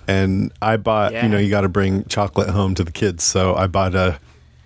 And 0.07 0.51
I 0.61 0.77
bought, 0.77 1.11
Yeah. 1.13 1.23
you 1.23 1.29
know, 1.29 1.37
you 1.37 1.49
got 1.49 1.61
to 1.61 1.69
bring 1.69 2.05
chocolate 2.05 2.49
home 2.49 2.75
to 2.75 2.83
the 2.83 2.91
kids. 2.93 3.23
So 3.25 3.55
I 3.55 3.67
bought 3.67 3.93
uh, 3.95 4.17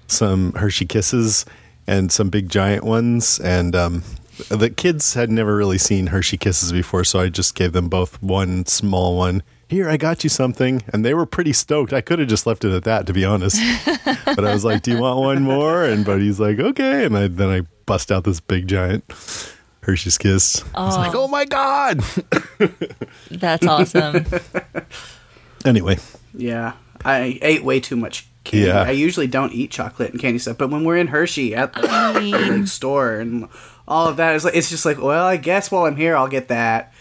some 0.08 0.54
Hershey 0.54 0.86
Kisses 0.86 1.46
and 1.88 2.12
some 2.12 2.30
big 2.30 2.50
giant 2.50 2.84
ones. 2.84 3.40
And 3.40 3.76
um, 3.76 4.04
the 4.50 4.70
kids 4.70 5.16
had 5.16 5.32
never 5.32 5.56
really 5.56 5.80
seen 5.80 6.08
Hershey 6.08 6.38
Kisses 6.38 6.72
before. 6.72 7.04
So 7.04 7.20
I 7.20 7.30
just 7.30 7.56
gave 7.56 7.74
them 7.74 7.90
both 7.90 8.22
one 8.22 8.66
small 8.68 9.18
one. 9.18 9.42
Here, 9.70 9.90
I 9.90 9.98
got 9.98 10.24
you 10.24 10.30
something. 10.30 10.82
And 10.94 11.04
they 11.04 11.14
were 11.14 11.26
pretty 11.26 11.54
stoked. 11.54 11.92
I 11.92 12.02
could 12.02 12.20
have 12.20 12.28
just 12.28 12.48
left 12.48 12.64
it 12.64 12.72
at 12.74 12.84
that, 12.86 13.06
to 13.08 13.14
be 13.14 13.26
honest. 13.26 13.58
but 14.26 14.46
I 14.46 14.54
was 14.54 14.64
like, 14.64 14.82
"Do 14.82 14.92
you 14.92 15.02
want 15.02 15.20
one 15.20 15.44
more?" 15.44 15.84
And 15.84 16.06
Buddy's 16.06 16.40
like, 16.40 16.60
"Okay." 16.60 17.06
And 17.06 17.18
I, 17.18 17.28
then 17.28 17.50
I 17.50 17.62
bust 17.86 18.12
out 18.12 18.24
this 18.24 18.40
big 18.40 18.68
giant 18.68 19.04
Hershey's 19.82 20.18
Kiss. 20.18 20.64
I 20.76 20.86
was 20.86 20.98
like, 20.98 21.16
"Oh, 21.16 21.24
oh 21.24 21.28
my 21.28 21.46
god!" 21.46 22.02
That's 23.32 23.66
awesome. 23.66 24.26
anyway, 25.66 25.98
Yeah, 26.34 26.74
I 27.04 27.40
ate 27.42 27.64
way 27.64 27.80
too 27.80 27.96
much 27.96 28.28
candy. 28.44 28.68
Yeah. 28.68 28.84
I 28.84 28.92
usually 28.92 29.28
don't 29.28 29.54
eat 29.54 29.72
chocolate 29.72 30.12
and 30.12 30.20
candy 30.20 30.40
stuff, 30.40 30.58
but 30.58 30.70
when 30.70 30.84
we're 30.84 30.98
in 30.98 31.08
Hershey 31.08 31.56
at 31.56 31.74
the 31.74 31.82
like, 31.82 32.68
store 32.68 33.16
and 33.16 33.48
all 33.88 34.08
of 34.08 34.18
that, 34.18 34.36
it's 34.36 34.46
like 34.46 34.56
it's 34.56 34.70
just 34.70 34.86
like, 34.86 35.02
well, 35.02 35.26
I 35.26 35.38
guess 35.38 35.72
while 35.72 35.86
I'm 35.86 35.96
here, 35.96 36.16
I'll 36.16 36.28
get 36.28 36.50
that 36.50 36.94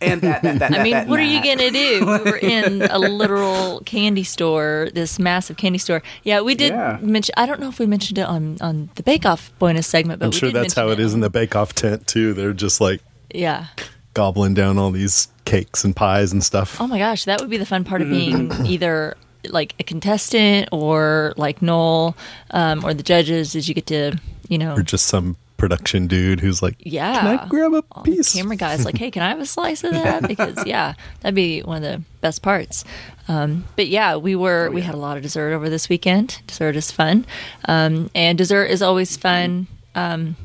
and 0.00 0.20
that. 0.22 0.42
that, 0.42 0.58
that 0.60 0.72
I 0.74 0.82
mean, 0.82 0.92
that, 0.92 1.02
and 1.02 1.10
what 1.10 1.18
are 1.20 1.22
you 1.24 1.42
gonna 1.42 1.70
do? 1.70 2.00
We 2.24 2.30
were 2.30 2.36
in 2.38 2.82
a 2.82 2.98
literal 3.22 3.80
candy 3.84 4.24
store, 4.24 4.88
this 4.94 5.18
massive 5.18 5.56
candy 5.56 5.78
store. 5.78 6.02
Yeah, 6.22 6.40
we 6.40 6.54
did 6.54 6.72
Yeah. 6.72 6.98
mention. 7.00 7.34
I 7.36 7.46
don't 7.46 7.60
know 7.60 7.68
if 7.68 7.78
we 7.78 7.86
mentioned 7.86 8.18
it 8.18 8.26
on 8.26 8.58
on 8.60 8.90
the 8.94 9.02
Bake 9.02 9.26
Off 9.26 9.52
bonus 9.58 9.86
segment, 9.86 10.20
but 10.20 10.26
I'm 10.26 10.30
we 10.30 10.36
sure 10.38 10.48
did 10.50 10.56
that's 10.62 10.74
how 10.74 10.86
mention 10.86 11.02
it 11.02 11.06
is 11.06 11.14
in 11.14 11.20
the 11.20 11.30
Bake 11.30 11.56
Off 11.56 11.74
tent 11.74 12.06
too. 12.06 12.32
They're 12.34 12.52
just 12.52 12.80
like 12.80 13.00
Yeah. 13.34 13.66
gobbling 14.14 14.54
down 14.54 14.78
all 14.78 14.90
these 14.90 15.28
cakes 15.44 15.84
and 15.84 15.94
pies 15.96 16.32
and 16.32 16.42
stuff. 16.44 16.80
Oh 16.80 16.86
my 16.86 16.98
gosh, 16.98 17.24
that 17.24 17.40
would 17.40 17.50
be 17.50 17.56
the 17.56 17.66
fun 17.66 17.84
part 17.84 18.02
of 18.02 18.08
being 18.08 18.52
either 18.66 19.16
like 19.48 19.74
a 19.78 19.84
contestant 19.84 20.68
or 20.72 21.32
like 21.36 21.62
Noel 21.62 22.16
um, 22.50 22.84
or 22.84 22.92
the 22.94 23.02
judges. 23.04 23.54
Is 23.54 23.68
you 23.68 23.74
get 23.74 23.86
to 23.86 24.18
you 24.48 24.58
know 24.58 24.74
Or 24.74 24.82
just 24.82 25.06
some 25.06 25.36
production 25.58 26.06
dude 26.06 26.40
who's 26.40 26.62
like, 26.62 26.76
yeah. 26.78 27.20
"Can 27.20 27.38
I 27.38 27.46
grab 27.48 27.74
a 27.74 27.84
all 27.92 28.02
piece?" 28.04 28.32
camera 28.32 28.56
guys 28.56 28.86
like, 28.86 28.96
hey, 28.96 29.10
can 29.10 29.22
I 29.22 29.28
have 29.28 29.40
a 29.40 29.46
slice 29.46 29.84
of 29.84 29.92
that? 29.92 30.22
Because 30.28 30.64
yeah, 30.64 30.94
that'd 31.20 31.34
be 31.34 31.60
one 31.60 31.84
of 31.84 31.92
the 31.92 32.02
best 32.22 32.40
parts. 32.42 32.84
Um, 33.28 33.64
but 33.76 33.88
yeah, 33.88 34.16
we 34.16 34.34
were 34.34 34.70
we 34.70 34.80
had 34.80 34.94
a 34.94 34.98
lot 34.98 35.16
of 35.18 35.22
dessert 35.22 35.52
over 35.52 35.68
this 35.68 35.88
weekend. 35.88 36.40
Dessert 36.46 36.76
is 36.76 36.90
fun, 36.90 37.26
um, 37.66 38.10
and 38.14 38.38
dessert 38.38 38.66
is 38.66 38.80
always 38.80 39.16
fun 39.16 39.66
um, 39.94 40.36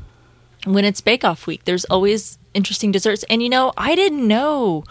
when 0.64 0.84
it's 0.84 1.00
Bake 1.00 1.24
Off 1.24 1.46
week. 1.46 1.64
There's 1.64 1.84
always 1.86 2.38
interesting 2.52 2.92
desserts, 2.92 3.24
and 3.30 3.42
you 3.42 3.48
know, 3.48 3.72
I 3.76 3.94
didn't 3.94 4.26
know. 4.26 4.84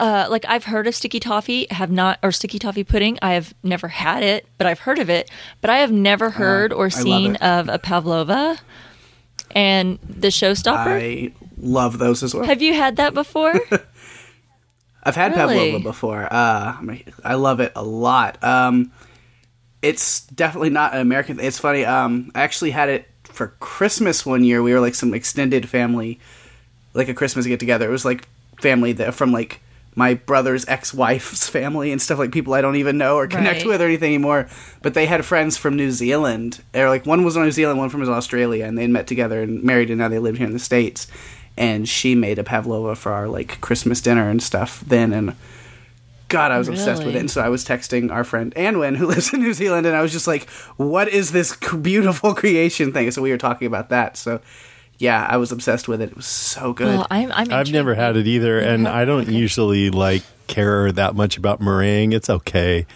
Uh, 0.00 0.26
like 0.28 0.44
I've 0.48 0.64
heard 0.64 0.88
of 0.88 0.94
sticky 0.96 1.20
toffee, 1.20 1.68
have 1.70 1.92
not, 1.92 2.18
or 2.22 2.32
sticky 2.32 2.58
toffee 2.58 2.82
pudding. 2.84 3.18
I 3.22 3.34
have 3.34 3.54
never 3.62 3.86
had 3.88 4.22
it, 4.24 4.44
but 4.58 4.66
I've 4.66 4.80
heard 4.80 4.98
of 4.98 5.08
it. 5.08 5.30
But 5.60 5.70
I 5.70 5.78
have 5.78 5.92
never 5.92 6.30
heard 6.30 6.72
or 6.72 6.86
Uh, 6.86 6.86
I 6.86 6.88
seen 6.88 7.36
of 7.36 7.68
a 7.68 7.78
pavlova 7.78 8.58
and 9.52 9.98
the 10.02 10.28
showstopper. 10.28 10.86
I 10.86 11.32
love 11.58 11.98
those 11.98 12.22
as 12.22 12.34
well. 12.34 12.44
Have 12.44 12.62
you 12.62 12.74
had 12.74 12.96
that 12.96 13.14
before? 13.14 13.54
I've 15.02 15.14
had 15.14 15.36
Really? 15.36 15.54
pavlova 15.70 15.84
before. 15.84 16.28
Uh, 16.30 16.76
I 17.24 17.34
love 17.34 17.60
it 17.60 17.72
a 17.76 17.82
lot. 17.84 18.42
Um, 18.42 18.90
it's 19.80 20.22
definitely 20.26 20.70
not 20.70 20.94
an 20.94 21.00
American. 21.00 21.36
Thing. 21.36 21.46
It's 21.46 21.60
funny. 21.60 21.84
Um, 21.84 22.32
I 22.34 22.42
actually 22.42 22.72
had 22.72 22.88
it 22.88 23.08
for 23.22 23.48
Christmas 23.60 24.26
one 24.26 24.42
year. 24.42 24.62
We 24.62 24.72
were 24.72 24.80
like 24.80 24.96
some 24.96 25.14
extended 25.14 25.68
family, 25.68 26.18
like 26.92 27.08
a 27.08 27.14
Christmas 27.14 27.46
get 27.46 27.60
together. 27.60 27.86
It 27.86 27.92
was 27.92 28.04
like 28.04 28.26
family 28.60 28.92
that 28.94 29.14
from 29.14 29.30
like 29.30 29.60
my 29.98 30.14
brother's 30.14 30.68
ex-wife's 30.68 31.48
family 31.48 31.90
and 31.90 32.00
stuff 32.00 32.18
like 32.18 32.30
people 32.30 32.52
I 32.54 32.60
don't 32.60 32.76
even 32.76 32.98
know 32.98 33.16
or 33.16 33.26
connect 33.26 33.60
Right. 33.60 33.66
with 33.66 33.80
or 33.82 33.86
anything 33.86 34.14
anymore. 34.14 34.46
But 34.82 34.92
they 34.94 35.06
had 35.06 35.24
friends 35.24 35.56
from 35.56 35.74
New 35.74 35.90
Zealand. 35.90 36.62
Or 36.74 36.88
like 36.88 37.06
one 37.06 37.24
was 37.24 37.34
from 37.34 37.44
New 37.44 37.50
Zealand, 37.50 37.78
one 37.78 37.88
from 37.88 38.06
Australia, 38.08 38.64
and 38.66 38.76
they 38.78 38.86
met 38.86 39.06
together 39.06 39.42
and 39.42 39.62
married, 39.64 39.88
and 39.90 39.98
now 39.98 40.08
they 40.08 40.18
live 40.18 40.36
here 40.36 40.46
in 40.46 40.52
the 40.52 40.58
states. 40.58 41.06
And 41.56 41.88
she 41.88 42.14
made 42.14 42.38
a 42.38 42.44
pavlova 42.44 42.94
for 42.94 43.10
our 43.12 43.26
like 43.26 43.60
Christmas 43.62 44.02
dinner 44.02 44.28
and 44.28 44.42
stuff 44.42 44.84
then, 44.86 45.12
and 45.14 45.34
God, 46.28 46.50
I 46.50 46.58
was 46.58 46.68
obsessed 46.68 47.04
with 47.04 47.14
it. 47.14 47.20
And 47.20 47.30
so 47.30 47.40
I 47.40 47.48
was 47.48 47.64
texting 47.64 48.10
our 48.10 48.24
friend 48.24 48.52
Anwen, 48.56 48.96
who 48.96 49.06
lives 49.14 49.32
in 49.32 49.40
New 49.40 49.54
Zealand, 49.54 49.86
and 49.86 49.96
I 49.96 50.02
was 50.02 50.12
just 50.12 50.26
like, 50.26 50.50
"What 50.76 51.08
is 51.08 51.32
this 51.32 51.56
beautiful 51.56 52.34
creation 52.42 52.92
thing?" 52.92 53.10
So 53.12 53.22
we 53.22 53.30
were 53.30 53.38
talking 53.38 53.66
about 53.66 53.88
that. 53.88 54.16
So 54.18 54.40
yeah, 54.98 55.26
I 55.28 55.36
was 55.36 55.52
obsessed 55.52 55.88
with 55.88 56.00
it. 56.00 56.10
It 56.10 56.16
was 56.16 56.26
so 56.26 56.72
good. 56.72 56.86
well, 56.86 57.06
I'm. 57.10 57.30
I'm 57.32 57.52
I've 57.52 57.70
never 57.70 57.94
had 57.94 58.16
it 58.16 58.26
either, 58.26 58.58
and 58.58 58.88
I 58.88 59.04
don't 59.04 59.28
usually 59.28 59.90
like 59.90 60.22
care 60.46 60.90
that 60.92 61.14
much 61.14 61.36
about 61.36 61.60
meringue. 61.60 62.12
It's 62.12 62.30
okay. 62.30 62.86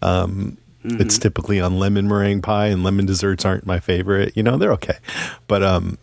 Um, 0.00 0.56
It's 0.84 1.16
typically 1.18 1.60
on 1.60 1.78
lemon 1.78 2.08
meringue 2.08 2.42
pie, 2.42 2.66
and 2.66 2.82
lemon 2.82 3.06
desserts 3.06 3.44
aren't 3.44 3.66
my 3.66 3.78
favorite. 3.78 4.36
You 4.36 4.42
know, 4.42 4.56
they're 4.56 4.72
okay, 4.72 4.96
but 5.46 5.62
um, 5.62 5.96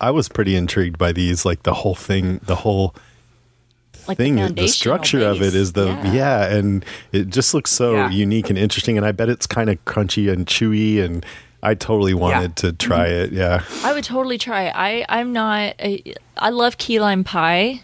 I 0.00 0.10
was 0.10 0.28
pretty 0.28 0.56
intrigued 0.56 0.98
by 0.98 1.12
these. 1.12 1.44
Like 1.44 1.62
the 1.62 1.74
whole 1.74 1.94
thing, 1.94 2.40
the 2.44 2.56
whole 2.56 2.96
like 4.08 4.16
thing, 4.16 4.34
the, 4.36 4.42
foundational 4.42 4.68
structure 4.72 5.20
of 5.20 5.40
it 5.42 5.54
is 5.54 5.74
the 5.74 5.86
yeah. 6.12 6.52
and 6.52 6.84
it 7.12 7.28
just 7.28 7.54
looks 7.54 7.70
so 7.70 7.94
Yeah. 7.94 8.10
unique 8.10 8.48
and 8.50 8.58
interesting. 8.58 8.96
And 8.96 9.06
I 9.06 9.12
bet 9.12 9.28
it's 9.28 9.46
kind 9.46 9.70
of 9.70 9.84
crunchy 9.84 10.32
and 10.32 10.46
chewy, 10.46 11.00
and 11.00 11.24
I 11.62 11.74
totally 11.74 12.14
wanted 12.14 12.56
to 12.56 12.72
try 12.72 13.06
it. 13.06 13.32
Yeah, 13.32 13.64
I 13.82 13.92
would 13.92 14.04
totally 14.04 14.38
try 14.38 14.64
it. 14.64 14.72
I 14.74 15.04
I'm 15.08 15.32
not. 15.32 15.74
A, 15.80 16.14
I 16.36 16.50
love 16.50 16.78
key 16.78 17.00
lime 17.00 17.24
pie. 17.24 17.82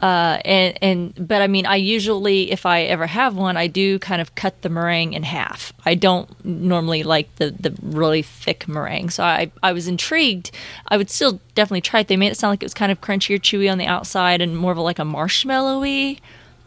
Uh, 0.00 0.40
and 0.46 0.78
and 0.80 1.28
but 1.28 1.42
I 1.42 1.46
mean, 1.46 1.66
I 1.66 1.76
usually, 1.76 2.50
if 2.50 2.64
I 2.64 2.82
ever 2.82 3.06
have 3.06 3.36
one, 3.36 3.56
I 3.58 3.66
do 3.66 3.98
kind 3.98 4.22
of 4.22 4.34
cut 4.34 4.62
the 4.62 4.70
meringue 4.70 5.12
in 5.12 5.24
half. 5.24 5.74
I 5.84 5.94
don't 5.94 6.42
normally 6.44 7.02
like 7.02 7.34
the 7.36 7.50
the 7.50 7.76
really 7.82 8.22
thick 8.22 8.66
meringue, 8.66 9.10
so 9.10 9.22
I 9.24 9.52
I 9.62 9.72
was 9.72 9.88
intrigued. 9.88 10.52
I 10.88 10.96
would 10.96 11.10
still 11.10 11.40
definitely 11.54 11.82
try 11.82 12.00
it. 12.00 12.08
They 12.08 12.16
made 12.16 12.32
it 12.32 12.38
sound 12.38 12.52
like 12.52 12.62
it 12.62 12.66
was 12.66 12.74
kind 12.74 12.90
of 12.90 13.00
crunchy 13.02 13.34
or 13.34 13.38
chewy 13.38 13.70
on 13.70 13.78
the 13.78 13.86
outside, 13.86 14.40
and 14.40 14.56
more 14.56 14.72
of 14.72 14.78
a, 14.78 14.82
like 14.82 14.98
a 14.98 15.02
marshmallowy 15.02 16.20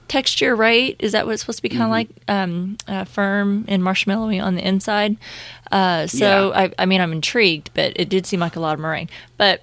texture, 0.07 0.55
right? 0.55 0.95
Is 0.99 1.11
that 1.13 1.25
what 1.25 1.33
it's 1.33 1.41
supposed 1.41 1.59
to 1.59 1.63
be 1.63 1.69
kind 1.69 1.83
of 1.83 1.89
like? 1.89 2.09
Um, 2.27 2.77
uh, 2.87 3.05
firm 3.05 3.65
and 3.67 3.81
marshmallowy 3.81 4.43
on 4.43 4.55
the 4.55 4.67
inside. 4.67 5.17
Uh, 5.71 6.07
so 6.07 6.49
Yeah. 6.49 6.59
I, 6.59 6.73
I 6.79 6.85
mean, 6.85 7.01
I'm 7.01 7.11
intrigued, 7.11 7.71
but 7.73 7.93
it 7.95 8.09
did 8.09 8.25
seem 8.25 8.39
like 8.39 8.55
a 8.55 8.59
lot 8.59 8.73
of 8.73 8.79
meringue. 8.79 9.09
But 9.37 9.61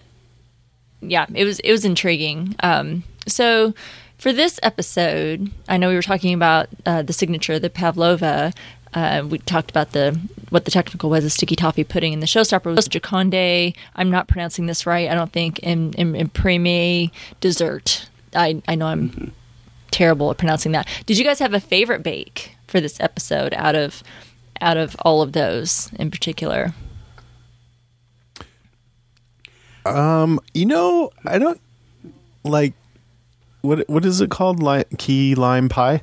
yeah, 1.01 1.27
it 1.35 1.45
was 1.45 1.61
it 1.61 1.71
was 1.71 1.85
intriguing. 1.85 2.55
Um, 2.61 3.05
so 3.27 3.75
for 4.19 4.33
this 4.33 4.61
episode, 4.63 5.51
I 5.69 5.77
know 5.77 5.89
we 5.89 5.95
were 5.95 6.03
talking 6.03 6.35
about 6.35 6.69
uh, 6.85 7.03
the 7.03 7.13
signature, 7.13 7.59
the 7.59 7.71
pavlova. 7.71 8.53
Uh, 8.93 9.23
we 9.27 9.39
talked 9.39 9.71
about 9.71 9.93
the 9.93 10.19
what 10.51 10.65
the 10.65 10.71
technical 10.71 11.09
was, 11.11 11.23
the 11.25 11.31
sticky 11.31 11.57
toffee 11.57 11.85
pudding, 11.85 12.13
and 12.13 12.21
the 12.21 12.27
showstopper 12.27 12.75
was 12.75 12.89
joconde. 12.89 13.75
I'm 13.95 14.11
not 14.11 14.27
pronouncing 14.27 14.67
this 14.67 14.85
right. 14.85 15.09
I 15.09 15.15
don't 15.15 15.33
think 15.33 15.61
in 15.61 15.93
in, 15.95 16.15
in 16.15 16.29
premier 16.29 17.09
dessert. 17.41 18.09
I 18.35 18.61
I 18.67 18.75
know 18.75 18.87
I'm 18.87 19.33
terrible 19.91 20.31
at 20.31 20.39
pronouncing 20.39 20.73
that. 20.73 20.87
Did 21.07 21.19
you 21.19 21.25
guys 21.25 21.39
have 21.39 21.55
a 21.55 21.61
favorite 21.61 22.03
bake 22.03 22.57
for 22.67 22.81
this 22.81 22.99
episode 23.01 23.55
out 23.55 23.75
of 23.75 24.03
out 24.61 24.77
of 24.77 24.95
all 25.01 25.23
of 25.23 25.33
those 25.33 25.91
in 25.99 26.11
particular? 26.11 26.75
Um, 29.87 30.41
You 30.55 30.67
know, 30.67 31.11
I 31.25 31.39
don't 31.39 31.61
like 32.45 32.75
what 33.63 33.89
what 33.89 34.05
is 34.05 34.21
it 34.21 34.31
called? 34.31 34.63
Key 34.99 35.35
lime 35.35 35.69
pie. 35.69 36.03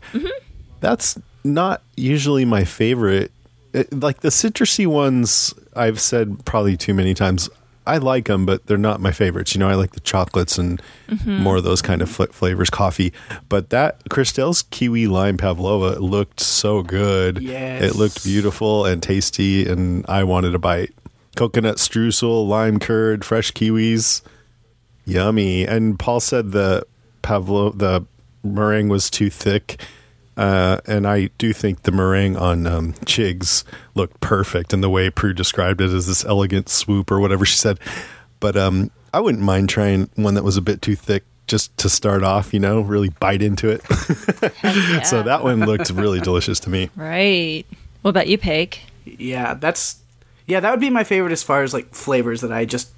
That's 0.80 1.18
not 1.44 1.82
usually 1.96 2.46
my 2.46 2.64
favorite. 2.64 3.32
It- 3.74 3.94
like 4.02 4.22
the 4.22 4.30
citrusy 4.30 4.88
ones, 4.88 5.54
I've 5.76 6.00
said 6.00 6.44
probably 6.46 6.78
too 6.78 6.94
many 6.94 7.14
times. 7.14 7.50
I 7.88 7.98
like 7.98 8.26
them, 8.26 8.46
but 8.46 8.68
they're 8.68 8.78
not 8.78 9.00
my 9.00 9.12
favorites. 9.12 9.56
You 9.56 9.60
know, 9.60 9.70
I 9.70 9.76
like 9.76 9.92
the 9.92 10.00
chocolates 10.02 10.58
and 10.58 10.82
mm-hmm. 11.08 11.40
more 11.40 11.58
of 11.58 11.64
those 11.64 11.82
kind 11.82 12.02
of 12.02 12.10
fl- 12.10 12.26
flavors, 12.26 12.70
coffee. 12.70 13.14
But 13.50 13.70
that 13.70 14.04
Crystelle's 14.10 14.64
kiwi 14.64 15.08
lime 15.08 15.38
pavlova 15.38 16.00
looked 16.00 16.40
so 16.40 16.84
good. 16.84 17.42
Yes. 17.42 17.84
it 17.84 17.96
looked 17.96 18.24
beautiful 18.24 18.86
and 18.86 19.02
tasty, 19.02 19.68
and 19.68 20.06
I 20.08 20.24
wanted 20.24 20.54
a 20.54 20.60
bite. 20.60 20.94
Coconut 21.36 21.78
streusel, 21.78 22.48
lime 22.48 22.80
curd, 22.80 23.24
fresh 23.24 23.52
kiwis. 23.52 24.22
Yummy. 25.06 25.66
And 25.66 25.98
Paul 25.98 26.20
said 26.20 26.52
the 26.52 26.86
Pavlo 27.22 27.72
the 27.72 28.06
meringue 28.44 28.90
was 28.90 29.10
too 29.10 29.30
thick. 29.30 29.82
Uh, 30.38 30.80
and 30.86 31.08
I 31.08 31.30
do 31.40 31.52
think 31.52 31.82
the 31.82 31.92
meringue 31.92 32.38
on 32.38 32.68
um, 32.68 32.94
Chigs 33.06 33.64
looked 33.96 34.20
perfect, 34.22 34.72
and 34.72 34.84
the 34.84 34.90
way 34.90 35.10
Prue 35.10 35.34
described 35.34 35.82
it 35.82 35.90
as 35.90 36.06
this 36.06 36.24
elegant 36.24 36.70
swoop 36.70 37.12
or 37.12 37.20
whatever 37.20 37.44
she 37.44 37.58
said. 37.58 37.80
But 38.40 38.56
um, 38.56 38.92
I 39.14 39.20
wouldn't 39.20 39.44
mind 39.44 39.70
trying 39.70 40.10
one 40.16 40.36
that 40.36 40.44
was 40.44 40.56
a 40.56 40.62
bit 40.62 40.82
too 40.82 40.96
thick 40.96 41.24
just 41.48 41.76
to 41.78 41.90
start 41.90 42.24
off, 42.24 42.54
you 42.54 42.60
know, 42.60 42.82
really 42.82 43.10
bite 43.10 43.42
into 43.42 43.70
it. 43.70 43.82
so 45.06 45.24
that 45.24 45.40
one 45.44 45.62
looked 45.62 45.90
really 45.90 46.20
delicious 46.20 46.60
to 46.62 46.70
me. 46.70 46.90
Right. 46.96 47.66
What 48.02 48.10
about 48.10 48.28
you, 48.28 48.38
Peg? 48.38 48.78
Yeah, 49.06 49.56
that's 49.56 50.00
yeah, 50.46 50.60
that 50.60 50.72
would 50.72 50.80
be 50.80 50.90
my 50.90 51.04
favorite 51.04 51.32
as 51.32 51.44
far 51.44 51.64
as 51.64 51.74
like 51.74 51.94
flavors 51.96 52.42
that 52.42 52.52
I 52.52 52.66
just 52.66 52.90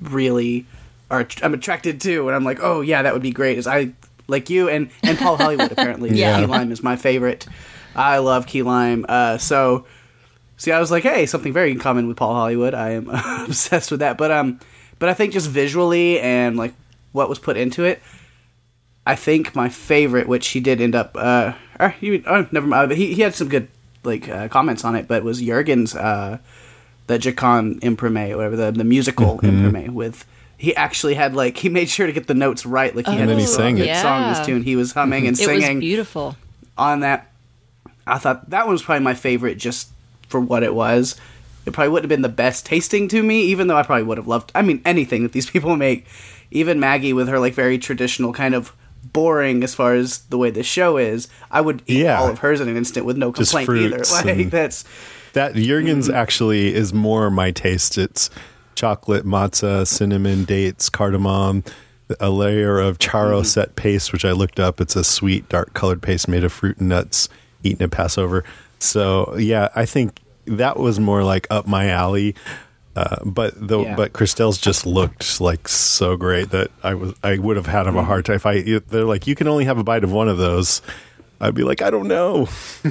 really 0.00 0.66
are 1.10 1.26
I'm 1.42 1.54
attracted 1.54 2.00
to 2.02 2.28
and 2.28 2.34
I'm 2.34 2.44
like, 2.44 2.58
"Oh, 2.60 2.80
yeah, 2.80 3.02
that 3.02 3.12
would 3.12 3.22
be 3.22 3.30
great." 3.30 3.58
Is 3.58 3.66
I 3.66 3.92
like 4.32 4.50
you 4.50 4.68
and 4.68 4.90
and 5.04 5.16
Paul 5.16 5.36
Hollywood 5.36 5.70
apparently. 5.76 6.10
Yeah. 6.10 6.40
Key 6.40 6.46
lime 6.46 6.72
is 6.72 6.82
my 6.82 6.96
favorite. 6.96 7.46
I 7.94 8.18
love 8.18 8.46
key 8.48 8.62
lime. 8.62 9.06
Uh 9.08 9.38
so 9.38 9.86
see 10.56 10.72
I 10.72 10.80
was 10.80 10.90
like, 10.90 11.04
"Hey, 11.04 11.26
something 11.26 11.52
very 11.52 11.70
in 11.70 11.78
common 11.78 12.08
with 12.08 12.16
Paul 12.16 12.34
Hollywood. 12.34 12.74
I 12.74 12.90
am 12.90 13.08
obsessed 13.46 13.90
with 13.92 14.00
that." 14.00 14.18
But 14.18 14.32
um 14.32 14.58
but 14.98 15.08
I 15.08 15.14
think 15.14 15.32
just 15.32 15.48
visually 15.48 16.18
and 16.18 16.56
like 16.56 16.74
what 17.12 17.28
was 17.28 17.38
put 17.38 17.56
into 17.56 17.84
it, 17.84 18.02
I 19.06 19.14
think 19.16 19.54
my 19.54 19.68
favorite, 19.68 20.28
which 20.28 20.48
he 20.48 20.60
did 20.60 20.80
end 20.80 20.94
up, 20.94 21.16
uh, 21.18 21.52
or 21.78 21.94
you, 22.00 22.22
oh, 22.26 22.46
never 22.52 22.66
mind. 22.66 22.88
But 22.88 22.96
He, 22.96 23.14
he 23.14 23.22
had 23.22 23.34
some 23.34 23.48
good 23.48 23.68
like 24.04 24.28
uh, 24.28 24.48
comments 24.48 24.84
on 24.84 24.94
it, 24.96 25.08
but 25.08 25.22
was 25.24 25.40
Jurgen's 25.42 25.94
uh, 25.94 26.38
the 27.08 27.18
Joconde 27.18 27.80
Imprimé, 27.80 28.34
whatever 28.36 28.56
the 28.56 28.70
the 28.70 28.84
musical 28.84 29.38
Imprime 29.40 29.90
with. 29.90 30.24
He 30.62 30.76
actually 30.76 31.14
had 31.14 31.34
like 31.34 31.56
he 31.56 31.68
made 31.68 31.88
sure 31.90 32.06
to 32.06 32.12
get 32.12 32.28
the 32.28 32.34
notes 32.34 32.64
right, 32.64 32.94
like 32.94 33.06
he 33.08 33.16
had 33.16 33.28
then 33.28 33.38
he 33.38 33.44
the 33.46 33.50
sang 33.50 33.78
it. 33.78 33.96
song, 34.00 34.28
this 34.30 34.38
Yeah. 34.38 34.44
tune. 34.44 34.62
He 34.62 34.76
was 34.76 34.92
humming 34.92 35.26
and 35.26 35.36
It 35.36 35.44
was 35.48 35.60
singing 35.64 35.80
beautiful. 35.80 36.36
on 36.78 37.00
that. 37.00 37.32
I 38.06 38.18
thought 38.18 38.48
that 38.50 38.66
one 38.66 38.72
was 38.74 38.82
probably 38.82 39.02
my 39.02 39.14
favorite, 39.14 39.58
just 39.58 39.88
for 40.28 40.40
what 40.40 40.62
it 40.62 40.72
was. 40.72 41.16
It 41.66 41.72
probably 41.72 41.88
wouldn't 41.90 42.04
have 42.04 42.16
been 42.16 42.22
the 42.22 42.28
best 42.28 42.64
tasting 42.64 43.08
to 43.08 43.22
me, 43.24 43.42
even 43.46 43.66
though 43.66 43.76
I 43.76 43.82
probably 43.82 44.04
would 44.04 44.18
have 44.18 44.28
loved. 44.28 44.52
I 44.54 44.62
mean, 44.62 44.80
anything 44.84 45.24
that 45.24 45.32
these 45.32 45.50
people 45.50 45.74
make, 45.76 46.06
even 46.52 46.78
Maggie 46.78 47.12
with 47.12 47.26
her 47.26 47.40
like 47.40 47.54
very 47.54 47.76
traditional 47.76 48.32
kind 48.32 48.54
of 48.54 48.72
boring 49.12 49.64
as 49.64 49.74
far 49.74 49.94
as 49.94 50.18
the 50.30 50.38
way 50.38 50.50
the 50.50 50.62
show 50.62 50.96
is. 50.96 51.26
I 51.50 51.60
would 51.60 51.82
eat 51.88 52.02
Yeah. 52.04 52.20
all 52.20 52.28
of 52.28 52.38
hers 52.38 52.60
in 52.60 52.68
an 52.68 52.76
instant 52.76 53.04
with 53.04 53.16
no 53.16 53.32
Just 53.32 53.50
complaint 53.50 53.80
either. 53.86 53.96
fruits 53.96 54.12
Like 54.24 54.26
and- 54.26 54.50
that's 54.52 54.84
That 55.32 55.54
Jurgen's 55.56 56.06
Mm-hmm. 56.06 56.16
actually 56.16 56.72
is 56.72 56.94
more 56.94 57.30
my 57.30 57.50
taste. 57.50 57.98
It's 57.98 58.30
chocolate, 58.74 59.24
matzah, 59.24 59.86
cinnamon, 59.86 60.44
dates, 60.44 60.88
cardamom, 60.88 61.64
a 62.20 62.30
layer 62.30 62.78
of 62.78 62.98
charo 62.98 63.38
Mm-hmm. 63.40 63.44
set 63.44 63.76
paste, 63.76 64.12
which 64.12 64.24
I 64.24 64.32
looked 64.32 64.60
up. 64.60 64.80
It's 64.80 64.96
a 64.96 65.04
sweet, 65.04 65.48
dark 65.48 65.72
colored 65.74 66.02
paste 66.02 66.28
made 66.28 66.44
of 66.44 66.52
fruit 66.52 66.78
and 66.78 66.88
nuts 66.88 67.28
eaten 67.62 67.82
at 67.82 67.90
Passover. 67.90 68.44
So 68.78 69.36
yeah, 69.38 69.68
I 69.74 69.86
think 69.86 70.18
that 70.46 70.76
was 70.78 70.98
more 71.00 71.22
like 71.24 71.46
up 71.50 71.66
my 71.66 71.88
alley. 71.88 72.34
Uh, 72.94 73.16
but 73.24 73.54
the 73.56 73.78
Yeah. 73.80 73.96
but 73.96 74.12
Crystelle's 74.12 74.58
just 74.58 74.84
looked 74.84 75.40
like 75.40 75.66
so 75.66 76.14
great 76.16 76.50
that 76.50 76.70
I 76.82 76.92
was 76.92 77.14
I 77.22 77.38
would 77.38 77.56
have 77.56 77.64
had 77.66 77.86
Mm-hmm. 77.86 77.96
a 77.96 78.04
hard 78.04 78.26
time 78.26 78.36
if 78.36 78.44
I 78.44 78.60
they're 78.88 79.04
like 79.04 79.26
you 79.26 79.34
can 79.34 79.48
only 79.48 79.64
have 79.64 79.78
a 79.78 79.84
bite 79.84 80.04
of 80.04 80.12
one 80.12 80.28
of 80.28 80.36
those. 80.36 80.82
I'd 81.42 81.54
be 81.54 81.64
like 81.64 81.82
I 81.82 81.90
don't 81.90 82.08
know. 82.08 82.48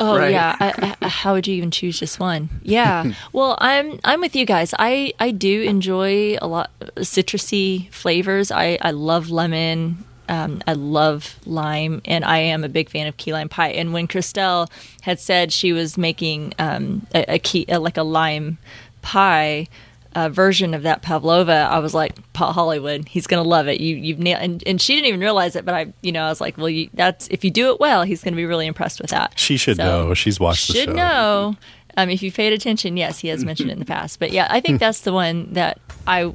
Oh 0.00 0.16
Right. 0.18 0.32
yeah, 0.32 0.56
I, 0.60 0.96
I, 1.02 1.08
how 1.08 1.34
would 1.34 1.46
you 1.46 1.54
even 1.56 1.70
choose 1.70 1.98
just 1.98 2.18
one? 2.20 2.48
Yeah, 2.62 3.12
well, 3.32 3.56
I'm 3.60 3.98
I'm 4.04 4.20
with 4.20 4.34
you 4.36 4.44
guys. 4.46 4.74
I 4.78 5.12
I 5.20 5.30
do 5.30 5.62
enjoy 5.62 6.36
a 6.40 6.46
lot 6.46 6.70
citrusy 6.96 7.90
flavors. 7.92 8.50
I 8.50 8.78
I 8.80 8.90
love 8.92 9.30
lemon. 9.30 10.04
Um, 10.26 10.62
I 10.66 10.72
love 10.72 11.36
lime, 11.44 12.00
and 12.06 12.24
I 12.24 12.38
am 12.38 12.64
a 12.64 12.68
big 12.68 12.88
fan 12.88 13.06
of 13.06 13.16
key 13.18 13.32
lime 13.34 13.48
pie. 13.50 13.68
And 13.72 13.92
when 13.92 14.08
Crystelle 14.08 14.70
had 15.02 15.20
said 15.20 15.52
she 15.52 15.72
was 15.74 15.98
making 15.98 16.54
um, 16.58 17.06
a, 17.14 17.34
a 17.34 17.38
key 17.38 17.66
uh, 17.68 17.78
like 17.78 17.98
a 17.98 18.02
lime 18.02 18.56
pie 19.02 19.68
uh, 20.14 20.28
version 20.28 20.74
of 20.74 20.82
that 20.82 21.02
pavlova, 21.02 21.52
I 21.52 21.78
was 21.80 21.92
like, 21.94 22.14
Paul 22.32 22.52
Hollywood, 22.52 23.08
he's 23.08 23.26
gonna 23.26 23.42
love 23.42 23.66
it. 23.68 23.80
You 23.80 23.96
you've 23.96 24.18
nailed, 24.18 24.42
and, 24.42 24.62
and 24.66 24.80
she 24.80 24.94
didn't 24.94 25.08
even 25.08 25.20
realize 25.20 25.56
it, 25.56 25.64
but 25.64 25.74
I 25.74 25.92
you 26.02 26.12
know 26.12 26.22
I 26.24 26.28
was 26.28 26.40
like, 26.40 26.56
well, 26.56 26.68
you, 26.68 26.88
that's 26.94 27.26
if 27.28 27.44
you 27.44 27.50
do 27.50 27.70
it 27.72 27.80
well, 27.80 28.02
he's 28.04 28.22
gonna 28.22 28.36
be 28.36 28.46
really 28.46 28.66
impressed 28.66 29.00
with 29.00 29.10
that. 29.10 29.38
She 29.38 29.56
should 29.56 29.76
So, 29.76 29.84
know. 30.08 30.14
She's 30.14 30.38
watched 30.38 30.68
the 30.68 30.74
should 30.74 30.88
show. 30.90 30.92
know. 30.94 31.56
Um, 31.96 32.10
if 32.10 32.22
you 32.24 32.32
paid 32.32 32.52
attention, 32.52 32.96
yes, 32.96 33.20
he 33.20 33.28
has 33.28 33.44
mentioned 33.44 33.70
it 33.70 33.74
in 33.74 33.78
the 33.78 33.84
past. 33.84 34.18
But 34.18 34.32
yeah, 34.32 34.48
I 34.50 34.60
think 34.60 34.80
that's 34.80 35.00
the 35.02 35.12
one 35.12 35.52
that 35.52 35.78
I 36.06 36.32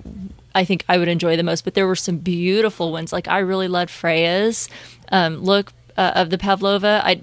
I 0.56 0.64
think 0.66 0.84
I 0.90 0.98
would 0.98 1.08
enjoy 1.10 1.36
the 1.38 1.44
most. 1.44 1.64
But 1.66 1.74
there 1.74 1.86
were 1.88 1.96
some 1.98 2.18
beautiful 2.18 2.92
ones. 2.92 3.12
Like 3.12 3.28
I 3.28 3.40
really 3.40 3.68
loved 3.68 3.92
Freya's 3.92 4.70
um, 5.12 5.38
look 5.44 5.74
uh, 5.98 6.14
of 6.16 6.30
the 6.30 6.38
pavlova. 6.38 7.02
I 7.04 7.22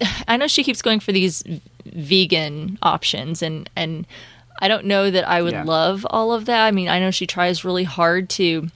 I 0.28 0.36
know 0.36 0.46
she 0.48 0.64
keeps 0.64 0.82
going 0.82 0.98
for 1.00 1.12
these 1.12 1.44
vegan 1.86 2.78
options, 2.82 3.42
and 3.42 3.70
and 3.76 4.06
I 4.60 4.68
don't 4.68 4.84
know 4.86 5.10
that 5.10 5.26
I 5.28 5.42
would 5.42 5.52
Yeah. 5.52 5.64
love 5.64 6.06
all 6.10 6.32
of 6.32 6.44
that. 6.46 6.64
I 6.66 6.70
mean, 6.70 6.88
I 6.88 6.98
know 7.00 7.10
she 7.10 7.26
tries 7.26 7.64
really 7.64 7.84
hard 7.84 8.28
to 8.30 8.68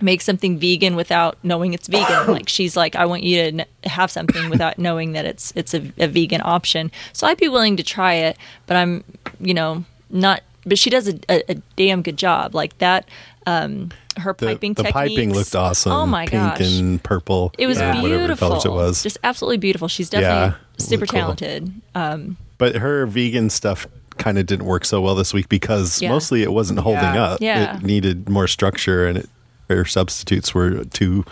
make 0.00 0.20
something 0.22 0.58
vegan 0.60 0.94
without 0.94 1.36
knowing 1.42 1.74
it's 1.74 1.88
vegan. 1.88 2.26
like 2.32 2.48
she's 2.48 2.76
like, 2.76 2.94
I 2.94 3.04
want 3.04 3.24
you 3.24 3.36
to 3.38 3.60
n- 3.60 3.66
have 3.84 4.10
something 4.12 4.48
without 4.48 4.78
knowing 4.78 5.12
that 5.12 5.24
it's 5.24 5.52
it's 5.56 5.74
a, 5.74 5.92
a 5.98 6.06
vegan 6.06 6.40
option. 6.44 6.90
So 7.12 7.26
I'd 7.26 7.38
be 7.38 7.48
willing 7.48 7.76
to 7.78 7.82
try 7.82 8.14
it, 8.14 8.36
but 8.66 8.76
I'm 8.76 9.02
you 9.40 9.54
know 9.54 9.84
not. 10.10 10.42
But 10.64 10.78
she 10.78 10.90
does 10.90 11.08
a, 11.08 11.18
a, 11.30 11.52
a 11.52 11.54
damn 11.76 12.02
good 12.02 12.18
job. 12.18 12.54
Like 12.54 12.76
that, 12.78 13.08
um, 13.46 13.90
her 14.18 14.34
The, 14.38 14.46
piping 14.48 14.74
the 14.74 14.84
piping 14.84 15.32
looked 15.32 15.54
awesome. 15.56 15.92
Oh 15.92 16.04
my 16.06 16.26
Pink 16.26 16.42
gosh, 16.58 16.78
and 16.78 17.02
purple. 17.02 17.52
it 17.58 17.66
was 17.66 17.78
Yeah. 17.78 17.98
beautiful. 18.00 18.60
it 18.60 18.68
was. 18.70 19.02
Just 19.02 19.16
absolutely 19.24 19.56
beautiful. 19.56 19.88
She's 19.88 20.10
definitely 20.10 20.36
Yeah, 20.36 20.54
super 20.76 21.06
cool. 21.06 21.20
talented. 21.20 21.72
Um, 21.94 22.36
but 22.58 22.76
her 22.76 23.06
vegan 23.06 23.48
stuff 23.50 23.86
kind 24.18 24.38
of 24.38 24.46
didn't 24.46 24.66
work 24.66 24.84
so 24.84 25.00
well 25.00 25.14
this 25.14 25.32
week 25.32 25.48
because 25.48 26.00
Yeah. 26.02 26.10
mostly 26.10 26.42
it 26.42 26.52
wasn't 26.52 26.80
holding 26.80 27.02
Yeah. 27.02 27.22
up. 27.24 27.40
Yeah. 27.40 27.76
It 27.76 27.82
needed 27.82 28.28
more 28.28 28.46
structure 28.46 29.06
and 29.06 29.18
it, 29.18 29.28
her 29.68 29.84
substitutes 29.84 30.54
were 30.54 30.84
too 30.84 31.24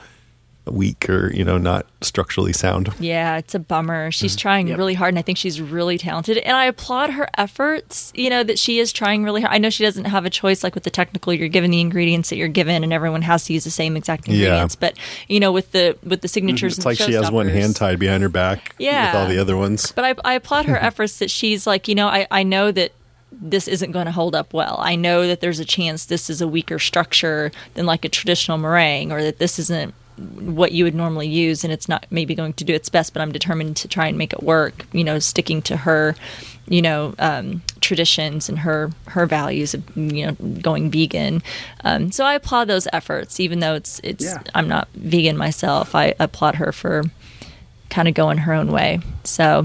weak 0.67 1.09
or 1.09 1.33
you 1.33 1.45
know 1.45 1.59
not 1.59 1.87
structurally 2.01 2.53
sound. 2.53 2.93
Yeah, 2.99 3.37
it's 3.37 3.55
a 3.55 3.59
bummer. 3.59 4.11
She's 4.11 4.37
mm. 4.37 4.41
trying 4.41 4.69
Yep. 4.69 4.79
really 4.79 4.95
hard, 4.95 5.11
and 5.11 5.19
I 5.19 5.23
think 5.23 5.39
she's 5.39 5.61
really 5.61 5.99
talented. 5.99 6.39
And 6.39 6.57
I 6.57 6.65
applaud 6.67 7.11
her 7.11 7.29
efforts. 7.37 8.13
You 8.15 8.31
know 8.31 8.43
that 8.43 8.59
she 8.59 8.79
is 8.79 8.93
trying 8.93 9.25
really 9.25 9.43
hard. 9.43 9.55
I 9.55 9.59
know 9.59 9.71
she 9.71 9.85
doesn't 9.85 10.07
have 10.07 10.25
a 10.25 10.31
choice, 10.31 10.65
like 10.65 10.75
with 10.75 10.85
the 10.85 10.91
technical, 10.91 11.33
you're 11.33 11.49
given 11.49 11.71
the 11.71 11.81
ingredients 11.81 12.31
that 12.31 12.37
you're 12.37 12.49
given, 12.49 12.83
and 12.85 12.93
everyone 12.93 13.23
has 13.23 13.45
to 13.45 13.53
use 13.53 13.65
the 13.65 13.71
same 13.71 13.97
exact 13.97 14.29
ingredients. 14.29 14.77
But 14.77 14.97
you 15.29 15.41
know, 15.41 15.53
with 15.53 15.73
the 15.73 15.97
with 16.03 16.21
the 16.21 16.29
mm-hmm. 16.29 16.33
signatures, 16.33 16.79
It's 16.79 16.87
and 16.87 16.87
like 16.87 16.99
she 16.99 17.13
has 17.15 17.31
one 17.31 17.49
hand 17.49 17.77
tied 17.77 17.99
behind 17.99 18.23
her 18.23 18.29
back 18.29 18.75
Yeah. 18.79 19.13
with 19.13 19.23
all 19.23 19.29
the 19.29 19.39
other 19.39 19.57
ones. 19.57 19.93
But 19.93 20.05
I, 20.05 20.15
I 20.25 20.35
applaud 20.35 20.67
her 20.67 20.77
efforts 20.81 21.19
that 21.19 21.31
she's 21.31 21.67
like, 21.67 21.89
you 21.89 21.95
know, 21.95 22.09
I, 22.09 22.27
I 22.31 22.43
know 22.43 22.73
that 22.73 22.93
this 23.33 23.69
isn't 23.69 23.93
going 23.93 24.07
to 24.07 24.13
hold 24.13 24.35
up 24.35 24.53
well. 24.53 24.79
I 24.81 24.95
know 24.97 25.27
that 25.27 25.41
there's 25.41 25.59
a 25.59 25.65
chance 25.65 26.07
this 26.07 26.31
is 26.31 26.41
a 26.41 26.49
weaker 26.49 26.79
structure 26.79 27.51
than 27.75 27.87
like 27.87 28.05
a 28.05 28.09
traditional 28.09 28.59
meringue, 28.59 29.13
or 29.13 29.23
that 29.23 29.39
this 29.39 29.59
isn't 29.59 29.95
what 30.19 30.73
you 30.73 30.85
would 30.85 30.95
normally 30.95 31.29
use, 31.29 31.65
and 31.65 31.73
it's 31.73 31.89
not 31.89 32.07
maybe 32.11 32.35
going 32.35 32.53
to 32.55 32.65
do 32.65 32.75
its 32.75 32.89
best. 32.89 33.13
But 33.13 33.23
I'm 33.23 33.33
determined 33.33 33.77
to 33.79 33.89
try 33.89 34.07
and 34.07 34.17
make 34.17 34.33
it 34.33 34.43
work. 34.43 34.87
You 34.93 35.05
know, 35.05 35.19
sticking 35.19 35.63
to 35.63 35.77
her, 35.79 36.15
you 36.69 36.83
know, 36.83 37.15
um, 37.19 37.63
traditions 37.81 38.49
and 38.49 38.61
her 38.61 38.91
her 39.09 39.27
values 39.27 39.75
of 39.75 39.97
you 39.97 40.27
know 40.27 40.33
going 40.61 40.91
vegan. 40.91 41.43
Um, 41.85 42.11
so 42.13 42.25
I 42.25 42.35
applaud 42.35 42.69
those 42.69 42.89
efforts, 42.93 43.41
even 43.41 43.61
though 43.61 43.75
it's 43.75 44.01
it's 44.03 44.25
Yeah. 44.25 44.43
I'm 44.55 44.69
not 44.69 44.89
vegan 44.95 45.37
myself. 45.37 45.95
I 45.95 46.15
applaud 46.19 46.57
her 46.57 46.73
for 46.73 47.05
kind 47.91 48.09
of 48.09 48.15
going 48.15 48.39
her 48.39 48.53
own 48.53 48.73
way. 48.73 49.01
So 49.25 49.65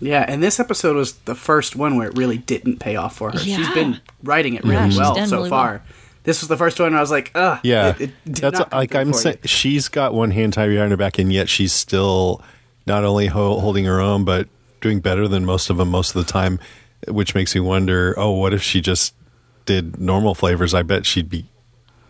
Yeah, 0.00 0.24
and 0.26 0.42
this 0.42 0.60
episode 0.60 0.96
was 0.96 1.12
the 1.12 1.34
first 1.34 1.76
one 1.76 1.96
where 1.96 2.08
it 2.08 2.16
really 2.16 2.38
didn't 2.38 2.78
pay 2.78 2.96
off 2.96 3.16
for 3.16 3.32
her. 3.32 3.38
She's 3.38 3.70
been 3.70 4.00
writing 4.22 4.54
it 4.54 4.64
really 4.64 4.90
she's 4.90 4.98
well 4.98 5.14
so 5.26 5.36
really 5.36 5.50
far. 5.50 5.72
well. 5.72 5.99
This 6.24 6.40
was 6.42 6.48
the 6.48 6.56
first 6.56 6.78
one 6.78 6.90
where 6.92 6.98
I 6.98 7.00
was 7.00 7.10
like, 7.10 7.30
ugh. 7.34 7.58
Yeah, 7.62 7.88
it- 7.90 8.00
it 8.00 8.10
did 8.24 8.34
that's 8.36 8.58
not 8.58 8.72
like 8.72 8.94
I'm 8.94 9.12
saying. 9.12 9.38
you. 9.42 9.48
She's 9.48 9.88
got 9.88 10.12
one 10.14 10.30
hand 10.30 10.52
tied 10.52 10.68
behind 10.68 10.90
her 10.90 10.96
back, 10.96 11.18
and 11.18 11.32
yet 11.32 11.48
she's 11.48 11.72
still 11.72 12.42
not 12.86 13.04
only 13.04 13.26
ho- 13.26 13.58
holding 13.60 13.84
her 13.86 14.00
own, 14.00 14.24
but 14.24 14.48
doing 14.80 15.00
better 15.00 15.28
than 15.28 15.44
most 15.44 15.70
of 15.70 15.76
them 15.78 15.88
most 15.90 16.14
of 16.14 16.24
the 16.24 16.30
time. 16.30 16.58
Which 17.08 17.34
makes 17.34 17.54
me 17.54 17.60
wonder. 17.62 18.14
Oh, 18.18 18.32
what 18.32 18.52
if 18.52 18.62
she 18.62 18.80
just 18.82 19.14
did 19.64 19.98
normal 19.98 20.34
flavors? 20.34 20.74
I 20.74 20.82
bet 20.82 21.06
she'd 21.06 21.30
be 21.30 21.46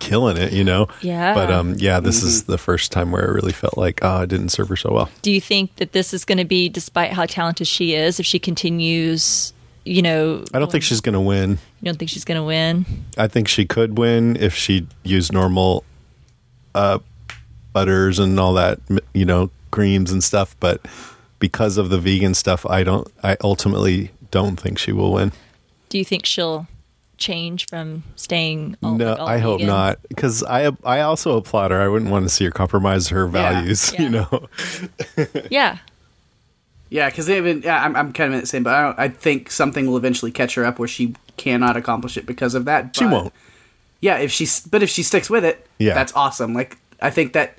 killing 0.00 0.36
it. 0.36 0.52
You 0.52 0.64
know. 0.64 0.88
Yeah. 1.00 1.32
But 1.34 1.52
um, 1.52 1.74
yeah, 1.78 2.00
this 2.00 2.24
is 2.24 2.42
Mm-hmm. 2.42 2.52
the 2.52 2.58
first 2.58 2.90
time 2.90 3.12
where 3.12 3.24
it 3.24 3.32
really 3.32 3.52
felt 3.52 3.78
like 3.78 4.00
oh, 4.02 4.22
I 4.22 4.26
didn't 4.26 4.48
serve 4.48 4.68
her 4.70 4.76
so 4.76 4.92
well. 4.92 5.08
do 5.22 5.30
you 5.30 5.40
think 5.40 5.76
that 5.76 5.92
this 5.92 6.12
is 6.12 6.24
going 6.24 6.38
to 6.38 6.44
be, 6.44 6.68
despite 6.68 7.12
how 7.12 7.26
talented 7.26 7.68
she 7.68 7.94
is, 7.94 8.18
if 8.18 8.26
she 8.26 8.40
continues, 8.40 9.52
you 9.84 10.02
know, 10.02 10.44
I 10.52 10.58
don't 10.58 10.70
think 10.70 10.84
she's 10.84 11.00
going 11.00 11.14
to 11.14 11.20
win. 11.20 11.50
you 11.52 11.84
don't 11.84 11.98
think 11.98 12.10
she's 12.10 12.24
going 12.24 12.36
to 12.38 12.44
win? 12.44 12.84
I 13.16 13.28
think 13.28 13.48
she 13.48 13.64
could 13.64 13.98
win 13.98 14.36
if 14.36 14.54
she 14.54 14.86
used 15.02 15.32
normal 15.32 15.84
uh, 16.74 16.98
butters 17.72 18.18
and 18.18 18.38
all 18.38 18.54
that, 18.54 18.78
you 19.14 19.24
know, 19.24 19.50
creams 19.70 20.12
and 20.12 20.22
stuff. 20.22 20.54
But 20.60 20.86
because 21.38 21.78
of 21.78 21.88
the 21.90 21.98
vegan 21.98 22.34
stuff, 22.34 22.66
I 22.66 22.84
don't. 22.84 23.08
I 23.22 23.36
ultimately 23.42 24.10
don't 24.30 24.56
think 24.60 24.78
she 24.78 24.92
will 24.92 25.12
win. 25.12 25.32
Do 25.88 25.98
you 25.98 26.04
think 26.04 26.24
she'll 26.26 26.68
change 27.16 27.66
from 27.66 28.02
staying? 28.16 28.76
All, 28.82 28.94
no, 28.94 29.10
like, 29.12 29.20
I 29.20 29.38
hope 29.38 29.60
not. 29.60 29.98
Because 30.08 30.44
I 30.44 30.70
I 30.84 31.00
also 31.00 31.36
applaud 31.36 31.70
her. 31.70 31.80
I 31.80 31.88
wouldn't 31.88 32.10
want 32.10 32.24
to 32.26 32.28
see 32.28 32.44
her 32.44 32.50
compromise 32.50 33.08
her 33.08 33.26
values. 33.26 33.92
Yeah. 33.98 34.02
You 34.02 34.08
know. 34.10 34.48
Yeah, 35.50 35.78
Yeah, 36.90 37.08
because 37.08 37.26
they 37.26 37.36
even 37.38 37.62
yeah, 37.62 37.82
I'm, 37.84 37.94
I'm 37.96 38.12
kind 38.12 38.28
of 38.28 38.34
in 38.34 38.40
the 38.40 38.46
same, 38.46 38.62
but 38.64 38.74
I, 38.74 38.82
don't, 38.82 38.98
I 38.98 39.08
think 39.08 39.50
something 39.50 39.86
will 39.86 39.96
eventually 39.96 40.32
catch 40.32 40.54
her 40.56 40.64
up 40.64 40.78
where 40.78 40.88
she 40.88 41.14
cannot 41.36 41.76
accomplish 41.76 42.16
it 42.16 42.26
because 42.26 42.54
of 42.54 42.64
that. 42.66 42.94
She 42.96 43.06
won't. 43.06 43.32
Yeah, 44.00 44.16
if 44.18 44.32
she's 44.32 44.60
but 44.66 44.82
if 44.82 44.90
she 44.90 45.02
sticks 45.02 45.30
with 45.30 45.44
it, 45.44 45.66
Yeah. 45.78 45.94
that's 45.94 46.12
awesome. 46.14 46.52
Like 46.52 46.78
I 47.00 47.10
think 47.10 47.32
that 47.34 47.56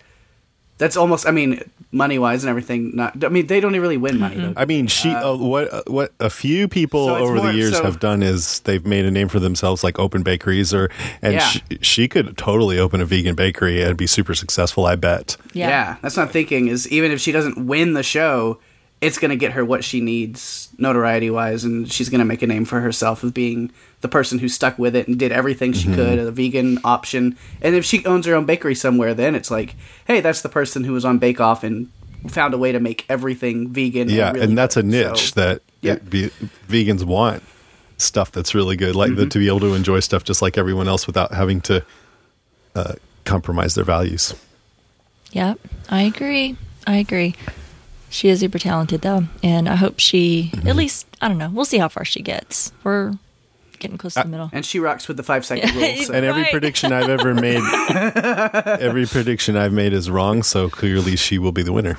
that's 0.78 0.98
almost. 0.98 1.26
I 1.28 1.32
mean, 1.32 1.62
money 1.92 2.18
wise 2.20 2.44
and 2.44 2.50
everything. 2.50 2.96
Not. 2.96 3.24
I 3.24 3.30
mean, 3.30 3.46
they 3.48 3.60
don't 3.60 3.72
really 3.80 3.98
win 3.98 4.20
money. 4.20 4.36
Though. 4.38 4.54
I 4.58 4.66
mean, 4.66 4.88
she 4.88 5.12
uh, 5.12 5.36
what 5.38 5.72
uh, 5.72 5.84
what 5.88 6.12
a 6.20 6.30
few 6.32 6.68
people 6.68 7.06
So 7.06 7.16
over 7.18 7.36
more- 7.36 7.46
the 7.48 7.54
years 7.54 7.78
so- 7.78 7.84
have 7.84 8.00
done 8.00 8.24
is 8.24 8.60
they've 8.62 8.86
made 8.86 9.06
a 9.06 9.12
name 9.12 9.30
for 9.30 9.40
themselves, 9.40 9.84
like 9.84 9.98
open 10.00 10.24
bakeries, 10.24 10.74
or 10.74 10.90
and 11.22 11.36
Yeah. 11.36 11.40
she, 11.48 11.62
she 11.82 12.08
could 12.08 12.36
totally 12.38 12.80
open 12.80 13.00
a 13.00 13.06
vegan 13.06 13.36
bakery 13.36 13.82
and 13.84 13.96
be 13.96 14.08
super 14.08 14.34
successful. 14.34 14.86
I 14.88 14.96
bet. 14.96 15.38
yeah, 15.54 15.70
Yeah. 15.70 15.96
that's 16.02 16.18
not 16.18 16.32
thinking. 16.32 16.68
Is 16.68 16.86
even 16.92 17.12
if 17.12 17.22
she 17.22 17.32
doesn't 17.32 17.64
win 17.68 17.94
the 17.94 18.04
show, 18.04 18.60
it's 19.02 19.18
going 19.18 19.30
to 19.32 19.36
get 19.36 19.54
her 19.54 19.66
what 19.66 19.84
she 19.84 20.00
needs 20.00 20.70
notoriety 20.78 21.30
wise, 21.32 21.64
and 21.64 21.92
she's 21.92 22.08
going 22.10 22.20
to 22.20 22.26
make 22.26 22.42
a 22.44 22.48
name 22.48 22.66
for 22.66 22.80
herself 22.80 23.24
of 23.24 23.34
being 23.34 23.72
the 24.02 24.08
person 24.08 24.38
who 24.40 24.48
stuck 24.48 24.78
with 24.78 24.96
it 24.96 25.08
and 25.08 25.18
did 25.18 25.32
everything 25.32 25.74
she 25.74 25.88
could, 25.94 26.20
a 26.20 26.30
vegan 26.32 26.80
option. 26.84 27.36
And 27.62 27.76
if 27.76 27.84
she 27.84 28.06
owns 28.06 28.26
her 28.28 28.36
own 28.36 28.46
bakery 28.46 28.76
somewhere, 28.76 29.14
then 29.16 29.34
it's 29.36 29.50
like, 29.52 29.76
hey, 30.06 30.22
that's 30.22 30.42
the 30.44 30.50
person 30.50 30.84
who 30.84 30.94
was 30.94 31.04
on 31.04 31.18
Bake 31.18 31.40
Off 31.42 31.64
and 31.64 31.90
found 32.28 32.54
a 32.54 32.58
way 32.60 32.72
to 32.72 32.80
make 32.80 33.06
everything 33.10 33.70
vegan. 33.70 34.08
Yeah, 34.08 34.32
really 34.32 34.46
and 34.46 34.58
that's 34.58 34.78
a 34.78 34.84
niche 34.84 35.34
So, 35.34 35.42
that 35.42 35.62
yeah. 35.82 35.94
it 35.94 36.08
be, 36.10 36.30
vegans 36.68 37.04
want 37.04 37.42
stuff 37.98 38.32
that's 38.32 38.54
really 38.54 38.76
good, 38.76 38.96
like 38.96 39.12
Mm-hmm. 39.12 39.20
the, 39.20 39.26
to 39.28 39.40
be 39.40 39.48
able 39.48 39.60
to 39.62 39.74
enjoy 39.74 40.00
stuff 40.00 40.24
just 40.24 40.42
like 40.44 40.58
everyone 40.58 40.88
else 40.88 41.08
without 41.08 41.34
having 41.34 41.62
to 41.62 41.84
uh, 42.76 42.94
compromise 43.26 43.74
their 43.76 43.84
values. 43.84 44.36
Yep, 45.32 45.60
I 45.90 46.04
agree. 46.04 46.56
I 46.86 46.98
agree. 46.98 47.36
She 48.12 48.30
is 48.30 48.42
super 48.42 48.60
talented 48.60 49.02
though, 49.02 49.24
and 49.42 49.68
I 49.68 49.76
hope 49.76 50.00
she 50.00 50.52
Mm-hmm. 50.54 50.68
at 50.68 50.76
least 50.76 51.08
I 51.22 51.28
don't 51.28 51.38
know. 51.40 51.50
We'll 51.50 51.66
see 51.66 51.78
how 51.80 51.88
far 51.88 52.06
she 52.06 52.22
gets. 52.22 52.72
We're 52.84 53.14
getting 53.80 53.98
close 53.98 54.14
to 54.14 54.22
the 54.24 54.30
middle. 54.30 54.50
and 54.54 54.64
she 54.64 54.80
rocks 54.80 55.08
with 55.08 55.18
the 55.18 55.24
five 55.24 55.44
second 55.46 55.74
rule. 55.76 55.96
So. 56.04 56.14
And 56.14 56.24
every 56.26 56.44
Right. 56.44 56.52
prediction 56.52 56.94
I've 56.94 57.10
ever 57.10 57.34
made, 57.48 57.62
every 58.80 59.06
prediction 59.08 59.56
I've 59.58 59.74
made 59.74 59.94
is 59.94 60.10
wrong. 60.12 60.44
So 60.44 60.70
clearly, 60.70 61.16
she 61.16 61.38
will 61.40 61.52
be 61.52 61.64
the 61.64 61.74
winner. 61.74 61.98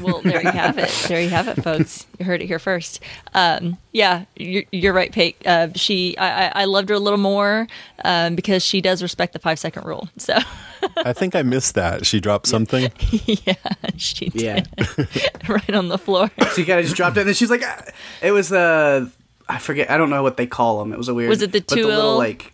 Well, 0.00 0.20
there 0.22 0.40
you 0.42 0.48
have 0.50 0.78
it. 0.78 0.88
There 1.08 1.20
you 1.20 1.28
have 1.30 1.48
it, 1.48 1.60
folks. 1.60 2.06
You 2.20 2.24
heard 2.24 2.40
it 2.40 2.46
here 2.46 2.60
first. 2.60 3.00
Um, 3.34 3.78
yeah, 3.92 4.26
you're, 4.36 4.62
you're 4.70 4.92
right, 4.92 5.10
Paige. 5.10 5.34
Uh, 5.44 5.68
she, 5.74 6.16
I, 6.18 6.46
I- 6.46 6.52
I 6.62 6.64
loved 6.66 6.88
her 6.90 6.94
a 6.94 7.00
little 7.00 7.18
more 7.18 7.66
um, 8.04 8.36
because 8.36 8.62
she 8.64 8.80
does 8.80 9.02
respect 9.02 9.32
the 9.32 9.40
five 9.40 9.58
second 9.58 9.84
rule. 9.84 10.08
So, 10.18 10.38
I 10.96 11.12
think 11.12 11.34
I 11.34 11.42
missed 11.42 11.74
that. 11.74 12.06
She 12.06 12.20
dropped 12.20 12.46
something. 12.46 12.90
yeah, 13.26 13.54
she 13.96 14.28
did 14.30 14.42
Yeah. 14.42 14.64
right 15.48 15.74
on 15.74 15.88
the 15.88 15.98
floor. 15.98 16.30
She 16.54 16.64
kind 16.64 16.78
of 16.80 16.84
just 16.86 16.96
dropped 16.96 17.16
it, 17.16 17.20
and 17.20 17.28
then 17.28 17.34
she's 17.34 17.50
like, 17.50 17.62
ah. 17.64 17.84
"It 18.22 18.30
was 18.30 18.50
uh, 18.52 19.06
I 19.48 19.58
forget. 19.58 19.90
I 19.90 19.98
don't 19.98 20.10
know 20.10 20.22
what 20.22 20.36
they 20.36 20.46
call 20.46 20.78
them. 20.78 20.92
It 20.92 20.98
was 20.98 21.08
a 21.08 21.14
weird. 21.14 21.28
Was 21.28 21.42
it 21.42 21.52
the 21.52 21.60
but 21.60 21.76
little 21.76 22.16
like 22.16 22.52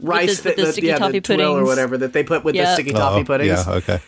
rice 0.00 0.42
with 0.42 0.42
that 0.44 0.56
the 0.56 0.72
sticky 0.72 0.88
yeah, 0.88 0.98
toffee 0.98 1.20
the 1.20 1.34
tuile 1.34 1.60
or 1.60 1.64
whatever 1.64 1.96
that 1.98 2.12
they 2.12 2.22
put 2.22 2.44
with 2.44 2.54
the 2.54 2.60
Yeah. 2.60 2.74
sticky 2.74 2.92
toffee 2.92 3.24
Oh. 3.28 3.42
Yeah. 3.42 3.64
Okay. 3.68 4.00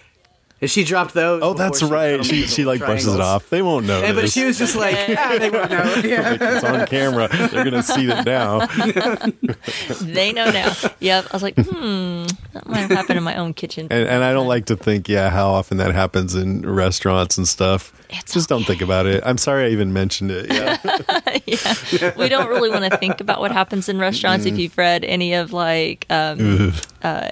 And 0.61 0.69
she 0.69 0.83
dropped 0.83 1.15
those. 1.15 1.41
Oh, 1.43 1.55
that's 1.55 1.79
she 1.81 1.85
right. 1.87 2.25
She 2.25 2.43
she 2.47 2.65
little 2.65 2.73
like 2.81 2.81
brushes 2.81 3.15
it 3.15 3.21
off. 3.21 3.49
They 3.49 3.63
won't 3.63 3.87
know. 3.87 4.03
And, 4.03 4.17
but 4.17 4.29
she 4.31 4.45
was 4.45 4.59
just 4.59 4.75
like, 4.75 4.97
ah, 5.17 5.37
they 5.39 5.51
won't 5.51 5.71
know. 5.71 5.95
Yeah. 6.05 6.37
it's 6.41 6.65
on 6.65 6.87
camera. 6.87 7.29
They're 7.29 7.63
gonna 7.65 7.83
see 7.83 8.09
it 8.11 8.25
now. 8.27 8.67
they 10.01 10.33
know 10.33 10.51
now. 10.51 10.75
Yep. 11.01 11.27
I 11.31 11.37
was 11.37 11.43
like, 11.43 11.55
hmm, 11.57 12.25
that 12.55 12.67
might 12.67 12.79
have 12.79 12.91
happened 12.91 13.19
in 13.19 13.23
my 13.23 13.37
own 13.37 13.55
kitchen. 13.55 13.87
And, 13.91 14.09
and 14.09 14.25
I 14.25 14.33
don't 14.33 14.49
like 14.49 14.67
to 14.67 14.77
think, 14.77 15.09
yeah, 15.09 15.31
how 15.31 15.49
often 15.51 15.77
that 15.79 15.95
happens 15.95 16.35
in 16.35 16.63
restaurants 16.69 17.39
and 17.39 17.47
stuff. 17.47 17.93
It's 18.11 18.33
Just 18.35 18.49
don't 18.49 18.65
think 18.65 18.81
about 18.81 19.07
it. 19.07 19.23
I'm 19.27 19.39
sorry 19.39 19.67
I 19.67 19.69
even 19.69 19.93
mentioned 19.93 20.31
it. 20.33 20.51
Yeah. 20.53 22.13
we 22.17 22.29
don't 22.29 22.49
really 22.49 22.71
want 22.71 22.91
to 22.91 22.97
think 22.99 23.21
about 23.21 23.41
what 23.41 23.53
happens 23.53 23.89
in 23.89 23.99
restaurants 23.99 24.45
Mm. 24.45 24.53
if 24.53 24.59
you've 24.59 24.79
read 24.79 25.05
any 25.05 25.35
of 25.35 25.53
like 25.53 26.07
um 26.11 26.73
uh 27.03 27.29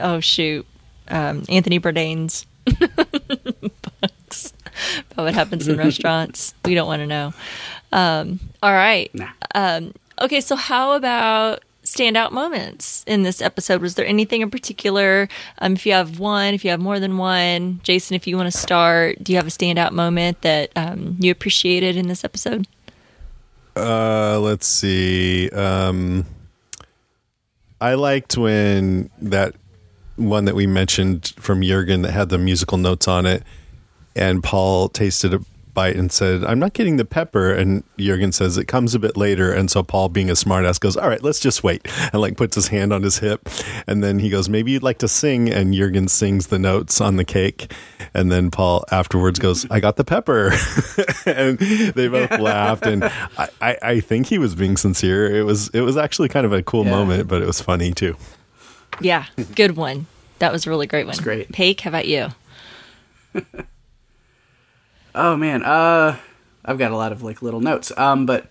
oh 0.00 0.20
shoot 0.20 0.66
um 1.08 1.44
anthony 1.48 1.78
bourdain's 1.80 2.46
books 4.00 4.52
about 5.10 5.24
what 5.24 5.34
happens 5.34 5.68
in 5.68 5.76
restaurants. 5.78 6.54
We 6.64 6.74
don't 6.74 6.86
want 6.86 7.00
to 7.00 7.06
know. 7.06 7.32
Um 7.92 8.40
all 8.62 8.72
right. 8.72 9.12
Nah. 9.14 9.30
um 9.54 9.94
okay 10.20 10.40
so 10.40 10.56
how 10.56 10.92
about 10.92 11.62
standout 11.84 12.32
moments 12.32 13.04
in 13.06 13.22
this 13.22 13.40
episode? 13.40 13.80
Was 13.80 13.94
there 13.94 14.06
anything 14.06 14.40
in 14.42 14.50
particular? 14.50 15.28
Um 15.58 15.74
if 15.74 15.86
you 15.86 15.92
have 15.92 16.18
one 16.18 16.52
if 16.54 16.64
you 16.64 16.70
have 16.70 16.80
more 16.80 16.98
than 16.98 17.16
one 17.16 17.80
jason 17.84 18.16
if 18.16 18.26
you 18.26 18.36
want 18.36 18.50
to 18.50 18.58
start 18.58 19.22
do 19.22 19.32
you 19.32 19.36
have 19.38 19.46
a 19.46 19.50
standout 19.50 19.92
moment 19.92 20.40
that 20.42 20.70
um 20.74 21.16
you 21.20 21.30
appreciated 21.30 21.96
in 21.96 22.08
this 22.08 22.24
episode? 22.24 22.66
Uh, 23.76 24.40
let's 24.40 24.66
see. 24.66 25.50
Um, 25.50 26.24
I 27.78 27.92
liked 27.94 28.38
when 28.38 29.10
that 29.20 29.54
one 30.16 30.44
that 30.46 30.54
we 30.54 30.66
mentioned 30.66 31.32
from 31.38 31.62
Jurgen 31.62 32.02
that 32.02 32.12
had 32.12 32.28
the 32.28 32.38
musical 32.38 32.78
notes 32.78 33.06
on 33.08 33.26
it, 33.26 33.42
and 34.14 34.42
Paul 34.42 34.88
tasted 34.88 35.34
a 35.34 35.40
bite 35.74 35.94
and 35.96 36.10
said, 36.10 36.42
"I'm 36.42 36.58
not 36.58 36.72
getting 36.72 36.96
the 36.96 37.04
pepper," 37.04 37.52
and 37.52 37.82
Jurgen 37.98 38.32
says 38.32 38.56
it 38.56 38.64
comes 38.64 38.94
a 38.94 38.98
bit 38.98 39.14
later, 39.14 39.52
and 39.52 39.70
so 39.70 39.82
Paul, 39.82 40.08
being 40.08 40.30
a 40.30 40.32
smartass, 40.32 40.80
goes, 40.80 40.96
"All 40.96 41.06
right, 41.06 41.22
let's 41.22 41.38
just 41.38 41.62
wait," 41.62 41.86
and 42.14 42.22
like 42.22 42.38
puts 42.38 42.54
his 42.54 42.68
hand 42.68 42.94
on 42.94 43.02
his 43.02 43.18
hip, 43.18 43.46
and 43.86 44.02
then 44.02 44.18
he 44.18 44.30
goes, 44.30 44.48
"Maybe 44.48 44.70
you'd 44.72 44.82
like 44.82 44.96
to 45.00 45.08
sing," 45.08 45.50
and 45.52 45.74
Jurgen 45.74 46.08
sings 46.08 46.46
the 46.46 46.58
notes 46.58 46.98
on 47.02 47.16
the 47.16 47.24
cake, 47.26 47.70
and 48.14 48.32
then 48.32 48.50
Paul 48.50 48.86
afterwards 48.90 49.38
goes, 49.38 49.66
"I 49.70 49.80
got 49.80 49.96
the 49.96 50.04
pepper," 50.04 50.54
and 51.26 51.58
they 51.58 52.08
both 52.08 52.30
laughed, 52.40 52.86
and 52.86 53.04
I, 53.04 53.48
I, 53.60 53.78
I 53.82 54.00
think 54.00 54.28
he 54.28 54.38
was 54.38 54.54
being 54.54 54.78
sincere. 54.78 55.36
It 55.36 55.42
was 55.42 55.68
it 55.74 55.82
was 55.82 55.98
actually 55.98 56.30
kind 56.30 56.46
of 56.46 56.54
a 56.54 56.62
cool 56.62 56.84
Yeah. 56.86 56.90
moment, 56.92 57.28
but 57.28 57.42
it 57.42 57.46
was 57.46 57.60
funny 57.60 57.92
too. 57.92 58.16
Yeah, 59.00 59.26
good 59.54 59.76
one. 59.76 60.06
That 60.38 60.52
was 60.52 60.66
a 60.66 60.70
really 60.70 60.86
great 60.86 61.06
one. 61.06 61.16
great. 61.18 61.50
Paige, 61.52 61.80
how 61.82 61.90
about 61.90 62.06
you? 62.06 62.28
Oh 65.18 65.34
man, 65.34 65.62
uh, 65.62 66.18
I've 66.62 66.76
got 66.76 66.90
a 66.92 66.96
lot 66.96 67.10
of 67.10 67.22
like 67.22 67.40
little 67.40 67.60
notes. 67.60 67.90
Um, 67.96 68.26
but 68.26 68.50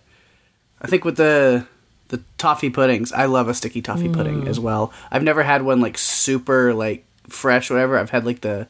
I 0.81 0.87
think 0.87 1.05
with 1.05 1.15
the 1.15 1.67
the 2.07 2.23
toffee 2.39 2.71
puddings, 2.71 3.11
I 3.11 3.25
love 3.25 3.47
a 3.47 3.53
sticky 3.53 3.83
toffee 3.83 4.09
pudding 4.09 4.47
as 4.47 4.59
well. 4.59 4.91
I've 5.11 5.21
never 5.23 5.43
had 5.43 5.61
one 5.61 5.79
like 5.79 5.97
super 5.97 6.73
like 6.73 7.05
fresh, 7.29 7.69
whatever. 7.69 7.99
I've 7.99 8.09
had 8.09 8.25
like 8.25 8.41
the 8.41 8.67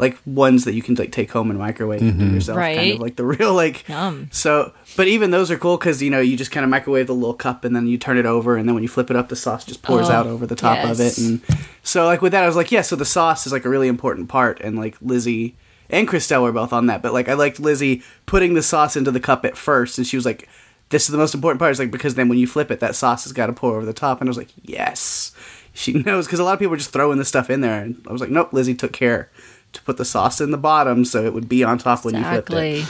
like 0.00 0.18
ones 0.26 0.64
that 0.64 0.74
you 0.74 0.82
can 0.82 0.94
like 0.96 1.12
take 1.12 1.30
home 1.30 1.50
and 1.50 1.58
microwave 1.58 2.00
and 2.00 2.18
do 2.18 2.24
mm-hmm. 2.24 2.34
yourself, 2.34 2.58
kind 2.58 2.92
of 2.94 3.00
like 3.00 3.16
the 3.16 3.24
real 3.24 3.54
like. 3.54 3.88
Yum. 3.88 4.28
So, 4.32 4.72
but 4.96 5.06
even 5.06 5.30
those 5.30 5.50
are 5.50 5.58
cool 5.58 5.76
because 5.76 6.02
you 6.02 6.10
know 6.10 6.20
you 6.20 6.36
just 6.36 6.50
kind 6.50 6.64
of 6.64 6.70
microwave 6.70 7.06
the 7.06 7.14
little 7.14 7.34
cup 7.34 7.64
and 7.64 7.76
then 7.76 7.86
you 7.86 7.98
turn 7.98 8.18
it 8.18 8.26
over 8.26 8.56
and 8.56 8.68
then 8.68 8.74
when 8.74 8.82
you 8.82 8.88
flip 8.88 9.10
it 9.10 9.16
up, 9.16 9.28
the 9.28 9.36
sauce 9.36 9.64
just 9.64 9.82
pours 9.82 10.08
Oh, 10.08 10.12
out 10.12 10.26
over 10.26 10.46
the 10.46 10.56
top 10.56 10.84
of 10.84 10.98
it 10.98 11.18
and 11.18 11.42
so 11.82 12.06
like 12.06 12.22
with 12.22 12.32
that, 12.32 12.44
I 12.44 12.46
was 12.46 12.56
like, 12.56 12.72
yeah. 12.72 12.82
So 12.82 12.96
the 12.96 13.04
sauce 13.04 13.46
is 13.46 13.52
like 13.52 13.64
a 13.64 13.68
really 13.68 13.88
important 13.88 14.28
part, 14.28 14.60
and 14.60 14.78
like 14.78 14.96
Lizzie 15.00 15.56
and 15.88 16.08
Crystelle 16.08 16.42
were 16.42 16.52
both 16.52 16.72
on 16.72 16.86
that. 16.86 17.02
But 17.02 17.12
like 17.12 17.28
I 17.28 17.34
liked 17.34 17.60
Lizzie 17.60 18.02
putting 18.26 18.54
the 18.54 18.62
sauce 18.62 18.96
into 18.96 19.10
the 19.10 19.20
cup 19.20 19.44
at 19.44 19.56
first, 19.56 19.98
and 19.98 20.06
she 20.06 20.16
was 20.16 20.26
like, 20.26 20.48
"This 20.90 21.04
is 21.04 21.08
the 21.08 21.18
most 21.18 21.34
important 21.34 21.58
part." 21.58 21.70
It's 21.70 21.80
like 21.80 21.90
because 21.90 22.14
then 22.14 22.28
when 22.28 22.38
you 22.38 22.46
flip 22.46 22.70
it, 22.70 22.80
that 22.80 22.94
sauce 22.94 23.24
has 23.24 23.32
got 23.32 23.46
to 23.46 23.52
pour 23.52 23.76
over 23.76 23.86
the 23.86 23.92
top, 23.92 24.20
and 24.20 24.28
I 24.28 24.30
was 24.30 24.38
like, 24.38 24.52
"Yes." 24.62 25.32
She 25.72 25.92
knows 26.04 26.26
because 26.26 26.40
a 26.40 26.44
lot 26.44 26.54
of 26.54 26.58
people 26.58 26.70
were 26.72 26.76
just 26.76 26.92
throwing 26.92 27.18
this 27.18 27.28
stuff 27.28 27.50
in 27.50 27.60
there, 27.60 27.82
and 27.82 28.04
I 28.08 28.12
was 28.12 28.20
like, 28.20 28.30
"Nope." 28.30 28.52
Lizzie 28.52 28.74
took 28.74 28.92
care 28.92 29.30
to 29.72 29.82
put 29.82 29.96
the 29.96 30.04
sauce 30.04 30.40
in 30.40 30.50
the 30.50 30.58
bottom 30.58 31.04
so 31.04 31.24
it 31.24 31.32
would 31.32 31.48
be 31.48 31.62
on 31.64 31.78
top 31.78 32.04
when 32.04 32.14
you 32.14 32.22
flipped 32.22 32.50
it. 32.50 32.78
Exactly. 32.78 32.84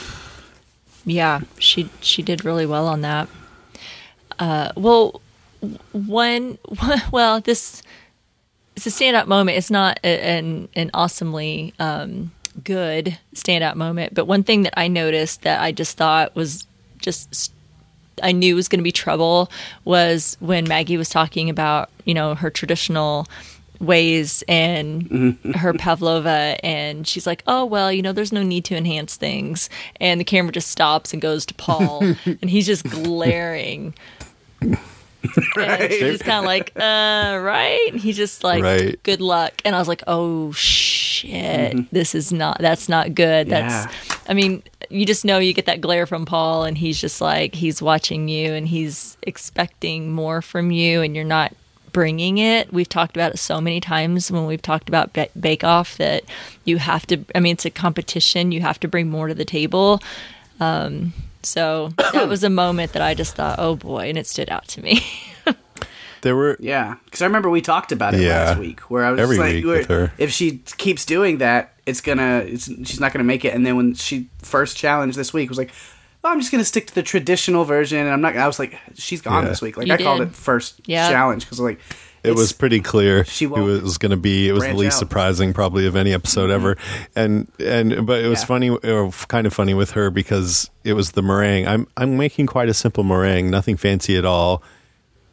Yeah, 1.05 1.41
she 1.57 1.89
she 1.99 2.21
did 2.21 2.45
really 2.45 2.65
well 2.65 2.87
on 2.87 3.01
that. 3.01 3.27
Uh, 4.39 4.71
well, 4.75 5.21
one 5.91 6.57
well 7.11 7.41
this 7.41 7.83
it's 8.75 8.87
a 8.87 8.89
standout 8.89 9.27
moment. 9.27 9.57
It's 9.57 9.71
not 9.71 9.99
a, 10.03 10.07
an 10.07 10.69
an 10.75 10.91
awesomely 10.93 11.73
um, 11.79 12.31
good 12.63 13.17
standout 13.35 13.75
moment, 13.75 14.13
but 14.13 14.25
one 14.25 14.43
thing 14.43 14.63
that 14.63 14.73
I 14.77 14.87
noticed 14.87 15.41
that 15.43 15.61
I 15.61 15.71
just 15.71 15.97
thought 15.97 16.35
was 16.35 16.67
just 16.99 17.51
I 18.21 18.31
knew 18.31 18.55
was 18.55 18.67
going 18.67 18.79
to 18.79 18.83
be 18.83 18.91
trouble 18.91 19.49
was 19.85 20.37
when 20.39 20.67
Maggie 20.67 20.97
was 20.97 21.09
talking 21.09 21.49
about 21.49 21.89
you 22.05 22.13
know 22.13 22.35
her 22.35 22.49
traditional 22.49 23.27
ways 23.81 24.43
and 24.47 25.37
her 25.55 25.73
pavlova 25.73 26.57
and 26.63 27.07
she's 27.07 27.25
like 27.25 27.43
oh 27.47 27.65
well 27.65 27.91
you 27.91 28.01
know 28.01 28.13
there's 28.13 28.31
no 28.31 28.43
need 28.43 28.63
to 28.65 28.75
enhance 28.75 29.15
things. 29.15 29.69
And 29.99 30.19
the 30.19 30.23
camera 30.23 30.51
just 30.51 30.69
stops 30.69 31.13
and 31.13 31.21
goes 31.21 31.45
to 31.47 31.53
paul 31.55 32.01
and 32.25 32.49
he's 32.49 32.65
just 32.67 32.83
glaring. 32.85 33.93
And 34.63 35.91
she's 35.91 35.99
just 35.99 36.23
kind 36.23 36.39
of 36.39 36.45
like 36.45 36.71
uh 36.75 37.39
right? 37.41 37.87
And 37.91 37.99
he's 38.01 38.17
just 38.17 38.43
like 38.43 38.63
Right. 38.63 39.01
good 39.03 39.21
luck. 39.21 39.61
And 39.65 39.75
i 39.75 39.79
was 39.79 39.87
like 39.87 40.03
oh 40.07 40.51
shit. 40.53 41.91
This 41.91 42.15
is 42.15 42.31
not 42.31 42.57
that's 42.59 42.89
not 42.89 43.13
good. 43.15 43.49
That's 43.49 43.93
i 44.27 44.33
mean 44.33 44.63
you 44.89 45.05
just 45.05 45.23
know 45.25 45.37
you 45.39 45.53
get 45.53 45.65
that 45.67 45.79
glare 45.81 46.05
from 46.05 46.25
paul 46.25 46.63
and 46.63 46.77
he's 46.77 46.99
just 46.99 47.21
like 47.21 47.55
he's 47.55 47.81
watching 47.81 48.27
you 48.27 48.51
and 48.53 48.67
he's 48.67 49.17
expecting 49.23 50.11
more 50.11 50.41
from 50.41 50.69
you 50.71 51.01
and 51.01 51.15
you're 51.15 51.23
not 51.25 51.53
bringing 51.93 52.37
it 52.37 52.71
we've 52.71 52.89
talked 52.89 53.15
about 53.17 53.33
it 53.33 53.37
so 53.37 53.59
many 53.61 53.79
times 53.81 54.31
when 54.31 54.45
we've 54.45 54.61
talked 54.61 54.87
about 54.89 55.11
bake 55.39 55.63
off 55.63 55.97
that 55.97 56.23
you 56.65 56.77
have 56.77 57.05
to 57.07 57.17
i 57.35 57.39
mean 57.39 57.53
it's 57.53 57.65
a 57.65 57.69
competition 57.69 58.51
you 58.51 58.61
have 58.61 58.79
to 58.79 58.87
bring 58.87 59.09
more 59.09 59.27
to 59.27 59.33
the 59.33 59.45
table 59.45 60.01
um 60.59 61.13
so 61.43 61.89
that 62.13 62.27
was 62.29 62.43
a 62.43 62.49
moment 62.49 62.93
that 62.93 63.01
i 63.01 63.13
just 63.13 63.35
thought 63.35 63.57
oh 63.59 63.75
boy 63.75 64.07
and 64.09 64.17
it 64.17 64.25
stood 64.27 64.49
out 64.49 64.67
to 64.67 64.81
me 64.81 65.01
There 66.21 66.35
were 66.35 66.55
Yeah, 66.59 66.97
because 67.05 67.23
I 67.23 67.25
remember 67.25 67.49
we 67.49 67.61
talked 67.61 67.91
about 67.91 68.13
it 68.13 68.21
Yeah. 68.21 68.43
last 68.45 68.59
week, 68.59 68.81
where 68.81 69.03
I 69.03 69.09
was 69.09 69.19
Every 69.19 69.37
just 69.37 69.43
like, 69.47 69.55
week 69.55 69.65
with 69.65 69.87
her. 69.87 70.13
if 70.19 70.31
she 70.31 70.59
keeps 70.77 71.03
doing 71.03 71.39
that, 71.39 71.73
it's 71.87 71.99
gonna, 71.99 72.43
it's, 72.45 72.65
she's 72.67 72.99
not 72.99 73.11
gonna 73.11 73.23
make 73.23 73.43
it. 73.43 73.55
And 73.55 73.65
then 73.65 73.75
when 73.75 73.95
she 73.95 74.29
first 74.37 74.77
challenged 74.77 75.17
this 75.17 75.33
week, 75.33 75.49
was 75.49 75.57
like, 75.57 75.71
oh, 76.23 76.29
I'm 76.29 76.39
just 76.39 76.51
gonna 76.51 76.65
stick 76.65 76.87
to 76.87 76.95
the 76.95 77.03
traditional 77.03 77.65
version, 77.65 77.99
and 77.99 78.09
I'm 78.09 78.21
not. 78.21 78.35
I 78.35 78.47
was 78.47 78.59
like, 78.59 78.77
she's 78.95 79.21
gone 79.21 79.43
Yeah. 79.43 79.49
this 79.49 79.61
week. 79.61 79.77
Like 79.77 79.87
You 79.87 79.93
I 79.93 79.97
called 79.97 80.21
it 80.21 80.35
first 80.35 80.81
Yeah. 80.85 81.09
challenge 81.09 81.45
because 81.45 81.59
like 81.59 81.79
it 82.23 82.35
was 82.35 82.51
pretty 82.51 82.79
clear 82.79 83.25
she 83.25 83.45
it 83.45 83.49
was 83.49 83.97
going 83.97 84.11
to 84.11 84.17
be. 84.17 84.47
It 84.47 84.51
was 84.53 84.63
the 84.63 84.73
least 84.73 84.95
out. 84.97 84.99
surprising, 84.99 85.53
probably, 85.53 85.87
of 85.87 85.95
any 85.95 86.13
episode 86.13 86.49
mm-hmm. 86.49 86.51
ever. 86.51 86.77
And 87.15 87.47
and 87.59 88.05
but 88.05 88.23
it 88.23 88.27
was 88.27 88.41
Yeah. 88.41 88.45
funny, 88.45 88.69
or 88.69 89.11
kind 89.27 89.47
of 89.47 89.53
funny 89.53 89.73
with 89.73 89.91
her 89.91 90.11
because 90.11 90.69
it 90.83 90.93
was 90.93 91.11
the 91.11 91.23
meringue. 91.23 91.67
I'm 91.67 91.87
I'm 91.97 92.17
making 92.17 92.45
quite 92.45 92.69
a 92.69 92.73
simple 92.73 93.03
meringue, 93.03 93.49
nothing 93.49 93.77
fancy 93.77 94.17
at 94.17 94.25
all. 94.25 94.61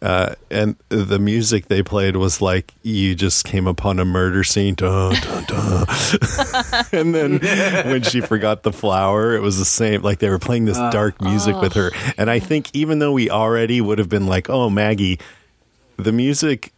Uh, 0.01 0.35
and 0.49 0.77
the 0.91 1.19
music 1.19 1.67
they 1.67 1.83
played 1.83 2.15
was 2.15 2.41
like 2.41 2.73
you 2.83 3.17
just 3.17 3.45
came 3.45 3.67
upon 3.67 3.99
a 3.99 4.05
murder 4.05 4.45
scene, 4.45 4.77
and 6.93 7.15
then 7.15 7.41
when 7.91 8.03
she 8.03 8.21
forgot 8.21 8.63
the 8.63 8.73
flower, 8.73 9.35
it 9.35 9.41
was 9.41 9.59
the 9.59 9.65
same. 9.65 10.03
Like 10.03 10.21
they 10.21 10.29
were 10.29 10.39
playing 10.39 10.67
this 10.67 10.79
dark 10.93 11.21
music 11.21 11.61
with 11.61 11.73
her, 11.73 11.91
and 12.17 12.31
I 12.31 12.39
think 12.39 12.71
even 12.73 13.01
though 13.01 13.11
we 13.11 13.29
already 13.29 13.81
would 13.81 13.99
have 13.99 14.09
been 14.09 14.27
like, 14.27 14.49
"Oh, 14.49 14.71
Maggie," 14.71 15.19
the 15.97 16.13
music 16.13 16.73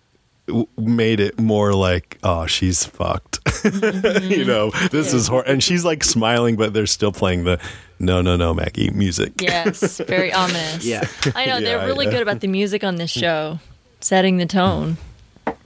w- 0.50 0.66
made 0.76 1.20
it 1.20 1.38
more 1.40 1.72
like 1.72 2.18
oh 2.22 2.46
she's 2.46 2.84
fucked 2.84 3.38
you 4.22 4.44
know 4.44 4.70
this 4.90 5.12
is 5.14 5.26
hor-. 5.28 5.42
and 5.46 5.62
she's 5.62 5.84
like 5.84 6.04
smiling 6.04 6.56
but 6.56 6.72
they're 6.74 6.86
still 6.86 7.12
playing 7.12 7.44
the 7.44 7.58
no 7.98 8.20
no 8.22 8.36
no 8.36 8.52
maggie 8.54 8.90
music 8.90 9.32
Yes, 9.40 9.98
very 9.98 10.32
ominous. 10.42 10.84
Yeah. 10.84 11.06
I 11.34 11.46
know 11.46 11.60
they're 11.60 11.86
really 11.86 12.06
yeah. 12.06 12.12
good 12.12 12.22
about 12.22 12.40
the 12.40 12.48
music 12.48 12.82
on 12.84 12.96
this 12.96 13.10
show, 13.10 13.58
setting 14.00 14.36
the 14.38 14.46
tone 14.46 14.96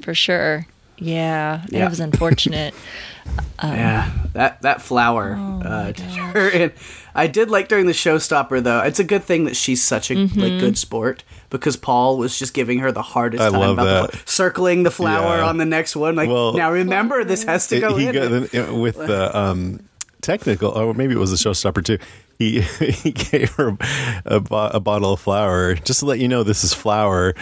for 0.03 0.15
sure. 0.15 0.67
Yeah, 0.99 1.63
Yeah. 1.71 1.87
it 1.87 1.91
was 1.91 2.01
unfortunate. 2.01 2.75
yeah, 3.63 4.11
that 4.33 4.63
that 4.63 4.83
flower. 4.83 5.37
Oh 5.39 5.61
uh, 5.63 5.93
her 6.33 6.49
in. 6.49 6.73
I 7.15 7.27
did 7.29 7.51
like 7.51 7.69
during 7.69 7.87
the 7.87 7.93
showstopper 7.93 8.63
though. 8.63 8.81
It's 8.81 8.99
a 8.99 9.05
good 9.05 9.23
thing 9.25 9.45
that 9.45 9.57
she's 9.57 9.83
such 9.83 10.11
a 10.11 10.15
Mm-hmm. 10.15 10.41
like 10.41 10.59
good 10.61 10.77
sport 10.79 11.23
because 11.59 11.77
Paul 11.77 12.19
was 12.19 12.39
just 12.39 12.53
giving 12.53 12.81
her 12.81 12.91
the 12.93 13.03
hardest 13.03 13.43
I 13.43 13.51
time 13.51 13.61
love 13.61 13.79
about 13.79 13.85
the 13.85 14.13
that. 14.13 14.17
flo- 14.17 14.23
circling 14.27 14.83
the 14.83 14.91
flower 14.91 15.37
Yeah. 15.39 15.47
on 15.49 15.57
the 15.59 15.65
next 15.65 15.95
one. 15.97 16.17
Like 16.17 16.29
Well- 16.29 16.53
now 16.55 16.73
remember 16.73 17.23
this 17.25 17.45
has 17.45 17.69
to 17.69 17.77
It- 17.77 17.81
go 17.81 17.97
he 17.97 18.09
in. 18.09 18.13
got- 18.15 18.51
then, 18.51 18.81
with 18.81 18.97
the 18.97 19.37
um 19.39 19.81
technical 20.21 20.71
or 20.71 20.95
maybe 20.95 21.15
it 21.15 21.19
was 21.19 21.33
a 21.33 21.37
showstopper 21.37 21.85
too 21.85 21.99
he 22.39 22.61
he 23.03 23.11
gave 23.13 23.51
her 23.53 23.77
a, 24.25 24.41
bo- 24.41 24.71
a 24.73 24.81
bottle 24.81 25.13
of 25.13 25.21
flour 25.21 25.75
just 25.75 26.01
to 26.01 26.07
let 26.07 26.19
you 26.19 26.27
know 26.29 26.43
this 26.43 26.65
is 26.65 26.73
flour 26.73 27.35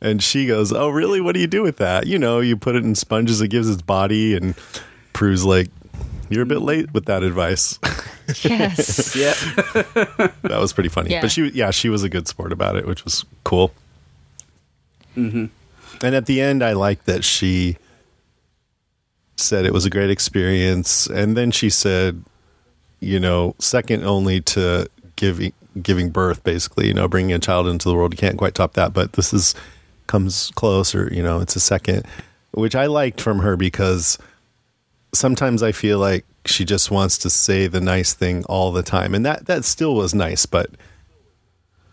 and 0.00 0.22
she 0.22 0.46
goes 0.46 0.72
oh 0.72 0.88
really 0.88 1.20
what 1.20 1.34
do 1.34 1.40
you 1.40 1.46
do 1.46 1.62
with 1.62 1.76
that 1.76 2.06
you 2.06 2.18
know 2.18 2.40
you 2.40 2.56
put 2.56 2.74
it 2.74 2.82
in 2.82 2.94
sponges 2.94 3.42
it 3.42 3.48
gives 3.48 3.68
its 3.68 3.82
body 3.82 4.34
and 4.34 4.54
Prue's 5.12 5.44
like 5.44 5.68
you're 6.30 6.42
a 6.42 6.46
bit 6.46 6.62
late 6.62 6.92
with 6.92 7.06
that 7.06 7.22
advice 7.22 7.78
yes. 8.42 9.16
yeah. 9.16 9.32
that 10.42 10.58
was 10.60 10.72
pretty 10.72 10.88
funny. 10.88 11.10
Yeah. 11.10 11.20
But 11.20 11.30
she, 11.30 11.48
yeah, 11.50 11.70
she 11.70 11.88
was 11.88 12.02
a 12.02 12.08
good 12.08 12.28
sport 12.28 12.52
about 12.52 12.76
it, 12.76 12.86
which 12.86 13.04
was 13.04 13.24
cool. 13.44 13.72
Mm-hmm. 15.16 15.46
And 16.02 16.14
at 16.14 16.26
the 16.26 16.40
end, 16.40 16.62
I 16.62 16.72
liked 16.72 17.06
that 17.06 17.24
she 17.24 17.76
said 19.36 19.64
it 19.64 19.72
was 19.72 19.84
a 19.84 19.90
great 19.90 20.10
experience, 20.10 21.06
and 21.06 21.36
then 21.36 21.50
she 21.50 21.70
said, 21.70 22.22
you 23.00 23.18
know, 23.18 23.54
second 23.58 24.04
only 24.04 24.40
to 24.42 24.88
giving 25.16 25.52
giving 25.82 26.10
birth, 26.10 26.42
basically, 26.44 26.88
you 26.88 26.94
know, 26.94 27.08
bringing 27.08 27.32
a 27.32 27.38
child 27.38 27.66
into 27.66 27.88
the 27.88 27.94
world. 27.94 28.12
You 28.12 28.18
can't 28.18 28.38
quite 28.38 28.54
top 28.54 28.74
that, 28.74 28.92
but 28.92 29.14
this 29.14 29.32
is 29.32 29.54
comes 30.06 30.52
close, 30.54 30.94
or 30.94 31.12
you 31.12 31.22
know, 31.22 31.40
it's 31.40 31.56
a 31.56 31.60
second, 31.60 32.06
which 32.52 32.74
I 32.74 32.86
liked 32.86 33.20
from 33.20 33.40
her 33.40 33.56
because 33.56 34.18
sometimes 35.12 35.62
I 35.62 35.72
feel 35.72 35.98
like 35.98 36.24
she 36.46 36.64
just 36.64 36.90
wants 36.90 37.18
to 37.18 37.30
say 37.30 37.66
the 37.66 37.80
nice 37.80 38.12
thing 38.14 38.44
all 38.44 38.72
the 38.72 38.82
time, 38.82 39.14
and 39.14 39.24
that 39.26 39.46
that 39.46 39.64
still 39.64 39.94
was 39.94 40.14
nice, 40.14 40.46
but 40.46 40.70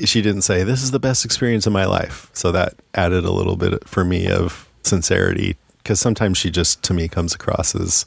she 0.04 0.22
didn't 0.22 0.44
say 0.44 0.64
this 0.64 0.84
is 0.84 0.92
the 0.92 1.00
best 1.00 1.26
experience 1.26 1.66
of 1.66 1.74
my 1.74 1.86
life. 1.86 2.30
So 2.34 2.52
that 2.52 2.76
added 2.94 3.26
a 3.26 3.32
little 3.32 3.56
bit 3.56 3.88
for 3.88 4.06
me 4.06 4.30
of 4.30 4.68
sincerity 4.84 5.58
because 5.80 6.00
sometimes 6.00 6.38
she 6.38 6.52
just 6.52 6.84
to 6.84 6.94
me 6.94 7.08
comes 7.08 7.34
across 7.34 7.76
as 7.76 8.06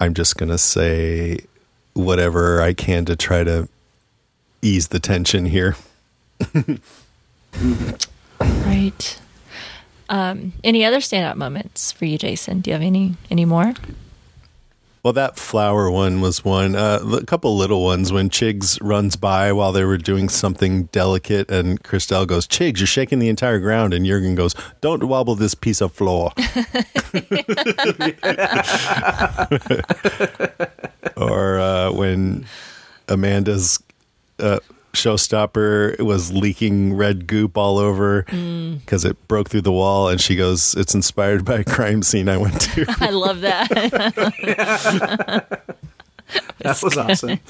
I'm 0.00 0.14
just 0.14 0.36
gonna 0.36 0.58
say 0.58 1.38
whatever 1.94 2.60
I 2.60 2.72
can 2.74 3.04
to 3.06 3.16
try 3.16 3.44
to 3.44 3.68
ease 4.60 4.88
the 4.88 5.00
tension 5.00 5.46
here. 5.46 5.76
Right. 8.40 9.20
Um, 10.08 10.52
any 10.64 10.84
other 10.84 10.98
standout 10.98 11.36
moments 11.36 11.92
for 11.92 12.04
you, 12.04 12.18
Jason? 12.18 12.60
Do 12.60 12.70
you 12.70 12.74
have 12.74 12.82
any 12.82 13.14
any 13.30 13.44
more? 13.44 13.74
Well, 15.02 15.12
that 15.14 15.36
flower 15.36 15.90
one 15.90 16.20
was 16.20 16.44
one. 16.44 16.76
Uh, 16.76 17.00
a 17.20 17.24
couple 17.24 17.56
little 17.56 17.82
ones 17.82 18.12
when 18.12 18.30
Chigs 18.30 18.78
runs 18.80 19.16
by 19.16 19.52
while 19.52 19.72
they 19.72 19.84
were 19.84 19.98
doing 19.98 20.28
something 20.28 20.84
delicate, 20.92 21.50
and 21.50 21.82
Crystelle 21.82 22.24
goes, 22.24 22.46
"Chigs, 22.46 22.78
you're 22.78 22.86
shaking 22.86 23.18
the 23.18 23.28
entire 23.28 23.58
ground," 23.58 23.94
and 23.94 24.06
Jurgen 24.06 24.36
goes, 24.36 24.54
"Don't 24.80 25.08
wobble 25.08 25.34
this 25.34 25.56
piece 25.56 25.80
of 25.80 25.92
floor." 25.92 26.30
or 31.16 31.58
uh, 31.58 31.90
when 31.90 32.46
Amanda's 33.08 33.82
uh, 34.38 34.60
showstopper 34.92 36.00
was 36.00 36.32
leaking 36.32 36.94
red 36.94 37.26
goop 37.26 37.56
all 37.56 37.78
over 37.78 38.22
because 38.22 39.04
it 39.04 39.28
broke 39.28 39.48
through 39.50 39.62
the 39.62 39.72
wall. 39.72 40.08
And 40.08 40.20
she 40.20 40.36
goes, 40.36 40.74
"It's 40.74 40.94
inspired 40.94 41.44
by 41.44 41.56
a 41.56 41.64
crime 41.64 42.02
scene 42.02 42.28
I 42.28 42.36
went 42.36 42.60
to." 42.60 42.84
I 43.00 43.10
love 43.10 43.40
that. 43.42 43.68
That 46.60 46.82
was 46.82 46.96
awesome. 46.96 47.40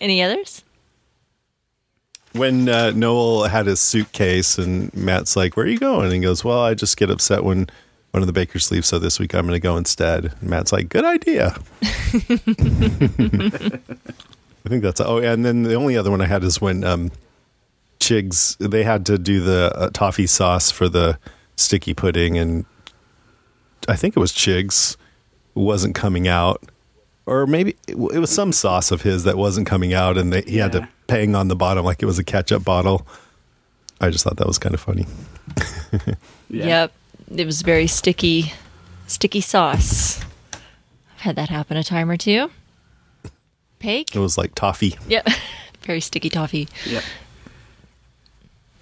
Any 0.00 0.22
others? 0.22 0.64
when 2.32 2.68
uh, 2.68 2.90
Noel 2.92 3.44
had 3.44 3.66
his 3.66 3.80
suitcase 3.80 4.58
and 4.58 4.92
Matt's 4.94 5.36
like, 5.36 5.56
"Where 5.56 5.66
are 5.66 5.68
you 5.68 5.78
going?" 5.78 6.06
And 6.06 6.14
he 6.14 6.20
goes, 6.20 6.44
"Well, 6.44 6.60
I 6.60 6.74
just 6.74 6.96
get 6.96 7.10
upset 7.10 7.44
when 7.44 7.68
one 8.12 8.22
of 8.22 8.26
the 8.26 8.32
bakers 8.32 8.70
leaves, 8.70 8.86
so 8.86 8.98
this 8.98 9.18
week 9.18 9.34
I'm 9.34 9.46
going 9.46 9.54
to 9.54 9.60
go 9.60 9.76
instead." 9.76 10.32
And 10.40 10.50
Matt's 10.50 10.72
like, 10.72 10.88
"Good 10.88 11.04
idea." 11.04 11.56
I 14.64 14.68
think 14.68 14.82
that's 14.82 15.00
oh, 15.00 15.18
and 15.18 15.44
then 15.44 15.64
the 15.64 15.74
only 15.74 15.96
other 15.96 16.10
one 16.10 16.20
I 16.20 16.26
had 16.26 16.44
is 16.44 16.60
when 16.60 16.84
um, 16.84 17.10
Chigs 18.00 18.56
they 18.58 18.84
had 18.84 19.04
to 19.06 19.18
do 19.18 19.40
the 19.40 19.72
uh, 19.76 19.90
toffee 19.90 20.26
sauce 20.26 20.70
for 20.70 20.88
the 20.88 21.18
sticky 21.56 21.94
pudding, 21.94 22.38
and 22.38 22.64
I 23.88 23.96
think 23.96 24.16
it 24.16 24.20
was 24.20 24.32
Chigs 24.32 24.96
wasn't 25.54 25.94
coming 25.94 26.28
out. 26.28 26.62
Or 27.26 27.46
maybe 27.46 27.76
it 27.86 27.94
it 27.94 28.18
was 28.18 28.30
some 28.30 28.52
sauce 28.52 28.90
of 28.90 29.02
his 29.02 29.24
that 29.24 29.36
wasn't 29.36 29.66
coming 29.66 29.94
out, 29.94 30.18
and 30.18 30.32
they, 30.32 30.42
he 30.42 30.56
had 30.58 30.72
to 30.72 30.88
pang 31.06 31.34
on 31.34 31.48
the 31.48 31.56
bottom 31.56 31.84
like 31.84 32.02
it 32.02 32.06
was 32.06 32.18
a 32.18 32.24
ketchup 32.24 32.64
bottle. 32.64 33.06
I 34.00 34.10
just 34.10 34.24
thought 34.24 34.36
that 34.38 34.46
was 34.48 34.58
kind 34.58 34.74
of 34.74 34.80
funny. 34.80 35.06
Yeah. 35.56 36.14
Yep. 36.50 36.92
It 37.34 37.46
was 37.46 37.62
very 37.62 37.86
sticky, 37.86 38.52
sticky 39.06 39.40
sauce. 39.40 40.20
I've 40.52 41.20
had 41.20 41.36
that 41.36 41.48
happen 41.48 41.78
a 41.78 41.82
time 41.82 42.10
or 42.10 42.18
two. 42.18 42.50
Paige? 43.78 44.14
It 44.14 44.18
was 44.18 44.36
like 44.36 44.54
toffee. 44.54 44.98
Yep. 45.08 45.28
very 45.82 46.00
sticky 46.00 46.28
toffee. 46.28 46.68
Yep. 46.86 47.02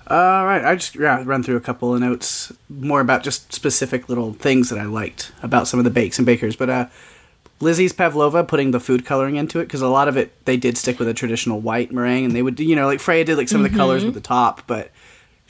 All 0.08 0.44
right, 0.44 0.64
I 0.64 0.74
just 0.74 0.96
yeah, 0.96 1.22
run 1.24 1.44
through 1.44 1.54
a 1.54 1.60
couple 1.60 1.94
of 1.94 2.00
notes 2.00 2.52
more 2.68 3.00
about 3.00 3.22
just 3.22 3.52
specific 3.52 4.08
little 4.08 4.32
things 4.32 4.68
that 4.70 4.78
I 4.80 4.84
liked 4.84 5.30
about 5.44 5.68
some 5.68 5.78
of 5.78 5.84
the 5.84 5.90
bakes 5.90 6.18
and 6.18 6.26
bakers. 6.26 6.56
But 6.56 6.68
uh, 6.68 6.86
Lizzie's 7.60 7.92
pavlova 7.92 8.42
putting 8.42 8.72
the 8.72 8.80
food 8.80 9.06
coloring 9.06 9.36
into 9.36 9.60
it 9.60 9.66
because 9.66 9.82
a 9.82 9.88
lot 9.88 10.08
of 10.08 10.16
it 10.16 10.32
they 10.46 10.56
did 10.56 10.76
stick 10.76 10.98
with 10.98 11.06
a 11.06 11.14
traditional 11.14 11.60
white 11.60 11.92
meringue, 11.92 12.24
and 12.24 12.34
they 12.34 12.42
would 12.42 12.58
you 12.58 12.74
know 12.74 12.86
like 12.86 12.98
Freya 12.98 13.24
did 13.24 13.38
like 13.38 13.48
some 13.48 13.64
of 13.64 13.70
the 13.70 13.76
colors 13.76 14.04
with 14.04 14.14
the 14.14 14.20
top, 14.20 14.66
but 14.66 14.90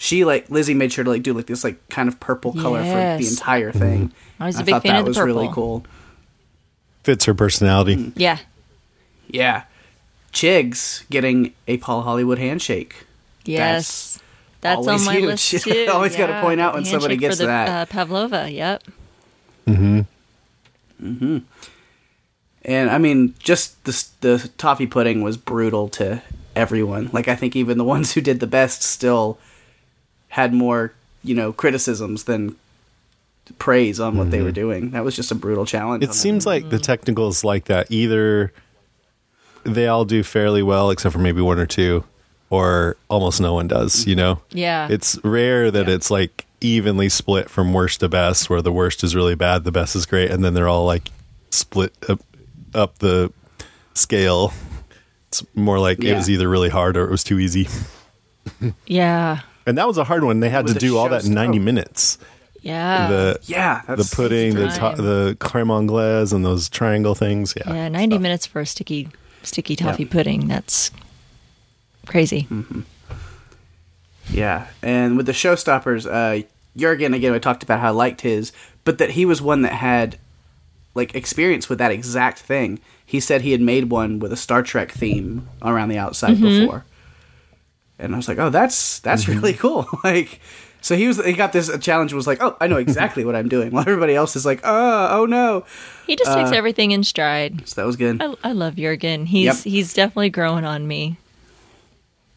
she 0.03 0.25
like 0.25 0.49
Lizzie 0.51 0.73
made 0.73 0.91
sure 0.91 1.05
to 1.05 1.11
like 1.11 1.23
do 1.23 1.35
like 1.35 1.45
this 1.47 1.63
like 1.63 1.87
kind 1.91 2.09
of 2.09 2.19
purple 2.21 2.55
color 2.55 2.83
for 2.83 3.23
the 3.23 3.29
entire 3.29 3.71
thing. 3.71 4.11
I 4.41 4.47
was 4.47 4.57
a 4.57 4.61
I 4.61 4.63
big 4.63 4.73
thought 4.77 4.83
fan 4.83 4.93
that 4.95 4.99
of 5.01 5.05
the 5.05 5.11
was 5.11 5.19
really 5.19 5.47
purple. 5.49 5.81
cool. 5.81 5.87
Fits 7.03 7.27
her 7.27 7.35
personality. 7.35 8.11
Yeah. 8.17 8.39
Yeah, 9.29 9.65
Chigs 10.33 11.09
getting 11.11 11.53
a 11.69 11.77
Paul 11.77 12.01
Hollywood 12.03 12.39
handshake. 12.39 13.05
Yes. 13.45 14.19
That's, 14.63 14.79
on 14.79 14.89
always 14.89 15.07
my 15.07 15.13
huge. 15.17 15.25
list 15.27 15.51
too. 15.65 15.87
Always 15.93 16.17
gotta 16.17 16.41
point 16.41 16.61
out 16.61 16.73
the 16.73 16.79
when 16.79 16.85
somebody 16.87 17.17
gets 17.19 17.37
for 17.37 17.43
the, 17.43 17.47
that. 17.49 17.69
Uh, 17.69 17.87
pavlova. 17.87 18.51
Yep. 18.51 18.83
Mhm. 19.67 20.07
Mhm. 21.03 21.43
And 22.65 22.91
I 22.91 22.97
mean, 22.99 23.35
just 23.39 23.85
the 23.85 24.05
the 24.21 24.51
toffee 24.59 24.87
pudding 24.87 25.21
was 25.23 25.37
brutal 25.37 25.89
to 25.91 26.23
everyone. 26.57 27.11
Like 27.13 27.29
I 27.29 27.37
think 27.37 27.55
even 27.55 27.77
the 27.79 27.85
ones 27.85 28.13
who 28.15 28.21
did 28.23 28.41
the 28.41 28.47
best 28.47 28.83
still 28.83 29.39
had 30.31 30.53
more, 30.55 30.93
you 31.23 31.35
know, 31.35 31.53
criticisms 31.53 32.25
than 32.25 32.57
praise 33.59 34.01
on 34.01 34.17
what 34.17 34.31
they 34.31 34.39
mm-hmm. 34.39 34.47
were 34.47 34.53
doing. 34.53 34.91
That 34.93 35.05
was 35.05 35.15
just 35.17 35.31
a 35.31 35.35
brutal 35.35 35.67
challenge. 35.67 36.03
It 36.03 36.11
on 36.11 36.15
seems 36.15 36.45
them. 36.45 36.53
like 36.55 36.71
the 36.71 36.79
technicals 36.79 37.45
like 37.45 37.67
that. 37.67 37.91
Either 37.91 38.53
they 39.65 39.87
all 39.87 40.05
do 40.05 40.23
fairly 40.23 40.63
well, 40.63 40.91
except 40.91 41.13
for 41.13 41.19
maybe 41.19 41.41
one 41.41 41.59
or 41.59 41.67
two, 41.67 42.05
or 42.49 42.97
almost 43.09 43.41
no 43.41 43.53
one 43.55 43.69
does. 43.69 44.07
You 44.07 44.17
know, 44.17 44.41
Yeah. 44.51 44.89
it's 44.91 45.19
rare 45.25 45.71
that 45.71 45.89
Yeah. 45.89 45.95
it's 45.95 46.11
like 46.11 46.47
evenly 46.61 47.09
split 47.09 47.51
from 47.51 47.73
worst 47.73 48.01
to 48.01 48.09
best, 48.09 48.49
where 48.49 48.63
the 48.63 48.73
worst 48.73 49.03
is 49.03 49.15
really 49.17 49.35
bad, 49.35 49.65
the 49.65 49.73
best 49.73 49.97
is 49.97 50.07
great, 50.07 50.31
and 50.31 50.45
then 50.45 50.55
they're 50.55 50.69
all 50.69 50.87
like 50.87 51.11
split 51.51 51.93
up, 52.09 52.21
up 52.75 52.99
the 52.99 53.33
scale. 53.95 54.53
It's 55.29 55.45
more 55.55 55.79
like 55.79 56.03
it 56.03 56.15
was 56.15 56.29
either 56.31 56.49
really 56.49 56.71
hard 56.71 56.97
or 56.97 57.05
it 57.05 57.11
was 57.11 57.25
too 57.25 57.39
easy. 57.39 57.69
yeah. 58.87 59.41
And 59.71 59.79
that 59.79 59.87
was 59.87 59.97
a 59.99 60.05
hard 60.05 60.25
one. 60.25 60.41
They 60.41 60.51
had 60.51 60.67
to 60.67 60.75
do 60.75 60.99
all 60.99 61.09
that 61.09 61.25
in 61.25 61.31
showstopper. 61.33 61.35
90 61.35 61.59
minutes. 61.61 62.19
Yeah. 62.63 63.09
the 63.09 63.39
yeah, 63.45 63.83
the 63.87 64.11
pudding, 64.15 64.55
the 64.55 64.69
time. 64.69 64.97
to- 64.97 65.03
the 65.03 65.37
creme 65.41 65.71
anglaise, 65.71 66.33
and 66.35 66.45
those 66.45 66.69
triangle 66.69 67.15
things. 67.15 67.55
Yeah, 67.57 67.73
yeah. 67.73 67.89
90 67.89 68.19
minutes 68.19 68.45
for 68.47 68.61
a 68.61 68.67
sticky, 68.67 69.09
sticky 69.43 69.77
toffee 69.77 70.05
pudding. 70.05 70.47
That's 70.49 70.91
crazy. 72.07 72.43
Hmm. 72.43 72.81
Yeah, 74.31 74.67
and 74.83 75.17
with 75.17 75.27
the 75.27 75.33
showstoppers, 75.33 76.07
uh, 76.07 76.47
Jurgen 76.77 77.15
again, 77.15 77.33
we 77.33 77.41
talked 77.41 77.63
about 77.63 77.81
how 77.81 77.89
I 77.89 77.91
liked 77.91 78.21
his, 78.21 78.53
but 78.85 78.99
that 78.99 79.11
he 79.13 79.25
was 79.25 79.41
one 79.43 79.63
that 79.63 79.73
had 79.73 80.19
like 80.95 81.15
experience 81.15 81.69
with 81.69 81.79
that 81.79 81.91
exact 81.91 82.39
thing. 82.41 82.79
He 83.05 83.21
said 83.21 83.41
he 83.43 83.53
had 83.53 83.61
made 83.61 83.91
one 83.91 84.19
with 84.19 84.33
a 84.33 84.37
Star 84.37 84.63
Trek 84.63 84.93
theme 84.93 85.49
around 85.63 85.89
the 85.89 85.99
outside 85.99 86.37
Mm-hmm. 86.37 86.61
before, 86.67 86.85
and 88.01 88.15
I 88.15 88.17
was 88.17 88.29
like, 88.29 88.39
oh, 88.39 88.51
that's 88.51 88.99
that's 89.01 89.29
really 89.29 89.53
cool. 89.65 89.87
like, 90.05 90.41
so 90.81 90.97
he 90.97 91.07
was 91.07 91.25
he 91.25 91.33
got 91.35 91.53
this 91.53 91.71
challenge 91.79 92.13
was 92.13 92.27
like, 92.27 92.43
oh, 92.43 92.57
I 92.61 92.67
know 92.67 92.77
exactly 92.87 93.25
what 93.25 93.37
I'm 93.37 93.49
doing, 93.49 93.71
while 93.71 93.83
everybody 93.83 94.15
else 94.15 94.35
is 94.37 94.45
like, 94.47 94.61
oh, 94.65 95.09
oh 95.21 95.27
no. 95.27 95.65
He 96.07 96.17
just 96.17 96.31
Uh, 96.31 96.37
takes 96.43 96.53
everything 96.57 96.91
in 96.93 97.05
stride. 97.05 97.69
So 97.69 97.81
that 97.81 97.87
was 97.87 97.97
good. 97.97 98.21
I, 98.23 98.35
I 98.43 98.53
love 98.53 98.77
Jurgen. 98.77 99.27
He's 99.27 99.45
Yep. 99.47 99.57
he's 99.73 99.95
definitely 99.95 100.31
growing 100.31 100.65
on 100.65 100.87
me. 100.89 101.17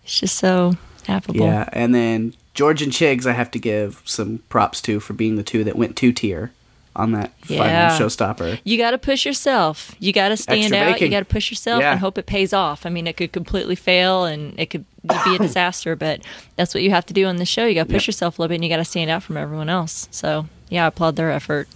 He's 0.02 0.20
just 0.20 0.36
so 0.38 0.74
affable. 1.08 1.40
Yeah, 1.46 1.70
and 1.74 1.96
then 1.96 2.34
George 2.54 2.82
and 2.82 2.92
Chigs, 2.92 3.26
I 3.26 3.32
have 3.32 3.50
to 3.52 3.60
give 3.60 4.02
some 4.06 4.40
props 4.50 4.82
to 4.82 5.00
for 5.00 5.14
being 5.14 5.38
the 5.38 5.44
two 5.44 5.64
that 5.64 5.76
went 5.76 5.96
two 5.96 6.12
tier 6.12 6.52
on 6.96 7.12
that 7.14 7.32
Yeah. 7.48 7.90
final 7.90 8.08
showstopper. 8.08 8.60
You 8.64 8.78
got 8.78 8.92
to 8.92 8.98
push 8.98 9.26
yourself. 9.26 9.96
You 10.00 10.14
got 10.14 10.30
to 10.30 10.38
stand 10.38 10.74
Extra 10.74 10.78
out. 10.80 11.02
You 11.02 11.10
got 11.10 11.20
to 11.20 11.26
push 11.26 11.50
yourself 11.52 11.82
Yeah. 11.82 11.92
and 11.92 12.00
hope 12.00 12.18
it 12.18 12.26
pays 12.26 12.54
off. 12.54 12.86
I 12.86 12.90
mean, 12.90 13.08
it 13.08 13.18
could 13.18 13.32
completely 13.32 13.76
fail 13.76 14.26
and 14.26 14.54
it 14.60 14.68
could 14.70 14.86
be 15.08 15.36
a 15.36 15.38
disaster, 15.42 15.96
but 15.96 16.22
that's 16.56 16.74
what 16.74 16.84
you 16.84 16.92
have 16.92 17.06
to 17.08 17.14
do 17.14 17.26
on 17.26 17.38
the 17.38 17.46
show. 17.46 17.66
You 17.66 17.74
got 17.76 17.88
to 17.88 17.94
push 17.94 18.04
Yep. 18.04 18.08
yourself 18.08 18.38
a 18.38 18.42
little 18.42 18.50
bit 18.50 18.56
and 18.56 18.64
you 18.64 18.70
got 18.70 18.78
to 18.78 18.86
stand 18.86 19.10
out 19.10 19.24
from 19.24 19.38
everyone 19.38 19.70
else. 19.70 20.08
So, 20.12 20.48
yeah, 20.70 20.84
I 20.84 20.88
applaud 20.88 21.16
their 21.16 21.32
effort. 21.32 21.68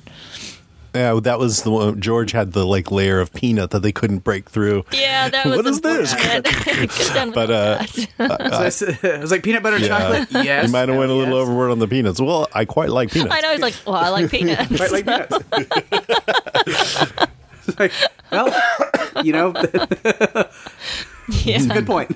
Yeah, 0.97 1.19
that 1.21 1.37
was 1.37 1.61
the 1.63 1.69
one. 1.71 2.01
George 2.01 2.31
had 2.31 2.53
the 2.53 2.65
like 2.65 2.89
layer 2.91 3.19
of 3.19 3.31
peanut 3.33 3.69
that 3.71 3.81
they 3.81 3.91
couldn't 3.91 4.19
break 4.19 4.49
through. 4.49 4.83
Yeah, 4.91 5.29
that 5.29 5.45
was 5.47 5.57
What 5.57 5.65
is 5.67 5.81
this? 5.81 6.13
unfortunate. 6.13 6.89
Good 6.97 7.13
done 7.13 7.31
But 7.31 7.51
uh, 7.51 7.85
So 7.85 8.03
it's- 8.23 8.81
it 8.81 9.21
was 9.21 9.31
like 9.31 9.43
peanut 9.43 9.61
butter 9.63 9.77
yeah, 9.77 9.87
chocolate. 9.87 10.27
Yes, 10.45 10.65
you 10.67 10.71
might 10.71 10.89
have 10.89 10.97
went 10.97 11.11
a 11.11 11.13
little 11.13 11.35
yes. 11.35 11.43
overboard 11.43 11.71
on 11.71 11.79
the 11.79 11.87
peanuts. 11.87 12.19
Well, 12.19 12.47
I 12.53 12.65
quite 12.65 12.89
like 12.89 13.11
peanuts. 13.11 13.33
I 13.35 13.41
know. 13.41 13.51
He's 13.51 13.61
like, 13.61 13.75
well, 13.85 13.95
I 13.95 14.09
like 14.09 14.31
peanuts. 14.31 14.71
Right, 14.79 14.91
like 14.91 15.05
peanuts. 15.05 15.37
It's 17.67 17.79
like, 17.79 17.91
well, 18.31 18.47
you 19.23 19.33
know, 19.33 19.53
yeah. 21.43 21.59
good 21.73 21.85
point. 21.85 22.15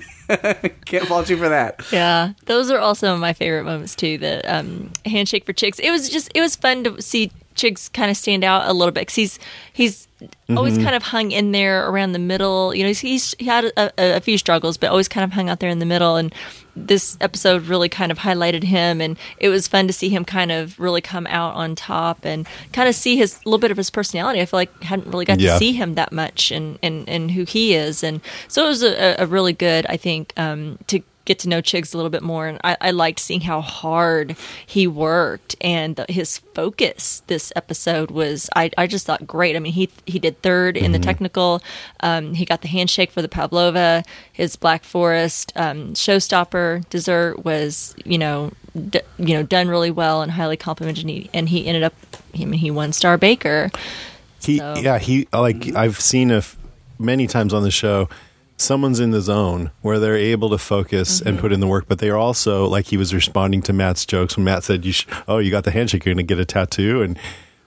Can't 0.86 1.06
fault 1.06 1.28
you 1.28 1.36
for 1.36 1.48
that. 1.48 1.84
Yeah, 1.92 2.32
those 2.46 2.70
are 2.70 2.78
also 2.78 3.16
my 3.16 3.32
favorite 3.34 3.64
moments 3.64 3.94
too. 3.94 4.16
The 4.18 4.40
um, 4.52 4.90
handshake 5.04 5.44
for 5.44 5.52
Chigs. 5.52 5.78
It 5.78 5.90
was 5.90 6.08
just 6.08 6.30
it 6.34 6.40
was 6.40 6.56
fun 6.56 6.84
to 6.84 7.02
see 7.02 7.30
Chigs 7.54 7.92
kind 7.92 8.10
of 8.10 8.16
stand 8.16 8.44
out 8.44 8.68
a 8.68 8.72
little 8.72 8.92
bit 8.92 9.00
because 9.02 9.14
he's 9.16 9.38
he's 9.72 10.08
always 10.50 10.76
kind 10.78 10.94
of 10.94 11.02
hung 11.02 11.32
in 11.32 11.50
there 11.52 11.88
around 11.88 12.12
the 12.12 12.18
middle. 12.18 12.72
You 12.74 12.82
know, 12.84 12.88
he's, 12.88 13.00
he's 13.00 13.34
he 13.38 13.46
had 13.46 13.64
a, 13.76 13.92
a, 13.98 14.16
a 14.16 14.20
few 14.20 14.38
struggles, 14.38 14.76
but 14.76 14.90
always 14.90 15.08
kind 15.08 15.24
of 15.24 15.32
hung 15.32 15.48
out 15.48 15.60
there 15.60 15.70
in 15.70 15.78
the 15.80 15.86
middle. 15.86 16.16
And 16.16 16.32
this 16.76 17.18
episode 17.20 17.66
really 17.66 17.88
kind 17.88 18.10
of 18.12 18.18
highlighted 18.18 18.62
him, 18.62 19.00
and 19.00 19.18
it 19.38 19.48
was 19.48 19.66
fun 19.68 19.86
to 19.88 19.92
see 19.92 20.08
him 20.08 20.24
kind 20.24 20.52
of 20.52 20.78
really 20.78 21.00
come 21.00 21.26
out 21.26 21.54
on 21.54 21.74
top 21.74 22.24
and 22.24 22.46
kind 22.72 22.88
of 22.88 22.94
see 22.94 23.16
his 23.16 23.44
little 23.44 23.58
bit 23.58 23.70
of 23.70 23.76
his 23.76 23.90
personality. 23.90 24.40
I 24.40 24.46
feel 24.46 24.58
like 24.58 24.70
I 24.82 24.86
hadn't 24.86 25.08
really 25.08 25.24
got 25.24 25.40
Yeah. 25.40 25.52
to 25.54 25.58
see 25.58 25.72
him 25.72 25.94
that 25.96 26.12
much 26.12 26.50
and 26.50 26.78
and 26.82 27.08
and 27.08 27.30
who 27.32 27.44
he 27.44 27.74
is, 27.74 28.02
and 28.04 28.20
so 28.48 28.64
it 28.64 28.68
was 28.68 28.82
a, 28.82 29.16
a 29.18 29.26
really 29.26 29.52
good, 29.52 29.86
I 29.88 29.96
think, 29.96 30.32
um, 30.36 30.78
to 30.86 31.00
get 31.24 31.38
to 31.40 31.48
know 31.48 31.62
Chigs 31.62 31.94
a 31.94 31.96
little 31.96 32.10
bit 32.10 32.22
more. 32.22 32.46
And 32.48 32.58
I, 32.64 32.76
I 32.80 32.90
liked 32.90 33.20
seeing 33.20 33.42
how 33.42 33.60
hard 33.60 34.36
he 34.66 34.86
worked 34.86 35.54
and 35.60 35.96
the, 35.96 36.06
his 36.08 36.38
focus 36.54 37.22
this 37.28 37.52
episode 37.54 38.10
was, 38.10 38.50
I, 38.56 38.70
I 38.76 38.86
just 38.86 39.06
thought 39.06 39.26
great. 39.26 39.54
I 39.54 39.58
mean, 39.60 39.72
he, 39.72 39.88
he 40.06 40.18
did 40.18 40.42
3rd 40.42 40.76
in 40.76 40.92
the 40.92 40.98
technical. 40.98 41.62
Um, 42.00 42.34
he 42.34 42.44
got 42.44 42.62
the 42.62 42.68
handshake 42.68 43.10
for 43.12 43.22
the 43.22 43.28
Pavlova, 43.28 44.02
his 44.32 44.56
Black 44.56 44.82
Forest, 44.84 45.52
um, 45.56 45.94
showstopper 45.94 46.88
dessert 46.90 47.44
was, 47.44 47.94
you 48.04 48.18
know, 48.18 48.50
d- 48.90 49.00
you 49.18 49.34
know, 49.34 49.42
done 49.42 49.68
really 49.68 49.90
well 49.90 50.22
and 50.22 50.32
highly 50.32 50.56
complimented. 50.56 51.04
And 51.04 51.10
he, 51.10 51.30
and 51.32 51.48
he 51.48 51.66
ended 51.66 51.82
up, 51.84 51.94
I 52.34 52.38
mean, 52.44 52.54
he 52.54 52.70
won 52.70 52.92
Star 52.92 53.16
Baker. 53.18 53.70
He, 54.42 54.58
So- 54.58 54.74
yeah, 54.76 54.98
he 54.98 55.28
like 55.32 55.74
I've 55.76 56.00
seen 56.00 56.30
a 56.32 56.38
f- 56.38 56.56
many 56.98 57.26
times 57.28 57.54
on 57.54 57.62
the 57.62 57.70
show. 57.70 58.08
Someone's 58.62 59.00
in 59.00 59.10
the 59.10 59.20
zone 59.20 59.70
where 59.80 59.98
they're 59.98 60.16
able 60.16 60.48
to 60.50 60.58
focus 60.58 61.20
and 61.20 61.38
put 61.38 61.52
in 61.52 61.60
the 61.60 61.66
work, 61.66 61.86
but 61.88 61.98
they 61.98 62.08
are 62.08 62.16
also 62.16 62.66
like 62.66 62.86
he 62.86 62.96
was 62.96 63.12
responding 63.12 63.60
to 63.62 63.72
Matt's 63.72 64.06
jokes 64.06 64.36
when 64.36 64.44
Matt 64.44 64.64
said, 64.64 64.84
"You, 64.84 64.92
sh- 64.92 65.06
oh, 65.26 65.38
you 65.38 65.50
got 65.50 65.64
the 65.64 65.70
handshake, 65.72 66.04
you're 66.04 66.14
going 66.14 66.26
to 66.26 66.34
get 66.34 66.40
a 66.40 66.44
tattoo," 66.44 67.02
and 67.02 67.18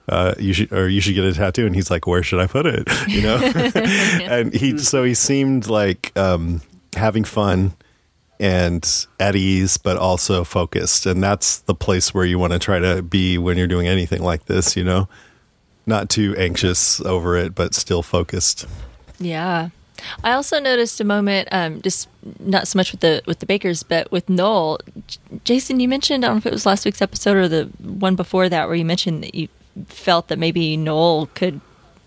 uh, 0.08 0.36
you 0.40 0.54
should 0.54 0.72
or 0.72 0.88
you 0.88 1.02
should 1.02 1.16
get 1.16 1.26
a 1.26 1.34
tattoo. 1.34 1.66
And 1.66 1.76
he's 1.76 1.90
like 1.90 2.08
where 2.08 2.24
should 2.24 2.40
i 2.40 2.48
put 2.48 2.66
it? 2.66 2.88
You 3.08 3.22
know? 3.22 3.38
And 4.30 4.54
he 4.54 4.78
so 4.78 5.04
he 5.04 5.14
seemed 5.14 5.68
like 5.68 6.12
um, 6.18 6.62
having 6.96 7.24
fun 7.24 7.74
and 8.40 9.08
at 9.20 9.36
ease 9.36 9.78
but 9.78 9.98
also 9.98 10.44
focused. 10.44 11.06
And 11.06 11.24
that's 11.24 11.60
the 11.60 11.76
place 11.76 12.14
where 12.14 12.26
you 12.26 12.38
want 12.38 12.54
to 12.54 12.60
try 12.60 12.80
to 12.80 13.02
be 13.02 13.38
when 13.38 13.58
you're 13.58 13.68
doing 13.68 13.88
anything 13.88 14.22
like 14.22 14.46
this 14.46 14.76
you 14.76 14.84
know? 14.84 15.08
Not 15.86 16.10
too 16.10 16.36
anxious 16.38 17.00
over 17.02 17.38
it 17.38 17.56
but 17.56 17.74
still 17.74 18.04
focused. 18.04 18.66
Yeah. 19.20 19.70
I 20.24 20.34
also 20.34 20.60
noticed 20.60 21.00
a 21.00 21.04
moment, 21.04 21.48
um, 21.52 21.82
just 21.82 22.10
not 22.40 22.68
so 22.68 22.78
much 22.78 22.92
with 22.92 23.02
the 23.02 23.22
with 23.26 23.40
the 23.40 23.46
bakers, 23.46 23.84
but 23.84 24.12
with 24.12 24.30
Noel. 24.30 24.80
J- 25.08 25.20
Jason, 25.44 25.80
you 25.80 25.88
mentioned 25.88 26.24
I 26.24 26.28
don't 26.28 26.36
know 26.36 26.40
if 26.40 26.46
it 26.46 26.54
was 26.54 26.66
last 26.66 26.86
week's 26.86 27.02
episode 27.02 27.38
or 27.38 27.48
the 27.48 27.66
one 27.82 28.16
before 28.16 28.50
that, 28.50 28.68
where 28.68 28.76
you 28.76 28.86
mentioned 28.86 29.24
that 29.24 29.36
you 29.36 29.48
felt 29.88 30.28
that 30.30 30.40
maybe 30.40 30.78
Noel 30.78 31.28
could, 31.34 31.60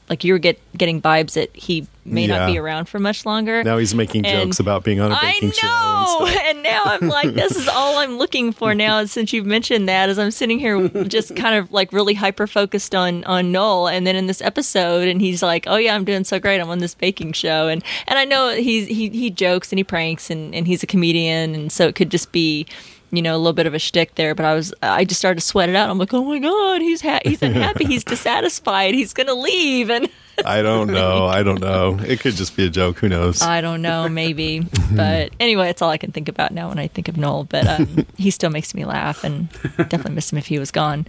like, 0.08 0.24
you 0.24 0.32
were 0.32 0.38
get 0.38 0.60
getting 0.76 1.00
vibes 1.00 1.32
that 1.32 1.54
he 1.54 1.86
may 2.04 2.26
not 2.26 2.46
be 2.46 2.58
around 2.58 2.88
for 2.88 2.98
much 2.98 3.26
longer. 3.26 3.62
now 3.62 3.76
he's 3.78 3.94
making 3.94 4.24
And 4.24 4.48
jokes 4.48 4.60
about 4.60 4.82
being 4.82 5.00
on 5.00 5.12
a 5.12 5.18
baking 5.20 5.50
show 5.52 5.66
know, 5.66 6.26
and 6.26 6.38
and 6.48 6.62
now 6.62 6.82
I'm 6.84 7.08
like, 7.08 7.34
this 7.34 7.56
is 7.56 7.68
all 7.68 7.98
I'm 7.98 8.18
looking 8.18 8.52
for 8.52 8.74
now. 8.74 9.04
Since 9.04 9.32
you've 9.32 9.46
mentioned 9.46 9.88
that, 9.88 10.08
as 10.08 10.18
I'm 10.18 10.30
sitting 10.30 10.58
here, 10.58 10.88
just 11.04 11.36
kind 11.36 11.54
of 11.54 11.72
like 11.72 11.92
really 11.92 12.14
hyper 12.14 12.46
focused 12.46 12.94
on 12.94 13.24
on 13.24 13.52
Noel, 13.52 13.88
and 13.88 14.06
then 14.06 14.16
in 14.16 14.26
this 14.26 14.40
episode, 14.42 15.08
and 15.08 15.20
he's 15.20 15.42
like, 15.42 15.64
"Oh 15.66 15.76
yeah, 15.76 15.94
I'm 15.94 16.04
doing 16.04 16.24
so 16.24 16.38
great. 16.38 16.60
I'm 16.60 16.70
on 16.70 16.78
this 16.78 16.94
baking 16.94 17.32
show," 17.32 17.68
and 17.68 17.82
and 18.06 18.18
I 18.18 18.24
know 18.24 18.50
he's 18.50 18.86
he 18.86 19.08
he 19.10 19.30
jokes 19.30 19.72
and 19.72 19.78
he 19.78 19.84
pranks, 19.84 20.30
and 20.30 20.54
and 20.54 20.66
he's 20.66 20.82
a 20.82 20.86
comedian, 20.86 21.54
and 21.54 21.72
so 21.72 21.88
it 21.88 21.94
could 21.94 22.10
just 22.10 22.32
be. 22.32 22.66
You 23.10 23.22
know, 23.22 23.34
a 23.34 23.38
little 23.38 23.54
bit 23.54 23.66
of 23.66 23.72
a 23.74 23.78
shtick 23.78 24.16
there, 24.16 24.34
but 24.34 24.44
I 24.44 24.54
was, 24.54 24.74
I 24.82 25.04
just 25.04 25.18
started 25.18 25.40
to 25.40 25.46
sweat 25.46 25.70
it 25.70 25.76
out. 25.76 25.88
I'm 25.88 25.96
like, 25.98 26.12
oh 26.12 26.24
my 26.24 26.38
god, 26.38 26.82
he's 26.82 27.00
ha- 27.00 27.20
he's 27.24 27.42
unhappy, 27.42 27.86
he's 27.86 28.04
dissatisfied, 28.12 28.92
he's 28.94 29.14
gonna 29.14 29.34
leave, 29.34 29.88
and 29.90 30.10
I 30.44 30.60
don't 30.62 30.90
know. 30.92 31.26
I 31.26 31.42
don't 31.42 31.60
know. 31.60 31.98
It 32.00 32.20
could 32.20 32.34
just 32.34 32.54
be 32.56 32.66
a 32.66 32.68
joke. 32.70 32.98
Who 32.98 33.08
knows? 33.08 33.40
I 33.42 33.60
don't 33.62 33.80
know, 33.80 34.08
maybe. 34.08 34.60
but 34.92 35.32
anyway, 35.40 35.70
it's 35.70 35.80
all 35.80 35.90
I 35.90 35.96
can 35.96 36.12
think 36.12 36.28
about 36.28 36.52
now 36.52 36.68
when 36.68 36.78
I 36.78 36.88
think 36.88 37.08
of 37.08 37.16
Noel. 37.16 37.44
But 37.44 37.66
um, 37.66 38.06
he 38.16 38.30
still 38.30 38.50
makes 38.50 38.74
me 38.74 38.84
laugh, 38.84 39.24
and 39.24 39.50
definitely 39.76 40.12
miss 40.14 40.30
him 40.30 40.38
if 40.38 40.46
he 40.46 40.58
was 40.58 40.70
gone. 40.70 41.06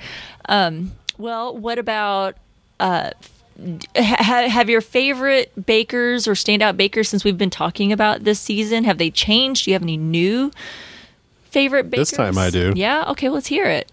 Um, 0.48 0.94
well, 1.18 1.56
what 1.56 1.80
about? 1.80 2.38
Uh, 2.80 3.12
ha- 3.98 4.48
have 4.48 4.70
your 4.70 4.80
favorite 4.82 5.66
bakers 5.66 6.28
or 6.28 6.32
standout 6.34 6.78
bakers 6.78 7.10
since 7.10 7.26
we've 7.26 7.38
been 7.38 7.50
talking 7.50 7.92
about 7.92 8.24
this 8.24 8.40
season 8.40 8.86
have 8.86 8.98
they 8.98 9.12
changed 9.12 9.66
do 9.66 9.72
you 9.72 9.76
have 9.76 9.82
any 9.82 9.98
new 9.98 10.50
favorite 11.52 11.90
bakers 11.90 12.10
This 12.12 12.18
time 12.18 12.38
I 12.38 12.50
do. 12.50 12.74
yeah 12.76 13.06
okay 13.10 13.30
let's 13.30 13.48
hear 13.48 13.66
it 13.66 13.92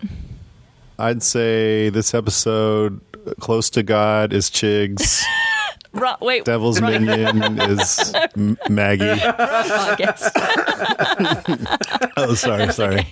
I'd 0.98 1.22
say 1.22 1.90
this 1.90 2.14
episode, 2.14 3.00
Close 3.38 3.68
to 3.70 3.82
God, 3.82 4.32
is 4.32 4.48
Chigs. 4.48 5.22
Ro- 5.96 6.16
wait 6.20 6.44
Devil's 6.44 6.80
Minion 6.80 7.60
is 7.60 8.12
M- 8.36 8.58
Maggie. 8.68 9.04
podcast. 9.04 10.32
Oh, 12.18 12.32
sorry, 12.34 12.72
sorry. 12.72 13.06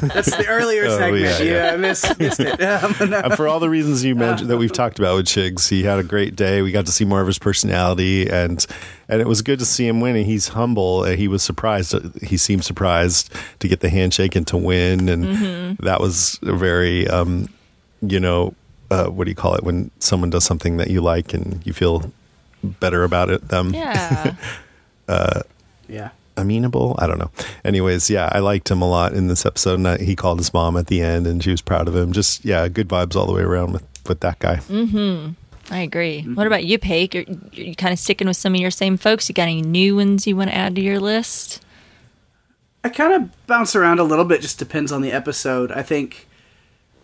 That's 0.00 0.36
the 0.36 0.44
earlier 0.48 0.84
Oh, 0.88 0.96
segment. 0.98 1.22
yeah, 1.24 1.38
yeah, 1.40 1.66
yeah. 1.66 1.72
I 1.72 1.76
missed, 1.76 2.18
missed 2.20 2.38
it. 2.38 2.60
And 2.60 3.34
for 3.34 3.48
all 3.48 3.58
the 3.58 3.68
reasons 3.68 4.04
you 4.04 4.14
mentioned 4.14 4.48
uh. 4.48 4.54
that 4.54 4.58
we've 4.58 4.72
talked 4.72 5.00
about 5.00 5.16
with 5.16 5.26
Chigs, 5.26 5.68
he 5.68 5.82
had 5.82 5.98
a 5.98 6.04
great 6.04 6.36
day. 6.36 6.62
We 6.62 6.70
got 6.70 6.86
to 6.86 6.92
see 6.92 7.04
more 7.04 7.20
of 7.20 7.26
his 7.26 7.40
personality, 7.40 8.28
and 8.30 8.64
and 9.08 9.20
it 9.20 9.26
was 9.26 9.42
good 9.42 9.58
to 9.58 9.64
see 9.64 9.86
him 9.88 10.00
win. 10.00 10.14
And 10.14 10.24
he's 10.24 10.48
humble, 10.48 11.02
and 11.04 11.18
he 11.18 11.26
was 11.26 11.42
surprised. 11.42 11.94
Uh, 11.96 12.00
he 12.22 12.36
seemed 12.36 12.64
surprised 12.64 13.32
to 13.58 13.66
get 13.66 13.80
the 13.80 13.90
handshake 13.90 14.36
and 14.36 14.46
to 14.48 14.56
win, 14.56 15.08
and 15.08 15.76
that 15.78 16.00
was 16.00 16.38
a 16.42 16.54
very, 16.54 17.08
um, 17.08 17.48
you 18.02 18.20
know, 18.20 18.54
uh, 18.92 19.10
what 19.10 19.24
do 19.24 19.30
you 19.30 19.34
call 19.34 19.54
it 19.54 19.64
when 19.64 19.90
someone 19.98 20.30
does 20.30 20.44
something 20.44 20.76
that 20.76 20.90
you 20.90 21.00
like 21.00 21.34
and 21.34 21.64
you 21.66 21.72
feel 21.72 22.12
better 22.62 23.04
about 23.04 23.30
it? 23.30 23.48
Them, 23.48 23.74
yeah 23.74 24.34
yeah. 25.88 26.10
amenable. 26.36 26.94
I 26.98 27.06
don't 27.06 27.18
know. 27.18 27.30
Anyways, 27.64 28.08
yeah, 28.08 28.28
I 28.32 28.38
liked 28.38 28.70
him 28.70 28.82
a 28.82 28.88
lot 28.88 29.14
in 29.14 29.28
this 29.28 29.44
episode. 29.44 29.74
And 29.74 29.88
I, 29.88 29.98
he 29.98 30.16
called 30.16 30.38
his 30.38 30.52
mom 30.54 30.76
at 30.76 30.86
the 30.86 31.00
end, 31.00 31.26
and 31.26 31.42
she 31.42 31.50
was 31.50 31.60
proud 31.60 31.88
of 31.88 31.96
him. 31.96 32.12
Just 32.12 32.44
yeah, 32.44 32.68
good 32.68 32.88
vibes 32.88 33.16
all 33.16 33.26
the 33.26 33.32
way 33.32 33.42
around 33.42 33.72
with 33.72 33.86
with 34.06 34.20
that 34.20 34.38
guy. 34.38 34.56
mm-hmm 34.56 35.32
I 35.70 35.80
agree. 35.80 36.22
What 36.22 36.46
about 36.46 36.64
you, 36.64 36.78
Paige? 36.78 37.14
You're, 37.14 37.24
you're 37.52 37.74
kind 37.74 37.92
of 37.92 37.98
sticking 37.98 38.26
with 38.26 38.36
some 38.36 38.54
of 38.54 38.60
your 38.60 38.70
same 38.70 38.98
folks. 38.98 39.28
You 39.28 39.34
got 39.34 39.44
any 39.44 39.62
new 39.62 39.96
ones 39.96 40.26
you 40.26 40.36
want 40.36 40.50
to 40.50 40.56
add 40.56 40.74
to 40.74 40.82
your 40.82 41.00
list? 41.00 41.64
I 42.84 42.90
kind 42.90 43.14
of 43.14 43.46
bounce 43.46 43.74
around 43.76 43.98
a 43.98 44.04
little 44.04 44.24
bit. 44.24 44.42
Just 44.42 44.58
depends 44.58 44.92
on 44.92 45.00
the 45.00 45.12
episode. 45.12 45.72
I 45.72 45.82
think 45.82 46.26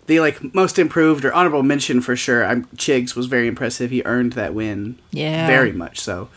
the 0.09 0.19
like 0.20 0.53
most 0.55 0.78
improved 0.78 1.25
or 1.25 1.33
honorable 1.33 1.62
mention 1.62 2.01
for 2.01 2.17
sure. 2.17 2.45
I'm 2.45 2.65
Chigs 2.77 3.15
was 3.15 3.27
very 3.27 3.47
impressive. 3.47 3.91
He 3.93 4.03
earned 4.05 4.33
that 4.33 4.53
win. 4.55 4.99
Yeah. 5.12 5.47
very 5.47 5.70
much 5.73 6.01
so. 6.01 6.28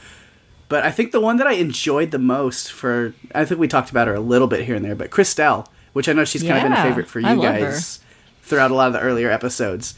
But 0.70 0.86
I 0.86 0.92
think 0.92 1.12
the 1.12 1.20
one 1.20 1.36
that 1.38 1.48
I 1.48 1.54
enjoyed 1.54 2.12
the 2.12 2.20
most 2.20 2.72
for 2.72 3.14
I 3.34 3.44
think 3.46 3.60
we 3.60 3.68
talked 3.68 3.90
about 3.90 4.08
her 4.08 4.14
a 4.16 4.20
little 4.22 4.48
bit 4.48 4.66
here 4.66 4.76
and 4.76 4.86
there, 4.86 4.96
but 4.96 5.10
Crystelle, 5.10 5.66
which 5.94 6.08
I 6.08 6.14
know 6.14 6.24
she's 6.26 6.44
kind 6.44 6.58
of 6.58 6.64
been 6.64 6.74
a 6.74 6.84
favorite 6.84 7.08
for 7.08 7.20
you 7.20 7.42
guys 7.42 8.00
throughout 8.44 8.72
a 8.72 8.76
lot 8.76 8.88
of 8.88 8.94
the 8.94 9.00
earlier 9.02 9.30
episodes. 9.32 9.96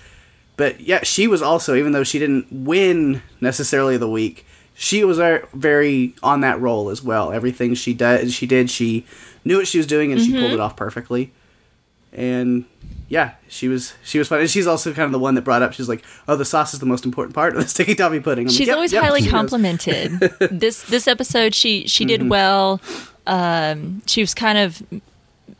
But 0.56 0.80
yeah, 0.80 1.03
she 1.03 1.27
was 1.27 1.42
also 1.42 1.76
even 1.76 1.92
though 1.92 2.03
she 2.03 2.19
didn't 2.19 2.48
win 2.52 3.22
necessarily 3.42 3.98
the 3.98 4.10
week, 4.10 4.45
she 4.76 5.03
was 5.03 5.18
very 5.53 6.16
on 6.24 6.42
that 6.42 6.60
role 6.61 6.90
as 6.90 7.02
well. 7.03 7.32
Everything 7.32 7.74
she 7.76 7.93
did, 7.93 8.32
she 8.32 8.45
did, 8.48 8.69
she 8.69 9.06
knew 9.45 9.58
what 9.58 9.68
she 9.68 9.77
was 9.80 9.88
doing 9.88 10.11
and 10.11 10.22
she 10.22 10.30
Mm-hmm. 10.32 10.40
pulled 10.40 10.52
it 10.53 10.60
off 10.60 10.76
perfectly. 10.76 11.32
And 12.16 12.66
yeah, 13.09 13.32
she 13.48 13.67
was 13.67 13.93
she 14.03 14.17
was 14.19 14.27
fun, 14.27 14.40
and 14.40 14.50
she's 14.50 14.67
also 14.67 14.92
kind 14.93 15.06
of 15.06 15.11
the 15.11 15.19
one 15.19 15.35
that 15.35 15.42
brought 15.43 15.61
up. 15.61 15.74
She's 15.74 15.90
like, 15.90 16.03
"Oh, 16.27 16.35
the 16.35 16.45
sauce 16.45 16.74
is 16.74 16.80
the 16.80 16.85
most 16.85 17.06
important 17.06 17.35
part 17.35 17.56
of 17.56 17.61
the 17.61 17.67
sticky 17.67 17.95
toffee 17.95 18.19
pudding." 18.19 18.43
I'm 18.45 18.48
like, 18.50 18.58
She's 18.58 18.67
"Yep, 18.67 18.75
always 18.75 18.93
yep," 18.93 19.03
highly 19.03 19.22
she 19.24 19.30
complimented. 19.30 20.11
this 20.51 20.83
this 20.83 21.08
episode, 21.08 21.53
she 21.56 21.88
she 21.88 22.06
did 22.06 22.30
well. 22.30 22.82
Um, 23.27 24.01
she 24.06 24.22
was 24.22 24.33
kind 24.33 24.58
of 24.58 24.82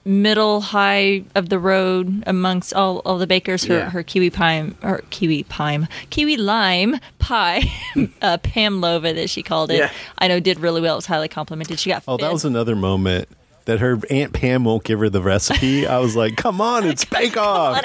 middle 0.06 0.60
high 0.62 1.24
of 1.34 1.50
the 1.50 1.58
road 1.60 2.24
amongst 2.28 2.74
all 2.74 3.00
all 3.06 3.18
the 3.18 3.28
bakers. 3.28 3.64
Her 3.66 3.78
Yeah. 3.78 3.90
her 3.90 4.04
kiwi 4.04 4.30
pie 4.30 4.72
or 4.82 5.02
kiwi 5.10 5.44
pie 5.44 5.88
kiwi 6.10 6.38
lime 6.38 7.00
pie, 7.20 7.62
uh, 8.22 8.38
Pamlova 8.40 9.14
that 9.16 9.30
she 9.30 9.44
called 9.44 9.72
it. 9.72 9.78
Yeah. 9.78 9.92
I 10.18 10.28
know 10.28 10.40
did 10.40 10.60
really 10.60 10.82
well. 10.82 10.94
It 10.96 10.98
was 10.98 11.06
highly 11.06 11.28
complimented. 11.30 11.80
She 11.80 11.90
got 11.90 12.04
Oh, 12.08 12.18
that 12.18 12.34
was 12.34 12.46
another 12.46 12.76
moment 12.76 13.28
that 13.66 13.80
her 13.80 13.98
aunt 14.10 14.34
Pam 14.34 14.64
won't 14.66 14.84
give 14.84 15.00
her 15.00 15.10
the 15.10 15.22
recipe. 15.22 15.88
I 15.88 16.00
was 16.00 16.16
like, 16.16 16.36
"Come 16.36 16.60
on, 16.62 16.86
it's 16.88 17.06
Bake 17.06 17.38
Off." 17.38 17.78
on, 17.78 17.84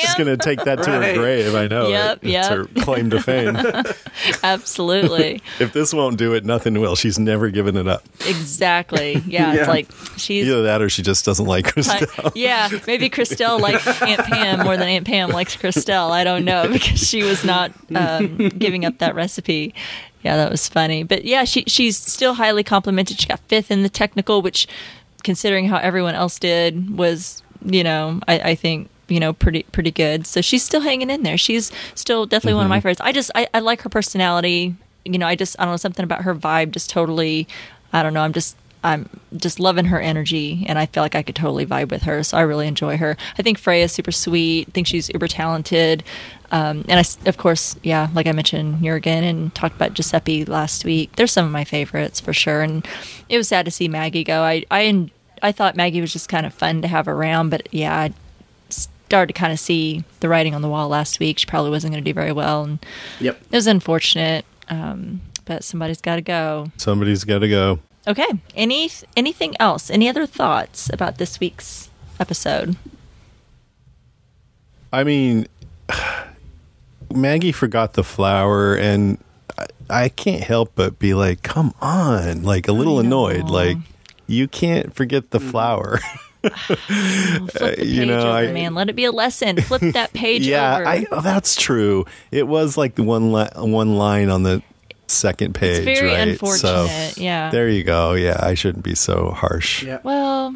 She's 0.00 0.14
gonna 0.16 0.36
take 0.36 0.62
that 0.64 0.82
to 0.82 0.90
Right. 0.90 1.14
her 1.14 1.20
grave. 1.20 1.54
I 1.54 1.66
know. 1.66 1.88
Yep, 1.88 2.18
it. 2.24 2.28
yep. 2.30 2.40
It's 2.40 2.48
her 2.76 2.82
claim 2.84 3.10
to 3.10 3.20
fame. 3.22 3.56
Absolutely. 4.42 5.42
if 5.58 5.72
this 5.72 5.92
won't 5.92 6.18
do 6.18 6.34
it, 6.34 6.44
nothing 6.44 6.78
will. 6.80 6.96
She's 6.96 7.18
never 7.18 7.50
given 7.50 7.76
it 7.76 7.88
up. 7.88 8.04
Exactly. 8.26 9.14
Yeah, 9.26 9.52
Yeah. 9.52 9.60
it's 9.60 9.68
like 9.68 9.88
she's 10.16 10.46
Either 10.46 10.62
that, 10.64 10.82
or 10.82 10.88
she 10.88 11.02
just 11.02 11.24
doesn't 11.24 11.46
like 11.46 11.66
I- 11.66 11.70
Crystelle. 11.70 12.32
yeah, 12.34 12.68
maybe 12.86 13.08
Crystelle 13.10 13.60
likes 13.60 13.86
Aunt 14.02 14.20
Pam 14.20 14.60
more 14.64 14.76
than 14.76 14.88
Aunt 14.88 15.06
Pam 15.06 15.30
likes 15.30 15.56
Crystelle. 15.56 16.10
I 16.10 16.24
don't 16.24 16.44
know 16.44 16.68
because 16.68 17.00
she 17.06 17.22
was 17.22 17.44
not 17.44 17.72
um, 17.94 18.36
giving 18.50 18.84
up 18.84 18.98
that 18.98 19.14
recipe. 19.14 19.74
Yeah, 20.22 20.36
that 20.36 20.50
was 20.50 20.68
funny. 20.68 21.02
But 21.02 21.24
yeah, 21.24 21.44
she 21.44 21.64
she's 21.66 21.96
still 21.98 22.34
highly 22.34 22.64
complimented. 22.64 23.20
She 23.20 23.26
got 23.28 23.40
fifth 23.40 23.70
in 23.70 23.82
the 23.82 23.90
technical, 23.90 24.40
which, 24.40 24.66
considering 25.24 25.66
how 25.66 25.78
everyone 25.78 26.14
else 26.14 26.38
did, 26.38 26.96
was 26.96 27.42
you 27.64 27.82
know 27.82 28.20
I, 28.28 28.38
I 28.50 28.54
think 28.54 28.90
you 29.08 29.18
know 29.18 29.32
pretty 29.32 29.64
pretty 29.64 29.90
good. 29.90 30.26
So 30.26 30.40
she's 30.40 30.62
still 30.62 30.82
hanging 30.82 31.10
in 31.10 31.22
there. 31.22 31.38
She's 31.38 31.72
still 31.94 32.26
definitely 32.26 32.54
one 32.54 32.66
of 32.66 32.70
my 32.70 32.78
favorites. 32.80 33.00
I 33.00 33.12
just 33.12 33.30
I, 33.34 33.48
I 33.52 33.60
like 33.60 33.82
her 33.82 33.88
personality. 33.88 34.76
You 35.04 35.18
know, 35.18 35.26
I 35.26 35.34
just 35.34 35.56
I 35.58 35.64
don't 35.64 35.72
know 35.72 35.78
something 35.78 36.04
about 36.04 36.22
her 36.22 36.34
vibe. 36.34 36.70
Just 36.70 36.90
totally, 36.90 37.48
I 37.92 38.02
don't 38.02 38.14
know. 38.14 38.22
I'm 38.22 38.32
just 38.32 38.56
I'm 38.84 39.08
just 39.34 39.58
loving 39.58 39.86
her 39.86 39.98
energy, 39.98 40.64
and 40.68 40.78
I 40.78 40.86
feel 40.86 41.02
like 41.02 41.14
I 41.14 41.22
could 41.22 41.34
totally 41.34 41.64
vibe 41.64 41.90
with 41.90 42.02
her. 42.02 42.22
So 42.22 42.36
I 42.36 42.42
really 42.42 42.68
enjoy 42.68 42.98
her. 42.98 43.16
I 43.38 43.42
think 43.42 43.58
Freya's 43.58 43.92
super 43.92 44.12
sweet. 44.12 44.68
I 44.68 44.70
think 44.72 44.86
she's 44.86 45.08
uber 45.08 45.26
talented. 45.26 46.04
Um, 46.52 46.84
and 46.88 47.00
I, 47.00 47.28
of 47.28 47.36
course, 47.38 47.76
yeah, 47.82 48.08
like 48.14 48.26
I 48.26 48.32
mentioned 48.32 48.84
Jurgen 48.84 49.24
and 49.24 49.54
talked 49.54 49.74
about 49.74 49.94
Giuseppe 49.94 50.44
last 50.44 50.84
week. 50.84 51.16
They're 51.16 51.26
some 51.26 51.46
of 51.46 51.50
my 51.50 51.64
favorites 51.64 52.20
for 52.20 52.32
sure. 52.32 52.62
And 52.62 52.86
it 53.28 53.38
was 53.38 53.48
sad 53.48 53.64
to 53.64 53.70
see 53.70 53.88
Maggie 53.88 54.22
go. 54.22 54.42
I, 54.42 54.64
I, 54.70 55.10
I 55.44 55.52
thought 55.52 55.76
Maggie 55.76 56.00
was 56.00 56.12
just 56.12 56.28
kind 56.28 56.46
of 56.46 56.54
fun 56.54 56.82
to 56.82 56.88
have 56.88 57.06
around, 57.06 57.50
but 57.50 57.68
yeah, 57.72 57.94
I 57.96 58.12
started 58.70 59.34
to 59.34 59.38
kind 59.38 59.52
of 59.52 59.60
see 59.60 60.02
the 60.20 60.28
writing 60.28 60.54
on 60.54 60.62
the 60.62 60.68
wall 60.68 60.88
last 60.88 61.20
week. 61.20 61.38
She 61.38 61.46
probably 61.46 61.70
wasn't 61.70 61.92
going 61.92 62.02
to 62.02 62.10
do 62.10 62.14
very 62.14 62.32
well, 62.32 62.64
and 62.64 62.78
Yep. 63.20 63.40
it 63.50 63.56
was 63.56 63.66
unfortunate. 63.66 64.44
Um, 64.68 65.20
but 65.44 65.62
somebody's 65.62 66.00
got 66.00 66.16
to 66.16 66.22
go. 66.22 66.72
Somebody's 66.78 67.24
got 67.24 67.40
to 67.40 67.48
go. 67.48 67.78
Okay. 68.08 68.26
Any 68.56 68.90
anything 69.16 69.54
else? 69.60 69.90
Any 69.90 70.08
other 70.08 70.24
thoughts 70.26 70.90
about 70.92 71.18
this 71.18 71.38
week's 71.38 71.90
episode? 72.18 72.76
I 74.92 75.04
mean, 75.04 75.46
Maggie 77.14 77.52
forgot 77.52 77.92
the 77.94 78.04
flower, 78.04 78.74
and 78.74 79.18
I, 79.58 79.66
I 79.90 80.08
can't 80.08 80.42
help 80.42 80.72
but 80.74 80.98
be 80.98 81.12
like, 81.14 81.42
"Come 81.42 81.74
on!" 81.80 82.42
Like 82.42 82.68
a 82.68 82.72
little 82.72 82.98
annoyed. 82.98 83.44
Like 83.50 83.76
you 84.26 84.48
can't 84.48 84.94
forget 84.94 85.30
the 85.30 85.38
mm-hmm. 85.38 85.50
flower. 85.50 86.00
Oh, 86.46 86.50
flip 86.50 87.48
the 87.52 87.76
page 87.78 87.86
you 87.86 88.04
know, 88.04 88.18
over, 88.18 88.28
I- 88.28 88.52
man. 88.52 88.74
Let 88.74 88.90
it 88.90 88.92
be 88.92 89.06
a 89.06 89.12
lesson. 89.12 89.62
Flip 89.62 89.94
that 89.94 90.12
page 90.12 90.46
yeah, 90.46 90.74
over. 90.74 90.86
I, 90.86 91.06
oh, 91.10 91.22
that's 91.22 91.56
true. 91.56 92.04
It 92.30 92.46
was 92.46 92.76
like 92.76 92.96
the 92.96 93.02
one 93.02 93.32
li- 93.32 93.48
one 93.56 93.96
line 93.96 94.28
on 94.28 94.42
the 94.42 94.62
second 95.06 95.54
page. 95.54 95.84
very 95.84 96.08
right? 96.08 96.28
unfortunate, 96.28 97.12
So, 97.14 97.20
yeah. 97.20 97.50
There 97.50 97.68
you 97.70 97.82
go. 97.82 98.12
Yeah, 98.12 98.36
I 98.40 98.52
shouldn't 98.52 98.84
be 98.84 98.94
so 98.94 99.30
harsh. 99.30 99.82
Yeah. 99.84 100.00
well, 100.02 100.54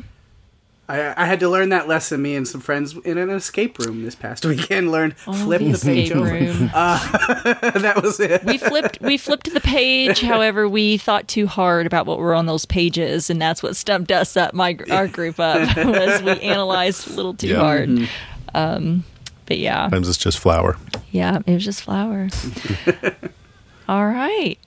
I, 0.90 1.22
I 1.22 1.26
had 1.26 1.40
to 1.40 1.48
learn 1.50 1.68
that 1.68 1.86
lesson. 1.86 2.22
Me 2.22 2.34
and 2.34 2.48
some 2.48 2.62
friends 2.62 2.96
in 3.04 3.18
an 3.18 3.28
escape 3.28 3.78
room 3.78 4.02
this 4.04 4.14
past 4.14 4.44
weekend 4.46 4.90
learned 4.90 5.16
flip 5.18 5.60
the 5.60 5.72
the 5.72 5.78
page 5.84 6.10
escape 6.10 6.16
over. 6.16 6.30
room. 6.32 6.66
that 6.72 8.00
was 8.02 8.18
it. 8.20 8.42
we 8.44 8.56
flipped 8.56 8.98
we 9.02 9.18
flipped 9.18 9.52
the 9.52 9.60
page 9.60 10.20
however 10.22 10.66
we 10.68 10.96
thought 10.96 11.28
too 11.28 11.46
hard 11.46 11.86
about 11.86 12.06
what 12.06 12.18
were 12.18 12.34
on 12.34 12.46
those 12.46 12.64
pages 12.64 13.28
and 13.28 13.40
that's 13.40 13.62
what 13.62 13.76
stumped 13.76 14.10
us 14.10 14.36
up 14.36 14.54
my 14.54 14.78
our 14.90 15.06
group 15.06 15.38
up 15.38 15.76
was 15.76 16.22
we 16.22 16.30
analyzed 16.40 17.08
a 17.10 17.12
little 17.12 17.34
too 17.34 17.48
Yeah. 17.48 17.58
hard 17.60 17.88
Mm-hmm. 17.88 18.56
um 18.56 19.04
but 19.46 19.58
yeah 19.58 19.84
Sometimes 19.84 20.08
it's 20.08 20.18
just 20.18 20.38
flour. 20.38 20.76
yeah 21.10 21.40
it 21.46 21.52
was 21.52 21.64
just 21.64 21.82
flour 21.82 22.28
all 23.88 24.06
right 24.06 24.58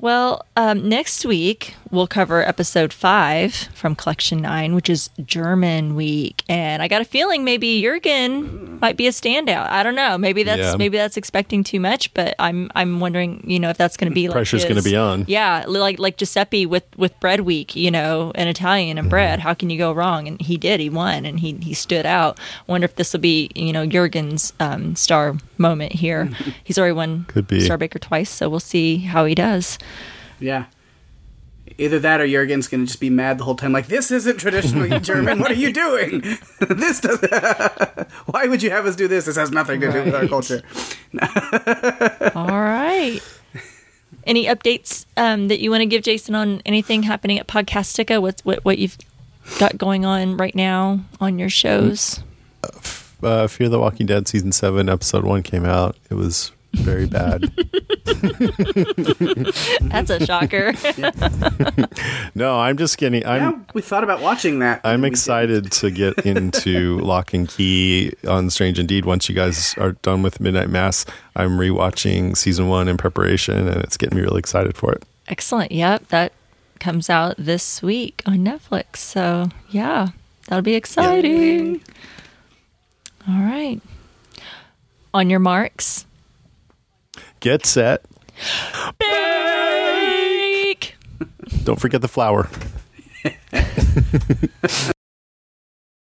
well 0.00 0.44
um, 0.56 0.88
next 0.88 1.24
week 1.26 1.74
we'll 1.90 2.06
cover 2.06 2.46
episode 2.46 2.92
five 2.92 3.52
from 3.74 3.94
collection 3.96 4.40
nine 4.40 4.74
which 4.74 4.88
is 4.88 5.10
german 5.24 5.94
week. 5.94 6.42
And 6.48 6.82
i 6.82 6.88
got 6.88 7.02
a 7.02 7.04
feeling 7.04 7.44
maybe 7.44 7.82
jurgen 7.82 8.78
might 8.80 8.96
be 8.96 9.08
a 9.08 9.10
standout. 9.10 9.68
I 9.70 9.82
don't 9.82 9.96
know. 9.96 10.16
Maybe 10.16 10.44
that's 10.44 10.60
Yeah. 10.62 10.76
maybe 10.76 10.96
that's 10.96 11.16
expecting 11.16 11.64
too 11.64 11.80
much 11.80 12.14
but 12.14 12.34
i'm 12.38 12.70
i'm 12.76 13.00
wondering 13.00 13.42
you 13.46 13.58
know 13.58 13.70
if 13.70 13.76
that's 13.76 13.96
going 13.96 14.08
to 14.10 14.14
be 14.14 14.28
like 14.28 14.34
Pressure's 14.34 14.64
gonna 14.64 14.82
be 14.82 14.94
on. 14.96 15.24
yeah 15.26 15.64
like 15.66 15.98
like 15.98 16.16
giuseppe 16.16 16.64
with 16.64 16.84
with 16.96 17.18
bread 17.18 17.40
week 17.40 17.74
you 17.74 17.90
know 17.90 18.30
an 18.36 18.46
italian 18.48 18.98
and 18.98 19.06
Mm-hmm. 19.06 19.10
bread 19.10 19.40
how 19.40 19.54
can 19.54 19.70
you 19.70 19.78
go 19.78 19.92
wrong? 19.92 20.28
And 20.28 20.40
he 20.40 20.56
did. 20.58 20.80
He 20.80 20.90
won 20.90 21.24
and 21.24 21.40
he 21.40 21.52
he 21.62 21.72
stood 21.74 22.04
out. 22.06 22.38
Wonder 22.66 22.84
if 22.84 22.94
this 22.96 23.12
will 23.12 23.20
be 23.20 23.50
you 23.54 23.72
know 23.72 23.86
jurgen's 23.86 24.52
um, 24.60 24.94
star 24.96 25.36
moment 25.58 25.92
here 25.92 26.30
he's 26.64 26.78
already 26.78 26.92
won 26.92 27.24
Could 27.28 27.46
be. 27.48 27.60
star 27.60 27.76
baker 27.78 27.98
twice 27.98 28.30
so 28.30 28.48
we'll 28.48 28.60
see 28.60 28.98
how 28.98 29.24
he 29.24 29.34
does 29.34 29.78
Yeah. 30.40 30.66
Either 31.76 31.98
that 32.00 32.20
or 32.20 32.26
Jurgen's 32.26 32.66
going 32.66 32.80
to 32.80 32.86
just 32.86 32.98
be 32.98 33.10
mad 33.10 33.38
the 33.38 33.44
whole 33.44 33.54
time, 33.54 33.72
like, 33.72 33.86
this 33.86 34.10
isn't 34.10 34.38
traditionally 34.38 34.98
German. 35.00 35.38
What 35.38 35.50
are 35.50 35.54
you 35.54 35.70
doing? 35.72 36.20
this 36.60 36.98
does. 37.00 37.20
Why 38.26 38.46
would 38.46 38.62
you 38.62 38.70
have 38.70 38.86
us 38.86 38.96
do 38.96 39.06
this? 39.06 39.26
This 39.26 39.36
has 39.36 39.50
nothing 39.52 39.80
to 39.82 39.92
do 39.92 40.02
with 40.04 40.14
our 40.14 40.26
culture. 40.26 40.62
All 42.34 42.46
right. 42.60 43.20
Any 44.26 44.46
updates 44.46 45.04
um, 45.16 45.48
that 45.48 45.60
you 45.60 45.70
want 45.70 45.82
to 45.82 45.86
give 45.86 46.02
Jason 46.02 46.34
on 46.34 46.62
anything 46.66 47.02
happening 47.04 47.38
at 47.38 47.46
Podcastica? 47.46 48.20
What's 48.20 48.44
what 48.44 48.64
what 48.64 48.78
you've 48.78 48.96
got 49.58 49.76
going 49.78 50.04
on 50.04 50.36
right 50.36 50.54
now 50.54 51.00
on 51.20 51.38
your 51.38 51.50
shows? 51.50 52.20
Uh, 53.22 53.46
Fear 53.46 53.68
the 53.68 53.78
Walking 53.78 54.06
Dead 54.06 54.28
season 54.28 54.52
seven 54.52 54.88
episode 54.88 55.24
one 55.24 55.42
came 55.42 55.64
out. 55.64 55.96
It 56.10 56.14
was 56.14 56.52
very 56.74 57.06
bad. 57.06 57.42
That's 59.90 60.10
a 60.10 60.24
shocker. 60.24 60.72
no, 62.34 62.58
I'm 62.58 62.76
just 62.76 62.98
kidding. 62.98 63.24
I'm 63.26 63.40
yeah, 63.40 63.58
we 63.74 63.82
thought 63.82 64.04
about 64.04 64.20
watching 64.20 64.58
that. 64.60 64.80
I'm 64.84 65.04
excited 65.04 65.72
to 65.72 65.90
get 65.90 66.18
into 66.26 66.98
Locke 67.00 67.32
and 67.34 67.48
Key 67.48 68.12
on 68.26 68.50
Strange 68.50 68.78
Indeed. 68.78 69.04
Once 69.04 69.28
you 69.28 69.34
guys 69.34 69.74
are 69.78 69.92
done 69.92 70.22
with 70.22 70.40
Midnight 70.40 70.68
Mass, 70.70 71.06
I'm 71.36 71.58
rewatching 71.58 72.36
season 72.36 72.68
one 72.68 72.88
in 72.88 72.96
preparation, 72.96 73.66
and 73.68 73.82
it's 73.82 73.96
getting 73.96 74.16
me 74.16 74.22
really 74.22 74.38
excited 74.38 74.76
for 74.76 74.92
it. 74.92 75.04
Excellent. 75.26 75.72
Yep, 75.72 76.08
that 76.08 76.32
comes 76.80 77.10
out 77.10 77.34
this 77.38 77.82
week 77.82 78.22
on 78.26 78.38
Netflix. 78.38 78.96
So 78.96 79.48
yeah, 79.70 80.08
that'll 80.46 80.62
be 80.62 80.74
exciting. 80.74 81.80
All 83.28 83.34
right. 83.34 83.80
On 85.12 85.28
your 85.28 85.40
marks. 85.40 86.06
Get 87.40 87.66
set. 87.66 88.04
Bake! 88.98 90.96
Don't 91.64 91.80
forget 91.80 92.00
the 92.00 92.08
flour. 92.08 92.48